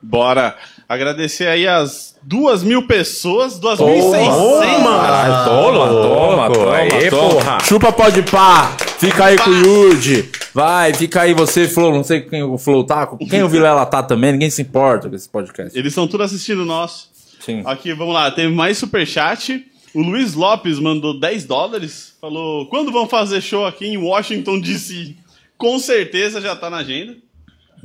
Bora 0.01 0.55
agradecer 0.89 1.47
aí 1.49 1.66
as 1.66 2.14
duas 2.22 2.62
mil 2.62 2.87
pessoas, 2.87 3.59
2.600. 3.61 4.82
Caralho, 4.85 5.45
toma, 5.45 5.78
toma, 5.89 6.47
louco. 6.49 6.55
toma, 6.55 6.76
Aê, 6.76 7.11
toma. 7.11 7.28
porra. 7.35 7.59
Chupa 7.64 7.93
pode 7.93 8.22
pá. 8.22 8.76
Fica 8.99 9.26
aí 9.26 9.37
com 9.39 9.51
o 9.51 9.55
Yudi. 9.55 10.28
Vai, 10.55 10.95
fica 10.95 11.22
aí 11.22 11.35
você, 11.35 11.66
Flow. 11.68 11.93
Não 11.93 12.05
sei 12.05 12.20
quem 12.22 12.43
o 12.43 12.57
Flow 12.57 12.85
tá, 12.85 13.07
quem 13.28 13.43
o 13.43 13.49
Vilela 13.49 13.85
tá 13.85 14.03
também, 14.03 14.32
ninguém 14.32 14.51
se 14.51 14.62
importa 14.62 15.09
com 15.09 15.16
esse 15.16 15.28
podcast. 15.28 15.76
Eles 15.78 15.91
estão 15.93 16.07
tudo 16.07 16.22
assistindo 16.22 16.62
o 16.62 16.64
nosso. 16.64 17.09
Sim. 17.41 17.62
Aqui, 17.66 17.93
vamos 17.93 18.14
lá, 18.14 18.30
teve 18.30 18.53
mais 18.55 18.78
superchat. 18.78 19.64
O 19.95 20.01
Luiz 20.01 20.35
Lopes 20.35 20.78
mandou 20.78 21.18
10 21.20 21.45
dólares. 21.45 22.14
Falou: 22.20 22.66
quando 22.66 22.91
vão 22.91 23.07
fazer 23.07 23.41
show 23.41 23.66
aqui 23.66 23.87
em 23.87 23.97
Washington 23.99 24.59
DC? 24.61 25.14
Com 25.59 25.78
certeza 25.78 26.41
já 26.41 26.57
tá 26.57 26.68
na 26.70 26.78
agenda. 26.78 27.14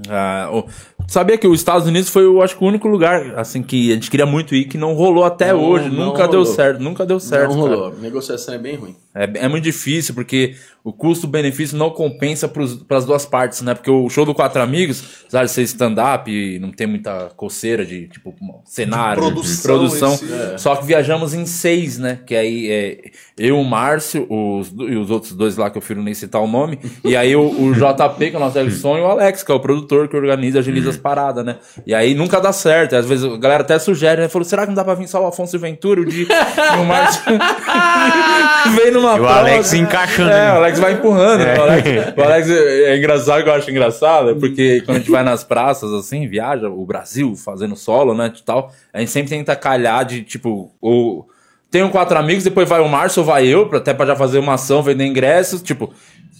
Ah, 0.07 0.49
o- 0.51 0.65
sabia 1.09 1.37
que 1.37 1.47
os 1.47 1.59
Estados 1.59 1.87
Unidos 1.87 2.09
foi, 2.09 2.23
eu 2.23 2.41
acho 2.41 2.57
que 2.57 2.63
o 2.63 2.67
único 2.67 2.87
lugar 2.87 3.37
assim 3.37 3.61
que 3.63 3.91
a 3.91 3.95
gente 3.95 4.09
queria 4.09 4.25
muito 4.25 4.55
ir 4.55 4.65
que 4.65 4.77
não 4.77 4.93
rolou 4.93 5.23
até 5.23 5.51
Não, 5.53 5.63
hoje, 5.63 5.89
não 5.89 6.07
nunca 6.07 6.27
deu 6.27 6.39
rolou. 6.41 6.45
certo, 6.55 6.79
nunca 6.81 7.05
deu 7.05 7.19
certo. 7.19 7.55
não 7.55 7.63
cara. 7.63 7.75
rolou. 7.75 7.93
A 7.97 8.01
negociação 8.01 8.53
é 8.53 8.57
bem 8.57 8.75
ruim. 8.75 8.95
É, 9.13 9.45
é 9.45 9.47
muito 9.47 9.63
difícil 9.63 10.13
porque 10.13 10.55
o 10.83 10.93
custo-benefício 10.93 11.77
não 11.77 11.89
compensa 11.89 12.47
para 12.47 12.97
as 12.97 13.05
duas 13.05 13.25
partes, 13.25 13.61
né? 13.61 13.73
Porque 13.73 13.89
o 13.91 14.07
show 14.09 14.25
do 14.25 14.33
Quatro 14.33 14.61
Amigos, 14.61 15.03
apesar 15.23 15.43
de 15.45 15.51
ser 15.51 15.63
stand-up 15.63 16.31
e 16.31 16.57
não 16.59 16.71
tem 16.71 16.87
muita 16.87 17.29
coceira 17.35 17.85
de 17.85 18.07
tipo 18.07 18.33
cenário, 18.65 19.21
De 19.23 19.29
de 19.29 19.33
produção 19.61 19.61
produção, 19.63 20.13
em 20.13 20.17
si. 20.17 20.33
É. 20.53 20.57
só 20.57 20.75
que 20.75 20.85
viajamos 20.85 21.33
em 21.33 21.45
seis, 21.45 21.97
né? 21.97 22.19
Que 22.25 22.35
aí 22.35 22.69
é 22.69 23.11
eu, 23.37 23.59
o 23.59 23.63
Márcio, 23.65 24.25
os, 24.29 24.71
e 24.77 24.95
os 24.95 25.09
outros 25.09 25.33
dois 25.33 25.57
lá 25.57 25.69
que 25.69 25.77
eu 25.77 25.81
prefiro 25.81 26.03
nem 26.03 26.13
citar 26.13 26.41
o 26.41 26.47
nome, 26.47 26.77
e 27.03 27.15
aí 27.15 27.35
o, 27.35 27.41
o 27.41 27.73
JP, 27.75 28.29
que 28.29 28.35
é 28.35 28.37
o 28.37 28.39
nosso 28.39 28.63
de 28.63 28.71
som, 28.71 28.97
e 28.97 29.01
o 29.01 29.05
Alex, 29.05 29.43
que 29.43 29.51
é 29.51 29.55
o 29.55 29.59
produtor 29.59 30.07
que 30.07 30.15
organiza, 30.15 30.59
agiliza 30.59 30.89
as 30.89 30.97
paradas, 30.99 31.43
né? 31.43 31.55
E 31.85 31.93
aí 31.95 32.13
nunca 32.13 32.39
dá 32.39 32.51
certo, 32.53 32.95
às 32.95 33.05
vezes 33.05 33.25
a 33.25 33.37
galera 33.37 33.61
até 33.63 33.79
sugere, 33.79 34.21
né? 34.21 34.27
Falou, 34.27 34.45
será 34.45 34.63
que 34.63 34.67
não 34.67 34.75
dá 34.75 34.83
pra 34.83 34.93
vir 34.93 35.07
só 35.07 35.23
o 35.23 35.27
Afonso 35.27 35.57
Ventura, 35.57 36.01
o 36.01 36.05
de 36.05 36.23
e 36.23 36.77
o 36.79 36.85
Márcio 36.85 37.21
vem 38.75 38.91
numa 38.91 39.11
E 39.11 39.19
o 39.19 39.23
prova. 39.23 39.39
Alex 39.39 39.73
encaixando. 39.73 40.29
É, 40.31 40.53
o 40.53 40.55
Alex 40.57 40.79
vai 40.79 40.93
empurrando. 40.93 41.39
né? 41.43 41.57
O 41.57 41.61
Alex, 41.61 41.89
o 42.17 42.21
Alex 42.21 42.49
é 42.49 42.79
é 42.89 42.97
engraçado, 42.97 43.43
que 43.43 43.49
eu 43.49 43.53
acho 43.53 43.69
engraçado, 43.69 44.29
é 44.31 44.35
porque 44.35 44.81
quando 44.85 44.97
a 44.97 44.99
gente 44.99 45.11
vai 45.11 45.23
nas 45.23 45.43
praças, 45.43 45.91
assim, 45.93 46.27
viaja 46.27 46.69
o 46.69 46.85
Brasil 46.85 47.35
fazendo 47.35 47.75
solo, 47.75 48.13
né, 48.13 48.31
e 48.35 48.43
tal, 48.43 48.71
a 48.93 48.99
gente 48.99 49.11
sempre 49.11 49.29
tenta 49.29 49.55
calhar 49.55 50.03
de, 50.05 50.21
tipo, 50.23 50.71
o... 50.81 51.25
Tem 51.71 51.83
um 51.83 51.89
quatro 51.89 52.17
amigos, 52.17 52.43
depois 52.43 52.67
vai 52.67 52.79
o 52.81 52.89
Márcio 52.89 53.19
ou 53.21 53.25
vai 53.27 53.45
eu, 53.45 53.67
pra- 53.67 53.77
até 53.77 53.93
pra 53.93 54.05
já 54.07 54.15
fazer 54.15 54.39
uma 54.39 54.55
ação, 54.55 54.81
vender 54.81 55.05
ingressos, 55.05 55.61
tipo... 55.61 55.93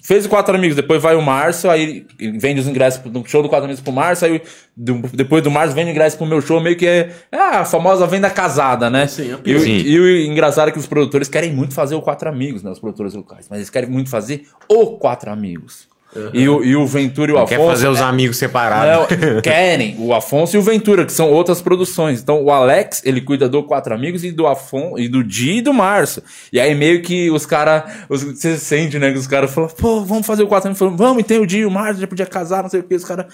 Fez 0.09 0.25
o 0.25 0.29
quatro 0.29 0.55
amigos, 0.55 0.75
depois 0.75 0.99
vai 0.99 1.15
o 1.15 1.21
Márcio, 1.21 1.69
aí 1.69 2.03
vende 2.39 2.59
os 2.59 2.67
ingressos 2.67 2.99
do 3.11 3.23
show 3.27 3.43
do 3.43 3.47
quatro 3.47 3.65
amigos 3.65 3.79
pro 3.79 3.93
Márcio, 3.93 4.25
aí 4.25 4.41
do- 4.75 5.07
depois 5.13 5.43
do 5.43 5.51
Márcio 5.51 5.75
vende 5.75 5.91
ingresso 5.91 6.17
pro 6.17 6.25
meu 6.25 6.41
show, 6.41 6.59
meio 6.59 6.75
que 6.75 6.87
é, 6.87 7.11
é 7.31 7.37
a 7.37 7.63
famosa 7.63 8.07
venda 8.07 8.27
casada, 8.27 8.89
né? 8.89 9.05
Sim, 9.05 9.33
é 9.33 9.37
e. 9.45 9.59
Sim. 9.59 9.77
e 9.77 9.99
o 9.99 10.21
engraçado 10.25 10.69
é 10.69 10.71
que 10.71 10.79
os 10.79 10.87
produtores 10.87 11.27
querem 11.29 11.53
muito 11.53 11.75
fazer 11.75 11.93
o 11.93 12.01
Quatro 12.01 12.27
Amigos, 12.27 12.63
né? 12.63 12.71
Os 12.71 12.79
produtores 12.79 13.13
locais. 13.13 13.45
Mas 13.51 13.59
eles 13.59 13.69
querem 13.69 13.87
muito 13.87 14.09
fazer 14.09 14.47
o 14.67 14.97
Quatro 14.97 15.29
Amigos. 15.31 15.87
E, 16.33 16.49
o, 16.49 16.63
e 16.63 16.75
o 16.75 16.87
Ventura 16.87 17.29
e 17.31 17.33
o 17.33 17.37
Não 17.37 17.43
Afonso. 17.43 17.61
quer 17.61 17.67
fazer 17.67 17.87
os 17.87 18.01
amigos 18.01 18.37
separados. 18.37 19.15
Não, 19.15 19.41
querem 19.41 19.95
o 19.99 20.11
Afonso 20.11 20.55
e 20.55 20.59
o 20.59 20.61
Ventura, 20.61 21.05
que 21.05 21.13
são 21.13 21.29
outras 21.31 21.61
produções. 21.61 22.19
Então 22.19 22.43
o 22.43 22.51
Alex, 22.51 23.03
ele 23.05 23.21
cuida 23.21 23.47
do 23.47 23.61
Quatro 23.61 23.93
Amigos 23.93 24.23
e 24.23 24.31
do 24.31 24.47
Afonso 24.47 24.97
e 24.97 25.07
do 25.07 25.23
Di 25.23 25.57
e 25.57 25.61
do 25.61 25.71
Márcio. 25.71 26.23
E 26.51 26.59
aí 26.59 26.73
meio 26.73 27.03
que 27.03 27.29
os 27.29 27.45
caras. 27.45 27.83
Você 28.09 28.57
sente, 28.57 28.97
né? 28.97 29.11
Que 29.11 29.19
os 29.19 29.27
caras 29.27 29.51
falam, 29.51 29.69
pô, 29.69 30.01
vamos 30.03 30.25
fazer 30.25 30.41
o 30.41 30.47
Quatro 30.47 30.67
Amigos. 30.69 30.79
Falam, 30.79 30.97
vamos, 30.97 31.21
e 31.21 31.23
tem 31.23 31.37
o 31.37 31.45
Di 31.45 31.59
e 31.59 31.65
o 31.65 31.69
Márcio, 31.71 32.01
já 32.01 32.07
podia 32.07 32.25
casar, 32.25 32.63
não 32.63 32.69
sei 32.71 32.79
o 32.79 32.83
que. 32.83 32.95
Os 32.95 33.05
caras. 33.05 33.27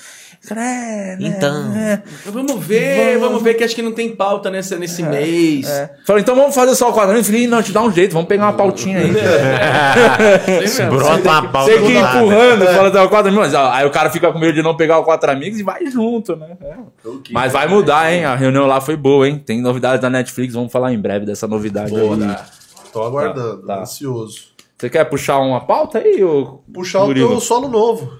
Os 0.43 0.49
caras, 0.49 0.63
é, 0.63 1.15
né, 1.17 1.34
Então. 1.38 1.76
é. 1.78 2.03
Vamos 2.26 2.61
ver, 2.65 3.17
vamos 3.19 3.41
ver 3.41 3.53
que 3.53 3.63
acho 3.63 3.73
que 3.73 3.82
não 3.82 3.93
tem 3.93 4.13
pauta 4.13 4.51
nesse, 4.51 4.76
nesse 4.76 5.01
mês. 5.01 5.65
Falei, 6.05 6.21
então 6.23 6.36
vamos 6.36 6.53
fazer 6.53 6.76
só 6.76 6.89
o 6.89 6.93
Quatro 6.93 7.11
Amigos. 7.11 7.28
Falei, 7.28 7.47
não, 7.47 7.63
te 7.63 7.71
dá 7.71 7.82
um 7.82 7.91
jeito, 7.91 8.11
vamos 8.11 8.28
pegar 8.28 8.43
uma 8.47 8.53
pautinha 8.53 8.99
aí. 8.99 9.13
Brota 10.89 11.30
uma 11.30 11.47
pauta 11.47 11.71
Você 11.71 11.80
que 11.82 11.93
do 11.93 12.64
empurrando, 12.66 12.76
fala 12.78 12.88
até 12.89 13.01
o 13.01 13.09
quatro 13.09 13.30
amigos. 13.32 13.53
ó, 13.53 13.72
Aí 13.72 13.86
o 13.86 13.91
cara 13.91 14.09
fica 14.09 14.32
com 14.32 14.39
medo 14.39 14.53
de 14.53 14.61
não 14.61 14.76
pegar 14.76 14.99
o 14.99 15.03
quatro 15.03 15.32
amigos 15.32 15.59
e 15.59 15.63
vai 15.63 15.86
junto, 15.88 16.36
né? 16.36 16.57
É. 16.61 16.76
Mas 17.32 17.53
vai 17.53 17.68
mudar, 17.68 18.11
hein? 18.11 18.26
A 18.26 18.36
reunião 18.36 18.66
lá 18.68 18.80
foi 18.82 18.95
boa, 18.95 19.28
hein? 19.28 19.38
Tem 19.38 19.61
novidades 19.61 20.01
da 20.01 20.09
Netflix, 20.09 20.53
vamos 20.53 20.72
falar 20.72 20.93
em 20.93 20.99
breve 20.99 21.26
dessa 21.26 21.47
novidade. 21.47 21.91
Boa, 21.91 22.13
aí. 22.13 22.20
né? 22.20 22.36
Tô 22.91 23.03
aguardando, 23.03 23.61
Tá, 23.66 23.76
tá. 23.76 23.82
ansioso. 23.82 24.53
Você 24.78 24.89
quer 24.89 25.05
puxar 25.05 25.39
uma 25.39 25.61
pauta 25.61 25.99
aí, 25.99 26.24
ô 26.24 26.59
Puxar 26.74 27.03
o 27.03 27.07
Murilo? 27.07 27.30
teu 27.30 27.39
solo 27.39 27.68
novo. 27.68 28.11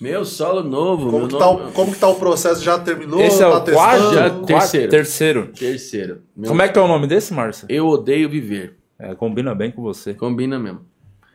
Meu 0.00 0.24
solo 0.24 0.62
novo. 0.62 1.06
Como 1.06 1.18
meu 1.18 1.28
que, 1.28 1.36
tá 1.38 1.50
o, 1.50 1.72
como 1.72 1.92
que 1.92 1.98
tá 1.98 2.08
o 2.08 2.14
processo? 2.14 2.62
Já 2.62 2.78
terminou? 2.78 3.20
Esse 3.20 3.42
é 3.42 3.50
tá 3.50 3.58
o 3.58 3.64
quarto? 3.72 4.14
Já- 4.14 4.30
terceiro. 4.30 4.90
terceiro. 4.90 5.46
Terceiro. 5.58 6.18
Meu- 6.36 6.48
Como 6.50 6.62
é 6.62 6.68
que 6.68 6.78
é 6.78 6.82
o 6.82 6.86
nome 6.86 7.06
desse, 7.06 7.32
Márcio? 7.32 7.66
Eu 7.68 7.86
odeio 7.88 8.28
viver. 8.28 8.76
É, 8.98 9.14
combina 9.14 9.54
bem 9.54 9.70
com 9.72 9.82
você. 9.82 10.14
Combina 10.14 10.58
mesmo. 10.58 10.80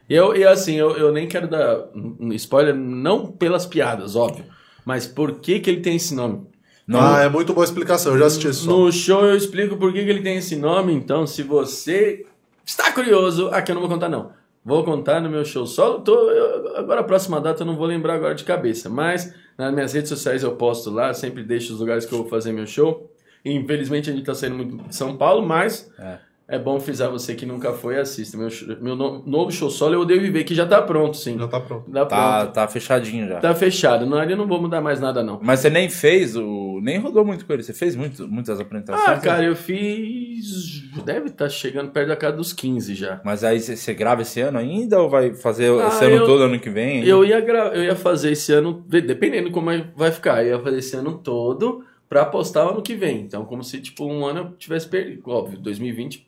E 0.09 0.13
eu, 0.15 0.35
e 0.35 0.43
assim, 0.45 0.75
eu, 0.75 0.91
eu 0.97 1.11
nem 1.11 1.27
quero 1.27 1.47
dar 1.47 1.85
um 1.95 2.31
spoiler, 2.33 2.75
não 2.75 3.27
pelas 3.27 3.65
piadas, 3.65 4.15
óbvio. 4.15 4.45
Mas 4.85 5.07
por 5.07 5.39
que, 5.39 5.59
que 5.59 5.69
ele 5.69 5.81
tem 5.81 5.95
esse 5.95 6.13
nome? 6.13 6.45
Ah, 6.93 7.21
é 7.23 7.29
muito 7.29 7.53
boa 7.53 7.63
explicação. 7.63 8.11
Eu 8.13 8.19
já 8.19 8.25
assisti 8.25 8.53
solo. 8.53 8.85
No 8.85 8.91
show 8.91 9.25
eu 9.25 9.35
explico 9.37 9.77
por 9.77 9.93
que, 9.93 10.03
que 10.03 10.09
ele 10.09 10.21
tem 10.21 10.37
esse 10.37 10.55
nome, 10.57 10.93
então 10.93 11.25
se 11.25 11.41
você 11.41 12.25
está 12.65 12.91
curioso, 12.91 13.47
aqui 13.53 13.71
eu 13.71 13.75
não 13.75 13.81
vou 13.81 13.89
contar 13.89 14.09
não. 14.09 14.31
Vou 14.65 14.83
contar 14.83 15.21
no 15.21 15.29
meu 15.29 15.43
show 15.45 15.65
solo. 15.65 16.01
Tô, 16.01 16.29
eu- 16.29 16.75
agora 16.77 16.99
a 17.01 17.03
próxima 17.03 17.39
data 17.39 17.63
eu 17.63 17.67
não 17.67 17.75
vou 17.77 17.85
lembrar 17.85 18.15
agora 18.15 18.35
de 18.35 18.43
cabeça, 18.43 18.89
mas 18.89 19.33
nas 19.57 19.73
minhas 19.73 19.93
redes 19.93 20.09
sociais 20.09 20.43
eu 20.43 20.55
posto 20.55 20.89
lá, 20.89 21.13
sempre 21.13 21.43
deixo 21.43 21.73
os 21.73 21.79
lugares 21.79 22.05
que 22.05 22.13
eu 22.13 22.19
vou 22.19 22.27
fazer 22.29 22.51
meu 22.51 22.67
show. 22.67 23.09
Infelizmente 23.45 24.09
a 24.09 24.13
gente 24.13 24.25
tá 24.25 24.33
saindo 24.35 24.55
muito 24.57 24.77
de 24.87 24.95
São 24.95 25.15
Paulo, 25.17 25.45
mas 25.45 25.89
é, 25.99 26.17
bom 26.59 26.79
frisar 26.79 27.09
você 27.09 27.33
que 27.35 27.45
nunca 27.45 27.71
foi 27.73 27.97
assista. 27.99 28.37
Meu, 28.37 28.49
meu 28.81 28.95
no- 28.95 29.23
novo 29.25 29.51
show 29.51 29.69
solo 29.69 29.93
eu 29.95 30.01
odeio 30.01 30.19
viver, 30.21 30.43
que 30.43 30.53
já 30.53 30.65
tá 30.65 30.81
pronto, 30.81 31.15
sim. 31.15 31.37
Já 31.39 31.47
tá 31.47 31.59
pronto. 31.59 31.89
Tá 31.89 32.05
Tá, 32.05 32.39
pronto. 32.41 32.53
tá 32.53 32.67
fechadinho 32.67 33.27
já. 33.29 33.39
Tá 33.39 33.55
fechado. 33.55 34.05
Não, 34.05 34.17
ali 34.17 34.33
eu 34.33 34.37
não 34.37 34.45
vou 34.47 34.61
mudar 34.61 34.81
mais 34.81 34.99
nada, 34.99 35.23
não. 35.23 35.39
Mas 35.41 35.61
você 35.61 35.69
nem 35.69 35.89
fez 35.89 36.35
o. 36.35 36.79
Nem 36.83 36.99
rodou 36.99 37.23
muito 37.23 37.45
com 37.45 37.53
ele. 37.53 37.63
Você 37.63 37.73
fez 37.73 37.95
muito, 37.95 38.27
muitas 38.27 38.59
apresentações? 38.59 39.07
Ah, 39.07 39.15
né? 39.15 39.21
cara, 39.21 39.43
eu 39.45 39.55
fiz. 39.55 40.83
Deve 41.05 41.27
estar 41.29 41.49
chegando 41.49 41.91
perto 41.91 42.09
da 42.09 42.15
casa 42.15 42.35
dos 42.37 42.53
15 42.53 42.93
já. 42.93 43.21
Mas 43.23 43.43
aí 43.43 43.59
você 43.59 43.93
grava 43.93 44.21
esse 44.21 44.41
ano 44.41 44.57
ainda 44.57 45.01
ou 45.01 45.09
vai 45.09 45.33
fazer 45.33 45.71
Ah, 45.81 45.87
esse 45.87 46.05
ano 46.05 46.15
eu- 46.17 46.25
todo, 46.25 46.43
ano 46.43 46.59
que 46.59 46.69
vem? 46.69 47.05
Eu 47.05 47.23
ia, 47.25 47.39
gra... 47.41 47.67
eu 47.73 47.83
ia 47.83 47.95
fazer 47.95 48.31
esse 48.31 48.51
ano, 48.53 48.83
de- 48.87 49.01
dependendo 49.01 49.49
como 49.51 49.71
é- 49.71 49.87
vai 49.95 50.11
ficar, 50.11 50.43
eu 50.43 50.57
ia 50.57 50.59
fazer 50.63 50.77
esse 50.79 50.95
ano 50.95 51.17
todo 51.17 51.83
pra 52.09 52.25
postar 52.25 52.65
o 52.67 52.69
ano 52.71 52.81
que 52.81 52.95
vem. 52.95 53.21
Então, 53.21 53.43
como 53.45 53.63
se, 53.63 53.79
tipo, 53.79 54.05
um 54.05 54.25
ano 54.25 54.39
eu 54.39 54.51
tivesse 54.57 54.87
perdido. 54.87 55.21
Óbvio, 55.25 55.57
2020. 55.59 56.27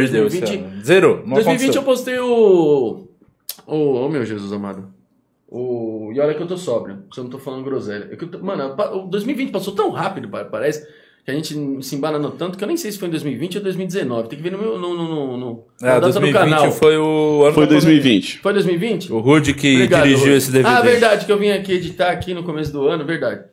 Perdeu 0.00 0.22
2020 0.22 0.48
esse 0.48 0.64
ano. 0.64 0.84
Zerou. 0.84 1.16
Não 1.26 1.34
2020 1.34 1.74
eu 1.76 1.82
aconteceu. 1.82 1.82
postei 1.82 2.18
o. 2.18 3.06
O. 3.66 3.76
Oh, 4.04 4.08
meu 4.08 4.24
Jesus 4.24 4.52
amado. 4.52 4.88
O... 5.48 6.10
E 6.14 6.18
olha 6.20 6.34
que 6.34 6.42
eu 6.42 6.46
tô 6.46 6.56
sóbrio, 6.56 6.98
porque 7.06 7.20
eu 7.20 7.24
não 7.24 7.30
tô 7.30 7.38
falando 7.38 7.62
groselha. 7.62 8.08
É 8.10 8.14
eu 8.14 8.26
tô- 8.28 8.38
Mano, 8.38 8.74
o 8.74 9.06
2020 9.06 9.50
passou 9.50 9.74
tão 9.74 9.90
rápido, 9.90 10.26
pa- 10.28 10.46
parece, 10.46 10.82
que 11.24 11.30
a 11.30 11.34
gente 11.34 11.54
se 11.84 11.94
embananou 11.94 12.30
tanto 12.30 12.56
que 12.56 12.64
eu 12.64 12.68
nem 12.68 12.76
sei 12.78 12.90
se 12.90 12.98
foi 12.98 13.08
em 13.08 13.10
2020 13.10 13.58
ou 13.58 13.62
2019. 13.62 14.28
Tem 14.30 14.38
que 14.38 14.42
ver 14.42 14.50
no 14.52 14.58
meu. 14.58 14.78
No, 14.78 14.94
no, 14.94 15.36
no, 15.36 15.64
É, 15.82 15.86
data 15.86 16.00
2020 16.00 16.32
do 16.32 16.50
canal. 16.50 16.72
foi 16.72 16.96
o 16.96 17.42
ano 17.44 17.52
Foi 17.54 17.66
que 17.66 17.72
eu 17.74 17.80
2020. 17.80 18.38
Foi 18.38 18.52
2020? 18.54 19.12
O 19.12 19.18
Rude 19.20 19.52
que 19.54 19.74
Obrigado, 19.74 20.02
dirigiu 20.04 20.26
Rui. 20.28 20.36
esse 20.36 20.50
DVD. 20.50 20.74
Ah, 20.74 20.80
verdade, 20.80 21.26
que 21.26 21.32
eu 21.32 21.38
vim 21.38 21.50
aqui 21.50 21.72
editar 21.74 22.10
aqui 22.10 22.32
no 22.32 22.42
começo 22.44 22.72
do 22.72 22.88
ano, 22.88 23.04
verdade. 23.04 23.44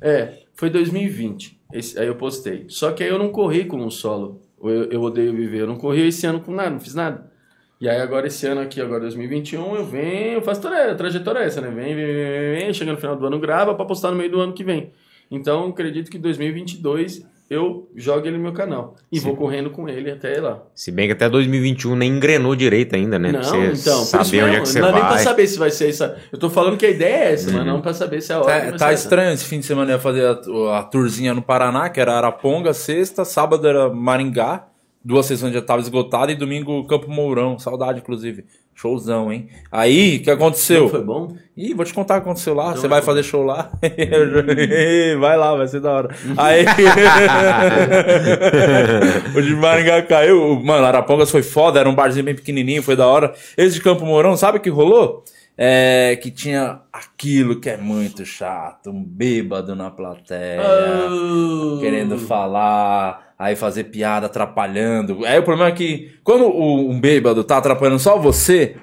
É, 0.00 0.38
foi 0.54 0.70
2020. 0.70 1.60
Esse- 1.72 1.98
aí 2.00 2.06
eu 2.06 2.14
postei. 2.16 2.64
Só 2.68 2.92
que 2.92 3.02
aí 3.04 3.10
eu 3.10 3.18
não 3.18 3.28
corri 3.30 3.64
com 3.66 3.76
um 3.76 3.90
solo. 3.90 4.40
Eu, 4.62 4.84
eu 4.90 5.02
odeio 5.02 5.34
viver. 5.34 5.60
Eu 5.60 5.66
não 5.66 5.76
corri 5.76 6.06
esse 6.06 6.26
ano 6.26 6.40
com 6.40 6.52
nada, 6.52 6.70
não 6.70 6.80
fiz 6.80 6.94
nada. 6.94 7.30
E 7.80 7.88
aí 7.88 8.00
agora 8.00 8.28
esse 8.28 8.46
ano 8.46 8.60
aqui, 8.60 8.80
agora 8.80 9.00
2021, 9.00 9.74
eu 9.74 9.84
venho, 9.84 10.34
eu 10.34 10.42
faço 10.42 10.62
toda 10.62 10.92
a 10.92 10.94
trajetória 10.94 11.40
essa, 11.40 11.60
né? 11.60 11.68
Vem, 11.68 11.96
vem, 11.96 12.06
vem, 12.06 12.54
vem, 12.60 12.72
chega 12.72 12.92
no 12.92 12.98
final 12.98 13.16
do 13.16 13.26
ano, 13.26 13.40
grava 13.40 13.74
pra 13.74 13.84
postar 13.84 14.10
no 14.12 14.16
meio 14.16 14.30
do 14.30 14.40
ano 14.40 14.52
que 14.52 14.62
vem. 14.62 14.92
Então, 15.28 15.66
acredito 15.66 16.10
que 16.10 16.16
2022 16.16 17.26
eu 17.52 17.90
jogo 17.94 18.26
ele 18.26 18.38
no 18.38 18.42
meu 18.42 18.52
canal. 18.52 18.96
E 19.10 19.20
vou 19.20 19.36
correndo 19.36 19.70
com 19.70 19.86
ele 19.86 20.10
até 20.10 20.40
lá. 20.40 20.62
Se 20.74 20.90
bem 20.90 21.06
que 21.06 21.12
até 21.12 21.28
2021 21.28 21.94
nem 21.94 22.12
engrenou 22.12 22.56
direito 22.56 22.96
ainda, 22.96 23.18
né? 23.18 23.30
Não, 23.30 23.40
pra 23.40 23.48
você 23.50 23.56
então, 23.58 24.04
saber 24.04 24.44
onde 24.44 24.56
é 24.56 24.60
que 24.60 24.68
você 24.68 24.80
não 24.80 24.88
dá 24.88 24.92
nem 24.94 25.02
pra 25.02 25.10
vai. 25.10 25.22
saber 25.22 25.46
se 25.46 25.58
vai 25.58 25.70
ser 25.70 25.90
essa. 25.90 26.16
Eu 26.32 26.38
tô 26.38 26.48
falando 26.48 26.78
que 26.78 26.86
a 26.86 26.90
ideia 26.90 27.24
é 27.24 27.32
essa, 27.32 27.52
mas 27.52 27.66
não 27.66 27.82
pra 27.82 27.92
saber 27.92 28.22
se 28.22 28.32
é 28.32 28.36
a 28.36 28.40
hora. 28.40 28.46
que 28.46 28.62
Tá, 28.62 28.68
vai 28.70 28.78
tá 28.78 28.92
estranho, 28.94 29.34
esse 29.34 29.44
fim 29.44 29.60
de 29.60 29.66
semana 29.66 29.90
eu 29.90 29.96
ia 29.96 30.00
fazer 30.00 30.24
a, 30.24 30.78
a 30.78 30.82
tourzinha 30.84 31.34
no 31.34 31.42
Paraná, 31.42 31.90
que 31.90 32.00
era 32.00 32.14
Araponga, 32.14 32.72
sexta, 32.72 33.24
sábado 33.24 33.68
era 33.68 33.92
Maringá, 33.92 34.68
duas 35.04 35.26
sessões 35.26 35.52
já 35.52 35.60
tava 35.60 35.82
esgotadas, 35.82 36.34
e 36.34 36.38
domingo 36.38 36.86
Campo 36.86 37.10
Mourão, 37.10 37.58
saudade 37.58 37.98
inclusive. 38.00 38.46
Showzão, 38.74 39.32
hein? 39.32 39.48
Aí, 39.70 40.16
o 40.16 40.22
que 40.22 40.30
aconteceu? 40.30 40.82
Não 40.82 40.88
foi 40.88 41.02
bom? 41.02 41.36
Ih, 41.56 41.74
vou 41.74 41.84
te 41.84 41.92
contar 41.92 42.14
o 42.14 42.16
que 42.16 42.22
aconteceu 42.22 42.54
lá. 42.54 42.70
Então 42.70 42.80
Você 42.80 42.88
vai 42.88 43.02
fazer 43.02 43.22
show 43.22 43.44
lá? 43.44 43.70
vai 45.20 45.36
lá, 45.36 45.54
vai 45.54 45.68
ser 45.68 45.80
da 45.80 45.92
hora. 45.92 46.08
Aí. 46.36 46.64
o 49.36 49.42
de 49.42 49.54
Maringá 49.54 50.02
caiu. 50.02 50.58
Mano, 50.62 50.86
Arapongas 50.86 51.30
foi 51.30 51.42
foda, 51.42 51.78
era 51.78 51.88
um 51.88 51.94
barzinho 51.94 52.24
bem 52.24 52.34
pequenininho, 52.34 52.82
foi 52.82 52.96
da 52.96 53.06
hora. 53.06 53.34
Esse 53.56 53.74
de 53.74 53.82
Campo 53.82 54.06
Mourão, 54.06 54.36
sabe 54.36 54.58
o 54.58 54.60
que 54.60 54.70
rolou? 54.70 55.22
É 55.56 56.16
que 56.22 56.30
tinha 56.30 56.80
aquilo 56.92 57.60
que 57.60 57.68
é 57.68 57.76
muito 57.76 58.24
chato, 58.24 58.90
um 58.90 59.04
bêbado 59.04 59.74
na 59.76 59.90
plateia 59.90 60.60
Ah. 60.62 61.78
querendo 61.78 62.18
falar, 62.18 63.34
aí 63.38 63.54
fazer 63.54 63.84
piada 63.84 64.26
atrapalhando. 64.26 65.24
Aí 65.26 65.38
o 65.38 65.42
problema 65.42 65.68
é 65.68 65.72
que 65.74 66.14
quando 66.24 66.44
o, 66.46 66.90
um 66.90 66.98
bêbado 66.98 67.44
tá 67.44 67.58
atrapalhando 67.58 67.98
só 67.98 68.18
você, 68.18 68.76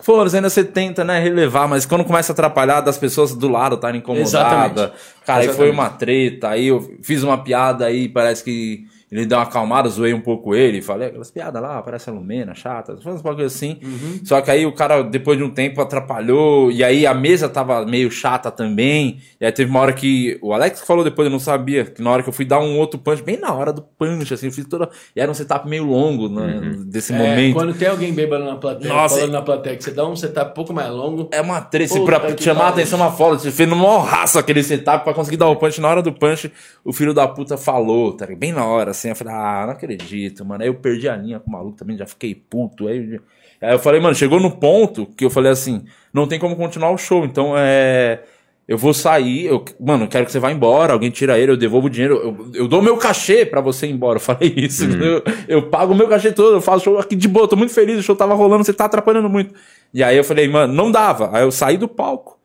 foda-se, 0.00 0.36
ainda 0.36 0.48
você 0.48 0.64
tenta, 0.64 1.04
né, 1.04 1.18
relevar, 1.20 1.68
mas 1.68 1.84
quando 1.84 2.04
começa 2.04 2.32
a 2.32 2.34
atrapalhar 2.34 2.80
das 2.80 2.96
pessoas 2.96 3.34
do 3.34 3.48
lado 3.48 3.74
estarem 3.74 3.98
incomodadas, 4.00 4.30
Exatamente. 4.30 4.92
cara, 5.26 5.40
aí 5.40 5.44
foi 5.48 5.68
Exatamente. 5.68 5.74
uma 5.74 5.90
treta, 5.90 6.48
aí 6.48 6.66
eu 6.68 6.98
fiz 7.02 7.22
uma 7.22 7.38
piada 7.44 7.84
aí, 7.84 8.08
parece 8.08 8.42
que 8.42 8.86
ele 9.10 9.24
deu 9.24 9.38
uma 9.38 9.44
acalmada, 9.44 9.88
zoei 9.88 10.12
um 10.12 10.20
pouco 10.20 10.54
ele, 10.54 10.82
falei 10.82 11.08
aquelas 11.08 11.30
piadas 11.30 11.62
lá, 11.62 11.80
parece 11.80 12.10
a 12.10 12.12
Lumena, 12.12 12.54
chata, 12.54 12.96
uns 13.06 13.22
bagulho 13.22 13.46
assim. 13.46 13.78
Uhum. 13.82 14.20
Só 14.24 14.40
que 14.40 14.50
aí 14.50 14.66
o 14.66 14.72
cara, 14.72 15.02
depois 15.02 15.38
de 15.38 15.44
um 15.44 15.50
tempo, 15.50 15.80
atrapalhou, 15.80 16.72
e 16.72 16.82
aí 16.82 17.06
a 17.06 17.14
mesa 17.14 17.48
tava 17.48 17.84
meio 17.86 18.10
chata 18.10 18.50
também. 18.50 19.18
E 19.40 19.46
aí 19.46 19.52
teve 19.52 19.70
uma 19.70 19.80
hora 19.80 19.92
que. 19.92 20.38
O 20.42 20.52
Alex 20.52 20.80
falou 20.80 21.04
depois, 21.04 21.26
eu 21.26 21.30
não 21.30 21.38
sabia, 21.38 21.84
que 21.84 22.02
na 22.02 22.10
hora 22.10 22.22
que 22.22 22.28
eu 22.28 22.32
fui 22.32 22.44
dar 22.44 22.58
um 22.58 22.78
outro 22.78 22.98
punch, 22.98 23.22
bem 23.22 23.36
na 23.38 23.52
hora 23.52 23.72
do 23.72 23.82
punch, 23.82 24.34
assim, 24.34 24.46
eu 24.46 24.52
fiz 24.52 24.64
toda. 24.66 24.88
E 25.14 25.20
era 25.20 25.30
um 25.30 25.34
setup 25.34 25.68
meio 25.68 25.84
longo, 25.84 26.28
né, 26.28 26.60
desse 26.86 27.12
É, 27.12 27.16
momento. 27.16 27.54
Quando 27.54 27.74
tem 27.74 27.88
alguém 27.88 28.12
bêbado 28.12 28.44
na 28.44 28.56
plateia, 28.56 28.92
Nossa, 28.92 29.16
falando 29.16 29.32
na 29.32 29.42
plateia, 29.42 29.76
que 29.76 29.84
você 29.84 29.92
dá 29.92 30.06
um 30.06 30.16
setup 30.16 30.50
um 30.50 30.54
pouco 30.54 30.72
mais 30.72 30.90
longo. 30.90 31.28
É 31.32 31.40
uma 31.40 31.60
treta, 31.60 32.00
pra 32.00 32.32
que 32.32 32.42
chamar 32.42 32.64
a 32.64 32.68
atenção 32.70 32.98
uma 32.98 33.12
foda. 33.12 33.38
Você 33.38 33.52
fez 33.52 33.68
numa 33.68 34.02
raça 34.02 34.40
aquele 34.40 34.62
setup 34.62 35.04
pra 35.04 35.14
conseguir 35.14 35.36
dar 35.36 35.48
o 35.48 35.56
punch. 35.56 35.80
Na 35.80 35.88
hora 35.88 36.02
do 36.02 36.12
punch, 36.12 36.50
o 36.84 36.92
filho 36.92 37.14
da 37.14 37.28
puta 37.28 37.56
falou, 37.56 38.12
tá 38.12 38.24
ligado? 38.26 38.40
Bem 38.40 38.52
na 38.52 38.64
hora, 38.64 38.92
assim. 38.96 39.08
Eu 39.10 39.16
falei, 39.16 39.34
ah, 39.34 39.64
não 39.66 39.72
acredito, 39.72 40.44
mano. 40.44 40.62
Aí 40.62 40.68
eu 40.68 40.74
perdi 40.74 41.08
a 41.08 41.16
linha 41.16 41.38
com 41.38 41.48
o 41.48 41.52
maluco 41.52 41.76
também, 41.76 41.96
já 41.96 42.06
fiquei 42.06 42.34
puto. 42.34 42.88
Aí, 42.88 43.20
aí 43.60 43.74
eu 43.74 43.78
falei, 43.78 44.00
mano, 44.00 44.14
chegou 44.14 44.40
no 44.40 44.50
ponto 44.50 45.06
que 45.06 45.24
eu 45.24 45.30
falei 45.30 45.52
assim: 45.52 45.84
não 46.12 46.26
tem 46.26 46.38
como 46.38 46.56
continuar 46.56 46.90
o 46.90 46.98
show. 46.98 47.24
Então 47.24 47.54
é. 47.56 48.22
Eu 48.68 48.76
vou 48.76 48.92
sair, 48.92 49.46
eu, 49.46 49.64
mano, 49.78 50.06
eu 50.06 50.08
quero 50.08 50.26
que 50.26 50.32
você 50.32 50.40
vá 50.40 50.50
embora, 50.50 50.92
alguém 50.92 51.08
tira 51.08 51.38
ele, 51.38 51.52
eu 51.52 51.56
devolvo 51.56 51.86
o 51.86 51.90
dinheiro, 51.90 52.16
eu, 52.16 52.62
eu 52.62 52.66
dou 52.66 52.82
meu 52.82 52.96
cachê 52.96 53.46
pra 53.46 53.60
você 53.60 53.86
ir 53.86 53.92
embora. 53.92 54.16
Eu 54.16 54.20
falei 54.20 54.52
isso, 54.56 54.82
eu, 54.84 55.22
eu 55.46 55.70
pago 55.70 55.92
o 55.92 55.96
meu 55.96 56.08
cachê 56.08 56.32
todo, 56.32 56.56
eu 56.56 56.60
faço 56.60 56.82
show 56.82 56.98
aqui 56.98 57.14
de 57.14 57.28
boa, 57.28 57.46
tô 57.46 57.54
muito 57.54 57.72
feliz, 57.72 57.96
o 57.96 58.02
show 58.02 58.16
tava 58.16 58.34
rolando, 58.34 58.64
você 58.64 58.72
tá 58.72 58.86
atrapalhando 58.86 59.28
muito. 59.28 59.54
E 59.94 60.02
aí 60.02 60.16
eu 60.16 60.24
falei, 60.24 60.48
mano, 60.48 60.72
não 60.72 60.90
dava. 60.90 61.30
Aí 61.32 61.44
eu 61.44 61.52
saí 61.52 61.76
do 61.76 61.86
palco. 61.86 62.35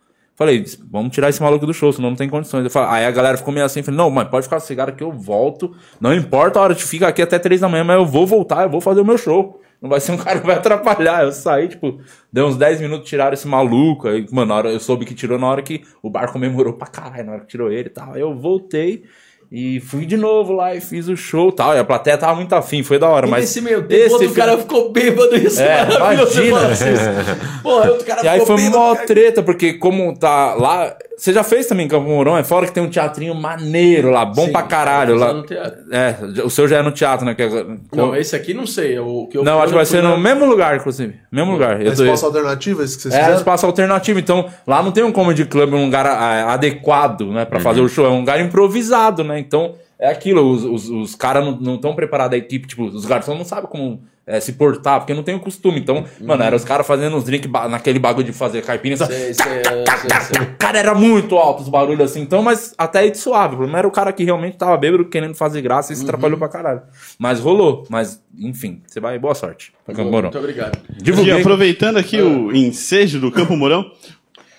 Falei, 0.41 0.65
vamos 0.89 1.13
tirar 1.13 1.29
esse 1.29 1.39
maluco 1.39 1.67
do 1.67 1.71
show, 1.71 1.93
senão 1.93 2.09
não 2.09 2.17
tem 2.17 2.27
condições. 2.27 2.63
Eu 2.63 2.71
falei, 2.71 2.89
aí 2.89 3.05
a 3.05 3.11
galera 3.11 3.37
ficou 3.37 3.53
meio 3.53 3.63
assim, 3.63 3.83
falei, 3.83 3.95
não, 3.99 4.09
mãe, 4.09 4.25
pode 4.25 4.45
ficar 4.45 4.59
sossegado 4.59 4.91
que 4.91 5.03
eu 5.03 5.11
volto. 5.11 5.75
Não 5.99 6.11
importa 6.15 6.57
a 6.57 6.63
hora 6.63 6.73
de 6.73 6.83
ficar 6.83 7.09
aqui 7.09 7.21
até 7.21 7.37
três 7.37 7.61
da 7.61 7.69
manhã, 7.69 7.83
mas 7.83 7.97
eu 7.97 8.07
vou 8.07 8.25
voltar, 8.25 8.63
eu 8.63 8.69
vou 8.71 8.81
fazer 8.81 9.01
o 9.01 9.05
meu 9.05 9.19
show. 9.19 9.61
Não 9.79 9.87
vai 9.87 9.99
ser 9.99 10.13
um 10.13 10.17
cara 10.17 10.39
que 10.39 10.47
vai 10.47 10.55
atrapalhar. 10.55 11.25
Eu 11.25 11.31
saí, 11.31 11.67
tipo, 11.67 11.99
deu 12.33 12.47
uns 12.47 12.57
10 12.57 12.81
minutos, 12.81 13.07
tiraram 13.07 13.35
esse 13.35 13.47
maluco. 13.47 14.07
Aí, 14.07 14.25
mano, 14.31 14.47
na 14.47 14.55
hora, 14.55 14.71
eu 14.71 14.79
soube 14.79 15.05
que 15.05 15.13
tirou 15.13 15.37
na 15.37 15.45
hora 15.45 15.61
que 15.61 15.83
o 16.01 16.09
bar 16.09 16.31
comemorou 16.31 16.73
pra 16.73 16.87
caralho, 16.87 17.23
na 17.23 17.31
hora 17.33 17.41
que 17.41 17.47
tirou 17.47 17.71
ele 17.71 17.89
e 17.89 17.91
tal. 17.91 18.15
Aí 18.15 18.21
eu 18.21 18.35
voltei 18.35 19.03
e 19.51 19.81
fui 19.81 20.05
de 20.05 20.15
novo 20.15 20.53
lá 20.53 20.73
e 20.73 20.79
fiz 20.79 21.07
o 21.09 21.17
show 21.17 21.49
e 21.49 21.51
tal. 21.51 21.75
E 21.75 21.79
a 21.79 21.83
plateia 21.83 22.17
tava 22.17 22.35
muito 22.35 22.53
afim, 22.55 22.83
foi 22.83 22.97
da 22.97 23.09
hora. 23.09 23.27
E 23.27 23.29
mas 23.29 23.41
nesse 23.41 23.59
meio 23.61 23.81
tempo, 23.83 23.93
esse 24.01 24.13
outro 24.13 24.29
fi- 24.29 24.35
cara 24.35 24.57
ficou 24.57 24.91
bêbado 24.91 25.35
e 25.35 25.45
isso 25.45 25.61
É, 25.61 25.85
maravilhoso. 25.85 26.41
imagina. 26.41 26.67
Assim, 26.71 26.85
Porra, 27.61 27.89
outro 27.91 28.05
cara 28.05 28.23
E 28.23 28.27
aí 28.29 28.45
foi 28.45 28.55
bêbado. 28.55 28.77
mó 28.77 28.95
treta, 28.95 29.43
porque 29.43 29.73
como 29.73 30.17
tá 30.17 30.53
lá. 30.55 30.95
Você 31.17 31.31
já 31.33 31.43
fez 31.43 31.67
também 31.67 31.85
em 31.85 31.89
Campo 31.89 32.07
Mourão? 32.09 32.35
É 32.35 32.43
fora 32.43 32.65
que 32.65 32.71
tem 32.71 32.81
um 32.81 32.89
teatrinho 32.89 33.35
maneiro 33.35 34.09
lá, 34.09 34.25
bom 34.25 34.45
Sim, 34.47 34.51
pra 34.51 34.63
caralho 34.63 35.13
lá. 35.15 35.31
no 35.33 35.43
teatro. 35.43 35.79
É, 35.91 36.15
o 36.43 36.49
seu 36.49 36.67
já 36.67 36.77
é 36.79 36.81
no 36.81 36.91
teatro, 36.91 37.23
né? 37.27 37.35
Que 37.35 37.43
é- 37.43 37.65
Não, 37.93 38.15
esse 38.15 38.35
aqui 38.35 38.55
não 38.55 38.65
sei. 38.65 38.95
é 38.95 39.01
O 39.01 39.27
que 39.27 39.37
eu 39.37 39.43
Não, 39.43 39.59
acho 39.59 39.67
que 39.67 39.75
vai 39.75 39.85
ser 39.85 40.01
no 40.01 40.17
mesmo 40.17 40.45
lugar, 40.45 40.77
inclusive. 40.77 41.13
Mesmo 41.31 41.51
lugar. 41.51 41.79
É 41.79 41.87
Eu 41.89 41.95
tô- 41.95 42.03
espaço 42.05 42.25
alternativo 42.25 42.81
esse 42.81 42.95
que 42.95 43.01
vocês 43.03 43.13
É, 43.13 43.17
fizeram? 43.19 43.37
espaço 43.37 43.65
alternativo. 43.67 44.17
Então, 44.17 44.47
lá 44.65 44.81
não 44.81 44.91
tem 44.91 45.03
um 45.03 45.11
comedy 45.11 45.45
club, 45.45 45.71
um 45.75 45.85
lugar 45.85 46.07
ah, 46.07 46.53
adequado, 46.53 47.31
né, 47.31 47.45
pra 47.45 47.57
Uhum. 47.59 47.63
fazer 47.63 47.81
o 47.81 47.87
show. 47.89 48.03
É 48.05 48.09
um 48.09 48.21
lugar 48.21 48.39
improvisado, 48.41 49.23
né? 49.23 49.40
Então, 49.41 49.75
é 49.99 50.09
aquilo. 50.09 50.49
Os, 50.49 50.63
os, 50.63 50.89
os 50.89 51.15
caras 51.15 51.43
não 51.59 51.75
estão 51.75 51.93
preparados, 51.93 52.33
a 52.35 52.37
equipe, 52.37 52.67
tipo, 52.67 52.83
os 52.85 53.05
garçons 53.05 53.37
não 53.37 53.43
sabem 53.45 53.69
como 53.69 54.01
é, 54.25 54.39
se 54.39 54.53
portar, 54.53 54.99
porque 54.99 55.13
não 55.13 55.23
tem 55.23 55.35
o 55.35 55.39
costume. 55.39 55.79
Então, 55.79 56.05
mano, 56.21 56.41
era 56.43 56.55
os 56.55 56.63
caras 56.63 56.85
fazendo 56.87 57.17
uns 57.17 57.23
drinks 57.25 57.49
naquele 57.69 57.99
bagulho 57.99 58.25
de 58.25 58.33
fazer 58.33 58.61
caipirinha. 58.63 58.97
só- 58.97 59.05
Uhum. 59.05 59.09
Sei, 59.11 59.33
sei, 59.33 59.63
sei, 59.63 60.19
sei. 60.21 60.41
O 60.43 60.55
cara 60.57 60.77
era 60.79 60.93
muito 60.95 61.35
alto 61.37 61.61
os 61.63 61.69
barulhos 61.69 62.01
assim, 62.11 62.21
então, 62.21 62.41
mas 62.41 62.73
até 62.77 62.99
aí 62.99 63.11
de 63.11 63.17
suave. 63.17 63.55
O 63.55 63.57
problema 63.57 63.79
era 63.79 63.87
o 63.87 63.91
cara 63.91 64.13
que 64.13 64.23
realmente 64.23 64.57
tava 64.57 64.77
bêbado 64.77 65.05
querendo 65.05 65.33
fazer 65.35 65.61
graça 65.61 65.91
e 65.91 65.95
Uhum. 65.95 65.99
se 66.01 66.05
atrapalhou 66.05 66.37
pra 66.37 66.47
caralho. 66.47 66.81
Mas 67.19 67.39
rolou. 67.39 67.85
Mas, 67.89 68.23
enfim, 68.39 68.81
você 68.87 68.99
vai. 68.99 69.17
Boa 69.19 69.35
sorte. 69.35 69.73
Pra 69.85 69.93
Campo 69.95 70.09
Mourão. 70.11 70.29
Muito 70.31 70.37
obrigado. 70.39 70.79
E 70.97 71.01
Divulguei. 71.03 71.33
aproveitando 71.39 71.97
aqui 71.97 72.21
o 72.21 72.55
ensejo 72.55 73.19
do 73.19 73.31
Campo 73.31 73.55
Mourão, 73.57 73.91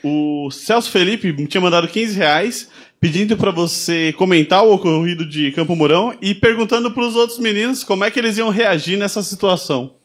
o 0.04 0.50
Celso 0.50 0.90
Felipe 0.90 1.32
me 1.32 1.46
tinha 1.46 1.60
mandado 1.60 1.86
15 1.88 2.16
reais 2.18 2.68
pedindo 3.02 3.36
pra 3.36 3.50
você 3.50 4.12
comentar 4.12 4.64
o 4.64 4.74
ocorrido 4.74 5.26
de 5.26 5.50
Campo 5.50 5.74
Mourão 5.74 6.14
e 6.22 6.36
perguntando 6.36 6.88
pros 6.92 7.16
outros 7.16 7.40
meninos 7.40 7.82
como 7.82 8.04
é 8.04 8.12
que 8.12 8.20
eles 8.20 8.38
iam 8.38 8.48
reagir 8.48 8.96
nessa 8.96 9.24
situação. 9.24 9.96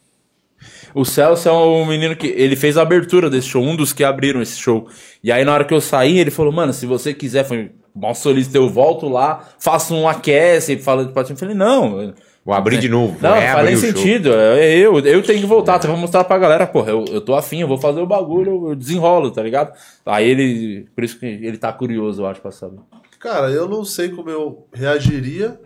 O 0.95 1.05
Celso 1.05 1.47
é 1.47 1.51
um 1.51 1.85
menino 1.85 2.15
que. 2.15 2.25
Ele 2.25 2.55
fez 2.55 2.75
a 2.75 2.81
abertura 2.81 3.29
desse 3.29 3.49
show, 3.49 3.63
um 3.63 3.75
dos 3.75 3.93
que 3.93 4.03
abriram 4.03 4.41
esse 4.41 4.57
show. 4.57 4.89
E 5.23 5.31
aí, 5.31 5.45
na 5.45 5.53
hora 5.53 5.63
que 5.63 5.75
eu 5.75 5.79
saí, 5.79 6.17
ele 6.17 6.31
falou, 6.31 6.51
mano, 6.51 6.73
se 6.73 6.87
você 6.87 7.13
quiser, 7.13 7.43
foi 7.43 7.69
mal 7.93 8.15
solista, 8.15 8.57
eu 8.57 8.67
volto 8.67 9.07
lá, 9.07 9.47
faço 9.59 9.93
um 9.93 10.07
aquece, 10.07 10.77
fala 10.77 11.05
pra 11.05 11.23
ti. 11.23 11.31
Eu 11.31 11.37
falei, 11.37 11.53
não. 11.53 12.15
Vou 12.47 12.55
abrir 12.55 12.79
de 12.79 12.87
novo. 12.87 13.17
Não, 13.19 13.35
é, 13.35 13.47
não 13.47 13.53
faz 13.55 13.65
nem 13.65 13.75
sentido. 13.75 14.33
É 14.33 14.73
eu, 14.73 14.97
eu 14.99 15.21
tenho 15.21 15.41
que 15.41 15.45
voltar. 15.45 15.81
Você 15.81 15.87
vai 15.87 15.97
mostrar 15.97 16.23
pra 16.23 16.37
galera, 16.37 16.65
porra, 16.65 16.91
eu, 16.91 17.03
eu 17.09 17.19
tô 17.19 17.35
afim, 17.35 17.59
eu 17.59 17.67
vou 17.67 17.77
fazer 17.77 17.99
o 17.99 18.07
bagulho, 18.07 18.69
eu 18.69 18.75
desenrolo, 18.75 19.29
tá 19.31 19.43
ligado? 19.43 19.73
Aí 20.05 20.29
ele. 20.29 20.87
Por 20.95 21.03
isso 21.03 21.19
que 21.19 21.25
ele 21.25 21.57
tá 21.57 21.73
curioso, 21.73 22.21
eu 22.21 22.25
acho, 22.25 22.39
pra 22.39 22.49
saber. 22.49 22.79
Cara, 23.19 23.51
eu 23.51 23.67
não 23.67 23.83
sei 23.83 24.07
como 24.07 24.29
eu 24.29 24.65
reagiria. 24.71 25.59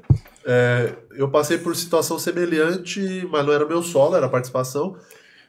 É, 0.43 0.93
eu 1.15 1.29
passei 1.29 1.59
por 1.59 1.75
situação 1.75 2.17
semelhante, 2.17 3.27
mas 3.29 3.45
não 3.45 3.53
era 3.53 3.67
meu 3.67 3.83
solo, 3.83 4.15
era 4.15 4.27
participação. 4.27 4.95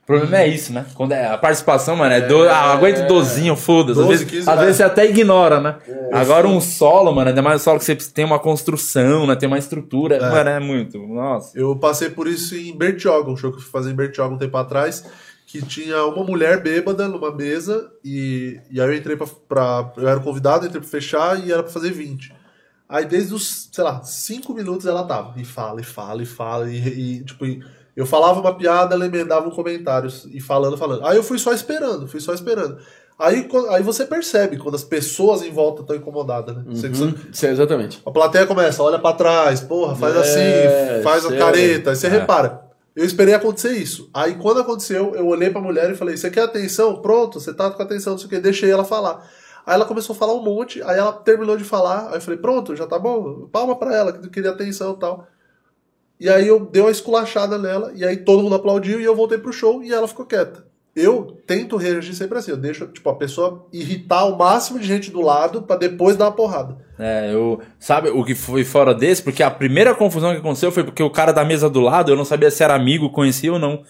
O 0.03 0.07
problema 0.07 0.39
é 0.39 0.49
isso, 0.49 0.73
né? 0.73 0.85
Quando 0.95 1.13
é 1.13 1.27
a 1.29 1.39
participação, 1.39 1.95
mano, 1.95 2.13
é, 2.13 2.21
do, 2.21 2.43
ah, 2.49 2.73
aguenta 2.73 3.03
dozinho, 3.03 3.55
foda-se. 3.55 4.01
Às, 4.01 4.07
12, 4.07 4.19
vezes, 4.25 4.31
15 4.31 4.51
às 4.51 4.61
vezes 4.61 4.77
você 4.77 4.83
até 4.83 5.09
ignora, 5.09 5.61
né? 5.61 5.77
Agora 6.13 6.49
um 6.49 6.61
solo, 6.61 7.13
mano, 7.15 7.29
ainda 7.29 7.41
mais 7.41 7.61
um 7.61 7.65
solo 7.65 7.79
que 7.79 7.85
você 7.85 7.95
tem 7.95 8.25
uma 8.25 8.39
construção, 8.41 9.27
né? 9.29 9.37
Tem 9.37 9.47
uma 9.47 9.59
estrutura. 9.59 10.19
Mano, 10.31 10.51
é 10.51 10.59
muito. 10.59 10.99
Nossa. 11.07 11.57
Eu 11.57 11.77
passei 11.77 12.11
por 12.11 12.27
isso 12.27 12.57
em 12.57 12.77
Bertioga, 12.77 13.31
um 13.31 13.37
show 13.37 13.53
que 13.53 13.59
eu 13.59 13.63
fui 13.63 13.71
fazer 13.71 13.93
em 13.93 13.95
Bertioga 13.95 14.35
um 14.35 14.39
tempo 14.39 14.57
atrás, 14.57 15.05
que 15.47 15.63
tinha 15.63 16.05
uma 16.05 16.25
mulher 16.25 16.61
bêbada 16.61 17.07
numa 17.07 17.31
mesa, 17.35 17.89
e, 18.05 18.59
e 18.73 18.81
aí 18.81 18.89
eu 18.89 18.95
entrei 18.97 19.17
pra, 19.17 19.27
pra- 19.49 19.93
Eu 19.97 20.09
era 20.09 20.19
convidado, 20.21 20.67
entrei 20.67 20.81
pra 20.81 20.91
fechar 20.91 21.39
e 21.39 21.53
era 21.53 21.63
pra 21.63 21.71
fazer 21.73 21.93
20. 21.93 22.35
Aí 22.89 23.05
desde 23.07 23.33
os, 23.33 23.69
sei 23.73 23.85
lá, 23.85 24.03
5 24.03 24.53
minutos 24.53 24.85
ela 24.85 25.05
tava. 25.05 25.33
E 25.41 25.45
fala, 25.45 25.81
e 25.81 25.85
fala, 25.85 26.23
e 26.23 26.27
fala, 26.27 26.69
e, 26.71 26.77
e, 27.21 27.25
tipo. 27.25 27.47
e 27.47 27.63
eu 27.97 28.07
falava 28.07 28.41
uma 28.41 28.55
piada, 28.57 28.95
ela 28.95 29.07
emendava 29.07 29.47
um 29.47 29.51
comentário, 29.51 30.11
e 30.33 30.41
falando, 30.41 30.77
falando. 30.79 31.07
Aí 31.07 31.17
eu 31.17 31.23
fui 31.23 31.39
só 31.39 31.53
esperando, 31.53 32.07
fui 32.09 32.21
só 32.21 32.33
esperando. 32.35 32.79
Aí, 33.19 33.49
aí 33.71 33.83
você 33.83 34.05
percebe 34.07 34.57
quando 34.57 34.75
as 34.75 34.83
pessoas 34.83 35.43
em 35.43 35.51
volta 35.51 35.83
estão 35.83 35.95
incomodadas, 35.95 36.57
né? 36.57 36.65
Você- 36.69 36.89
Uhum. 36.89 37.15
Sim, 37.33 37.47
exatamente. 37.49 38.01
a 38.05 38.11
plateia 38.11 38.47
começa, 38.47 38.83
olha 38.83 38.99
pra 38.99 39.13
trás, 39.13 39.61
porra, 39.61 39.95
faz 39.95 40.17
É, 40.17 40.21
assim, 40.97 41.03
faz 41.05 41.25
a 41.27 41.37
careta, 41.37 41.91
aí 41.91 41.97
você 41.97 42.07
É. 42.07 42.11
repara. 42.11 42.63
Eu 42.97 43.05
esperei 43.07 43.33
acontecer 43.35 43.73
isso. 43.73 44.11
Aí 44.13 44.35
quando 44.35 44.61
aconteceu, 44.61 45.15
eu 45.15 45.27
olhei 45.27 45.49
pra 45.51 45.61
mulher 45.63 45.91
e 45.91 45.95
falei: 45.95 46.15
Você 46.17 46.31
quer 46.31 46.43
atenção? 46.43 46.97
Pronto, 47.01 47.41
você 47.41 47.55
tá 47.55 47.71
com 47.71 47.83
atenção, 47.83 48.13
não 48.13 48.19
sei 48.19 48.27
o 48.27 48.31
que, 48.31 48.39
deixei 48.39 48.71
ela 48.71 48.85
falar. 48.85 49.27
Aí 49.65 49.75
ela 49.75 49.85
começou 49.87 50.15
a 50.15 50.19
falar 50.19 50.35
um 50.35 50.43
monte, 50.43 50.83
aí 50.83 50.99
ela 50.99 51.13
terminou 51.13 51.57
de 51.57 51.65
falar, 51.65 52.09
aí 52.09 52.17
eu 52.17 52.21
falei: 52.21 52.39
Pronto, 52.39 52.75
já 52.77 52.87
tá 52.87 52.99
bom, 52.99 53.49
palma 53.53 53.77
pra 53.77 53.95
ela, 53.97 54.13
que 54.13 54.29
queria 54.29 54.51
atenção 54.51 54.93
e 54.95 54.99
tal. 54.99 55.27
E 56.23 56.29
aí 56.29 56.47
eu 56.47 56.61
dei 56.61 56.81
uma 56.81 56.91
esculachada 56.93 57.59
nela, 57.59 57.91
e 57.97 58.05
aí 58.05 58.17
todo 58.17 58.45
mundo 58.45 58.55
aplaudiu 58.55 59.01
e 59.01 59.05
eu 59.05 59.17
voltei 59.17 59.39
pro 59.39 59.53
show 59.53 59.83
e 59.83 59.93
ela 59.93 60.07
ficou 60.07 60.25
quieta. 60.25 60.65
Eu 60.95 61.37
tento 61.49 61.77
reagir 61.77 62.15
sempre 62.15 62.39
assim, 62.39 62.53
eu 62.53 62.57
deixo 62.57 62.87
tipo, 62.87 63.11
a 63.11 63.17
pessoa 63.17 63.67
irritar 63.73 64.27
o 64.27 64.39
máximo 64.39 64.79
de 64.79 64.87
gente 64.87 65.11
do 65.11 65.21
lado 65.21 65.63
pra 65.63 65.75
depois 65.75 66.17
dar 66.17 66.27
uma 66.27 66.33
porrada. 66.33 66.77
É, 66.97 67.35
eu. 67.35 67.61
Sabe 67.77 68.11
o 68.11 68.25
que 68.25 68.37
foi 68.37 68.63
fora 68.63 68.95
desse? 68.95 69.21
Porque 69.21 69.43
a 69.43 69.51
primeira 69.51 69.97
confusão 69.97 70.31
que 70.31 70.39
aconteceu 70.39 70.71
foi 70.71 70.85
porque 70.85 71.03
o 71.03 71.11
cara 71.11 71.33
da 71.33 71.45
mesa 71.45 71.69
do 71.69 71.81
lado, 71.81 72.13
eu 72.13 72.17
não 72.17 72.25
sabia 72.25 72.53
se 72.53 72.63
era 72.63 72.77
amigo, 72.77 73.11
conhecia 73.11 73.53
ou 73.53 73.59
não. 73.59 73.83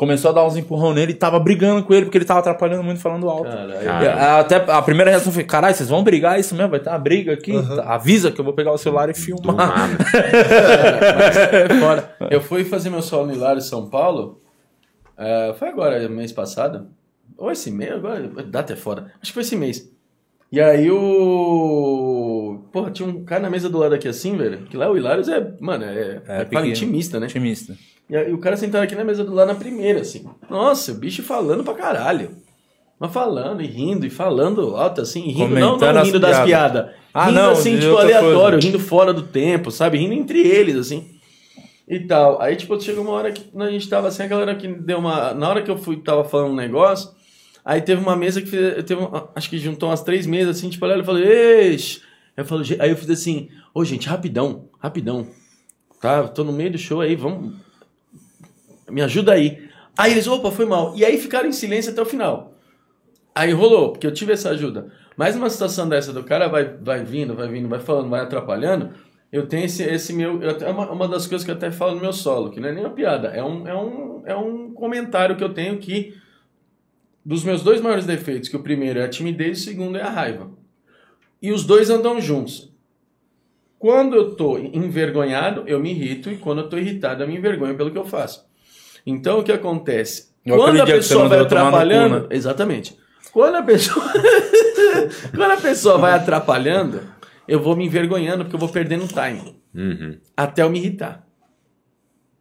Começou 0.00 0.30
a 0.30 0.32
dar 0.32 0.46
uns 0.46 0.56
empurrão 0.56 0.94
nele 0.94 1.12
e 1.12 1.14
tava 1.14 1.38
brigando 1.38 1.82
com 1.84 1.92
ele 1.92 2.06
porque 2.06 2.16
ele 2.16 2.24
tava 2.24 2.40
atrapalhando 2.40 2.82
muito 2.82 2.98
falando 3.02 3.28
alto. 3.28 3.50
Cara. 3.50 4.14
A- 4.14 4.38
Até 4.40 4.56
a 4.56 4.80
primeira 4.80 5.10
reação 5.10 5.30
foi: 5.30 5.44
caralho, 5.44 5.74
vocês 5.74 5.90
vão 5.90 6.02
brigar 6.02 6.36
é 6.38 6.40
isso 6.40 6.54
mesmo? 6.54 6.70
Vai 6.70 6.80
ter 6.80 6.88
uma 6.88 6.98
briga 6.98 7.34
aqui? 7.34 7.52
Tá, 7.52 7.82
Avisa 7.94 8.32
que 8.32 8.40
eu 8.40 8.44
vou 8.46 8.54
pegar 8.54 8.72
o 8.72 8.78
celular 8.78 9.10
e 9.10 9.12
Do 9.12 9.18
filmar. 9.18 9.56
nada. 9.56 9.98
É 11.70 11.74
Fora. 11.78 12.16
Eu 12.30 12.40
fui 12.40 12.64
fazer 12.64 12.88
meu 12.88 13.02
solo 13.02 13.26
no 13.26 13.34
Hilário 13.34 13.58
em 13.58 13.62
São 13.62 13.90
Paulo. 13.90 14.40
é, 15.18 15.54
foi 15.58 15.68
agora, 15.68 16.08
mês 16.08 16.32
passado. 16.32 16.86
Ou 17.36 17.50
esse 17.50 17.70
mês, 17.70 17.92
agora. 17.92 18.26
Data 18.46 18.72
é 18.72 18.76
foda. 18.76 19.12
Acho 19.20 19.32
que 19.32 19.34
foi 19.34 19.42
esse 19.42 19.54
mês. 19.56 19.86
E 20.50 20.58
aí 20.62 20.90
o. 20.90 22.62
Porra, 22.72 22.90
tinha 22.90 23.06
um 23.08 23.22
cara 23.24 23.42
na 23.42 23.50
mesa 23.50 23.68
do 23.68 23.76
lado 23.78 23.94
aqui 23.94 24.08
assim, 24.08 24.36
velho. 24.36 24.62
Que 24.62 24.76
lá 24.76 24.90
o 24.90 24.96
Hilários 24.96 25.28
é. 25.28 25.46
Mano, 25.60 25.84
é. 25.84 26.22
É 26.26 26.46
É, 26.50 26.66
intimista, 26.66 27.20
né? 27.20 27.26
Otimista. 27.26 27.74
E 28.10 28.16
aí 28.16 28.32
o 28.32 28.38
cara 28.38 28.56
sentado 28.56 28.82
aqui 28.82 28.96
na 28.96 29.04
mesa 29.04 29.22
do 29.22 29.32
lado 29.32 29.48
na 29.48 29.54
primeira, 29.54 30.00
assim. 30.00 30.28
Nossa, 30.48 30.90
o 30.90 30.96
bicho 30.96 31.22
falando 31.22 31.62
pra 31.62 31.74
caralho. 31.74 32.36
Mas 32.98 33.12
falando 33.12 33.62
e 33.62 33.66
rindo 33.66 34.04
e 34.04 34.10
falando 34.10 34.76
alto, 34.76 35.00
assim, 35.00 35.20
e 35.20 35.32
rindo, 35.32 35.54
não, 35.54 35.78
Comentando 35.78 35.94
não 35.94 36.02
rindo 36.02 36.18
das 36.20 36.44
piadas. 36.44 36.82
piadas. 36.82 36.94
Ah, 37.14 37.26
rindo 37.26 37.40
não, 37.40 37.50
assim, 37.52 37.78
tipo, 37.78 37.96
aleatório, 37.96 38.58
coisa. 38.58 38.66
rindo 38.66 38.80
fora 38.80 39.14
do 39.14 39.22
tempo, 39.22 39.70
sabe? 39.70 39.96
Rindo 39.96 40.12
entre 40.12 40.40
eles, 40.40 40.76
assim. 40.76 41.08
E 41.88 42.00
tal. 42.00 42.42
Aí, 42.42 42.56
tipo, 42.56 42.78
chegou 42.80 43.04
uma 43.04 43.12
hora 43.12 43.32
que 43.32 43.48
a 43.56 43.70
gente 43.70 43.88
tava 43.88 44.08
assim, 44.08 44.24
a 44.24 44.26
galera 44.26 44.54
que 44.56 44.66
deu 44.68 44.98
uma. 44.98 45.32
Na 45.32 45.48
hora 45.48 45.62
que 45.62 45.70
eu 45.70 45.78
fui, 45.78 45.96
tava 45.98 46.24
falando 46.24 46.50
um 46.52 46.56
negócio, 46.56 47.10
aí 47.64 47.80
teve 47.80 48.02
uma 48.02 48.16
mesa 48.16 48.42
que 48.42 48.48
fez, 48.48 48.84
teve 48.84 49.00
acho 49.34 49.48
que 49.48 49.56
juntou 49.56 49.88
umas 49.88 50.02
três 50.02 50.26
mesas, 50.26 50.58
assim, 50.58 50.68
tipo, 50.68 50.84
olha, 50.84 50.94
eu 50.94 51.04
falei, 51.04 51.24
Eish! 51.26 52.02
Eu 52.36 52.44
falo, 52.44 52.62
aí 52.78 52.90
eu 52.90 52.96
fiz 52.96 53.10
assim, 53.10 53.48
ô 53.74 53.84
gente, 53.84 54.08
rapidão, 54.08 54.68
rapidão. 54.78 55.26
Tá, 56.00 56.26
tô 56.28 56.42
no 56.42 56.52
meio 56.52 56.72
do 56.72 56.78
show 56.78 57.00
aí, 57.00 57.14
vamos. 57.14 57.54
Me 58.90 59.02
ajuda 59.02 59.32
aí. 59.32 59.68
Aí 59.96 60.12
eles, 60.12 60.26
opa, 60.26 60.50
foi 60.50 60.66
mal. 60.66 60.94
E 60.96 61.04
aí 61.04 61.18
ficaram 61.18 61.48
em 61.48 61.52
silêncio 61.52 61.92
até 61.92 62.00
o 62.00 62.06
final. 62.06 62.54
Aí 63.34 63.52
rolou, 63.52 63.92
porque 63.92 64.06
eu 64.06 64.12
tive 64.12 64.32
essa 64.32 64.50
ajuda. 64.50 64.90
Mas 65.16 65.34
numa 65.34 65.50
situação 65.50 65.88
dessa 65.88 66.12
do 66.12 66.24
cara 66.24 66.48
vai, 66.48 66.64
vai 66.64 67.04
vindo, 67.04 67.34
vai 67.34 67.48
vindo, 67.48 67.68
vai 67.68 67.80
falando, 67.80 68.08
vai 68.08 68.20
atrapalhando, 68.20 68.90
eu 69.30 69.46
tenho 69.46 69.64
esse, 69.66 69.82
esse 69.82 70.12
meu. 70.12 70.42
É 70.42 70.70
uma, 70.70 70.90
uma 70.90 71.08
das 71.08 71.26
coisas 71.26 71.44
que 71.44 71.50
eu 71.50 71.54
até 71.54 71.70
falo 71.70 71.94
no 71.94 72.00
meu 72.00 72.12
solo, 72.12 72.50
que 72.50 72.58
não 72.58 72.68
é 72.68 72.72
nem 72.72 72.84
uma 72.84 72.94
piada, 72.94 73.28
é 73.28 73.42
um, 73.42 73.68
é 73.68 73.74
um, 73.74 74.22
é 74.26 74.34
um 74.34 74.72
comentário 74.72 75.36
que 75.36 75.44
eu 75.44 75.52
tenho 75.54 75.78
que. 75.78 76.14
Dos 77.24 77.44
meus 77.44 77.62
dois 77.62 77.80
maiores 77.82 78.06
defeitos, 78.06 78.48
que 78.48 78.56
o 78.56 78.62
primeiro 78.62 78.98
é 78.98 79.04
a 79.04 79.08
timidez 79.08 79.58
e 79.58 79.60
o 79.60 79.64
segundo 79.64 79.98
é 79.98 80.02
a 80.02 80.08
raiva. 80.08 80.50
E 81.40 81.52
os 81.52 81.64
dois 81.64 81.90
andam 81.90 82.20
juntos. 82.20 82.72
Quando 83.78 84.16
eu 84.16 84.34
tô 84.34 84.58
envergonhado, 84.58 85.64
eu 85.66 85.78
me 85.78 85.90
irrito, 85.90 86.30
e 86.30 86.38
quando 86.38 86.62
eu 86.62 86.68
tô 86.68 86.78
irritado, 86.78 87.22
eu 87.22 87.28
me 87.28 87.36
envergonho 87.36 87.76
pelo 87.76 87.90
que 87.90 87.98
eu 87.98 88.04
faço. 88.04 88.49
Então 89.06 89.38
o 89.38 89.42
que 89.44 89.52
acontece? 89.52 90.30
Eu 90.44 90.56
quando 90.56 90.80
a 90.80 90.86
pessoa 90.86 91.28
vai 91.28 91.38
cu, 91.38 91.44
atrapalhando. 91.44 92.20
né? 92.20 92.26
Exatamente. 92.30 92.96
Quando 93.32 93.56
a 93.56 93.62
pessoa. 93.62 94.04
quando 95.36 95.52
a 95.52 95.56
pessoa 95.56 95.98
vai 95.98 96.12
atrapalhando, 96.14 97.00
eu 97.46 97.60
vou 97.60 97.76
me 97.76 97.84
envergonhando 97.86 98.44
porque 98.44 98.56
eu 98.56 98.60
vou 98.60 98.68
perdendo 98.68 99.06
time. 99.06 99.60
Uhum. 99.74 100.18
Até 100.36 100.62
eu 100.62 100.70
me 100.70 100.78
irritar. 100.78 101.26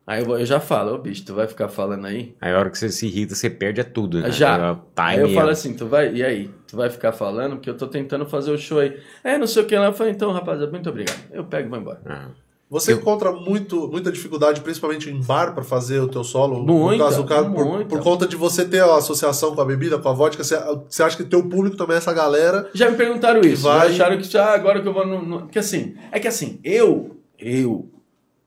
Aí 0.08 0.22
eu, 0.22 0.26
vou- 0.26 0.40
eu 0.40 0.46
já 0.46 0.60
falo, 0.60 0.96
ô 0.96 0.98
bicho, 0.98 1.24
tu 1.24 1.36
vai 1.36 1.46
ficar 1.46 1.68
falando 1.70 2.08
aí? 2.08 2.36
Aí 2.42 2.52
a 2.52 2.58
hora 2.58 2.72
que 2.72 2.78
você 2.80 2.90
se 2.90 3.06
irrita, 3.06 3.36
você 3.36 3.48
perde 3.48 3.80
é 3.82 3.84
tudo, 3.84 4.20
né? 4.20 4.32
Já. 4.32 4.74
Time 4.74 4.84
Aí 4.98 5.20
eu 5.20 5.30
falo 5.36 5.50
é- 5.50 5.52
assim, 5.52 5.76
tu 5.76 5.86
vai, 5.86 6.12
e 6.16 6.24
aí? 6.24 6.50
Tu 6.68 6.76
vai 6.76 6.90
ficar 6.90 7.12
falando 7.12 7.58
porque 7.58 7.70
eu 7.70 7.78
tô 7.78 7.86
tentando 7.86 8.26
fazer 8.26 8.50
o 8.52 8.58
show 8.58 8.80
aí. 8.80 9.00
É, 9.24 9.38
não 9.38 9.46
sei 9.46 9.62
o 9.62 9.66
que 9.68 9.76
lá. 9.78 9.86
Eu 9.86 9.94
falei, 9.94 10.14
então, 10.14 10.32
rapaziada, 10.32 10.72
muito 10.72 10.90
obrigado. 10.90 11.20
Eu 11.32 11.44
pego 11.44 11.68
e 11.68 11.70
vou 11.70 11.78
embora. 11.80 12.02
Ah. 12.08 12.30
Você 12.70 12.94
encontra 12.94 13.32
muito, 13.32 13.88
muita 13.88 14.12
dificuldade, 14.12 14.62
principalmente 14.62 15.10
em 15.10 15.20
bar, 15.22 15.56
pra 15.56 15.64
fazer 15.64 16.00
o 16.02 16.08
teu 16.08 16.24
solo? 16.24 16.64
Muita, 16.64 17.04
no 17.04 17.10
caso, 17.10 17.24
caso, 17.26 17.52
por, 17.52 17.86
por 17.86 18.00
conta 18.02 18.28
de 18.28 18.36
você 18.36 18.64
ter 18.64 18.84
a 18.84 18.96
associação 18.96 19.56
com 19.56 19.62
a 19.62 19.66
bebida, 19.66 19.98
com 19.98 20.08
a 20.08 20.14
vodka, 20.14 20.44
você, 20.44 20.56
você 20.88 21.02
acha 21.02 21.18
que 21.18 21.24
teu 21.24 21.42
público 21.50 21.76
também 21.76 21.96
é 21.96 21.98
essa 21.98 22.14
galera? 22.14 22.70
Já 22.76 22.92
me 22.92 22.96
perguntaram 22.96 23.42
isso. 23.42 23.64
vai- 23.64 23.88
Já 23.92 24.06
acharam 24.06 24.22
que 24.22 24.38
ah, 24.38 24.54
agora 24.54 24.82
que 24.84 24.88
eu 24.88 24.94
vou 24.94 25.08
no, 25.08 25.22
no- 25.26 25.40
Porque 25.42 25.58
assim, 25.58 25.96
é 26.12 26.20
que 26.20 26.28
assim, 26.28 26.60
eu, 26.64 27.18
eu, 27.40 27.90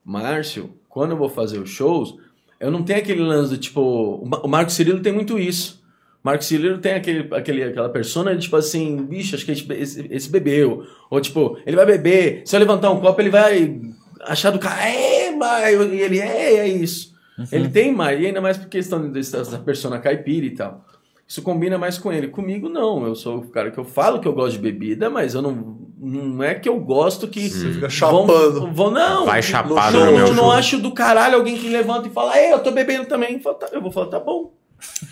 Márcio, 0.05 0.69
quando 0.87 1.11
eu 1.11 1.17
vou 1.17 1.27
fazer 1.29 1.59
os 1.59 1.69
shows, 1.69 2.15
eu 2.59 2.71
não 2.71 2.81
tenho 2.83 2.99
aquele 2.99 3.21
lance 3.21 3.49
do 3.49 3.57
tipo. 3.57 3.81
O 3.81 4.25
Ma- 4.25 4.39
o 4.41 4.47
Marco 4.47 4.71
Cirilo 4.71 5.01
tem 5.01 5.11
muito 5.11 5.37
isso. 5.37 5.83
O 6.23 6.27
Marco 6.27 6.45
Cirilo 6.45 6.77
tem 6.77 6.93
aquele, 6.93 7.27
aquele, 7.35 7.63
aquela 7.63 7.89
persona 7.89 8.33
de 8.35 8.43
tipo 8.43 8.55
assim, 8.55 8.95
bicho, 9.03 9.35
acho 9.35 9.45
que 9.45 9.51
esse, 9.51 10.07
esse 10.09 10.29
bebeu. 10.29 10.83
Ou 11.09 11.19
tipo, 11.19 11.57
ele 11.65 11.75
vai 11.75 11.85
beber, 11.85 12.43
se 12.45 12.55
eu 12.55 12.59
levantar 12.61 12.89
um 12.91 13.01
copo, 13.01 13.19
ele 13.21 13.29
vai 13.29 13.81
achar 14.27 14.51
do 14.51 14.59
cara, 14.59 14.87
é, 14.87 15.31
mas 15.31 15.73
e 15.91 15.95
ele 16.01 16.19
é, 16.19 16.55
é 16.57 16.67
isso. 16.67 17.13
Ele 17.51 17.67
tem 17.69 17.91
mais, 17.93 18.19
e 18.21 18.27
ainda 18.27 18.39
mais 18.41 18.57
por 18.57 18.67
questão 18.67 19.11
dessa 19.11 19.57
persona 19.59 19.99
caipira 19.99 20.45
e 20.45 20.51
tal. 20.51 20.85
Isso 21.27 21.41
combina 21.41 21.77
mais 21.77 21.97
com 21.97 22.11
ele. 22.11 22.27
Comigo, 22.27 22.69
não. 22.69 23.05
Eu 23.07 23.15
sou 23.15 23.37
o 23.37 23.47
cara 23.49 23.71
que 23.71 23.77
eu 23.79 23.85
falo 23.85 24.19
que 24.19 24.27
eu 24.27 24.33
gosto 24.33 24.53
de 24.57 24.59
bebida, 24.59 25.09
mas 25.09 25.33
eu 25.33 25.41
não. 25.41 25.77
Não 25.99 26.43
é 26.43 26.53
que 26.53 26.67
eu 26.69 26.77
gosto 26.79 27.27
que. 27.27 27.49
Você 27.49 27.67
fica 27.69 27.79
vão- 27.81 27.89
chapando. 27.89 28.71
Vão, 28.73 28.91
não. 28.91 29.25
Vai 29.25 29.37
não- 29.37 29.41
chapado 29.41 29.97
não, 29.97 30.05
no 30.05 30.11
meu 30.17 30.33
não 30.33 30.51
acho 30.51 30.77
do 30.77 30.91
caralho 30.91 31.37
alguém 31.37 31.57
que 31.57 31.69
levanta 31.69 32.07
e 32.07 32.11
fala, 32.11 32.37
Ei, 32.37 32.51
eu 32.53 32.59
tô 32.59 32.71
bebendo 32.71 33.05
também. 33.05 33.41
Eu 33.43 33.53
"Tá." 33.55 33.67
Eu 33.71 33.81
vou 33.81 33.89
falar, 33.89 34.07
tá 34.07 34.19
bom. 34.19 34.51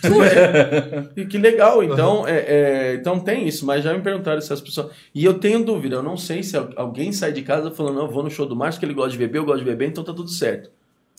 E 1.16 1.26
que 1.26 1.38
legal. 1.38 1.84
Então, 1.84 2.28
é, 2.28 2.38
é, 2.48 2.94
então 2.96 3.20
tem 3.20 3.48
isso, 3.48 3.66
mas 3.66 3.84
já 3.84 3.94
me 3.94 4.02
perguntaram 4.02 4.40
se 4.42 4.52
as 4.54 4.62
pessoas. 4.62 4.92
E 5.14 5.24
eu 5.26 5.36
tenho 5.36 5.64
dúvida, 5.64 5.96
eu 5.98 6.04
não 6.04 6.18
sei 6.18 6.44
se 6.44 6.56
al- 6.58 6.70
alguém 6.76 7.12
sai 7.12 7.32
de 7.32 7.42
casa 7.42 7.72
falando, 7.72 7.96
não, 7.96 8.06
eu 8.06 8.12
vou 8.12 8.24
no 8.24 8.30
show 8.32 8.46
do 8.46 8.56
Márcio 8.56 8.80
que 8.80 8.86
ele 8.86 8.94
gosta 8.94 9.12
de 9.12 9.18
beber, 9.18 9.40
eu 9.40 9.46
gosto 9.46 9.60
de 9.60 9.66
beber, 9.66 9.90
então 9.90 10.04
tá 10.04 10.14
tudo 10.14 10.30
certo. 10.30 10.70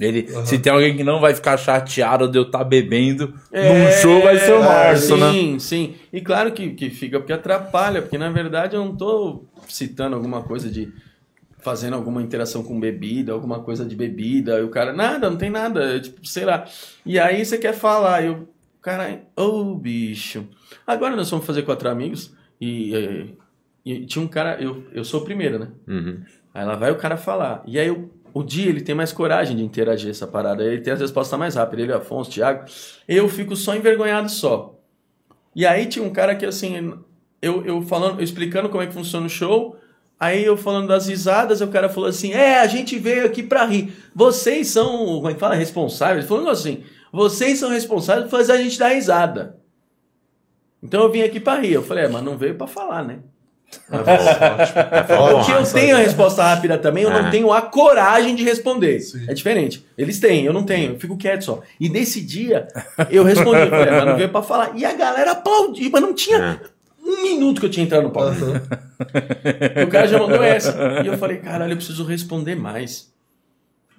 Ele, 0.01 0.27
Se 0.47 0.59
tem 0.59 0.73
alguém 0.73 0.97
que 0.97 1.05
não 1.05 1.21
vai 1.21 1.33
ficar 1.35 1.57
chateado 1.57 2.27
de 2.29 2.37
eu 2.37 2.43
estar 2.45 2.65
bebendo 2.65 3.35
num 3.53 3.59
É, 3.87 3.91
show, 4.01 4.23
vai 4.23 4.37
ser 4.39 4.53
o 4.55 4.61
Márcio, 4.63 5.17
né? 5.17 5.31
Sim, 5.31 5.59
sim. 5.61 5.95
E 6.13 6.21
claro 6.21 6.51
que, 6.53 6.71
que 6.71 6.91
fica 6.91 7.21
porque 7.21 7.33
atrapalha, 7.33 8.01
porque 8.03 8.19
na 8.19 8.31
verdade 8.31 8.75
eu 8.75 8.85
não 8.85 8.97
tô 8.97 9.45
citando 9.69 10.17
alguma 10.17 10.43
coisa 10.43 10.69
de 10.71 10.89
fazendo 11.63 11.95
alguma 11.95 12.21
interação 12.21 12.63
com 12.63 12.79
bebida, 12.79 13.33
alguma 13.33 13.61
coisa 13.61 13.85
de 13.85 13.97
bebida, 13.97 14.59
e 14.59 14.63
o 14.63 14.69
cara, 14.69 14.93
nada, 14.93 15.31
não 15.31 15.37
tem 15.37 15.49
nada, 15.49 15.97
é 15.97 16.01
tipo, 16.01 16.27
sei 16.27 16.45
lá. 16.45 16.65
E 17.07 17.19
aí 17.19 17.45
você 17.45 17.57
quer 17.57 17.73
falar, 17.73 18.25
eu, 18.25 18.49
cara, 18.81 19.23
ô 19.37 19.75
bicho. 19.75 20.47
Agora 20.87 21.17
nós 21.17 21.31
vamos 21.31 21.47
fazer 21.47 21.63
quatro 21.63 21.89
amigos 21.89 22.35
e, 22.61 22.95
e, 22.95 23.37
e 23.85 24.07
tinha 24.07 24.25
um 24.25 24.29
cara, 24.29 24.61
eu, 24.61 24.85
eu 24.93 25.05
sou 25.05 25.21
o 25.21 25.25
primeiro, 25.25 25.59
né? 25.59 25.69
Uhum. 25.87 26.23
Aí 26.53 26.65
lá 26.65 26.77
vai 26.77 26.91
o 26.91 26.99
cara 26.99 27.17
falar. 27.17 27.63
E 27.67 27.79
aí 27.79 27.91
o, 27.91 28.11
o 28.35 28.43
dia 28.43 28.69
ele 28.69 28.81
tem 28.81 28.95
mais 28.95 29.13
coragem 29.13 29.57
de 29.57 29.63
interagir 29.63 30.11
essa 30.11 30.27
parada. 30.27 30.63
Ele 30.65 30.81
tem 30.81 30.93
as 30.93 31.01
respostas 31.01 31.39
mais 31.39 31.55
rápidas. 31.55 31.85
Ele, 31.85 31.93
Afonso, 31.93 32.31
Thiago. 32.31 32.65
Eu 33.09 33.29
fico 33.29 33.57
só 33.57 33.75
envergonhado 33.75 34.29
só. 34.29 34.79
E 35.55 35.67
aí 35.67 35.87
tinha 35.87 36.05
um 36.05 36.13
cara 36.13 36.35
que 36.35 36.45
assim, 36.45 36.95
eu, 37.41 37.65
eu 37.65 37.83
falando, 37.83 38.21
eu 38.21 38.25
explicando 38.25 38.69
como 38.69 38.83
é 38.83 38.87
que 38.87 38.95
funciona 38.95 39.27
o 39.27 39.31
show. 39.31 39.77
Aí 40.23 40.45
eu 40.45 40.57
falando 40.57 40.87
das 40.87 41.09
risadas, 41.09 41.61
o 41.61 41.67
cara 41.67 41.89
falou 41.89 42.09
assim: 42.09 42.33
É, 42.33 42.61
a 42.61 42.67
gente 42.69 42.97
veio 42.97 43.27
aqui 43.27 43.43
pra 43.43 43.65
rir. 43.65 43.93
Vocês 44.15 44.69
são, 44.69 45.17
como 45.17 45.29
é 45.29 45.35
que 45.35 45.41
fala? 45.41 45.57
Responsáveis. 45.57 46.19
Ele 46.19 46.29
falou 46.29 46.49
assim: 46.49 46.85
Vocês 47.13 47.59
são 47.59 47.69
responsáveis 47.69 48.27
por 48.27 48.39
fazer 48.39 48.53
a 48.53 48.57
gente 48.57 48.79
dar 48.79 48.91
risada. 48.91 49.57
Então 50.81 51.03
eu 51.03 51.11
vim 51.11 51.23
aqui 51.23 51.41
pra 51.41 51.59
rir. 51.59 51.73
Eu 51.73 51.83
falei: 51.83 52.05
É, 52.05 52.09
mas 52.09 52.23
não 52.23 52.39
veio 52.39 52.55
pra 52.55 52.69
falar, 52.69 53.03
né? 53.03 53.19
Porque 53.89 55.51
eu 55.51 55.73
tenho 55.73 55.97
a 55.97 55.99
resposta 55.99 56.45
rápida 56.45 56.79
também, 56.79 57.03
eu 57.03 57.11
não 57.11 57.29
tenho 57.29 57.53
a 57.53 57.61
coragem 57.61 58.37
de 58.37 58.45
responder. 58.45 59.01
Sim. 59.01 59.25
É 59.27 59.35
diferente. 59.35 59.85
Eles 59.99 60.21
têm, 60.21 60.45
eu 60.45 60.53
não 60.53 60.63
tenho, 60.63 60.93
eu 60.93 61.01
fico 61.01 61.17
quieto 61.17 61.43
só. 61.43 61.63
E 61.81 61.89
nesse 61.89 62.21
dia, 62.21 62.69
eu 63.11 63.25
respondi, 63.25 63.63
eu 63.63 63.71
falei, 63.71 63.91
mas 63.91 64.07
não 64.07 64.17
veio 64.17 64.29
pra 64.29 64.43
falar. 64.43 64.73
E 64.77 64.85
a 64.85 64.93
galera 64.93 65.33
aplaudiu, 65.33 65.91
mas 65.91 66.03
não 66.03 66.15
tinha 66.15 66.61
um 67.05 67.23
minuto 67.23 67.61
que 67.61 67.67
eu 67.67 67.71
tinha 67.71 67.85
entrado 67.85 68.05
no 68.05 68.11
palco. 68.11 68.37
o 69.85 69.91
cara 69.91 70.07
já 70.07 70.19
mandou 70.19 70.43
essa. 70.43 71.03
E 71.05 71.07
eu 71.07 71.19
falei, 71.19 71.39
caralho, 71.39 71.73
eu 71.73 71.77
preciso 71.77 72.05
responder 72.05 72.55
mais. 72.55 73.13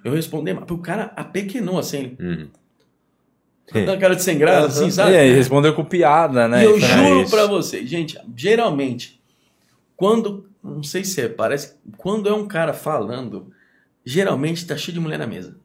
Eu 0.04 0.12
respondi 0.12 0.52
mais. 0.52 0.66
Porque 0.66 0.80
o 0.80 0.82
cara 0.82 1.12
apequenou 1.16 1.78
assim. 1.78 2.16
Uhum. 2.20 2.48
Dá 3.86 3.96
cara 3.96 4.14
de 4.14 4.22
sem 4.22 4.38
graça, 4.38 4.66
assim, 4.66 4.90
sabe? 4.90 5.12
E 5.12 5.16
aí, 5.16 5.32
respondeu 5.32 5.74
com 5.74 5.84
piada, 5.84 6.46
né? 6.46 6.62
E 6.62 6.64
eu 6.64 6.76
Então, 6.76 6.88
juro 6.88 7.20
é 7.22 7.28
pra 7.30 7.46
vocês, 7.46 7.88
gente, 7.88 8.18
geralmente, 8.36 9.20
quando. 9.96 10.48
Não 10.62 10.82
sei 10.82 11.04
se 11.04 11.20
é, 11.20 11.28
parece. 11.28 11.74
Quando 11.96 12.28
é 12.28 12.32
um 12.32 12.46
cara 12.46 12.72
falando, 12.72 13.50
geralmente 14.04 14.66
tá 14.66 14.76
cheio 14.76 14.94
de 14.94 15.00
mulher 15.00 15.18
na 15.18 15.26
mesa. 15.26 15.56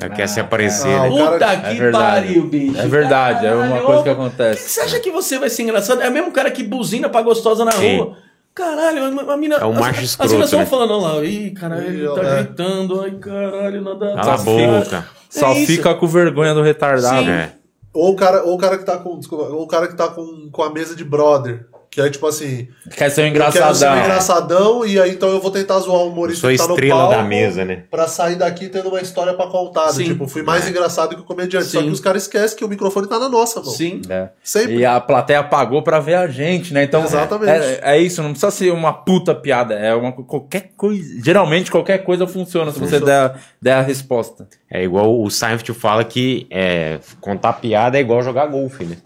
Ela 0.00 0.10
quer 0.14 0.26
se 0.26 0.40
aparecer, 0.40 0.88
Ah, 0.94 1.02
né? 1.02 1.08
o 1.10 1.16
cara- 1.18 1.32
Puta 1.32 1.44
É 1.68 1.72
que 1.74 1.78
verdade. 1.80 2.26
pariu, 2.26 2.46
bicho. 2.46 2.80
É 2.80 2.86
verdade, 2.86 3.46
é 3.46 3.54
uma 3.54 3.64
Caralho, 3.68 3.84
coisa 3.86 4.02
que 4.02 4.08
acontece. 4.08 4.60
Por 4.62 4.66
que 4.66 4.70
você 4.72 4.80
acha 4.80 5.00
que 5.00 5.10
você 5.10 5.38
vai 5.38 5.50
ser 5.50 5.62
engraçado? 5.64 6.00
É 6.02 6.08
o 6.08 6.12
mesmo 6.12 6.32
cara 6.32 6.50
que 6.50 6.62
buzina 6.62 7.08
pra 7.10 7.20
gostosa 7.22 7.64
na 7.64 7.72
Sim. 7.72 7.98
rua. 7.98 8.16
Caralho, 8.54 9.30
a, 9.30 9.36
mina. 9.36 9.56
É 9.56 9.64
um 9.66 9.72
as- 9.72 9.78
macho 9.78 9.98
As 10.00 10.04
escroto, 10.04 10.32
minas 10.34 10.50
vão 10.50 10.60
né? 10.60 10.66
falando 10.66 10.98
lá, 10.98 11.24
ih, 11.24 11.50
caralho, 11.52 11.86
ele 11.86 12.08
tá 12.14 12.22
É. 12.22 12.42
gritando, 12.42 13.00
ai, 13.02 13.10
caralho, 13.12 13.82
nada. 13.82 14.06
Cala 14.14 14.20
a 14.20 14.36
tá- 14.36 14.42
boca. 14.42 15.06
Só 15.30 15.48
É 15.48 15.58
isso. 15.58 15.66
fica 15.72 15.94
com 15.94 16.06
vergonha 16.06 16.52
do 16.54 16.62
retardado. 16.62 17.24
Sim. 17.24 17.30
É. 17.30 17.52
Ou 17.94 18.12
o 18.12 18.16
cara, 18.16 18.44
ou 18.44 18.54
o 18.54 18.58
cara 18.58 18.78
que 18.78 18.84
tá 18.84 18.96
com. 18.98 19.18
Desculpa, 19.18 19.44
ou 19.44 19.62
o 19.62 19.66
cara 19.66 19.88
que 19.88 19.96
tá 19.96 20.08
com, 20.08 20.48
com 20.50 20.62
a 20.62 20.70
mesa 20.72 20.94
de 20.96 21.04
brother. 21.04 21.66
Que 21.92 22.00
é 22.00 22.08
tipo 22.08 22.26
assim, 22.26 22.68
Quer 22.96 23.10
ser 23.10 23.20
um 23.20 23.26
eu 23.26 23.32
quero 23.34 23.52
ser 23.52 23.58
engraçadão. 23.58 23.94
um 23.94 24.00
engraçadão 24.00 24.86
e 24.86 24.98
aí 24.98 25.10
então 25.10 25.28
eu 25.28 25.42
vou 25.42 25.50
tentar 25.50 25.78
zoar 25.80 25.98
o 26.00 26.08
humorista 26.08 26.48
que 26.50 26.56
tá 26.56 26.66
no 26.66 26.72
estrela 26.72 27.00
palco 27.00 27.16
da 27.16 27.22
mesa, 27.22 27.66
né? 27.66 27.84
pra 27.90 28.08
sair 28.08 28.36
daqui 28.36 28.70
tendo 28.70 28.88
uma 28.88 29.00
história 29.02 29.34
pra 29.34 29.46
contar. 29.48 29.92
Sim. 29.92 30.04
Tipo, 30.04 30.26
fui 30.26 30.42
mais 30.42 30.66
engraçado 30.66 31.14
que 31.14 31.20
o 31.20 31.24
comediante. 31.24 31.66
Só 31.66 31.80
Sim. 31.80 31.88
que 31.88 31.92
os 31.92 32.00
caras 32.00 32.22
esquecem 32.22 32.56
que 32.56 32.64
o 32.64 32.68
microfone 32.68 33.06
tá 33.06 33.18
na 33.18 33.28
nossa 33.28 33.60
mão. 33.60 33.70
Sim. 33.70 34.00
É. 34.08 34.30
Sempre. 34.42 34.78
E 34.78 34.86
a 34.86 34.98
plateia 35.02 35.44
pagou 35.44 35.82
pra 35.82 36.00
ver 36.00 36.14
a 36.14 36.26
gente, 36.28 36.72
né? 36.72 36.84
Então, 36.84 37.04
Exatamente. 37.04 37.50
É, 37.50 37.80
é 37.82 37.98
isso, 37.98 38.22
não 38.22 38.30
precisa 38.30 38.50
ser 38.50 38.72
uma 38.72 38.94
puta 38.94 39.34
piada. 39.34 39.74
É 39.74 39.94
uma 39.94 40.12
qualquer 40.12 40.70
coisa. 40.74 41.22
Geralmente 41.22 41.70
qualquer 41.70 41.98
coisa 41.98 42.26
funciona 42.26 42.72
se 42.72 42.78
você 42.80 43.00
der, 43.00 43.34
der 43.60 43.74
a 43.74 43.82
resposta. 43.82 44.48
É 44.70 44.82
igual 44.82 45.20
o 45.20 45.30
Seinfeld 45.30 45.74
fala 45.74 46.02
que 46.04 46.46
é, 46.50 47.00
contar 47.20 47.52
piada 47.52 47.98
é 47.98 48.00
igual 48.00 48.22
jogar 48.22 48.46
golfe, 48.46 48.84
né? 48.84 48.96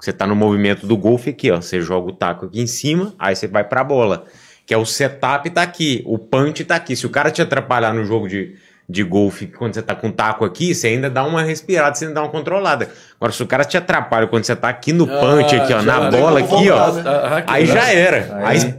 Você 0.00 0.12
tá 0.12 0.26
no 0.26 0.36
movimento 0.36 0.86
do 0.86 0.96
golfe 0.96 1.30
aqui, 1.30 1.50
ó. 1.50 1.60
Você 1.60 1.80
joga 1.80 2.10
o 2.10 2.12
taco 2.12 2.46
aqui 2.46 2.60
em 2.60 2.66
cima, 2.66 3.14
aí 3.18 3.34
você 3.34 3.46
vai 3.48 3.64
pra 3.64 3.82
bola. 3.82 4.24
Que 4.66 4.74
é 4.74 4.76
o 4.76 4.84
setup 4.86 5.48
tá 5.50 5.62
aqui, 5.62 6.02
o 6.06 6.18
punch 6.18 6.64
tá 6.64 6.76
aqui. 6.76 6.94
Se 6.94 7.06
o 7.06 7.10
cara 7.10 7.30
te 7.30 7.40
atrapalhar 7.42 7.92
no 7.94 8.04
jogo 8.04 8.28
de, 8.28 8.54
de 8.88 9.02
golfe, 9.02 9.46
quando 9.46 9.74
você 9.74 9.82
tá 9.82 9.94
com 9.94 10.08
o 10.08 10.12
taco 10.12 10.44
aqui, 10.44 10.74
você 10.74 10.88
ainda 10.88 11.08
dá 11.08 11.24
uma 11.24 11.42
respirada, 11.42 11.94
você 11.96 12.04
ainda 12.04 12.16
dá 12.16 12.22
uma 12.22 12.30
controlada. 12.30 12.88
Agora, 13.18 13.32
se 13.32 13.42
o 13.42 13.46
cara 13.46 13.64
te 13.64 13.76
atrapalha 13.78 14.26
quando 14.26 14.44
você 14.44 14.54
tá 14.54 14.68
aqui 14.68 14.92
no 14.92 15.06
punch, 15.06 15.56
Ah, 15.56 15.62
aqui, 15.64 15.72
ó, 15.72 15.82
na 15.82 16.10
bola 16.10 16.40
aqui, 16.40 16.70
ó. 16.70 16.92
né? 16.92 17.44
Aí 17.46 17.66
já 17.66 17.90
era. 17.92 18.40
Aí, 18.46 18.74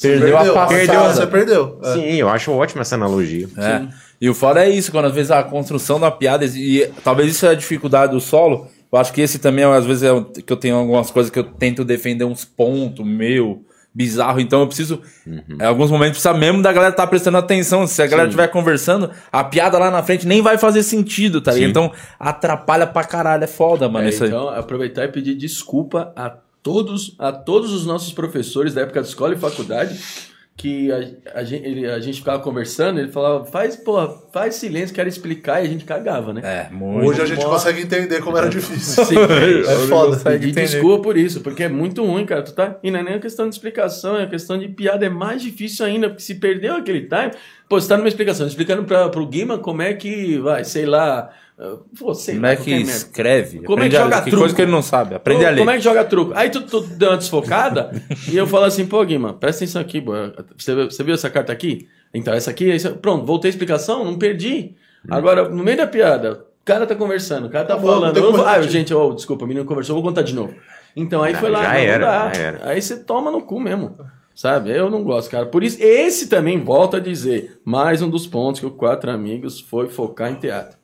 Perdeu, 0.00 0.36
a 0.36 0.44
passada. 0.44 0.66
Perdeu, 0.68 1.00
você 1.04 1.26
perdeu. 1.26 1.80
É. 1.82 1.92
sim, 1.94 2.14
eu 2.16 2.28
acho 2.28 2.52
ótima 2.52 2.82
essa 2.82 2.96
analogia. 2.96 3.48
É. 3.56 3.82
E 4.20 4.28
o 4.28 4.34
foda 4.34 4.62
é 4.64 4.68
isso, 4.68 4.90
quando 4.92 5.06
às 5.06 5.14
vezes 5.14 5.30
a 5.30 5.42
construção 5.42 5.98
da 5.98 6.10
piada, 6.10 6.44
e 6.44 6.90
talvez 7.02 7.30
isso 7.30 7.46
é 7.46 7.50
a 7.50 7.54
dificuldade 7.54 8.12
do 8.12 8.20
solo, 8.20 8.68
eu 8.92 8.98
acho 8.98 9.12
que 9.12 9.20
esse 9.20 9.38
também, 9.38 9.64
às 9.64 9.84
vezes, 9.84 10.02
é 10.02 10.42
que 10.42 10.52
eu 10.52 10.56
tenho 10.56 10.76
algumas 10.76 11.10
coisas 11.10 11.30
que 11.30 11.38
eu 11.38 11.44
tento 11.44 11.84
defender 11.84 12.24
uns 12.24 12.44
pontos 12.44 13.04
meu, 13.04 13.64
bizarro, 13.96 14.40
então 14.40 14.60
eu 14.60 14.66
preciso, 14.66 15.00
em 15.26 15.64
alguns 15.64 15.90
momentos, 15.90 16.18
precisa 16.20 16.34
mesmo 16.34 16.60
da 16.60 16.70
galera 16.70 16.90
estar 16.92 17.04
tá 17.04 17.08
prestando 17.08 17.38
atenção, 17.38 17.86
se 17.86 18.02
a 18.02 18.06
galera 18.06 18.28
estiver 18.28 18.48
conversando, 18.48 19.10
a 19.32 19.42
piada 19.42 19.78
lá 19.78 19.90
na 19.90 20.02
frente 20.02 20.26
nem 20.26 20.42
vai 20.42 20.58
fazer 20.58 20.82
sentido, 20.82 21.40
tá 21.40 21.52
ligado? 21.52 21.70
Então 21.70 21.92
atrapalha 22.20 22.86
pra 22.86 23.04
caralho, 23.04 23.44
é 23.44 23.46
foda, 23.46 23.88
mano, 23.88 24.04
É, 24.04 24.10
isso 24.10 24.22
aí. 24.22 24.28
então, 24.28 24.50
aproveitar 24.50 25.04
e 25.04 25.08
pedir 25.08 25.34
desculpa 25.34 26.12
a 26.14 26.28
todos, 26.62 27.16
a 27.18 27.32
todos 27.32 27.72
os 27.72 27.86
nossos 27.86 28.12
professores 28.12 28.74
da 28.74 28.82
época 28.82 29.00
de 29.00 29.08
escola 29.08 29.32
e 29.32 29.38
faculdade, 29.38 29.98
que 30.56 30.90
a, 30.90 31.40
a, 31.40 31.44
gente, 31.44 31.66
ele- 31.66 31.86
a 31.86 31.98
gente 32.00 32.18
ficava 32.18 32.42
conversando, 32.42 32.98
ele 32.98 33.12
falava, 33.12 33.44
faz, 33.44 33.76
porra, 33.76 34.08
faz 34.32 34.54
silêncio, 34.54 34.94
quero 34.94 35.06
explicar, 35.08 35.62
e 35.62 35.66
a 35.66 35.68
gente 35.68 35.84
cagava, 35.84 36.32
né? 36.32 36.40
É, 36.42 36.72
muito. 36.74 37.06
Hoje 37.10 37.20
a 37.20 37.26
gente 37.26 37.42
bom. 37.44 37.50
consegue 37.50 37.82
entender 37.82 38.22
como 38.22 38.38
era 38.38 38.48
difícil. 38.50 39.04
Sim, 39.04 39.16
É 39.20 39.86
foda. 39.86 40.16
entender. 40.34 40.52
desculpa 40.62 41.02
por 41.02 41.16
isso, 41.18 41.42
porque 41.42 41.64
é 41.64 41.68
muito 41.68 42.02
ruim, 42.02 42.24
cara. 42.24 42.42
Tu 42.42 42.54
tá... 42.54 42.78
E 42.82 42.90
não 42.90 43.00
é 43.00 43.02
nem 43.02 43.14
a 43.16 43.18
questão 43.20 43.46
de 43.48 43.54
explicação, 43.54 44.16
é 44.16 44.22
a 44.22 44.26
questão 44.26 44.58
de 44.58 44.66
piada, 44.68 45.04
é 45.04 45.10
mais 45.10 45.42
difícil 45.42 45.84
ainda, 45.84 46.08
porque 46.08 46.22
se 46.22 46.36
perdeu 46.36 46.74
aquele 46.74 47.02
time, 47.02 47.32
pô, 47.68 47.80
você 47.80 47.88
tá 47.88 47.96
numa 47.96 48.08
explicação, 48.08 48.46
explicando 48.46 48.84
pra, 48.84 49.08
pro 49.08 49.26
Guima 49.26 49.58
como 49.58 49.82
é 49.82 49.92
que, 49.94 50.38
vai, 50.38 50.64
sei 50.64 50.86
lá, 50.86 51.30
uh, 51.58 51.78
pô, 51.98 52.14
sei 52.14 52.34
Como 52.34 52.46
lá, 52.46 52.52
é 52.52 52.56
que 52.56 52.70
escreve? 52.72 53.62
Como 53.64 53.82
é 53.82 53.88
que 53.88 53.96
a 53.96 54.00
joga. 54.02 54.16
Que 54.22 54.30
truco? 54.30 54.38
coisa 54.42 54.54
que 54.54 54.62
ele 54.62 54.70
não 54.70 54.82
sabe, 54.82 55.14
aprende 55.14 55.44
Ô, 55.44 55.46
a 55.46 55.50
ler. 55.50 55.58
Como 55.58 55.70
é 55.70 55.74
que 55.76 55.80
joga 55.82 56.04
truco? 56.04 56.32
Aí 56.34 56.50
tu, 56.50 56.62
tu 56.62 56.80
deu 56.80 57.10
uma 57.10 57.16
desfocada 57.16 57.90
e 58.30 58.36
eu 58.36 58.46
falo 58.46 58.64
assim, 58.64 58.86
pô, 58.86 59.04
Guima, 59.04 59.32
presta 59.34 59.64
atenção 59.64 59.80
aqui, 59.82 60.00
pô. 60.00 60.12
Você, 60.56 60.74
viu- 60.74 60.90
você 60.90 61.02
viu 61.02 61.14
essa 61.14 61.28
carta 61.30 61.52
aqui? 61.52 61.88
Então, 62.14 62.32
essa 62.32 62.50
aqui, 62.50 62.70
essa- 62.70 62.90
pronto, 62.90 63.26
voltei 63.26 63.48
a 63.48 63.52
explicação, 63.52 64.04
não 64.04 64.16
perdi. 64.16 64.74
Agora, 65.08 65.48
no 65.48 65.62
meio 65.62 65.76
da 65.76 65.86
piada, 65.86 66.32
o 66.32 66.64
cara 66.64 66.86
tá 66.86 66.94
conversando, 66.94 67.46
o 67.46 67.50
cara 67.50 67.64
tá 67.64 67.74
Tá 67.76 67.80
bom, 67.80 67.88
falando. 67.88 68.20
vou- 68.32 68.44
ah, 68.46 68.60
gente, 68.62 68.92
ô, 68.94 69.12
desculpa, 69.12 69.44
o 69.44 69.48
menino 69.48 69.64
conversou, 69.66 69.94
vou 69.94 70.02
contar 70.02 70.22
de 70.22 70.34
novo. 70.34 70.54
Então 70.96 71.22
aí 71.22 71.32
Não, 71.34 71.40
foi 71.40 71.50
lá, 71.50 71.62
já 71.62 71.68
não, 71.68 71.74
era, 71.78 72.06
já 72.34 72.40
era. 72.42 72.60
Aí 72.70 72.80
você 72.80 72.96
toma 72.96 73.30
no 73.30 73.42
cu 73.42 73.60
mesmo. 73.60 73.96
Sabe? 74.36 74.70
Eu 74.70 74.90
não 74.90 75.02
gosto, 75.02 75.30
cara. 75.30 75.46
Por 75.46 75.64
isso, 75.64 75.78
esse 75.80 76.28
também, 76.28 76.62
volto 76.62 76.96
a 76.96 77.00
dizer, 77.00 77.58
mais 77.64 78.02
um 78.02 78.10
dos 78.10 78.26
pontos 78.26 78.60
que 78.60 78.66
o 78.66 78.70
Quatro 78.70 79.10
Amigos 79.10 79.58
foi 79.58 79.88
focar 79.88 80.30
em 80.30 80.34
teatro. 80.34 80.76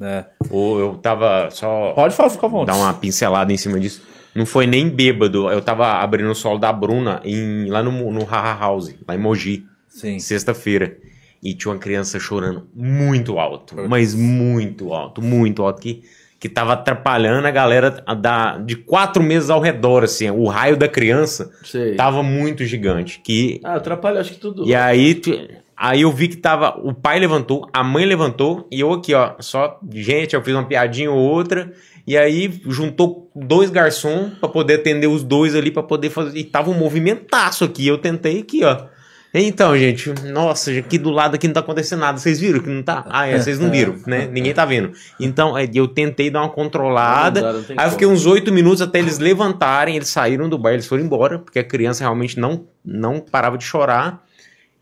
É. 0.00 0.26
Ou 0.48 0.78
eu 0.78 0.94
tava 0.94 1.50
só. 1.50 1.92
Pode 1.92 2.14
falar, 2.14 2.30
fica 2.30 2.46
à 2.46 2.48
vontade. 2.48 2.78
dar 2.78 2.84
uma 2.84 2.94
pincelada 2.94 3.52
em 3.52 3.56
cima 3.56 3.80
disso. 3.80 4.00
Não 4.32 4.46
foi 4.46 4.64
nem 4.64 4.88
bêbado. 4.88 5.50
Eu 5.50 5.60
tava 5.60 5.88
abrindo 5.94 6.30
o 6.30 6.34
solo 6.36 6.58
da 6.60 6.72
Bruna 6.72 7.20
em, 7.24 7.66
lá 7.68 7.82
no, 7.82 8.12
no 8.12 8.24
Haha 8.24 8.56
House, 8.58 8.94
lá 9.06 9.16
em 9.16 9.18
Mogi, 9.18 9.66
Sim. 9.88 10.20
sexta-feira. 10.20 10.96
E 11.42 11.52
tinha 11.52 11.72
uma 11.72 11.80
criança 11.80 12.20
chorando 12.20 12.68
muito 12.72 13.40
alto, 13.40 13.74
mas 13.88 14.14
muito 14.14 14.92
alto, 14.92 15.20
muito 15.20 15.62
alto, 15.62 15.80
que, 15.80 16.04
que 16.40 16.48
tava 16.48 16.72
atrapalhando 16.72 17.46
a 17.46 17.50
galera 17.50 17.90
da, 18.18 18.56
de 18.56 18.74
quatro 18.74 19.22
meses 19.22 19.50
ao 19.50 19.60
redor, 19.60 20.02
assim. 20.02 20.30
O 20.30 20.46
raio 20.46 20.76
da 20.76 20.88
criança 20.88 21.52
Sei. 21.62 21.94
tava 21.94 22.22
muito 22.22 22.64
gigante. 22.64 23.20
Que 23.22 23.60
Ah, 23.62 23.74
atrapalha, 23.74 24.20
acho 24.20 24.32
que 24.32 24.40
tudo. 24.40 24.66
e 24.66 24.74
aí, 24.74 25.14
tu- 25.16 25.38
aí 25.76 26.00
eu 26.00 26.10
vi 26.10 26.28
que 26.28 26.36
tava. 26.36 26.78
O 26.82 26.94
pai 26.94 27.20
levantou, 27.20 27.68
a 27.72 27.84
mãe 27.84 28.06
levantou, 28.06 28.66
e 28.72 28.80
eu 28.80 28.90
aqui, 28.92 29.12
ó, 29.14 29.34
só. 29.38 29.78
Gente, 29.92 30.34
eu 30.34 30.42
fiz 30.42 30.54
uma 30.54 30.64
piadinha 30.64 31.10
ou 31.10 31.18
outra. 31.18 31.72
E 32.06 32.16
aí 32.16 32.60
juntou 32.66 33.30
dois 33.36 33.68
garçons 33.70 34.32
pra 34.40 34.48
poder 34.48 34.76
atender 34.76 35.06
os 35.06 35.22
dois 35.22 35.54
ali, 35.54 35.70
pra 35.70 35.82
poder 35.82 36.08
fazer. 36.08 36.38
E 36.38 36.42
tava 36.42 36.70
um 36.70 36.74
movimentaço 36.74 37.64
aqui. 37.64 37.86
Eu 37.86 37.98
tentei 37.98 38.40
aqui, 38.40 38.64
ó. 38.64 38.86
Então, 39.32 39.78
gente, 39.78 40.12
nossa, 40.32 40.72
aqui 40.72 40.98
do 40.98 41.10
lado 41.10 41.36
aqui 41.36 41.46
não 41.46 41.54
tá 41.54 41.60
acontecendo 41.60 42.00
nada. 42.00 42.18
Vocês 42.18 42.40
viram 42.40 42.60
que 42.60 42.68
não 42.68 42.82
tá? 42.82 43.04
Ah, 43.08 43.28
é, 43.28 43.38
vocês 43.38 43.60
não 43.60 43.70
viram, 43.70 43.96
né? 44.04 44.26
Ninguém 44.26 44.52
tá 44.52 44.64
vendo. 44.64 44.92
Então, 45.20 45.56
é, 45.56 45.68
eu 45.72 45.86
tentei 45.86 46.30
dar 46.30 46.40
uma 46.40 46.48
controlada. 46.48 47.40
Não 47.40 47.52
não 47.52 47.64
aí 47.76 47.86
eu 47.86 47.90
fiquei 47.92 48.08
uns 48.08 48.26
oito 48.26 48.52
minutos 48.52 48.82
até 48.82 48.98
eles 48.98 49.18
levantarem. 49.18 49.94
Eles 49.94 50.08
saíram 50.08 50.48
do 50.48 50.58
bar, 50.58 50.72
eles 50.72 50.86
foram 50.86 51.04
embora, 51.04 51.38
porque 51.38 51.60
a 51.60 51.64
criança 51.64 52.02
realmente 52.02 52.40
não, 52.40 52.66
não 52.84 53.20
parava 53.20 53.56
de 53.56 53.64
chorar. 53.64 54.24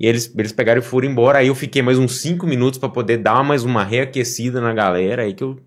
E 0.01 0.07
eles, 0.07 0.33
eles 0.37 0.53
pegaram 0.53 0.81
e 0.81 0.85
foram 0.85 1.09
embora. 1.09 1.39
Aí 1.41 1.49
eu 1.49 1.55
fiquei 1.55 1.83
mais 1.83 1.99
uns 1.99 2.21
cinco 2.21 2.47
minutos 2.47 2.79
pra 2.79 2.89
poder 2.89 3.19
dar 3.19 3.45
mais 3.45 3.65
uma 3.65 3.85
reaquecida 3.85 4.63
na 4.63 4.73
galera. 4.73 5.25
Aí 5.25 5.35
que 5.35 5.45
eu 5.45 5.59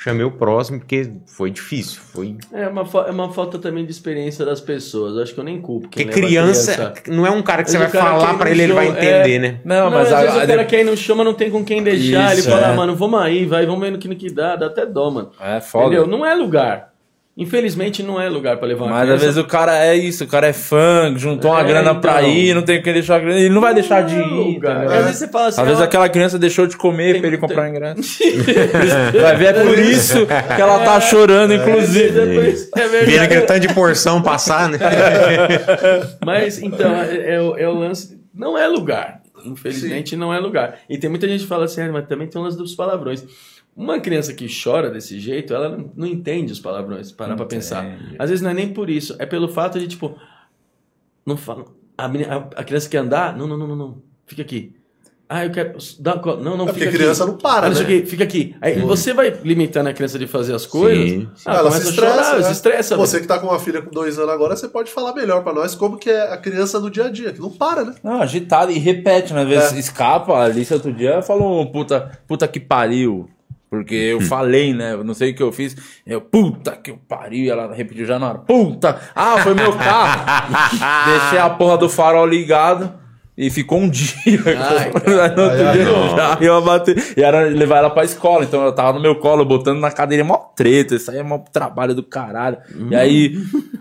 chamei 0.00 0.24
o 0.24 0.30
próximo, 0.30 0.78
porque 0.78 1.10
foi 1.26 1.50
difícil. 1.50 2.00
Foi. 2.14 2.36
É 2.52 2.68
uma, 2.68 2.82
é 3.06 3.10
uma 3.10 3.32
falta 3.32 3.58
também 3.58 3.84
de 3.84 3.90
experiência 3.90 4.44
das 4.46 4.60
pessoas. 4.60 5.16
Eu 5.16 5.22
acho 5.24 5.34
que 5.34 5.40
eu 5.40 5.44
nem 5.44 5.60
culpo. 5.60 5.88
Porque 5.88 6.04
leva 6.04 6.12
criança, 6.16 6.94
não 7.08 7.26
é 7.26 7.30
um 7.30 7.42
cara 7.42 7.64
que 7.64 7.72
Mas 7.72 7.72
você 7.72 7.78
vai 7.78 8.02
falar 8.02 8.46
ir 8.46 8.50
ele, 8.52 8.62
ele 8.62 8.72
vai 8.72 8.86
show, 8.86 8.94
entender, 8.94 9.34
é. 9.34 9.38
né? 9.40 9.60
Não, 9.64 9.90
Não, 9.90 9.90
mas 9.90 10.06
às 10.06 10.12
a- 10.12 10.22
vezes 10.22 10.38
a- 10.40 10.44
o 10.44 10.46
cara 10.46 10.64
quer 10.64 10.80
ir 10.80 10.84
no 10.84 10.96
show, 10.96 11.16
mas 11.16 11.26
não 11.26 11.34
tem 11.34 11.50
com 11.50 11.64
quem 11.64 11.82
deixar. 11.82 12.32
Isso, 12.36 12.48
ele 12.48 12.54
fala, 12.54 12.68
é. 12.68 12.70
ah, 12.70 12.76
mano, 12.76 12.94
vamos 12.94 13.20
aí, 13.20 13.44
vai, 13.44 13.66
vamos 13.66 13.80
vendo 13.80 13.98
que 13.98 14.06
no 14.06 14.14
que 14.14 14.30
dá, 14.30 14.54
dá 14.54 14.66
até 14.66 14.86
dó, 14.86 15.10
mano. 15.10 15.30
É 15.40 15.60
foda. 15.60 15.86
Entendeu? 15.86 16.06
Não 16.06 16.24
é 16.24 16.32
lugar. 16.34 16.87
Infelizmente 17.40 18.02
não 18.02 18.20
é 18.20 18.28
lugar 18.28 18.56
pra 18.56 18.66
levar 18.66 18.86
uma 18.86 18.90
Mas 18.90 19.02
às 19.02 19.06
criança. 19.06 19.24
vezes 19.26 19.38
o 19.38 19.44
cara 19.46 19.78
é 19.86 19.94
isso, 19.94 20.24
o 20.24 20.26
cara 20.26 20.48
é 20.48 20.52
fã, 20.52 21.14
juntou 21.16 21.52
uma 21.52 21.60
É, 21.60 21.64
grana 21.64 21.94
pra 21.94 22.20
então. 22.20 22.34
ir, 22.34 22.52
não 22.52 22.62
tem 22.62 22.82
que 22.82 22.92
deixar 22.92 23.14
a 23.14 23.18
grana, 23.20 23.38
ele 23.38 23.48
não 23.54 23.60
vai 23.60 23.72
deixar 23.72 24.02
de 24.02 24.16
ir. 24.16 24.58
cara. 24.58 24.80
entendeu? 24.80 24.98
Às 24.98 25.04
vezes 25.04 25.18
você 25.20 25.28
fala 25.28 25.46
assim, 25.46 25.60
Às 25.60 25.66
vezes 25.68 25.80
ó, 25.80 25.84
aquela 25.84 26.08
criança 26.08 26.36
deixou 26.36 26.66
de 26.66 26.76
comer 26.76 27.12
Tem- 27.12 27.20
pra 27.20 27.28
ele 27.28 27.38
comprar 27.38 27.62
tem- 27.62 27.70
ingresso. 27.70 28.18
vai 29.22 29.36
ver, 29.36 29.44
é 29.46 29.52
por 29.64 29.78
isso 29.78 30.26
que 30.26 30.60
ela 30.60 30.80
tá 30.80 31.00
chorando, 31.00 31.54
inclusive. 31.54 32.10
depois, 32.10 32.68
é 32.76 32.88
verdade. 32.88 33.18
aquele 33.20 33.40
tanto 33.42 33.60
de 33.60 33.72
porção 33.72 34.20
passar, 34.20 34.68
né? 34.68 34.78
Mas 36.24 36.60
então, 36.60 36.94
é, 36.96 37.34
é 37.34 37.40
o- 37.40 37.56
é 37.56 37.68
o 37.68 37.72
lance. 37.74 38.18
Não 38.34 38.56
é 38.58 38.66
lugar. 38.66 39.20
Infelizmente 39.44 40.16
não 40.16 40.34
é 40.34 40.38
lugar. 40.40 40.78
E 40.90 40.98
tem 40.98 41.08
muita 41.08 41.28
gente 41.28 41.42
que 41.42 41.46
fala 41.48 41.64
assim, 41.66 41.80
ah, 41.82 41.88
mas 41.92 42.06
também 42.08 42.26
tem 42.26 42.40
o 42.40 42.44
lance 42.44 42.58
dos 42.58 42.74
palavrões. 42.74 43.24
Uma 43.80 44.00
criança 44.00 44.34
que 44.34 44.46
chora 44.48 44.90
desse 44.90 45.20
jeito, 45.20 45.54
ela 45.54 45.68
não, 45.68 45.90
não 45.96 46.06
entende 46.06 46.52
os 46.52 46.58
palavrões, 46.58 47.12
parar 47.12 47.36
pra 47.36 47.46
pensar. 47.46 47.86
Às 48.18 48.28
vezes 48.28 48.42
não 48.42 48.50
é 48.50 48.54
nem 48.54 48.72
por 48.72 48.90
isso, 48.90 49.14
é 49.20 49.24
pelo 49.24 49.46
fato 49.48 49.78
de, 49.78 49.86
tipo, 49.86 50.18
não 51.24 51.36
fala. 51.36 51.64
A, 51.96 52.08
menina- 52.08 52.36
a- 52.56 52.60
a 52.60 52.64
criança 52.64 52.88
quer 52.88 52.98
andar? 52.98 53.36
Não, 53.36 53.46
não, 53.46 53.56
não, 53.56 53.68
não, 53.68 53.76
não. 53.76 54.02
Fica 54.26 54.42
aqui. 54.42 54.74
Ah, 55.28 55.44
eu 55.44 55.50
quero. 55.52 55.76
Dá, 56.00 56.16
não, 56.16 56.36
não, 56.36 56.52
É 56.54 56.56
fica 56.58 56.72
porque 56.72 56.84
aqui. 56.84 56.96
criança 56.96 57.26
não 57.26 57.36
para, 57.36 57.66
Ah, 57.66 57.68
não 57.68 57.76
sei 57.76 57.86
né? 57.86 57.96
o 57.98 58.00
quê, 58.00 58.06
Fica 58.06 58.24
aqui. 58.24 58.56
Aí 58.62 58.80
você 58.80 59.12
vai 59.12 59.30
limitando 59.44 59.88
a 59.90 59.92
criança 59.92 60.18
de 60.18 60.26
fazer 60.26 60.54
as 60.54 60.64
coisas. 60.66 61.10
Sim. 61.10 61.28
Ah, 61.44 61.56
ela 61.56 61.70
se 61.70 61.86
a 61.88 61.92
chorar, 61.92 62.08
estressa. 62.12 62.36
né? 62.38 62.42
se 62.44 62.52
estressa. 62.52 62.96
velho. 62.96 63.06
Você 63.06 63.20
que 63.20 63.26
tá 63.26 63.38
com 63.38 63.46
uma 63.46 63.58
filha 63.60 63.82
com 63.82 63.90
dois 63.90 64.18
anos 64.18 64.30
agora, 64.32 64.56
você 64.56 64.66
pode 64.68 64.90
falar 64.90 65.12
melhor 65.14 65.44
pra 65.44 65.52
nós 65.52 65.74
como 65.74 65.98
que 65.98 66.08
é 66.08 66.32
a 66.32 66.36
criança 66.38 66.80
no 66.80 66.90
dia 66.90 67.04
a 67.04 67.10
dia, 67.10 67.32
que 67.32 67.40
não 67.40 67.50
para, 67.50 67.84
né? 67.84 67.94
Não, 68.02 68.22
agitado 68.22 68.72
e 68.72 68.78
repete, 68.78 69.34
né? 69.34 69.42
Às 69.42 69.48
vezes 69.48 69.72
É. 69.74 69.78
escapa. 69.78 70.32
A 70.32 70.44
Alice 70.46 70.72
outro 70.72 70.92
dia 70.94 71.20
falou, 71.20 71.70
puta, 71.70 72.18
puta 72.26 72.48
que 72.48 72.58
pariu. 72.58 73.28
Porque 73.70 73.94
eu 73.94 74.20
falei, 74.20 74.72
né? 74.72 74.94
Eu 74.94 75.04
não 75.04 75.14
sei 75.14 75.32
o 75.32 75.34
que 75.34 75.42
eu 75.42 75.52
fiz. 75.52 75.76
Eu, 76.06 76.20
puta 76.20 76.72
que 76.72 76.90
eu 76.90 76.96
pariu. 76.96 77.44
E 77.44 77.50
ela 77.50 77.74
repetiu 77.74 78.06
já 78.06 78.18
na 78.18 78.28
hora. 78.28 78.38
Puta! 78.38 79.00
Ah, 79.14 79.38
foi 79.38 79.54
meu 79.54 79.72
carro. 79.72 80.24
Deixei 81.10 81.38
a 81.38 81.50
porra 81.50 81.76
do 81.76 81.88
farol 81.88 82.26
ligado. 82.26 83.07
E 83.40 83.50
ficou 83.50 83.78
um 83.78 83.88
dia. 83.88 84.12
Ai, 84.58 84.90
no 84.90 85.42
outro 85.44 85.66
Ai, 85.68 85.72
dia 85.78 85.86
ai, 85.86 86.16
já 86.16 86.38
ia 86.40 86.60
bater. 86.60 87.14
E 87.16 87.22
era 87.22 87.42
levar 87.42 87.76
ela 87.78 87.88
pra 87.90 88.02
escola. 88.02 88.42
Então 88.44 88.60
ela 88.60 88.72
tava 88.72 88.94
no 88.94 89.00
meu 89.00 89.14
colo, 89.14 89.44
botando 89.44 89.78
na 89.78 89.92
cadeira. 89.92 90.24
Mó 90.24 90.36
treta. 90.56 90.96
Isso 90.96 91.08
aí 91.08 91.18
é 91.18 91.22
mó 91.22 91.38
trabalho 91.52 91.94
do 91.94 92.02
caralho. 92.02 92.56
E 92.90 92.96
aí, 92.96 93.34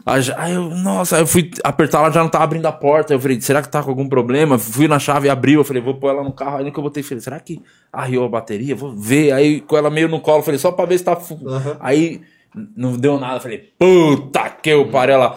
aí, 0.05 0.53
eu, 0.53 0.69
nossa, 0.69 1.15
aí 1.15 1.23
eu 1.23 1.27
fui 1.27 1.49
apertar, 1.63 1.97
ela 1.99 2.11
já 2.11 2.21
não 2.21 2.29
tava 2.29 2.43
abrindo 2.43 2.67
a 2.67 2.71
porta. 2.71 3.13
Eu 3.15 3.19
falei, 3.19 3.41
será 3.41 3.63
que 3.63 3.69
tá 3.69 3.81
com 3.81 3.89
algum 3.89 4.07
problema? 4.07 4.59
Fui 4.59 4.87
na 4.87 4.99
chave, 4.99 5.27
abriu. 5.27 5.61
Eu 5.61 5.65
falei, 5.65 5.81
vou 5.81 5.95
pôr 5.95 6.09
ela 6.11 6.23
no 6.23 6.31
carro. 6.33 6.57
Aí 6.57 6.63
no 6.63 6.71
que 6.71 6.77
eu 6.77 6.83
botei, 6.83 7.01
falei, 7.01 7.21
será 7.21 7.39
que 7.39 7.59
arriou 7.91 8.25
a 8.25 8.29
bateria? 8.29 8.75
Vou 8.75 8.95
ver. 8.95 9.31
Aí 9.31 9.59
com 9.61 9.75
ela 9.75 9.89
meio 9.89 10.07
no 10.07 10.19
colo, 10.19 10.37
eu 10.37 10.43
falei, 10.43 10.59
só 10.59 10.71
pra 10.71 10.85
ver 10.85 10.99
se 10.99 11.03
tá. 11.03 11.15
fu- 11.15 11.39
Aí 11.79 12.21
não 12.75 12.95
deu 12.95 13.19
nada. 13.19 13.37
Eu 13.37 13.41
falei, 13.41 13.57
puta 13.79 14.49
que 14.61 14.69
eu 14.69 14.87
parei 14.91 15.15
ela. 15.15 15.33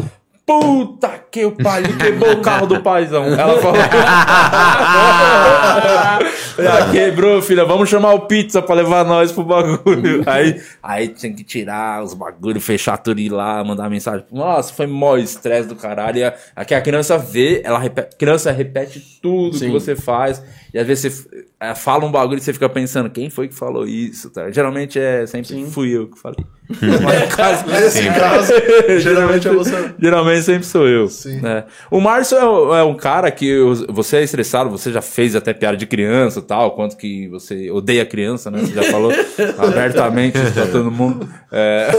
Puta 0.59 1.09
que 1.31 1.45
o 1.45 1.53
pariu, 1.53 1.97
quebrou 1.97 2.33
o 2.33 2.41
carro 2.43 2.67
do 2.67 2.81
paizão. 2.83 3.25
Ela 3.27 3.59
falou. 3.61 3.81
Já 6.59 6.91
quebrou, 6.91 7.41
filha. 7.41 7.65
Vamos 7.65 7.89
chamar 7.89 8.13
o 8.15 8.27
pizza 8.27 8.61
pra 8.61 8.75
levar 8.75 9.05
nós 9.05 9.31
pro 9.33 9.45
bagulho. 9.45 10.23
Aí, 10.27 10.61
aí 10.83 11.09
tinha 11.09 11.33
que 11.33 11.45
tirar 11.45 12.03
os 12.03 12.13
bagulhos, 12.15 12.65
fechar 12.65 12.99
tudo 12.99 13.21
e 13.21 13.27
ir 13.27 13.31
lá, 13.31 13.63
mandar 13.65 13.89
mensagem. 13.89 14.27
Nossa, 14.31 14.73
foi 14.75 14.87
mó 14.87 15.17
estresse 15.17 15.69
do 15.69 15.77
caralho. 15.77 16.19
E 16.19 16.25
a- 16.25 16.35
Aqui 16.57 16.75
a 16.75 16.81
criança 16.83 17.17
vê, 17.17 17.63
ela 17.65 17.79
repete, 17.79 18.17
criança 18.17 18.51
repete 18.51 19.01
tudo 19.23 19.57
Sim. 19.57 19.67
que 19.67 19.73
você 19.73 19.95
faz. 19.97 20.43
E 20.75 20.79
às 20.79 20.87
vezes 20.87 21.15
você 21.15 21.47
é, 21.61 21.75
fala 21.75 22.05
um 22.07 22.11
bagulho 22.11 22.39
e 22.39 22.41
você 22.41 22.53
fica 22.53 22.69
pensando, 22.69 23.11
quem 23.11 23.29
foi 23.29 23.49
que 23.49 23.55
falou 23.55 23.87
isso? 23.87 24.31
tá? 24.31 24.51
Geralmente 24.51 24.99
é 24.99 25.27
sempre 25.27 25.65
fui 25.67 25.91
eu 25.95 26.09
que 26.09 26.19
falei. 26.19 26.45
Mas 27.03 27.35
caso- 27.35 27.67
Nesse 27.67 28.05
caso, 28.11 28.53
geralmente 29.01 29.49
é 29.49 29.53
você. 29.53 29.93
Geralmente 30.01 30.43
sempre 30.45 30.65
sou 30.65 30.87
eu. 30.87 31.09
Sim. 31.09 31.41
né? 31.41 31.65
O 31.91 32.01
Márcio 32.01 32.39
é, 32.39 32.81
é 32.81 32.83
um 32.85 32.95
cara 32.95 33.29
que 33.31 33.45
eu- 33.47 33.75
você 33.89 34.19
é 34.19 34.23
estressado, 34.23 34.71
você 34.71 34.93
já 34.93 35.03
fez 35.03 35.35
até 35.35 35.53
piada 35.53 35.77
de 35.77 35.85
criança 35.87 36.39
e 36.39 36.43
tal, 36.43 36.71
quanto 36.77 36.97
que 36.97 37.27
você 37.29 37.71
odeia 37.71 38.07
criança, 38.07 38.51
né? 38.53 38.61
Você 38.61 38.73
já 38.73 38.85
falou 38.85 39.13
abertamente 39.59 40.39
isso 40.39 40.53
pra 40.53 40.67
todo 40.67 40.91
mundo. 40.93 41.29
É, 41.51 41.91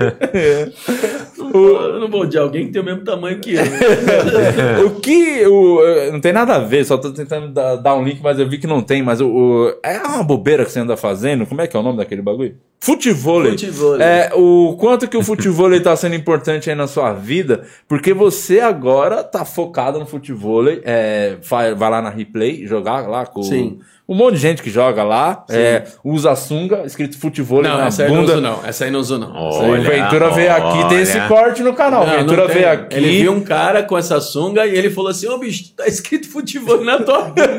Eu 1.54 2.00
não 2.00 2.08
vou 2.10 2.22
odiar 2.22 2.42
alguém 2.44 2.66
que 2.66 2.72
tem 2.72 2.82
o 2.82 2.84
mesmo 2.84 3.02
tamanho 3.04 3.38
que 3.40 3.54
eu. 3.54 3.62
o 4.86 5.00
que. 5.00 5.46
O, 5.46 5.84
eh, 5.84 6.10
não 6.10 6.20
tem 6.20 6.32
nada 6.32 6.56
a 6.56 6.58
ver, 6.58 6.84
só 6.84 6.96
tô 6.96 7.12
tentando 7.12 7.48
dar, 7.52 7.76
dar 7.76 7.94
um 7.94 8.02
link, 8.04 8.20
mas 8.22 8.38
eu 8.38 8.48
vi 8.48 8.58
que 8.58 8.66
não 8.66 8.82
tem. 8.82 9.02
Mas 9.02 9.20
o, 9.20 9.28
o- 9.28 9.74
é 9.82 9.98
uma 9.98 10.22
bobeira 10.24 10.64
que 10.64 10.72
você 10.72 10.80
anda 10.80 10.96
fazendo. 10.96 11.46
Como 11.46 11.60
é 11.60 11.66
que 11.66 11.76
é 11.76 11.80
o 11.80 11.82
nome 11.82 11.98
daquele 11.98 12.22
bagulho? 12.22 12.56
Futevôlei. 12.84 13.52
Futevôlei. 13.52 14.06
É, 14.06 14.30
o 14.34 14.76
quanto 14.78 15.08
que 15.08 15.16
o 15.16 15.22
futevôlei 15.22 15.80
tá 15.80 15.96
sendo 15.96 16.14
importante 16.14 16.68
aí 16.68 16.76
na 16.76 16.86
sua 16.86 17.14
vida, 17.14 17.62
porque 17.88 18.12
você 18.12 18.60
agora 18.60 19.24
tá 19.24 19.42
focado 19.42 19.98
no 19.98 20.04
futevôlei, 20.04 20.82
é, 20.84 21.36
vai, 21.48 21.74
vai 21.74 21.90
lá 21.90 22.02
na 22.02 22.10
replay 22.10 22.66
jogar 22.66 23.08
lá 23.08 23.24
com 23.24 23.42
Sim. 23.42 23.78
um 24.06 24.14
monte 24.14 24.34
de 24.34 24.40
gente 24.42 24.62
que 24.62 24.68
joga 24.68 25.02
lá, 25.02 25.46
é, 25.48 25.84
usa 26.04 26.32
a 26.32 26.36
sunga, 26.36 26.82
escrito 26.84 27.18
futevôlei 27.18 27.70
Não, 27.70 27.78
na 27.78 27.86
essa 27.86 28.02
aí 28.02 28.08
eu 28.10 28.14
não 28.14 28.20
bunda. 28.20 28.32
uso, 28.34 28.42
não. 28.42 28.60
Essa 28.66 28.84
aí 28.84 28.90
não 28.90 29.00
uso, 29.00 29.18
não. 29.18 29.34
Aí 29.34 29.70
Olha, 29.70 29.90
Ventura 29.90 30.28
veio 30.28 30.52
aqui, 30.52 30.88
tem 30.90 31.00
esse 31.00 31.18
corte 31.26 31.62
no 31.62 31.72
canal. 31.72 32.06
Não, 32.06 32.18
Ventura 32.18 32.46
não 32.46 32.52
veio 32.52 32.70
aqui. 32.70 32.96
Ele 32.96 33.22
viu 33.22 33.32
um 33.32 33.40
cara 33.40 33.82
com 33.82 33.96
essa 33.96 34.20
sunga 34.20 34.66
e 34.66 34.76
ele 34.76 34.90
falou 34.90 35.10
assim: 35.10 35.26
Ô 35.26 35.38
bicho, 35.38 35.72
tá 35.74 35.86
escrito 35.86 36.28
futebol 36.28 36.84
na 36.84 36.98
tua 36.98 37.22
bunda." 37.22 37.56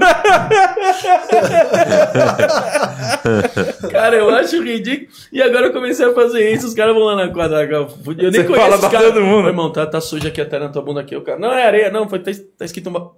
Cara, 3.89 4.15
eu 4.15 4.30
acho 4.30 4.61
ridículo. 4.61 5.14
E 5.31 5.41
agora 5.41 5.67
eu 5.67 5.73
comecei 5.73 6.05
a 6.05 6.13
fazer 6.13 6.51
isso, 6.51 6.67
os 6.67 6.73
caras 6.73 6.93
vão 6.93 7.03
lá 7.03 7.15
na 7.15 7.29
quadra. 7.29 7.63
Eu 7.63 7.87
nem 7.87 8.31
Você 8.31 8.43
conheço 8.43 8.53
fala 8.53 8.75
os 8.75 8.79
pra 8.81 8.89
caras. 8.89 9.13
todo 9.13 9.21
mundo. 9.23 9.39
Meu 9.41 9.49
irmão, 9.49 9.71
tá, 9.71 9.85
tá 9.85 9.99
sujo 10.01 10.27
aqui 10.27 10.41
até 10.41 10.59
na 10.59 10.69
tua 10.69 10.81
bunda 10.81 11.01
aqui. 11.01 11.15
O 11.15 11.21
cara, 11.21 11.39
não 11.39 11.51
é 11.53 11.65
areia, 11.65 11.91
não. 11.91 12.07
Foi, 12.07 12.19
tá, 12.19 12.31
tá 12.57 12.65
escrito 12.65 12.87
uma. 12.89 13.11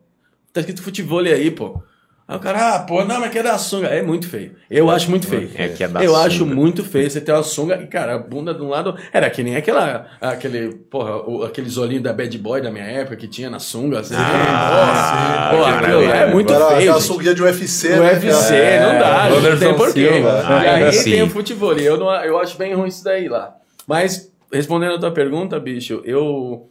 Tá 0.53 0.61
escrito 0.61 0.81
futebol 0.81 1.19
aí, 1.19 1.51
pô. 1.51 1.81
Aí 2.29 2.35
o 2.35 2.39
cara, 2.41 2.75
ah, 2.75 2.79
pô, 2.79 3.05
não, 3.05 3.21
mas 3.21 3.31
que 3.31 3.39
é 3.39 3.43
da 3.43 3.57
sunga. 3.57 3.87
É 3.87 4.01
muito 4.01 4.27
feio. 4.29 4.51
Eu 4.69 4.89
acho 4.91 5.09
muito 5.09 5.25
feio. 5.27 5.49
É 5.55 5.69
que 5.69 5.81
é 5.81 5.87
da 5.87 6.03
Eu 6.03 6.11
sunga. 6.13 6.25
acho 6.25 6.45
muito 6.45 6.83
feio 6.83 7.09
você 7.09 7.21
ter 7.21 7.31
uma 7.31 7.41
sunga 7.41 7.79
e, 7.81 7.87
cara, 7.87 8.15
a 8.15 8.17
bunda 8.17 8.53
de 8.53 8.61
um 8.61 8.67
lado. 8.67 8.97
Era 9.13 9.29
que 9.29 9.41
nem 9.43 9.55
aquela. 9.55 10.07
Aquele, 10.19 10.73
porra, 10.75 11.15
o, 11.25 11.43
aqueles 11.45 11.77
olhinhos 11.77 12.03
da 12.03 12.11
Bad 12.11 12.37
Boy 12.37 12.59
da 12.61 12.69
minha 12.69 12.83
época 12.83 13.15
que 13.15 13.29
tinha 13.29 13.49
na 13.49 13.59
sunga. 13.59 14.01
Assim, 14.01 14.13
Ah, 14.17 15.51
Porra, 15.55 15.77
aquilo 15.77 16.01
é 16.03 16.25
muito 16.33 16.53
Agora, 16.53 16.67
feio. 16.75 16.79
aquela 16.81 16.99
gente. 16.99 17.07
sunguinha 17.07 17.33
de 17.33 17.41
UFC, 17.43 17.89
né? 17.89 17.99
UFC, 18.11 18.49
cara? 18.49 18.93
não 18.93 18.99
dá, 18.99 19.49
não 19.49 19.57
tem 19.59 19.73
porquê. 19.75 19.99
E 20.01 20.67
aí 20.67 20.83
Aí 20.83 20.91
sim. 20.93 21.11
tem 21.11 21.21
o 21.23 21.29
futebol. 21.29 21.77
e 21.79 21.85
Eu, 21.85 21.97
não, 21.97 22.11
eu 22.25 22.37
acho 22.39 22.57
bem 22.57 22.73
ruim 22.73 22.89
isso 22.89 23.05
daí 23.05 23.29
lá. 23.29 23.55
Mas, 23.87 24.29
respondendo 24.51 24.95
a 24.95 24.99
tua 24.99 25.11
pergunta, 25.11 25.57
bicho, 25.61 26.01
eu 26.03 26.67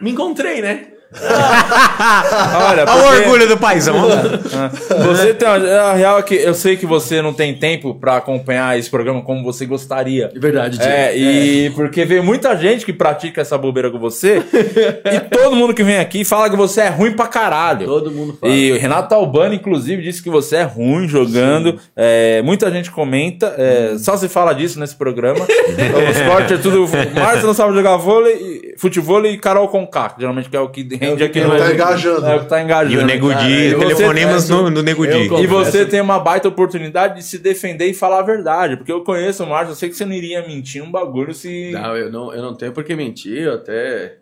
me 0.00 0.12
encontrei, 0.12 0.62
né? 0.62 0.86
Olha, 1.24 2.84
Olha 2.84 2.84
o 2.84 2.86
porque- 2.86 3.18
orgulho 3.22 3.48
do 3.48 3.56
paizão. 3.56 3.94
Você 5.06 5.34
tem 5.34 5.48
uma- 5.48 5.56
a 5.56 5.94
real 5.94 6.18
é 6.18 6.22
que 6.22 6.34
eu 6.34 6.54
sei 6.54 6.76
que 6.76 6.86
você 6.86 7.20
não 7.22 7.32
tem 7.32 7.54
tempo 7.54 7.94
pra 7.94 8.16
acompanhar 8.16 8.78
esse 8.78 8.88
programa 8.90 9.22
como 9.22 9.42
você 9.44 9.64
gostaria. 9.66 10.28
De 10.28 10.38
verdade, 10.38 10.78
Diego. 10.78 10.92
É, 10.92 11.16
e 11.16 11.70
porque 11.70 12.04
vem 12.04 12.20
muita 12.22 12.56
gente 12.56 12.84
que 12.84 12.92
pratica 12.92 13.40
essa 13.40 13.56
bobeira 13.58 13.90
com 13.90 13.98
você 13.98 14.42
e 15.12 15.20
todo 15.30 15.56
mundo 15.56 15.74
que 15.74 15.82
vem 15.82 15.98
aqui 15.98 16.24
fala 16.24 16.48
que 16.50 16.56
você 16.56 16.82
é 16.82 16.88
ruim 16.88 17.12
pra 17.12 17.26
caralho. 17.26 17.86
Todo 17.86 18.10
mundo 18.10 18.36
fala. 18.40 18.52
E 18.52 18.72
o 18.72 18.78
Renato 18.78 19.14
Albani, 19.14 19.56
inclusive, 19.56 20.02
disse 20.02 20.22
que 20.22 20.30
você 20.30 20.56
é 20.56 20.62
ruim 20.62 21.06
jogando. 21.08 21.78
É, 21.96 22.42
muita 22.42 22.70
gente 22.70 22.90
comenta. 22.90 23.54
é, 23.58 23.96
só 23.98 24.16
se 24.16 24.28
fala 24.28 24.52
disso 24.54 24.78
nesse 24.80 24.94
programa. 24.96 25.40
Os 25.44 26.20
cortes 26.32 26.58
é 26.58 26.62
tudo. 26.62 26.88
Márcio 27.14 27.46
não 27.46 27.54
sabe 27.54 27.74
jogar 27.74 27.96
vôlei, 27.96 28.74
futebol 28.78 29.24
e 29.26 29.38
Carol 29.38 29.68
Conká, 29.68 30.14
geralmente 30.18 30.48
que 30.48 30.56
é 30.56 30.60
o 30.60 30.68
que 30.68 30.82
rende 31.10 31.24
aqui 31.24 31.40
que 31.40 31.46
no 31.46 31.56
tá 31.56 31.72
engajando. 31.72 32.26
É 32.26 32.36
o 32.36 32.40
que 32.40 32.46
tá 32.48 32.62
engajando. 32.62 32.94
E 32.94 32.98
o 32.98 33.06
Nego 33.06 33.34
Di, 33.34 33.70
você- 33.70 33.78
telefonemas 33.78 34.50
é, 34.50 34.52
no, 34.52 34.70
no 34.70 34.82
Nego 34.82 35.06
Di. 35.06 35.26
e 35.42 35.46
você 35.46 35.84
tem 35.86 36.00
uma 36.00 36.18
baita 36.18 36.48
oportunidade 36.48 37.16
de 37.16 37.22
se 37.22 37.38
defender 37.38 37.86
e 37.86 37.94
falar 37.94 38.20
a 38.20 38.22
verdade. 38.22 38.76
Porque 38.76 38.92
eu 38.92 39.02
conheço 39.04 39.44
o 39.44 39.48
Márcio, 39.48 39.72
eu 39.72 39.76
sei 39.76 39.88
que 39.88 39.94
você 39.96 40.04
não 40.04 40.12
iria 40.12 40.46
mentir 40.46 40.82
um 40.82 40.90
bagulho 40.90 41.32
se. 41.34 41.70
Não, 41.72 41.96
eu 41.96 42.10
não, 42.10 42.34
eu 42.34 42.42
não 42.42 42.54
tenho 42.54 42.72
por 42.72 42.84
que 42.84 42.94
mentir, 42.94 43.42
eu 43.42 43.54
até 43.54 44.16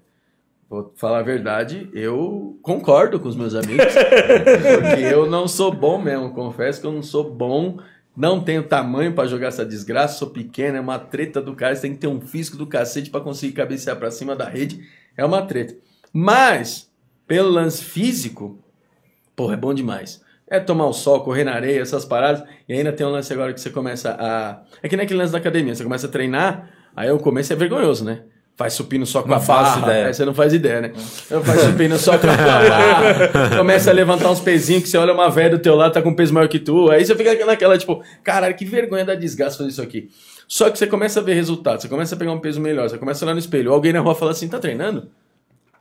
vou 0.68 0.90
falar 0.96 1.18
a 1.18 1.22
verdade, 1.22 1.90
eu 1.92 2.58
concordo 2.62 3.20
com 3.20 3.28
os 3.28 3.36
meus 3.36 3.54
amigos, 3.54 3.84
porque 3.92 5.04
eu 5.04 5.26
não 5.28 5.46
sou 5.46 5.70
bom 5.70 6.00
mesmo, 6.00 6.30
confesso 6.32 6.80
que 6.80 6.86
eu 6.86 6.92
não 6.92 7.02
sou 7.02 7.30
bom, 7.30 7.76
não 8.16 8.40
tenho 8.40 8.62
tamanho 8.62 9.12
pra 9.12 9.26
jogar 9.26 9.48
essa 9.48 9.66
desgraça, 9.66 10.18
sou 10.18 10.30
pequeno, 10.30 10.78
é 10.78 10.80
uma 10.80 10.98
treta 10.98 11.42
do 11.42 11.54
cara, 11.54 11.74
você 11.74 11.82
tem 11.82 11.92
que 11.92 11.98
ter 11.98 12.06
um 12.06 12.22
físico 12.22 12.56
do 12.56 12.66
cacete 12.66 13.10
pra 13.10 13.20
conseguir 13.20 13.52
cabecear 13.52 13.96
pra 13.96 14.10
cima 14.10 14.34
da 14.34 14.46
rede, 14.48 14.80
é 15.14 15.22
uma 15.24 15.42
treta. 15.42 15.74
Mas, 16.12 16.90
pelo 17.26 17.48
lance 17.48 17.82
físico, 17.82 18.58
porra, 19.34 19.54
é 19.54 19.56
bom 19.56 19.72
demais. 19.72 20.20
É 20.48 20.60
tomar 20.60 20.86
o 20.86 20.92
sol, 20.92 21.22
correr 21.22 21.44
na 21.44 21.52
areia, 21.54 21.80
essas 21.80 22.04
paradas. 22.04 22.44
E 22.68 22.74
ainda 22.74 22.92
tem 22.92 23.06
um 23.06 23.10
lance 23.10 23.32
agora 23.32 23.52
que 23.54 23.60
você 23.60 23.70
começa 23.70 24.14
a. 24.18 24.60
É 24.82 24.88
que 24.88 24.96
nem 24.96 25.04
aquele 25.04 25.18
lance 25.20 25.32
da 25.32 25.38
academia. 25.38 25.74
Você 25.74 25.82
começa 25.82 26.06
a 26.06 26.10
treinar, 26.10 26.68
aí 26.94 27.10
o 27.10 27.18
começo 27.18 27.52
é 27.52 27.56
vergonhoso, 27.56 28.04
né? 28.04 28.22
Faz 28.54 28.74
supino 28.74 29.06
só 29.06 29.22
com 29.22 29.28
Não 29.28 29.36
a 29.38 29.40
faço 29.40 29.80
barra. 29.80 29.90
ideia. 29.92 30.06
Aí 30.08 30.14
você 30.14 30.24
não 30.26 30.34
faz 30.34 30.52
ideia, 30.52 30.80
né? 30.82 30.92
Não 31.30 31.42
faz 31.42 31.62
supino 31.62 31.96
só 31.98 32.18
com 32.18 32.26
a 32.26 32.36
barra. 32.36 33.56
Começa 33.56 33.88
a 33.90 33.94
levantar 33.94 34.30
uns 34.30 34.40
pezinhos 34.40 34.82
que 34.82 34.90
você 34.90 34.98
olha 34.98 35.14
uma 35.14 35.30
velha 35.30 35.56
do 35.56 35.58
teu 35.58 35.74
lado, 35.74 35.94
tá 35.94 36.02
com 36.02 36.10
um 36.10 36.14
peso 36.14 36.34
maior 36.34 36.48
que 36.48 36.58
tu. 36.58 36.90
Aí 36.90 37.02
você 37.02 37.16
fica 37.16 37.46
naquela, 37.46 37.78
tipo, 37.78 38.02
caralho, 38.22 38.54
que 38.54 38.66
vergonha 38.66 39.06
da 39.06 39.14
desgaste 39.14 39.56
fazer 39.56 39.70
isso 39.70 39.80
aqui. 39.80 40.10
Só 40.46 40.68
que 40.68 40.78
você 40.78 40.86
começa 40.86 41.20
a 41.20 41.22
ver 41.22 41.32
resultados, 41.32 41.80
você 41.82 41.88
começa 41.88 42.14
a 42.14 42.18
pegar 42.18 42.32
um 42.32 42.40
peso 42.40 42.60
melhor, 42.60 42.90
você 42.90 42.98
começa 42.98 43.24
a 43.24 43.26
olhar 43.26 43.32
no 43.34 43.40
espelho. 43.40 43.72
Alguém 43.72 43.94
na 43.94 44.00
rua 44.00 44.14
fala 44.14 44.32
assim, 44.32 44.46
tá 44.48 44.58
treinando? 44.58 45.08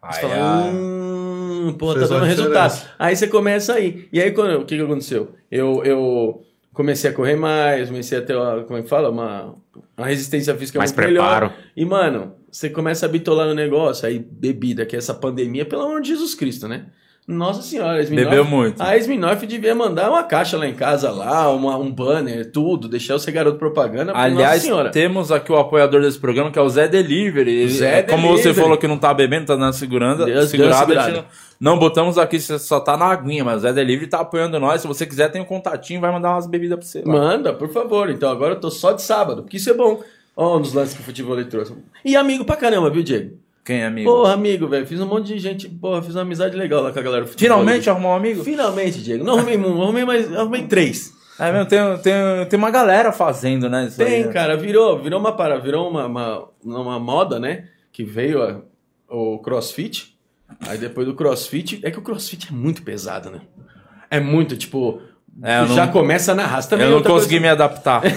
Você 0.09 0.21
fala, 0.21 0.35
ah. 0.35 0.71
hum, 0.71 1.75
pô, 1.77 1.93
tá 1.93 2.01
dando 2.01 2.25
resultado. 2.25 2.71
diferença. 2.71 2.95
Aí 2.97 3.15
você 3.15 3.27
começa 3.27 3.73
aí. 3.73 4.07
E 4.11 4.19
aí, 4.19 4.31
quando, 4.31 4.61
o 4.61 4.65
que, 4.65 4.75
que 4.75 4.81
aconteceu? 4.81 5.35
Eu, 5.51 5.83
eu 5.83 6.43
comecei 6.73 7.09
a 7.09 7.13
correr 7.13 7.35
mais, 7.35 7.89
comecei 7.89 8.17
a 8.17 8.21
ter, 8.21 8.35
uma, 8.35 8.63
como 8.63 8.79
é 8.79 8.81
que 8.81 8.89
fala? 8.89 9.09
Uma, 9.09 9.55
uma 9.95 10.07
resistência 10.07 10.55
física 10.55 10.79
Mais 10.79 10.91
muito 10.91 11.05
preparo. 11.05 11.47
melhor. 11.47 11.59
E, 11.75 11.85
mano, 11.85 12.33
você 12.51 12.69
começa 12.69 13.05
a 13.05 13.09
bitolar 13.09 13.47
no 13.47 13.53
negócio, 13.53 14.07
aí 14.07 14.17
bebida, 14.17 14.85
que 14.85 14.95
é 14.95 14.99
essa 14.99 15.13
pandemia, 15.13 15.65
pelo 15.65 15.83
amor 15.83 16.01
de 16.01 16.09
Jesus 16.09 16.33
Cristo, 16.33 16.67
né? 16.67 16.87
Nossa 17.27 17.61
senhora, 17.61 18.01
a 18.01 18.05
Bebeu 18.05 18.43
muito. 18.43 18.81
A 18.81 18.97
Smirnoff 18.97 19.45
devia 19.45 19.73
mandar 19.75 20.09
uma 20.09 20.23
caixa 20.23 20.57
lá 20.57 20.67
em 20.67 20.73
casa, 20.73 21.11
lá, 21.11 21.49
uma, 21.51 21.77
um 21.77 21.89
banner, 21.89 22.51
tudo, 22.51 22.89
deixar 22.89 23.17
ser 23.19 23.31
garoto 23.31 23.57
propaganda. 23.57 24.11
Aliás, 24.13 24.63
senhora. 24.63 24.89
temos 24.89 25.31
aqui 25.31 25.51
o 25.51 25.55
apoiador 25.57 26.01
desse 26.01 26.19
programa, 26.19 26.51
que 26.51 26.57
é 26.59 26.61
o 26.61 26.67
Zé 26.67 26.87
Delivery. 26.87 27.51
Ele- 27.51 27.69
Zé 27.71 27.99
é, 27.99 28.03
Como 28.03 28.23
você 28.27 28.43
Delivery. 28.43 28.61
falou 28.63 28.77
que 28.77 28.87
não 28.87 28.97
tá 28.97 29.13
bebendo, 29.13 29.45
tá 29.45 29.55
dando 29.55 29.71
segurando, 29.73 30.25
Deus, 30.25 30.49
segurada, 30.49 30.93
Deus, 30.93 31.23
não, 31.59 31.73
não 31.73 31.79
botamos 31.79 32.17
aqui, 32.17 32.39
você 32.39 32.57
só 32.59 32.79
tá 32.79 32.97
na 32.97 33.05
aguinha, 33.05 33.45
mas 33.45 33.57
o 33.57 33.59
Zé 33.61 33.71
Delivery 33.71 34.07
tá 34.09 34.19
apoiando 34.21 34.59
nós. 34.59 34.81
Se 34.81 34.87
você 34.87 35.05
quiser, 35.05 35.29
tem 35.31 35.41
um 35.41 35.45
contatinho, 35.45 36.01
vai 36.01 36.11
mandar 36.11 36.31
umas 36.31 36.47
bebidas 36.47 36.79
pra 36.79 36.85
você. 36.87 37.03
lá. 37.05 37.13
Manda, 37.13 37.53
por 37.53 37.69
favor. 37.69 38.09
Então 38.09 38.29
agora 38.29 38.55
eu 38.55 38.59
tô 38.59 38.69
só 38.71 38.91
de 38.91 39.03
sábado, 39.03 39.43
porque 39.43 39.57
isso 39.57 39.69
é 39.69 39.73
bom. 39.73 40.01
Ó, 40.35 40.57
nos 40.57 40.73
lances 40.73 40.95
que 40.95 41.01
o 41.01 41.05
futebol 41.05 41.37
ele 41.39 41.45
trouxe. 41.49 41.73
E 42.03 42.15
amigo 42.15 42.43
pra 42.45 42.55
caramba, 42.55 42.89
viu, 42.89 43.03
Diego? 43.03 43.37
Quem 43.63 43.81
é 43.81 43.85
amigo? 43.85 44.09
Porra, 44.11 44.33
amigo, 44.33 44.67
velho. 44.67 44.85
Fiz 44.87 44.99
um 44.99 45.05
monte 45.05 45.27
de 45.27 45.39
gente. 45.39 45.69
Porra, 45.69 46.01
fiz 46.01 46.15
uma 46.15 46.21
amizade 46.23 46.55
legal 46.55 46.81
lá 46.81 46.91
com 46.91 46.99
a 46.99 47.01
galera. 47.01 47.27
Finalmente 47.27 47.89
arrumou 47.89 48.11
um 48.11 48.15
amigo? 48.15 48.43
Finalmente, 48.43 49.01
Diego. 49.03 49.23
Não 49.23 49.37
arrumei 49.37 49.57
um, 49.57 49.81
arrumei 49.81 50.03
mais. 50.05 50.33
Arrumei 50.35 50.63
três. 50.63 51.13
É 51.39 51.51
mesmo, 51.51 51.65
tem, 51.67 51.79
tem, 51.99 52.13
tem 52.49 52.59
uma 52.59 52.69
galera 52.69 53.11
fazendo, 53.11 53.67
né? 53.69 53.85
Isso 53.87 53.97
Tem, 53.97 54.07
aí, 54.07 54.25
né? 54.25 54.31
cara, 54.33 54.55
virou, 54.57 54.99
virou 55.01 55.19
uma 55.19 55.31
para, 55.31 55.57
virou 55.57 55.89
uma, 55.89 56.05
uma, 56.05 56.47
uma 56.63 56.99
moda, 56.99 57.39
né? 57.39 57.65
Que 57.91 58.03
veio 58.03 58.43
a- 58.43 58.61
o 59.09 59.39
CrossFit. 59.39 60.15
Aí 60.67 60.77
depois 60.77 61.07
do 61.07 61.15
CrossFit, 61.15 61.79
é 61.83 61.89
que 61.89 61.97
o 61.97 62.01
CrossFit 62.01 62.49
é 62.49 62.53
muito 62.53 62.83
pesado, 62.83 63.31
né? 63.31 63.39
É 64.09 64.19
muito, 64.19 64.55
tipo, 64.57 65.01
É, 65.41 65.65
já 65.67 65.85
não- 65.87 65.93
começa 65.93 66.35
na 66.35 66.45
raça 66.45 66.69
também. 66.69 66.85
Eu 66.85 66.91
não 66.91 67.01
consegui 67.01 67.39
coisa- 67.39 67.41
me 67.41 67.47
adaptar. 67.47 68.01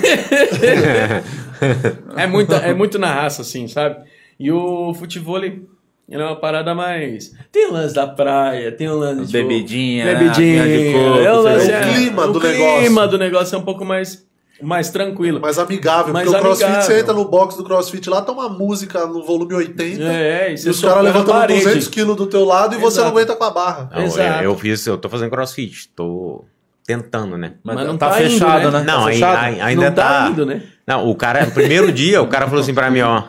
É 2.17 2.27
muito, 2.27 2.53
é 2.55 2.75
muito 2.75 2.99
na 2.99 3.13
raça, 3.13 3.43
assim, 3.43 3.67
sabe? 3.69 3.97
E 4.39 4.51
o 4.51 4.93
futebol, 4.95 5.37
ele 5.39 5.67
é 6.11 6.19
uma 6.19 6.37
parada 6.37 6.75
mais. 6.75 7.33
Tem 7.53 7.69
o 7.69 7.73
lance 7.73 7.95
da 7.95 8.07
praia, 8.07 8.73
tem 8.73 8.89
o 8.89 8.97
lance 8.97 9.21
de. 9.23 9.27
tipo, 9.33 9.49
Bebidinha, 9.49 10.05
né? 10.05 10.15
Bebidinha. 10.17 10.65
De 10.65 10.93
coco, 10.93 11.19
é 11.21 11.33
o, 11.33 11.41
lance, 11.43 11.71
é 11.71 11.81
o 11.81 11.83
clima 11.95 12.27
do 12.27 12.39
o 12.39 12.41
clima 12.41 12.53
negócio. 12.81 13.09
do 13.11 13.19
negócio 13.19 13.55
é 13.55 13.59
um 13.59 13.63
pouco 13.63 13.85
mais, 13.85 14.27
mais 14.63 14.91
tranquilo. 14.91 15.41
Mais 15.41 15.59
amigável, 15.59 16.13
Mais 16.13 16.27
porque 16.27 16.39
o 16.39 16.43
crossfit, 16.43 16.65
amigável. 16.65 16.91
você 16.95 17.01
entra 17.01 17.15
no 17.15 17.25
box 17.27 17.57
do 17.57 17.65
crossfit 17.65 18.11
lá, 18.11 18.21
tá 18.23 18.33
uma 18.33 18.49
música 18.49 19.07
no 19.07 19.25
volume 19.25 19.55
80. 19.55 20.03
É, 20.03 20.51
e 20.51 20.55
E 20.55 20.59
você 20.59 20.71
os 20.71 20.81
caras 20.83 21.25
parede. 21.25 21.63
200 21.65 21.89
quilos 21.89 22.17
do 22.17 22.27
teu 22.27 22.45
lado 22.45 22.75
e 22.75 22.79
você 22.79 22.99
não 22.99 23.07
Exato. 23.07 23.09
aguenta 23.19 23.37
com 23.37 23.45
a 23.45 23.51
barra. 23.51 23.89
Não, 23.93 24.01
eu- 24.01 24.07
Exato. 24.07 24.45
Eu, 24.45 24.59
fiz, 24.59 24.87
eu 24.87 24.99
tô 24.99 25.09
fazendo 25.09 25.31
crossfit, 25.31 25.89
tô 25.95 26.45
tentando, 26.87 27.39
né? 27.39 27.55
Mas, 27.65 27.77
Mas 27.77 27.87
não 27.87 27.97
tá, 27.97 28.11
tá 28.11 28.21
indo, 28.21 28.31
fechado, 28.33 28.71
né? 28.71 28.81
né? 28.81 28.85
Não, 28.87 29.01
tá 29.05 29.07
fechado? 29.13 29.39
aí- 29.39 29.61
ainda 29.61 29.87
não 29.87 29.95
tá, 29.95 30.23
tá. 30.25 30.29
indo, 30.29 30.45
né? 30.45 30.63
Não, 30.87 31.09
o 31.09 31.15
cara, 31.15 31.47
no 31.47 31.51
primeiro 31.53 31.91
dia, 31.91 32.21
o 32.21 32.27
cara 32.29 32.45
falou 32.47 32.61
assim 32.61 32.75
pra 32.75 32.91
mim, 32.91 33.01
ó. 33.01 33.23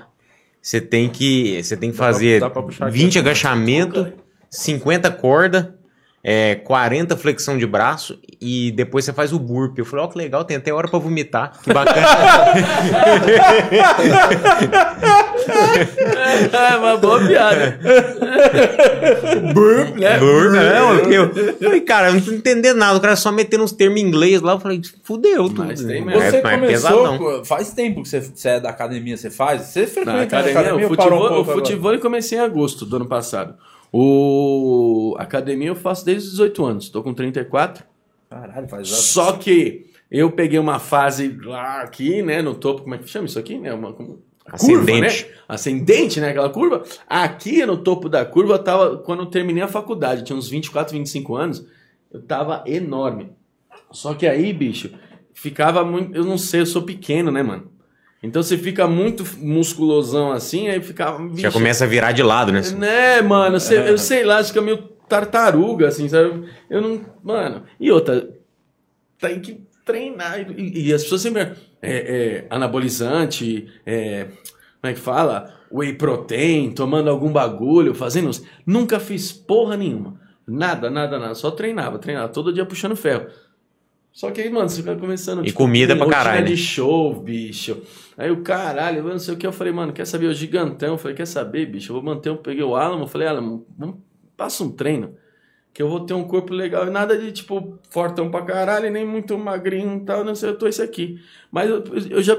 Você 0.65 0.81
tem 0.81 1.07
que, 1.07 1.61
você 1.61 1.77
tem 1.77 1.91
que 1.91 1.97
fazer 1.97 2.39
dá 2.39 2.49
pra 2.49 2.63
aqui. 2.63 2.89
20 2.89 3.19
agachamento, 3.19 4.11
50 4.49 5.11
corda, 5.11 5.75
é, 6.23 6.55
40 6.55 7.15
flexão 7.15 7.55
de 7.55 7.67
braço 7.67 8.19
e 8.41 8.71
depois 8.71 9.05
você 9.05 9.13
faz 9.13 9.31
o 9.31 9.37
burpee. 9.37 9.81
Eu 9.81 9.85
falei, 9.85 10.05
ó, 10.05 10.07
que 10.07 10.17
legal, 10.17 10.43
tem 10.43 10.57
até 10.57 10.73
hora 10.73 10.87
pra 10.87 10.97
vomitar. 10.97 11.51
Que 11.61 11.71
bacana. 11.71 12.07
É 16.72 16.76
uma 16.77 16.97
boa 16.97 17.19
piada. 17.26 17.80
Burp, 19.53 19.97
né? 19.97 20.17
não, 20.80 20.97
porque 20.99 21.13
eu 21.13 21.55
falei, 21.59 21.81
cara, 21.81 22.09
eu 22.09 22.13
não 22.15 22.22
tô 22.22 22.31
entendendo 22.31 22.77
nada. 22.77 22.97
O 22.97 23.01
cara 23.01 23.15
só 23.15 23.31
metendo 23.31 23.63
uns 23.63 23.72
termos 23.72 23.99
em 23.99 24.03
inglês 24.03 24.41
lá. 24.41 24.53
Eu 24.53 24.59
falei, 24.59 24.81
fudeu 25.03 25.43
tudo. 25.49 25.65
Mas 25.65 25.81
tem 25.84 26.03
mesmo. 26.03 26.22
Você 26.22 26.35
É, 26.38 26.39
é 26.39 26.41
começou, 26.41 26.67
pesadão. 26.67 27.17
co- 27.17 27.45
faz 27.45 27.72
tempo 27.73 28.01
que 28.01 28.09
você, 28.09 28.22
você 28.22 28.49
é 28.49 28.59
da 28.59 28.69
academia, 28.69 29.15
você 29.17 29.30
faz? 29.30 29.61
Você 29.63 29.85
frequenta 29.88 30.38
a 30.38 30.39
academia, 30.41 30.88
o 30.88 30.95
parou 30.95 31.19
um 31.19 31.22
futebol, 31.27 31.41
o 31.41 31.45
futebol 31.45 31.93
eu 31.93 31.99
comecei 31.99 32.38
em 32.38 32.41
agosto 32.41 32.85
do 32.85 32.95
ano 32.97 33.05
passado. 33.07 33.55
O 33.91 35.15
academia 35.17 35.69
eu 35.69 35.76
faço 35.76 36.05
desde 36.05 36.26
os 36.27 36.31
18 36.34 36.65
anos, 36.65 36.89
tô 36.89 37.01
com 37.01 37.13
34. 37.13 37.84
Caralho, 38.30 38.67
faz 38.67 38.89
Só 38.89 39.34
que 39.34 39.85
eu 40.11 40.30
peguei 40.31 40.59
uma 40.59 40.80
fase 40.80 41.38
lá 41.43 41.81
aqui, 41.81 42.22
né, 42.22 42.41
no 42.41 42.53
topo, 42.55 42.81
como 42.84 42.95
é 42.95 42.97
que 42.97 43.07
chama 43.09 43.26
isso 43.27 43.39
aqui, 43.39 43.57
né? 43.57 43.73
Uma, 43.73 43.93
como- 43.93 44.19
a 44.45 44.57
curva, 44.57 44.84
Ascendente. 44.84 45.23
né? 45.26 45.35
Ascendente, 45.47 46.19
né? 46.19 46.30
Aquela 46.30 46.49
curva. 46.49 46.84
Aqui 47.07 47.65
no 47.65 47.77
topo 47.77 48.07
da 48.09 48.23
curva, 48.26 48.53
eu 48.53 48.59
tava, 48.63 48.97
quando 48.97 49.22
eu 49.22 49.26
terminei 49.27 49.63
a 49.63 49.67
faculdade, 49.67 50.23
tinha 50.23 50.38
uns 50.38 50.49
24, 50.49 50.93
25 50.97 51.35
anos, 51.35 51.65
eu 52.13 52.22
tava 52.22 52.63
enorme. 52.67 53.31
Só 53.91 54.13
que 54.13 54.27
aí, 54.27 54.51
bicho, 54.53 54.91
ficava 55.34 55.84
muito. 55.84 56.15
Eu 56.15 56.23
não 56.23 56.38
sei, 56.38 56.61
eu 56.61 56.65
sou 56.65 56.81
pequeno, 56.84 57.31
né, 57.31 57.41
mano? 57.43 57.72
Então 58.23 58.41
você 58.41 58.57
fica 58.57 58.88
muito 58.88 59.23
musculosão 59.38 60.31
assim, 60.31 60.67
aí 60.67 60.81
ficava. 60.81 61.17
Já 61.19 61.27
bicho, 61.27 61.51
começa 61.51 61.84
a 61.84 61.88
virar 61.88 62.11
de 62.11 62.23
lado, 62.23 62.51
né? 62.51 62.61
né, 62.77 63.22
mano? 63.22 63.59
Cê- 63.59 63.89
Eu 63.89 63.97
sei 63.97 64.23
lá, 64.23 64.38
acho 64.39 64.51
que 64.51 64.57
é 64.57 64.61
meio 64.61 64.77
tartaruga, 65.07 65.88
assim, 65.88 66.07
sabe? 66.09 66.47
Eu 66.69 66.81
não. 66.81 67.01
Mano. 67.23 67.63
E 67.80 67.91
outra, 67.91 68.27
tem 69.19 69.39
que 69.39 69.61
treinar. 69.86 70.40
E, 70.57 70.88
e 70.88 70.94
as 70.94 71.03
pessoas 71.03 71.22
sempre. 71.22 71.44
É, 71.82 71.94
é, 72.41 72.48
anabolizante, 72.49 73.68
é, 73.86 74.26
como 74.82 74.91
é 74.91 74.94
que 74.94 74.99
fala? 74.99 75.53
Whey 75.72 75.94
protein, 75.94 76.72
tomando 76.72 77.10
algum 77.10 77.32
bagulho, 77.32 77.94
fazendo. 77.94 78.30
uns- 78.30 78.44
Nunca 78.66 78.99
fiz 78.99 79.32
porra 79.32 79.78
nenhuma. 79.78 80.20
Nada, 80.48 80.90
nada, 80.90 81.20
nada. 81.20 81.36
Só 81.36 81.52
treinava, 81.52 81.98
treinava. 81.99 82.30
Todo 82.30 82.52
dia 82.53 82.66
puxando 82.66 82.95
ferro. 82.95 83.28
Só 84.12 84.32
que 84.32 84.40
aí, 84.41 84.49
mano, 84.49 84.70
você 84.70 84.82
fica 84.82 84.95
começando. 84.95 85.45
E 85.45 85.52
comida 85.52 85.94
com 85.95 86.06
pra 86.07 86.18
caralho, 86.18 86.45
de 86.45 86.52
né? 86.52 86.57
show, 86.57 87.14
bicho. 87.22 87.82
Aí 88.18 88.32
o 88.32 88.41
caralho, 88.44 88.99
eu 88.99 89.03
não 89.03 89.20
sei 89.20 89.34
o 89.34 89.38
que. 89.38 89.45
Eu 89.45 89.52
falei, 89.52 89.74
mano, 89.74 89.91
quer 89.91 90.06
saber? 90.07 90.28
O 90.28 90.34
gigantão. 90.34 90.90
Eu 90.94 90.98
falei, 90.98 91.18
quer 91.18 91.26
saber, 91.28 91.66
bicho? 91.66 91.91
Eu 91.91 91.95
vou 91.95 92.03
manter. 92.03 92.30
Eu 92.30 92.38
peguei 92.38 92.64
o 92.64 92.76
Alamo. 92.76 93.03
Eu 93.03 93.07
falei, 93.07 93.28
Alamo, 93.28 93.66
vamos, 93.78 93.98
passa 94.38 94.64
um 94.64 94.72
treino. 94.72 95.16
Que 95.76 95.84
eu 95.84 95.89
vou 95.89 95.99
ter 96.06 96.14
um 96.14 96.23
corpo 96.23 96.53
legal. 96.53 96.88
E 96.88 96.89
nada 96.89 97.18
de, 97.18 97.34
tipo, 97.34 97.77
fortão 97.89 98.31
pra 98.31 98.41
caralho, 98.43 98.85
e 98.88 98.89
nem 98.89 99.06
muito 99.06 99.38
magrinho 99.38 99.97
e 99.97 100.06
tal. 100.06 100.23
Não 100.23 100.34
sei, 100.34 100.49
eu 100.52 100.57
tô 100.57 100.68
esse 100.68 100.81
aqui. 100.81 101.19
Mas 101.52 101.69
eu, 101.69 101.84
eu 102.11 102.23
já 102.23 102.38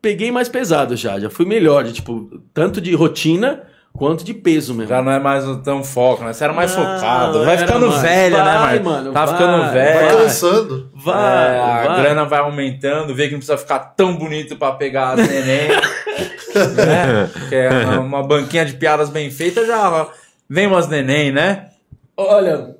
peguei 0.00 0.30
mais 0.30 0.48
pesado 0.48 0.94
já. 0.94 1.18
Já 1.18 1.28
fui 1.28 1.44
melhor, 1.44 1.82
de, 1.82 1.92
tipo, 1.94 2.40
tanto 2.54 2.80
de 2.80 2.94
rotina 2.94 3.64
quanto 3.92 4.22
de 4.22 4.32
peso 4.32 4.74
mesmo. 4.74 4.90
Já 4.90 5.02
não 5.02 5.10
é 5.10 5.18
mais 5.18 5.44
tão 5.64 5.82
foco, 5.82 6.22
né? 6.22 6.32
Você 6.32 6.44
era 6.44 6.52
mais 6.52 6.70
Não, 6.76 6.84
focado. 6.84 7.44
Vai 7.44 7.56
era 7.56 7.66
ficando 7.66 7.88
mais. 7.88 8.00
velho, 8.02 8.36
né, 8.36 8.44
Vai, 8.44 8.54
Marcos? 8.78 8.84
mano, 8.86 9.12
Tá 9.12 9.24
vai, 9.26 9.34
ficando 9.34 9.72
velho. 9.72 9.98
vai. 10.06 10.16
cansando. 10.16 10.90
Vai, 10.94 11.56
É, 11.56 11.60
a 11.60 11.84
vai. 11.88 12.00
grana 12.02 12.24
vai 12.26 12.38
aumentando, 12.38 13.12
vê 13.12 13.24
que 13.26 13.32
não 13.32 13.38
precisa 13.40 13.58
ficar 13.58 13.80
tão 13.80 14.14
bonito 14.14 14.54
pra 14.56 14.70
pegar 14.70 15.14
as 15.14 15.28
neném. 15.28 15.66
né? 16.76 17.28
Que 17.48 17.54
é 17.56 17.70
uma, 17.70 17.98
uma 18.00 18.22
banquinha 18.22 18.64
de 18.64 18.74
piadas 18.74 19.10
bem 19.10 19.30
feita, 19.32 19.66
já 19.66 20.06
vem 20.48 20.68
umas 20.68 20.86
neném, 20.86 21.32
né? 21.32 21.70
Olha, 22.20 22.76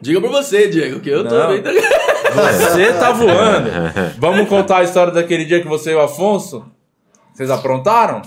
diga 0.00 0.18
pra 0.18 0.30
você, 0.30 0.66
Diego, 0.68 1.00
que 1.00 1.10
eu 1.10 1.28
tô 1.28 1.34
Não. 1.38 1.48
bem. 1.48 1.62
Você 1.62 2.92
tá 2.94 3.12
voando. 3.12 3.68
Vamos 4.18 4.48
contar 4.48 4.78
a 4.78 4.82
história 4.82 5.12
daquele 5.12 5.44
dia 5.44 5.60
que 5.60 5.68
você 5.68 5.90
e 5.92 5.94
o 5.94 6.00
Afonso? 6.00 6.64
Vocês 7.34 7.50
aprontaram? 7.50 8.22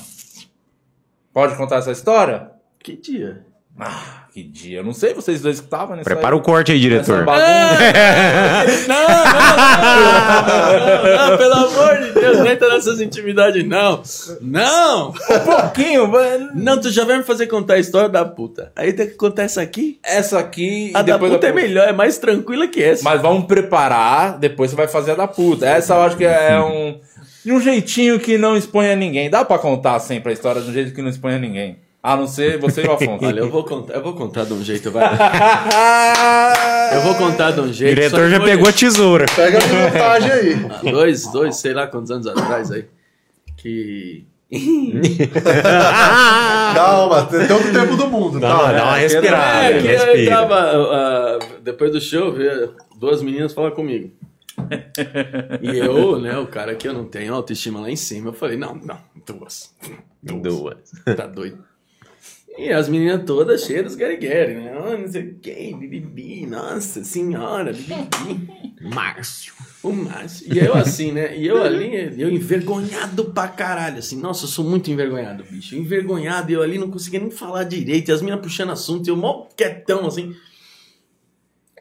Pode 1.34 1.56
contar 1.58 1.78
essa 1.78 1.92
história? 1.92 2.52
Que 2.78 2.96
dia? 2.96 3.44
Ah, 3.80 4.23
que 4.34 4.42
dia. 4.42 4.80
Eu 4.80 4.84
não 4.84 4.94
sei, 4.94 5.14
vocês 5.14 5.42
dois 5.42 5.60
que 5.60 5.66
estavam 5.66 5.96
nessa 5.96 6.10
Prepara 6.10 6.36
o 6.36 6.42
corte 6.42 6.72
aí, 6.72 6.80
diretor. 6.80 7.24
bagunça. 7.24 7.46
Não, 8.88 9.08
não, 9.08 9.14
não, 9.78 11.04
não, 11.04 11.30
não, 11.30 11.38
pelo 11.38 11.54
amor 11.54 12.02
de 12.02 12.12
Deus, 12.20 12.38
não 12.40 12.48
entra 12.48 12.74
nessas 12.74 13.00
intimidades, 13.00 13.64
não. 13.64 14.02
Não! 14.42 15.10
Um 15.10 15.40
pouquinho, 15.46 16.08
mano. 16.08 16.50
Não, 16.56 16.82
tu 16.82 16.90
já 16.90 17.06
vai 17.06 17.18
me 17.20 17.24
fazer 17.24 17.46
contar 17.46 17.76
a 17.76 17.80
história 17.80 18.10
da 18.10 18.26
puta. 18.26 18.72
Aí 18.76 18.92
tem 18.92 19.06
que 19.06 19.14
contar 19.14 19.44
essa 19.44 19.62
aqui. 19.62 20.00
Essa 20.04 20.40
aqui 20.40 20.92
A 20.96 21.02
e 21.02 21.04
da 21.04 21.14
depois 21.14 21.32
puta 21.32 21.42
da 21.44 21.50
é 21.50 21.54
melhor, 21.54 21.88
é 21.88 21.94
mais 21.94 22.18
tranquila 22.18 22.68
que 22.68 22.82
essa. 22.82 23.04
Mas 23.04 23.22
vamos 23.22 23.46
preparar, 23.46 24.40
depois 24.40 24.72
você 24.72 24.76
vai 24.76 24.88
fazer 24.88 25.12
a 25.12 25.16
da 25.16 25.28
puta. 25.28 25.68
Essa 25.68 25.94
eu 25.94 26.02
acho 26.02 26.18
que 26.18 26.26
é 26.26 26.60
um. 26.60 27.00
De 27.46 27.52
um 27.52 27.60
jeitinho 27.60 28.20
que 28.20 28.38
não 28.38 28.58
expõe 28.58 28.90
a 28.90 28.96
ninguém. 28.96 29.30
Dá 29.30 29.44
pra 29.46 29.60
contar 29.60 30.00
sempre 30.00 30.32
a 30.32 30.34
história 30.34 30.62
de 30.62 30.70
um 30.70 30.74
jeito 30.74 30.94
que 30.94 31.02
não 31.02 31.10
expõe 31.10 31.36
a 31.36 31.40
ninguém. 31.40 31.83
A 32.04 32.18
não 32.18 32.28
ser 32.28 32.60
você 32.60 32.84
e 32.84 32.88
o 32.88 32.92
Afonso. 32.92 33.24
Olha, 33.26 33.40
eu 33.40 33.50
vou 33.50 33.64
contar, 33.64 33.94
eu 33.94 34.04
vou 34.04 34.14
contar 34.14 34.44
de 34.44 34.52
um 34.54 34.62
jeito, 34.62 34.92
vai. 34.92 35.04
Eu 36.94 37.02
vou 37.02 37.16
contar 37.16 37.52
de 37.52 37.60
um 37.62 37.64
O 37.64 37.74
jeito. 37.74 37.96
diretor 37.96 38.18
só 38.20 38.24
que 38.26 38.30
já 38.32 38.38
foi- 38.38 38.50
pegou 38.50 38.68
a 38.70 38.74
tesoura. 38.74 39.26
Pega 39.36 39.58
a 39.58 39.68
minutagem 39.68 40.32
aí. 40.32 40.54
há 40.70 40.92
dois, 40.92 41.32
dois, 41.32 41.56
sei 41.56 41.74
lá 41.74 41.88
quantos 41.88 42.12
anos 42.12 42.28
atrás 42.28 42.72
aí. 42.72 42.86
Que. 43.58 44.26
Calma, 46.76 47.26
tem 47.26 47.48
todo 47.48 47.68
o 47.68 47.74
tempo 47.74 47.96
do 47.96 48.08
mundo. 48.08 48.40
Dá, 48.40 48.48
calma. 48.50 48.74
dá 48.74 48.84
uma 48.84 48.98
É, 48.98 49.02
respirada. 49.02 49.80
que 49.82 49.88
eu 49.88 50.30
tava. 50.30 50.56
ah, 50.60 51.40
depois 51.64 51.92
do 51.92 52.00
show, 52.02 52.34
duas 53.00 53.22
meninas 53.24 53.54
falar 53.54 53.72
comigo. 53.72 54.12
E 55.62 55.78
eu, 55.80 56.20
né, 56.20 56.38
o 56.38 56.46
cara 56.48 56.76
que 56.76 56.88
eu 56.88 56.94
não 56.94 57.06
tenho 57.06 57.34
autoestima 57.34 57.80
lá 57.82 57.90
em 57.90 57.96
cima, 57.96 58.30
eu 58.30 58.34
falei, 58.34 58.58
não, 58.58 58.76
não, 58.76 58.98
duas. 59.26 59.74
Duas. 60.22 60.78
Tá 61.18 61.26
doido. 61.26 61.58
E 62.58 62.72
as 62.72 62.88
meninas 62.88 63.24
todas 63.26 63.64
cheias 63.64 63.84
dos 63.84 63.96
guerigueri, 63.96 64.56
né? 64.56 64.74
Ah, 64.78 64.96
não 64.96 65.08
sei 65.08 65.24
o 65.24 65.36
que, 65.40 65.74
bibibi, 65.74 66.46
nossa 66.46 67.04
senhora, 67.04 67.74
bibibi. 67.74 68.74
Márcio. 68.94 69.54
O 69.82 69.92
Márcio. 69.92 70.54
E 70.54 70.60
eu 70.60 70.76
assim, 70.76 71.12
né? 71.12 71.36
E 71.36 71.48
eu 71.48 71.62
ali, 71.62 72.14
eu 72.22 72.30
envergonhado 72.30 73.26
pra 73.26 73.48
caralho, 73.48 73.98
assim. 73.98 74.20
Nossa, 74.20 74.46
eu 74.46 74.50
sou 74.50 74.64
muito 74.64 74.92
envergonhado, 74.92 75.44
bicho. 75.44 75.76
Envergonhado, 75.76 76.52
eu 76.52 76.62
ali 76.62 76.78
não 76.78 76.92
conseguia 76.92 77.20
nem 77.20 77.32
falar 77.32 77.64
direito. 77.64 78.10
E 78.10 78.12
as 78.12 78.22
meninas 78.22 78.44
puxando 78.44 78.72
assunto, 78.72 79.08
e 79.08 79.10
eu 79.10 79.18
mó 79.18 79.48
quietão, 79.56 80.06
assim. 80.06 80.36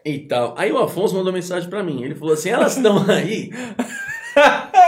E 0.04 0.20
tal. 0.20 0.54
Aí 0.56 0.72
o 0.72 0.78
Afonso 0.78 1.14
mandou 1.14 1.32
mensagem 1.32 1.68
pra 1.68 1.82
mim. 1.82 2.02
Ele 2.02 2.14
falou 2.14 2.34
assim: 2.34 2.48
elas 2.48 2.76
estão 2.76 3.04
aí. 3.08 3.50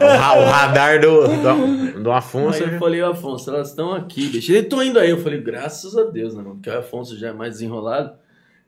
O, 0.00 0.04
ra- 0.06 0.38
o 0.38 0.44
radar 0.44 1.00
do, 1.00 1.26
do, 1.26 2.02
do 2.02 2.12
Afonso. 2.12 2.62
Aí 2.62 2.72
eu 2.74 2.78
falei, 2.78 3.02
Afonso, 3.02 3.50
elas 3.50 3.70
estão 3.70 3.92
aqui, 3.94 4.28
bicho. 4.28 4.52
Ele 4.52 4.64
tô 4.64 4.82
indo 4.82 4.98
aí. 4.98 5.10
Eu 5.10 5.22
falei, 5.22 5.40
graças 5.40 5.96
a 5.96 6.04
Deus, 6.04 6.34
né, 6.34 6.42
mano? 6.42 6.56
Porque 6.56 6.70
o 6.70 6.78
Afonso 6.78 7.18
já 7.18 7.28
é 7.28 7.32
mais 7.32 7.54
desenrolado. 7.54 8.12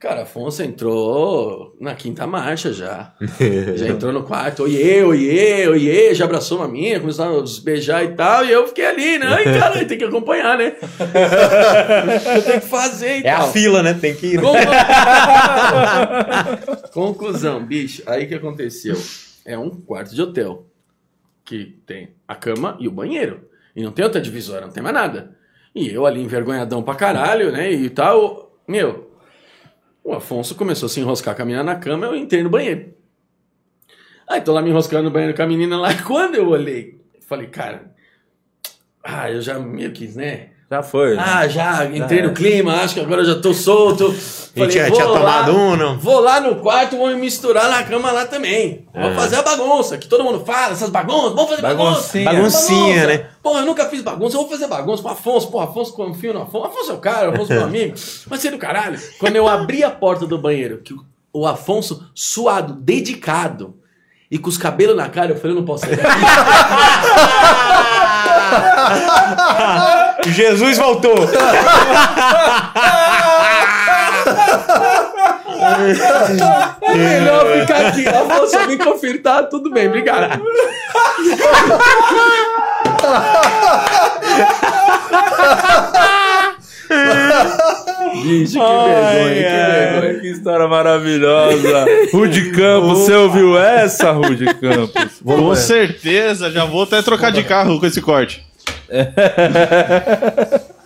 Cara, 0.00 0.22
Afonso 0.22 0.62
entrou 0.62 1.74
na 1.80 1.92
quinta 1.92 2.24
marcha 2.24 2.72
já. 2.72 3.14
já 3.74 3.88
entrou 3.88 4.12
no 4.12 4.22
quarto, 4.22 4.62
oiê, 4.62 5.02
oiê, 5.02 5.66
oiê, 5.66 6.14
já 6.14 6.24
abraçou 6.24 6.58
uma 6.58 6.68
minha, 6.68 7.00
começou 7.00 7.24
a 7.24 7.28
nos 7.30 7.58
beijar 7.58 8.04
e 8.04 8.14
tal, 8.14 8.44
e 8.44 8.52
eu 8.52 8.68
fiquei 8.68 8.86
ali, 8.86 9.18
né? 9.18 9.26
Ai, 9.26 9.58
cara, 9.58 9.84
tem 9.84 9.98
que 9.98 10.04
acompanhar, 10.04 10.56
né? 10.56 10.74
eu 12.36 12.42
tenho 12.44 12.60
que 12.60 12.66
fazer 12.68 13.22
e 13.22 13.26
É 13.26 13.30
a 13.32 13.38
tal. 13.38 13.50
fila, 13.50 13.82
né? 13.82 13.92
Tem 13.92 14.14
que 14.14 14.34
ir. 14.34 14.40
Conclu- 14.40 14.60
Conclusão, 16.92 17.64
bicho, 17.64 18.00
aí 18.06 18.26
que 18.26 18.36
aconteceu? 18.36 18.96
É 19.44 19.58
um 19.58 19.70
quarto 19.70 20.14
de 20.14 20.22
hotel 20.22 20.64
que 21.48 21.80
tem 21.86 22.14
a 22.28 22.34
cama 22.34 22.76
e 22.78 22.86
o 22.86 22.90
banheiro. 22.90 23.48
E 23.74 23.82
não 23.82 23.90
tem 23.90 24.04
outra 24.04 24.20
divisória, 24.20 24.66
não 24.66 24.72
tem 24.72 24.82
mais 24.82 24.94
nada. 24.94 25.34
E 25.74 25.88
eu 25.88 26.04
ali 26.04 26.20
envergonhadão 26.20 26.82
pra 26.82 26.94
caralho, 26.94 27.50
né? 27.50 27.72
E 27.72 27.88
tal. 27.88 28.60
Meu, 28.68 29.16
o 30.04 30.12
Afonso 30.12 30.54
começou 30.54 30.86
a 30.88 30.90
se 30.90 31.00
enroscar 31.00 31.34
com 31.34 31.40
a 31.40 31.44
menina 31.46 31.64
na 31.64 31.76
cama, 31.76 32.04
eu 32.04 32.14
entrei 32.14 32.42
no 32.42 32.50
banheiro. 32.50 32.92
Aí 34.28 34.42
tô 34.42 34.52
lá 34.52 34.60
me 34.60 34.68
enroscando 34.68 35.04
no 35.04 35.10
banheiro 35.10 35.34
com 35.34 35.42
a 35.42 35.46
menina 35.46 35.78
lá. 35.78 35.88
Quando 36.06 36.34
eu 36.34 36.48
olhei, 36.48 37.00
falei, 37.26 37.46
cara. 37.46 37.94
Ah, 39.02 39.30
eu 39.30 39.40
já 39.40 39.58
meio 39.58 39.90
que, 39.92 40.06
né? 40.08 40.50
Já 40.70 40.82
foi. 40.82 41.16
né? 41.16 41.22
Ah, 41.26 41.48
já 41.48 41.86
entrei 41.86 42.20
no 42.22 42.32
clima, 42.34 42.74
acho 42.82 42.92
que 42.94 43.00
agora 43.00 43.22
eu 43.22 43.24
já 43.24 43.40
tô 43.40 43.54
solto. 43.54 44.14
E 44.54 44.66
tinha, 44.66 44.90
tinha 44.90 45.04
vou 45.06 45.14
lá- 45.14 45.18
tomado 45.44 45.56
um, 45.56 45.76
não? 45.76 45.98
Vou 45.98 46.20
lá 46.20 46.40
no 46.40 46.56
quarto, 46.56 46.96
vou 46.96 47.08
me 47.08 47.14
misturar 47.14 47.70
na 47.70 47.82
cama 47.84 48.10
lá 48.10 48.26
também. 48.26 48.84
Vou 48.92 49.10
É. 49.10 49.14
fazer 49.14 49.36
a 49.36 49.42
bagunça, 49.42 49.96
que 49.96 50.06
todo 50.08 50.22
mundo 50.24 50.44
fala, 50.44 50.72
essas 50.72 50.90
bagunças, 50.90 51.32
vamos 51.32 51.48
fazer 51.50 51.62
Baguncinha. 51.62 52.24
bagunça. 52.24 52.68
Baguncinha, 52.68 53.06
né? 53.06 53.26
Porra, 53.42 53.60
eu 53.60 53.66
nunca 53.66 53.86
fiz 53.88 54.02
bagunça, 54.02 54.36
eu 54.36 54.40
vou 54.42 54.50
fazer 54.50 54.66
bagunça 54.66 55.02
com 55.02 55.08
o 55.08 55.12
Afonso. 55.12 55.50
Pô, 55.50 55.60
Afonso, 55.60 55.92
confio 55.94 56.34
no 56.34 56.42
Afonso. 56.42 56.66
Afonso 56.66 56.90
é 56.90 56.94
o 56.94 56.98
cara, 56.98 57.30
Afonso 57.30 57.52
é 57.52 57.56
meu 57.56 57.64
amigo. 57.64 57.94
Mas 58.28 58.40
ser 58.40 58.50
do 58.50 58.58
caralho. 58.58 59.00
Quando 59.18 59.36
eu 59.36 59.46
abri 59.48 59.82
a 59.84 59.90
porta 59.90 60.26
do 60.26 60.36
banheiro, 60.36 60.78
que 60.84 60.94
o 61.32 61.46
Afonso, 61.46 62.10
suado, 62.14 62.74
dedicado, 62.74 63.74
e 64.30 64.36
com 64.38 64.48
os 64.50 64.58
cabelos 64.58 64.96
na 64.96 65.08
cara, 65.08 65.30
eu 65.32 65.36
falei, 65.36 65.52
eu 65.52 65.60
não 65.60 65.64
posso 65.64 65.86
sair 65.86 65.96
daqui. 65.96 66.08
Jesus 70.26 70.78
voltou! 70.78 71.16
É 76.82 76.94
melhor 76.94 77.46
ficar 77.60 77.86
aqui. 77.86 78.08
Afonso, 78.08 78.66
me 78.66 78.78
confira, 78.78 79.18
tá 79.18 79.42
tudo 79.44 79.70
bem, 79.70 79.88
obrigado. 79.88 80.40
Bicho, 88.22 88.52
que 88.54 88.58
vergonha, 88.58 89.34
que 89.34 89.40
vergonha. 89.42 90.20
Que 90.20 90.26
história 90.28 90.68
maravilhosa. 90.68 91.86
Rude 92.12 92.50
Campos, 92.52 92.98
você 92.98 93.14
ouviu 93.14 93.58
essa, 93.58 94.10
Rude 94.12 94.46
Campos? 94.54 95.20
Com 95.24 95.54
certeza, 95.54 96.50
já 96.50 96.64
vou 96.64 96.82
até 96.82 97.02
trocar 97.02 97.30
de 97.30 97.44
carro 97.44 97.78
com 97.78 97.86
esse 97.86 98.00
corte. 98.00 98.44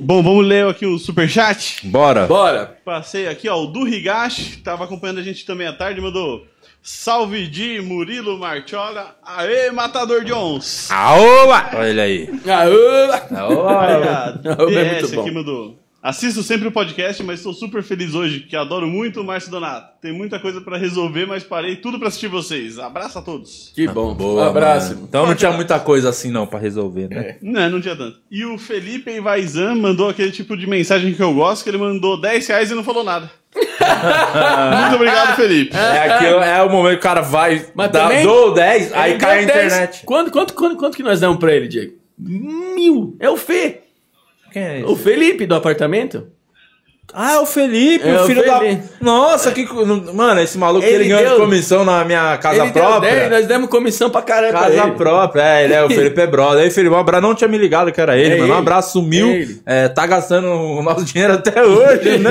Bom, 0.00 0.22
vamos 0.22 0.44
ler 0.44 0.66
aqui 0.66 0.84
o 0.84 0.98
superchat. 0.98 1.86
Bora. 1.86 2.26
Bora. 2.26 2.76
Passei 2.84 3.28
aqui, 3.28 3.48
ó, 3.48 3.62
o 3.62 3.66
Du 3.66 3.86
Higashi, 3.86 4.58
tava 4.58 4.84
acompanhando 4.84 5.20
a 5.20 5.22
gente 5.22 5.46
também 5.46 5.66
à 5.66 5.72
tarde, 5.72 6.00
mandou 6.00 6.44
Salve 6.82 7.46
de 7.48 7.82
Murilo 7.82 8.38
Marchola. 8.38 9.16
Aê, 9.22 9.70
matador 9.70 10.24
de 10.24 10.32
ons. 10.32 10.90
Aoba! 10.90 11.70
Olha 11.74 11.88
ele 11.88 12.00
aí. 12.00 12.30
Aô. 12.46 13.68
Aí 13.68 13.92
a 14.08 14.80
é 14.80 14.92
muito 14.92 15.14
bom. 15.14 15.20
aqui 15.20 15.30
mandou. 15.30 15.78
Assisto 16.00 16.44
sempre 16.44 16.68
o 16.68 16.72
podcast, 16.72 17.20
mas 17.24 17.40
estou 17.40 17.52
super 17.52 17.82
feliz 17.82 18.14
hoje, 18.14 18.40
que 18.40 18.54
adoro 18.54 18.86
muito 18.86 19.20
o 19.20 19.24
Márcio 19.24 19.50
Donato. 19.50 20.00
Tem 20.00 20.12
muita 20.12 20.38
coisa 20.38 20.60
pra 20.60 20.78
resolver, 20.78 21.26
mas 21.26 21.42
parei 21.42 21.74
tudo 21.74 21.98
pra 21.98 22.06
assistir 22.06 22.28
vocês. 22.28 22.78
Abraço 22.78 23.18
a 23.18 23.22
todos. 23.22 23.72
Que 23.74 23.88
bom. 23.88 24.14
Boa, 24.14 24.44
um 24.44 24.48
abraço. 24.48 24.94
mano. 24.94 25.06
Então 25.08 25.26
não 25.26 25.34
tinha 25.34 25.50
muita 25.50 25.80
coisa 25.80 26.08
assim 26.10 26.30
não 26.30 26.46
pra 26.46 26.60
resolver, 26.60 27.08
né? 27.08 27.36
Não, 27.42 27.68
não 27.68 27.80
tinha 27.80 27.96
tanto. 27.96 28.16
E 28.30 28.44
o 28.44 28.56
Felipe 28.56 29.10
Ivaizan 29.10 29.74
mandou 29.74 30.08
aquele 30.08 30.30
tipo 30.30 30.56
de 30.56 30.68
mensagem 30.68 31.12
que 31.12 31.22
eu 31.22 31.34
gosto, 31.34 31.64
que 31.64 31.70
ele 31.70 31.78
mandou 31.78 32.20
10 32.20 32.46
reais 32.46 32.70
e 32.70 32.74
não 32.76 32.84
falou 32.84 33.02
nada. 33.02 33.28
Muito 33.56 34.94
obrigado, 34.94 35.34
Felipe. 35.34 35.76
É, 35.76 36.12
aquilo, 36.12 36.40
é 36.40 36.62
o 36.62 36.70
momento 36.70 36.92
que 36.92 36.98
o 36.98 37.02
cara 37.02 37.22
vai, 37.22 37.66
Mas 37.74 37.90
dá, 37.90 38.02
também- 38.04 38.22
dou 38.22 38.54
10, 38.54 38.92
aí 38.92 39.18
cai 39.18 39.42
a 39.42 39.46
deu 39.46 39.54
10. 39.56 39.66
internet. 39.72 40.02
Quanto, 40.06 40.30
quanto, 40.30 40.54
quanto, 40.54 40.76
quanto 40.76 40.96
que 40.96 41.02
nós 41.02 41.18
damos 41.18 41.38
pra 41.38 41.52
ele, 41.52 41.66
Diego? 41.66 41.94
Mil. 42.16 43.16
É 43.18 43.28
o 43.28 43.36
Fê. 43.36 43.80
Quem 44.52 44.62
é 44.62 44.82
O 44.86 44.96
Felipe 44.96 45.46
do 45.46 45.54
apartamento? 45.54 46.26
Ah, 47.14 47.36
é 47.36 47.38
o 47.38 47.46
Felipe, 47.46 48.06
É 48.06 48.20
o 48.20 48.24
o 48.24 48.26
filho 48.26 48.42
Felipe. 48.42 48.76
da... 48.76 48.82
Nossa, 49.00 49.50
que... 49.50 49.66
Mano, 50.12 50.42
esse 50.42 50.58
maluco, 50.58 50.84
Ele 50.84 50.94
ele, 50.96 51.04
ganhou 51.08 51.22
deu- 51.22 51.32
de 51.36 51.40
comissão 51.40 51.82
na 51.82 52.04
minha 52.04 52.36
casa 52.36 52.62
ele 52.64 52.70
deu 52.70 52.82
própria. 52.82 53.10
10, 53.14 53.30
nós 53.30 53.46
demos 53.46 53.70
comissão 53.70 54.10
pra 54.10 54.20
caralho 54.20 54.52
pra 54.52 54.60
Casa 54.64 54.82
ele. 54.82 54.92
própria, 54.92 55.42
é, 55.42 55.64
ele 55.64 55.72
é 55.72 55.82
o 55.82 55.88
Felipe 55.88 56.20
é 56.20 56.26
brother. 56.26 56.64
Aí, 56.64 56.70
Felipe, 56.70 56.94
um 56.94 56.98
abraço, 56.98 57.22
não 57.22 57.34
tinha 57.34 57.48
me 57.48 57.56
ligado 57.56 57.90
que 57.90 57.98
era 57.98 58.14
ele, 58.18 58.34
É 58.34 58.36
mano. 58.36 58.42
Um 58.42 58.56
ele. 58.56 58.58
abraço, 58.58 58.92
sumiu. 58.92 59.26
É 59.28 59.32
ele. 59.36 59.60
É, 59.64 59.88
tá 59.88 60.06
gastando 60.06 60.48
o 60.48 60.82
nosso 60.82 61.02
dinheiro 61.06 61.32
até 61.32 61.64
hoje, 61.64 62.18
né? 62.18 62.30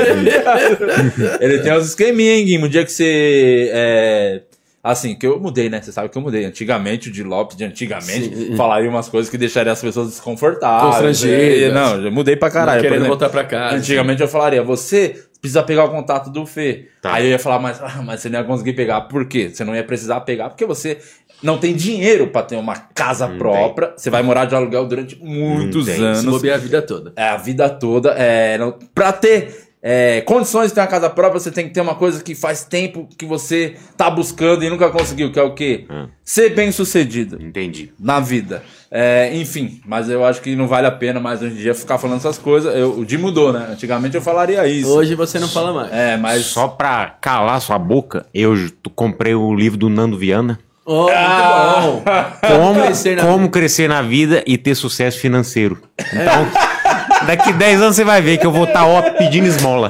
ele 1.41 1.57
tem 1.59 1.73
uns 1.73 1.87
esqueminha, 1.87 2.33
hein, 2.35 2.45
Guimo? 2.45 2.67
Um 2.67 2.69
dia 2.69 2.85
que 2.85 2.91
você. 2.91 4.43
Assim, 4.91 5.15
que 5.15 5.27
eu 5.27 5.39
mudei, 5.39 5.69
né? 5.69 5.81
Você 5.81 5.91
sabe 5.91 6.09
que 6.09 6.17
eu 6.17 6.21
mudei. 6.21 6.45
Antigamente, 6.45 7.09
o 7.09 7.11
de 7.11 7.23
Lopes 7.23 7.57
de 7.57 7.65
antigamente 7.65 8.55
falaria 8.55 8.89
umas 8.89 9.09
coisas 9.09 9.29
que 9.29 9.37
deixariam 9.37 9.73
as 9.73 9.81
pessoas 9.81 10.07
desconfortáveis. 10.07 10.95
Constrangidas. 10.95 11.73
Não, 11.73 12.01
eu 12.05 12.11
mudei 12.11 12.35
pra 12.35 12.49
caralho. 12.49 12.77
Não 12.77 12.81
querendo 12.81 13.01
exemplo. 13.01 13.17
voltar 13.17 13.29
pra 13.29 13.43
casa. 13.43 13.75
Antigamente 13.75 14.21
eu 14.21 14.27
falaria, 14.27 14.63
você 14.63 15.23
precisa 15.41 15.61
pegar 15.61 15.85
o 15.85 15.89
contato 15.89 16.29
do 16.29 16.45
Fê. 16.45 16.87
Tá. 17.01 17.13
Aí 17.13 17.25
eu 17.25 17.31
ia 17.31 17.39
falar, 17.39 17.59
mas, 17.59 17.81
ah, 17.81 18.01
mas 18.03 18.21
você 18.21 18.29
não 18.29 18.39
ia 18.39 18.45
conseguir 18.45 18.73
pegar. 18.73 19.01
Por 19.01 19.27
quê? 19.27 19.49
Você 19.49 19.63
não 19.63 19.75
ia 19.75 19.83
precisar 19.83 20.21
pegar 20.21 20.49
porque 20.49 20.65
você 20.65 20.97
não 21.43 21.57
tem 21.57 21.75
dinheiro 21.75 22.27
pra 22.27 22.41
ter 22.41 22.55
uma 22.55 22.75
casa 22.75 23.27
própria. 23.27 23.93
Você 23.95 24.09
vai 24.09 24.23
morar 24.23 24.45
de 24.45 24.55
aluguel 24.55 24.85
durante 24.85 25.21
muitos 25.21 25.85
tem. 25.85 25.95
Se 25.95 26.01
anos. 26.01 26.25
bobear 26.25 26.55
a 26.55 26.59
vida 26.59 26.81
toda. 26.81 27.13
É, 27.15 27.29
a 27.29 27.37
vida 27.37 27.69
toda. 27.69 28.11
É, 28.11 28.57
não, 28.57 28.73
pra 28.95 29.11
ter 29.11 29.66
é, 29.89 30.19
condições 30.19 30.67
de 30.67 30.73
ter 30.73 30.81
uma 30.81 30.87
casa 30.87 31.09
própria, 31.09 31.39
você 31.39 31.49
tem 31.49 31.65
que 31.65 31.73
ter 31.73 31.79
uma 31.79 31.95
coisa 31.95 32.21
que 32.21 32.35
faz 32.35 32.65
tempo 32.65 33.07
que 33.17 33.25
você 33.25 33.75
tá 33.95 34.09
buscando 34.09 34.61
e 34.65 34.69
nunca 34.69 34.89
conseguiu, 34.89 35.31
que 35.31 35.39
é 35.39 35.41
o 35.41 35.53
quê? 35.53 35.85
Hum. 35.89 36.09
Ser 36.25 36.49
bem 36.49 36.73
sucedido 36.73 37.41
Entendi. 37.41 37.93
na 37.97 38.19
vida. 38.19 38.61
É, 38.91 39.33
enfim, 39.33 39.79
mas 39.85 40.09
eu 40.09 40.25
acho 40.25 40.41
que 40.41 40.57
não 40.57 40.67
vale 40.67 40.87
a 40.87 40.91
pena 40.91 41.21
mais 41.21 41.41
hoje 41.41 41.53
em 41.53 41.57
dia 41.59 41.73
ficar 41.73 41.97
falando 41.97 42.17
essas 42.17 42.37
coisas. 42.37 42.75
Eu, 42.75 42.99
o 42.99 43.05
Di 43.05 43.17
mudou, 43.17 43.53
né? 43.53 43.65
Antigamente 43.71 44.13
eu 44.17 44.21
falaria 44.21 44.67
isso. 44.67 44.89
Hoje 44.89 45.15
você 45.15 45.39
não 45.39 45.47
fala 45.47 45.71
mais. 45.71 45.93
É, 45.93 46.17
mas. 46.17 46.47
Só 46.47 46.67
pra 46.67 47.15
calar 47.21 47.61
sua 47.61 47.79
boca, 47.79 48.25
eu 48.33 48.55
comprei 48.93 49.35
o 49.35 49.55
livro 49.55 49.77
do 49.77 49.87
Nando 49.87 50.17
Viana. 50.17 50.59
Oh, 50.85 51.03
muito 51.03 51.15
bom. 51.15 52.03
Como 52.41 52.81
Crescer 52.83 53.15
na 53.15 53.23
como 53.23 53.49
crescer 53.49 53.87
na 53.87 54.01
vida 54.01 54.43
e 54.45 54.57
ter 54.57 54.75
sucesso 54.75 55.17
financeiro. 55.17 55.81
Então, 55.97 56.47
daqui 57.27 57.53
10 57.53 57.81
anos 57.81 57.95
você 57.95 58.03
vai 58.03 58.21
ver 58.21 58.37
que 58.37 58.45
eu 58.45 58.51
vou 58.51 58.63
estar 58.63 58.85
ó 58.85 59.01
pedindo 59.11 59.47
esmola. 59.47 59.89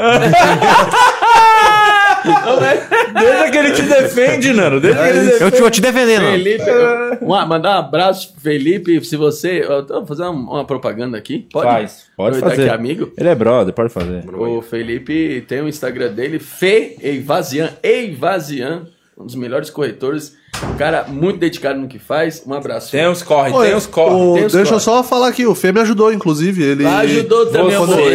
Deixa 3.14 3.52
que 3.52 3.58
ele 3.58 3.72
te 3.72 3.82
defende, 3.84 4.54
Nano. 4.54 4.80
Deixa 4.80 5.02
que 5.02 5.10
ele 5.10 5.20
defende. 5.26 5.44
Eu 5.44 5.52
te, 5.52 5.60
vou 5.62 5.70
te 5.70 5.82
defendendo. 5.82 6.24
ó. 6.26 6.32
Felipe, 6.32 6.64
um, 7.22 7.28
mandar 7.48 7.76
um 7.76 7.80
abraço, 7.80 8.34
Felipe. 8.42 9.04
Se 9.04 9.16
você. 9.16 9.64
Eu 9.68 9.86
tô 9.86 10.06
fazendo 10.06 10.32
uma, 10.32 10.52
uma 10.56 10.66
propaganda 10.66 11.18
aqui. 11.18 11.48
Pode? 11.52 11.68
Faz, 11.68 12.06
pode 12.16 12.38
Aproveitar 12.38 12.50
fazer. 12.50 12.64
que 12.64 12.70
é 12.70 12.74
amigo. 12.74 13.12
Ele 13.18 13.30
é 13.30 13.36
brother, 13.36 13.74
pode 13.74 13.90
fazer. 13.94 14.24
O 14.34 14.62
Felipe 14.62 15.46
tem 15.48 15.62
o 15.62 15.68
Instagram 15.70 16.12
dele, 16.14 16.40
Fê 16.40 16.96
Eivazian. 17.02 17.70
Eivazian, 17.82 18.88
um 19.18 19.26
dos 19.26 19.36
melhores 19.36 19.70
corretores. 19.70 20.36
Um 20.74 20.76
cara 20.76 21.06
muito 21.08 21.38
dedicado 21.40 21.80
no 21.80 21.88
que 21.88 22.00
faz. 22.00 22.42
Um 22.46 22.54
abraço. 22.54 22.90
Tem 22.92 23.08
uns 23.08 23.22
corre, 23.22 23.52
Oi, 23.52 23.68
tem 23.68 23.76
uns 23.76 23.86
corre. 23.86 24.16
o- 24.16 24.34
tem 24.36 24.46
os 24.46 24.54
deixa 24.54 24.70
eu 24.70 24.74
corre. 24.74 24.84
só 24.84 25.04
falar 25.04 25.28
aqui, 25.28 25.46
o 25.46 25.54
Fê 25.54 25.72
me 25.72 25.80
ajudou, 25.82 26.12
inclusive. 26.12 26.64
Ele 26.64 26.84
Ajudou 26.86 27.46
também 27.46 27.78
o 27.78 27.82
eu- 27.82 27.88
Murilo. 27.88 28.12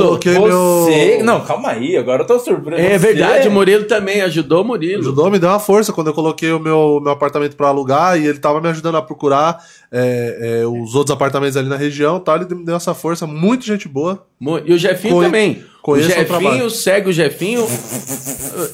eu 0.00 0.02
coloquei 0.02 0.34
Você. 0.34 1.16
meu- 1.18 1.24
Não, 1.24 1.40
calma 1.44 1.70
aí, 1.70 1.96
agora 1.96 2.22
eu 2.22 2.26
tô 2.26 2.38
surpreso. 2.40 2.82
É 2.82 2.90
Você- 2.90 2.98
verdade, 2.98 3.46
o 3.46 3.52
Murilo 3.52 3.84
também 3.84 4.20
ajudou 4.22 4.62
o 4.62 4.64
Murilo. 4.64 5.00
Ajudou, 5.00 5.30
me 5.30 5.38
deu 5.38 5.48
uma 5.48 5.60
força 5.60 5.92
quando 5.92 6.08
eu 6.08 6.14
coloquei 6.14 6.50
o 6.50 6.58
meu, 6.58 7.00
meu 7.00 7.12
apartamento 7.12 7.54
pra 7.56 7.68
alugar 7.68 8.18
e 8.20 8.26
ele 8.26 8.38
tava 8.38 8.60
me 8.60 8.68
ajudando 8.68 8.96
a 8.96 9.02
procurar 9.02 9.58
é, 9.92 10.62
é, 10.62 10.66
os 10.66 10.96
outros 10.96 11.14
apartamentos 11.14 11.56
ali 11.56 11.68
na 11.68 11.76
região 11.76 12.16
e 12.16 12.20
tal. 12.20 12.34
Ele 12.36 12.52
me 12.52 12.64
deu 12.64 12.74
essa 12.74 12.92
força, 12.94 13.24
muito 13.28 13.64
gente 13.64 13.86
boa. 13.88 14.26
E 14.64 14.72
o 14.74 14.78
Jefinho 14.78 15.20
também. 15.22 15.62
O 15.86 15.92
conheço 15.92 16.08
o 16.08 16.10
Jefinho 16.10 16.26
trabalho. 16.40 16.70
segue 16.70 17.10
o 17.10 17.12
Jefinho. 17.12 17.66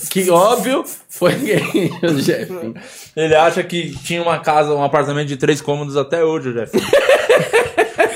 que 0.09 0.31
óbvio 0.31 0.83
foi 1.11 1.35
o 2.03 2.19
Jefinho. 2.19 2.75
Ele 3.15 3.35
acha 3.35 3.63
que 3.63 3.95
tinha 4.03 4.23
uma 4.23 4.39
casa, 4.39 4.75
um 4.75 4.83
apartamento 4.83 5.29
de 5.29 5.37
três 5.37 5.61
cômodos 5.61 5.97
até 5.97 6.25
hoje, 6.25 6.55
Jeff. 6.55 6.73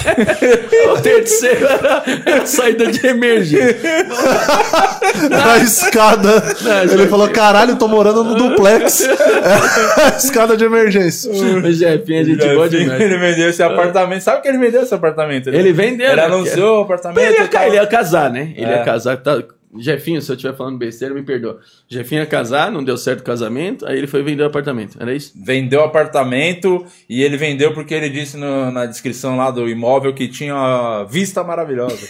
O 0.93 1.01
terceiro 1.01 1.67
era 1.67 2.43
a 2.43 2.47
saída 2.47 2.87
de 2.87 3.07
emergência. 3.07 3.77
A 5.45 5.59
escada. 5.59 6.43
ele 6.91 7.05
já- 7.05 7.09
falou: 7.09 7.29
caralho, 7.29 7.77
tô 7.77 7.89
morando 7.89 8.25
no 8.25 8.35
duplex. 8.35 9.07
É, 9.47 10.17
escada 10.17 10.57
de 10.57 10.65
emergência. 10.65 11.31
O 11.31 11.73
Jefinho 11.73 12.21
é 12.21 12.25
gente 12.25 12.49
boa 12.55 12.69
demais. 12.69 13.01
Ele 13.01 13.17
vendeu 13.17 13.49
esse 13.51 13.63
apartamento. 13.63 14.21
Sabe 14.23 14.43
que 14.43 14.49
ele 14.49 14.59
vendeu 14.59 14.83
esse 14.83 14.95
apartamento? 14.95 15.51
né? 15.51 15.59
Ele 15.59 15.73
vendeu, 15.73 16.07
Ele 16.09 16.17
né? 16.17 16.25
anunciou 16.25 16.81
o 16.81 16.83
apartamento. 16.83 17.21
Ele 17.25 17.37
ia, 17.39 17.67
ele 17.67 17.77
ia 17.77 17.87
casar, 17.87 18.31
né? 18.31 18.53
Ele 18.57 18.67
É. 18.71 18.77
ia 18.79 18.83
casar, 18.83 19.17
tá- 19.19 19.43
Jefinho, 19.81 20.23
se 20.23 20.31
eu 20.31 20.37
estiver 20.37 20.57
falando 20.57 20.79
besteira, 20.79 21.15
me 21.15 21.23
perdoa. 21.23 21.59
Jefinho 21.89 22.21
ia 22.23 22.27
casar, 22.27 22.71
não 22.71 22.83
deu 22.85 22.97
certo 22.97 23.21
o 23.21 23.25
casamento, 23.25 23.87
aí 23.87 23.99
ele 23.99 24.07
foi 24.07 24.23
vender 24.23 24.43
o 24.43 24.47
apartamento. 24.47 24.97
Era 25.01 25.15
isso? 25.15 25.33
Vendeu 25.37 25.81
o 25.81 25.85
apartamento 25.85 26.85
e 27.09 27.23
ele 27.23 27.37
vendeu 27.37 27.73
porque 27.75 27.95
ele 27.95 28.09
disse 28.09 28.37
no- 28.37 28.71
na 28.71 28.87
descrição 28.87 29.37
lá 29.37 29.51
do 29.51 29.69
imóvel 29.69 30.15
que 30.15 30.29
tinha 30.29 31.05
vista 31.11 31.43
maravilhosa. 31.45 31.97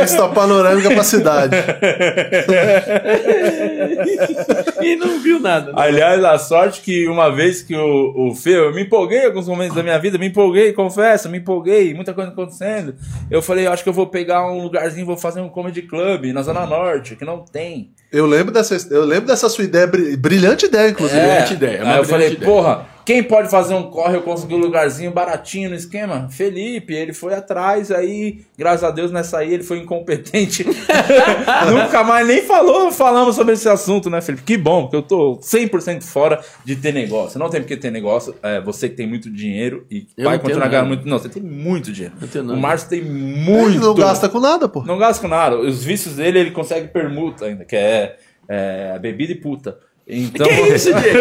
Vista 0.00 0.28
panorâmica 0.28 0.90
pra 0.90 1.02
cidade. 1.04 1.56
e 4.84 4.96
não 4.96 5.18
viu 5.20 5.38
nada. 5.40 5.72
né? 5.72 5.72
Aliás, 5.76 6.24
a 6.24 6.38
sorte 6.38 6.80
que 6.80 7.06
uma 7.08 7.30
vez 7.34 7.62
que 7.62 7.74
o, 7.76 8.28
o 8.30 8.34
Fê, 8.34 8.56
eu 8.58 8.74
me 8.74 8.82
empolguei 8.82 9.22
em 9.22 9.26
alguns 9.26 9.48
momentos 9.48 9.74
da 9.74 9.82
minha 9.82 9.98
vida, 9.98 10.18
me 10.18 10.26
empolguei, 10.28 10.72
confesso, 10.72 11.28
me 11.28 11.38
empolguei, 11.38 11.94
muita 11.94 12.12
coisa 12.14 12.30
acontecendo. 12.30 12.94
Eu 13.30 13.40
falei, 13.42 13.66
acho 13.66 13.82
que 13.82 13.88
eu 13.88 13.92
vou 13.94 14.06
pegar 14.06 14.46
um 14.50 14.62
lugarzinho, 14.62 15.06
vou 15.06 15.16
fazer 15.16 15.40
um 15.40 15.48
comedy 15.48 15.82
club 15.82 16.26
na 16.32 16.42
Zona 16.42 16.66
Norte, 16.66 17.16
que 17.16 17.24
não 17.24 17.38
tem. 17.44 17.90
Eu 18.10 18.24
lembro 18.26 18.52
dessa, 18.52 18.74
eu 18.90 19.04
lembro 19.04 19.26
dessa 19.26 19.48
sua 19.48 19.64
ideia, 19.64 19.86
bri- 19.86 20.16
brilhante 20.16 20.66
ideia, 20.66 20.88
inclusive. 20.90 21.20
Brilhante 21.20 21.52
ideia, 21.54 21.76
é 21.78 21.86
Aí 21.86 21.98
eu 21.98 22.04
falei, 22.04 22.32
ideia. 22.32 22.50
porra, 22.50 22.86
quem 23.04 23.22
pode 23.22 23.50
fazer 23.50 23.74
um 23.74 23.84
corre, 23.84 24.16
eu 24.16 24.22
consegui 24.22 24.54
um 24.54 24.58
lugarzinho 24.58 25.10
baratinho 25.10 25.68
no 25.70 25.76
esquema? 25.76 26.28
Felipe, 26.30 26.94
ele 26.94 27.12
foi 27.12 27.34
atrás, 27.34 27.90
aí, 27.90 28.40
graças 28.56 28.84
a 28.84 28.90
Deus, 28.90 29.10
nessa 29.10 29.38
aí 29.38 29.52
ele 29.52 29.62
foi 29.62 29.78
incompetente. 29.78 30.64
Nunca 31.70 32.02
mais 32.04 32.26
nem 32.26 32.42
falou, 32.42 32.90
falamos 32.92 33.34
sobre 33.36 33.54
esse 33.54 33.68
assunto, 33.68 34.08
né, 34.10 34.20
Felipe? 34.20 34.42
Que 34.44 34.56
bom, 34.56 34.67
porque 34.82 34.96
eu 34.96 35.02
tô 35.02 35.38
100% 35.38 36.02
fora 36.02 36.42
de 36.64 36.76
ter 36.76 36.92
negócio. 36.92 37.38
Não 37.38 37.48
tem 37.48 37.60
porque 37.60 37.76
ter 37.76 37.90
negócio, 37.90 38.34
é, 38.42 38.60
você 38.60 38.88
que 38.88 38.96
tem 38.96 39.06
muito 39.06 39.30
dinheiro 39.30 39.86
e 39.90 40.06
Eu 40.16 40.24
vai 40.24 40.38
continuar 40.38 40.68
ganhando 40.68 40.88
muito. 40.88 41.08
Não, 41.08 41.18
você 41.18 41.28
tem 41.28 41.42
muito 41.42 41.92
dinheiro. 41.92 42.14
O. 42.54 42.56
Márcio 42.56 42.88
tem 42.88 43.00
Ele 43.00 43.08
muito. 43.10 43.80
não 43.80 43.94
gasta 43.94 44.28
com 44.28 44.40
nada, 44.40 44.68
pô. 44.68 44.82
Não 44.82 44.98
gasta 44.98 45.22
com 45.22 45.28
nada. 45.28 45.58
Os 45.58 45.82
vícios 45.82 46.16
dele, 46.16 46.38
ele 46.38 46.50
consegue 46.50 46.88
permuta 46.88 47.46
ainda, 47.46 47.64
que 47.64 47.76
é, 47.76 48.16
é 48.48 48.98
bebida 48.98 49.32
e 49.32 49.36
puta. 49.36 49.78
Então, 50.10 50.46
Que 50.46 50.54
isso, 50.74 50.92
Diego? 50.94 51.18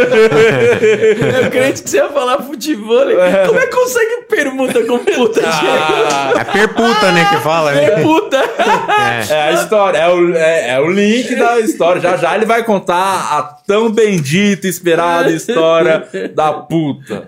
Eu 1.44 1.52
crente 1.52 1.84
que 1.84 1.90
você 1.90 1.98
ia 1.98 2.08
falar 2.10 2.42
futebol. 2.42 3.06
Como 3.48 3.60
é 3.60 3.68
que 3.68 3.76
consegue 3.76 4.22
permuta 4.30 4.84
com 4.86 5.00
puta, 5.00 5.42
Diego? 5.42 6.40
É 6.40 6.44
perputa, 6.46 7.12
né, 7.12 7.28
que 7.30 7.38
fala, 7.42 7.74
né? 7.74 7.90
Permuta. 7.92 8.38
É 9.30 9.42
a 9.50 9.54
história, 9.54 9.98
é 9.98 10.10
o, 10.10 10.34
é, 10.34 10.70
é 10.72 10.80
o 10.80 10.90
link 10.90 11.36
da 11.36 11.60
história. 11.60 12.02
Já 12.02 12.16
já 12.16 12.36
ele 12.36 12.46
vai 12.46 12.64
contar 12.64 13.38
a 13.38 13.44
tão 13.68 13.92
bendita 13.92 14.68
e 14.68 14.70
esperada 14.70 15.30
história 15.32 16.08
da 16.34 16.54
puta. 16.54 17.24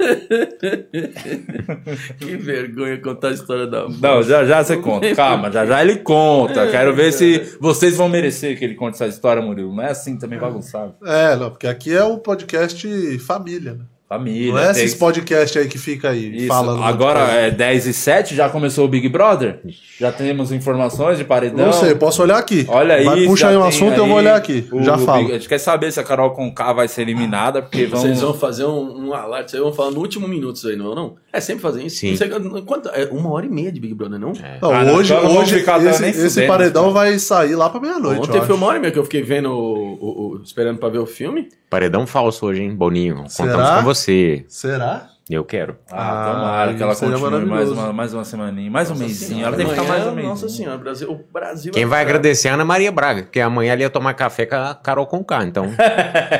que 2.19 2.38
vergonha 2.38 3.02
contar 3.02 3.30
a 3.30 3.31
história 3.31 3.68
da 3.68 3.88
Não, 3.90 4.23
já 4.23 4.45
já 4.45 4.64
você 4.64 4.77
conta. 4.77 5.14
Calma, 5.15 5.52
já 5.52 5.65
já 5.65 5.81
ele 5.81 5.98
conta. 5.98 6.68
Quero 6.68 6.94
ver 6.94 7.11
se 7.11 7.57
vocês 7.60 7.98
vão 7.98 8.07
merecer 8.07 8.57
que 8.57 8.64
ele 8.64 8.76
conte 8.76 8.95
essa 8.95 9.07
história, 9.07 9.41
Murilo. 9.41 9.76
Não 9.76 9.84
é 9.84 9.91
assim 9.91 10.18
também 10.18 10.40
bagunçado. 10.40 10.95
É, 11.06 11.36
não, 11.36 11.48
porque 11.49 11.67
aqui 11.67 11.93
é 11.93 12.03
um 12.03 12.17
podcast 12.17 13.19
família, 13.19 13.73
né? 13.73 13.85
Família. 14.10 14.52
Não 14.53 14.60
é 14.60 14.73
tem- 14.73 14.84
esses 14.86 14.95
podcasts 14.98 15.56
aí 15.56 15.68
que 15.68 15.77
fica 15.77 16.10
aí 16.10 16.36
Isso. 16.36 16.48
falando. 16.48 16.81
Agora 16.84 17.19
é 17.31 17.52
10 17.52 17.86
e 17.86 17.94
7, 17.94 18.34
já 18.36 18.49
começou 18.49 18.86
o 18.86 18.88
Big 18.88 19.07
Brother? 19.07 19.60
Já 19.99 20.11
temos 20.11 20.52
informações 20.52 21.19
de 21.19 21.23
paredão? 21.23 21.68
Não 21.68 21.72
sei, 21.73 21.94
posso 21.94 22.23
olhar 22.23 22.38
aqui. 22.40 22.65
Olha 22.68 22.95
aí. 22.95 23.06
Vai, 23.06 23.26
puxa 23.26 23.41
já 23.44 23.49
aí 23.49 23.57
um 23.57 23.64
assunto 23.64 23.94
eu 23.98 24.03
aí 24.06 24.10
vou 24.10 24.18
olhar 24.18 24.36
aqui. 24.36 24.68
o 24.72 24.81
já 24.81 24.94
Big- 24.95 25.06
falo. 25.06 25.27
A 25.27 25.31
gente 25.34 25.48
quer 25.48 25.60
saber 25.60 25.91
se 25.91 25.99
a 25.99 26.03
Carol 26.03 26.31
Conká 26.31 26.73
vai 26.73 26.88
ser 26.88 27.03
eliminada, 27.03 27.61
porque 27.61 27.86
vão... 27.86 28.02
Vocês 28.02 28.19
vão 28.19 28.34
fazer 28.34 28.65
um, 28.65 29.10
um 29.10 29.14
alarde, 29.14 29.52
vocês 29.52 29.61
vão 29.61 29.72
falar 29.72 29.91
no 29.91 29.99
último 29.99 30.27
minuto 30.27 30.56
isso 30.56 30.68
aí, 30.69 30.76
não 30.76 30.91
é 30.91 30.95
não? 30.95 31.15
É 31.31 31.40
sempre 31.40 31.61
fazer 31.61 31.84
isso. 31.84 31.98
Sim. 31.98 32.15
Sei 32.15 32.27
quanto- 32.65 32.90
é 32.90 33.07
uma 33.11 33.30
hora 33.31 33.45
e 33.45 33.49
meia 33.49 33.72
de 33.72 33.80
Big 33.80 33.94
Brother, 33.94 34.18
não? 34.18 34.34
Não, 34.60 34.72
Ah, 34.72 34.84
não, 34.84 34.95
hoje, 34.95 35.14
então 35.14 35.23
não 35.23 35.38
hoje 35.38 35.64
até 35.68 35.90
esse, 36.10 36.26
esse 36.26 36.48
paredão 36.48 36.86
cara. 36.91 36.94
vai 36.95 37.19
sair 37.19 37.53
lá 37.56 37.69
pra 37.69 37.80
meia-noite. 37.80 38.22
Ontem 38.22 38.38
eu 38.40 38.45
foi 38.45 38.56
uma 38.56 38.65
hora 38.65 38.77
e 38.77 38.81
meia 38.81 38.91
que 38.91 38.98
eu 38.98 39.03
fiquei 39.03 39.22
vendo, 39.22 39.52
o, 39.52 39.94
o- 39.94 40.38
o- 40.38 40.41
esperando 40.44 40.80
pra 40.80 40.90
ver 40.90 40.98
o 40.98 41.06
filme. 41.06 41.48
Paredão 41.69 42.07
falso 42.07 42.48
hoje, 42.48 42.64
hein, 42.64 42.73
Boninho? 42.76 43.18
Contamos 43.18 43.31
Será? 43.36 43.76
com 43.77 43.84
você. 43.84 43.98
Será? 44.47 45.09
Eu 45.30 45.43
quero. 45.45 45.77
Ah, 45.91 46.31
tomara 46.34 46.71
Ah, 46.71 46.73
que 46.73 46.81
ela 46.81 46.95
continue 46.95 47.45
mais 47.45 47.69
uma, 47.71 47.93
mais 47.93 48.13
uma 48.15 48.26
semaninha, 48.26 48.71
mais 48.71 48.89
um 48.89 48.95
mêsinho. 48.95 49.45
Ela 49.45 49.55
tem 49.55 49.65
que 49.67 49.71
ficar 49.73 49.84
mais 49.88 50.07
um 50.07 50.15
mês. 50.15 50.27
Nossa 50.27 50.49
senhora, 50.49 50.77
Brasil, 50.80 51.11
o 51.11 51.23
Brasil 51.31 51.71
Quem 51.71 51.85
vai 51.85 52.01
agradecer 52.01 52.47
é 52.47 52.51
a 52.51 52.53
Ana 52.55 52.65
Maria 52.65 52.91
Braga, 52.91 53.21
porque 53.23 53.39
amanhã 53.39 53.73
ela 53.73 53.81
ia 53.81 53.89
tomar 53.91 54.15
café 54.15 54.47
com 54.47 54.55
a 54.55 54.73
Carol 54.73 55.05
Conká, 55.05 55.43
então... 55.43 55.65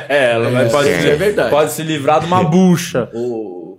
É, 0.08 0.32
ela 0.34 0.50
vai, 0.50 0.68
pode, 0.68 0.88
se- 0.88 1.08
é 1.08 1.14
verdade. 1.14 1.50
pode 1.50 1.70
se 1.70 1.84
livrar 1.84 2.18
de 2.18 2.26
uma 2.26 2.42
bucha. 2.50 3.08
O, 3.14 3.78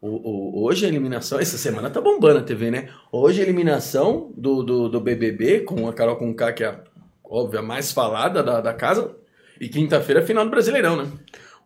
o, 0.00 0.08
o- 0.08 0.64
hoje 0.64 0.84
a 0.84 0.88
eliminação, 0.88 1.38
essa 1.38 1.56
semana 1.56 1.88
tá 1.88 2.00
bombando 2.00 2.40
a 2.40 2.42
TV, 2.42 2.72
né? 2.72 2.88
Hoje 3.12 3.40
a 3.40 3.44
eliminação 3.44 4.32
do, 4.36 4.64
do, 4.64 4.88
do 4.88 5.00
BBB 5.00 5.60
com 5.60 5.86
a 5.86 5.92
Carol 5.92 6.16
Conká, 6.16 6.52
que 6.52 6.64
é 6.64 6.66
a 6.66 6.80
óbvia 7.24 7.62
mais 7.62 7.92
falada 7.92 8.42
da, 8.42 8.60
da 8.60 8.74
casa. 8.74 9.12
E 9.60 9.68
quinta-feira 9.68 10.20
é 10.22 10.26
final 10.26 10.44
do 10.44 10.50
Brasileirão, 10.50 10.96
né? 10.96 11.06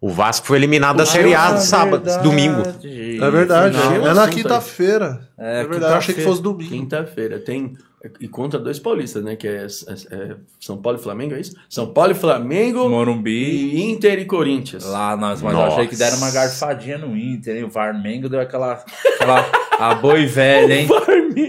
O 0.00 0.10
Vasco 0.10 0.46
foi 0.46 0.58
eliminado 0.58 0.96
da 0.96 1.06
Série 1.06 1.34
A 1.34 1.56
sábado, 1.56 2.04
domingo. 2.22 2.62
É 2.84 3.30
verdade. 3.30 3.76
Final, 3.76 4.06
é 4.08 4.14
na 4.14 4.28
quinta-feira. 4.28 5.28
É, 5.36 5.60
É, 5.62 5.64
verdade. 5.66 5.92
Eu 5.92 5.98
achei 5.98 6.14
que 6.14 6.22
fosse 6.22 6.40
domingo. 6.40 6.70
Quinta-feira 6.70 7.38
tem. 7.40 7.76
E 8.20 8.28
contra 8.28 8.60
dois 8.60 8.78
paulistas, 8.78 9.24
né? 9.24 9.34
Que 9.34 9.48
é, 9.48 9.66
é- 9.66 10.14
é 10.14 10.36
São 10.60 10.76
Paulo 10.76 11.00
e 11.00 11.02
Flamengo, 11.02 11.34
é 11.34 11.40
isso? 11.40 11.56
São 11.68 11.92
Paulo 11.92 12.12
e 12.12 12.14
Flamengo. 12.14 12.88
Morumbi. 12.88 13.30
E 13.74 13.90
Inter 13.90 14.20
e 14.20 14.24
Corinthians. 14.24 14.84
Lá 14.84 15.16
nós, 15.16 15.42
mas 15.42 15.52
eu 15.52 15.62
achei 15.64 15.88
que 15.88 15.96
deram 15.96 16.16
uma 16.18 16.30
garfadinha 16.30 16.96
no 16.96 17.16
Inter, 17.16 17.56
hein? 17.56 17.64
O 17.64 17.68
Varmengo 17.68 18.28
deu 18.28 18.40
aquela. 18.40 18.84
aquela 19.16 19.44
a 19.78 19.94
boi 19.94 20.26
velha, 20.26 20.74
hein? 20.74 20.88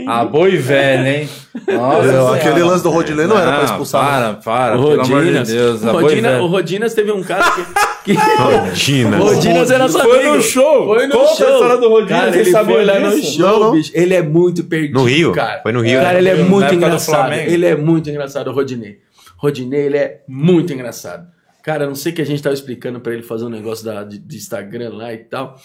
A 0.08 0.24
boi 0.24 0.56
velha, 0.58 1.22
hein? 1.22 1.30
Nossa 1.68 2.36
aquele 2.36 2.64
lance 2.64 2.84
do 2.84 2.90
Rodinei 2.90 3.26
não 3.26 3.38
era 3.38 3.54
pra 3.56 3.64
expulsar, 3.66 4.06
Para, 4.06 4.34
para, 4.36 4.78
O 4.80 4.84
pelo 4.90 4.94
amor 4.94 5.06
de 5.06 5.14
Rodinas. 5.14 5.48
Deus. 5.50 5.84
o, 5.84 5.90
A 5.90 5.92
Rodina, 5.94 6.42
o 6.42 6.48
Rodinas 6.48 6.94
teve 6.94 7.12
um 7.12 7.24
cara 7.24 7.52
que. 7.52 8.14
que 8.14 8.14
o 9.06 9.18
Rodinas 9.24 9.72
era 9.72 9.80
nosso 9.84 10.00
Foi 10.00 10.24
no 10.24 10.42
show. 10.42 10.86
Foi 10.88 11.08
no 11.08 11.14
Conta 11.14 11.36
show. 11.36 11.48
a 11.48 11.52
história 11.54 11.78
do 11.78 11.90
Rodinas, 11.90 12.20
Cara, 12.20 12.38
ele 12.38 12.52
foi 12.52 12.86
lá 12.86 13.00
no 13.00 13.12
disso? 13.20 13.38
show, 13.38 13.48
Não, 13.50 13.60
não. 13.60 13.72
bicho. 13.72 13.92
Ele 13.96 14.14
é 14.14 14.22
muito 14.22 14.64
perdido, 14.64 14.94
No 15.00 15.06
Rio? 15.06 15.32
cara. 15.32 15.62
Foi 15.62 15.72
no 15.72 15.82
Rio, 15.82 16.00
Cara, 16.00 16.14
né? 16.14 16.20
ele 16.20 16.30
é 16.30 16.36
muito 16.36 16.74
engraçado. 16.74 17.34
Ele 17.34 17.66
é 17.66 17.76
muito 17.76 18.10
engraçado, 18.10 18.48
o 18.50 18.54
Rodinei. 18.54 19.00
Rodinei, 19.38 19.86
ele 19.88 19.98
é 19.98 20.22
muito 20.28 20.72
engraçado. 20.74 21.28
Cara, 21.64 21.86
não 21.88 21.96
sei 21.96 22.12
que 22.12 22.22
a 22.22 22.26
gente 22.26 22.42
tava 22.44 22.54
explicando 22.54 23.00
pra 23.00 23.14
ele 23.14 23.24
fazer 23.24 23.46
um 23.46 23.50
negócio 23.50 23.84
da, 23.86 24.04
de, 24.04 24.18
de 24.18 24.38
Instagram 24.38 24.92
lá 24.94 25.14
e 25.14 25.18
tal. 25.18 25.56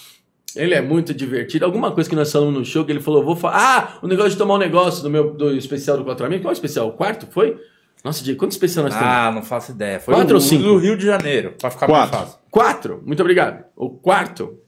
Ele 0.57 0.75
é 0.75 0.81
muito 0.81 1.13
divertido. 1.15 1.65
Alguma 1.65 1.91
coisa 1.93 2.09
que 2.09 2.15
nós 2.17 2.31
falamos 2.31 2.55
no 2.55 2.65
show 2.65 2.85
que 2.85 2.93
ele 2.93 3.01
falou, 3.01 3.25
vou 3.25 3.35
falar. 3.37 3.57
Ah, 3.57 3.99
o 4.03 4.07
negócio 4.07 4.33
de 4.33 4.37
tomar 4.37 4.55
um 4.55 4.59
negócio 4.59 5.03
do 5.03 5.11
meu 5.11 5.33
do 5.35 5.57
especial 5.57 5.97
do 5.97 6.05
Quatro 6.05 6.25
Amigos. 6.27 6.43
Qual 6.45 6.51
é 6.51 6.55
o 6.55 6.59
especial? 6.59 6.89
O 6.89 6.93
quarto? 6.93 7.27
Foi? 7.31 7.57
Nossa, 8.05 8.23
Diego, 8.23 8.39
quanto 8.39 8.53
especial 8.53 8.85
nós 8.85 8.95
temos? 8.95 9.09
Ah, 9.09 9.33
não 9.35 9.43
faço 9.43 9.73
ideia. 9.73 9.99
Foi 9.99 10.15
Quatro 10.15 10.35
o, 10.35 10.37
ou 10.37 10.41
cinco? 10.41 10.63
do 10.63 10.77
Rio 10.77 10.97
de 10.97 11.07
Janeiro, 11.07 11.55
pra 11.59 11.71
ficar 11.71 11.87
Quatro. 11.87 12.17
mais 12.17 12.27
fácil. 12.27 12.41
Quatro. 12.51 13.03
Muito 13.05 13.21
obrigado. 13.21 13.65
O 13.75 13.91
quarto. 13.91 14.59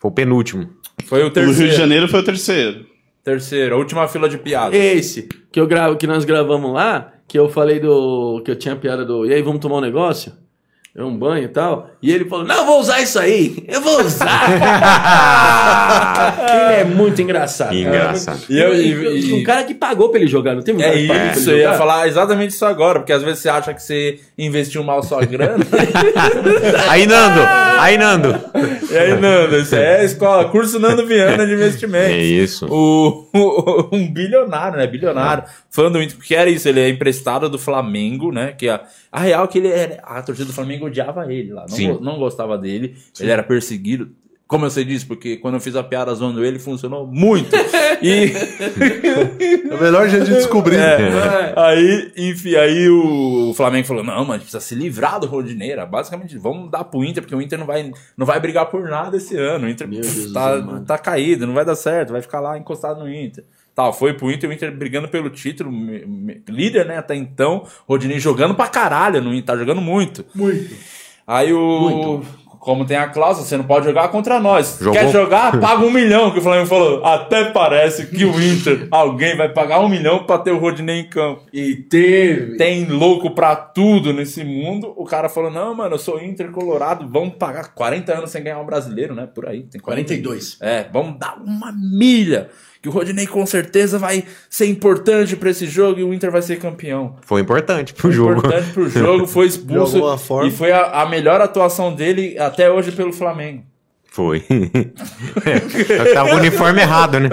Foi 0.00 0.10
o 0.10 0.14
penúltimo. 0.14 0.68
Foi 1.04 1.22
o 1.22 1.26
O 1.26 1.30
Rio 1.30 1.30
de 1.30 1.40
terceiro. 1.46 1.72
Janeiro 1.72 2.08
foi 2.08 2.20
o 2.20 2.24
terceiro. 2.24 2.86
Terceiro, 3.24 3.74
a 3.74 3.78
última 3.78 4.06
fila 4.08 4.28
de 4.28 4.38
piada. 4.38 4.74
Esse 4.76 5.28
que 5.52 5.60
eu 5.60 5.66
gravo, 5.66 5.96
que 5.96 6.06
nós 6.06 6.24
gravamos 6.24 6.72
lá, 6.72 7.12
que 7.26 7.38
eu 7.38 7.48
falei 7.48 7.78
do 7.80 8.40
que 8.44 8.50
eu 8.50 8.56
tinha 8.56 8.74
a 8.74 8.76
piada 8.76 9.04
do 9.04 9.26
e 9.26 9.34
aí 9.34 9.42
vamos 9.42 9.60
tomar 9.60 9.76
um 9.78 9.80
negócio, 9.82 10.32
é 10.94 11.02
um 11.04 11.14
banho 11.16 11.44
e 11.44 11.48
tal, 11.48 11.90
e 12.02 12.12
ele 12.12 12.26
falou 12.26 12.44
não 12.46 12.56
eu 12.58 12.66
vou 12.66 12.80
usar 12.80 13.00
isso 13.00 13.18
aí, 13.18 13.64
eu 13.66 13.80
vou 13.80 14.00
usar. 14.02 14.50
ele 16.70 16.80
é 16.80 16.84
muito 16.84 17.20
engraçado. 17.20 17.70
Que 17.70 17.82
engraçado. 17.82 18.40
E 18.48 18.58
eu- 18.58 18.74
e- 18.74 18.88
E 19.18 19.30
e- 19.30 19.32
um 19.34 19.42
cara 19.42 19.64
que 19.64 19.74
pagou 19.74 20.08
pra 20.10 20.20
ele 20.20 20.28
jogar, 20.28 20.54
não 20.54 20.62
teve 20.62 20.78
um 20.78 20.82
É 20.82 20.92
que 20.92 21.38
isso, 21.38 21.50
eu 21.50 21.58
ia 21.58 21.74
falar 21.74 22.06
exatamente 22.08 22.50
isso 22.50 22.64
agora, 22.64 23.00
porque 23.00 23.12
às 23.12 23.22
vezes 23.22 23.40
você 23.40 23.48
acha 23.48 23.72
que 23.74 23.82
você 23.82 24.20
investiu 24.36 24.82
mal 24.84 25.02
sua 25.02 25.24
grana. 25.24 25.64
Aí, 26.88 27.06
Nando! 27.06 27.40
Aí, 27.78 27.98
Nando! 27.98 28.38
e 28.90 28.96
aí, 28.96 29.20
Nando, 29.20 29.56
isso 29.56 29.74
é 29.74 30.00
a 30.00 30.04
escola, 30.04 30.48
curso 30.48 30.78
Nando 30.78 31.06
Viana 31.06 31.46
de 31.46 31.52
investimentos. 31.54 32.10
É 32.12 32.18
isso. 32.18 32.66
O, 32.70 33.28
o- 33.34 33.88
um 33.92 34.10
bilionário, 34.12 34.78
né? 34.78 34.86
Bilionário. 34.86 35.44
Fã 35.70 35.90
do 35.90 36.02
Inter, 36.02 36.16
porque 36.16 36.34
era 36.34 36.48
isso, 36.50 36.68
ele 36.68 36.80
é 36.80 36.88
emprestado 36.88 37.48
do 37.48 37.58
Flamengo, 37.58 38.32
né? 38.32 38.52
Que 38.56 38.68
a, 38.68 38.80
a 39.12 39.20
real 39.20 39.44
é 39.44 39.46
que 39.46 39.58
ele 39.58 39.68
era. 39.68 39.98
A 40.02 40.22
torcida 40.22 40.46
do 40.46 40.52
Flamengo 40.52 40.86
odiava 40.86 41.30
ele 41.32 41.52
lá. 41.52 41.62
Não, 41.62 41.68
Sim. 41.76 41.87
Não 42.00 42.18
gostava 42.18 42.56
dele. 42.58 42.96
Ele 43.18 43.30
era 43.30 43.42
perseguido. 43.42 44.10
Como 44.48 44.64
eu 44.64 44.70
sei 44.70 44.82
disso? 44.82 45.06
Porque 45.06 45.36
quando 45.36 45.54
eu 45.54 45.60
fiz 45.60 45.76
a 45.76 45.82
piada 45.82 46.14
zoando 46.14 46.42
ele, 46.42 46.58
funcionou 46.58 47.06
muito. 47.06 47.54
E. 48.00 48.30
É 49.68 49.74
o 49.74 49.80
melhor 49.80 50.08
jeito 50.08 50.26
de 50.26 50.34
descobrir. 50.34 50.76
É, 50.76 51.52
aí, 51.56 52.12
enfim, 52.16 52.54
aí 52.54 52.88
o 52.88 53.52
Flamengo 53.56 53.88
falou: 53.88 54.04
não, 54.04 54.24
mas 54.24 54.40
precisa 54.40 54.60
se 54.60 54.72
livrar 54.76 55.18
do 55.18 55.26
Rodineira. 55.26 55.84
Basicamente, 55.84 56.38
vamos 56.38 56.70
dar 56.70 56.84
pro 56.84 57.02
Inter, 57.02 57.24
porque 57.24 57.34
o 57.34 57.42
Inter 57.42 57.58
não 57.58 57.66
vai, 57.66 57.90
não 58.16 58.24
vai 58.24 58.38
brigar 58.38 58.66
por 58.66 58.88
nada 58.88 59.16
esse 59.16 59.36
ano. 59.36 59.66
O 59.66 59.68
Inter 59.68 59.88
pff, 59.88 60.32
tá, 60.32 60.80
tá 60.86 60.96
caído, 60.98 61.44
não 61.44 61.54
vai 61.54 61.64
dar 61.64 61.74
certo, 61.74 62.12
vai 62.12 62.22
ficar 62.22 62.38
lá 62.38 62.56
encostado 62.56 63.00
no 63.00 63.12
Inter. 63.12 63.42
Tal, 63.74 63.92
foi 63.92 64.14
pro 64.14 64.30
Inter, 64.30 64.48
o 64.48 64.52
Inter 64.52 64.76
brigando 64.76 65.08
pelo 65.08 65.28
título, 65.28 65.72
líder, 66.48 66.86
né, 66.86 66.98
até 66.98 67.16
então. 67.16 67.66
Rodinei 67.88 68.20
jogando 68.20 68.54
pra 68.54 68.68
caralho 68.68 69.20
no 69.20 69.34
Inter, 69.34 69.44
tá 69.44 69.56
jogando 69.56 69.80
muito. 69.80 70.24
Muito. 70.34 70.72
Aí 71.28 71.52
o. 71.52 71.80
Muito. 71.80 72.38
como 72.58 72.84
tem 72.84 72.96
a 72.96 73.06
cláusula, 73.08 73.46
você 73.46 73.56
não 73.56 73.64
pode 73.64 73.84
jogar 73.86 74.08
contra 74.08 74.40
nós. 74.40 74.78
Jogou- 74.80 74.92
Quer 74.98 75.10
jogar? 75.12 75.56
Paga 75.60 75.84
um 75.84 75.90
milhão, 75.90 76.30
que 76.32 76.38
o 76.38 76.42
Flamengo 76.42 76.66
falou. 76.66 77.04
Até 77.04 77.46
parece 77.46 78.06
que 78.08 78.24
o 78.24 78.40
Inter, 78.42 78.88
alguém 78.90 79.36
vai 79.36 79.48
pagar 79.48 79.78
um 79.80 79.88
milhão 79.88 80.24
pra 80.24 80.38
ter 80.38 80.50
o 80.50 80.58
Rodinei 80.58 81.00
em 81.00 81.08
campo. 81.08 81.44
E 81.52 81.76
teve. 81.76 82.56
Tem 82.56 82.84
louco 82.86 83.30
pra 83.30 83.54
tudo 83.56 84.12
nesse 84.12 84.42
mundo. 84.42 84.92
O 84.96 85.04
cara 85.04 85.28
falou: 85.28 85.50
não, 85.50 85.74
mano, 85.74 85.94
eu 85.94 85.98
sou 85.98 86.22
Inter 86.22 86.50
Colorado, 86.50 87.06
vamos 87.08 87.34
pagar 87.36 87.72
40 87.74 88.12
anos 88.18 88.30
sem 88.30 88.42
ganhar 88.42 88.58
um 88.58 88.66
brasileiro, 88.66 89.14
né? 89.14 89.26
Por 89.32 89.46
aí. 89.46 89.62
Tem 89.62 89.80
40. 89.80 90.08
42. 90.08 90.58
É, 90.60 90.86
vamos 90.92 91.18
dar 91.18 91.36
uma 91.44 91.70
milha. 91.72 92.48
Que 92.80 92.88
o 92.88 92.92
Rodinei 92.92 93.26
com 93.26 93.44
certeza 93.44 93.98
vai 93.98 94.24
ser 94.48 94.66
importante 94.66 95.34
pra 95.36 95.50
esse 95.50 95.66
jogo 95.66 95.98
e 95.98 96.04
o 96.04 96.14
Inter 96.14 96.30
vai 96.30 96.42
ser 96.42 96.58
campeão. 96.58 97.16
Foi 97.22 97.40
importante 97.40 97.92
pro 97.92 98.02
Foi 98.02 98.12
jogo. 98.12 98.38
importante 98.38 98.70
pro 98.72 98.88
jogo, 98.88 99.26
foi 99.26 99.46
expulso. 99.48 99.92
De 99.92 99.96
alguma 99.98 100.18
forma. 100.18 100.48
E 100.48 100.52
foi 100.52 100.70
a, 100.70 101.02
a 101.02 101.08
melhor 101.08 101.40
atuação 101.40 101.92
dele 101.94 102.38
até 102.38 102.70
hoje 102.70 102.92
pelo 102.92 103.12
Flamengo. 103.12 103.64
Foi. 104.18 104.44
Tava 106.12 106.34
o 106.34 106.38
uniforme 106.38 106.80
errado, 106.80 107.20
né? 107.20 107.28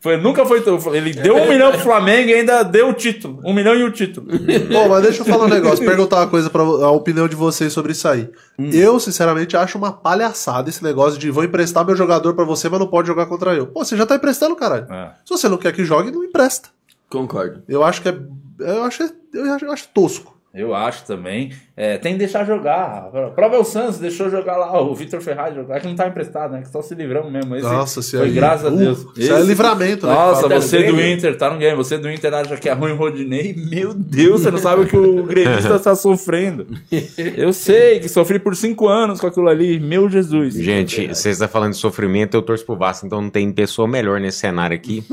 Foi, 0.00 0.16
nunca 0.16 0.46
foi. 0.46 0.64
Ele 0.96 1.12
deu 1.12 1.36
um 1.36 1.46
milhão 1.46 1.70
pro 1.70 1.80
Flamengo 1.80 2.30
e 2.30 2.32
ainda 2.32 2.62
deu 2.62 2.88
o 2.88 2.94
título. 2.94 3.42
Um 3.44 3.52
milhão 3.52 3.74
e 3.74 3.84
o 3.84 3.90
título. 3.90 4.26
Bom, 4.72 4.88
mas 4.88 5.02
deixa 5.02 5.20
eu 5.20 5.26
falar 5.26 5.44
um 5.44 5.48
negócio, 5.48 5.84
perguntar 5.84 6.16
uma 6.20 6.26
coisa 6.26 6.48
para 6.48 6.62
a 6.62 6.90
opinião 6.90 7.28
de 7.28 7.36
vocês 7.36 7.74
sobre 7.74 7.92
isso 7.92 8.08
aí. 8.08 8.26
Eu, 8.72 8.98
sinceramente, 8.98 9.54
acho 9.54 9.76
uma 9.76 9.92
palhaçada 9.92 10.70
esse 10.70 10.82
negócio 10.82 11.18
de 11.18 11.30
vou 11.30 11.44
emprestar 11.44 11.84
meu 11.84 11.94
jogador 11.94 12.32
pra 12.32 12.46
você, 12.46 12.70
mas 12.70 12.80
não 12.80 12.86
pode 12.86 13.06
jogar 13.06 13.26
contra 13.26 13.54
eu. 13.54 13.66
Pô, 13.66 13.84
você 13.84 13.94
já 13.94 14.06
tá 14.06 14.16
emprestando, 14.16 14.56
caralho. 14.56 14.90
É. 14.90 15.10
Se 15.26 15.28
você 15.28 15.46
não 15.46 15.58
quer 15.58 15.74
que 15.74 15.84
jogue, 15.84 16.10
não 16.10 16.24
empresta. 16.24 16.70
Concordo. 17.10 17.62
Eu 17.68 17.84
acho 17.84 18.00
que 18.00 18.08
é. 18.08 18.18
Eu 18.60 18.82
acho, 18.84 19.02
eu 19.34 19.72
acho 19.72 19.88
tosco. 19.92 20.37
Eu 20.54 20.74
acho 20.74 21.04
também. 21.04 21.52
É, 21.76 21.98
tem 21.98 22.14
que 22.14 22.18
deixar 22.18 22.44
jogar. 22.44 23.10
O 23.14 23.30
próprio 23.32 23.62
Santos 23.64 23.98
deixou 23.98 24.28
jogar 24.30 24.56
lá 24.56 24.80
o 24.80 24.94
Vitor 24.94 25.20
Ferraz 25.20 25.54
jogar. 25.54 25.76
É 25.76 25.80
que 25.80 25.86
não 25.86 25.94
tá 25.94 26.08
emprestado, 26.08 26.52
né? 26.52 26.62
Que 26.62 26.68
só 26.68 26.82
se 26.82 26.94
livramos 26.94 27.30
mesmo. 27.30 27.54
Esse 27.54 27.64
Nossa, 27.68 28.02
se 28.02 28.16
foi 28.16 28.26
aí- 28.26 28.32
graças 28.32 28.64
a 28.66 28.70
Uh, 28.70 28.76
Deus. 28.76 29.06
isso 29.16 29.32
é 29.32 29.40
livramento, 29.42 30.06
né, 30.06 30.12
Nossa, 30.12 30.48
você 30.48 30.82
do? 30.84 31.00
Inter, 31.00 31.36
tá 31.36 31.50
no 31.50 31.58
game. 31.58 31.76
Você 31.76 31.98
do 31.98 32.10
Inter 32.10 32.32
acha 32.34 32.56
que 32.56 32.68
é 32.68 32.72
ruim 32.72 32.92
o 32.92 32.96
Rodinei. 32.96 33.54
Meu 33.70 33.92
Deus, 33.94 34.40
você 34.40 34.50
não 34.50 34.58
sabe 34.58 34.82
o 34.82 34.86
que 34.86 34.96
o 34.96 35.22
gremista 35.22 35.78
tá 35.78 35.94
sofrendo. 35.94 36.66
Eu 37.36 37.52
sei 37.52 38.00
que 38.00 38.08
sofri 38.08 38.38
por 38.38 38.56
cinco 38.56 38.88
anos 38.88 39.20
com 39.20 39.26
aquilo 39.26 39.48
ali. 39.48 39.78
Meu 39.78 40.08
Jesus. 40.08 40.54
Gente, 40.54 41.06
vocês 41.08 41.34
estão 41.36 41.46
falando 41.48 41.72
de 41.72 41.78
sofrimento, 41.78 42.34
eu 42.34 42.42
torço 42.42 42.64
pro 42.64 42.74
Vasco, 42.76 43.06
então 43.06 43.20
não 43.20 43.30
tem 43.30 43.52
pessoa 43.52 43.86
melhor 43.86 44.18
nesse 44.18 44.38
cenário 44.38 44.74
aqui, 44.74 45.04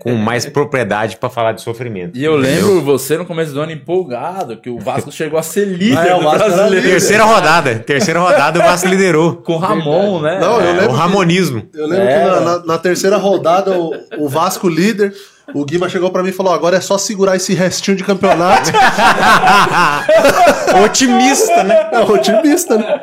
com 0.00 0.14
mais 0.14 0.46
propriedade 0.50 1.16
pra 1.18 1.28
falar 1.28 1.52
de 1.52 1.60
sofrimento. 1.62 2.16
E 2.18 2.24
eu 2.24 2.34
lembro 2.36 2.80
você 2.80 3.16
no 3.18 3.24
começo 3.26 3.52
do 3.52 3.60
ano 3.60 3.72
empolgado 3.72 4.56
que 4.62 4.70
o 4.70 4.78
Vasco 4.78 5.10
chegou 5.10 5.38
a 5.38 5.42
ser 5.42 5.64
líder 5.66 5.98
Ah, 5.98 6.06
é, 6.06 6.14
o 6.14 6.20
Vasco 6.22 6.44
era 6.44 6.54
brasileiro. 6.54 6.74
líder. 6.86 6.90
Terceira 6.90 7.24
rodada, 7.24 7.78
terceira 7.80 8.20
rodada 8.20 8.60
o 8.60 8.62
Vasco 8.62 8.86
liderou. 8.88 9.34
Com 9.36 9.54
o 9.54 9.58
Ramon, 9.58 10.20
né? 10.20 10.38
Não, 10.40 10.60
eu 10.60 10.60
É, 10.60 10.72
lembro 10.72 10.86
o 10.86 10.88
que- 10.90 10.96
Ramonismo. 11.00 11.62
Eu 11.74 11.86
lembro 11.88 12.06
É. 12.06 12.20
que 12.20 12.26
na, 12.30 12.40
na- 12.40 12.64
na 12.64 12.78
terceira 12.78 13.16
rodada, 13.16 13.72
o, 13.72 13.92
o 14.18 14.28
Vasco 14.28 14.68
líder, 14.68 15.12
o 15.52 15.64
Guima 15.64 15.88
chegou 15.88 16.10
pra 16.10 16.22
mim 16.22 16.28
e 16.28 16.32
falou: 16.32 16.54
agora 16.54 16.76
é 16.76 16.80
só 16.80 16.96
segurar 16.96 17.34
esse 17.36 17.52
restinho 17.54 17.96
de 17.96 18.04
campeonato. 18.04 18.70
Otimista, 20.84 21.64
né? 21.64 21.88
é 21.92 22.00
otimista, 22.00 22.78
né? 22.78 23.00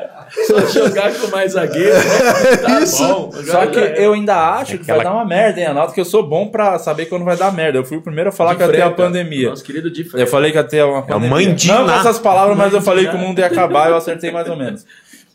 Só 0.47 0.59
jogar 0.67 1.13
com 1.13 1.27
mais 1.27 1.53
zagueiro. 1.53 1.93
né? 1.95 2.57
Tá 2.61 2.79
Isso. 2.81 3.05
bom. 3.07 3.31
Só 3.45 3.65
que 3.67 3.79
eu 3.79 4.13
ainda 4.13 4.35
acho 4.55 4.77
que 4.77 4.85
vai 4.85 4.97
Aquela- 4.97 5.03
dar 5.03 5.15
uma 5.17 5.25
merda, 5.25 5.59
hein, 5.59 5.67
Analto? 5.67 5.93
Que 5.93 6.01
eu 6.01 6.05
sou 6.05 6.27
bom 6.27 6.47
pra 6.47 6.77
saber 6.79 7.05
quando 7.07 7.23
vai 7.25 7.37
dar 7.37 7.51
merda. 7.53 7.77
Eu 7.77 7.85
fui 7.85 7.97
o 7.97 8.01
primeiro 8.01 8.29
a 8.29 8.31
falar 8.31 8.51
De 8.51 8.57
que 8.57 8.63
ia 8.63 8.71
ter 8.71 8.81
a 8.81 8.89
pandemia. 8.91 9.49
Nosso 9.49 9.63
querido 9.63 9.89
de 9.91 10.09
Eu 10.13 10.27
falei 10.27 10.51
que 10.51 10.57
ia 10.57 10.63
ter 10.63 10.83
uma 10.83 11.01
pandemia. 11.01 11.29
Mandina. 11.29 11.79
Não 11.79 11.85
com 11.85 11.91
essas 11.91 12.19
palavras, 12.19 12.57
mas 12.57 12.73
eu 12.73 12.81
falei 12.81 13.07
que 13.07 13.15
o 13.15 13.19
mundo 13.19 13.39
ia 13.39 13.45
acabar 13.47 13.89
eu 13.89 13.95
acertei 13.97 14.31
mais 14.31 14.47
ou 14.49 14.55
menos. 14.55 14.85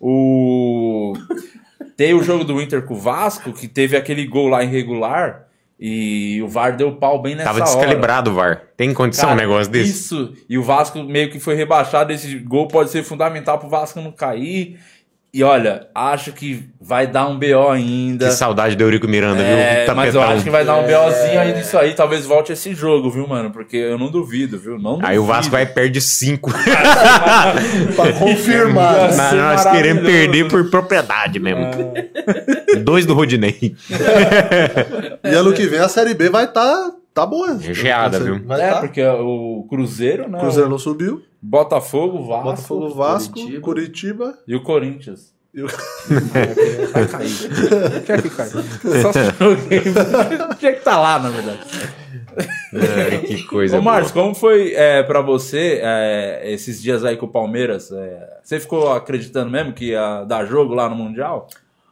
O... 0.01 1.13
Tem 1.97 2.13
o 2.13 2.23
jogo 2.23 2.43
do 2.45 2.61
Inter 2.61 2.83
com 2.85 2.95
o 2.95 2.99
Vasco, 2.99 3.53
que 3.53 3.69
teve 3.69 3.97
aquele 3.97 4.27
gol 4.27 4.49
lá 4.49 4.65
irregular 4.65 5.45
e 5.79 6.43
o 6.43 6.49
VAR 6.49 6.77
deu 6.77 6.93
pau 6.97 7.23
bem 7.23 7.35
nessa 7.37 7.51
Tava 7.51 7.61
hora. 7.61 7.67
descalibrado 7.67 8.31
o 8.31 8.35
VAR. 8.35 8.63
Tem 8.77 8.93
condição 8.93 9.29
Cara, 9.29 9.35
um 9.35 9.41
negócio 9.41 9.71
desse? 9.71 9.91
Isso. 9.91 10.33
E 10.49 10.59
o 10.59 10.63
Vasco 10.63 11.03
meio 11.05 11.31
que 11.31 11.39
foi 11.39 11.55
rebaixado. 11.55 12.13
Esse 12.13 12.37
gol 12.39 12.67
pode 12.67 12.91
ser 12.91 13.05
fundamental 13.05 13.59
pro 13.59 13.69
Vasco 13.69 14.01
não 14.01 14.11
cair. 14.11 14.79
E 15.37 15.43
olha, 15.43 15.89
acho 15.93 16.31
que 16.31 16.63
vai 16.81 17.09
dar 17.09 17.27
um 17.27 17.37
BO 17.37 17.69
ainda. 17.69 18.27
Que 18.29 18.33
saudade 18.35 18.77
do 18.77 18.85
Eurico 18.85 19.09
Miranda, 19.09 19.43
É, 19.43 19.85
viu? 19.85 19.93
mas 19.97 20.15
eu 20.15 20.23
acho 20.23 20.45
que 20.45 20.51
vai 20.51 20.65
dar 20.65 20.77
um 20.77 20.83
BOzinho 20.87 21.41
aí 21.41 21.53
nisso 21.57 21.77
aí. 21.77 21.93
Talvez 21.93 22.25
volte 22.25 22.53
esse 22.53 22.73
jogo, 22.73 23.11
viu, 23.11 23.27
mano? 23.27 23.51
Porque 23.51 23.77
eu 23.77 23.99
não 23.99 24.13
duvido, 24.13 24.57
viu? 24.57 24.79
Não 24.79 25.01
Aí 25.03 25.19
o 25.19 25.23
duvido. 25.23 25.27
Vasco 25.37 25.51
vai 25.51 25.67
perde 25.67 26.01
5. 26.01 26.53
pra 27.97 28.13
confirmar. 28.13 29.07
Ia 29.07 29.11
ser 29.13 29.35
Nós 29.35 29.65
queremos 29.73 30.05
perder 30.05 30.49
por 30.49 30.71
propriedade 30.71 31.41
mesmo. 31.41 31.67
Dois 32.85 33.05
do 33.05 33.13
Rodinei. 33.15 33.75
E 35.25 35.35
ano 35.35 35.53
que 35.53 35.67
vem 35.67 35.81
a 35.81 35.89
Série 35.89 36.15
B 36.15 36.31
vai 36.31 36.45
estar. 36.45 36.63
Tá, 36.65 36.91
boa. 37.25 37.55
Recheada, 37.55 38.19
viu? 38.19 38.45
Vai 38.45 38.61
É, 38.61 38.71
tá. 38.73 38.81
porque 38.81 39.03
o 39.05 39.65
Cruzeiro, 39.69 40.29
né? 40.29 40.39
O 40.39 40.41
Cruzeiro 40.41 40.69
não 40.69 40.79
subiu. 40.79 41.23
Botafogo, 41.41 42.25
Vasco 42.25 42.45
Botafogo 42.45 42.95
Vasco, 42.95 43.35
Curitiba. 43.35 43.61
Curitiba. 43.61 44.39
e 44.49 44.57
o 44.57 44.63
Corinthians. 44.63 45.35
e 45.55 45.63
o- 45.63 45.67
Vai 46.93 47.07
cair. 47.07 47.31
Tinha 48.05 48.23
que. 48.23 48.29
Só 48.31 49.13
joguei. 49.39 49.81
Tinha 50.59 50.73
que 50.73 50.79
estar 50.79 50.99
lá, 51.01 51.19
na 51.19 51.29
verdade. 51.31 51.61
Ai, 52.73 53.19
que 53.19 53.43
coisa 53.45 53.79
Ô, 53.79 53.83
Marcos, 53.83 54.11
como 54.11 54.35
foi 54.35 54.73
é, 54.75 55.03
para 55.05 55.21
você 55.21 55.81
é, 55.83 56.51
esses 56.53 56.83
dias 56.83 57.05
aí 57.05 57.17
com 57.17 57.27
o 57.27 57.29
Palmeiras? 57.29 57.93
É, 57.93 58.39
você 58.43 58.59
ficou 58.59 58.91
acreditando 58.93 59.51
mesmo 59.51 59.73
que 59.73 59.91
ia 59.91 60.25
dar 60.25 60.45
jogo 60.47 60.75
lá 60.75 60.89
no 60.89 60.97
Mundial? 60.97 61.47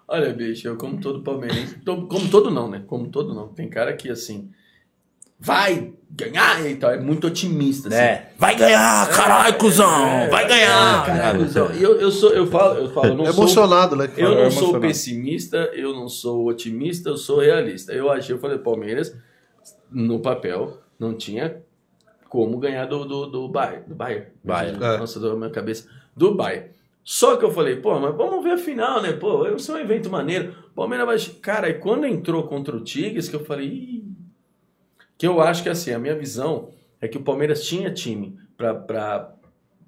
Olha, 0.09 0.33
bicho, 0.33 0.67
eu 0.69 0.77
como 0.77 0.99
todo 1.01 1.23
palmeirense, 1.23 1.77
como 1.85 2.29
todo 2.29 2.51
não, 2.51 2.69
né? 2.69 2.83
Como 2.87 3.07
todo 3.09 3.33
não. 3.35 3.49
Tem 3.49 3.69
cara 3.69 3.93
que, 3.95 4.11
assim, 4.11 4.51
vai 5.43 5.93
ganhar 6.09 6.65
e 6.67 6.77
tal, 6.77 6.91
é 6.91 7.01
muito 7.01 7.27
otimista, 7.27 7.89
assim. 7.89 7.97
É. 7.97 8.31
Vai 8.39 8.55
ganhar, 8.55 9.09
caralho, 9.11 9.57
cuzão! 9.57 10.07
É, 10.07 10.29
vai 10.29 10.47
ganhar! 10.47 11.07
Caralho, 11.07 11.49
Zão. 11.49 11.73
E 11.75 11.83
eu, 11.83 11.99
eu 12.01 12.11
sou, 12.11 12.31
eu 12.31 12.47
falo, 12.47 12.79
eu 12.79 12.91
falo, 12.91 13.07
eu 13.09 13.15
não 13.15 13.25
sou... 13.27 13.35
Emocionado, 13.35 13.97
né? 13.97 14.11
Eu 14.17 14.35
não 14.35 14.43
É 14.43 14.51
sou 14.51 14.79
pessimista, 14.79 15.57
eu 15.75 15.93
não 15.93 16.09
sou 16.09 16.47
otimista, 16.47 17.09
eu 17.09 17.17
sou 17.17 17.41
realista. 17.41 17.93
Eu 17.93 18.11
achei, 18.11 18.35
eu 18.35 18.39
falei, 18.39 18.59
Palmeiras, 18.59 19.17
no 19.91 20.21
papel, 20.21 20.79
não 20.99 21.15
tinha 21.15 21.63
como 22.29 22.59
ganhar 22.59 22.87
do, 22.87 23.05
do, 23.05 23.27
do 23.27 23.49
Bayern. 23.49 23.85
Do 23.89 23.95
Bayern. 23.95 24.27
Bayern. 24.45 24.85
É. 24.85 24.99
Nossa, 24.99 25.19
deu 25.19 25.33
a 25.33 25.37
minha 25.37 25.51
cabeça. 25.51 25.89
Do 26.17 26.35
Bayern. 26.35 26.71
Só 27.03 27.37
que 27.37 27.45
eu 27.45 27.51
falei, 27.51 27.77
pô, 27.77 27.99
mas 27.99 28.15
vamos 28.15 28.45
ver 28.45 28.53
a 28.53 28.59
final, 28.59 29.03
né? 29.03 29.13
Pô, 29.13 29.39
vai 29.39 29.59
ser 29.59 29.73
um 29.73 29.79
evento 29.79 30.09
maneiro. 30.09 30.55
Palmeiras 30.75 31.07
vai. 31.07 31.35
Cara, 31.41 31.69
e 31.69 31.75
quando 31.75 32.07
entrou 32.07 32.45
contra 32.45 32.77
o 32.77 32.81
Tigres, 32.81 33.29
que 33.29 33.35
eu 33.35 33.45
falei. 33.45 33.67
Ih. 33.67 34.02
Que 35.23 35.27
eu 35.29 35.41
acho 35.41 35.63
que 35.63 35.69
assim, 35.69 35.93
a 35.93 36.01
minha 36.01 36.17
visão 36.17 36.71
é 37.01 37.07
que 37.07 37.17
o 37.17 37.23
Palmeiras 37.23 37.63
tinha 37.65 37.93
time 37.93 38.37
pra, 38.57 38.75
pra 38.75 39.33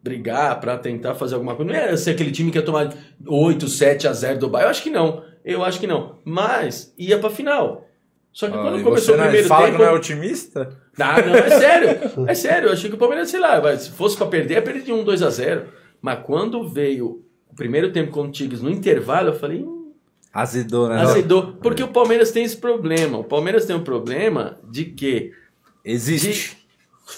brigar, 0.01 0.61
pra 0.61 0.79
tentar 0.79 1.17
fazer 1.17 1.35
alguma 1.35 1.57
coisa. 1.57 1.73
Não 1.73 1.77
era 1.77 1.97
ser 1.97 2.13
aquele 2.13 2.31
time 2.31 2.53
que 2.53 2.59
ia 2.59 2.63
tomar 2.65 2.95
8, 3.27 3.67
7 3.67 4.07
a 4.07 4.13
0 4.13 4.39
do 4.39 4.49
Bayern. 4.49 4.67
Eu 4.69 4.71
acho 4.71 4.83
que 4.85 4.91
não. 4.91 5.25
Eu 5.45 5.65
acho 5.65 5.81
que 5.81 5.89
não. 5.89 6.21
Mas 6.25 6.95
ia 6.97 7.19
pra 7.19 7.31
final. 7.31 7.85
Só 8.33 8.49
que 8.49 8.57
Ah, 8.57 8.63
quando 8.63 8.85
começou 8.85 9.07
você 9.07 9.13
o 9.13 9.17
não- 9.17 9.25
primeiro 9.25 9.49
fala 9.49 9.65
tempo. 9.67 9.77
que 9.79 9.83
não 9.83 9.91
é 9.91 9.93
otimista? 9.95 10.81
Ah, 11.01 11.21
não, 11.21 11.35
é 11.35 11.51
sério. 11.59 12.29
É 12.29 12.35
sério. 12.35 12.69
Eu 12.69 12.73
achei 12.73 12.89
que 12.89 12.95
o 12.95 12.99
Palmeiras, 12.99 13.29
sei 13.29 13.41
lá, 13.41 13.77
se 13.77 13.91
fosse 13.91 14.17
pra 14.17 14.27
perder, 14.27 14.55
ia 14.55 14.63
perder 14.63 14.83
de 14.83 14.93
1, 14.93 15.03
2 15.03 15.21
a 15.21 15.31
0. 15.31 15.65
Mas 16.01 16.21
quando 16.25 16.69
veio 16.69 17.25
o 17.51 17.55
primeiro 17.57 17.91
tempo 17.93 18.13
com 18.13 18.23
o 18.23 18.31
Tigres 18.31 18.63
no 18.63 18.71
intervalo, 18.71 19.31
eu 19.31 19.35
falei, 19.35 19.65
hum, 19.65 19.84
Azedou, 20.35 20.89
né? 20.89 21.01
azedou. 21.01 21.53
Porque 21.63 21.83
o 21.83 21.89
Palmeiras 21.89 22.33
tem 22.33 22.43
esse 22.43 22.57
problema. 22.57 23.19
O 23.19 23.25
Palmeiras 23.25 23.65
tem 23.65 23.77
um 23.77 23.85
problema 23.85 24.59
de 24.69 24.87
que 24.87 25.31
Existe. 25.85 26.57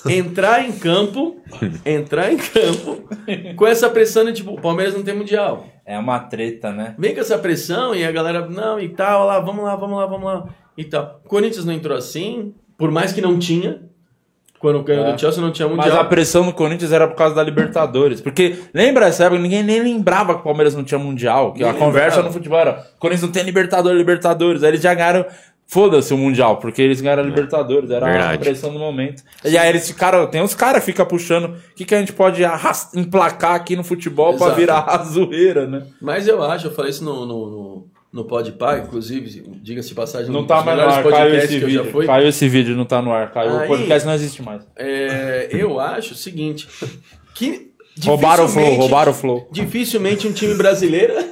de 0.05 0.13
entrar 0.13 0.63
em 0.63 0.73
campo, 0.73 1.41
entrar 1.87 2.31
em 2.31 2.37
campo 2.37 3.09
com 3.57 3.67
essa 3.67 3.89
pressão 3.89 4.25
de 4.27 4.35
tipo, 4.35 4.53
o 4.53 4.61
Palmeiras 4.61 4.95
não 4.95 5.03
tem 5.03 5.15
mundial. 5.15 5.67
É 5.87 5.99
uma 5.99 6.19
treta, 6.19 6.73
né? 6.73 6.95
Vem 6.99 7.15
com 7.15 7.21
essa 7.21 7.39
pressão 7.39 7.95
e 7.95 8.05
a 8.05 8.13
galera, 8.13 8.47
não, 8.51 8.79
e 8.79 8.91
tal, 8.91 9.27
lá, 9.27 9.41
vamos 9.41 9.65
lá, 9.65 9.77
vamos 9.77 9.97
lá, 9.97 10.07
vamos 10.07 10.27
lá, 10.27 10.55
e 10.77 10.85
tal. 10.85 11.23
O 11.25 11.29
Corinthians 11.29 11.65
não 11.65 11.73
entrou 11.73 11.97
assim, 11.97 12.55
por 12.77 12.91
mais 12.91 13.13
que 13.13 13.23
não 13.23 13.39
tinha. 13.39 13.83
Quando 14.59 14.83
ganhou 14.83 15.07
É. 15.07 15.13
do 15.13 15.21
Chelsea 15.21 15.41
não 15.43 15.53
tinha 15.53 15.69
Mas 15.69 15.77
mundial. 15.77 16.01
a 16.01 16.05
pressão 16.05 16.45
no 16.45 16.53
Corinthians 16.53 16.91
era 16.93 17.07
por 17.07 17.15
causa 17.17 17.35
da 17.35 17.43
Libertadores. 17.43 18.21
Porque 18.21 18.57
lembra 18.73 19.07
essa 19.07 19.25
época? 19.25 19.41
Ninguém 19.41 19.63
nem 19.63 19.83
lembrava 19.83 20.35
que 20.35 20.41
o 20.41 20.45
Palmeiras 20.45 20.75
não 20.75 20.83
tinha 20.83 20.99
Mundial. 20.99 21.53
Que 21.53 21.61
Nem 21.63 21.71
a 21.71 21.75
conversa 21.75 22.17
lembrava. 22.17 22.29
no 22.29 22.33
futebol 22.33 22.59
era: 22.59 22.87
o 22.97 23.01
Corinthians 23.01 23.23
não 23.23 23.33
tem 23.33 23.43
Libertadores, 23.45 23.99
Libertadores. 23.99 24.63
Aí 24.63 24.71
eles 24.71 24.81
já 24.81 24.95
ganharam. 24.95 25.25
Foda-se 25.69 26.15
o 26.15 26.17
Mundial, 26.17 26.59
porque 26.59 26.81
eles 26.81 27.01
ganharam 27.01 27.25
a 27.25 27.27
Libertadores, 27.27 27.91
era 27.91 28.07
a 28.07 28.09
Verdade. 28.13 28.39
pressão 28.39 28.73
do 28.73 28.79
momento. 28.79 29.25
E 29.45 29.59
aí 29.59 29.69
eles 29.69 29.85
ficaram, 29.89 30.25
tem 30.29 30.41
uns 30.41 30.55
caras 30.55 30.79
que 30.79 30.93
ficam 30.93 31.05
puxando, 31.05 31.47
o 31.47 31.75
que, 31.75 31.85
que 31.85 31.93
a 31.93 31.99
gente 31.99 32.13
pode 32.13 32.41
emplacar 32.95 33.55
aqui 33.57 33.75
no 33.75 33.83
futebol 33.83 34.35
pra 34.37 34.47
Exato. 34.47 34.61
virar 34.61 34.85
a 34.87 34.99
zoeira, 35.03 35.67
né? 35.67 35.83
Mas 36.01 36.29
eu 36.29 36.41
acho, 36.41 36.69
eu 36.69 36.71
falei 36.71 36.93
isso 36.93 37.05
no, 37.05 37.27
no, 37.27 37.51
no, 37.51 37.87
no 38.17 38.25
Podpah, 38.25 38.79
inclusive, 38.79 39.43
diga-se 39.63 39.95
passagem, 39.95 40.33
Não 40.33 40.41
um 40.41 40.47
tá 40.47 40.63
mais 40.65 40.79
no 40.79 40.85
ar, 40.85 41.05
caiu 41.05 41.37
esse 41.37 41.59
vídeo. 41.59 42.07
Caiu 42.07 42.29
esse 42.29 42.49
vídeo, 42.49 42.75
não 42.75 42.87
tá 42.87 43.03
no 43.03 43.13
ar. 43.13 43.31
Caiu. 43.31 43.59
Aí- 43.59 43.65
O 43.67 43.69
podcast 43.69 44.07
não 44.07 44.15
existe 44.15 44.43
mais. 44.43 44.63
É, 44.75 45.49
eu 45.53 45.79
acho 45.79 46.15
o 46.15 46.17
seguinte, 46.17 46.67
que 47.35 47.67
Roubaram 48.05 48.45
o 48.45 48.49
flow, 48.49 48.75
roubaram 48.75 49.11
o 49.11 49.15
flow. 49.15 49.49
Dificilmente 49.51 50.29
um 50.29 50.33
time 50.33 50.55
brasileiro. 50.55 51.15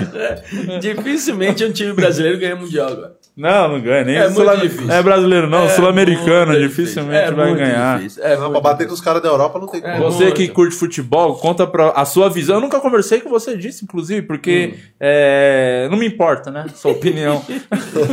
Dificilmente 0.80 1.64
um 1.64 1.72
time 1.72 1.92
brasileiro 1.92 2.38
ganha 2.38 2.56
mundial 2.56 2.88
agora. 2.88 3.21
Não, 3.36 3.68
não 3.68 3.80
ganha. 3.80 4.04
Nem 4.04 4.16
É 4.16 4.28
muito 4.28 4.44
sul- 4.50 4.56
difícil. 4.60 4.86
Não 4.86 4.94
é 4.94 5.02
brasileiro, 5.02 5.48
não. 5.48 5.64
É 5.64 5.68
Sul-americano, 5.70 6.58
dificilmente. 6.58 7.16
É 7.28 7.30
vai 7.30 7.46
muito 7.46 7.58
ganhar. 7.60 7.96
difícil. 7.98 8.22
É 8.22 8.36
Não, 8.36 8.50
pra 8.50 8.60
bater 8.60 8.86
com 8.86 8.92
os 8.92 9.00
caras 9.00 9.22
da 9.22 9.28
Europa 9.30 9.58
não 9.58 9.66
tem 9.66 9.80
É, 9.82 9.92
como. 9.92 10.10
Você 10.10 10.24
muito. 10.24 10.36
que 10.36 10.48
curte 10.48 10.74
futebol, 10.76 11.36
conta 11.36 11.66
pra 11.66 11.90
a 11.90 12.04
sua 12.04 12.28
visão. 12.28 12.56
Eu 12.56 12.60
nunca 12.60 12.78
conversei 12.80 13.20
com 13.20 13.30
você 13.30 13.56
disso, 13.56 13.84
inclusive, 13.84 14.22
porque 14.26 14.74
é, 15.00 15.88
não 15.90 15.96
me 15.96 16.06
importa, 16.06 16.50
né? 16.50 16.66
Sua 16.74 16.92
opinião. 16.92 17.42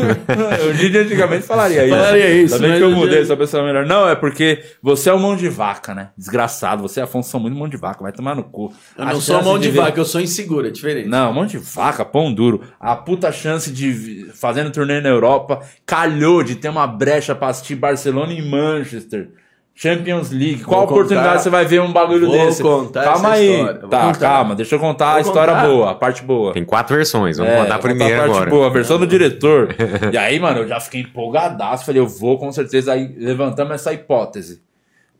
o 0.70 0.74
Didi 0.74 0.98
antigamente 0.98 1.46
falaria 1.46 1.86
isso. 1.86 1.96
Falaria 1.96 2.32
isso, 2.32 2.56
Também 2.56 2.78
que 2.78 2.84
eu 2.84 2.90
eu 2.90 2.96
mudei, 2.96 3.16
já- 3.18 3.22
essa 3.22 3.38
pessoa 3.38 3.64
é 3.64 3.66
melhor. 3.66 3.86
Não, 3.86 4.08
é 4.08 4.16
porque 4.16 4.64
você 4.82 5.10
é 5.10 5.14
um 5.14 5.20
mão 5.20 5.36
de 5.36 5.50
vaca, 5.50 5.94
né? 5.94 6.10
Desgraçado. 6.18 6.82
Você 6.82 7.00
e 7.00 7.04
Afonso 7.04 7.30
são 7.30 7.40
muito 7.40 7.58
mão 7.58 7.68
de 7.68 7.78
vaca. 7.78 8.02
Vai 8.02 8.12
tomar 8.12 8.36
no 8.36 8.44
cu. 8.44 8.74
Eu 8.98 9.04
A 9.04 9.14
não 9.14 9.22
sou 9.22 9.42
mão 9.44 9.60
de 9.60 9.70
ver- 9.70 9.82
vaca, 9.82 10.00
eu 10.00 10.06
sou 10.06 10.22
inseguro, 10.22 10.68
é 10.68 10.72
diferente. 10.72 11.08
Não, 11.10 11.34
mão 11.34 11.46
de 11.46 11.58
vaca, 11.58 12.04
pão 12.06 12.34
duro. 12.34 12.62
A 12.80 12.96
puta 12.96 13.32
chance 13.32 13.72
de 13.72 14.28
fazendo 14.34 14.72
turnê 14.72 15.02
na 15.02 15.09
Europa 15.10 15.62
calhou 15.86 16.44
de 16.44 16.56
ter 16.56 16.70
uma 16.70 16.88
brecha 16.88 17.34
pra 17.36 17.50
assistir 17.50 17.76
Barcelona 17.76 18.34
e 18.34 18.42
Manchester. 18.42 19.30
Champions 19.76 20.30
League. 20.30 20.62
Qual 20.66 20.82
Vou 20.82 20.90
oportunidade 20.90 21.28
contar- 21.30 21.40
você 21.40 21.50
vai 21.50 21.64
ver 21.64 21.80
um 21.80 21.94
bagulho 21.94 22.28
vou 22.28 22.36
desse? 22.38 22.62
contar 22.62 23.02
calma 23.02 23.30
essa 23.30 23.38
aí. 23.38 23.50
história, 23.60 23.80
vou 23.80 23.90
Tá, 23.90 24.00
contar. 24.08 24.20
calma. 24.20 24.56
Deixa 24.56 24.76
eu 24.76 24.80
contar 24.80 25.08
a 25.08 25.12
Vou 25.14 25.22
história 25.22 25.54
contar. 25.54 25.68
boa, 25.68 25.92
a 25.92 25.96
parte 25.96 26.22
boa. 26.22 26.52
Tem 26.54 26.66
quatro 26.66 26.96
versões, 26.98 27.38
vamos 27.38 27.54
É, 27.54 27.62
contar 27.62 27.76
a 27.76 27.80
primeira 27.80 28.18
parte 28.18 28.32
agora. 28.32 28.50
Boa, 28.50 28.68
a 28.68 28.70
versão 28.70 28.98
do 29.00 29.08
diretor. 29.08 29.74
e 30.12 30.18
aí, 30.18 30.38
mano, 30.38 30.60
eu 30.60 30.68
já 30.68 30.82
fiquei 30.82 31.00
empolgadaço. 31.02 31.86
Falei, 31.86 32.02
eu 32.02 32.08
vou 32.08 32.38
com 32.38 32.52
certeza. 32.52 32.92
Aí 32.92 33.16
levantamos 33.18 33.74
essa 33.74 33.94
hipótese. 33.94 34.62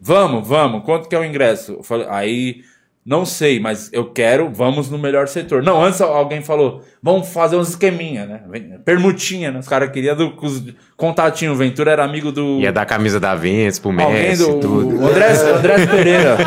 Vamos, 0.02 0.46
vamos. 0.46 0.84
Quanto 0.84 1.08
que 1.08 1.16
é 1.16 1.20
o 1.20 1.24
ingresso? 1.24 1.74
Eu 1.80 1.84
falei, 1.84 2.08
aí, 2.10 2.56
não 3.06 3.26
sei, 3.26 3.60
mas 3.60 3.90
eu 3.94 4.12
quero, 4.12 4.50
vamos 4.54 4.90
no 4.90 4.98
melhor 4.98 5.28
setor. 5.28 5.64
Não, 5.64 5.84
antes 5.84 6.00
alguém 6.02 6.42
falou, 6.42 6.84
vamos 7.02 7.30
fazer 7.30 7.56
uns 7.56 7.70
esqueminha, 7.70 8.26
né? 8.26 8.78
Permutinha, 8.84 9.52
né? 9.52 9.60
Os 9.60 9.68
caras 9.68 9.90
queriam 9.90 10.16
do, 10.16 10.36
contatinho. 10.98 11.54
O 11.54 11.56
Ventura 11.56 11.92
era 11.92 12.04
amigo 12.04 12.32
do. 12.32 12.60
Ia 12.60 12.72
dar 12.72 12.86
camisa 12.86 13.20
da 13.20 13.34
Ventes 13.34 13.80
pro 13.80 13.90
Alguém 13.90 14.30
Messi 14.30 14.46
do 14.46 14.60
tudo. 14.60 15.00
o 15.00 15.08
Andrés, 15.08 15.42
Andrés 15.42 15.90
Pereira. 15.90 16.38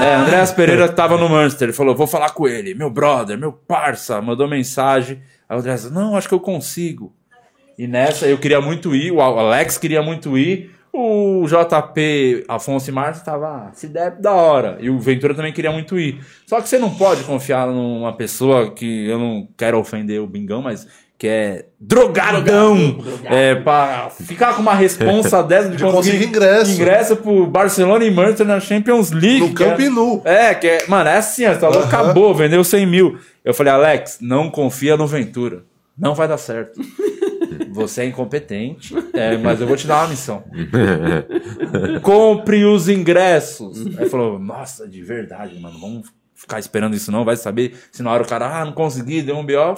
É, 0.00 0.14
Andrés 0.16 0.52
Pereira 0.52 0.88
tava 0.88 1.16
no 1.16 1.28
Manchester. 1.28 1.68
Ele 1.68 1.76
falou: 1.76 1.94
vou 1.94 2.06
falar 2.06 2.30
com 2.30 2.46
ele. 2.46 2.74
Meu 2.74 2.90
brother, 2.90 3.38
meu 3.38 3.52
parça, 3.52 4.20
mandou 4.20 4.46
mensagem. 4.46 5.20
Aí 5.48 5.56
o 5.56 5.60
Andrés, 5.60 5.90
não, 5.90 6.14
acho 6.14 6.28
que 6.28 6.34
eu 6.34 6.40
consigo. 6.40 7.12
E 7.78 7.86
nessa 7.86 8.26
eu 8.26 8.38
queria 8.38 8.60
muito 8.60 8.94
ir, 8.94 9.10
o 9.10 9.20
Alex 9.20 9.78
queria 9.78 10.02
muito 10.02 10.36
ir. 10.36 10.70
O 10.94 11.46
JP 11.46 12.44
Afonso 12.46 12.90
e 12.90 12.92
Márcio 12.92 13.24
tava, 13.24 13.46
ah, 13.48 13.70
se 13.72 13.86
der, 13.88 14.10
da 14.20 14.32
hora. 14.32 14.76
E 14.78 14.90
o 14.90 14.98
Ventura 14.98 15.34
também 15.34 15.52
queria 15.52 15.72
muito 15.72 15.98
ir. 15.98 16.20
Só 16.46 16.60
que 16.60 16.68
você 16.68 16.78
não 16.78 16.90
pode 16.90 17.24
confiar 17.24 17.66
numa 17.66 18.12
pessoa 18.14 18.70
que 18.70 19.08
eu 19.08 19.18
não 19.18 19.48
quero 19.56 19.78
ofender 19.78 20.20
o 20.20 20.26
Bingão, 20.26 20.60
mas 20.60 20.86
que 21.18 21.26
é 21.26 21.66
drogadão. 21.80 22.98
É, 23.24 23.54
pra 23.54 24.10
ficar 24.10 24.54
com 24.54 24.60
uma 24.60 24.74
responsa 24.74 25.40
dessa 25.44 25.70
de, 25.70 25.76
De 25.76 25.82
conseguir 25.82 26.26
ingresso. 26.26 26.72
ingresso 26.72 27.16
pro 27.16 27.46
Barcelona 27.46 28.04
e 28.04 28.10
Manchester 28.10 28.46
na 28.46 28.60
Champions 28.60 29.12
League. 29.12 29.40
No 29.40 29.54
que 29.54 29.62
é- 29.62 29.70
Camp 29.70 29.80
Nou. 29.94 30.20
É, 30.26 30.54
que 30.54 30.66
é, 30.66 30.84
mano, 30.88 31.08
é 31.08 31.16
assim, 31.16 31.46
ó, 31.46 31.54
tá 31.54 31.68
acabou, 31.68 32.34
vendeu 32.34 32.62
100 32.62 32.86
mil. 32.86 33.18
Eu 33.42 33.54
falei, 33.54 33.72
Alex, 33.72 34.18
não 34.20 34.50
confia 34.50 34.96
no 34.96 35.06
Ventura. 35.06 35.62
Não 35.96 36.14
vai 36.14 36.28
dar 36.28 36.36
certo. 36.38 36.78
Você 37.70 38.02
é 38.02 38.06
incompetente, 38.06 38.94
é, 39.14 39.36
mas 39.38 39.60
eu 39.60 39.66
vou 39.66 39.76
te 39.76 39.86
dar 39.86 40.02
uma 40.02 40.08
missão. 40.08 40.42
Compre 42.02 42.64
os 42.64 42.88
ingressos. 42.88 43.86
Aí 43.86 43.94
ele 44.00 44.10
falou, 44.10 44.38
nossa, 44.38 44.88
de 44.88 45.02
verdade, 45.02 45.58
mano, 45.60 45.78
vamos 45.78 46.08
ficar 46.34 46.58
esperando 46.58 46.94
isso 46.96 47.12
não, 47.12 47.24
vai 47.24 47.36
saber 47.36 47.74
se 47.92 48.02
na 48.02 48.10
hora 48.10 48.22
o 48.24 48.26
cara, 48.26 48.60
ah, 48.60 48.64
não 48.64 48.72
consegui, 48.72 49.22
deu 49.22 49.36
um 49.36 49.44
B.O., 49.44 49.74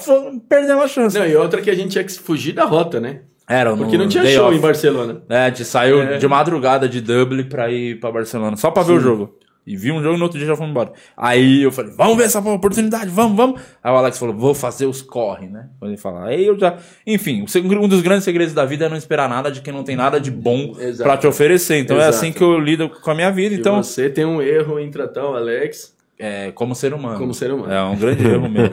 perdeu 0.48 0.76
uma 0.76 0.88
chance. 0.88 1.18
Não, 1.18 1.26
e 1.26 1.36
outra 1.36 1.60
que 1.60 1.70
a 1.70 1.74
gente 1.74 1.90
tinha 1.90 2.04
que 2.04 2.12
fugir 2.18 2.52
da 2.54 2.64
rota, 2.64 2.98
né? 3.00 3.20
Era, 3.46 3.76
Porque 3.76 3.98
não 3.98 4.08
tinha 4.08 4.24
show 4.26 4.46
off. 4.46 4.56
em 4.56 4.60
Barcelona. 4.60 5.22
É, 5.28 5.36
a 5.44 5.48
gente 5.50 5.66
saiu 5.66 6.00
É. 6.00 6.16
de 6.16 6.26
madrugada 6.26 6.88
de 6.88 7.02
Dublin 7.02 7.44
pra 7.44 7.70
ir 7.70 8.00
pra 8.00 8.10
Barcelona, 8.10 8.56
só 8.56 8.70
pra 8.70 8.82
ver 8.82 8.92
o 8.94 9.00
jogo. 9.00 9.36
E 9.66 9.76
vi 9.76 9.90
um 9.90 10.02
jogo 10.02 10.14
e 10.14 10.18
no 10.18 10.24
outro 10.24 10.38
dia 10.38 10.46
já 10.46 10.54
fomos 10.56 10.70
embora. 10.70 10.92
Aí 11.16 11.62
eu 11.62 11.72
falei, 11.72 11.92
vamos 11.96 12.16
ver 12.18 12.24
essa 12.24 12.38
oportunidade, 12.38 13.08
vamos, 13.08 13.36
vamos. 13.36 13.60
Aí 13.82 13.90
o 13.92 13.96
Alex 13.96 14.18
falou, 14.18 14.34
vou 14.34 14.54
fazer 14.54 14.86
os 14.86 15.00
corre, 15.00 15.46
né? 15.48 15.68
Quando 15.78 15.92
ele 15.92 16.00
fala. 16.00 16.26
Aí 16.26 16.44
eu 16.44 16.58
já. 16.58 16.76
Enfim, 17.06 17.44
um 17.80 17.88
dos 17.88 18.02
grandes 18.02 18.24
segredos 18.24 18.52
da 18.52 18.64
vida 18.64 18.84
é 18.84 18.88
não 18.88 18.96
esperar 18.96 19.28
nada 19.28 19.50
de 19.50 19.62
quem 19.62 19.72
não 19.72 19.82
tem 19.82 19.96
nada 19.96 20.20
de 20.20 20.30
bom 20.30 20.74
pra 20.98 21.16
te 21.16 21.26
oferecer. 21.26 21.78
Então 21.78 21.96
é 21.96 22.00
Exato. 22.00 22.16
assim 22.16 22.32
que 22.32 22.42
eu 22.42 22.58
lido 22.58 22.88
com 22.90 23.10
a 23.10 23.14
minha 23.14 23.30
vida. 23.30 23.54
Então, 23.54 23.74
Então, 23.74 23.82
você 23.82 24.10
tem 24.10 24.24
um 24.24 24.42
erro 24.42 24.78
em 24.78 24.90
tratar 24.90 25.26
o 25.28 25.34
Alex 25.34 25.94
é, 26.18 26.52
como 26.52 26.74
ser 26.74 26.94
humano. 26.94 27.18
como 27.18 27.34
ser 27.34 27.50
humano. 27.50 27.72
É 27.72 27.82
um 27.82 27.96
grande 27.96 28.26
erro 28.26 28.48
meu. 28.48 28.70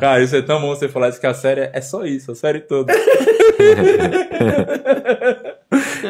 Cara, 0.00 0.20
isso 0.24 0.34
é 0.34 0.42
tão 0.42 0.60
bom 0.60 0.68
você 0.74 0.88
falar 0.88 1.10
isso 1.10 1.20
que 1.20 1.26
a 1.26 1.34
série 1.34 1.70
é 1.72 1.80
só 1.80 2.04
isso, 2.04 2.32
a 2.32 2.34
série 2.34 2.60
toda. 2.60 2.92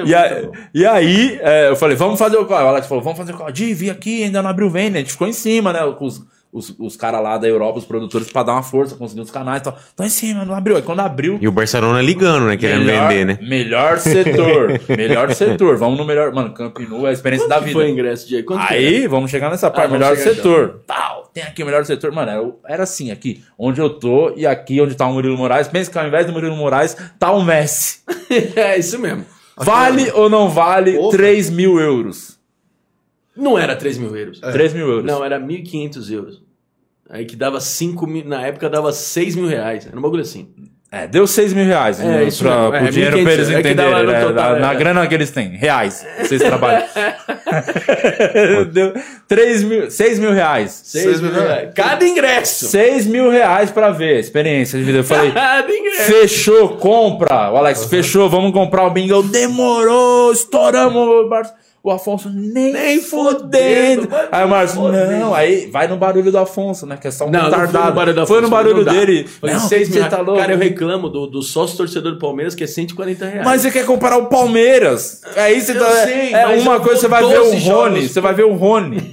e, 0.04 0.14
a- 0.14 0.42
e 0.74 0.86
aí, 0.86 1.38
é, 1.42 1.68
eu 1.68 1.76
falei, 1.76 1.96
vamos 1.96 2.18
fazer 2.18 2.36
o 2.36 2.46
call. 2.46 2.64
O 2.64 2.68
Alex 2.68 2.86
falou, 2.86 3.02
vamos 3.02 3.18
fazer 3.18 3.32
o 3.34 3.36
call. 3.38 3.50
Di, 3.52 3.72
vi 3.74 3.90
aqui, 3.90 4.24
ainda 4.24 4.42
não 4.42 4.50
abriu 4.50 4.68
venda. 4.70 4.98
A 4.98 5.00
gente 5.00 5.12
ficou 5.12 5.26
em 5.28 5.32
cima, 5.32 5.72
né? 5.72 5.80
Com 5.98 6.04
os, 6.06 6.22
os, 6.52 6.72
os 6.78 6.96
caras 6.96 7.20
lá 7.20 7.36
da 7.36 7.48
Europa, 7.48 7.78
os 7.80 7.84
produtores, 7.84 8.30
pra 8.30 8.44
dar 8.44 8.52
uma 8.52 8.62
força, 8.62 8.94
conseguir 8.94 9.22
os 9.22 9.30
canais 9.30 9.60
e 9.60 9.64
tal. 9.64 9.76
Tô 9.96 10.04
em 10.04 10.08
cima, 10.08 10.44
não 10.44 10.54
abriu. 10.54 10.76
Aí 10.76 10.82
quando 10.82 11.00
abriu. 11.00 11.36
E 11.40 11.48
o 11.48 11.52
Barcelona 11.52 12.00
ligando, 12.00 12.46
né? 12.46 12.56
Querendo 12.56 12.84
melhor, 12.84 13.08
vender, 13.08 13.24
né? 13.24 13.38
Melhor 13.42 13.98
setor. 13.98 14.80
melhor 14.96 15.32
setor. 15.34 15.76
Vamos 15.76 15.98
no 15.98 16.04
melhor. 16.04 16.32
Mano, 16.32 16.52
Camp 16.54 16.78
Nou 16.88 17.06
é 17.06 17.10
a 17.10 17.12
experiência 17.12 17.48
da 17.48 17.56
que 17.58 17.64
vida. 17.64 17.72
foi 17.72 17.86
o 17.86 17.88
ingresso 17.88 18.32
aí? 18.32 18.42
Quanto 18.44 18.60
Aí, 18.72 19.06
vamos 19.08 19.30
chegar 19.30 19.50
nessa 19.50 19.68
parte. 19.70 19.90
vamos 19.90 20.06
melhor 20.06 20.16
setor. 20.16 20.80
Tal. 20.86 21.24
Tem 21.34 21.42
aqui 21.42 21.64
o 21.64 21.66
melhor 21.66 21.84
setor. 21.84 22.12
Mano, 22.12 22.30
era, 22.30 22.74
era 22.74 22.82
assim, 22.84 23.10
aqui. 23.10 23.42
Onde 23.58 23.80
eu 23.80 23.90
tô 23.90 24.32
e 24.36 24.46
aqui 24.46 24.80
onde 24.80 24.94
tá 24.94 25.04
o 25.08 25.12
Murilo 25.12 25.36
Moraes. 25.36 25.66
Pensa 25.66 25.90
que 25.90 25.98
ao 25.98 26.06
invés 26.06 26.24
do 26.24 26.32
Murilo 26.32 26.54
Moraes, 26.54 26.96
tá 27.18 27.32
o 27.32 27.42
Messi. 27.42 27.98
é 28.54 28.78
isso 28.78 28.96
mesmo. 29.00 29.24
Vale 29.56 30.10
ou 30.12 30.28
não 30.28 30.48
vale 30.48 30.94
Porra. 30.96 31.16
3 31.16 31.50
mil 31.50 31.78
euros? 31.78 32.38
Não 33.36 33.58
era 33.58 33.74
3 33.74 33.98
mil 33.98 34.16
euros. 34.16 34.40
3 34.40 34.72
mil 34.74 34.88
euros. 34.88 35.04
Não, 35.04 35.24
era 35.24 35.40
1.500 35.40 36.10
euros. 36.12 36.42
Aí 37.08 37.24
que 37.24 37.36
dava 37.36 37.60
5 37.60 38.06
mil, 38.06 38.24
na 38.24 38.46
época 38.46 38.70
dava 38.70 38.92
6 38.92 39.36
mil 39.36 39.46
reais. 39.46 39.86
Era 39.86 39.98
um 39.98 40.02
bagulho 40.02 40.22
assim. 40.22 40.52
É, 40.96 41.06
deu 41.08 41.26
6 41.26 41.52
mil 41.52 41.64
reais. 41.64 41.98
É, 42.00 42.04
né, 42.04 42.24
isso 42.24 42.44
pra, 42.44 42.78
É, 42.78 42.90
dinheiro 42.90 43.16
1.500, 43.18 43.22
pra 43.24 43.32
eles 43.32 43.48
é 43.50 43.58
entenderem. 43.60 43.92
no 44.04 44.12
né, 44.12 44.20
total, 44.24 44.52
na, 44.52 44.58
na 44.60 44.72
é. 44.72 44.76
grana 44.76 45.06
que 45.06 45.14
eles 45.14 45.30
têm. 45.30 45.48
Reais. 45.56 46.06
Vocês 46.20 46.40
trabalham. 46.44 46.84
deu 48.72 48.92
3 49.28 49.62
mil, 49.64 49.90
6 49.90 50.18
mil 50.18 50.32
reais. 50.32 50.70
6 50.84 51.20
mil 51.20 51.32
mil 51.32 51.42
reais. 51.42 51.70
Cada 51.74 52.06
ingresso. 52.06 52.66
6 52.66 53.06
mil 53.06 53.30
reais 53.30 53.70
pra 53.70 53.90
ver. 53.90 54.20
Experiência 54.20 54.78
de 54.78 54.84
vida. 54.84 54.98
Eu 54.98 55.04
falei. 55.04 55.32
Cada 55.32 55.72
ingresso. 55.72 56.12
Fechou, 56.12 56.68
compra. 56.76 57.50
O 57.50 57.56
Alex, 57.56 57.84
fechou, 57.86 58.28
vamos 58.30 58.52
comprar 58.52 58.84
o 58.84 58.90
bingo. 58.90 59.22
Demorou, 59.22 60.32
estouramos. 60.32 61.08
O 61.24 61.28
Bar- 61.28 61.52
O 61.86 61.90
Afonso, 61.90 62.30
nem, 62.34 62.72
Nem 62.72 62.98
fodendo. 62.98 64.08
Aí 64.32 64.42
o 64.42 64.48
Márcio, 64.48 64.80
não, 64.90 65.34
aí 65.34 65.68
vai 65.70 65.86
no 65.86 65.98
barulho 65.98 66.32
do 66.32 66.38
Afonso, 66.38 66.86
né? 66.86 66.96
Que 66.96 67.08
é 67.08 67.10
só 67.10 67.26
um 67.26 67.30
Não, 67.30 67.42
não 67.42 67.50
foi 67.50 67.58
retardado. 67.58 67.88
no 67.90 67.94
barulho 67.94 68.16
da 68.16 68.26
Foi 68.26 68.40
no 68.40 68.48
barulho 68.48 68.84
dele. 68.86 69.28
Não, 69.42 69.58
6 69.60 69.90
mil 69.90 70.02
você 70.02 70.08
tá 70.08 70.22
louco. 70.22 70.40
Cara, 70.40 70.54
eu 70.54 70.58
reclamo 70.58 71.10
do, 71.10 71.26
do 71.26 71.42
sócio 71.42 71.76
torcedor 71.76 72.12
do 72.12 72.18
Palmeiras, 72.18 72.54
que 72.54 72.64
é 72.64 72.66
140 72.66 73.26
reais. 73.26 73.44
Mas 73.44 73.60
você 73.60 73.70
quer 73.70 73.84
comparar 73.84 74.16
o 74.16 74.28
Palmeiras. 74.30 75.20
Aí 75.36 75.60
você 75.60 75.72
Eu 75.72 75.78
tá. 75.78 75.90
sei, 76.04 76.32
é 76.32 76.46
uma 76.46 76.80
coisa, 76.80 77.02
você 77.02 77.08
vai 77.08 77.22
ver 77.22 77.38
o 77.38 77.44
12 77.50 77.68
Rony. 77.68 78.08
Você 78.08 78.20
vai 78.22 78.32
ver 78.32 78.44
o 78.44 78.54
Rony. 78.54 79.10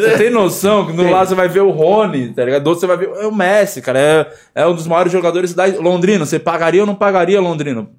Você 0.00 0.16
tem 0.16 0.30
noção 0.30 0.86
que 0.86 0.92
no 0.92 1.10
lado 1.10 1.28
você 1.28 1.34
vai 1.34 1.48
ver 1.48 1.60
o 1.60 1.70
Rony, 1.70 2.32
tá 2.32 2.44
ligado? 2.44 2.62
Do 2.62 2.68
outro 2.70 2.80
você 2.80 2.86
vai 2.86 2.96
ver 2.96 3.10
é 3.20 3.26
o 3.26 3.34
Messi, 3.34 3.82
cara. 3.82 3.98
É, 3.98 4.62
é 4.62 4.66
um 4.66 4.74
dos 4.74 4.86
maiores 4.86 5.12
jogadores 5.12 5.52
da. 5.52 5.66
Londrino, 5.66 6.24
você 6.24 6.38
pagaria 6.38 6.80
ou 6.80 6.86
não 6.86 6.94
pagaria, 6.94 7.38
Londrino? 7.40 7.90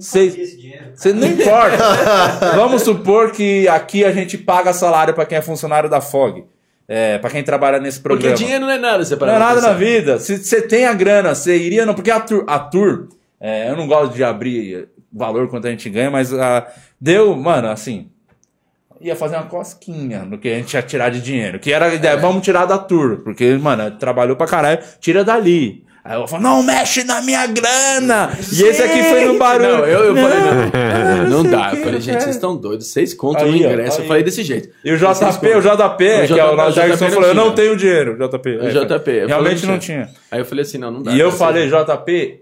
Você, 0.00 0.30
você 0.94 1.12
não 1.12 1.28
importa. 1.28 2.54
Vamos 2.56 2.82
supor 2.82 3.32
que 3.32 3.68
aqui 3.68 4.04
a 4.04 4.12
gente 4.12 4.38
paga 4.38 4.72
salário 4.72 5.14
pra 5.14 5.26
quem 5.26 5.38
é 5.38 5.42
funcionário 5.42 5.88
da 5.90 6.00
FOG. 6.00 6.44
É, 6.88 7.18
pra 7.18 7.30
quem 7.30 7.44
trabalha 7.44 7.78
nesse 7.78 8.00
Porque 8.00 8.16
programa. 8.16 8.36
dinheiro 8.36 8.64
não 8.66 8.72
é 8.72 8.78
nada, 8.78 9.04
você 9.04 9.14
Não 9.14 9.28
é 9.28 9.38
nada 9.38 9.60
na 9.60 9.72
vida. 9.74 10.18
Se 10.18 10.38
você 10.38 10.60
tem 10.62 10.86
a 10.86 10.92
grana, 10.92 11.34
você 11.34 11.56
iria. 11.56 11.86
Não, 11.86 11.94
porque 11.94 12.10
a 12.10 12.18
tour, 12.18 12.44
a 12.48 12.58
tour 12.58 13.06
é, 13.40 13.70
eu 13.70 13.76
não 13.76 13.86
gosto 13.86 14.12
de 14.14 14.24
abrir 14.24 14.88
valor 15.12 15.48
quanto 15.48 15.66
a 15.68 15.70
gente 15.70 15.88
ganha, 15.88 16.10
mas 16.10 16.32
ah, 16.34 16.66
deu, 17.00 17.36
mano, 17.36 17.68
assim. 17.68 18.10
Ia 19.00 19.16
fazer 19.16 19.36
uma 19.36 19.46
cosquinha 19.46 20.24
no 20.24 20.36
que 20.36 20.48
a 20.48 20.56
gente 20.56 20.74
ia 20.74 20.82
tirar 20.82 21.10
de 21.10 21.20
dinheiro. 21.22 21.58
Que 21.58 21.72
era 21.72 21.86
a 21.86 21.94
ideia, 21.94 22.16
vamos 22.16 22.42
tirar 22.44 22.66
da 22.66 22.76
tour. 22.76 23.20
Porque, 23.24 23.56
mano, 23.56 23.90
trabalhou 23.92 24.36
pra 24.36 24.46
caralho, 24.46 24.80
tira 25.00 25.24
dali. 25.24 25.84
Aí 26.02 26.18
eu 26.18 26.26
falo, 26.26 26.42
não 26.42 26.62
mexe 26.62 27.04
na 27.04 27.20
minha 27.20 27.46
grana! 27.46 28.30
E 28.52 28.62
esse 28.62 28.82
aqui 28.82 29.02
foi 29.02 29.26
no 29.26 29.38
barulho. 29.38 29.68
Não, 29.68 29.84
eu, 29.86 30.04
eu 30.04 30.16
falei, 30.16 30.38
Não. 30.40 31.24
não, 31.28 31.42
não 31.44 31.50
dá. 31.50 31.72
Eu 31.74 31.84
falei, 31.84 32.00
gente, 32.00 32.22
vocês 32.22 32.36
estão 32.36 32.56
doidos. 32.56 32.86
Vocês 32.86 33.12
contam 33.12 33.42
o 33.46 33.52
Aí, 33.52 33.66
ó, 33.66 33.68
ingresso. 33.68 33.98
aí. 33.98 34.04
Eu 34.04 34.08
falei 34.08 34.22
desse 34.22 34.42
jeito. 34.42 34.70
E 34.84 34.92
o 34.92 34.96
JP, 34.96 35.04
o 35.06 35.08
contam. 35.14 35.60
JP, 35.60 36.04
que 36.26 36.40
é 36.40 36.44
o 36.44 36.48
JP, 36.48 36.56
Nath 36.56 36.74
Jackson, 36.74 37.04
não 37.04 37.10
falou: 37.12 37.28
Eu 37.28 37.34
não 37.34 37.42
tinha. 37.44 37.54
tenho 37.56 37.76
dinheiro, 37.76 38.16
JP. 38.16 38.48
O 38.56 38.66
É, 38.66 38.70
JP. 38.70 39.10
eu 39.10 39.28
Realmente 39.28 39.60
falei, 39.60 39.74
não 39.74 39.78
tinha. 39.78 40.08
Aí 40.30 40.40
eu 40.40 40.44
falei 40.46 40.62
assim, 40.62 40.78
não, 40.78 40.90
não 40.90 41.02
dá. 41.02 41.12
E 41.12 41.20
eu 41.20 41.30
falei, 41.30 41.68
JP, 41.68 42.40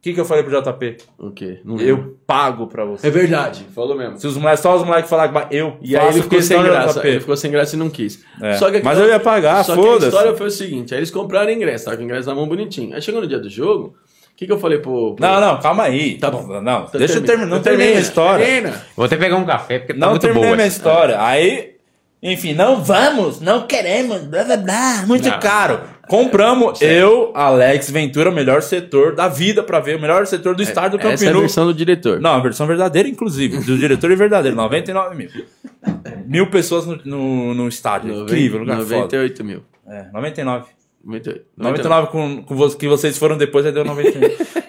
O 0.00 0.02
que, 0.02 0.14
que 0.14 0.20
eu 0.20 0.24
falei 0.24 0.42
pro 0.42 0.62
JP? 0.62 0.96
O 1.18 1.30
quê? 1.30 1.60
Não 1.62 1.76
lembro. 1.76 1.90
Eu 1.90 2.16
pago 2.26 2.66
pra 2.68 2.86
você. 2.86 3.06
É 3.06 3.10
verdade, 3.10 3.66
falou 3.74 3.94
mesmo. 3.94 4.16
Se 4.16 4.26
os 4.26 4.34
moleques, 4.34 4.60
só 4.60 4.74
os 4.74 4.82
moleques 4.82 5.10
falarem 5.10 5.30
que 5.46 5.54
eu 5.54 5.76
E 5.82 5.94
aí 5.94 6.08
ele 6.08 6.22
ficou 6.22 6.40
sem 6.40 6.62
graça. 6.62 7.00
JP. 7.00 7.08
Ele 7.08 7.20
ficou 7.20 7.36
sem 7.36 7.50
graça 7.50 7.76
e 7.76 7.78
não 7.78 7.90
quis. 7.90 8.24
É. 8.40 8.54
Só 8.54 8.70
que 8.70 8.80
Mas 8.82 8.98
eu 8.98 9.06
ia 9.06 9.20
pagar, 9.20 9.62
Só 9.62 9.74
que 9.74 9.80
a 9.80 9.82
foda-se. 9.82 10.06
história 10.06 10.34
foi 10.34 10.46
o 10.46 10.50
seguinte: 10.50 10.94
aí 10.94 11.00
eles 11.00 11.10
compraram 11.10 11.50
ingresso, 11.50 11.84
tava 11.84 11.98
com 11.98 12.02
o 12.02 12.06
ingresso 12.06 12.28
na 12.30 12.34
mão 12.34 12.48
bonitinho. 12.48 12.94
Aí 12.94 13.02
chegou 13.02 13.20
no 13.20 13.26
dia 13.26 13.38
do 13.38 13.50
jogo, 13.50 13.88
o 14.32 14.36
que, 14.36 14.46
que 14.46 14.52
eu 14.52 14.58
falei 14.58 14.78
pro. 14.78 15.14
pro- 15.16 15.26
Não, 15.26 15.38
não, 15.38 15.60
calma 15.60 15.82
aí. 15.82 16.16
Tá 16.16 16.30
bom. 16.30 16.46
Não, 16.46 16.84
Então 16.84 16.98
deixa 16.98 17.18
eu 17.18 17.22
termina. 17.22 17.26
terminar. 17.26 17.46
Não 17.50 17.58
Então 17.58 17.62
terminei 17.62 17.96
a 17.96 18.00
história. 18.00 18.46
termina. 18.46 18.82
Vou 18.96 19.04
até 19.04 19.16
pegar 19.18 19.36
um 19.36 19.44
café, 19.44 19.80
porque 19.80 19.92
tá 19.92 19.98
Não 20.00 20.10
muito 20.12 20.22
terminei 20.22 20.44
boa. 20.48 20.56
minha 20.56 20.66
essa. 20.66 20.76
história. 20.78 21.22
Aí, 21.22 21.74
enfim, 22.22 22.54
não 22.54 22.82
vamos, 22.82 23.38
não 23.42 23.66
queremos, 23.66 24.22
blá 24.22 24.44
blá 24.44 24.56
blá, 24.56 25.04
muito 25.06 25.28
Não. 25.28 25.38
caro. 25.40 25.80
Compramos, 26.10 26.82
eu, 26.82 27.30
Alex 27.34 27.88
Ventura, 27.88 28.30
o 28.30 28.34
melhor 28.34 28.62
setor 28.62 29.14
da 29.14 29.28
vida 29.28 29.62
pra 29.62 29.78
ver, 29.78 29.96
o 29.96 30.00
melhor 30.00 30.26
setor 30.26 30.56
do 30.56 30.62
estádio 30.62 30.98
do 30.98 31.06
Essa 31.06 31.08
é 31.08 31.14
a 31.14 31.18
Campinu. 31.18 31.40
versão 31.40 31.66
do 31.66 31.72
diretor. 31.72 32.20
Não, 32.20 32.32
a 32.32 32.40
versão 32.40 32.66
verdadeira, 32.66 33.08
inclusive. 33.08 33.58
Do 33.58 33.78
diretor 33.78 34.10
é 34.10 34.16
verdadeiro, 34.16 34.56
99 34.56 35.14
mil. 35.14 35.30
Mil 36.26 36.50
pessoas 36.50 36.84
no, 36.84 36.98
no, 37.04 37.54
no 37.54 37.68
estádio. 37.68 38.08
Noven- 38.08 38.24
Incrível, 38.24 38.58
lugar 38.60 38.78
foda. 38.78 38.94
98 38.96 39.44
mil. 39.44 39.62
É, 39.88 40.06
99. 40.12 40.66
98. 41.04 41.44
99 41.56 42.06
com, 42.08 42.42
com 42.42 42.56
vo- 42.56 42.76
que 42.76 42.88
vocês 42.88 43.16
foram 43.16 43.38
depois, 43.38 43.64
aí 43.64 43.70
deu 43.72 43.84
91. 43.84 44.20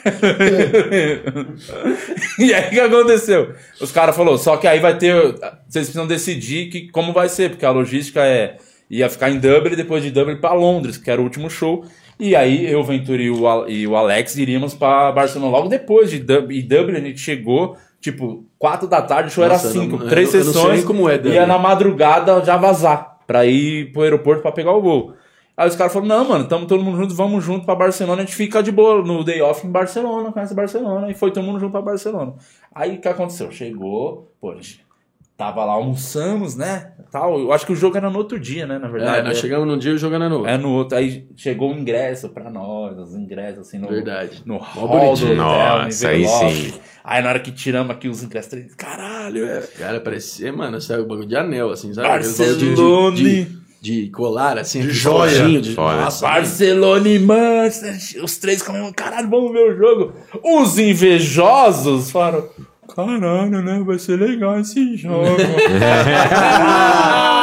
e 2.38 2.54
aí 2.54 2.68
o 2.68 2.70
que 2.70 2.80
aconteceu? 2.80 3.52
Os 3.80 3.92
caras 3.92 4.16
falaram, 4.16 4.38
só 4.38 4.56
que 4.56 4.66
aí 4.66 4.80
vai 4.80 4.96
ter. 4.96 5.14
Vocês 5.68 5.86
precisam 5.86 6.06
decidir 6.06 6.70
que, 6.70 6.88
como 6.90 7.12
vai 7.12 7.28
ser, 7.28 7.50
porque 7.50 7.66
a 7.66 7.70
logística 7.70 8.24
é. 8.24 8.56
Ia 8.90 9.08
ficar 9.08 9.30
em 9.30 9.38
Dublin, 9.38 9.76
depois 9.76 10.02
de 10.02 10.10
Dublin 10.10 10.36
pra 10.36 10.52
Londres, 10.52 10.96
que 10.98 11.10
era 11.10 11.20
o 11.20 11.24
último 11.24 11.48
show. 11.48 11.84
E 12.18 12.34
aí 12.36 12.70
eu, 12.70 12.82
Ventura 12.82 13.22
e 13.22 13.30
o, 13.30 13.46
Al- 13.46 13.68
e 13.68 13.86
o 13.86 13.96
Alex 13.96 14.36
iríamos 14.36 14.74
pra 14.74 15.10
Barcelona 15.12 15.50
logo 15.50 15.68
depois 15.68 16.10
de 16.10 16.18
Dublin. 16.18 16.56
E 16.58 16.62
Dublin 16.62 16.96
a 16.96 17.00
gente 17.00 17.18
chegou, 17.20 17.76
tipo, 18.00 18.44
4 18.58 18.86
da 18.88 19.00
tarde, 19.00 19.28
o 19.28 19.32
show 19.32 19.46
Nossa, 19.46 19.68
era 19.68 19.72
5, 19.80 19.96
não- 19.96 20.08
três 20.08 20.34
eu 20.34 20.42
sessões. 20.44 20.78
nem 20.78 20.84
como 20.84 21.08
é 21.08 21.16
Dublin. 21.16 21.34
Ia 21.34 21.46
na 21.46 21.58
madrugada 21.58 22.44
já 22.44 22.56
vazar, 22.58 23.20
pra 23.26 23.46
ir 23.46 23.92
pro 23.92 24.02
aeroporto 24.02 24.42
pra 24.42 24.52
pegar 24.52 24.72
o 24.72 24.82
voo. 24.82 25.14
Aí 25.56 25.68
os 25.68 25.76
caras 25.76 25.92
falaram, 25.92 26.08
não, 26.22 26.28
mano, 26.28 26.46
tamo 26.46 26.64
todo 26.66 26.82
mundo 26.82 26.96
junto, 26.96 27.14
vamos 27.14 27.44
junto 27.44 27.66
pra 27.66 27.74
Barcelona, 27.74 28.22
a 28.22 28.24
gente 28.24 28.34
fica 28.34 28.62
de 28.62 28.72
boa 28.72 29.02
no 29.02 29.22
day 29.22 29.42
off 29.42 29.66
em 29.66 29.70
Barcelona, 29.70 30.32
conhece 30.32 30.54
Barcelona, 30.54 31.10
e 31.10 31.14
foi 31.14 31.30
todo 31.30 31.44
mundo 31.44 31.60
junto 31.60 31.72
pra 31.72 31.82
Barcelona. 31.82 32.34
Aí 32.74 32.96
o 32.96 33.00
que 33.00 33.08
aconteceu? 33.08 33.50
Chegou, 33.52 34.30
pô, 34.40 34.54
gente 34.54 34.84
tava 35.40 35.64
lá, 35.64 35.72
almoçamos, 35.72 36.54
né, 36.54 36.92
tal, 37.10 37.40
eu 37.40 37.50
acho 37.50 37.64
que 37.64 37.72
o 37.72 37.74
jogo 37.74 37.96
era 37.96 38.10
no 38.10 38.18
outro 38.18 38.38
dia, 38.38 38.66
né, 38.66 38.78
na 38.78 38.88
verdade. 38.88 39.20
É, 39.20 39.22
nós 39.22 39.38
chegamos 39.38 39.66
num 39.66 39.78
dia 39.78 39.92
e 39.92 39.96
jogando 39.96 40.28
no 40.28 40.36
outro. 40.36 40.50
É 40.50 40.58
no 40.58 40.70
outro, 40.70 40.98
aí 40.98 41.26
chegou 41.34 41.72
o 41.72 41.78
ingresso 41.78 42.28
pra 42.28 42.50
nós, 42.50 42.98
os 42.98 43.14
ingressos 43.14 43.60
assim 43.66 43.78
no, 43.78 43.88
Verdade. 43.88 44.42
no 44.44 44.58
hall 44.58 44.86
do 44.86 44.98
bonitinho. 44.98 45.32
hotel, 45.32 45.82
Nossa, 45.84 46.08
aí 46.08 46.26
sim. 46.28 46.74
Aí 47.02 47.22
na 47.22 47.30
hora 47.30 47.40
que 47.40 47.50
tiramos 47.50 47.90
aqui 47.90 48.06
os 48.06 48.22
ingressos, 48.22 48.74
caralho, 48.76 49.46
é 49.46 49.60
Cara, 49.78 49.98
parecia, 49.98 50.52
mano, 50.52 50.78
saiu 50.78 51.04
o 51.04 51.06
bagulho 51.06 51.26
de 51.26 51.36
anel, 51.36 51.70
assim, 51.70 51.94
sabe? 51.94 52.06
Barcelona. 52.06 53.16
De, 53.16 53.44
de, 53.44 53.60
de 53.80 54.10
colar, 54.10 54.58
assim, 54.58 54.82
de 54.82 54.90
joia. 54.90 55.30
joinha. 55.30 55.60
De, 55.62 55.74
nossa, 55.74 56.26
Barcelona 56.26 57.08
e 57.08 57.18
Manchester, 57.18 58.22
os 58.22 58.36
três 58.36 58.60
comendo, 58.60 58.92
caralho, 58.92 59.30
vamos 59.30 59.52
ver 59.52 59.72
o 59.72 59.74
jogo. 59.74 60.12
Os 60.44 60.78
invejosos 60.78 62.10
falaram, 62.10 62.46
caralho, 62.94 63.62
né, 63.62 63.82
vai 63.84 63.98
ser 63.98 64.16
legal 64.18 64.58
esse 64.60 64.96
jogo. 64.96 65.26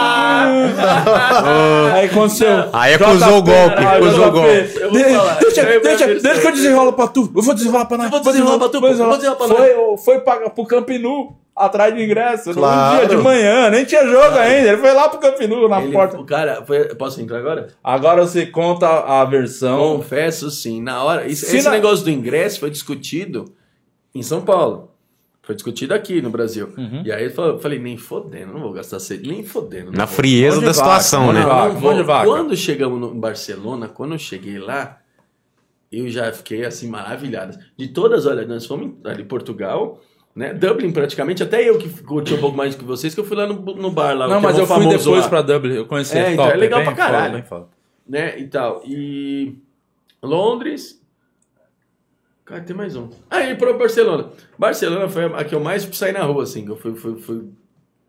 Aí 1.93 2.05
aconteceu. 2.07 2.69
Aí 2.73 2.93
acusou 2.93 3.37
o 3.37 3.41
golpe, 3.43 3.77
aí 3.77 3.97
acusou 3.97 4.27
o 4.27 4.29
JP, 4.29 4.31
golpe. 4.31 4.79
Eu 4.79 4.91
vou 4.91 5.03
falar, 5.03 5.35
Deixa, 5.39 5.61
eu 5.61 5.81
deixa, 5.81 6.07
deixa 6.07 6.41
que 6.41 6.47
eu 6.47 6.51
desenrolo 6.51 6.93
pra 6.93 7.07
tu. 7.07 7.31
Eu 7.35 7.41
vou 7.41 7.53
desenrolar 7.53 7.85
pra 7.85 7.97
nós. 7.97 8.09
vou 8.09 8.19
desenrolar 8.21 8.59
pra 8.59 8.69
tu, 8.69 8.79
vou 8.79 8.89
desenrolar 8.89 9.17
pra 9.35 9.47
Foi, 9.47 9.97
foi 10.03 10.19
pra, 10.21 10.49
pro 10.49 10.65
Campinu, 10.65 11.35
atrás 11.55 11.93
do 11.93 12.01
ingresso. 12.01 12.53
Claro. 12.53 13.01
No 13.01 13.07
dia 13.07 13.17
de 13.17 13.23
manhã, 13.23 13.69
nem 13.69 13.85
tinha 13.85 14.05
jogo 14.05 14.37
ainda. 14.37 14.69
Ele 14.69 14.77
foi 14.77 14.93
lá 14.93 15.09
pro 15.09 15.19
Campinu, 15.19 15.67
na 15.67 15.81
Ele, 15.81 15.91
porta. 15.91 16.19
o 16.19 16.25
cara, 16.25 16.63
foi, 16.65 16.85
posso 16.95 17.21
entrar 17.21 17.39
agora? 17.39 17.67
Agora 17.83 18.25
você 18.25 18.45
conta 18.45 18.87
a 18.87 19.25
versão. 19.25 19.77
Confesso 19.97 20.49
sim, 20.51 20.81
na 20.81 21.03
hora. 21.03 21.27
Isso, 21.27 21.45
esse 21.45 21.63
na- 21.65 21.71
negócio 21.71 22.03
do 22.05 22.11
ingresso 22.11 22.59
foi 22.59 22.69
discutido 22.69 23.45
em 24.13 24.21
São 24.23 24.41
Paulo. 24.41 24.91
Foi 25.47 25.55
discutido 25.55 25.93
aqui 25.93 26.21
no 26.21 26.29
Brasil. 26.29 26.73
Uhum. 26.77 27.03
E 27.05 27.09
aí 27.09 27.31
eu 27.33 27.57
falei, 27.57 27.79
nem 27.79 27.95
fodendo, 27.95 28.51
não 28.51 28.59
vou 28.59 28.73
gastar 28.73 28.99
cedo, 28.99 29.29
nem 29.29 29.45
fodendo. 29.45 29.93
Na 29.93 30.03
vou. 30.03 30.13
frieza 30.13 30.59
da 30.59 30.73
vaca, 30.73 30.73
situação, 30.73 31.31
né? 31.31 31.41
vaca. 31.41 31.67
Não 31.69 31.79
vou. 31.79 31.91
mão 31.91 32.01
de 32.01 32.05
vaca. 32.05 32.25
Quando 32.25 32.53
chegamos 32.53 32.99
no 32.99 33.15
em 33.15 33.17
Barcelona, 33.17 33.87
quando 33.87 34.11
eu 34.11 34.19
cheguei 34.19 34.59
lá, 34.59 34.97
eu 35.89 36.09
já 36.09 36.33
fiquei 36.33 36.65
assim 36.65 36.89
maravilhado. 36.89 37.57
De 37.77 37.87
todas, 37.87 38.25
olha, 38.25 38.45
nós 38.45 38.65
fomos 38.65 38.95
ali 39.05 39.23
em 39.23 39.25
Portugal, 39.25 40.01
né? 40.35 40.53
Dublin 40.53 40.91
praticamente, 40.91 41.41
até 41.41 41.63
eu 41.63 41.77
que 41.77 41.87
curti 42.03 42.33
um 42.33 42.41
pouco 42.41 42.57
mais 42.57 42.75
do 42.75 42.79
que 42.79 42.83
vocês, 42.85 43.13
que 43.13 43.19
eu 43.21 43.23
fui 43.23 43.37
lá 43.37 43.47
no, 43.47 43.55
no 43.55 43.89
bar 43.89 44.17
lá. 44.17 44.27
Não, 44.27 44.39
é 44.39 44.41
mas 44.41 44.57
um 44.57 44.59
eu 44.59 44.67
fui 44.67 44.85
depois 44.89 45.23
lá, 45.23 45.29
pra 45.29 45.41
Dublin. 45.41 45.75
Eu 45.75 45.85
conheci. 45.85 46.17
É, 46.17 46.33
então 46.33 46.49
é 46.49 46.57
legal 46.57 46.79
bem 46.79 46.87
pra 46.87 46.93
caralho. 46.93 47.23
foda, 47.23 47.37
bem 47.37 47.43
foda. 47.47 47.67
Né, 48.05 48.37
e 48.37 48.47
tal. 48.47 48.81
E 48.85 49.55
Londres. 50.21 51.01
Cara, 52.47 52.61
tem 52.61 52.75
mais 52.75 52.95
um. 52.95 53.09
Ah, 53.29 53.43
e 53.43 53.55
pro 53.55 53.77
Barcelona. 53.77 54.29
Barcelona 54.57 55.09
foi 55.09 55.25
a 55.25 55.43
que 55.43 55.53
eu 55.53 55.59
mais 55.59 55.83
saí 55.91 56.13
na 56.13 56.23
rua, 56.23 56.43
assim, 56.43 56.63
que 56.63 56.71
eu 56.71 56.77
fui, 56.77 56.95
fui, 56.95 57.19
fui 57.19 57.43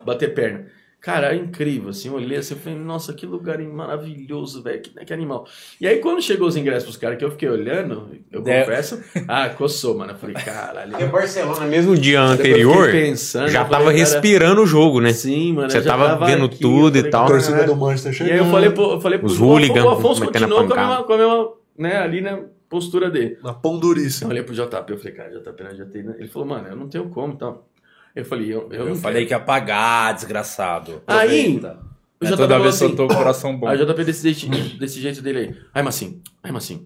bater 0.03 0.33
perna. 0.33 0.67
Cara, 1.01 1.33
é 1.33 1.35
incrível, 1.37 1.89
assim, 1.91 2.09
eu 2.09 2.15
olhei 2.15 2.37
assim, 2.37 2.53
eu 2.55 2.59
falei, 2.59 2.77
nossa, 2.77 3.13
que 3.13 3.25
lugar 3.25 3.57
maravilhoso, 3.59 4.61
velho, 4.61 4.81
que, 4.81 4.89
que 5.05 5.13
animal. 5.13 5.45
E 5.79 5.87
aí, 5.87 5.99
quando 5.99 6.21
chegou 6.21 6.45
os 6.45 6.57
ingressos 6.57 6.83
pros 6.83 6.97
caras 6.97 7.17
que 7.17 7.23
eu 7.23 7.31
fiquei 7.31 7.47
olhando, 7.47 8.09
eu 8.29 8.41
Deu. 8.41 8.53
confesso, 8.59 9.01
ah, 9.25 9.47
coçou, 9.49 9.97
mano. 9.97 10.11
Eu 10.11 10.17
falei, 10.17 10.35
caralho. 10.35 10.91
Porque 10.91 11.05
Barcelona, 11.05 11.65
mesmo 11.67 11.95
dia 11.95 12.21
anterior, 12.21 12.91
pensando, 12.91 13.47
já 13.47 13.63
falei, 13.65 13.71
tava 13.71 13.85
cara, 13.91 13.97
respirando 13.97 14.61
o 14.61 14.65
jogo, 14.65 14.99
né? 14.99 15.13
Sim, 15.13 15.53
mano. 15.53 15.69
Você 15.69 15.81
já 15.81 15.89
tava 15.97 16.25
vendo 16.25 16.45
aqui, 16.45 16.59
tudo 16.59 16.97
eu 16.97 16.99
e 16.99 17.11
falei, 17.11 17.11
tal. 17.11 17.23
A 17.23 17.27
torcida 17.27 17.63
do 17.65 17.75
Manchester 17.77 18.11
E 18.11 18.15
chegando. 18.15 18.33
aí 18.33 18.37
eu 18.39 18.45
falei, 18.51 18.69
pro, 18.69 18.91
eu 18.91 19.01
falei 19.01 19.19
Os 19.19 19.23
o 19.23 19.35
Afonso- 19.35 19.45
hooligans 19.45 19.85
o 19.85 19.89
Afonso 19.89 20.25
continuou 20.25 20.67
com 20.67 20.73
a 20.73 20.77
mesma, 20.77 21.03
com 21.03 21.13
a 21.13 21.17
mesma, 21.17 21.49
né, 21.77 21.97
ali 21.97 22.19
na 22.21 22.39
postura 22.69 23.09
dele. 23.09 23.37
Na 23.43 23.49
Eu 23.49 23.55
pondurice. 23.55 24.23
olhei 24.25 24.43
pro 24.43 24.53
JP, 24.53 24.91
eu 24.93 24.97
falei, 24.97 25.13
cara, 25.13 25.29
JP, 25.39 25.63
nós 25.63 25.77
já 25.77 25.85
tem, 25.85 26.03
né? 26.03 26.15
Ele 26.19 26.27
falou, 26.27 26.47
mano, 26.47 26.67
eu 26.67 26.75
não 26.75 26.87
tenho 26.87 27.09
como, 27.09 27.35
tal. 27.35 27.67
Eu 28.15 28.23
falei, 28.25 28.53
eu, 28.53 28.69
eu, 28.71 28.87
Eu 28.89 28.95
falei 28.95 29.25
que 29.25 29.33
ia 29.33 29.39
pagar, 29.39 30.13
desgraçado. 30.13 31.01
Aí, 31.07 31.57
o 31.59 32.25
É 32.25 32.27
JP 32.27 32.37
toda 32.37 32.47
falou 32.47 32.63
vez 32.63 32.77
que 32.77 32.83
eu 32.83 32.87
assim, 32.87 32.95
tô 32.95 33.07
com 33.07 33.13
o 33.13 33.17
coração 33.17 33.57
bom. 33.57 33.67
Aí 33.67 33.81
o 33.81 33.85
JP 33.85 34.03
desse, 34.03 34.31
jeito- 34.33 34.77
desse 34.79 34.99
jeito 34.99 35.21
dele 35.21 35.39
aí. 35.39 35.55
Aí, 35.73 35.83
Massim, 35.83 36.21
aí, 36.43 36.51
Massim, 36.51 36.85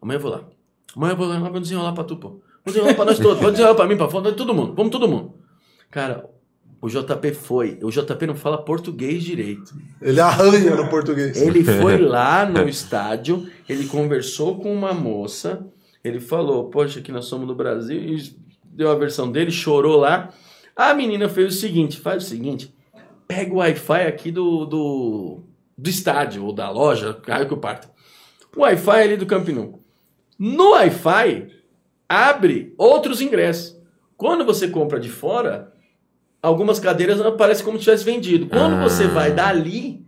amanhã 0.00 0.16
eu 0.18 0.22
vou 0.22 0.30
lá. 0.30 0.44
Amanhã 0.96 1.12
eu 1.12 1.16
vou 1.16 1.26
lá, 1.26 1.38
vamos 1.38 1.60
desenrolar 1.62 1.92
pra 1.92 2.04
tu, 2.04 2.16
pô. 2.16 2.28
Vamos 2.28 2.42
desenrolar 2.66 2.94
pra 2.94 3.04
nós 3.06 3.18
todos, 3.18 3.36
vamos 3.38 3.52
desenrolar 3.52 3.74
pra 3.76 3.86
mim, 3.86 3.96
pra 3.96 4.08
fora, 4.08 4.32
todo 4.32 4.54
mundo, 4.54 4.74
vamos 4.74 4.90
todo 4.92 5.08
mundo. 5.08 5.34
Cara, 5.90 6.28
o 6.80 6.88
JP 6.88 7.32
foi, 7.34 7.78
o 7.82 7.90
JP 7.90 8.26
não 8.26 8.36
fala 8.36 8.62
português 8.62 9.24
direito. 9.24 9.74
Ele 10.00 10.20
arranha 10.20 10.76
no 10.76 10.88
português. 10.88 11.40
Ele 11.40 11.64
foi 11.64 11.98
lá 12.00 12.46
no 12.46 12.68
estádio, 12.68 13.48
ele 13.68 13.86
conversou 13.86 14.58
com 14.60 14.72
uma 14.72 14.94
moça, 14.94 15.66
ele 16.04 16.20
falou, 16.20 16.70
poxa, 16.70 17.00
que 17.00 17.10
nós 17.10 17.24
somos 17.24 17.48
do 17.48 17.54
Brasil, 17.54 18.00
e 18.00 18.32
deu 18.64 18.90
a 18.90 18.94
versão 18.94 19.30
dele, 19.30 19.50
chorou 19.50 19.96
lá. 19.96 20.32
A 20.76 20.94
menina 20.94 21.28
fez 21.28 21.56
o 21.56 21.58
seguinte, 21.58 21.98
faz 21.98 22.24
o 22.24 22.26
seguinte, 22.28 22.72
pega 23.26 23.52
o 23.52 23.56
Wi-Fi 23.56 24.06
aqui 24.06 24.30
do, 24.30 24.64
do, 24.64 25.40
do 25.76 25.90
estádio, 25.90 26.44
ou 26.44 26.52
da 26.52 26.70
loja, 26.70 27.12
caiu 27.12 27.46
que 27.46 27.52
eu 27.52 27.58
parto. 27.58 27.88
O 28.56 28.60
Wi-Fi 28.60 29.02
ali 29.02 29.16
do 29.16 29.26
Camp 29.26 29.48
Nou. 29.48 29.82
No 30.38 30.70
Wi-Fi, 30.70 31.48
abre 32.08 32.72
outros 32.78 33.20
ingressos. 33.20 33.76
Quando 34.16 34.44
você 34.44 34.68
compra 34.68 35.00
de 35.00 35.08
fora, 35.08 35.72
algumas 36.42 36.78
cadeiras 36.80 37.20
aparecem 37.20 37.64
como 37.64 37.78
se 37.78 37.84
tivesse 37.84 38.04
vendido. 38.04 38.46
Quando 38.46 38.74
Ah. 38.76 38.82
você 38.82 39.06
vai 39.06 39.32
dali 39.32 40.00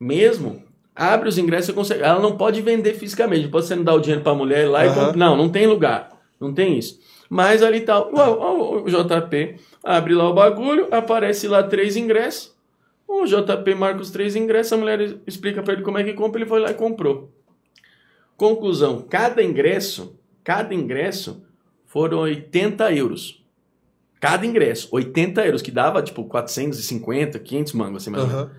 mesmo, 0.00 0.62
abre 0.94 1.28
os 1.28 1.38
ingressos 1.38 1.70
e 1.70 1.72
consegue. 1.72 2.02
Ela 2.02 2.20
não 2.20 2.36
pode 2.36 2.60
vender 2.62 2.94
fisicamente. 2.94 3.48
Pode 3.48 3.66
você 3.66 3.76
não 3.76 3.84
dar 3.84 3.94
o 3.94 4.00
dinheiro 4.00 4.22
pra 4.22 4.34
mulher 4.34 4.64
ir 4.64 4.68
lá 4.68 4.84
e 4.84 4.88
Aham. 4.88 4.94
comprar. 5.06 5.16
Não, 5.16 5.36
não 5.36 5.48
tem 5.48 5.66
lugar. 5.66 6.10
Não 6.40 6.52
tem 6.54 6.78
isso. 6.78 6.98
Mas 7.28 7.62
ali 7.62 7.80
tá. 7.80 8.00
O, 8.00 8.14
o- 8.16 8.84
o 8.84 8.88
JP 8.88 9.56
abre 9.84 10.14
lá 10.14 10.28
o 10.30 10.34
bagulho, 10.34 10.88
aparece 10.90 11.46
lá 11.48 11.62
três 11.62 11.96
ingressos. 11.96 12.56
O 13.06 13.24
JP 13.26 13.74
marca 13.74 14.00
os 14.00 14.10
três 14.10 14.36
ingressos, 14.36 14.72
a 14.72 14.76
mulher 14.76 15.16
explica 15.26 15.62
pra 15.62 15.72
ele 15.74 15.82
como 15.82 15.98
é 15.98 16.04
que 16.04 16.12
compra, 16.12 16.40
ele 16.40 16.48
foi 16.48 16.60
lá 16.60 16.70
e 16.70 16.74
comprou. 16.74 17.30
Conclusão: 18.36 19.02
cada 19.08 19.42
ingresso, 19.42 20.16
cada 20.44 20.74
ingresso 20.74 21.42
foram 21.86 22.18
80 22.18 22.92
euros. 22.92 23.37
Cada 24.20 24.44
ingresso, 24.44 24.88
80 24.90 25.46
euros, 25.46 25.62
que 25.62 25.70
dava 25.70 26.02
tipo 26.02 26.24
450, 26.24 27.38
500 27.38 27.72
mangos, 27.72 28.02
assim 28.02 28.10
mais 28.10 28.24
ou 28.24 28.30
menos. 28.30 28.50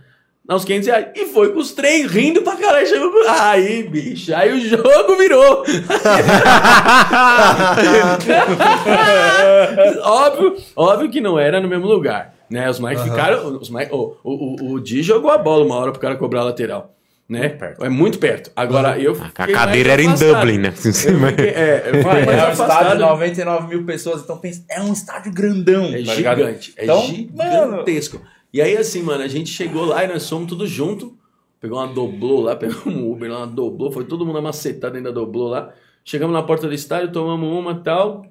Não, 0.49 0.55
uns 0.55 0.65
500 0.65 0.87
reais. 0.87 1.05
E 1.15 1.27
foi 1.27 1.53
com 1.53 1.59
os 1.59 1.73
três 1.73 2.11
rindo 2.11 2.41
pra 2.41 2.55
caralho. 2.55 2.87
Chegou 2.87 3.11
com... 3.11 3.19
Aí, 3.29 3.83
bicho, 3.83 4.33
aí 4.33 4.51
o 4.51 4.59
jogo 4.59 5.15
virou. 5.15 5.63
óbvio, 10.03 10.57
óbvio 10.75 11.11
que 11.11 11.21
não 11.21 11.37
era 11.37 11.61
no 11.61 11.67
mesmo 11.67 11.85
lugar. 11.85 12.33
Né? 12.49 12.67
Os 12.67 12.79
Mike 12.79 12.95
Aham. 12.95 13.11
ficaram. 13.11 13.57
Os 13.57 13.69
Mike, 13.69 13.93
o, 13.93 14.15
o, 14.23 14.33
o, 14.33 14.73
o 14.73 14.81
Di 14.81 15.03
jogou 15.03 15.29
a 15.29 15.37
bola 15.37 15.63
uma 15.63 15.75
hora 15.75 15.91
pro 15.91 16.01
cara 16.01 16.15
cobrar 16.15 16.41
a 16.41 16.45
lateral. 16.45 16.95
Né? 17.29 17.39
Muito 17.47 17.57
perto. 17.59 17.83
É 17.85 17.89
muito 17.89 18.19
perto. 18.19 18.51
Agora, 18.55 18.99
eu 18.99 19.13
A 19.21 19.29
cadeira 19.29 19.93
era 19.93 20.01
em 20.01 20.07
afastado. 20.07 20.39
Dublin, 20.39 20.57
né? 20.57 20.71
Fiquei- 20.71 21.49
é, 21.49 22.01
vai, 22.01 22.25
mais 22.25 22.37
É 22.39 22.47
um 22.47 22.51
estádio 22.51 22.91
de 22.97 22.97
99 23.03 23.67
mil 23.67 23.85
pessoas, 23.85 24.21
então 24.23 24.37
pensa, 24.37 24.65
é 24.69 24.81
um 24.81 24.91
estádio 24.91 25.31
grandão. 25.31 25.85
É 25.93 26.01
tá 26.03 26.15
gigante, 26.15 26.73
é 26.75 26.83
Então, 26.85 27.01
gigantesco. 27.03 28.21
E 28.51 28.61
aí, 28.61 28.75
assim, 28.75 29.03
mano, 29.03 29.23
a 29.23 29.27
gente 29.27 29.49
chegou 29.51 29.85
lá 29.85 30.03
e 30.03 30.07
nós 30.07 30.27
fomos 30.27 30.47
tudo 30.49 30.65
junto. 30.65 31.15
Pegou 31.61 31.77
uma 31.77 31.87
doblô 31.87 32.41
lá, 32.41 32.55
pegou 32.57 32.91
um 32.91 33.11
Uber 33.11 33.29
lá, 33.31 33.39
uma 33.39 33.47
doblô, 33.47 33.91
foi 33.91 34.05
todo 34.05 34.25
mundo 34.25 34.37
amacetado 34.39 34.93
dentro 34.95 35.11
da 35.11 35.19
doblô 35.19 35.49
lá. 35.49 35.71
Chegamos 36.03 36.33
na 36.33 36.41
porta 36.41 36.67
do 36.67 36.73
estádio, 36.73 37.11
tomamos 37.11 37.47
uma 37.47 37.73
e 37.73 37.83
tal. 37.83 38.25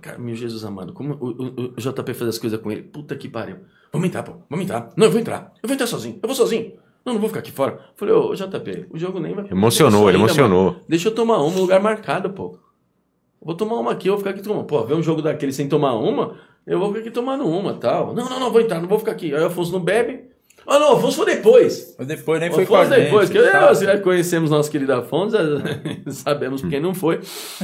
Cara, 0.00 0.18
meu 0.18 0.34
Jesus 0.34 0.64
amado, 0.64 0.92
como 0.92 1.14
o, 1.14 1.28
o- 1.28 1.74
o 1.76 1.80
JP 1.80 2.12
faz 2.14 2.30
as 2.30 2.38
coisas 2.38 2.60
com 2.60 2.70
ele? 2.70 2.82
Puta 2.82 3.14
que 3.16 3.28
pariu. 3.28 3.58
Vamos 3.92 4.08
entrar, 4.08 4.22
pô, 4.24 4.32
vamos 4.50 4.64
entrar. 4.64 4.90
Não, 4.96 5.06
eu 5.06 5.10
vou 5.12 5.20
entrar. 5.20 5.52
Eu 5.62 5.68
vou 5.68 5.74
entrar 5.74 5.86
sozinho, 5.86 6.18
eu 6.20 6.26
vou 6.26 6.34
sozinho. 6.34 6.72
Não, 7.04 7.14
não 7.14 7.20
vou 7.20 7.28
ficar 7.28 7.40
aqui 7.40 7.50
fora. 7.50 7.80
Falei, 7.96 8.14
ô, 8.14 8.34
JP, 8.34 8.86
o 8.90 8.98
jogo 8.98 9.18
nem 9.18 9.34
vai. 9.34 9.46
Emocionou, 9.50 10.08
ele 10.08 10.18
emocionou. 10.18 10.72
mano. 10.72 10.80
Deixa 10.88 11.08
eu 11.08 11.14
tomar 11.14 11.38
uma, 11.38 11.46
um 11.46 11.60
lugar 11.60 11.80
marcado, 11.80 12.30
pô. 12.30 12.58
Vou 13.40 13.56
tomar 13.56 13.76
uma 13.76 13.90
aqui, 13.90 14.08
eu 14.08 14.12
vou 14.12 14.18
ficar 14.18 14.30
aqui 14.30 14.42
tomando. 14.42 14.64
Pô, 14.64 14.84
ver 14.84 14.94
um 14.94 15.02
jogo 15.02 15.20
daquele 15.20 15.52
sem 15.52 15.68
tomar 15.68 15.94
uma, 15.94 16.36
eu 16.64 16.78
vou 16.78 16.88
ficar 16.88 17.00
aqui 17.00 17.10
tomando 17.10 17.44
uma 17.44 17.74
tal. 17.74 18.14
Não, 18.14 18.28
não, 18.28 18.38
não, 18.38 18.52
vou 18.52 18.60
entrar, 18.60 18.80
não 18.80 18.88
vou 18.88 18.98
ficar 18.98 19.12
aqui. 19.12 19.34
Aí 19.34 19.42
o 19.42 19.46
Afonso 19.46 19.72
não 19.72 19.80
bebe. 19.80 20.30
Ah, 20.64 20.78
não, 20.78 20.92
o 20.92 20.96
Afonso 20.96 21.16
foi 21.16 21.34
depois. 21.34 21.96
Mas 21.98 22.06
depois 22.06 22.40
nem 22.40 22.52
foi 22.52 22.62
Afonso 22.62 22.90
gente. 22.90 23.04
depois, 23.04 23.30
que 23.30 23.38
eu, 23.38 23.50
tá? 23.50 23.62
nós 23.62 23.80
já 23.80 23.98
conhecemos 23.98 24.48
nosso 24.48 24.70
querido 24.70 24.92
Afonso, 24.92 25.36
sabemos 26.06 26.62
quem 26.62 26.78
não 26.78 26.94
foi 26.94 27.20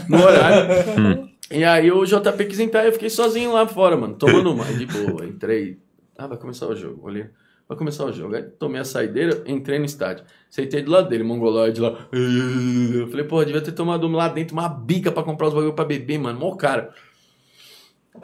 no 0.09 0.20
horário. 0.20 1.31
e 1.48 1.62
aí 1.62 1.93
o 1.93 2.05
JP 2.05 2.44
quis 2.47 2.59
entrar 2.59 2.82
e 2.82 2.89
eu 2.89 2.93
fiquei 2.93 3.09
sozinho 3.09 3.52
lá 3.52 3.65
fora, 3.69 3.97
mano, 3.97 4.15
tomando 4.15 4.52
uma. 4.52 4.65
De 4.65 4.85
boa, 4.85 5.24
entrei. 5.24 5.78
Ah, 6.16 6.27
vai 6.27 6.36
começar 6.36 6.66
o 6.66 6.74
jogo, 6.74 7.06
olhei. 7.06 7.27
Vai 7.68 7.76
começar 7.76 8.06
o 8.06 8.12
jogo. 8.12 8.34
Aí 8.34 8.42
tomei 8.42 8.80
a 8.80 8.84
saideira, 8.84 9.44
entrei 9.46 9.78
no 9.78 9.84
estádio. 9.84 10.24
Sentei 10.48 10.80
do 10.80 10.90
lado 10.90 11.08
dele, 11.10 11.22
mongoloide 11.22 11.80
lá. 11.80 12.08
Eu 12.10 13.08
falei, 13.08 13.26
porra, 13.26 13.44
devia 13.44 13.60
ter 13.60 13.72
tomado 13.72 14.08
lá 14.08 14.26
dentro 14.28 14.54
uma 14.54 14.68
bica 14.68 15.12
pra 15.12 15.22
comprar 15.22 15.48
os 15.48 15.54
bagulho 15.54 15.74
pra 15.74 15.84
beber, 15.84 16.18
mano. 16.18 16.40
Mó 16.40 16.56
cara. 16.56 16.94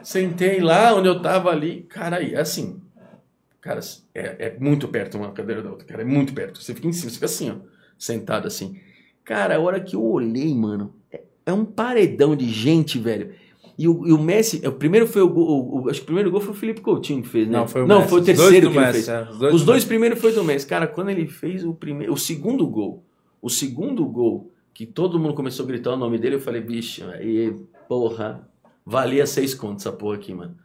Sentei 0.01 0.59
lá 0.59 0.95
onde 0.95 1.07
eu 1.07 1.21
tava 1.21 1.51
ali. 1.51 1.83
Cara, 1.83 2.17
aí, 2.17 2.35
assim. 2.35 2.81
Cara, 3.61 3.79
é, 4.15 4.47
é 4.47 4.57
muito 4.59 4.87
perto 4.87 5.17
uma 5.17 5.31
cadeira 5.31 5.61
da 5.61 5.69
outra, 5.69 5.85
cara. 5.85 6.01
É 6.01 6.05
muito 6.05 6.33
perto. 6.33 6.61
Você 6.61 6.73
fica 6.73 6.87
em 6.87 6.93
cima, 6.93 7.09
você 7.09 7.15
fica 7.15 7.25
assim, 7.27 7.51
ó. 7.51 7.55
Sentado 7.99 8.47
assim. 8.47 8.79
Cara, 9.23 9.57
a 9.57 9.59
hora 9.59 9.79
que 9.79 9.95
eu 9.95 10.03
olhei, 10.03 10.53
mano. 10.55 10.95
É, 11.11 11.21
é 11.45 11.53
um 11.53 11.65
paredão 11.65 12.35
de 12.35 12.49
gente, 12.49 12.97
velho. 12.97 13.33
E 13.77 13.87
o, 13.89 14.07
e 14.07 14.13
o 14.13 14.17
Messi, 14.17 14.65
o 14.65 14.71
primeiro 14.71 15.05
foi 15.05 15.21
o 15.21 15.27
gol. 15.27 15.45
o- 15.47 15.81
o- 15.83 15.89
acho 15.89 15.99
que 15.99 16.03
o 16.03 16.05
primeiro 16.05 16.31
gol 16.31 16.39
foi 16.39 16.51
o 16.51 16.55
Felipe 16.57 16.79
Coutinho 16.81 17.21
que 17.21 17.27
fez, 17.27 17.47
né? 17.47 17.57
Não, 17.57 17.67
foi 17.67 17.83
o 17.83 17.87
Não, 17.87 17.97
Messi. 17.97 18.09
foi 18.09 18.19
o 18.19 18.21
Os 18.21 18.25
dois 18.27 18.37
terceiro 18.39 18.67
do 18.67 18.71
que 18.71 18.77
ele 18.77 18.85
Messi, 18.87 19.03
fez. 19.05 19.09
é, 19.09 19.21
os 19.23 19.29
Os 19.31 19.39
dois 19.39 19.63
dois, 19.65 19.85
primeiros 19.85 20.19
foi 20.21 20.31
do 20.31 20.43
Messi. 20.43 20.65
Cara, 20.65 20.87
quando 20.87 21.09
ele 21.09 21.27
fez 21.27 21.65
o 21.65 21.73
primeiro, 21.73 22.13
o 22.13 22.17
segundo 22.17 22.65
gol, 22.67 23.03
o 23.41 23.49
segundo 23.49 24.05
gol, 24.05 24.49
que 24.73 24.85
todo 24.85 25.19
mundo 25.19 25.33
começou 25.33 25.63
a 25.65 25.67
gritar 25.67 25.91
o 25.91 25.97
nome 25.97 26.17
dele, 26.17 26.35
eu 26.35 26.39
falei, 26.41 26.61
bicho, 26.61 27.03
aí, 27.09 27.53
porra, 27.89 28.47
valia 28.85 29.25
seis 29.25 29.53
contos 29.53 29.85
essa 29.85 29.95
porra 29.95 30.15
aqui, 30.15 30.33
mano. 30.33 30.55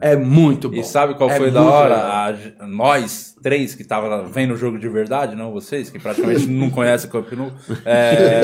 É 0.00 0.14
muito 0.14 0.68
bom. 0.68 0.76
E 0.76 0.84
sabe 0.84 1.14
qual 1.14 1.28
É 1.28 1.36
foi 1.36 1.50
da 1.50 1.60
hora? 1.60 1.96
A- 1.96 2.66
nós 2.68 3.36
três 3.42 3.74
que 3.74 3.82
tava 3.82 4.22
vendo 4.28 4.54
o 4.54 4.56
jogo 4.56 4.78
de 4.78 4.88
verdade, 4.88 5.34
não 5.34 5.50
vocês, 5.50 5.90
que 5.90 5.98
praticamente 5.98 6.46
não 6.46 6.70
conhecem 6.70 7.08
o 7.08 7.12
Camp 7.12 7.32
Nou. 7.32 7.50
É... 7.84 8.42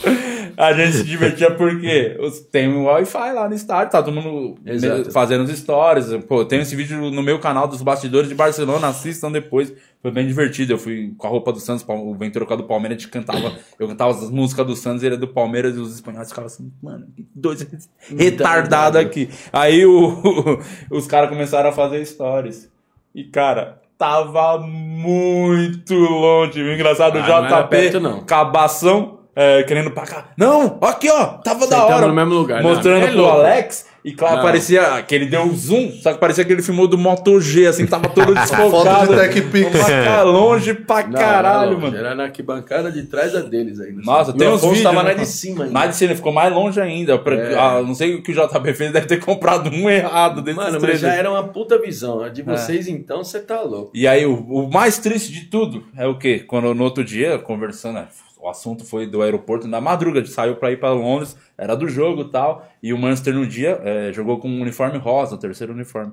a 0.60 0.72
gente 0.74 0.92
se 0.98 1.04
divertia 1.04 1.50
porque 1.52 2.16
tem 2.52 2.68
um 2.68 2.84
Wi-Fi 2.84 3.32
lá 3.32 3.48
no 3.48 3.54
estádio, 3.54 3.90
tá 3.92 4.02
todo 4.02 4.14
mundo 4.14 4.58
Exato. 4.64 5.10
fazendo 5.10 5.42
os 5.44 5.50
stories. 5.58 6.06
Pô, 6.28 6.44
tem 6.44 6.60
esse 6.60 6.76
vídeo 6.76 7.10
no 7.10 7.22
meu 7.22 7.38
canal 7.38 7.66
dos 7.66 7.80
bastidores 7.82 8.28
de 8.28 8.34
Barcelona, 8.34 8.88
assistam 8.88 9.32
depois. 9.32 9.72
Foi 10.02 10.10
bem 10.10 10.26
divertido. 10.26 10.72
Eu 10.72 10.78
fui 10.78 11.12
com 11.16 11.26
a 11.26 11.30
roupa 11.30 11.52
do 11.52 11.60
Santos, 11.60 11.84
o 11.88 12.14
Ventura 12.14 12.44
com 12.46 12.52
a 12.52 12.56
do 12.56 12.64
Palmeiras, 12.64 12.98
a 12.98 13.00
gente 13.00 13.10
cantava, 13.10 13.52
eu 13.78 13.88
cantava 13.88 14.10
as 14.10 14.30
músicas 14.30 14.66
do 14.66 14.76
Santos, 14.76 15.02
ele 15.02 15.14
é 15.14 15.18
do 15.18 15.28
Palmeiras, 15.28 15.76
e 15.76 15.78
os 15.78 15.94
espanhóis 15.94 16.28
ficavam 16.28 16.46
assim, 16.46 16.70
mano, 16.82 17.06
que 17.16 17.26
dois 17.34 17.66
retardados 18.16 19.00
aqui. 19.00 19.28
Aí 19.52 19.84
o, 19.86 20.58
os 20.90 21.06
caras 21.06 21.28
começaram 21.30 21.70
a 21.70 21.72
fazer 21.72 22.04
stories. 22.04 22.70
E, 23.14 23.24
cara, 23.24 23.80
tava 23.98 24.58
muito 24.58 25.94
longe. 25.94 26.62
O 26.62 26.72
engraçado, 26.74 27.18
Ah, 27.18 27.40
o 27.40 27.42
não 27.42 27.62
JP, 27.62 27.68
perto, 27.70 28.00
não. 28.00 28.24
cabação, 28.24 29.19
é, 29.34 29.62
querendo 29.62 29.90
pra 29.90 30.04
cá. 30.04 30.28
Não, 30.36 30.78
aqui, 30.82 31.08
ó, 31.10 31.26
tava 31.38 31.66
da 31.66 31.84
hora. 31.84 32.06
no 32.06 32.14
mesmo 32.14 32.34
lugar, 32.34 32.62
não, 32.62 32.70
Mostrando 32.70 33.04
é 33.04 33.08
pro 33.08 33.16
louco. 33.18 33.38
Alex. 33.38 33.90
E 34.02 34.12
claro, 34.12 34.36
Não. 34.36 34.42
parecia 34.44 35.02
que 35.02 35.14
ele 35.14 35.26
deu 35.26 35.42
um 35.42 35.54
zoom, 35.54 35.90
só 36.00 36.14
que 36.14 36.18
parecia 36.18 36.42
que 36.42 36.50
ele 36.50 36.62
filmou 36.62 36.88
do 36.88 36.96
Moto 36.96 37.38
G, 37.38 37.66
assim, 37.66 37.86
tava 37.86 38.08
todo 38.08 38.32
desfocado. 38.34 38.70
Foto 38.70 39.08
de 39.10 39.14
Tech 39.14 39.40
Pix. 39.50 39.70
Uma- 39.78 40.22
longe 40.22 40.72
pra 40.72 41.06
Não, 41.06 41.12
caralho, 41.12 41.72
não, 41.72 41.80
mano. 41.80 41.96
Era 41.98 42.14
na 42.14 42.22
arquibancada 42.24 42.90
de 42.90 43.02
trás 43.02 43.34
da 43.34 43.40
deles 43.40 43.78
ainda. 43.78 44.00
Nossa, 44.02 44.30
E 44.30 44.38
tem 44.38 44.48
uns 44.48 44.62
vídeos. 44.62 44.82
tava 44.82 45.02
né, 45.02 45.10
lá 45.10 45.14
de 45.14 45.26
cima 45.26 45.64
ainda. 45.64 45.74
Mais 45.74 45.90
de 45.90 45.96
cima, 45.96 46.14
ficou 46.14 46.32
mais 46.32 46.50
longe 46.50 46.80
ainda. 46.80 47.18
Pra- 47.18 47.34
É. 47.36 47.54
ah, 47.58 47.82
não 47.86 47.94
sei 47.94 48.14
o 48.14 48.22
que 48.22 48.32
o 48.32 48.34
JP 48.34 48.72
fez, 48.72 48.90
deve 48.90 49.06
ter 49.06 49.18
comprado 49.20 49.68
um 49.68 49.90
errado 49.90 50.40
desses 50.40 50.56
Mano, 50.56 50.78
mas 50.80 50.98
já 50.98 51.12
era 51.14 51.30
uma 51.30 51.42
puta 51.48 51.78
visão. 51.78 52.22
A 52.22 52.30
de 52.30 52.40
vocês, 52.40 52.88
então, 52.88 53.22
você 53.22 53.38
tá 53.38 53.60
louco. 53.60 53.90
E 53.94 54.08
aí, 54.08 54.24
o, 54.24 54.32
o 54.34 54.70
mais 54.72 54.96
triste 54.96 55.30
de 55.30 55.42
tudo 55.50 55.84
é 55.94 56.06
o 56.06 56.16
quê? 56.16 56.42
Quando 56.48 56.74
no 56.74 56.84
outro 56.84 57.04
dia, 57.04 57.38
conversando, 57.38 57.96
né, 57.96 58.06
o 58.42 58.48
assunto 58.48 58.84
foi 58.84 59.06
do 59.06 59.22
aeroporto, 59.22 59.68
na 59.68 59.80
madruga, 59.80 60.20
a 60.20 60.22
gente 60.22 60.32
saiu 60.32 60.56
pra 60.56 60.70
ir 60.72 60.78
pra 60.78 60.92
Londres, 60.92 61.36
era 61.58 61.74
do 61.74 61.88
jogo 61.88 62.22
e 62.22 62.30
tal, 62.30 62.66
e 62.82 62.92
o 62.92 62.98
Manchester 62.98 63.34
no 63.34 63.46
dia 63.46 63.80
eh, 63.84 64.12
jogou 64.12 64.38
com 64.38 64.48
um 64.48 64.60
uniforme 64.62 64.98
rosa, 64.98 65.34
o 65.34 65.38
terceiro 65.38 65.72
uniforme. 65.72 66.12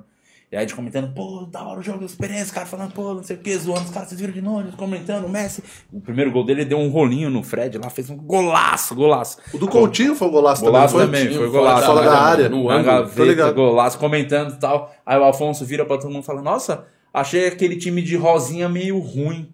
E 0.49 0.55
aí 0.55 0.59
a 0.63 0.65
gente 0.65 0.75
comentando, 0.75 1.13
pô, 1.13 1.45
da 1.51 1.61
hora 1.61 1.81
o 1.81 1.83
jogo 1.83 2.05
experiência, 2.05 2.45
os 2.45 2.51
caras 2.51 2.69
falando, 2.69 2.93
pô, 2.93 3.13
não 3.13 3.21
sei 3.21 3.35
o 3.35 3.39
que, 3.39 3.53
zoando 3.57 3.81
os 3.81 3.89
caras, 3.89 4.07
vocês 4.07 4.21
viram 4.21 4.31
de 4.33 4.41
novo, 4.41 4.71
comentando, 4.77 5.25
o 5.25 5.29
Messi. 5.29 5.61
O 5.91 5.99
primeiro 5.99 6.31
gol 6.31 6.45
dele 6.45 6.61
ele 6.61 6.69
deu 6.69 6.77
um 6.77 6.87
rolinho 6.87 7.29
no 7.29 7.43
Fred 7.43 7.77
lá, 7.77 7.89
fez 7.89 8.09
um 8.09 8.15
golaço, 8.15 8.95
golaço. 8.95 9.39
O 9.53 9.57
do 9.57 9.67
Coutinho 9.67 10.15
foi 10.15 10.25
um 10.29 10.31
golaço, 10.31 10.63
Golaço 10.63 10.97
também, 10.97 11.25
também, 11.25 11.37
foi? 11.37 11.49
golaço. 11.49 11.85
Fora 11.87 12.01
da 12.05 12.17
área. 12.17 12.47
No 12.49 12.69
ângulo. 12.69 12.83
gaveta, 12.85 13.51
golaço, 13.51 13.99
comentando 13.99 14.53
e 14.53 14.57
tal. 14.57 14.89
Aí 15.05 15.19
o 15.19 15.23
Alfonso 15.23 15.65
vira 15.65 15.85
pra 15.85 15.97
todo 15.97 16.11
mundo 16.11 16.23
e 16.23 16.25
fala, 16.25 16.41
nossa, 16.41 16.85
achei 17.13 17.47
aquele 17.47 17.75
time 17.75 18.01
de 18.01 18.15
Rosinha 18.15 18.69
meio 18.69 18.97
ruim. 18.99 19.49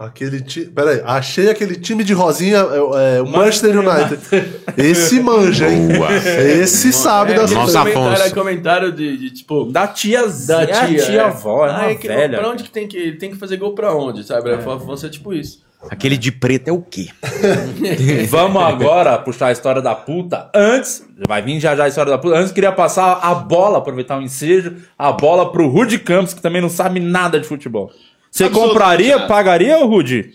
Aquele 0.00 0.40
time. 0.40 0.64
Pera 0.66 0.90
aí, 0.92 1.02
achei 1.04 1.50
aquele 1.50 1.76
time 1.76 2.02
de 2.02 2.14
Rosinha, 2.14 2.56
é, 2.56 3.16
é, 3.18 3.22
o 3.22 3.26
Manchester 3.26 3.74
Manchester 3.74 4.30
United. 4.32 4.62
Esse 4.78 5.20
manja, 5.20 5.68
hein? 5.70 5.88
Boa. 5.88 6.08
Esse 6.16 6.90
sabe 6.90 7.32
É, 7.32 7.36
das 7.36 7.52
coisas. 7.52 7.74
comentário, 7.76 8.08
Afonso. 8.10 8.22
é 8.22 8.30
comentário 8.30 8.92
de, 8.92 9.16
de, 9.18 9.30
tipo... 9.30 9.66
Da 9.66 9.86
tiazinha, 9.86 10.58
Da 10.58 10.66
tia, 10.66 10.80
a 11.02 11.06
tia 11.06 11.20
é. 11.20 11.24
avó, 11.24 11.66
é 11.66 11.70
Ah, 11.70 11.90
é 11.90 11.94
que- 11.96 12.08
velha. 12.08 12.38
Pra 12.38 12.48
onde 12.48 12.62
que 12.64 12.70
tem 12.70 12.88
que 12.88 12.96
ele 12.96 13.16
tem 13.18 13.30
que 13.30 13.36
fazer 13.36 13.58
gol 13.58 13.74
pra 13.74 13.94
onde, 13.94 14.24
sabe? 14.24 14.48
É. 14.48 14.54
Afonso 14.54 15.04
é 15.04 15.10
tipo 15.10 15.34
isso. 15.34 15.62
Aquele 15.90 16.16
de 16.16 16.30
preto 16.32 16.68
é 16.68 16.72
o 16.72 16.80
quê? 16.82 17.08
Vamos 18.28 18.62
agora 18.62 19.16
puxar 19.18 19.46
a 19.48 19.52
história 19.52 19.80
da 19.80 19.94
puta. 19.94 20.48
Antes, 20.54 21.02
vai 21.26 21.40
vir 21.42 21.58
já 21.60 21.74
já 21.74 21.84
a 21.84 21.88
história 21.88 22.10
da 22.10 22.18
puta. 22.18 22.36
Antes, 22.36 22.52
queria 22.52 22.72
passar 22.72 23.18
a 23.22 23.34
bola, 23.34 23.78
aproveitar 23.78 24.18
o 24.18 24.22
ensejo, 24.22 24.76
a 24.98 25.10
bola 25.12 25.50
pro 25.50 25.68
Rudy 25.68 25.98
Campos, 25.98 26.34
que 26.34 26.40
também 26.42 26.60
não 26.60 26.68
sabe 26.68 27.00
nada 27.00 27.40
de 27.40 27.46
futebol. 27.46 27.90
Você 28.30 28.48
compraria, 28.48 29.20
pagaria, 29.26 29.78
ô 29.78 29.86
Rudy? 29.86 30.32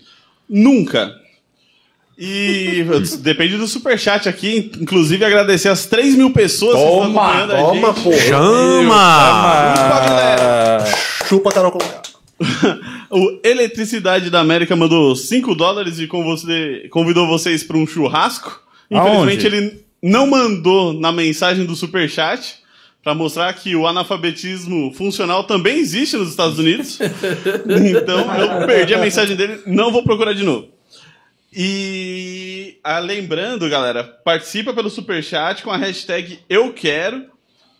Nunca. 0.48 1.12
E 2.18 2.84
depende 3.20 3.56
do 3.56 3.66
superchat 3.66 4.28
aqui. 4.28 4.70
Inclusive, 4.80 5.24
agradecer 5.24 5.68
as 5.68 5.86
3 5.86 6.14
mil 6.14 6.30
pessoas 6.30 6.76
que 6.76 6.82
estão 6.82 7.02
Toma, 7.02 7.22
acompanhando 7.22 7.52
a 7.52 7.56
Toma, 7.58 7.92
gente. 7.92 8.02
porra. 8.02 8.16
Chama! 8.18 9.74
Chupa, 11.28 11.52
Carol 11.52 11.72
Conká. 11.72 12.02
O 13.08 13.38
Eletricidade 13.44 14.30
da 14.30 14.40
América 14.40 14.74
mandou 14.74 15.14
5 15.14 15.54
dólares 15.54 16.00
e 16.00 16.08
convidou 16.08 17.26
vocês 17.28 17.62
para 17.62 17.76
um 17.76 17.86
churrasco. 17.86 18.60
Infelizmente, 18.90 19.46
Aonde? 19.46 19.56
ele 19.56 19.84
não 20.02 20.26
mandou 20.26 20.92
na 20.92 21.12
mensagem 21.12 21.64
do 21.64 21.76
superchat 21.76 22.56
para 23.06 23.14
mostrar 23.14 23.52
que 23.52 23.76
o 23.76 23.86
analfabetismo 23.86 24.92
funcional 24.92 25.44
também 25.44 25.78
existe 25.78 26.16
nos 26.16 26.28
Estados 26.28 26.58
Unidos. 26.58 26.98
então, 27.86 28.34
eu 28.34 28.66
perdi 28.66 28.94
a 28.94 28.98
mensagem 28.98 29.36
dele, 29.36 29.60
não 29.64 29.92
vou 29.92 30.02
procurar 30.02 30.32
de 30.32 30.42
novo. 30.42 30.66
E 31.52 32.78
ah, 32.82 32.98
lembrando, 32.98 33.70
galera, 33.70 34.02
participa 34.02 34.74
pelo 34.74 34.90
superchat 34.90 35.62
com 35.62 35.70
a 35.70 35.76
hashtag 35.76 36.40
Eu 36.50 36.72
Quero 36.72 37.26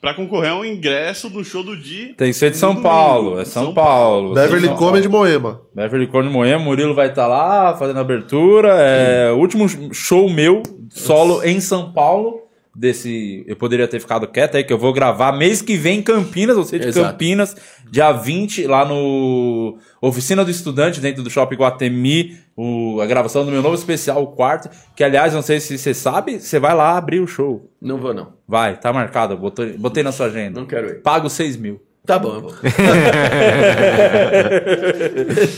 para 0.01 0.15
concorrer 0.15 0.53
a 0.53 0.59
um 0.61 0.65
ingresso 0.65 1.29
no 1.29 1.45
show 1.45 1.65
do 1.65 1.77
dia. 1.77 2.15
Tem 2.17 2.29
que 2.29 2.35
ser 2.35 2.53
de 2.53 2.57
São. 2.57 2.81
Paulo, 2.81 3.41
é 3.41 3.45
São, 3.45 3.75
Paulo. 3.75 4.33
Beverly 4.33 4.69
São 4.69 4.77
Come 4.77 5.01
de 5.01 5.09
Moema. 5.09 5.61
Beverly 5.75 6.07
Cone 6.07 6.31
Moema, 6.31 6.63
Murilo 6.63 6.95
vai 6.95 7.09
estar 7.09 7.27
lá 7.27 7.77
fazendo 7.77 7.97
a 7.97 8.03
abertura. 8.03 8.69
É 8.81 9.33
o 9.33 9.39
último 9.39 9.93
show 9.93 10.31
meu, 10.31 10.63
solo 10.89 11.43
em 11.43 11.59
São 11.59 11.93
Paulo. 11.93 12.46
Desse. 12.79 13.43
Eu 13.47 13.57
poderia 13.57 13.89
ter 13.89 13.99
ficado 14.01 14.29
quieto 14.29 14.57
aí, 14.57 14.65
que 14.65 14.73
eu 14.73 14.79
vou 14.79 14.93
gravar 14.93 15.33
mês 15.33 15.63
que 15.63 15.77
vem 15.77 16.01
em 16.01 16.03
Campinas, 16.03 16.57
você 16.57 16.79
de 16.79 16.89
Exato. 16.89 17.13
Campinas, 17.13 17.57
dia 17.91 18.13
20, 18.13 18.67
lá 18.67 18.85
no 18.85 19.79
Oficina 20.01 20.45
do 20.45 20.51
Estudante, 20.51 21.01
dentro 21.01 21.23
do 21.23 21.31
Shopping 21.31 21.57
Guatemi, 21.57 22.37
o, 22.55 23.01
a 23.01 23.07
gravação 23.07 23.45
do 23.45 23.51
meu 23.51 23.63
novo 23.63 23.75
especial, 23.75 24.23
o 24.23 24.27
quarto. 24.29 24.69
Que 24.95 25.03
aliás, 25.03 25.33
não 25.33 25.43
sei 25.43 25.59
se 25.59 25.79
você 25.79 25.95
sabe, 25.95 26.39
você 26.39 26.59
vai 26.59 26.75
lá 26.75 26.99
abrir 26.99 27.21
o 27.21 27.27
show. 27.27 27.71
Não 27.81 27.97
vou, 27.97 28.13
não. 28.13 28.35
Vai, 28.47 28.79
tá 28.79 28.93
marcado, 28.93 29.37
botei, 29.37 29.73
botei 29.79 30.03
na 30.03 30.13
sua 30.13 30.27
agenda. 30.27 30.61
Não 30.61 30.67
quero 30.67 30.89
ir. 30.89 31.03
Pago 31.03 31.31
6 31.31 31.57
mil. 31.57 31.81
Tá 32.07 32.19
bom, 32.21 32.41
vou. 32.41 32.55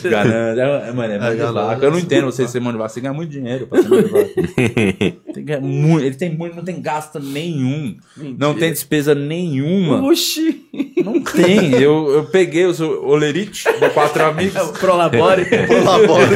Ganância. 0.02 0.62
É, 0.62 0.88
é, 0.88 0.92
mano, 0.92 1.12
é 1.12 1.18
mão 1.18 1.30
de 1.30 1.36
ganância. 1.36 1.52
vaca. 1.52 1.84
Eu 1.84 1.90
não 1.90 1.98
entendo 1.98 2.24
você 2.24 2.48
ser 2.48 2.58
mão 2.58 2.72
de 2.72 2.78
vaca. 2.78 2.88
Você 2.88 3.02
ganha 3.02 3.12
muito 3.12 3.30
dinheiro 3.30 3.66
pra 3.66 3.82
ser 3.82 3.88
mão 3.88 4.00
de 4.00 4.08
vaca. 4.08 4.28
Tem 5.34 5.60
muito. 5.60 6.04
Ele 6.04 6.14
tem 6.14 6.34
muito, 6.34 6.56
não 6.56 6.64
tem 6.64 6.80
gasto 6.80 7.20
nenhum. 7.20 7.96
Não 8.16 8.54
tem 8.54 8.72
despesa 8.72 9.14
nenhuma. 9.14 10.02
Oxi! 10.02 10.66
Não 11.04 11.20
tem. 11.22 11.74
Eu, 11.74 12.10
eu 12.10 12.24
peguei 12.24 12.64
os 12.64 12.80
Olerite 12.80 13.64
de 13.64 13.90
quatro 13.90 14.24
amigos. 14.24 14.70
Prolabore. 14.78 15.44
Colabora. 15.68 16.26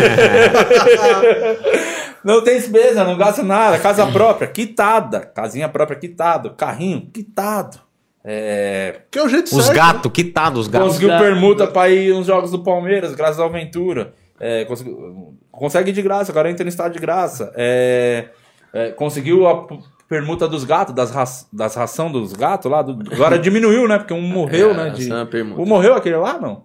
Não 2.23 2.45
tem 2.45 2.57
despesa, 2.57 3.03
não 3.05 3.17
gasta 3.17 3.43
nada. 3.43 3.79
Casa 3.79 4.07
própria, 4.07 4.47
quitada. 4.47 5.21
Casinha 5.21 5.69
própria, 5.69 5.99
quitado. 5.99 6.51
Carrinho, 6.51 7.09
quitado. 7.13 7.79
É, 8.25 9.01
Que 9.11 9.19
é 9.19 9.25
o 9.25 9.29
jeito 9.29 9.47
Os 9.57 9.65
certo. 9.65 9.77
gatos, 9.77 10.13
quitado 10.13 10.61
os 10.61 10.69
gatos. 10.69 10.89
conseguiu 10.89 11.09
permuta 11.19 11.67
pra 11.67 11.89
ir 11.89 12.15
nos 12.15 12.27
jogos 12.27 12.51
do 12.51 12.61
Palmeiras, 12.63 13.15
graças 13.15 13.41
ao 13.41 13.51
Ventura. 13.51 14.15
É, 14.39 14.65
conseguiu- 14.65 15.35
consegue 15.51 15.93
de 15.93 16.03
graça, 16.03 16.31
agora 16.33 16.51
entra 16.51 16.65
no 16.65 16.69
estado 16.69 16.93
de 16.93 16.99
graça. 16.99 17.53
É, 17.57 18.29
é, 18.73 18.91
conseguiu 18.91 19.47
a 19.47 19.67
permuta 20.09 20.47
dos 20.49 20.65
gatos, 20.65 20.95
das, 20.95 21.11
ra 21.11 21.25
das 21.53 21.75
ração 21.75 22.11
dos 22.13 22.33
gatos 22.33 22.71
lá. 22.71 22.83
do- 22.83 23.13
agora 23.13 23.39
diminuiu, 23.39 23.89
né? 23.89 23.99
Porque 23.99 24.15
um 24.15 24.21
morreu, 24.23 24.71
É, 24.71 24.75
né? 24.75 24.91
De, 24.91 25.11
é 25.13 25.23
o 25.57 25.67
morreu 25.67 25.95
aquele 25.95 26.17
lá, 26.17 26.39
não? 26.39 26.65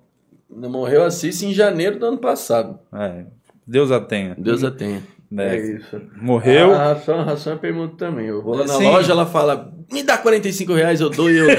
Morreu 0.49 1.03
a 1.03 1.11
Cici 1.11 1.45
em 1.45 1.53
janeiro 1.53 1.99
do 1.99 2.05
ano 2.05 2.17
passado. 2.17 2.79
É, 2.93 3.25
Deus 3.65 3.91
a 3.91 3.99
tenha. 3.99 4.35
Deus 4.37 4.63
a 4.63 4.71
tenha. 4.71 5.03
É, 5.35 5.57
isso. 5.57 6.01
Morreu. 6.21 6.73
A 6.73 6.93
ração, 6.93 7.19
a 7.19 7.23
ração 7.23 7.53
é 7.53 7.55
permuta 7.57 7.95
também. 8.05 8.27
Eu 8.27 8.41
vou 8.41 8.55
lá 8.55 8.65
na 8.65 8.73
Sim. 8.75 8.85
loja, 8.89 9.11
ela 9.11 9.25
fala, 9.25 9.73
me 9.91 10.03
dá 10.03 10.17
45 10.17 10.73
reais, 10.73 11.01
eu 11.01 11.09
dou 11.09 11.29
e 11.31 11.37
eu... 11.37 11.47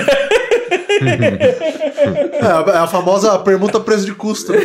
É, 1.01 2.47
a- 2.47 2.65
é 2.75 2.79
a 2.79 2.87
famosa 2.87 3.39
permuta 3.39 3.79
preço 3.79 4.05
de 4.05 4.13
custo. 4.15 4.53
né? 4.53 4.59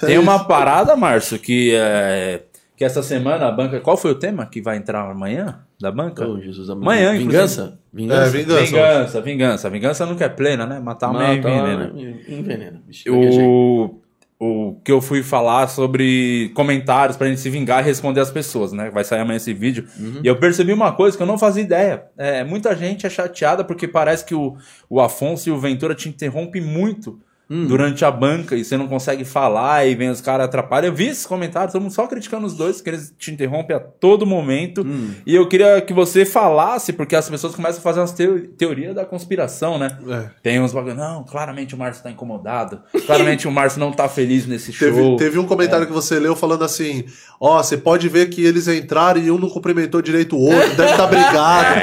Tem 0.00 0.18
uma 0.18 0.44
parada, 0.44 0.94
Márcio, 0.96 1.38
que 1.38 1.74
é. 1.74 2.42
Que 2.76 2.84
essa 2.84 3.02
semana 3.02 3.46
a 3.46 3.50
banca. 3.52 3.78
Qual 3.80 3.96
foi 3.96 4.10
o 4.10 4.14
tema 4.14 4.46
que 4.46 4.60
vai 4.62 4.76
entrar 4.78 5.10
amanhã 5.10 5.60
da 5.80 5.90
banca? 5.92 6.26
Oh, 6.26 6.40
Jesus 6.40 6.68
amado. 6.70 6.82
Amanhã, 6.84 7.12
Vingança? 7.12 7.78
É, 7.92 7.96
Vingança? 7.96 8.30
vingança. 8.30 8.60
Vingança, 8.70 9.20
vingança. 9.20 9.70
Vingança 9.70 10.06
nunca 10.06 10.24
é 10.24 10.28
plena, 10.30 10.66
né? 10.66 10.80
Matar 10.80 11.10
uma 11.10 11.20
Mata, 11.20 11.34
envenena. 11.34 11.92
envenena. 12.28 12.82
O, 13.08 14.00
o 14.42 14.80
que 14.82 14.90
eu 14.90 15.02
fui 15.02 15.22
falar 15.22 15.68
sobre 15.68 16.50
comentários 16.54 17.14
pra 17.14 17.28
gente 17.28 17.40
se 17.40 17.50
vingar 17.50 17.82
e 17.82 17.84
responder 17.84 18.20
as 18.20 18.30
pessoas, 18.30 18.72
né? 18.72 18.90
Vai 18.90 19.04
sair 19.04 19.20
amanhã 19.20 19.36
esse 19.36 19.52
vídeo. 19.52 19.86
Uhum. 19.98 20.22
E 20.24 20.26
eu 20.26 20.34
percebi 20.34 20.72
uma 20.72 20.92
coisa 20.92 21.14
que 21.14 21.22
eu 21.22 21.26
não 21.26 21.36
fazia 21.36 21.62
ideia. 21.62 22.04
É, 22.16 22.42
muita 22.42 22.74
gente 22.74 23.06
é 23.06 23.10
chateada 23.10 23.62
porque 23.62 23.86
parece 23.86 24.24
que 24.24 24.34
o, 24.34 24.56
o 24.88 24.98
Afonso 24.98 25.50
e 25.50 25.52
o 25.52 25.60
Ventura 25.60 25.94
te 25.94 26.08
interrompem 26.08 26.62
muito 26.62 27.20
Hum. 27.50 27.66
durante 27.66 28.04
a 28.04 28.12
banca 28.12 28.54
e 28.54 28.64
você 28.64 28.76
não 28.76 28.86
consegue 28.86 29.24
falar 29.24 29.84
e 29.84 29.96
vem 29.96 30.08
os 30.08 30.20
caras 30.20 30.46
atrapalham. 30.46 30.86
Eu 30.90 30.94
vi 30.94 31.08
esses 31.08 31.26
comentários, 31.26 31.72
todo 31.72 31.82
mundo 31.82 31.92
só 31.92 32.06
criticando 32.06 32.46
os 32.46 32.54
dois, 32.54 32.80
que 32.80 32.88
eles 32.88 33.12
te 33.18 33.32
interrompem 33.32 33.74
a 33.74 33.80
todo 33.80 34.24
momento. 34.24 34.82
Hum. 34.82 35.10
E 35.26 35.34
eu 35.34 35.48
queria 35.48 35.80
que 35.80 35.92
você 35.92 36.24
falasse, 36.24 36.92
porque 36.92 37.16
as 37.16 37.28
pessoas 37.28 37.52
começam 37.52 37.80
a 37.80 37.82
fazer 37.82 37.98
umas 37.98 38.12
teo 38.12 38.46
teorias 38.56 38.94
da 38.94 39.04
conspiração, 39.04 39.78
né? 39.78 39.98
É. 40.08 40.30
Tem 40.44 40.60
uns 40.60 40.72
bagulho, 40.72 40.94
não, 40.94 41.24
claramente 41.24 41.74
o 41.74 41.78
Márcio 41.78 42.04
tá 42.04 42.10
incomodado. 42.10 42.82
Claramente 43.04 43.48
o 43.48 43.50
Márcio 43.50 43.80
não 43.80 43.90
tá 43.90 44.08
feliz 44.08 44.46
nesse 44.46 44.72
show. 44.72 44.88
Teve, 44.88 45.16
teve 45.16 45.38
um 45.40 45.46
comentário 45.46 45.88
que 45.88 45.92
você 45.92 46.20
leu 46.20 46.36
falando 46.36 46.62
assim: 46.62 47.04
Ó, 47.40 47.60
você 47.60 47.76
pode 47.76 48.08
ver 48.08 48.28
que 48.28 48.44
eles 48.44 48.68
entraram 48.68 49.20
e 49.20 49.28
um 49.28 49.38
não 49.38 49.48
cumprimentou 49.48 50.00
direito 50.00 50.36
o 50.36 50.40
outro, 50.40 50.76
deve 50.76 50.90
estar 50.92 51.06
brigado. 51.08 51.80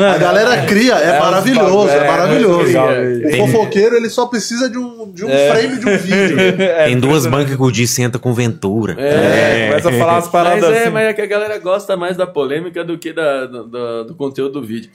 A 0.00 0.18
galera 0.18 0.66
cria, 0.66 0.94
é, 0.94 1.10
É, 1.10 1.20
maravilhoso, 1.20 1.90
é, 1.90 1.98
é, 1.98 2.06
maravilhoso. 2.06 2.64
legal, 2.64 2.88
o 2.90 3.36
fofoqueiro 3.36 3.94
ele 3.94 4.08
só 4.08 4.26
precisa 4.26 4.68
de 4.68 4.79
um, 4.80 5.12
de 5.12 5.24
um 5.24 5.28
frame 5.28 5.78
de 5.78 5.88
um 5.88 5.96
vídeo. 5.98 6.36
Tem 6.86 6.98
duas 6.98 7.26
bancas 7.26 7.54
que 7.56 7.62
o 7.62 7.70
Di 7.70 7.86
senta 7.86 8.18
com 8.18 8.32
Ventura. 8.32 8.96
É, 8.98 9.68
começa 9.68 9.88
a 9.90 9.92
falar 9.92 10.12
umas 10.14 10.28
paradas 10.28 10.64
Mas 10.64 10.76
é, 10.76 10.82
assim. 10.82 10.90
mas 10.90 11.06
é 11.08 11.12
que 11.12 11.20
a 11.22 11.26
galera 11.26 11.58
gosta 11.58 11.96
mais 11.96 12.16
da 12.16 12.26
polêmica 12.26 12.82
do 12.84 12.98
que 12.98 13.12
da, 13.12 13.46
do, 13.46 13.64
do- 13.68 14.04
do 14.04 14.14
conteúdo 14.14 14.60
do 14.60 14.66
vídeo. 14.66 14.90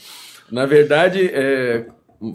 Na 0.51 0.65
verdade, 0.65 1.29
é, 1.33 1.85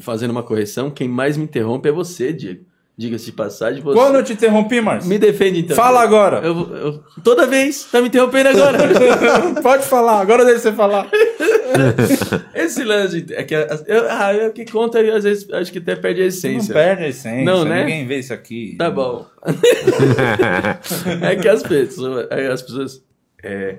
fazendo 0.00 0.30
uma 0.30 0.42
correção, 0.42 0.90
quem 0.90 1.08
mais 1.08 1.36
me 1.36 1.44
interrompe 1.44 1.88
é 1.88 1.92
você, 1.92 2.32
Diego. 2.32 2.64
Diga-se 2.98 3.26
de 3.26 3.32
passagem, 3.32 3.80
você. 3.82 3.98
Quando 3.98 4.16
eu 4.16 4.22
te 4.22 4.34
interrompi, 4.34 4.78
Márcio? 4.78 5.08
Me 5.08 5.18
defende 5.18 5.60
então. 5.60 5.74
Fala 5.74 6.02
agora. 6.02 6.40
Eu, 6.44 6.54
eu- 6.76 7.00
toda 7.24 7.46
vez, 7.46 7.84
tá 7.90 7.98
me 7.98 8.08
interrompendo 8.08 8.50
agora. 8.50 8.78
Pode 9.62 9.84
falar, 9.86 10.20
agora 10.20 10.44
deixa 10.44 10.60
você 10.60 10.72
falar. 10.72 11.08
Esse 12.54 12.84
lance 12.84 13.22
de- 13.22 13.34
é 13.34 13.42
que 13.44 13.54
eu, 13.54 13.66
ah, 14.08 14.32
é 14.34 14.50
que 14.50 14.64
conta 14.70 15.00
às 15.00 15.24
vezes 15.24 15.50
acho 15.50 15.72
que 15.72 15.78
até 15.78 15.96
perde 15.96 16.20
a 16.20 16.24
Não 16.24 16.28
essência. 16.28 16.74
perde 16.74 17.04
a 17.04 17.08
essência. 17.08 17.44
Não, 17.44 17.64
né? 17.64 17.80
Ninguém 17.84 18.06
vê 18.06 18.18
isso 18.18 18.32
aqui. 18.32 18.76
Tá 18.78 18.90
bom. 18.90 19.26
é 21.22 21.36
que 21.36 21.48
as 21.48 21.62
pessoas, 21.62 22.26
é, 22.30 22.48
as 22.48 22.62
pessoas 22.62 23.02
é, 23.42 23.78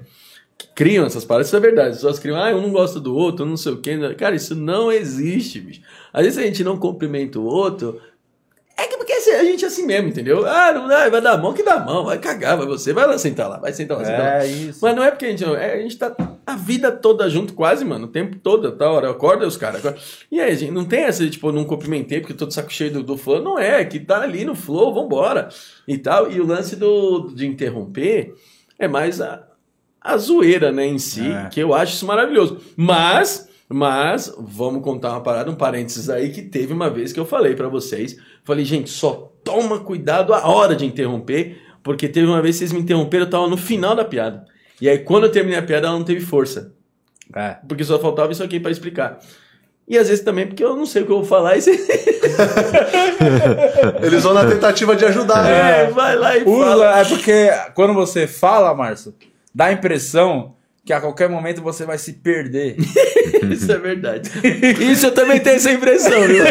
criam 0.76 1.06
essas 1.06 1.26
paradas, 1.26 1.48
isso 1.48 1.56
é 1.56 1.60
verdade. 1.60 1.90
As 1.90 1.96
pessoas 1.98 2.20
criam, 2.20 2.38
ah, 2.38 2.50
um 2.56 2.62
não 2.62 2.72
gosta 2.72 3.00
do 3.00 3.16
outro, 3.16 3.46
não 3.46 3.58
sei 3.58 3.74
o 3.74 3.78
quê. 3.78 3.98
Cara, 4.18 4.36
isso 4.36 4.56
não 4.56 4.92
existe, 4.92 5.60
bicho. 5.60 5.82
Às 6.14 6.24
vezes 6.24 6.38
a 6.40 6.44
gente 6.44 6.64
não 6.64 6.78
cumprimenta 6.78 7.40
o 7.40 7.46
outro. 7.46 8.00
É 8.78 8.88
que 8.88 8.98
porque 8.98 9.14
a 9.14 9.44
gente 9.44 9.64
é 9.64 9.68
assim 9.68 9.86
mesmo, 9.86 10.10
entendeu? 10.10 10.46
Ah, 10.46 10.72
não 10.74 10.88
vai 10.88 11.22
dar 11.22 11.38
mão 11.38 11.54
que 11.54 11.62
dá 11.62 11.80
mão, 11.80 12.06
vai 12.06 12.18
cagar, 12.18 12.58
vai 12.58 12.66
você, 12.66 12.94
vai 12.94 13.06
lá 13.06 13.18
sentar 13.18 13.48
lá, 13.48 13.60
vai 13.60 13.72
sentar 13.74 13.98
lá, 13.98 14.06
sentar 14.06 14.20
lá. 14.20 14.44
É 14.44 14.48
isso. 14.48 14.80
Mas 14.82 14.96
não 14.96 15.04
é 15.04 15.12
porque 15.12 15.26
a 15.26 15.30
gente 15.30 15.46
não. 15.46 15.56
É, 15.56 15.74
a 15.74 15.78
gente 15.78 15.98
tá 15.98 16.16
a 16.46 16.56
vida 16.56 16.92
toda 16.92 17.30
junto, 17.30 17.54
quase, 17.54 17.86
mano. 17.86 18.06
O 18.06 18.10
tempo 18.10 18.38
todo, 18.40 18.72
tá 18.72 18.90
hora. 18.90 19.12
Acorda 19.12 19.46
os 19.46 19.56
caras. 19.58 19.82
E 20.32 20.40
aí, 20.40 20.56
gente, 20.56 20.72
não 20.72 20.86
tem 20.86 21.02
essa, 21.04 21.24
de, 21.24 21.30
tipo, 21.30 21.52
não 21.52 21.64
cumprimentei 21.64 22.20
porque 22.20 22.34
eu 22.34 22.38
tô 22.38 22.48
de 22.48 22.54
saco 22.54 22.72
cheio 22.72 22.92
do, 22.92 23.04
do 23.04 23.18
flow. 23.18 23.42
Não 23.42 23.60
é, 23.60 23.86
que 23.86 24.00
tá 24.00 24.22
ali 24.22 24.44
no 24.46 24.56
flow, 24.56 24.94
vambora. 24.94 25.50
E 25.88 25.98
tal. 25.98 26.32
E 26.32 26.42
o 26.42 26.46
lance 26.46 26.76
do, 26.76 27.32
de 27.36 27.46
interromper 27.46 28.34
é 28.80 28.88
mais 28.88 29.22
a, 29.22 29.44
a 30.02 30.18
zoeira, 30.18 30.72
né, 30.72 30.86
em 30.88 30.98
si, 30.98 31.32
É. 31.32 31.50
que 31.50 31.60
eu 31.60 31.74
acho 31.74 31.94
isso 31.94 32.06
maravilhoso. 32.06 32.60
Mas. 32.76 33.50
Mas, 33.74 34.34
vamos 34.38 34.84
contar 34.84 35.12
uma 35.12 35.22
parada, 35.22 35.50
um 35.50 35.56
parênteses 35.56 36.10
aí, 36.10 36.30
que 36.30 36.42
teve 36.42 36.74
uma 36.74 36.90
vez 36.90 37.14
que 37.14 37.20
eu 37.22 37.26
falei 37.26 37.56
pra 37.56 37.70
vocês. 37.70 38.18
Falei, 38.44 38.66
gente, 38.66 38.90
só 38.90 39.32
toma 39.44 39.80
cuidado 39.80 40.34
a 40.34 40.48
hora 40.48 40.76
de 40.76 40.86
interromper, 40.86 41.58
porque 41.84 42.08
teve 42.08 42.28
uma 42.28 42.42
vez 42.42 42.56
que 42.56 42.60
vocês 42.60 42.72
me 42.72 42.80
interromperam, 42.80 43.26
eu 43.26 43.30
tava 43.30 43.48
no 43.48 43.58
final 43.58 43.96
da 43.96 44.06
piada. 44.06 44.46
E 44.80 44.88
aí, 44.90 45.00
quando 45.00 45.26
eu 45.26 45.32
terminei 45.32 45.60
a 45.60 45.64
piada, 45.64 45.88
ela 45.88 45.98
não 45.98 46.06
teve 46.06 46.22
força. 46.22 46.74
É. 47.36 47.58
Porque 47.68 47.84
só 47.84 48.00
faltava 48.00 48.32
isso 48.32 48.44
aqui 48.44 48.60
pra 48.60 48.72
explicar. 48.72 49.20
E 49.88 49.98
às 49.98 50.08
vezes 50.08 50.24
também 50.24 50.48
porque 50.48 50.64
eu 50.64 50.76
não 50.76 50.86
sei 50.86 51.02
o 51.02 51.06
que 51.06 51.12
eu 51.12 51.18
vou 51.18 51.26
falar 51.26 51.58
e 51.58 51.62
você 51.62 51.72
Eles 54.02 54.24
vão 54.24 54.34
na 54.34 54.46
tentativa 54.46 54.96
de 54.96 55.06
ajudar. 55.06 55.44
né? 55.44 55.84
é, 55.84 55.88
vai 55.88 56.16
lá 56.16 56.38
e 56.38 56.44
Usa, 56.44 56.66
fala. 56.66 57.00
é 57.00 57.06
porque 57.06 57.50
quando 57.74 57.94
você 57.94 58.28
fala, 58.28 58.74
Márcio, 58.74 59.14
dá 59.54 59.66
a 59.66 59.72
impressão 59.74 60.56
que 60.86 60.94
a 60.94 61.02
qualquer 61.02 61.30
momento 61.30 61.62
você 61.62 61.86
vai 61.86 61.98
se 61.98 62.14
perder. 62.14 62.78
Isso 63.52 63.72
é 63.72 63.78
verdade. 63.78 64.30
Isso 64.80 65.08
eu 65.08 65.14
também 65.14 65.40
tenho 65.40 65.56
essa 65.58 65.72
impressão, 65.72 66.22
viu? 66.28 66.44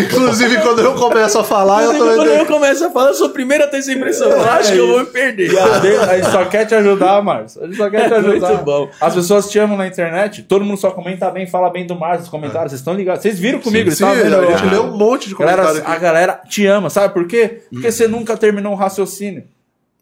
Inclusive, 0.00 0.56
quando 0.60 0.80
eu 0.80 0.94
começo 0.94 1.38
a 1.38 1.44
falar, 1.44 1.84
eu 1.84 1.94
Quando 1.94 2.16
também. 2.18 2.38
eu 2.38 2.46
começo 2.46 2.84
a 2.86 2.90
falar, 2.90 3.08
eu 3.08 3.14
sou 3.14 3.28
o 3.28 3.30
primeiro 3.30 3.64
a 3.64 3.66
ter 3.66 3.78
essa 3.78 3.92
impressão. 3.92 4.28
Eu 4.30 4.44
acho 4.50 4.72
que 4.72 4.78
eu 4.78 4.86
vou 4.88 4.98
me 5.00 5.06
perder. 5.06 5.50
A 5.58 6.16
gente 6.16 6.30
só 6.30 6.44
quer 6.46 6.64
te 6.66 6.74
ajudar, 6.74 7.22
Márcio. 7.22 7.62
A 7.62 7.66
gente 7.66 7.76
só 7.76 7.88
quer 7.90 8.08
te 8.08 8.12
É 8.14 8.16
ajudar. 8.18 8.48
muito 8.48 8.64
bom. 8.64 8.88
As 9.00 9.14
pessoas 9.14 9.48
te 9.50 9.58
amam 9.58 9.76
na 9.76 9.86
internet, 9.86 10.42
todo 10.42 10.64
mundo 10.64 10.78
só 10.78 10.90
comenta 10.90 11.30
bem, 11.30 11.46
fala 11.46 11.70
bem 11.70 11.86
do 11.86 11.94
Márcio 11.94 12.20
nos 12.20 12.28
comentários. 12.28 12.70
Vocês 12.72 12.80
estão 12.80 12.94
ligados? 12.94 13.22
Vocês 13.22 13.38
viram 13.38 13.60
comigo? 13.60 13.90
Sim, 13.90 14.04
Eles 14.06 14.18
tavam 14.20 14.38
a 14.38 14.40
vendo 14.40 14.50
gente 14.58 14.64
eu- 14.64 14.70
leu 14.70 14.82
um 14.84 14.96
monte 14.96 15.28
de 15.28 15.34
Galera, 15.34 15.62
comentário 15.62 15.92
a 15.92 15.98
galera 15.98 16.40
te 16.48 16.66
ama, 16.66 16.90
sabe 16.90 17.12
por 17.14 17.26
quê? 17.26 17.62
Porque 17.72 17.90
você 17.90 18.06
nunca 18.08 18.36
terminou 18.36 18.72
um 18.72 18.76
raciocínio. 18.76 19.44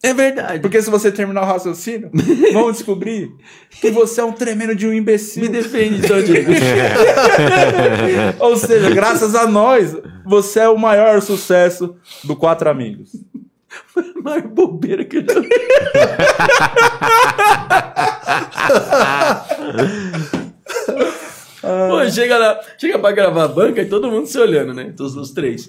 É 0.03 0.13
verdade. 0.13 0.59
Porque 0.59 0.83
se 0.83 0.91
você 0.91 1.13
terminar 1.13 1.43
o 1.43 1.47
raciocínio, 1.47 2.11
vão 2.53 2.73
descobrir 2.73 3.33
que 3.71 3.91
você 3.91 4.21
é 4.21 4.25
um 4.25 4.33
tremendo 4.33 4.75
de 4.75 4.87
um 4.87 4.93
imbecil. 4.93 5.43
Me 5.43 5.49
defende, 5.49 6.05
então, 6.05 6.21
Diego. 6.21 6.51
Ou 8.41 8.57
seja, 8.57 8.91
graças 8.91 9.37
a 9.37 9.47
nós, 9.47 9.97
você 10.25 10.61
é 10.61 10.69
o 10.69 10.77
maior 10.77 11.23
sucesso 11.23 11.95
do 12.25 12.35
Quatro 12.35 12.69
Amigos. 12.69 13.13
Mais 14.23 14.45
bobeira 14.45 15.05
que 15.05 15.19
eu 15.19 15.23
já 15.23 15.35
Pô, 21.63 22.11
chega 22.11 22.37
lá, 22.37 22.61
chega 22.77 22.99
pra 22.99 23.13
gravar 23.13 23.45
a 23.45 23.49
banca 23.49 23.81
e 23.81 23.87
todo 23.87 24.11
mundo 24.11 24.27
se 24.27 24.39
olhando, 24.39 24.75
né? 24.75 24.93
Todos 24.97 25.17
os 25.17 25.31
três. 25.31 25.69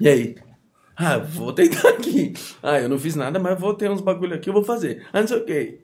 E 0.00 0.08
aí? 0.08 0.34
Ah, 0.96 1.18
vou 1.18 1.52
tentar 1.52 1.88
aqui. 1.90 2.32
Ah, 2.62 2.80
eu 2.80 2.88
não 2.88 2.98
fiz 2.98 3.14
nada, 3.14 3.38
mas 3.38 3.58
vou 3.58 3.74
ter 3.74 3.90
uns 3.90 4.00
bagulho 4.00 4.34
aqui, 4.34 4.48
eu 4.48 4.54
vou 4.54 4.64
fazer. 4.64 5.02
Ah, 5.12 5.20
não 5.20 5.28
sei 5.28 5.36
o 5.38 5.44
quê. 5.44 5.78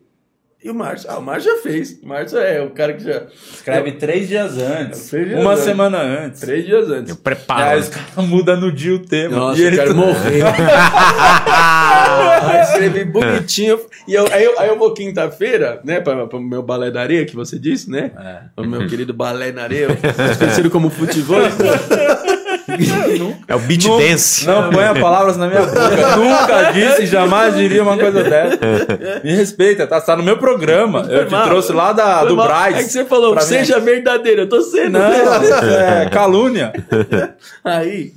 E 0.65 0.71
o 0.71 0.75
Márcio? 0.75 1.11
Ah, 1.11 1.19
o 1.19 1.23
Márcio 1.23 1.51
já 1.57 1.61
fez. 1.61 1.99
O 2.01 2.07
Márcio 2.07 2.39
é 2.39 2.63
o 2.63 2.71
cara 2.71 2.93
que 2.95 3.03
já. 3.03 3.25
Escreve 3.53 3.93
três 3.93 4.29
dias 4.29 4.57
antes. 4.59 5.11
Três 5.11 5.27
dias 5.29 5.41
uma 5.41 5.53
antes. 5.55 5.65
semana 5.65 5.99
antes. 5.99 6.41
Três 6.41 6.65
dias 6.65 6.89
antes. 6.89 7.11
Eu 7.11 7.17
Aí 7.17 7.21
preparo. 7.23 7.81
os 7.81 7.89
caras 7.89 8.29
mudam 8.29 8.61
no 8.61 8.71
dia 8.71 8.95
o 8.95 9.01
tema. 9.01 9.37
Nossa, 9.37 9.59
e 9.59 9.63
eu 9.63 9.67
ele 9.67 9.77
quero 9.77 9.91
tá- 9.91 9.97
morrer. 9.97 10.43
aí 12.45 12.61
escrevi 12.63 13.05
bonitinho. 13.07 13.81
E 14.07 14.15
eu, 14.15 14.25
aí, 14.33 14.45
eu, 14.45 14.57
aí 14.61 14.69
eu 14.69 14.79
vou 14.79 14.95
quinta-feira, 14.95 15.81
né, 15.85 16.01
para 16.01 16.25
o 16.37 16.41
meu 16.41 16.63
balé 16.63 16.93
da 16.93 17.01
areia, 17.01 17.27
que 17.27 17.35
você 17.35 17.59
disse, 17.59 17.91
né? 17.91 18.13
O 18.57 18.63
meu 18.63 18.87
querido 18.87 19.13
balé 19.13 19.51
na 19.51 19.65
areia, 19.65 19.89
conhecido 20.39 20.71
como 20.71 20.91
futebol. 20.91 21.41
É 23.49 23.55
o 23.55 23.59
beat 23.61 23.85
Não- 23.85 23.99
dance. 23.99 24.47
Não 24.47 24.71
ponha 24.71 24.95
palavras 24.95 25.37
na 25.37 25.47
minha 25.49 25.63
boca. 25.63 26.17
Nunca 26.17 26.73
disse, 26.73 27.07
jamais 27.07 27.55
diria 27.57 27.83
uma 27.83 27.97
coisa 27.99 28.23
dessa. 28.25 28.59
Me 29.23 29.33
respeita, 29.35 29.87
tá? 29.87 30.01
Tá 30.01 30.17
no 30.17 30.23
meu 30.23 30.39
programa. 30.39 31.01
Eu 31.11 31.27
te 31.27 31.31
trouxe 31.45 31.73
lá 31.73 31.93
da, 31.93 32.21
Foi 32.21 32.29
do 32.29 32.37
mal. 32.37 32.47
Braz. 32.47 32.77
É 32.77 32.83
que 32.85 32.91
você 32.91 33.05
falou, 33.05 33.39
seja 33.41 33.79
verdadeiro. 33.81 34.43
Eu 34.43 34.49
tô 34.49 34.63
sendo. 34.63 34.99
Não, 34.99 35.01
é 35.13 36.09
calúnia. 36.11 36.73
Aí 37.65 38.13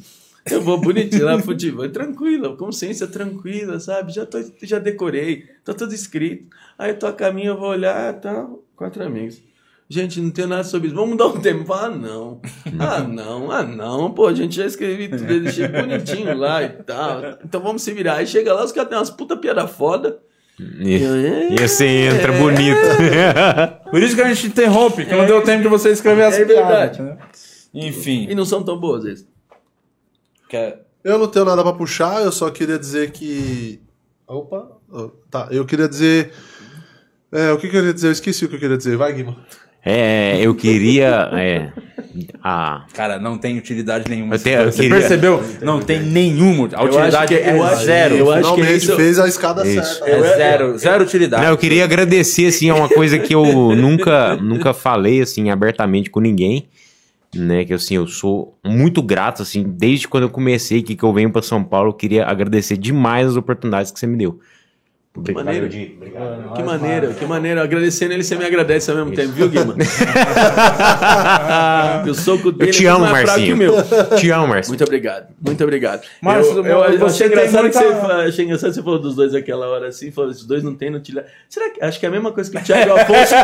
eu 0.50 0.62
vou 0.62 0.78
bonitinho 0.80 1.26
lá, 1.26 1.40
futebol, 1.42 1.90
tranquila, 1.90 2.56
consciência 2.56 3.08
tranquila, 3.08 3.80
sabe? 3.80 4.14
Já, 4.14 4.26
tô, 4.26 4.38
já 4.62 4.78
decorei, 4.78 5.44
tá 5.64 5.74
tudo 5.74 5.94
escrito. 5.94 6.46
Aí 6.78 6.92
eu 6.92 7.00
tô 7.00 7.08
a 7.08 7.14
caminho, 7.14 7.54
eu 7.54 7.58
vou 7.58 7.70
olhar, 7.70 8.14
tá, 8.14 8.46
quatro 8.76 9.04
amigos. 9.04 9.42
Gente, 9.88 10.20
não 10.20 10.32
tem 10.32 10.48
nada 10.48 10.64
sobre 10.64 10.88
isso. 10.88 10.96
Vamos 10.96 11.12
mudar 11.12 11.28
um 11.28 11.40
tempo. 11.40 11.72
Ah, 11.74 11.90
não. 11.90 12.42
Ah, 12.80 13.02
não. 13.08 13.52
Ah, 13.52 13.64
não. 13.64 14.12
Pô, 14.12 14.26
a 14.28 14.34
gente 14.34 14.56
já 14.56 14.66
escrevi 14.66 15.08
tudo, 15.10 15.32
eu 15.32 15.42
deixei 15.44 15.68
bonitinho 15.68 16.36
lá 16.36 16.64
e 16.64 16.70
tal. 16.70 17.22
Então 17.44 17.62
vamos 17.62 17.84
se 17.84 17.92
virar. 17.94 18.16
Aí 18.16 18.26
chega 18.28 18.52
lá, 18.54 18.64
os 18.66 18.72
caras 18.72 18.90
têm 18.90 18.98
umas 18.98 19.10
puta 19.12 19.38
piada 19.38 19.68
foda. 19.68 20.20
E, 20.60 20.96
é, 21.04 21.54
e 21.54 21.68
você 21.68 21.86
entra 22.08 22.32
bonito. 22.32 22.80
Por 23.92 24.02
isso 24.02 24.16
que 24.16 24.22
a 24.22 24.34
gente 24.34 24.48
interrompe, 24.48 25.06
que 25.06 25.14
não 25.14 25.26
deu 25.26 25.44
tempo 25.44 25.62
de 25.64 25.68
você 25.68 25.90
escrever 25.92 26.24
as 26.24 26.36
É 26.40 26.46
piadas. 26.46 26.68
verdade. 26.98 27.02
né? 27.02 27.18
Enfim. 27.74 28.26
E 28.30 28.34
não 28.34 28.46
são 28.46 28.64
tão 28.64 28.80
boas 28.80 29.04
vezes. 29.04 29.28
Quer- 30.50 30.80
Eu 31.04 31.20
não 31.20 31.28
tenho 31.28 31.46
nada 31.46 31.62
pra 31.62 31.74
puxar, 31.74 32.24
eu 32.24 32.32
só 32.32 32.50
queria 32.50 32.80
dizer 32.80 33.12
que. 33.12 33.80
Opa! 34.28 34.68
Oh, 34.92 35.10
Tá, 35.30 35.48
eu 35.52 35.66
queria 35.66 35.88
dizer. 35.90 36.32
É, 37.32 37.52
o 37.52 37.58
que, 37.58 37.68
que 37.68 37.76
eu 37.76 37.82
queria 37.82 37.94
dizer? 37.94 38.08
Eu 38.08 38.12
esqueci 38.14 38.46
o 38.46 38.50
que 38.50 38.56
eu 38.56 38.60
queria 38.60 38.78
dizer. 38.78 38.96
Vai, 38.96 39.12
Guima. 39.14 39.36
É, 39.88 40.40
eu 40.42 40.56
queria. 40.56 41.30
É, 41.34 41.70
a, 42.44 42.86
Cara, 42.94 43.20
não 43.20 43.38
tem 43.38 43.58
utilidade 43.58 44.10
nenhuma. 44.10 44.36
Eu 44.36 44.40
tenho- 44.40 44.60
eu 44.62 44.72
Você 44.72 44.82
queria- 44.82 44.98
percebeu? 44.98 45.44
Não 45.62 45.80
tem 45.80 46.00
nenhuma. 46.02 46.70
A 46.74 46.84
utilidade 46.84 47.16
acho 47.16 47.28
que- 47.28 47.34
é 47.36 47.76
zero. 47.76 48.16
eu 48.16 48.32
acho 48.32 48.42
que 48.42 48.48
Finalmente 48.56 48.84
isso- 48.84 48.96
fez 48.96 49.20
a 49.20 49.28
escada 49.28 49.68
Isso. 49.68 50.00
certa. 50.00 50.10
É 50.10 50.22
zero. 50.38 50.78
Zero 50.78 51.04
utilidade. 51.04 51.44
Não, 51.44 51.52
eu 51.52 51.58
queria 51.58 51.84
agradecer, 51.84 52.48
assim, 52.48 52.70
é 52.70 52.74
uma 52.74 52.90
coisa 52.90 53.20
que 53.20 53.36
eu 53.36 53.46
nunca, 53.76 54.36
nunca 54.38 54.74
falei, 54.74 55.22
assim, 55.22 55.50
abertamente 55.52 56.10
com 56.10 56.20
ninguém, 56.20 56.68
né, 57.36 57.64
que, 57.66 57.74
assim, 57.74 57.96
eu 57.96 58.08
sou 58.08 58.58
muito 58.66 59.04
grato, 59.04 59.42
assim, 59.44 59.64
desde 59.68 60.08
quando 60.08 60.24
eu 60.24 60.30
comecei 60.30 60.80
aqui, 60.80 60.96
que 60.96 61.04
eu 61.04 61.14
venho 61.14 61.30
pra 61.30 61.42
São 61.42 61.64
Paulo, 61.64 61.90
eu 61.90 61.94
queria 61.94 62.26
agradecer 62.26 62.78
demais 62.78 63.28
as 63.28 63.36
oportunidades 63.36 63.92
que 63.92 64.00
você 64.00 64.08
me 64.08 64.18
deu. 64.18 64.40
Que 65.24 65.32
maneiro. 65.32 65.70
Que 65.70 66.62
maneiro, 66.64 67.14
que 67.14 67.26
maneiro. 67.26 67.62
Agradecendo 67.62 68.14
ele, 68.14 68.24
você 68.24 68.36
me 68.36 68.44
agradece 68.46 68.92
ao 68.92 68.98
mesmo 68.98 69.14
tempo, 69.14 69.32
viu, 69.32 69.48
Guima? 69.48 69.74
o 72.10 72.14
soco 72.14 72.52
dele 72.58 72.70
Eu 72.70 72.74
te 72.74 72.86
amo, 72.86 73.06
o 73.06 73.10
Marcinho. 73.10 73.56
meu. 73.56 73.74
Te 74.18 74.30
amo, 74.30 74.48
Marcinho. 74.48 74.72
Muito 74.72 74.84
obrigado, 74.84 75.28
muito 75.42 75.64
obrigado. 75.64 76.02
Márcio, 76.22 76.58
eu, 76.58 76.66
eu, 76.66 76.84
eu 76.84 77.00
você 77.00 77.24
achei, 77.24 77.28
engraçado 77.28 77.62
muita- 77.62 77.80
que 77.80 77.86
você, 77.94 78.12
achei 78.28 78.46
engraçado 78.46 78.70
que 78.72 78.76
você 78.76 78.84
falou 78.84 79.00
dos 79.00 79.16
dois 79.16 79.34
aquela 79.34 79.68
hora 79.68 79.88
assim, 79.88 80.12
falou, 80.12 80.32
esses 80.32 80.44
dois 80.46 80.62
não 80.64 80.76
tem 80.76 80.94
utilidade. 80.94 81.32
Será 81.50 81.70
que. 81.70 81.82
Acho 81.84 81.98
que 82.00 82.06
é 82.06 82.10
a 82.10 82.12
mesma 82.12 82.32
coisa 82.34 82.52
que 82.52 82.58
o 82.58 82.62
Thiago 82.62 82.92
Afonso 83.00 83.36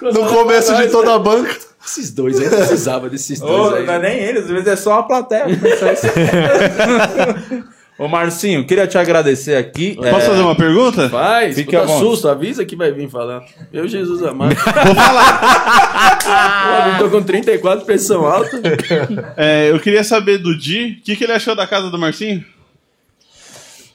pensa. 0.00 0.10
No 0.20 0.26
começo 0.26 0.74
de 0.76 0.88
toda 0.88 1.14
a 1.14 1.18
banca. 1.18 1.54
Esses 1.86 2.10
dois 2.12 2.40
aí, 2.40 2.48
precisava 2.48 3.10
desses 3.10 3.38
dois 3.40 3.72
Ô, 3.72 3.74
aí. 3.76 3.84
não 3.84 3.92
é 3.94 3.98
nem 3.98 4.18
eles, 4.20 4.44
às 4.44 4.48
vezes 4.50 4.66
é 4.68 4.74
só 4.76 5.00
a 5.00 5.02
plateia. 5.02 5.44
Ô 7.96 8.08
Marcinho, 8.08 8.66
queria 8.66 8.88
te 8.88 8.98
agradecer 8.98 9.54
aqui. 9.56 9.94
Posso 9.94 10.08
É, 10.08 10.20
fazer 10.20 10.40
uma 10.42 10.56
pergunta? 10.56 11.08
Faz, 11.08 11.56
vontade. 11.56 11.98
susto, 12.00 12.28
avisa 12.28 12.64
que 12.64 12.74
vai 12.74 12.90
vir 12.90 13.08
falar. 13.08 13.44
Eu, 13.72 13.86
Jesus 13.86 14.20
amado. 14.24 14.52
Vou 14.84 14.94
falar. 14.96 16.90
eu 16.92 16.98
tô 17.04 17.10
com 17.10 17.22
34, 17.22 17.84
pressão 17.84 18.26
alta. 18.26 18.60
É, 19.36 19.70
eu 19.70 19.78
queria 19.78 20.02
saber 20.02 20.38
do 20.38 20.58
Di, 20.58 20.98
o 21.00 21.04
que, 21.04 21.14
que 21.14 21.22
ele 21.22 21.32
achou 21.34 21.54
da 21.54 21.68
casa 21.68 21.88
do 21.88 21.98
Marcinho? 21.98 22.44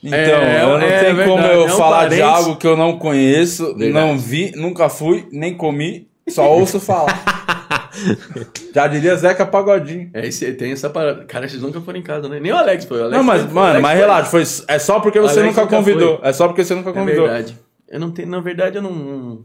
Então, 0.02 0.18
É, 0.18 0.64
eu 0.64 0.70
não 0.70 0.88
é 0.88 1.04
tenho 1.04 1.16
como 1.26 1.36
verdade, 1.44 1.54
eu 1.56 1.68
é 1.68 1.74
um 1.74 1.78
falar 1.78 2.04
de 2.08 2.18
parente. 2.18 2.22
algo 2.22 2.56
que 2.56 2.66
eu 2.68 2.78
não 2.78 2.98
conheço, 2.98 3.76
Verdade. 3.76 3.92
não 4.08 4.18
vi, 4.18 4.54
nunca 4.56 4.88
fui, 4.88 5.28
nem 5.30 5.54
comi, 5.54 6.08
só 6.30 6.50
ouço 6.50 6.80
falar. 6.80 7.22
Já 8.74 8.88
diria 8.88 9.16
Zeca 9.16 9.46
Pagodinho. 9.46 10.10
É, 10.14 10.28
esse, 10.28 10.52
tem 10.54 10.72
essa 10.72 10.90
parada. 10.90 11.26
Cara, 11.26 11.48
vocês 11.48 11.62
nunca 11.62 11.82
foram 11.82 12.00
em 12.00 12.04
casa, 12.04 12.28
né? 12.30 12.40
Nem 12.40 12.52
o 12.52 12.58
Alex 12.58 12.86
foi. 12.86 13.00
O 13.00 13.04
Alex 13.04 13.18
Não, 13.18 13.24
mas, 13.24 13.42
foi- 13.44 13.52
mano, 13.54 13.82
mas 13.82 13.92
foi. 13.92 14.00
relaxa, 14.02 14.30
foi, 14.30 14.44
é 14.68 14.80
só 14.80 15.00
porque 15.00 15.20
você 15.20 15.42
nunca 15.44 15.62
nunca 15.62 15.76
convidou. 15.76 16.20
É 16.24 16.32
só 16.34 16.48
porque 16.48 16.64
você 16.64 16.76
nunca 16.76 16.90
É 16.92 16.94
convidou. 16.94 17.26
verdade. 17.28 17.58
Eu 17.90 18.00
não 18.00 18.12
tenho, 18.12 18.28
na 18.30 18.40
verdade, 18.40 18.78
eu 18.78 18.82
não. 18.82 19.44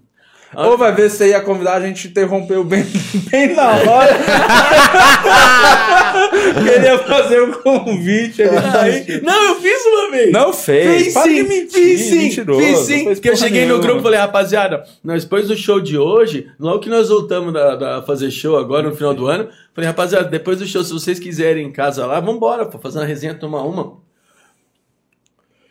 Ou 0.56 0.78
vai 0.78 0.93
ver 0.94 1.10
se 1.10 1.16
você 1.16 1.28
ia 1.31 1.40
convidar, 1.40 1.74
a 1.74 1.81
gente 1.81 2.06
interrompeu 2.09 2.62
bem, 2.62 2.85
bem 3.31 3.56
na 3.56 3.66
hora. 3.72 4.14
Queria 6.65 6.99
fazer 6.99 7.43
um 7.43 7.53
convite. 7.53 8.43
Ele 8.43 8.51
Aí- 8.57 9.21
não, 9.23 9.49
eu 9.51 9.55
fiz 9.61 9.85
uma 9.87 10.11
vez. 10.11 10.33
Não 10.33 10.53
fez. 10.53 11.05
Fiz 11.05 11.12
sim, 11.15 11.43
mentir, 11.43 11.71
fiz 11.71 12.01
sim, 12.01 12.19
mentiroso, 12.19 12.61
fiz 12.61 12.79
sim. 12.81 13.05
fez 13.05 13.21
Que 13.21 13.31
eu 13.31 13.37
cheguei 13.37 13.62
no 13.62 13.66
nenhuma. 13.69 13.83
grupo 13.83 14.01
e 14.01 14.03
falei, 14.03 14.19
rapaziada, 14.21 14.85
nós 15.03 15.25
depois 15.25 15.49
do 15.49 15.57
show 15.57 15.81
de 15.81 15.97
hoje, 15.99 16.49
logo 16.59 16.81
que 16.81 16.89
nós 16.91 17.09
voltamos 17.09 17.53
da, 17.53 17.77
da 17.77 18.03
fazer 18.03 18.31
show 18.31 18.57
agora 18.57 18.89
no 18.89 18.95
final 18.97 19.15
do 19.15 19.27
ano, 19.27 19.49
falei, 19.75 19.89
rapaziada, 19.89 20.25
depois 20.29 20.59
do 20.59 20.66
show, 20.66 20.83
se 20.85 20.93
vocês 20.93 21.19
quiserem 21.19 21.66
em 21.66 21.73
casa 21.73 22.07
lá, 22.07 22.21
vambora, 22.21 22.66
pô, 22.66 22.79
fazer 22.79 22.99
uma 22.99 23.05
resenha, 23.07 23.35
tomar 23.35 23.62
uma. 23.62 24.03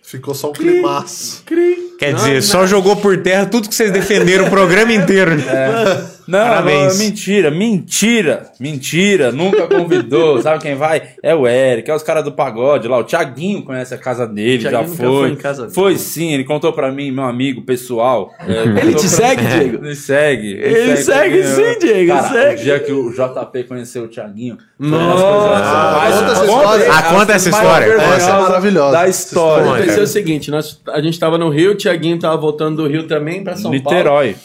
Ficou 0.01 0.35
só 0.35 0.49
um 0.49 0.53
climaço. 0.53 1.41
Cri. 1.45 1.93
Quer 1.97 2.11
Não, 2.11 2.19
dizer, 2.19 2.33
não. 2.35 2.41
só 2.41 2.67
jogou 2.67 2.95
por 2.97 3.17
terra 3.23 3.45
tudo 3.45 3.67
que 3.69 3.73
vocês 3.73 3.89
defenderam 3.91 4.45
o 4.45 4.49
programa 4.49 4.93
inteiro. 4.93 5.35
né? 5.35 6.12
Não, 6.27 6.39
Parabéns. 6.39 6.97
não, 6.97 7.05
mentira, 7.05 7.51
mentira, 7.51 8.51
mentira, 8.59 9.31
nunca 9.31 9.67
convidou. 9.67 10.39
Sabe 10.43 10.61
quem 10.61 10.75
vai? 10.75 11.01
É 11.21 11.35
o 11.35 11.47
Eric, 11.47 11.89
é 11.89 11.95
os 11.95 12.03
caras 12.03 12.23
do 12.23 12.31
pagode 12.31 12.87
lá. 12.87 12.97
O 12.97 13.03
Thiaguinho 13.03 13.63
conhece 13.63 13.93
a 13.93 13.97
casa 13.97 14.25
dele, 14.25 14.63
já 14.63 14.83
foi. 14.83 14.95
foi 15.05 15.29
em 15.31 15.35
casa 15.35 15.63
dele. 15.63 15.73
Foi 15.73 15.97
sim, 15.97 16.33
ele 16.33 16.43
contou 16.43 16.71
pra 16.73 16.91
mim, 16.91 17.11
meu 17.11 17.25
amigo 17.25 17.61
pessoal. 17.63 18.31
É, 18.47 18.81
Ele 18.81 18.93
te 18.95 19.07
segue, 19.07 19.45
Diego? 19.45 19.85
Ele 19.85 19.95
segue. 19.95 20.47
Ele 20.53 20.97
segue 20.97 21.41
também, 21.43 21.55
sim, 21.55 21.61
eu- 21.61 21.79
Diego, 21.79 22.13
Cara, 22.13 22.29
segue. 22.29 22.61
O 22.61 22.63
dia 22.63 22.79
que 22.79 22.91
o 22.91 23.11
JP 23.11 23.63
conheceu 23.65 24.03
o 24.03 24.07
Thiaguinho. 24.07 24.57
Nossa. 24.79 25.23
Ah, 25.25 26.09
conta 26.11 26.31
essa 26.31 26.43
história. 26.45 26.85
Ah, 26.91 27.03
conta 27.03 27.33
essa 27.33 27.49
história. 27.49 27.87
vergonhosa 27.87 28.15
Essa 28.15 28.29
é 28.29 28.41
maravilhosa. 28.41 28.91
Da 28.91 29.07
história. 29.07 29.71
Aconteceu 29.73 30.03
o 30.03 30.07
seguinte, 30.07 30.51
nós, 30.51 30.81
a 30.87 31.01
gente 31.01 31.19
tava 31.19 31.37
no 31.37 31.49
Rio, 31.49 31.71
o 31.71 31.75
Thiaguinho 31.75 32.19
tava 32.19 32.37
voltando 32.37 32.83
do 32.83 32.87
Rio 32.87 33.07
também 33.07 33.43
pra 33.43 33.55
São 33.55 33.71
Paulo. 33.71 33.77
Niterói. 33.97 34.35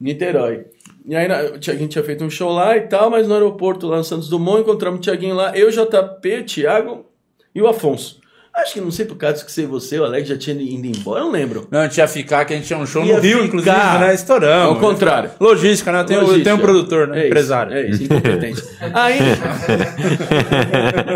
Niterói. 0.00 0.66
E 1.06 1.14
aí 1.14 1.28
o 1.54 1.58
Thiaguinho 1.58 1.88
tinha 1.88 2.02
feito 2.02 2.24
um 2.24 2.30
show 2.30 2.50
lá 2.52 2.76
e 2.76 2.80
tal, 2.82 3.08
mas 3.10 3.28
no 3.28 3.34
aeroporto 3.34 3.86
lá 3.86 3.98
no 3.98 4.04
Santos 4.04 4.28
Dumont 4.28 4.62
encontramos 4.62 4.98
o 4.98 5.02
Thiaguinho 5.02 5.36
lá, 5.36 5.56
eu, 5.56 5.70
JP, 5.70 6.42
Thiago 6.42 7.06
e 7.54 7.62
o 7.62 7.68
Afonso. 7.68 8.18
Acho 8.52 8.72
que 8.72 8.80
não 8.80 8.90
sei 8.90 9.04
por 9.04 9.16
causa 9.16 9.44
que 9.44 9.52
sei 9.52 9.66
você, 9.66 10.00
o 10.00 10.04
Alex 10.04 10.26
já 10.28 10.36
tinha 10.38 10.56
ido 10.56 10.86
embora, 10.86 11.20
eu 11.20 11.24
não 11.26 11.32
lembro. 11.32 11.68
Não, 11.70 11.80
a 11.80 11.82
gente 11.84 11.98
ia 11.98 12.08
ficar, 12.08 12.42
que 12.46 12.54
a 12.54 12.56
gente 12.56 12.66
tinha 12.66 12.78
um 12.78 12.86
show 12.86 13.04
Ia 13.04 13.16
no 13.16 13.20
Rio, 13.20 13.32
ficar. 13.34 13.46
inclusive, 13.46 13.76
né? 13.76 14.14
Estouramos. 14.14 14.68
Ao 14.68 14.80
contrário. 14.80 15.30
Logística, 15.38 15.92
né? 15.92 16.00
Eu 16.00 16.04
tenho, 16.06 16.18
eu 16.20 16.22
Logística. 16.22 16.44
tenho 16.44 16.56
um 16.56 16.60
produtor, 16.60 17.06
né? 17.06 17.16
É 17.16 17.20
isso, 17.20 17.26
Empresário. 17.28 17.76
É 17.76 17.86
isso, 17.86 18.02
incompetente. 18.04 18.62
Aí, 18.94 19.18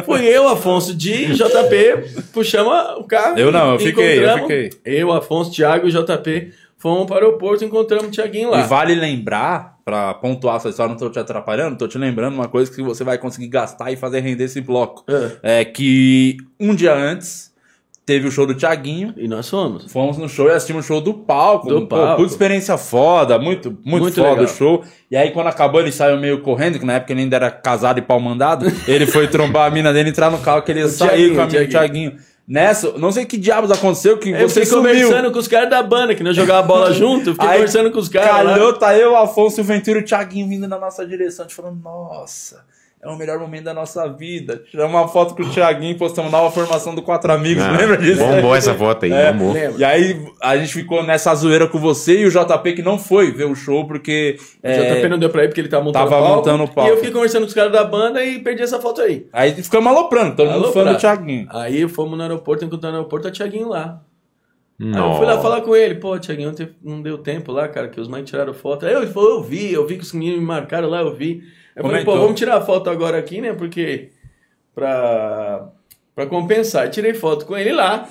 fui 0.05 0.27
eu, 0.27 0.49
Afonso, 0.49 0.95
de 0.95 1.33
JP, 1.35 2.27
puxamos 2.31 2.73
o 2.99 3.05
carro. 3.05 3.39
Eu 3.39 3.51
não, 3.51 3.73
eu 3.73 3.79
fiquei, 3.79 4.23
eu 4.23 4.39
fiquei. 4.41 4.71
Eu, 4.85 5.11
Afonso, 5.11 5.51
Thiago 5.51 5.89
e 5.89 5.91
JP 5.91 6.53
fomos 6.81 7.07
para 7.07 7.17
o 7.17 7.27
aeroporto 7.27 7.63
e 7.63 7.67
encontramos 7.67 8.09
o 8.09 8.11
Thiaguinho 8.11 8.51
lá. 8.51 8.61
E 8.61 8.67
vale 8.67 8.95
lembrar, 8.95 9.79
pra 9.85 10.15
pontuar 10.15 10.57
essa 10.57 10.71
história, 10.71 10.91
não 10.91 10.99
tô 10.99 11.11
te 11.11 11.19
atrapalhando, 11.19 11.77
tô 11.77 11.87
te 11.87 11.99
lembrando 11.99 12.35
uma 12.35 12.49
coisa 12.49 12.71
que 12.73 12.83
você 12.83 13.05
vai 13.05 13.19
conseguir 13.19 13.49
gastar 13.49 13.93
e 13.93 13.97
fazer 13.97 14.21
render 14.21 14.45
esse 14.45 14.61
bloco. 14.61 15.05
É 15.43 15.65
que 15.65 16.39
um 16.59 16.75
dia 16.75 16.95
antes 16.95 17.51
teve 18.07 18.27
o 18.27 18.31
show 18.31 18.45
do 18.45 18.55
Thiaguinho. 18.55 19.15
E 19.17 19.29
nós 19.29 19.49
fomos. 19.49 19.93
Fomos 19.93 20.19
no 20.19 20.29
show 20.29 20.49
e 20.49 20.51
assistimos 20.53 20.85
o 20.85 20.89
show 20.89 21.01
do 21.01 21.15
palco. 21.15 21.69
Do 21.69 21.83
Pô, 21.83 21.97
palco. 21.97 22.23
Puta 22.23 22.33
experiência 22.33 22.77
foda, 22.77 23.39
muito, 23.39 23.71
muito, 23.85 24.03
Muito 24.03 24.15
foda 24.17 24.31
legal. 24.31 24.45
o 24.47 24.49
show. 24.49 24.85
E 25.09 25.17
aí, 25.17 25.31
quando 25.31 25.47
acabou, 25.47 25.81
ele 25.81 25.93
saiu 25.93 26.19
meio 26.19 26.41
correndo, 26.41 26.79
que 26.79 26.85
na 26.85 26.95
época 26.95 27.13
ele 27.13 27.21
ainda 27.21 27.37
era 27.37 27.51
casado 27.51 27.99
e 27.99 28.03
pau 28.03 28.19
mandado. 28.19 28.67
ele 28.89 29.07
foi 29.07 29.29
trombar 29.29 29.69
a 29.69 29.71
mina 29.71 29.93
dele, 29.93 30.11
entrar 30.11 30.29
no 30.31 30.39
carro, 30.39 30.63
que 30.63 30.73
ele 30.73 30.81
ia 30.81 30.87
O 30.87 30.89
sair 30.89 31.09
Thiaguinho, 31.11 31.35
com 31.37 31.41
a 31.41 31.45
o 31.45 31.47
mina 31.49 31.65
do 31.65 31.71
Thiaguinho. 31.71 32.17
Nessa, 32.51 32.99
não 32.99 33.13
sei 33.13 33.25
que 33.25 33.37
diabos 33.37 33.71
aconteceu, 33.71 34.19
que 34.19 34.31
Eu 34.31 34.49
você 34.49 34.67
sumiu. 34.67 34.83
conversando 34.93 35.31
com 35.31 35.39
os 35.39 35.47
caras 35.47 35.71
da 35.71 35.81
banda, 35.85 36.17
que 36.17 36.23
nós 36.25 36.35
jogava 36.35 36.67
bola 36.67 36.91
junto, 36.93 37.31
fiquei 37.33 37.49
Aí, 37.49 37.55
conversando 37.59 37.93
com 37.93 38.01
os 38.01 38.09
caras 38.09 38.45
lá. 38.45 38.55
Calhou, 38.55 38.73
tá 38.73 38.99
eu, 38.99 39.17
Afonso 39.17 39.61
o 39.61 39.65
Ventura 39.65 40.01
e 40.01 40.03
o 40.03 40.05
Thiaguinho 40.05 40.49
vindo 40.49 40.67
na 40.67 40.77
nossa 40.77 41.07
direção. 41.07 41.45
Gente 41.45 41.55
falando, 41.55 41.81
nossa, 41.81 42.65
é 43.03 43.09
o 43.09 43.17
melhor 43.17 43.39
momento 43.39 43.65
da 43.65 43.73
nossa 43.73 44.07
vida. 44.09 44.63
Tiramos 44.71 44.95
uma 44.95 45.09
foto 45.09 45.35
com 45.35 45.43
o 45.43 45.49
Thiaguinho, 45.51 45.97
postamos 45.97 46.31
nova 46.31 46.51
formação 46.51 46.95
do 46.95 47.01
Quatro 47.01 47.33
Amigos, 47.33 47.65
Ah, 47.65 47.71
lembra 47.71 47.97
disso? 47.97 48.23
Bombou 48.23 48.55
essa 48.55 48.75
foto 48.75 49.07
aí, 49.07 49.13
É, 49.13 49.33
bombou. 49.33 49.57
E 49.79 49.83
aí 49.83 50.23
a 50.43 50.57
gente 50.59 50.75
ficou 50.75 51.03
nessa 51.03 51.35
zoeira 51.35 51.67
com 51.67 51.79
você 51.79 52.21
e 52.21 52.27
o 52.27 52.31
JP 52.31 52.75
que 52.75 52.83
não 52.83 52.99
foi 52.99 53.31
ver 53.33 53.47
o 53.47 53.55
show 53.55 53.87
porque. 53.87 54.37
O 54.63 54.67
é, 54.69 54.97
JP 54.97 55.09
não 55.09 55.19
deu 55.19 55.31
pra 55.31 55.45
ir 55.45 55.49
porque 55.49 55.63
ele 55.63 55.69
tava 55.69 55.83
montando 55.83 56.11
Tava 56.11 56.21
o 56.21 56.25
palco. 56.25 56.37
montando 56.37 56.65
o 56.65 56.69
palco. 56.69 56.91
E 56.91 56.93
eu 56.93 56.97
fiquei 56.97 57.11
conversando 57.11 57.43
com 57.43 57.49
os 57.49 57.55
caras 57.55 57.73
da 57.73 57.85
banda 57.85 58.23
e 58.23 58.39
perdi 58.41 58.63
essa 58.63 58.79
foto 58.79 59.01
aí. 59.01 59.27
Aí 59.33 59.53
ficamos 59.55 59.91
aloprando, 59.91 60.37
todo 60.37 60.51
mundo 60.51 60.71
fã 60.71 60.85
do 60.85 60.99
Thiaguinho. 60.99 61.47
Aí 61.51 61.89
fomos 61.89 62.19
no 62.19 62.23
aeroporto, 62.23 62.67
encontramos 62.67 62.93
no 62.93 62.99
aeroporto 63.01 63.29
a 63.29 63.31
Thiaguinho 63.31 63.69
lá. 63.69 64.03
Aí 64.79 64.93
eu 64.95 65.15
fui 65.15 65.27
lá 65.27 65.39
falar 65.41 65.63
com 65.63 65.75
ele, 65.75 65.95
pô, 65.95 66.19
Thiaguinho, 66.19 66.55
não 66.83 66.97
não 66.97 67.03
deu 67.03 67.17
tempo 67.19 67.51
lá, 67.53 67.67
cara, 67.69 67.89
que 67.89 68.01
os 68.01 68.09
mães 68.09 68.29
tiraram 68.29 68.53
foto. 68.53 68.85
Aí 68.85 68.95
ele 68.95 69.07
falou, 69.07 69.37
eu 69.39 69.43
vi, 69.43 69.73
eu 69.73 69.87
vi 69.87 69.97
que 69.97 70.03
os 70.03 70.13
meninos 70.13 70.41
me 70.41 70.47
marcaram 70.47 70.89
lá, 70.89 71.01
eu 71.01 71.15
vi. 71.15 71.43
Eu 71.81 71.87
falei, 71.87 72.05
Comentou. 72.05 72.15
pô, 72.15 72.21
vamos 72.21 72.39
tirar 72.39 72.57
a 72.57 72.61
foto 72.61 72.91
agora 72.91 73.19
aqui, 73.19 73.41
né, 73.41 73.53
porque... 73.53 74.11
Pra, 74.75 75.69
pra 76.15 76.27
compensar. 76.27 76.87
E 76.87 76.91
tirei 76.91 77.15
foto 77.15 77.47
com 77.47 77.57
ele 77.57 77.73
lá. 77.73 78.09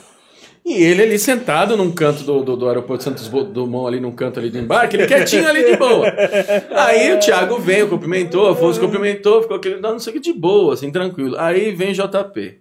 E 0.66 0.84
ele 0.84 1.04
ali 1.04 1.18
sentado 1.18 1.78
num 1.78 1.92
canto 1.92 2.24
do, 2.24 2.44
do, 2.44 2.58
do 2.58 2.68
aeroporto 2.68 3.04
Santos 3.04 3.28
Dumont, 3.28 3.88
ali 3.88 4.00
num 4.00 4.12
canto 4.12 4.40
ali 4.40 4.50
do 4.50 4.58
embarque, 4.60 4.98
ele 4.98 5.08
quietinho 5.08 5.48
ali 5.48 5.64
de 5.64 5.78
boa. 5.78 6.14
Aí 6.76 7.14
o 7.14 7.20
Thiago 7.20 7.58
veio, 7.60 7.88
cumprimentou, 7.88 8.46
o 8.46 8.50
Afonso 8.50 8.80
cumprimentou, 8.80 9.42
ficou 9.42 9.58
aquele, 9.58 9.80
não, 9.80 9.98
sei 9.98 10.12
o 10.12 10.14
que, 10.14 10.20
de 10.20 10.34
boa, 10.34 10.74
assim, 10.74 10.92
tranquilo. 10.92 11.36
Aí 11.40 11.72
vem 11.72 11.94
JP. 11.94 12.60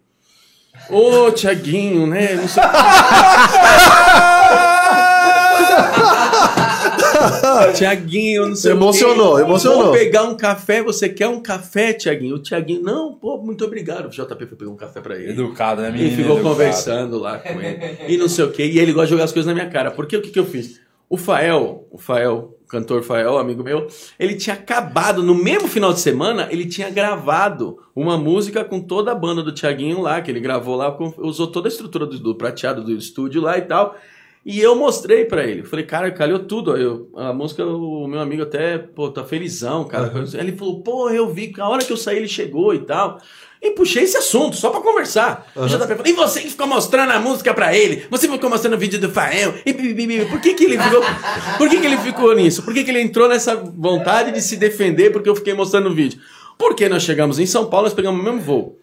Ô, 0.90 1.30
Tiaguinho, 1.32 2.06
né? 2.06 2.34
Não 2.34 2.48
sei... 2.48 2.62
Tiaguinho, 7.74 8.48
não 8.48 8.54
sei 8.56 8.72
Emocionou, 8.72 9.32
o 9.34 9.36
quê. 9.36 9.42
emocionou. 9.42 9.82
Vou 9.84 9.92
pegar 9.92 10.22
um 10.24 10.36
café, 10.36 10.82
você 10.82 11.08
quer 11.08 11.28
um 11.28 11.40
café, 11.40 11.92
Tiaguinho? 11.92 12.36
O 12.36 12.38
Tiaguinho, 12.38 12.82
não, 12.82 13.12
pô, 13.14 13.38
muito 13.38 13.64
obrigado. 13.64 14.06
O 14.06 14.10
JP 14.10 14.46
foi 14.46 14.56
pegar 14.58 14.70
um 14.70 14.76
café 14.76 15.00
pra 15.00 15.16
ele. 15.16 15.30
Educado, 15.32 15.82
né, 15.82 15.88
E 15.88 15.92
menino? 15.92 16.10
ficou 16.16 16.36
Educado. 16.36 16.48
conversando 16.54 17.18
lá 17.18 17.38
com 17.38 17.60
ele. 17.60 17.98
E 18.08 18.16
não 18.16 18.28
sei 18.28 18.44
o 18.44 18.50
quê. 18.50 18.64
E 18.66 18.78
ele 18.78 18.92
gosta 18.92 19.06
de 19.06 19.12
jogar 19.12 19.24
as 19.24 19.32
coisas 19.32 19.46
na 19.46 19.54
minha 19.54 19.68
cara. 19.70 19.90
Porque 19.90 20.16
o 20.16 20.22
que, 20.22 20.30
que 20.30 20.38
eu 20.38 20.46
fiz? 20.46 20.80
O 21.10 21.16
Fael, 21.16 21.86
o 21.90 21.96
Fael, 21.96 22.54
o 22.62 22.68
cantor 22.68 23.02
Fael, 23.02 23.38
amigo 23.38 23.64
meu, 23.64 23.86
ele 24.20 24.34
tinha 24.34 24.52
acabado, 24.54 25.22
no 25.22 25.34
mesmo 25.34 25.66
final 25.66 25.90
de 25.90 26.00
semana, 26.00 26.46
ele 26.50 26.66
tinha 26.66 26.90
gravado 26.90 27.78
uma 27.96 28.18
música 28.18 28.62
com 28.62 28.78
toda 28.78 29.10
a 29.10 29.14
banda 29.14 29.42
do 29.42 29.50
Tiaguinho 29.50 30.02
lá, 30.02 30.20
que 30.20 30.30
ele 30.30 30.38
gravou 30.38 30.76
lá, 30.76 30.92
com- 30.92 31.14
usou 31.16 31.46
toda 31.46 31.66
a 31.66 31.70
estrutura 31.70 32.04
do, 32.04 32.18
do 32.18 32.34
prateado 32.34 32.84
do 32.84 32.92
estúdio 32.92 33.40
lá 33.40 33.56
e 33.56 33.62
tal. 33.62 33.96
E 34.44 34.60
eu 34.60 34.74
mostrei 34.74 35.24
pra 35.24 35.44
ele. 35.44 35.62
Falei, 35.62 35.84
cara, 35.84 36.10
calhou 36.10 36.38
tudo. 36.38 36.76
Eu- 36.76 37.10
a 37.16 37.32
música, 37.32 37.64
o 37.66 38.06
meu 38.06 38.20
amigo 38.20 38.42
até, 38.42 38.78
pô, 38.78 39.10
tá 39.10 39.22
felizão, 39.24 39.84
cara. 39.84 40.10
Aí 40.14 40.40
Ele 40.40 40.52
falou, 40.56 40.80
pô, 40.80 41.10
eu 41.10 41.28
vi, 41.28 41.52
a 41.58 41.68
hora 41.68 41.84
que 41.84 41.92
eu 41.92 41.96
saí 41.96 42.16
ele 42.16 42.28
chegou 42.28 42.72
e 42.74 42.78
tal. 42.78 43.18
E 43.60 43.72
puxei 43.72 44.04
esse 44.04 44.16
assunto, 44.16 44.54
só 44.56 44.70
pra 44.70 44.80
conversar. 44.80 45.50
O 45.56 45.66
JP 45.66 45.86
falou, 45.96 46.06
e 46.06 46.12
você 46.12 46.40
que 46.40 46.48
ficou 46.50 46.66
mostrando 46.68 47.10
a 47.10 47.18
música 47.18 47.52
pra 47.52 47.76
ele? 47.76 48.06
Você 48.08 48.28
ficou 48.28 48.48
mostrando 48.48 48.74
o 48.74 48.78
vídeo 48.78 49.00
do 49.00 49.10
Fael? 49.10 49.52
E 49.66 49.72
Por 50.26 50.40
que 50.40 50.54
que 50.54 50.64
ele 50.64 50.78
ficou... 50.78 51.02
Por 51.58 51.68
que 51.68 51.80
que 51.80 51.86
ele 51.86 51.96
ficou 51.98 52.34
nisso? 52.36 52.62
Por 52.62 52.72
que 52.72 52.84
que 52.84 52.90
ele 52.90 53.00
entrou 53.02 53.28
nessa 53.28 53.56
vontade 53.56 54.30
de 54.32 54.40
se 54.40 54.56
defender 54.56 55.10
porque 55.10 55.28
eu 55.28 55.34
fiquei 55.34 55.54
mostrando 55.54 55.88
o 55.90 55.94
vídeo? 55.94 56.20
Porque 56.56 56.88
nós 56.88 57.02
chegamos 57.02 57.38
em 57.40 57.46
São 57.46 57.66
Paulo, 57.66 57.86
nós 57.86 57.94
pegamos 57.94 58.20
o 58.20 58.24
mesmo 58.24 58.40
voo. 58.40 58.78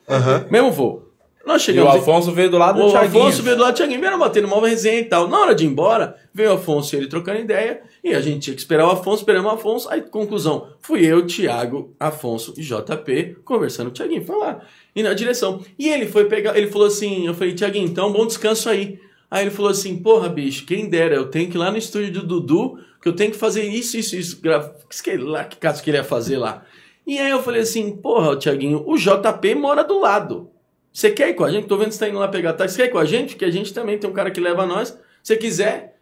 Mesmo 0.51 0.71
voo. 0.71 1.04
Nós 1.45 1.61
E 1.61 1.63
o 1.63 1.65
chegamos... 1.65 1.95
Afonso 1.95 2.31
veio 2.31 2.49
do 2.49 2.57
lado 2.57 2.79
do 2.79 2.87
o 2.87 2.91
Thiaguinho. 2.91 3.23
Afonso 3.23 3.43
veio 3.43 3.55
do 3.55 3.61
lado 3.61 3.73
do 3.73 3.77
Thiaguinho, 3.77 3.99
vieram 3.99 4.17
batendo 4.17 4.47
uma 4.47 4.67
resenha 4.67 4.99
e 4.99 5.05
tal. 5.05 5.27
Na 5.27 5.39
hora 5.39 5.53
de 5.53 5.63
ir 5.63 5.67
embora, 5.67 6.15
veio 6.33 6.51
o 6.51 6.53
Afonso 6.55 6.95
e 6.95 6.97
ele 6.97 7.07
trocando 7.07 7.39
ideia, 7.39 7.81
e 8.03 8.13
a 8.13 8.21
gente 8.21 8.39
tinha 8.39 8.55
que 8.55 8.61
esperar 8.61 8.87
o 8.87 8.91
Afonso, 8.91 9.21
esperamos 9.21 9.51
o 9.51 9.55
Afonso. 9.55 9.89
Aí, 9.89 10.01
conclusão, 10.01 10.69
fui 10.81 11.05
eu, 11.05 11.25
Thiago, 11.25 11.93
Afonso 11.99 12.53
e 12.57 12.61
JP 12.61 13.37
conversando 13.45 13.87
com 13.87 13.91
o 13.91 13.93
Thiaguinho, 13.93 14.25
foi 14.25 14.37
lá, 14.37 14.61
e 14.95 15.03
na 15.03 15.13
direção. 15.13 15.61
E 15.77 15.87
ele 15.87 16.07
foi 16.07 16.25
pegar, 16.25 16.57
ele 16.57 16.67
falou 16.67 16.87
assim, 16.87 17.27
eu 17.27 17.33
falei, 17.33 17.53
Thiaguinho, 17.53 17.87
então 17.87 18.11
bom 18.11 18.25
descanso 18.25 18.67
aí. 18.69 18.99
Aí 19.29 19.43
ele 19.43 19.51
falou 19.51 19.71
assim, 19.71 19.97
porra, 19.97 20.29
bicho, 20.29 20.65
quem 20.65 20.87
dera, 20.87 21.15
eu 21.15 21.27
tenho 21.27 21.49
que 21.49 21.57
ir 21.57 21.59
lá 21.59 21.69
no 21.69 21.77
estúdio 21.77 22.11
do 22.11 22.23
Dudu, 22.23 22.79
que 23.01 23.09
eu 23.09 23.13
tenho 23.13 23.31
que 23.31 23.37
fazer 23.37 23.63
isso, 23.63 23.97
isso, 23.97 24.15
isso. 24.15 24.41
Gra... 24.41 24.73
Que, 25.03 25.17
lá, 25.17 25.43
que 25.43 25.57
caso 25.57 25.83
que 25.83 25.89
ele 25.89 25.97
ia 25.97 26.03
fazer 26.03 26.37
lá. 26.37 26.63
E 27.05 27.19
aí 27.19 27.29
eu 27.29 27.43
falei 27.43 27.61
assim, 27.61 27.95
porra, 27.97 28.35
Thiaguinho, 28.35 28.83
o 28.87 28.97
JP 28.97 29.55
mora 29.55 29.83
do 29.83 29.99
lado. 29.99 30.49
Você 30.95 31.11
quer 31.11 31.27
ir 31.27 31.33
com 31.33 31.43
a 31.43 31.51
gente? 31.51 31.67
Tô 31.67 31.75
vendo 31.75 31.89
que 31.89 31.95
você 31.95 31.99
tá 31.99 32.07
indo 32.07 32.17
lá 32.17 32.29
pegar 32.29 32.53
táxi. 32.53 32.75
Você 32.75 32.83
quer 32.83 32.87
ir 32.87 32.91
com 32.93 32.97
a 32.97 33.03
gente? 33.03 33.31
Porque 33.31 33.43
a 33.43 33.51
gente 33.51 33.73
também 33.73 33.97
tem 33.97 34.09
um 34.09 34.13
cara 34.13 34.31
que 34.31 34.39
leva 34.39 34.65
nós. 34.65 34.97
Se 35.21 35.35
quiser. 35.35 35.97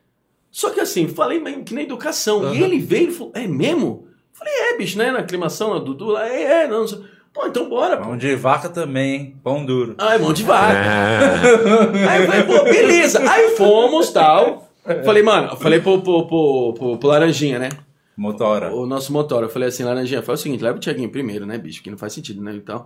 Só 0.52 0.70
que 0.70 0.80
assim, 0.80 1.08
falei 1.08 1.40
meio 1.40 1.64
que 1.64 1.74
na 1.74 1.82
educação. 1.82 2.54
E 2.54 2.62
ele 2.62 2.78
veio 2.78 3.10
e 3.10 3.12
falou: 3.12 3.34
É 3.36 3.48
mesmo? 3.48 4.08
Falei: 4.32 4.54
É, 4.54 4.78
bicho, 4.78 4.96
né? 5.00 5.10
Na 5.10 5.20
aclimação, 5.20 5.72
lá, 5.72 5.80
Dudu 5.80 6.12
lá. 6.12 6.30
É, 6.30 6.44
é, 6.44 6.68
não. 6.68 6.82
não 6.82 6.88
sei. 6.88 7.00
Pô, 7.34 7.48
então 7.48 7.68
bora, 7.68 7.98
pô. 7.98 8.04
Pão 8.04 8.18
de 8.18 8.36
vaca 8.36 8.70
também, 8.70 9.16
hein? 9.16 9.36
Pão 9.44 9.66
duro. 9.66 9.96
Ah, 9.98 10.14
é 10.14 10.20
mão 10.20 10.32
de 10.32 10.44
vaca. 10.44 10.78
É. 10.78 12.06
Aí 12.08 12.22
eu 12.22 12.28
falei, 12.28 12.44
pô, 12.44 12.64
beleza. 12.64 13.20
Aí 13.28 13.56
fomos, 13.58 14.12
tal. 14.12 14.70
Falei, 15.04 15.24
mano, 15.24 15.54
eu 15.54 15.58
falei 15.58 15.80
pro, 15.80 16.04
pro, 16.04 16.28
pro, 16.28 16.74
pro, 16.78 16.98
pro 17.00 17.10
Laranjinha, 17.10 17.58
né? 17.58 17.70
Motora. 18.16 18.72
O 18.72 18.86
nosso 18.86 19.12
motor. 19.12 19.42
Eu 19.42 19.50
falei 19.50 19.70
assim, 19.70 19.84
Laranjinha, 19.84 20.22
faz 20.22 20.40
o 20.40 20.44
seguinte, 20.44 20.64
leva 20.64 20.78
o 20.78 20.80
Thiaguinho 20.80 21.10
primeiro, 21.10 21.48
né, 21.48 21.58
bicho? 21.58 21.82
Que 21.82 21.90
não 21.90 21.98
faz 21.98 22.14
sentido, 22.14 22.44
né? 22.44 22.54
Então, 22.54 22.86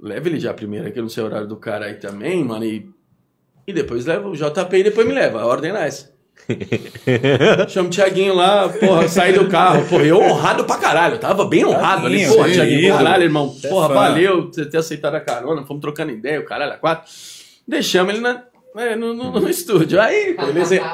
leva 0.00 0.28
ele 0.28 0.38
já 0.38 0.54
primeiro, 0.54 0.90
que 0.92 0.98
eu 0.98 1.02
não 1.02 1.10
sei 1.10 1.22
o 1.22 1.26
horário 1.26 1.46
do 1.46 1.56
cara 1.56 1.86
aí 1.86 1.94
também, 1.94 2.44
mano. 2.44 2.64
E, 2.64 2.88
e 3.66 3.72
depois 3.72 4.06
leva 4.06 4.28
o 4.28 4.36
JP 4.36 4.76
e 4.76 4.82
depois 4.82 5.06
me 5.06 5.12
leva. 5.12 5.40
A 5.40 5.46
ordem 5.46 5.72
é 5.72 5.86
essa. 5.86 6.16
Chama 7.68 7.88
o 7.88 7.90
Thiaguinho 7.90 8.34
lá, 8.34 8.68
porra, 8.68 9.08
saí 9.08 9.32
do 9.32 9.48
carro. 9.48 9.84
Porra, 9.86 10.04
eu 10.04 10.20
honrado 10.20 10.64
pra 10.64 10.76
caralho. 10.76 11.18
Tava 11.18 11.44
bem 11.44 11.64
honrado 11.64 12.06
ali. 12.06 12.18
Thiaguinho, 12.18 12.36
Porra, 12.36 12.48
sim, 12.48 12.54
Thiaguinho, 12.54 12.94
caralho, 12.94 13.22
irmão. 13.24 13.54
Porra, 13.68 13.88
valeu 13.88 14.46
você 14.46 14.64
ter 14.64 14.78
aceitado 14.78 15.14
a 15.16 15.20
carona. 15.20 15.66
Fomos 15.66 15.80
trocando 15.80 16.12
ideia, 16.12 16.40
o 16.40 16.44
caralho, 16.44 16.72
a 16.72 16.76
quatro. 16.76 17.10
Deixamos 17.66 18.14
ele 18.14 18.22
na, 18.22 18.44
no, 18.96 19.12
no- 19.14 19.40
no 19.40 19.48
estúdio. 19.48 20.00
Aí. 20.00 20.36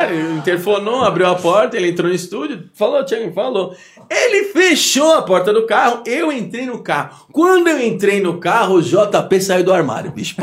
Ele 0.01 0.39
interfonou, 0.39 1.03
abriu 1.05 1.27
a 1.27 1.35
porta, 1.35 1.77
ele 1.77 1.89
entrou 1.91 2.09
no 2.09 2.15
estúdio, 2.15 2.65
falou, 2.75 3.05
Thiago, 3.05 3.33
falou. 3.35 3.75
Ele 4.11 4.45
fechou 4.53 5.13
a 5.15 5.23
porta 5.23 5.53
do 5.53 5.67
carro, 5.67 6.03
eu 6.07 6.31
entrei 6.33 6.67
no 6.67 6.83
carro. 6.83 7.27
Quando 7.33 7.69
eu 7.69 7.81
entrei 7.83 8.21
no 8.21 8.39
carro, 8.39 8.77
o 8.77 8.83
JP 8.83 9.41
saiu 9.41 9.65
do 9.65 9.73
armário, 9.73 10.11
bicho. 10.11 10.35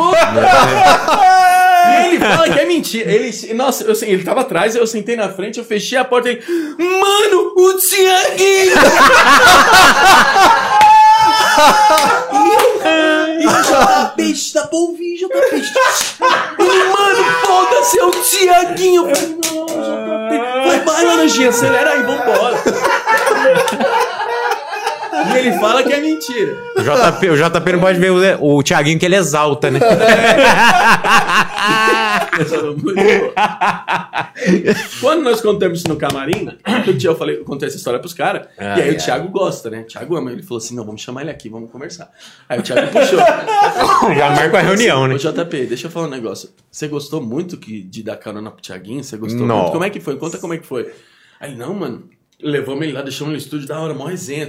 E 1.92 2.06
ele 2.08 2.20
fala 2.20 2.50
que 2.50 2.60
é 2.60 2.66
mentira. 2.66 3.12
Ele, 3.12 3.54
nossa, 3.54 3.84
eu, 3.84 3.96
ele 4.04 4.24
tava 4.24 4.42
atrás, 4.42 4.76
eu 4.76 4.86
sentei 4.86 5.16
na 5.16 5.30
frente, 5.30 5.58
eu 5.58 5.66
fechei 5.66 5.98
a 5.98 6.06
porta 6.06 6.30
e 6.30 6.34
ele. 6.34 6.44
Mano, 6.78 7.54
o 7.58 7.74
Tiaguinho! 7.78 8.76
E 13.62 13.64
JP 13.64 14.32
está 14.32 14.68
pra 14.68 14.78
ouvir, 14.78 15.18
JP. 15.18 15.30
Mano, 16.58 17.26
foda-se, 17.46 18.00
é 18.00 18.06
o 18.06 18.12
Tiaguinho. 18.12 19.04
Não, 19.04 19.12
JP. 19.12 20.38
Vai, 20.66 20.80
vai, 20.84 21.06
Laranjinha, 21.06 21.50
acelera 21.50 21.92
aí, 21.92 22.02
vambora. 22.04 22.64
E 25.30 25.38
ele 25.38 25.52
fala 25.60 25.84
que 25.84 25.94
é 25.94 26.00
mentira. 26.00 26.58
O 26.76 26.82
JP, 26.82 27.30
o 27.30 27.38
JP 27.38 27.72
não 27.74 27.80
pode 27.80 28.00
ver 28.00 28.12
o, 28.12 28.58
o 28.58 28.64
Thiaguinho 28.64 28.98
que 29.00 29.06
ele 29.06 29.16
exalta, 29.16 29.70
né? 29.70 29.80
Quando 35.00 35.24
nós 35.24 35.42
contamos 35.42 35.80
isso 35.80 35.88
no 35.88 35.96
camarim, 35.96 36.48
o 36.48 37.06
eu 37.06 37.16
falei, 37.16 37.38
eu 37.38 37.44
contei 37.44 37.68
essa 37.68 37.78
história 37.78 38.00
pros 38.00 38.14
caras. 38.14 38.48
Ah, 38.58 38.80
e 38.80 38.82
aí 38.84 38.90
é. 38.90 38.94
o 38.94 38.98
Thiago 38.98 39.30
gosta, 39.30 39.70
né? 39.70 39.82
O 39.82 39.86
Thiago 39.86 40.16
ama. 40.16 40.32
Ele 40.32 40.42
falou 40.44 40.58
assim: 40.58 40.76
não, 40.76 40.86
vamos 40.86 41.02
chamar 41.02 41.22
ele 41.22 41.32
aqui, 41.32 41.50
vamos 41.50 41.70
conversar. 41.72 42.12
Aí 42.48 42.60
o 42.60 42.64
Thiago 42.64 42.92
puxou. 42.92 43.20
Já 44.16 44.32
marca 44.32 44.58
a 44.58 44.62
reunião, 44.62 45.08
né? 45.08 45.16
Ô, 45.16 45.18
JP, 45.18 45.66
deixa 45.66 45.88
eu 45.88 45.92
falar 45.92 46.08
um 46.08 46.12
negócio. 46.12 46.50
Você 46.70 46.88
gostou 46.88 47.22
muito 47.22 47.58
que, 47.58 47.82
de 47.82 48.04
dar 48.04 48.18
carona 48.18 48.52
pro 48.52 48.62
Thiaguinho? 48.62 49.04
Você 49.04 49.18
gostou 49.18 49.46
Não. 49.46 49.58
muito? 49.58 49.72
Como 49.72 49.84
é 49.84 49.90
que 49.90 50.00
foi? 50.00 50.18
Conta 50.18 50.38
como 50.38 50.54
é 50.54 50.58
que 50.58 50.66
foi. 50.66 50.92
Aí, 51.40 51.56
não, 51.56 51.74
mano. 51.74 52.10
Levamos 52.44 52.82
ele 52.84 52.94
lá, 52.94 53.04
deixamos 53.04 53.32
ele 53.32 53.38
no 53.38 53.44
estúdio, 53.44 53.68
da 53.68 53.80
hora, 53.80 53.94
mó 53.94 54.06
resenha. 54.06 54.48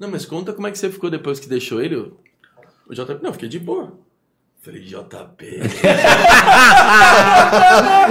Não, 0.00 0.10
mas 0.10 0.24
conta 0.24 0.54
como 0.54 0.66
é 0.66 0.70
que 0.70 0.78
você 0.78 0.90
ficou 0.90 1.10
depois 1.10 1.38
que 1.38 1.46
deixou 1.46 1.82
ele. 1.82 1.96
O 1.96 2.94
JP, 2.94 3.22
não, 3.22 3.34
fiquei 3.34 3.50
de 3.50 3.58
boa. 3.58 3.92
Falei, 4.62 4.82
JP. 4.82 5.00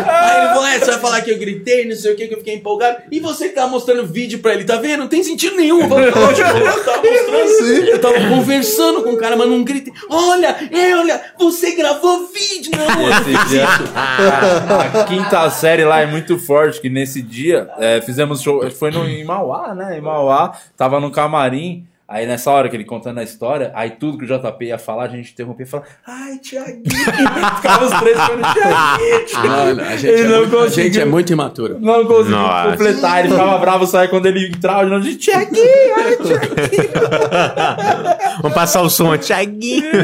Aí 0.09 0.37
ele 0.39 0.47
falou: 0.47 0.65
é, 0.65 0.79
você 0.79 0.85
vai 0.85 0.99
falar 0.99 1.21
que 1.21 1.29
eu 1.29 1.37
gritei, 1.37 1.87
não 1.87 1.95
sei 1.95 2.11
o 2.11 2.15
que, 2.15 2.27
que 2.27 2.33
eu 2.33 2.39
fiquei 2.39 2.55
empolgado. 2.55 3.03
E 3.11 3.19
você 3.19 3.49
que 3.49 3.55
tava 3.55 3.67
mostrando 3.67 4.07
vídeo 4.07 4.39
pra 4.39 4.55
ele, 4.55 4.63
tá 4.63 4.77
vendo? 4.77 5.01
Não 5.01 5.07
tem 5.07 5.21
sentido 5.23 5.55
nenhum. 5.55 5.81
Eu, 5.81 5.87
falei, 5.87 6.09
"Lógico, 6.09 6.49
eu 6.49 6.83
tava 6.83 7.03
mostrando. 7.03 7.87
Eu 7.87 8.01
tava 8.01 8.29
conversando 8.29 9.03
com 9.03 9.11
o 9.11 9.17
cara, 9.17 9.35
mas 9.35 9.47
não 9.47 9.63
gritei. 9.63 9.93
Olha, 10.09 10.57
é, 10.71 10.95
olha, 10.95 11.21
você 11.37 11.75
gravou 11.75 12.27
vídeo. 12.33 12.71
Não, 12.75 12.87
não 12.87 13.09
Esse 13.09 13.49
dia, 13.49 13.67
a, 13.95 15.01
a 15.01 15.03
quinta 15.03 15.47
série 15.51 15.85
lá 15.85 16.01
é 16.01 16.07
muito 16.07 16.39
forte, 16.39 16.81
que 16.81 16.89
nesse 16.89 17.21
dia 17.21 17.69
é, 17.77 18.01
fizemos 18.01 18.41
show, 18.41 18.67
foi 18.71 18.89
no, 18.89 19.07
em 19.07 19.23
Mauá, 19.23 19.75
né? 19.75 19.99
Em 19.99 20.01
Mauá, 20.01 20.57
tava 20.75 20.99
no 20.99 21.11
camarim, 21.11 21.85
Aí 22.11 22.25
nessa 22.25 22.49
hora 22.49 22.67
que 22.67 22.75
ele 22.75 22.83
contando 22.85 23.19
a 23.19 23.23
história, 23.23 23.71
aí 23.75 23.91
tudo 23.91 24.17
que 24.17 24.23
o 24.23 24.27
JP 24.27 24.65
ia 24.65 24.79
falar, 24.79 25.03
a 25.03 25.07
gente 25.09 25.31
interrompia 25.31 25.63
e 25.63 25.69
falava, 25.69 25.87
ai, 26.07 26.39
Tiaguinho. 26.39 26.81
Ficava 27.57 27.85
os 27.85 27.91
três 27.99 28.17
falando, 28.17 28.53
Tiaguinho, 28.53 29.25
Tiaguinho. 29.27 29.81
A 29.87 29.95
gente, 29.95 30.21
é 30.21 30.27
muito, 30.39 30.57
a 30.57 30.67
gente 30.69 30.99
é 31.01 31.05
muito 31.05 31.31
imaturo. 31.33 31.77
Não 31.79 32.03
conseguiu 32.07 32.37
Nossa. 32.39 32.71
completar, 32.71 33.19
ele 33.19 33.29
ficava 33.29 33.57
bravo, 33.59 33.85
saia 33.85 34.07
quando 34.07 34.25
ele 34.25 34.47
entrava, 34.47 34.85
de 34.85 34.89
novo, 34.89 35.03
de 35.03 35.15
Tiaguinho, 35.17 35.95
ai, 35.97 36.15
Tiaguinho. 36.17 36.89
Vamos 38.41 38.55
passar 38.55 38.81
o 38.81 38.89
som, 38.89 39.15
Thiaguinho. 39.17 39.83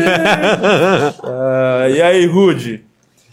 Ah, 1.23 1.89
e 1.89 2.01
aí, 2.01 2.25
Rude? 2.27 2.83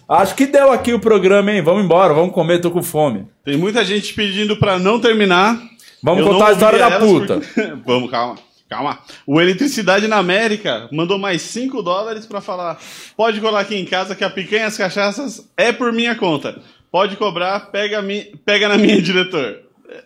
Acho 0.08 0.34
que 0.34 0.46
deu 0.46 0.72
aqui 0.72 0.92
o 0.92 0.98
programa, 0.98 1.52
hein? 1.52 1.62
Vamos 1.62 1.84
embora, 1.84 2.12
vamos 2.14 2.32
comer, 2.34 2.58
tô 2.60 2.70
com 2.70 2.82
fome. 2.82 3.26
Tem 3.44 3.56
muita 3.56 3.84
gente 3.84 4.14
pedindo 4.14 4.56
pra 4.56 4.78
não 4.78 4.98
terminar. 5.00 5.58
Vamos 6.02 6.24
Eu 6.24 6.32
contar 6.32 6.48
a 6.48 6.52
história 6.52 6.78
da 6.78 6.98
puta. 6.98 7.34
porque- 7.40 7.72
Vamos, 7.84 8.10
calma. 8.10 8.36
Calma. 8.72 9.00
O 9.26 9.38
Eletricidade 9.38 10.08
na 10.08 10.16
América 10.16 10.88
mandou 10.90 11.18
mais 11.18 11.42
5 11.42 11.82
dólares 11.82 12.24
pra 12.24 12.40
falar: 12.40 12.80
pode 13.14 13.38
colar 13.38 13.60
aqui 13.60 13.76
em 13.76 13.84
casa 13.84 14.14
que 14.14 14.24
a 14.24 14.30
picanha 14.30 14.62
e 14.62 14.66
as 14.66 14.78
cachaças 14.78 15.46
é 15.58 15.70
por 15.72 15.92
minha 15.92 16.14
conta. 16.14 16.58
Pode 16.90 17.16
cobrar, 17.16 17.70
pega, 17.70 18.00
mi... 18.00 18.32
pega 18.46 18.70
na 18.70 18.78
minha, 18.78 18.96
diretor. 19.02 19.58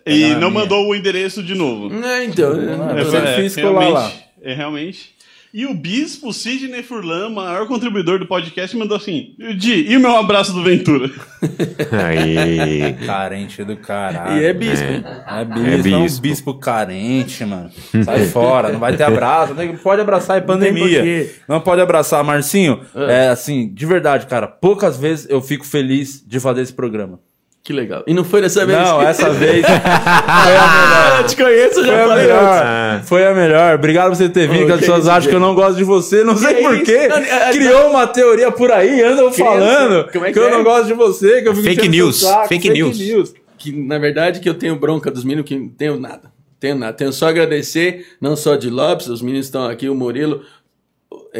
E 0.05 0.31
não 0.31 0.51
minha. 0.51 0.63
mandou 0.63 0.85
o 0.85 0.93
endereço 0.93 1.41
de 1.41 1.55
novo. 1.55 1.93
É, 2.03 2.25
então. 2.25 2.51
É, 2.55 3.01
é, 3.01 3.05
foi 3.05 3.19
é, 3.19 3.35
difícil 3.35 3.63
colar 3.63 3.87
lá. 3.87 4.11
É 4.41 4.53
realmente. 4.53 5.15
E 5.53 5.65
o 5.65 5.73
Bispo 5.73 6.33
Sidney 6.33 6.83
Furlan, 6.83 7.29
maior 7.29 7.67
contribuidor 7.67 8.19
do 8.19 8.27
podcast, 8.27 8.75
mandou 8.75 8.97
assim: 8.97 9.33
Di, 9.57 9.85
e 9.89 9.95
o 9.95 9.99
meu 9.99 10.15
abraço 10.15 10.53
do 10.53 10.63
Ventura? 10.63 11.09
Aí. 12.05 12.93
Carente 13.05 13.63
do 13.63 13.77
caralho. 13.77 14.41
E 14.41 14.45
é 14.45 14.53
bispo, 14.53 14.85
hein? 14.85 15.03
É 15.27 15.45
bispo, 15.45 15.67
É 15.67 15.91
é, 15.91 15.97
um 15.97 16.01
bispo. 16.03 16.21
bispo 16.21 16.53
carente, 16.55 17.45
mano. 17.45 17.69
Sai 18.03 18.25
fora, 18.27 18.71
não 18.71 18.79
vai 18.79 18.95
ter 18.95 19.03
abraço. 19.03 19.53
Não 19.53 19.77
pode 19.77 20.01
abraçar, 20.01 20.37
é 20.37 20.41
pandemia. 20.41 21.29
Não 21.47 21.61
pode 21.61 21.81
abraçar. 21.81 22.23
Marcinho, 22.23 22.81
é 22.93 23.29
assim, 23.29 23.73
de 23.73 23.85
verdade, 23.85 24.27
cara, 24.27 24.47
poucas 24.47 24.97
vezes 24.97 25.27
eu 25.29 25.41
fico 25.41 25.65
feliz 25.65 26.23
de 26.25 26.39
fazer 26.39 26.61
esse 26.61 26.73
programa. 26.73 27.19
Que 27.67 27.73
legal. 27.73 28.01
E 28.07 28.13
não 28.13 28.23
foi 28.23 28.39
dessa 28.39 28.65
vez? 28.65 28.79
Não, 28.79 29.01
essa 29.01 29.29
vez 29.29 29.59
foi 29.67 29.75
a 29.75 29.81
Ah, 30.25 31.17
eu 31.19 31.27
te 31.27 31.35
conheço, 31.35 31.81
eu 31.81 31.85
já 31.85 31.91
Foi 31.91 32.01
a 32.01 32.07
falei 32.07 32.23
melhor. 32.27 32.65
antes. 32.95 33.09
Foi 33.09 33.27
a 33.27 33.33
melhor. 33.33 33.75
Obrigado 33.75 34.07
por 34.11 34.15
você 34.15 34.29
ter 34.29 34.47
vindo, 34.47 34.65
que 34.67 34.71
as 34.71 34.79
pessoas 34.79 35.05
acham 35.05 35.29
que 35.29 35.35
eu 35.35 35.39
não 35.41 35.53
gosto 35.53 35.75
de 35.75 35.83
você. 35.83 36.23
Não 36.23 36.37
sei 36.37 36.53
Que 36.55 36.61
porquê. 36.63 36.91
é- 36.93 37.49
é- 37.49 37.51
Criou 37.51 37.89
uma 37.89 38.07
teoria 38.07 38.49
por 38.53 38.71
aí, 38.71 39.01
andam 39.03 39.29
Que 39.29 39.39
falando 39.43 39.99
é 39.99 40.03
que, 40.05 40.31
que 40.31 40.39
eu 40.39 40.47
é? 40.47 40.51
não 40.51 40.63
gosto 40.63 40.85
de 40.87 40.93
você, 40.93 41.41
que 41.41 41.49
eu 41.49 41.55
fico 41.55 41.67
Fake 41.67 41.89
news, 41.89 42.21
saco. 42.21 42.47
fake 42.47 42.69
news. 42.69 43.33
Que, 43.57 43.73
na 43.73 43.97
verdade, 43.99 44.39
que 44.39 44.47
eu 44.47 44.53
tenho 44.53 44.77
bronca 44.77 45.11
dos 45.11 45.25
meninos, 45.25 45.45
que 45.45 45.57
não 45.57 45.67
tenho 45.67 45.99
nada. 45.99 46.31
Tenho 46.61 46.75
nada. 46.75 46.93
Tenho 46.93 47.11
só 47.11 47.27
agradecer, 47.27 48.05
não 48.21 48.37
só 48.37 48.55
de 48.55 48.69
Lopes, 48.69 49.07
os 49.07 49.21
meninos 49.21 49.45
estão 49.47 49.65
aqui, 49.65 49.89
o 49.89 49.93
Murilo, 49.93 50.41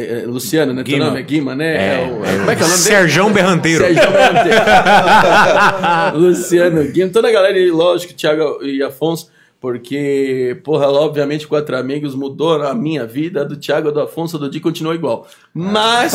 é, 0.00 0.20
é, 0.22 0.26
Luciano, 0.26 0.72
né? 0.72 0.82
Teu 0.82 0.94
Guima. 0.94 1.06
nome 1.06 1.18
é 1.20 1.22
Guima, 1.22 1.54
né? 1.54 1.74
É, 1.76 2.06
o- 2.10 2.24
É, 2.24 2.38
como 2.38 2.50
é 2.50 2.56
que 2.56 2.62
é 2.62 2.64
o 2.64 2.68
nome? 2.68 2.80
Serjão 2.80 3.32
Berranteiro. 3.32 3.84
Sérgio 3.84 4.10
Berranteiro. 4.10 4.58
Luciano 6.14 6.84
Guima, 6.84 7.10
toda 7.10 7.28
a 7.28 7.32
galera, 7.32 7.58
e 7.58 7.70
lógico, 7.70 8.12
Thiago 8.14 8.62
e 8.62 8.82
Afonso, 8.82 9.30
porque, 9.60 10.56
porra, 10.62 10.86
obviamente, 10.88 11.46
Quatro 11.46 11.76
Amigos 11.76 12.14
mudou 12.14 12.62
a 12.62 12.74
minha 12.74 13.04
vida, 13.06 13.40
a 13.40 13.44
do 13.44 13.56
Thiago, 13.56 13.88
a 13.88 13.90
do 13.90 14.00
Afonso, 14.00 14.36
a 14.36 14.40
do 14.40 14.48
Di 14.50 14.60
continua 14.60 14.94
igual. 14.94 15.26
Mas, 15.52 16.12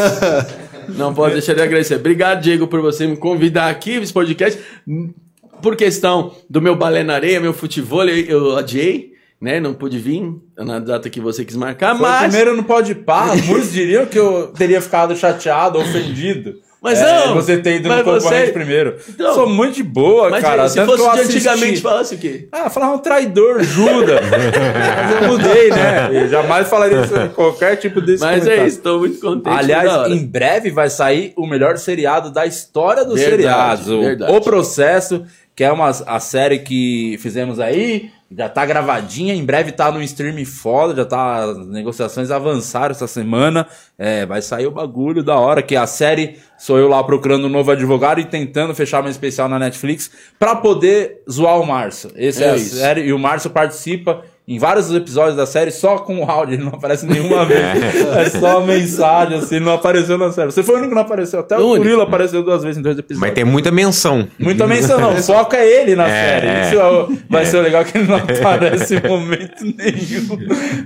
não 0.98 1.14
posso 1.14 1.34
deixar 1.34 1.54
de 1.54 1.62
agradecer. 1.62 1.96
Obrigado, 1.96 2.42
Diego, 2.42 2.68
por 2.68 2.82
você 2.82 3.06
me 3.06 3.18
convidar 3.18 3.70
aqui 3.70 4.00
nesse 4.00 4.14
podcast. 4.14 4.60
Por 5.62 5.76
questão 5.76 6.34
do 6.50 6.62
meu 6.62 6.76
balé 6.76 7.04
na 7.04 7.14
areia, 7.16 7.40
meu 7.40 7.54
futebol, 7.54 8.04
eu 8.06 8.58
adiei, 8.58 9.13
né? 9.44 9.60
Não 9.60 9.74
pude 9.74 10.00
vir 10.00 10.24
na 10.58 10.80
data 10.80 11.10
que 11.10 11.20
você 11.20 11.44
quis 11.44 11.58
marcar, 11.58 11.98
Foi 11.98 12.06
o 12.06 12.10
mas... 12.10 12.22
primeiro 12.22 12.56
no 12.56 12.64
Pode 12.64 12.96
Par, 12.96 13.36
muitos 13.46 13.74
diriam 13.74 14.06
que 14.06 14.18
eu 14.18 14.48
teria 14.58 14.80
ficado 14.82 15.14
chateado, 15.18 15.78
ofendido. 15.80 16.54
Mas 16.82 17.00
É, 17.00 17.28
não, 17.28 17.36
Você 17.36 17.58
ter 17.60 17.78
ido 17.78 17.88
no 17.88 17.96
concorrente 18.04 18.48
você- 18.48 18.52
primeiro. 18.52 18.98
Então, 19.08 19.34
Sou 19.34 19.48
muito 19.48 19.76
de 19.76 19.84
boa, 19.84 20.30
Mas 20.30 20.44
cara. 20.44 20.68
se 20.68 20.76
tanto 20.76 20.98
fosse 20.98 21.10
que 21.10 21.16
de 21.16 21.22
assisti. 21.22 21.48
antigamente, 21.50 21.82
falasse 21.82 22.16
o 22.16 22.18
quê? 22.18 22.48
Ah, 22.52 22.70
falava 22.70 22.96
um 22.96 22.98
traidor, 22.98 23.64
Judas. 23.64 24.20
Mas 24.30 25.22
eu 25.24 25.28
mudei, 25.30 25.70
né? 25.70 26.10
Eu 26.12 26.28
jamais 26.28 26.68
falaria 26.68 27.02
isso 27.02 27.16
em 27.16 27.30
qualquer 27.30 27.78
tipo 27.78 28.02
desse 28.02 28.22
Mas 28.22 28.40
comentário. 28.40 28.64
é 28.64 28.68
isso, 28.68 28.82
tô 28.82 29.00
muito 29.00 29.18
contente. 29.20 29.54
Aliás, 29.58 30.12
em 30.12 30.26
breve 30.26 30.72
vai 30.72 30.90
sair 30.90 31.32
o 31.38 31.48
melhor 31.48 31.78
seriado 31.78 32.30
da 32.32 32.46
história 32.46 33.06
dos 33.06 33.16
Verdade, 33.16 33.32
seriados. 33.84 33.88
Verdade. 33.88 34.34
O 34.36 34.42
Processo, 34.42 35.24
que 35.56 35.64
é 35.64 35.72
uma, 35.72 35.88
a 35.90 36.20
série 36.20 36.60
que 36.60 37.18
fizemos 37.22 37.62
aí. 37.62 38.10
Já 38.36 38.50
tá 38.50 38.66
gravadinha, 38.66 39.34
em 39.34 39.46
breve 39.46 39.72
tá 39.72 39.92
no 39.92 40.02
stream 40.02 40.44
foda, 40.46 40.96
já 40.96 41.06
tá. 41.06 41.44
As 41.44 41.68
negociações 41.68 42.32
avançaram 42.32 42.92
essa 42.92 43.08
semana. 43.08 43.68
É, 43.98 44.26
vai 44.26 44.42
sair 44.42 44.66
o 44.66 44.72
bagulho 44.72 45.24
da 45.24 45.36
hora, 45.38 45.62
que 45.62 45.76
a 45.76 45.86
série 45.86 46.40
sou 46.58 46.78
eu 46.78 46.88
lá 46.88 47.04
procurando 47.04 47.46
um 47.46 47.50
novo 47.50 47.70
advogado 47.72 48.20
e 48.20 48.26
tentando 48.26 48.74
fechar 48.74 49.02
uma 49.02 49.10
especial 49.10 49.48
na 49.48 49.60
Netflix 49.60 50.10
pra 50.40 50.56
poder 50.56 51.22
zoar 51.30 51.60
o 51.60 51.66
Márcio. 51.66 52.12
Esse 52.16 52.44
é, 52.44 52.48
É 52.48 52.52
a 52.52 52.56
isso. 52.56 52.76
série, 52.78 53.02
e 53.02 53.14
o 53.14 53.20
Márcio 53.20 53.50
participa 53.52 54.24
em 54.46 54.60
vários 54.60 54.94
episódios 54.94 55.38
da 55.38 55.46
série 55.46 55.72
só 55.72 55.98
com 56.00 56.20
o 56.20 56.30
áudio, 56.30 56.56
ele 56.56 56.64
não 56.64 56.74
aparece 56.74 57.06
nenhuma 57.06 57.46
vez. 57.48 57.62
É 58.18 58.30
só 58.30 58.60
uma 58.60 58.68
mensagem, 58.68 59.38
assim, 59.38 59.56
ele 59.56 59.66
não 59.66 59.74
apareceu 59.74 60.18
na 60.18 60.32
série. 60.34 60.52
Você 60.52 60.62
foi 60.64 60.76
o 60.76 60.78
único 60.80 60.90
que 60.90 60.96
não 60.96 61.02
apareceu. 61.04 61.40
Até 61.40 61.58
o. 61.58 61.76
Murilo 61.76 62.02
apareceu 62.02 62.44
duas 62.44 62.62
vezes 62.62 62.78
em 62.78 62.82
dois 62.82 62.98
episódios. 62.98 63.20
Mas 63.22 63.34
tem 63.34 63.46
muita 63.46 63.72
menção. 63.72 64.28
Muita 64.38 64.68
menção, 64.68 65.00
não. 65.00 65.14
É 65.54 65.82
ele 65.82 65.96
na 65.96 66.08
É, 66.08 66.10
série. 66.10 66.48
é. 66.48 66.62
Isso 66.66 66.76
é 66.80 66.84
o- 66.92 67.18
vai 67.30 67.46
ser 67.46 67.62
legal 67.62 67.86
que 67.86 67.98
ele 67.98 68.08
não 68.08 68.16
aparece 68.18 68.96
em 68.98 69.08
momento 69.08 69.64
nenhum. 69.64 70.38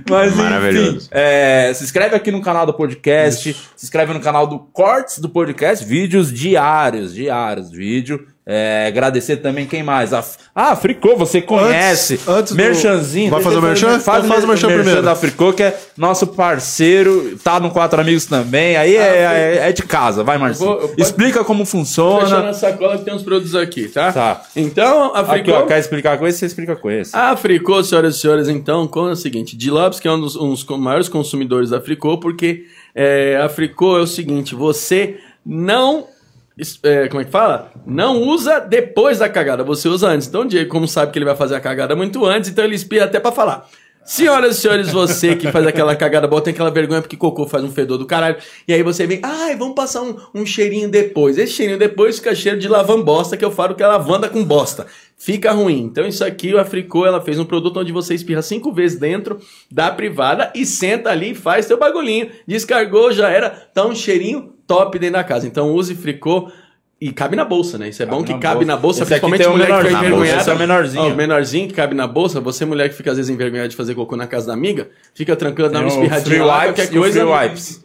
Mas 0.08 0.32
enfim, 0.32 0.42
Maravilhoso. 0.42 1.08
é, 1.10 1.72
se 1.74 1.84
inscreve 1.84 2.14
aqui 2.14 2.30
no 2.30 2.40
canal 2.40 2.66
do 2.66 2.74
podcast, 2.74 3.54
se 3.76 3.84
inscreve 3.84 4.12
no 4.12 4.20
canal 4.20 4.46
do 4.46 4.58
Cortes 4.58 5.18
do 5.18 5.28
podcast, 5.28 5.84
vídeos 5.84 6.32
diários, 6.32 7.14
diários, 7.14 7.70
vídeo. 7.70 8.26
É, 8.50 8.86
agradecer 8.88 9.36
também 9.36 9.66
quem 9.66 9.82
mais? 9.82 10.14
A, 10.14 10.24
ah, 10.54 10.74
Fricô, 10.74 11.14
você 11.14 11.42
conhece. 11.42 12.14
Antes- 12.14 12.28
antes 12.28 12.52
do- 12.54 12.56
Merchanzinho. 12.56 13.30
Vai 13.30 13.40
deixa 13.40 13.44
fazer 13.50 13.56
o 13.56 13.58
eu 13.58 13.68
merchan? 13.68 14.00
Faz 14.00 14.26
faz 14.26 14.42
o 14.42 14.48
merchan 14.48 14.68
primeiro. 14.68 15.02
da 15.02 15.14
Fricô, 15.14 15.52
que 15.52 15.62
é 15.62 15.78
nosso 15.98 16.26
parceiro, 16.28 17.38
tá 17.44 17.60
no 17.60 17.70
Quatro 17.70 18.00
Amigos 18.00 18.24
também. 18.24 18.74
Aí 18.78 18.96
é, 18.96 19.58
é, 19.60 19.68
é 19.68 19.72
de 19.72 19.82
casa, 19.82 20.24
vai, 20.24 20.38
Marcinho. 20.38 20.70
Ah, 20.70 20.72
Eu 20.72 20.80
vou- 20.80 20.94
eu 20.96 21.02
Explica 21.04 21.44
como 21.44 21.66
funciona. 21.66 22.48
a 22.48 22.54
sacola 22.54 22.96
que 22.96 23.04
tem 23.04 23.12
uns 23.12 23.22
produtos 23.22 23.54
aqui, 23.54 23.86
tá? 23.86 24.12
Tá. 24.12 24.42
Então, 24.56 25.14
a 25.14 25.20
Aqui, 25.20 25.30
Fricô... 25.30 25.52
ó, 25.52 25.62
quer 25.66 25.78
explicar 25.78 26.16
com 26.16 26.26
esse, 26.26 26.38
você 26.38 26.46
explica 26.46 26.74
com 26.74 26.90
esse. 26.90 27.14
A 27.14 27.36
Fricô, 27.36 27.84
senhoras 27.84 28.16
e 28.16 28.18
senhores, 28.18 28.48
então, 28.48 28.88
com 28.88 29.08
é 29.08 29.12
o 29.12 29.16
seguinte, 29.16 29.54
de 29.58 29.70
Lopes, 29.70 30.00
que 30.00 30.08
é 30.08 30.10
um 30.10 30.20
dos, 30.20 30.34
um 30.36 30.48
dos 30.54 30.64
maiores 30.64 31.10
consumidores 31.10 31.68
da 31.68 31.82
Fricô, 31.82 32.16
porque 32.16 32.64
é, 32.94 33.38
a 33.44 33.48
Fricô 33.50 33.98
é 33.98 34.00
o 34.00 34.06
seguinte, 34.06 34.54
você 34.54 35.18
não... 35.44 36.06
é, 36.82 37.08
como 37.08 37.20
é 37.20 37.24
que 37.24 37.30
fala? 37.30 37.70
Não 37.86 38.22
usa 38.22 38.58
depois 38.58 39.18
da 39.18 39.28
cagada, 39.28 39.62
você 39.62 39.88
usa 39.88 40.08
antes. 40.08 40.26
Então 40.26 40.42
o 40.42 40.44
Diego, 40.44 40.70
como 40.70 40.88
sabe 40.88 41.12
que 41.12 41.18
ele 41.18 41.24
vai 41.24 41.36
fazer 41.36 41.54
a 41.54 41.60
cagada 41.60 41.94
muito 41.94 42.24
antes, 42.24 42.50
então 42.50 42.64
ele 42.64 42.74
espia 42.74 43.04
até 43.04 43.20
pra 43.20 43.32
falar. 43.32 43.68
Senhoras 44.08 44.56
e 44.56 44.60
senhores, 44.62 44.88
você 44.88 45.36
que 45.36 45.52
faz 45.52 45.66
aquela 45.66 45.94
cagada 45.94 46.26
boa, 46.26 46.40
tem 46.40 46.54
aquela 46.54 46.70
vergonha 46.70 47.02
porque 47.02 47.14
cocô 47.14 47.46
faz 47.46 47.62
um 47.62 47.70
fedor 47.70 47.98
do 47.98 48.06
caralho. 48.06 48.38
E 48.66 48.72
aí 48.72 48.82
você 48.82 49.06
vem, 49.06 49.20
ai, 49.22 49.54
vamos 49.54 49.74
passar 49.74 50.00
um, 50.00 50.16
um 50.34 50.46
cheirinho 50.46 50.88
depois. 50.88 51.36
Esse 51.36 51.52
cheirinho 51.52 51.78
depois 51.78 52.16
fica 52.16 52.34
cheiro 52.34 52.58
de 52.58 52.68
lavambosta, 52.68 53.36
que 53.36 53.44
eu 53.44 53.50
falo 53.50 53.74
que 53.74 53.82
é 53.82 53.86
lavanda 53.86 54.26
com 54.26 54.42
bosta. 54.42 54.86
Fica 55.14 55.52
ruim. 55.52 55.82
Então 55.82 56.06
isso 56.06 56.24
aqui, 56.24 56.54
o 56.54 56.58
Africô, 56.58 57.04
ela 57.04 57.20
fez 57.20 57.38
um 57.38 57.44
produto 57.44 57.80
onde 57.80 57.92
você 57.92 58.14
espirra 58.14 58.40
cinco 58.40 58.72
vezes 58.72 58.98
dentro 58.98 59.40
da 59.70 59.90
privada 59.90 60.50
e 60.54 60.64
senta 60.64 61.10
ali 61.10 61.32
e 61.32 61.34
faz 61.34 61.66
seu 61.66 61.76
bagulhinho. 61.76 62.30
Descargou, 62.46 63.12
já 63.12 63.28
era. 63.28 63.50
Tá 63.50 63.84
um 63.84 63.94
cheirinho 63.94 64.54
top 64.68 64.98
dentro 64.98 65.14
da 65.14 65.24
casa. 65.24 65.48
Então 65.48 65.72
use 65.74 65.96
Fricô. 65.96 66.52
E 67.00 67.12
cabe 67.12 67.36
na 67.36 67.44
bolsa, 67.44 67.78
né? 67.78 67.88
Isso 67.90 68.02
é 68.02 68.06
bom 68.06 68.24
que 68.24 68.32
na 68.32 68.40
cabe 68.40 68.54
bolsa. 68.64 68.66
na 68.66 68.76
bolsa, 68.76 69.02
Esse 69.04 69.14
aqui 69.14 69.26
principalmente 69.30 69.48
um 69.48 69.52
mulher 69.52 69.82
que 69.82 69.88
fica 69.88 69.98
envergonhada. 70.06 70.40
esse 70.40 70.50
é 70.50 70.52
o 70.52 70.58
menorzinho. 70.58 71.04
Ó, 71.04 71.08
o 71.08 71.14
menorzinho 71.14 71.68
que 71.68 71.74
cabe 71.74 71.94
na 71.94 72.06
bolsa, 72.08 72.40
você 72.40 72.64
mulher 72.64 72.88
que 72.88 72.96
fica 72.96 73.12
às 73.12 73.16
vezes 73.16 73.30
envergonhada 73.30 73.68
de 73.68 73.76
fazer 73.76 73.94
cocô 73.94 74.16
na 74.16 74.26
casa 74.26 74.48
da 74.48 74.52
amiga, 74.52 74.88
fica 75.14 75.36
tranquila, 75.36 75.68
dá 75.68 75.78
uma 75.78 75.86
espirradinha 75.88 76.44
lá, 76.44 76.64
qualquer 76.64 76.90
coisa, 76.90 77.24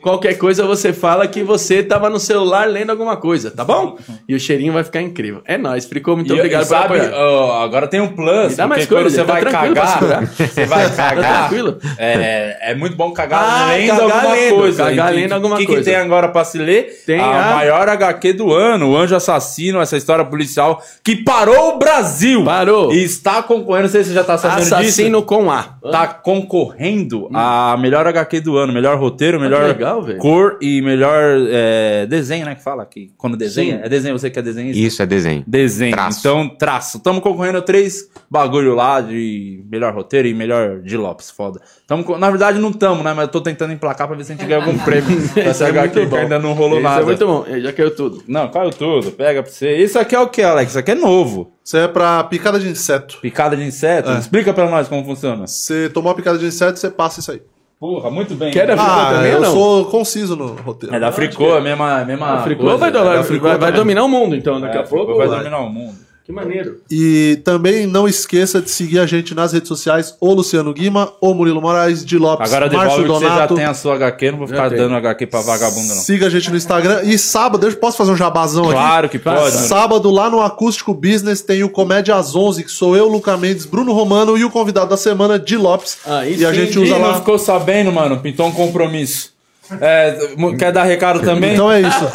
qualquer 0.02 0.34
coisa 0.40 0.66
você 0.66 0.92
fala 0.92 1.28
que 1.28 1.44
você 1.44 1.84
tava 1.84 2.10
no 2.10 2.20
celular 2.20 2.68
lendo 2.68 2.90
alguma 2.90 3.16
coisa, 3.16 3.52
tá 3.52 3.64
bom? 3.64 4.00
E 4.28 4.34
o 4.34 4.40
cheirinho 4.40 4.74
vai 4.74 4.84
ficar 4.84 5.02
incrível. 5.04 5.42
É 5.46 5.60
nóis, 5.60 5.86
Fricô, 5.86 6.16
muito 6.16 6.34
E- 6.34 6.38
obrigado 6.38 6.64
e 6.64 6.66
sabe, 6.66 6.96
agora 7.00 7.86
tem 7.88 8.02
um 8.02 8.08
plus. 8.08 8.50
Me 8.50 8.56
dá 8.56 8.68
mais 8.68 8.88
coisa, 8.88 9.12
você 9.12 9.24
tá 9.24 9.32
vai 9.34 9.42
cagar, 9.44 10.24
você 10.34 10.66
vai 10.66 10.90
cagar. 10.96 11.40
tranquilo? 11.50 11.78
É, 12.00 12.72
é 12.72 12.76
muito 12.76 12.96
bom 12.96 13.12
cagar 13.12 13.44
Ah, 13.44 13.74
lendo 13.76 13.90
cagar 13.90 14.02
alguma 14.16 14.34
lendo, 14.34 14.56
coisa. 14.56 14.84
cagar 14.86 15.14
lendo 15.14 15.34
alguma 15.34 15.56
O 15.56 15.60
que, 15.60 15.66
coisa. 15.68 15.84
tem 15.84 15.96
agora 15.96 16.30
pra 16.30 16.44
se 16.44 16.58
ler? 16.58 17.04
Tem 17.06 17.20
a, 17.20 17.52
maior 17.54 17.88
HQ 17.88 18.34
do 18.34 18.52
ano, 18.52 18.90
o 18.90 19.03
Anjo 19.04 19.16
Assassino, 19.16 19.80
essa 19.82 19.96
história 19.98 20.26
policial 20.26 20.82
que 21.04 21.18
parou 21.24 21.76
o 21.76 21.78
Brasil. 21.78 22.44
Parou. 22.44 22.94
E 22.94 23.04
está 23.04 23.44
concorrendo, 23.44 23.84
não 23.84 23.92
sei 23.92 24.04
se 24.04 24.10
você 24.10 24.16
já 24.16 24.24
tá 24.24 24.38
sabendo 24.38 24.62
disso. 24.62 24.76
Assassino 24.76 25.22
com 25.24 25.52
A. 25.52 25.64
Tá 25.92 26.08
concorrendo 26.08 27.30
a 27.34 27.76
melhor 27.80 28.08
HQ 28.08 28.42
do 28.42 28.58
ano, 28.58 28.72
melhor 28.74 28.98
roteiro, 28.98 29.40
melhor 29.40 29.62
que 29.62 29.68
legal, 29.80 30.06
cor 30.20 30.58
e 30.62 30.82
melhor 30.82 31.38
é, 31.50 32.06
desenho, 32.06 32.46
né? 32.46 32.56
Que 32.56 32.64
fala 32.64 32.86
que 32.86 33.12
quando 33.18 33.36
desenha. 33.38 33.78
Sim. 33.78 33.84
É 33.84 33.90
desenho, 33.90 34.18
você 34.18 34.30
que 34.30 34.40
é 34.40 34.42
desenhista? 34.42 34.82
Isso 34.82 35.02
é 35.02 35.06
desenho. 35.06 35.44
Desenho. 35.46 35.92
Traço. 35.94 36.20
Então, 36.20 36.50
traço. 36.50 36.98
Estamos 36.98 37.22
concorrendo 37.22 37.58
a 37.58 37.62
três 37.62 38.10
bagulho 38.30 38.76
lá 38.76 39.02
de 39.02 39.64
melhor 39.70 39.94
roteiro 39.94 40.28
e 40.28 40.34
melhor 40.34 40.80
de 40.80 40.98
Lopes, 40.98 41.30
foda. 41.30 41.60
Tamo, 41.88 42.18
na 42.18 42.30
verdade, 42.30 42.60
não 42.60 42.70
estamos, 42.70 43.04
né? 43.04 43.14
Mas 43.14 43.26
eu 43.26 43.32
tô 43.32 43.42
tentando 43.42 43.74
emplacar 43.74 44.08
pra 44.08 44.16
ver 44.16 44.24
se 44.24 44.32
a 44.32 44.36
gente 44.36 44.46
ganha 44.48 44.64
algum 44.64 44.78
prêmio. 44.84 45.20
Essa 45.36 45.66
é 45.66 45.70
HQ 45.70 46.00
muito 46.00 46.10
que 46.10 46.16
bom. 46.16 46.22
ainda 46.22 46.40
não 46.40 46.54
rolou 46.54 46.78
Esse 46.78 46.84
nada. 46.84 47.02
é 47.02 47.06
muito 47.06 47.26
bom. 47.26 47.46
Já 47.62 47.74
caiu 47.74 47.96
tudo. 47.96 48.24
Não, 48.28 48.50
caiu 48.50 48.70
tudo. 48.72 48.93
Pega 49.02 49.42
pra 49.44 49.52
você. 49.52 49.76
Isso 49.78 49.98
aqui 50.00 50.16
é 50.16 50.20
o 50.20 50.28
que, 50.28 50.42
Alex? 50.42 50.72
Isso 50.72 50.80
aqui 50.80 50.92
é 50.92 50.96
novo. 50.96 51.52
Isso 51.64 51.78
é 51.78 51.88
pra 51.88 52.24
picada 52.26 52.60
de 52.60 52.68
inseto. 52.70 53.18
Picada 53.22 53.56
de 53.56 53.64
inseto. 53.64 54.10
É. 54.12 54.20
Explica 54.20 54.54
pra 54.54 54.70
nós 54.70 54.88
como 54.88 55.04
funciona. 55.04 55.48
Você 55.48 55.90
tomou 55.90 56.10
uma 56.12 56.16
picada 56.16 56.38
de 56.38 56.46
inseto, 56.46 56.78
você 56.80 56.90
passa 56.90 57.20
isso 57.20 57.32
aí. 57.32 57.42
Porra, 57.80 58.10
muito 58.10 58.34
bem. 58.36 58.50
Quer 58.52 58.70
a 58.72 58.78
Fricô 58.78 58.92
Ah, 58.92 59.12
também 59.14 59.32
eu 59.34 59.42
não? 59.42 59.52
sou 59.52 59.86
conciso 59.86 60.36
no 60.38 60.48
roteiro. 60.56 60.96
É 60.96 61.00
da 61.02 61.12
Fricô, 61.12 61.54
a 61.54 61.60
mesma, 61.60 62.06
mesma 62.06 62.34
A 62.36 62.44
Fricô 62.44 62.62
coisa. 62.64 62.78
vai, 62.78 62.90
É 62.90 62.92
da 62.94 63.04
vai, 63.04 63.24
Fricô 63.24 63.48
vai, 63.50 63.58
vai 63.58 63.72
dominar 63.74 64.04
o 64.06 64.08
mundo, 64.08 64.36
então, 64.38 64.62
daqui 64.62 64.78
É, 64.78 64.80
a 64.80 64.84
pouco. 64.84 65.16
vai 65.18 65.28
vai. 65.28 65.40
dominar 65.40 65.60
o 65.60 65.70
mundo. 65.70 65.98
Que 66.26 66.32
maneiro. 66.32 66.78
E 66.90 67.42
também 67.44 67.86
não 67.86 68.08
esqueça 68.08 68.62
de 68.62 68.72
seguir 68.72 68.98
a 69.00 69.06
gente 69.06 69.36
nas 69.36 69.52
redes 69.52 69.68
sociais, 69.68 70.16
ou 70.22 70.34
Luciano 70.34 70.74
Guima, 70.74 71.12
ou 71.20 71.34
Murilo 71.36 71.62
Moraes, 71.62 72.06
de 72.06 72.18
Lopes, 72.18 72.50
Agora 72.50 72.70
devolve 72.70 73.04
que 73.04 73.10
você 73.10 73.26
já 73.26 73.34
Donato. 73.34 73.56
tem 73.56 73.66
a 73.66 73.74
sua 73.74 73.96
HQ, 73.96 74.32
não 74.32 74.38
vou 74.38 74.48
ficar 74.48 74.70
dando 74.70 74.96
HQ 74.96 75.28
pra 75.28 75.42
vagabundo, 75.42 75.90
não. 75.94 76.02
Siga 76.02 76.28
a 76.28 76.30
gente 76.30 76.50
no 76.50 76.56
Instagram. 76.56 77.02
E 77.04 77.18
sábado, 77.18 77.68
eu 77.68 77.76
posso 77.76 77.98
fazer 77.98 78.12
um 78.12 78.16
jabazão 78.16 78.64
aqui? 78.64 78.74
Claro 78.74 79.10
que 79.10 79.20
pode. 79.20 79.52
Sábado, 79.52 80.10
lá 80.10 80.30
no 80.30 80.42
Acústico 80.42 80.94
Business, 80.94 81.42
tem 81.42 81.62
o 81.62 81.70
Comédia 81.70 82.16
às 82.16 82.34
11, 82.34 82.64
que 82.64 82.72
sou 82.72 82.96
eu, 82.96 83.10
Luca 83.10 83.36
Mendes, 83.36 83.66
Bruno 83.66 83.92
Romano 83.92 84.38
e 84.38 84.46
o 84.46 84.50
convidado 84.50 84.90
da 84.90 84.98
semana, 84.98 85.38
Di 85.38 85.58
Lopes. 85.58 85.98
Aí 86.06 86.38
e 86.38 86.46
a 86.46 86.52
sim, 86.54 86.56
gente 86.56 86.80
usa 86.80 86.96
Ih, 86.96 87.00
não 87.00 87.08
lá. 87.10 87.16
ficou 87.16 87.38
sabendo, 87.38 87.92
mano? 87.92 88.20
Pintou 88.22 88.48
um 88.48 88.52
compromisso. 88.54 89.33
É, 89.80 90.18
quer 90.58 90.72
dar 90.72 90.84
recado 90.84 91.20
também? 91.22 91.54
Então 91.54 91.72
é 91.72 91.82
isso. 91.82 92.06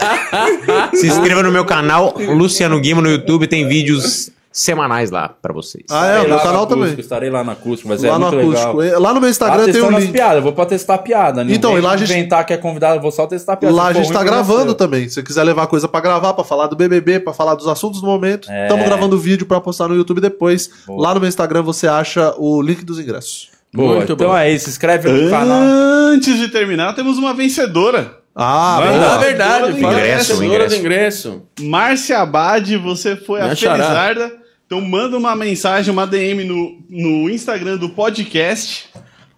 Se 0.94 1.06
inscreva 1.06 1.42
no 1.42 1.50
meu 1.50 1.64
canal, 1.64 2.14
Luciano 2.18 2.78
Guima 2.80 3.00
no 3.02 3.10
YouTube, 3.10 3.46
tem 3.46 3.66
vídeos 3.66 4.30
semanais 4.50 5.10
lá 5.10 5.28
pra 5.28 5.52
vocês. 5.52 5.84
Ah, 5.90 6.06
é, 6.06 6.08
Estarei 6.08 6.24
o 6.24 6.28
meu 6.28 6.30
lá 6.30 6.36
no 6.36 6.42
canal 6.42 6.62
acústico, 6.64 6.80
também. 6.88 7.00
Estarei 7.00 7.30
lá 7.30 7.44
no 7.44 7.50
acústico, 7.52 7.96
ser 7.98 8.10
Lá 8.10 8.18
no 8.18 8.26
muito 8.32 8.40
Acústico. 8.48 8.76
legal. 8.78 8.98
E 8.98 9.02
Lá 9.02 9.08
no 9.14 9.20
meu 9.20 9.22
Tá 9.22 9.30
Instagram 9.30 9.64
tem 9.64 9.72
testando 9.72 9.92
o 9.92 9.96
as 9.96 10.02
link. 10.04 10.12
piadas, 10.12 10.36
eu 10.36 10.42
vou 10.42 10.52
pra 10.52 10.66
testar 10.66 10.98
piada. 10.98 11.44
Não 11.44 11.52
Então, 11.52 11.78
e 11.78 11.80
lá 11.80 11.92
a 11.92 11.96
gente- 11.96 12.10
inventar 12.12 12.44
que 12.44 12.52
é 12.52 12.56
convidado, 12.56 12.96
eu 12.96 13.00
vou 13.02 13.12
só 13.12 13.26
testar 13.26 13.56
piada. 13.56 13.74
Lá 13.74 13.86
a 13.88 13.92
gente 13.92 14.12
tá 14.12 14.24
gravando 14.24 14.74
também. 14.74 15.08
Se 15.08 15.14
você 15.14 15.22
quiser 15.22 15.44
levar 15.44 15.66
coisa 15.68 15.86
pra 15.86 16.00
gravar, 16.00 16.34
pra 16.34 16.42
falar 16.44 16.66
do 16.66 16.74
BBB, 16.76 17.20
pra 17.20 17.32
falar 17.32 17.54
dos 17.54 17.68
assuntos 17.68 18.00
do 18.00 18.06
momento, 18.06 18.50
É. 18.50 18.64
estamos 18.64 18.84
gravando 18.84 19.16
vídeo 19.18 19.46
pra 19.46 19.60
postar 19.60 19.86
no 19.86 19.94
YouTube 19.94 20.20
depois. 20.20 20.68
Lá 20.88 21.14
no 21.14 21.20
meu 21.20 21.28
Instagram 21.28 21.62
você 21.62 21.86
acha 21.86 22.34
o 22.36 22.60
link 22.60 22.84
dos 22.84 22.98
ingressos. 22.98 23.50
Boa, 23.72 23.96
Muito 23.96 24.12
então 24.12 24.28
bom. 24.28 24.36
é 24.36 24.50
isso, 24.50 24.68
inscreve 24.68 25.08
no 25.10 25.30
canal. 25.30 25.60
Antes 25.60 26.38
de 26.38 26.48
terminar, 26.48 26.94
temos 26.94 27.18
uma 27.18 27.34
vencedora. 27.34 28.18
Ah, 28.34 28.80
boa. 28.80 29.14
Ah, 29.14 29.18
verdade. 29.18 29.72
do 29.72 29.78
ingresso, 29.78 30.32
essa 30.32 30.34
o 30.34 30.36
hora 30.36 30.68
do 30.68 30.74
ingresso. 30.74 30.76
ingresso. 30.78 31.42
Márcia 31.60 32.18
Abad, 32.20 32.76
você 32.78 33.16
foi 33.16 33.40
Minha 33.40 33.52
a 33.52 33.56
xará. 33.56 33.76
Felizarda. 33.84 34.32
Então 34.66 34.80
manda 34.80 35.16
uma 35.16 35.34
mensagem, 35.34 35.92
uma 35.92 36.06
DM 36.06 36.44
no, 36.44 36.78
no 36.88 37.28
Instagram 37.30 37.76
do 37.78 37.88
podcast 37.90 38.88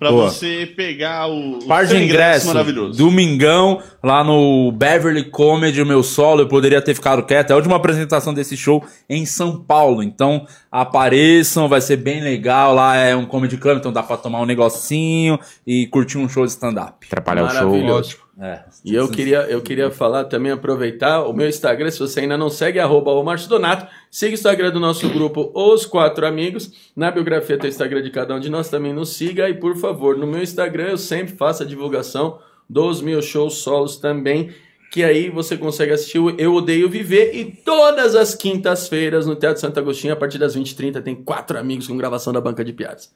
pra 0.00 0.10
Boa. 0.10 0.30
você 0.30 0.72
pegar 0.74 1.26
o, 1.28 1.58
o 1.58 1.66
Par 1.66 1.84
de 1.84 1.94
ingresso, 1.94 2.46
maravilhoso. 2.46 2.96
domingão, 2.96 3.82
lá 4.02 4.24
no 4.24 4.72
Beverly 4.72 5.24
Comedy, 5.24 5.82
o 5.82 5.86
meu 5.86 6.02
solo, 6.02 6.40
eu 6.40 6.48
poderia 6.48 6.80
ter 6.80 6.94
ficado 6.94 7.22
quieto. 7.22 7.50
É 7.50 7.52
a 7.52 7.56
última 7.56 7.76
apresentação 7.76 8.32
desse 8.32 8.56
show 8.56 8.82
em 9.08 9.26
São 9.26 9.60
Paulo. 9.62 10.02
Então, 10.02 10.46
apareçam, 10.72 11.68
vai 11.68 11.82
ser 11.82 11.98
bem 11.98 12.22
legal. 12.22 12.74
Lá 12.74 12.96
é 12.96 13.14
um 13.14 13.26
comedy 13.26 13.58
club, 13.58 13.76
então 13.76 13.92
dá 13.92 14.02
pra 14.02 14.16
tomar 14.16 14.40
um 14.40 14.46
negocinho 14.46 15.38
e 15.66 15.86
curtir 15.88 16.16
um 16.16 16.28
show 16.30 16.46
de 16.46 16.52
stand-up. 16.52 17.06
Atrapalhar 17.06 17.44
o 17.44 17.50
show. 17.50 17.68
Maravilhoso. 17.68 18.16
É. 18.40 18.60
E 18.82 18.94
eu 18.94 19.06
queria, 19.10 19.40
eu 19.50 19.60
queria 19.60 19.90
falar 19.90 20.24
também, 20.24 20.50
aproveitar 20.50 21.26
o 21.26 21.32
meu 21.34 21.46
Instagram, 21.46 21.90
se 21.90 21.98
você 21.98 22.20
ainda 22.20 22.38
não 22.38 22.48
segue, 22.48 22.78
arroba 22.78 23.10
o 23.10 23.36
Donato. 23.46 23.86
Siga 24.10 24.30
o 24.30 24.34
Instagram 24.34 24.70
do 24.70 24.80
nosso 24.80 25.06
grupo 25.10 25.52
Os 25.54 25.84
Quatro 25.84 26.26
Amigos. 26.26 26.90
Na 26.96 27.10
biografia 27.10 27.58
tem 27.58 27.68
o 27.68 27.70
Instagram 27.70 28.02
de 28.02 28.10
cada 28.10 28.34
um 28.34 28.40
de 28.40 28.48
nós, 28.48 28.70
também 28.70 28.94
nos 28.94 29.10
siga. 29.10 29.46
E 29.50 29.54
por 29.54 29.76
favor, 29.76 30.16
no 30.16 30.26
meu 30.26 30.42
Instagram 30.42 30.88
eu 30.88 30.96
sempre 30.96 31.36
faço 31.36 31.62
a 31.62 31.66
divulgação 31.66 32.38
dos 32.66 33.02
meus 33.02 33.26
shows 33.26 33.56
solos 33.56 33.98
também. 33.98 34.54
Que 34.90 35.04
aí 35.04 35.28
você 35.28 35.56
consegue 35.56 35.92
assistir 35.92 36.18
o 36.18 36.30
Eu 36.30 36.54
Odeio 36.54 36.88
Viver. 36.88 37.36
E 37.36 37.44
todas 37.44 38.16
as 38.16 38.34
quintas-feiras 38.34 39.26
no 39.26 39.36
Teatro 39.36 39.60
Santo 39.60 39.78
Agostinho, 39.78 40.14
a 40.14 40.16
partir 40.16 40.38
das 40.38 40.56
20h30, 40.56 41.02
tem 41.02 41.14
quatro 41.14 41.58
amigos 41.58 41.86
com 41.86 41.96
gravação 41.96 42.32
da 42.32 42.40
banca 42.40 42.64
de 42.64 42.72
piadas. 42.72 43.12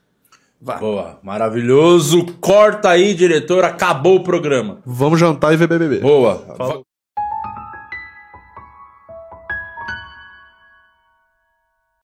Vá. 0.65 0.79
Boa, 0.79 1.19
maravilhoso. 1.23 2.25
Corta 2.41 2.89
aí, 2.89 3.13
diretor, 3.13 3.65
acabou 3.65 4.17
o 4.17 4.25
programa. 4.25 4.79
Vamos 4.87 5.21
jantar 5.21 5.53
e 5.53 5.59
ver 5.59 5.69
BBB. 5.69 6.01
Boa. 6.01 6.43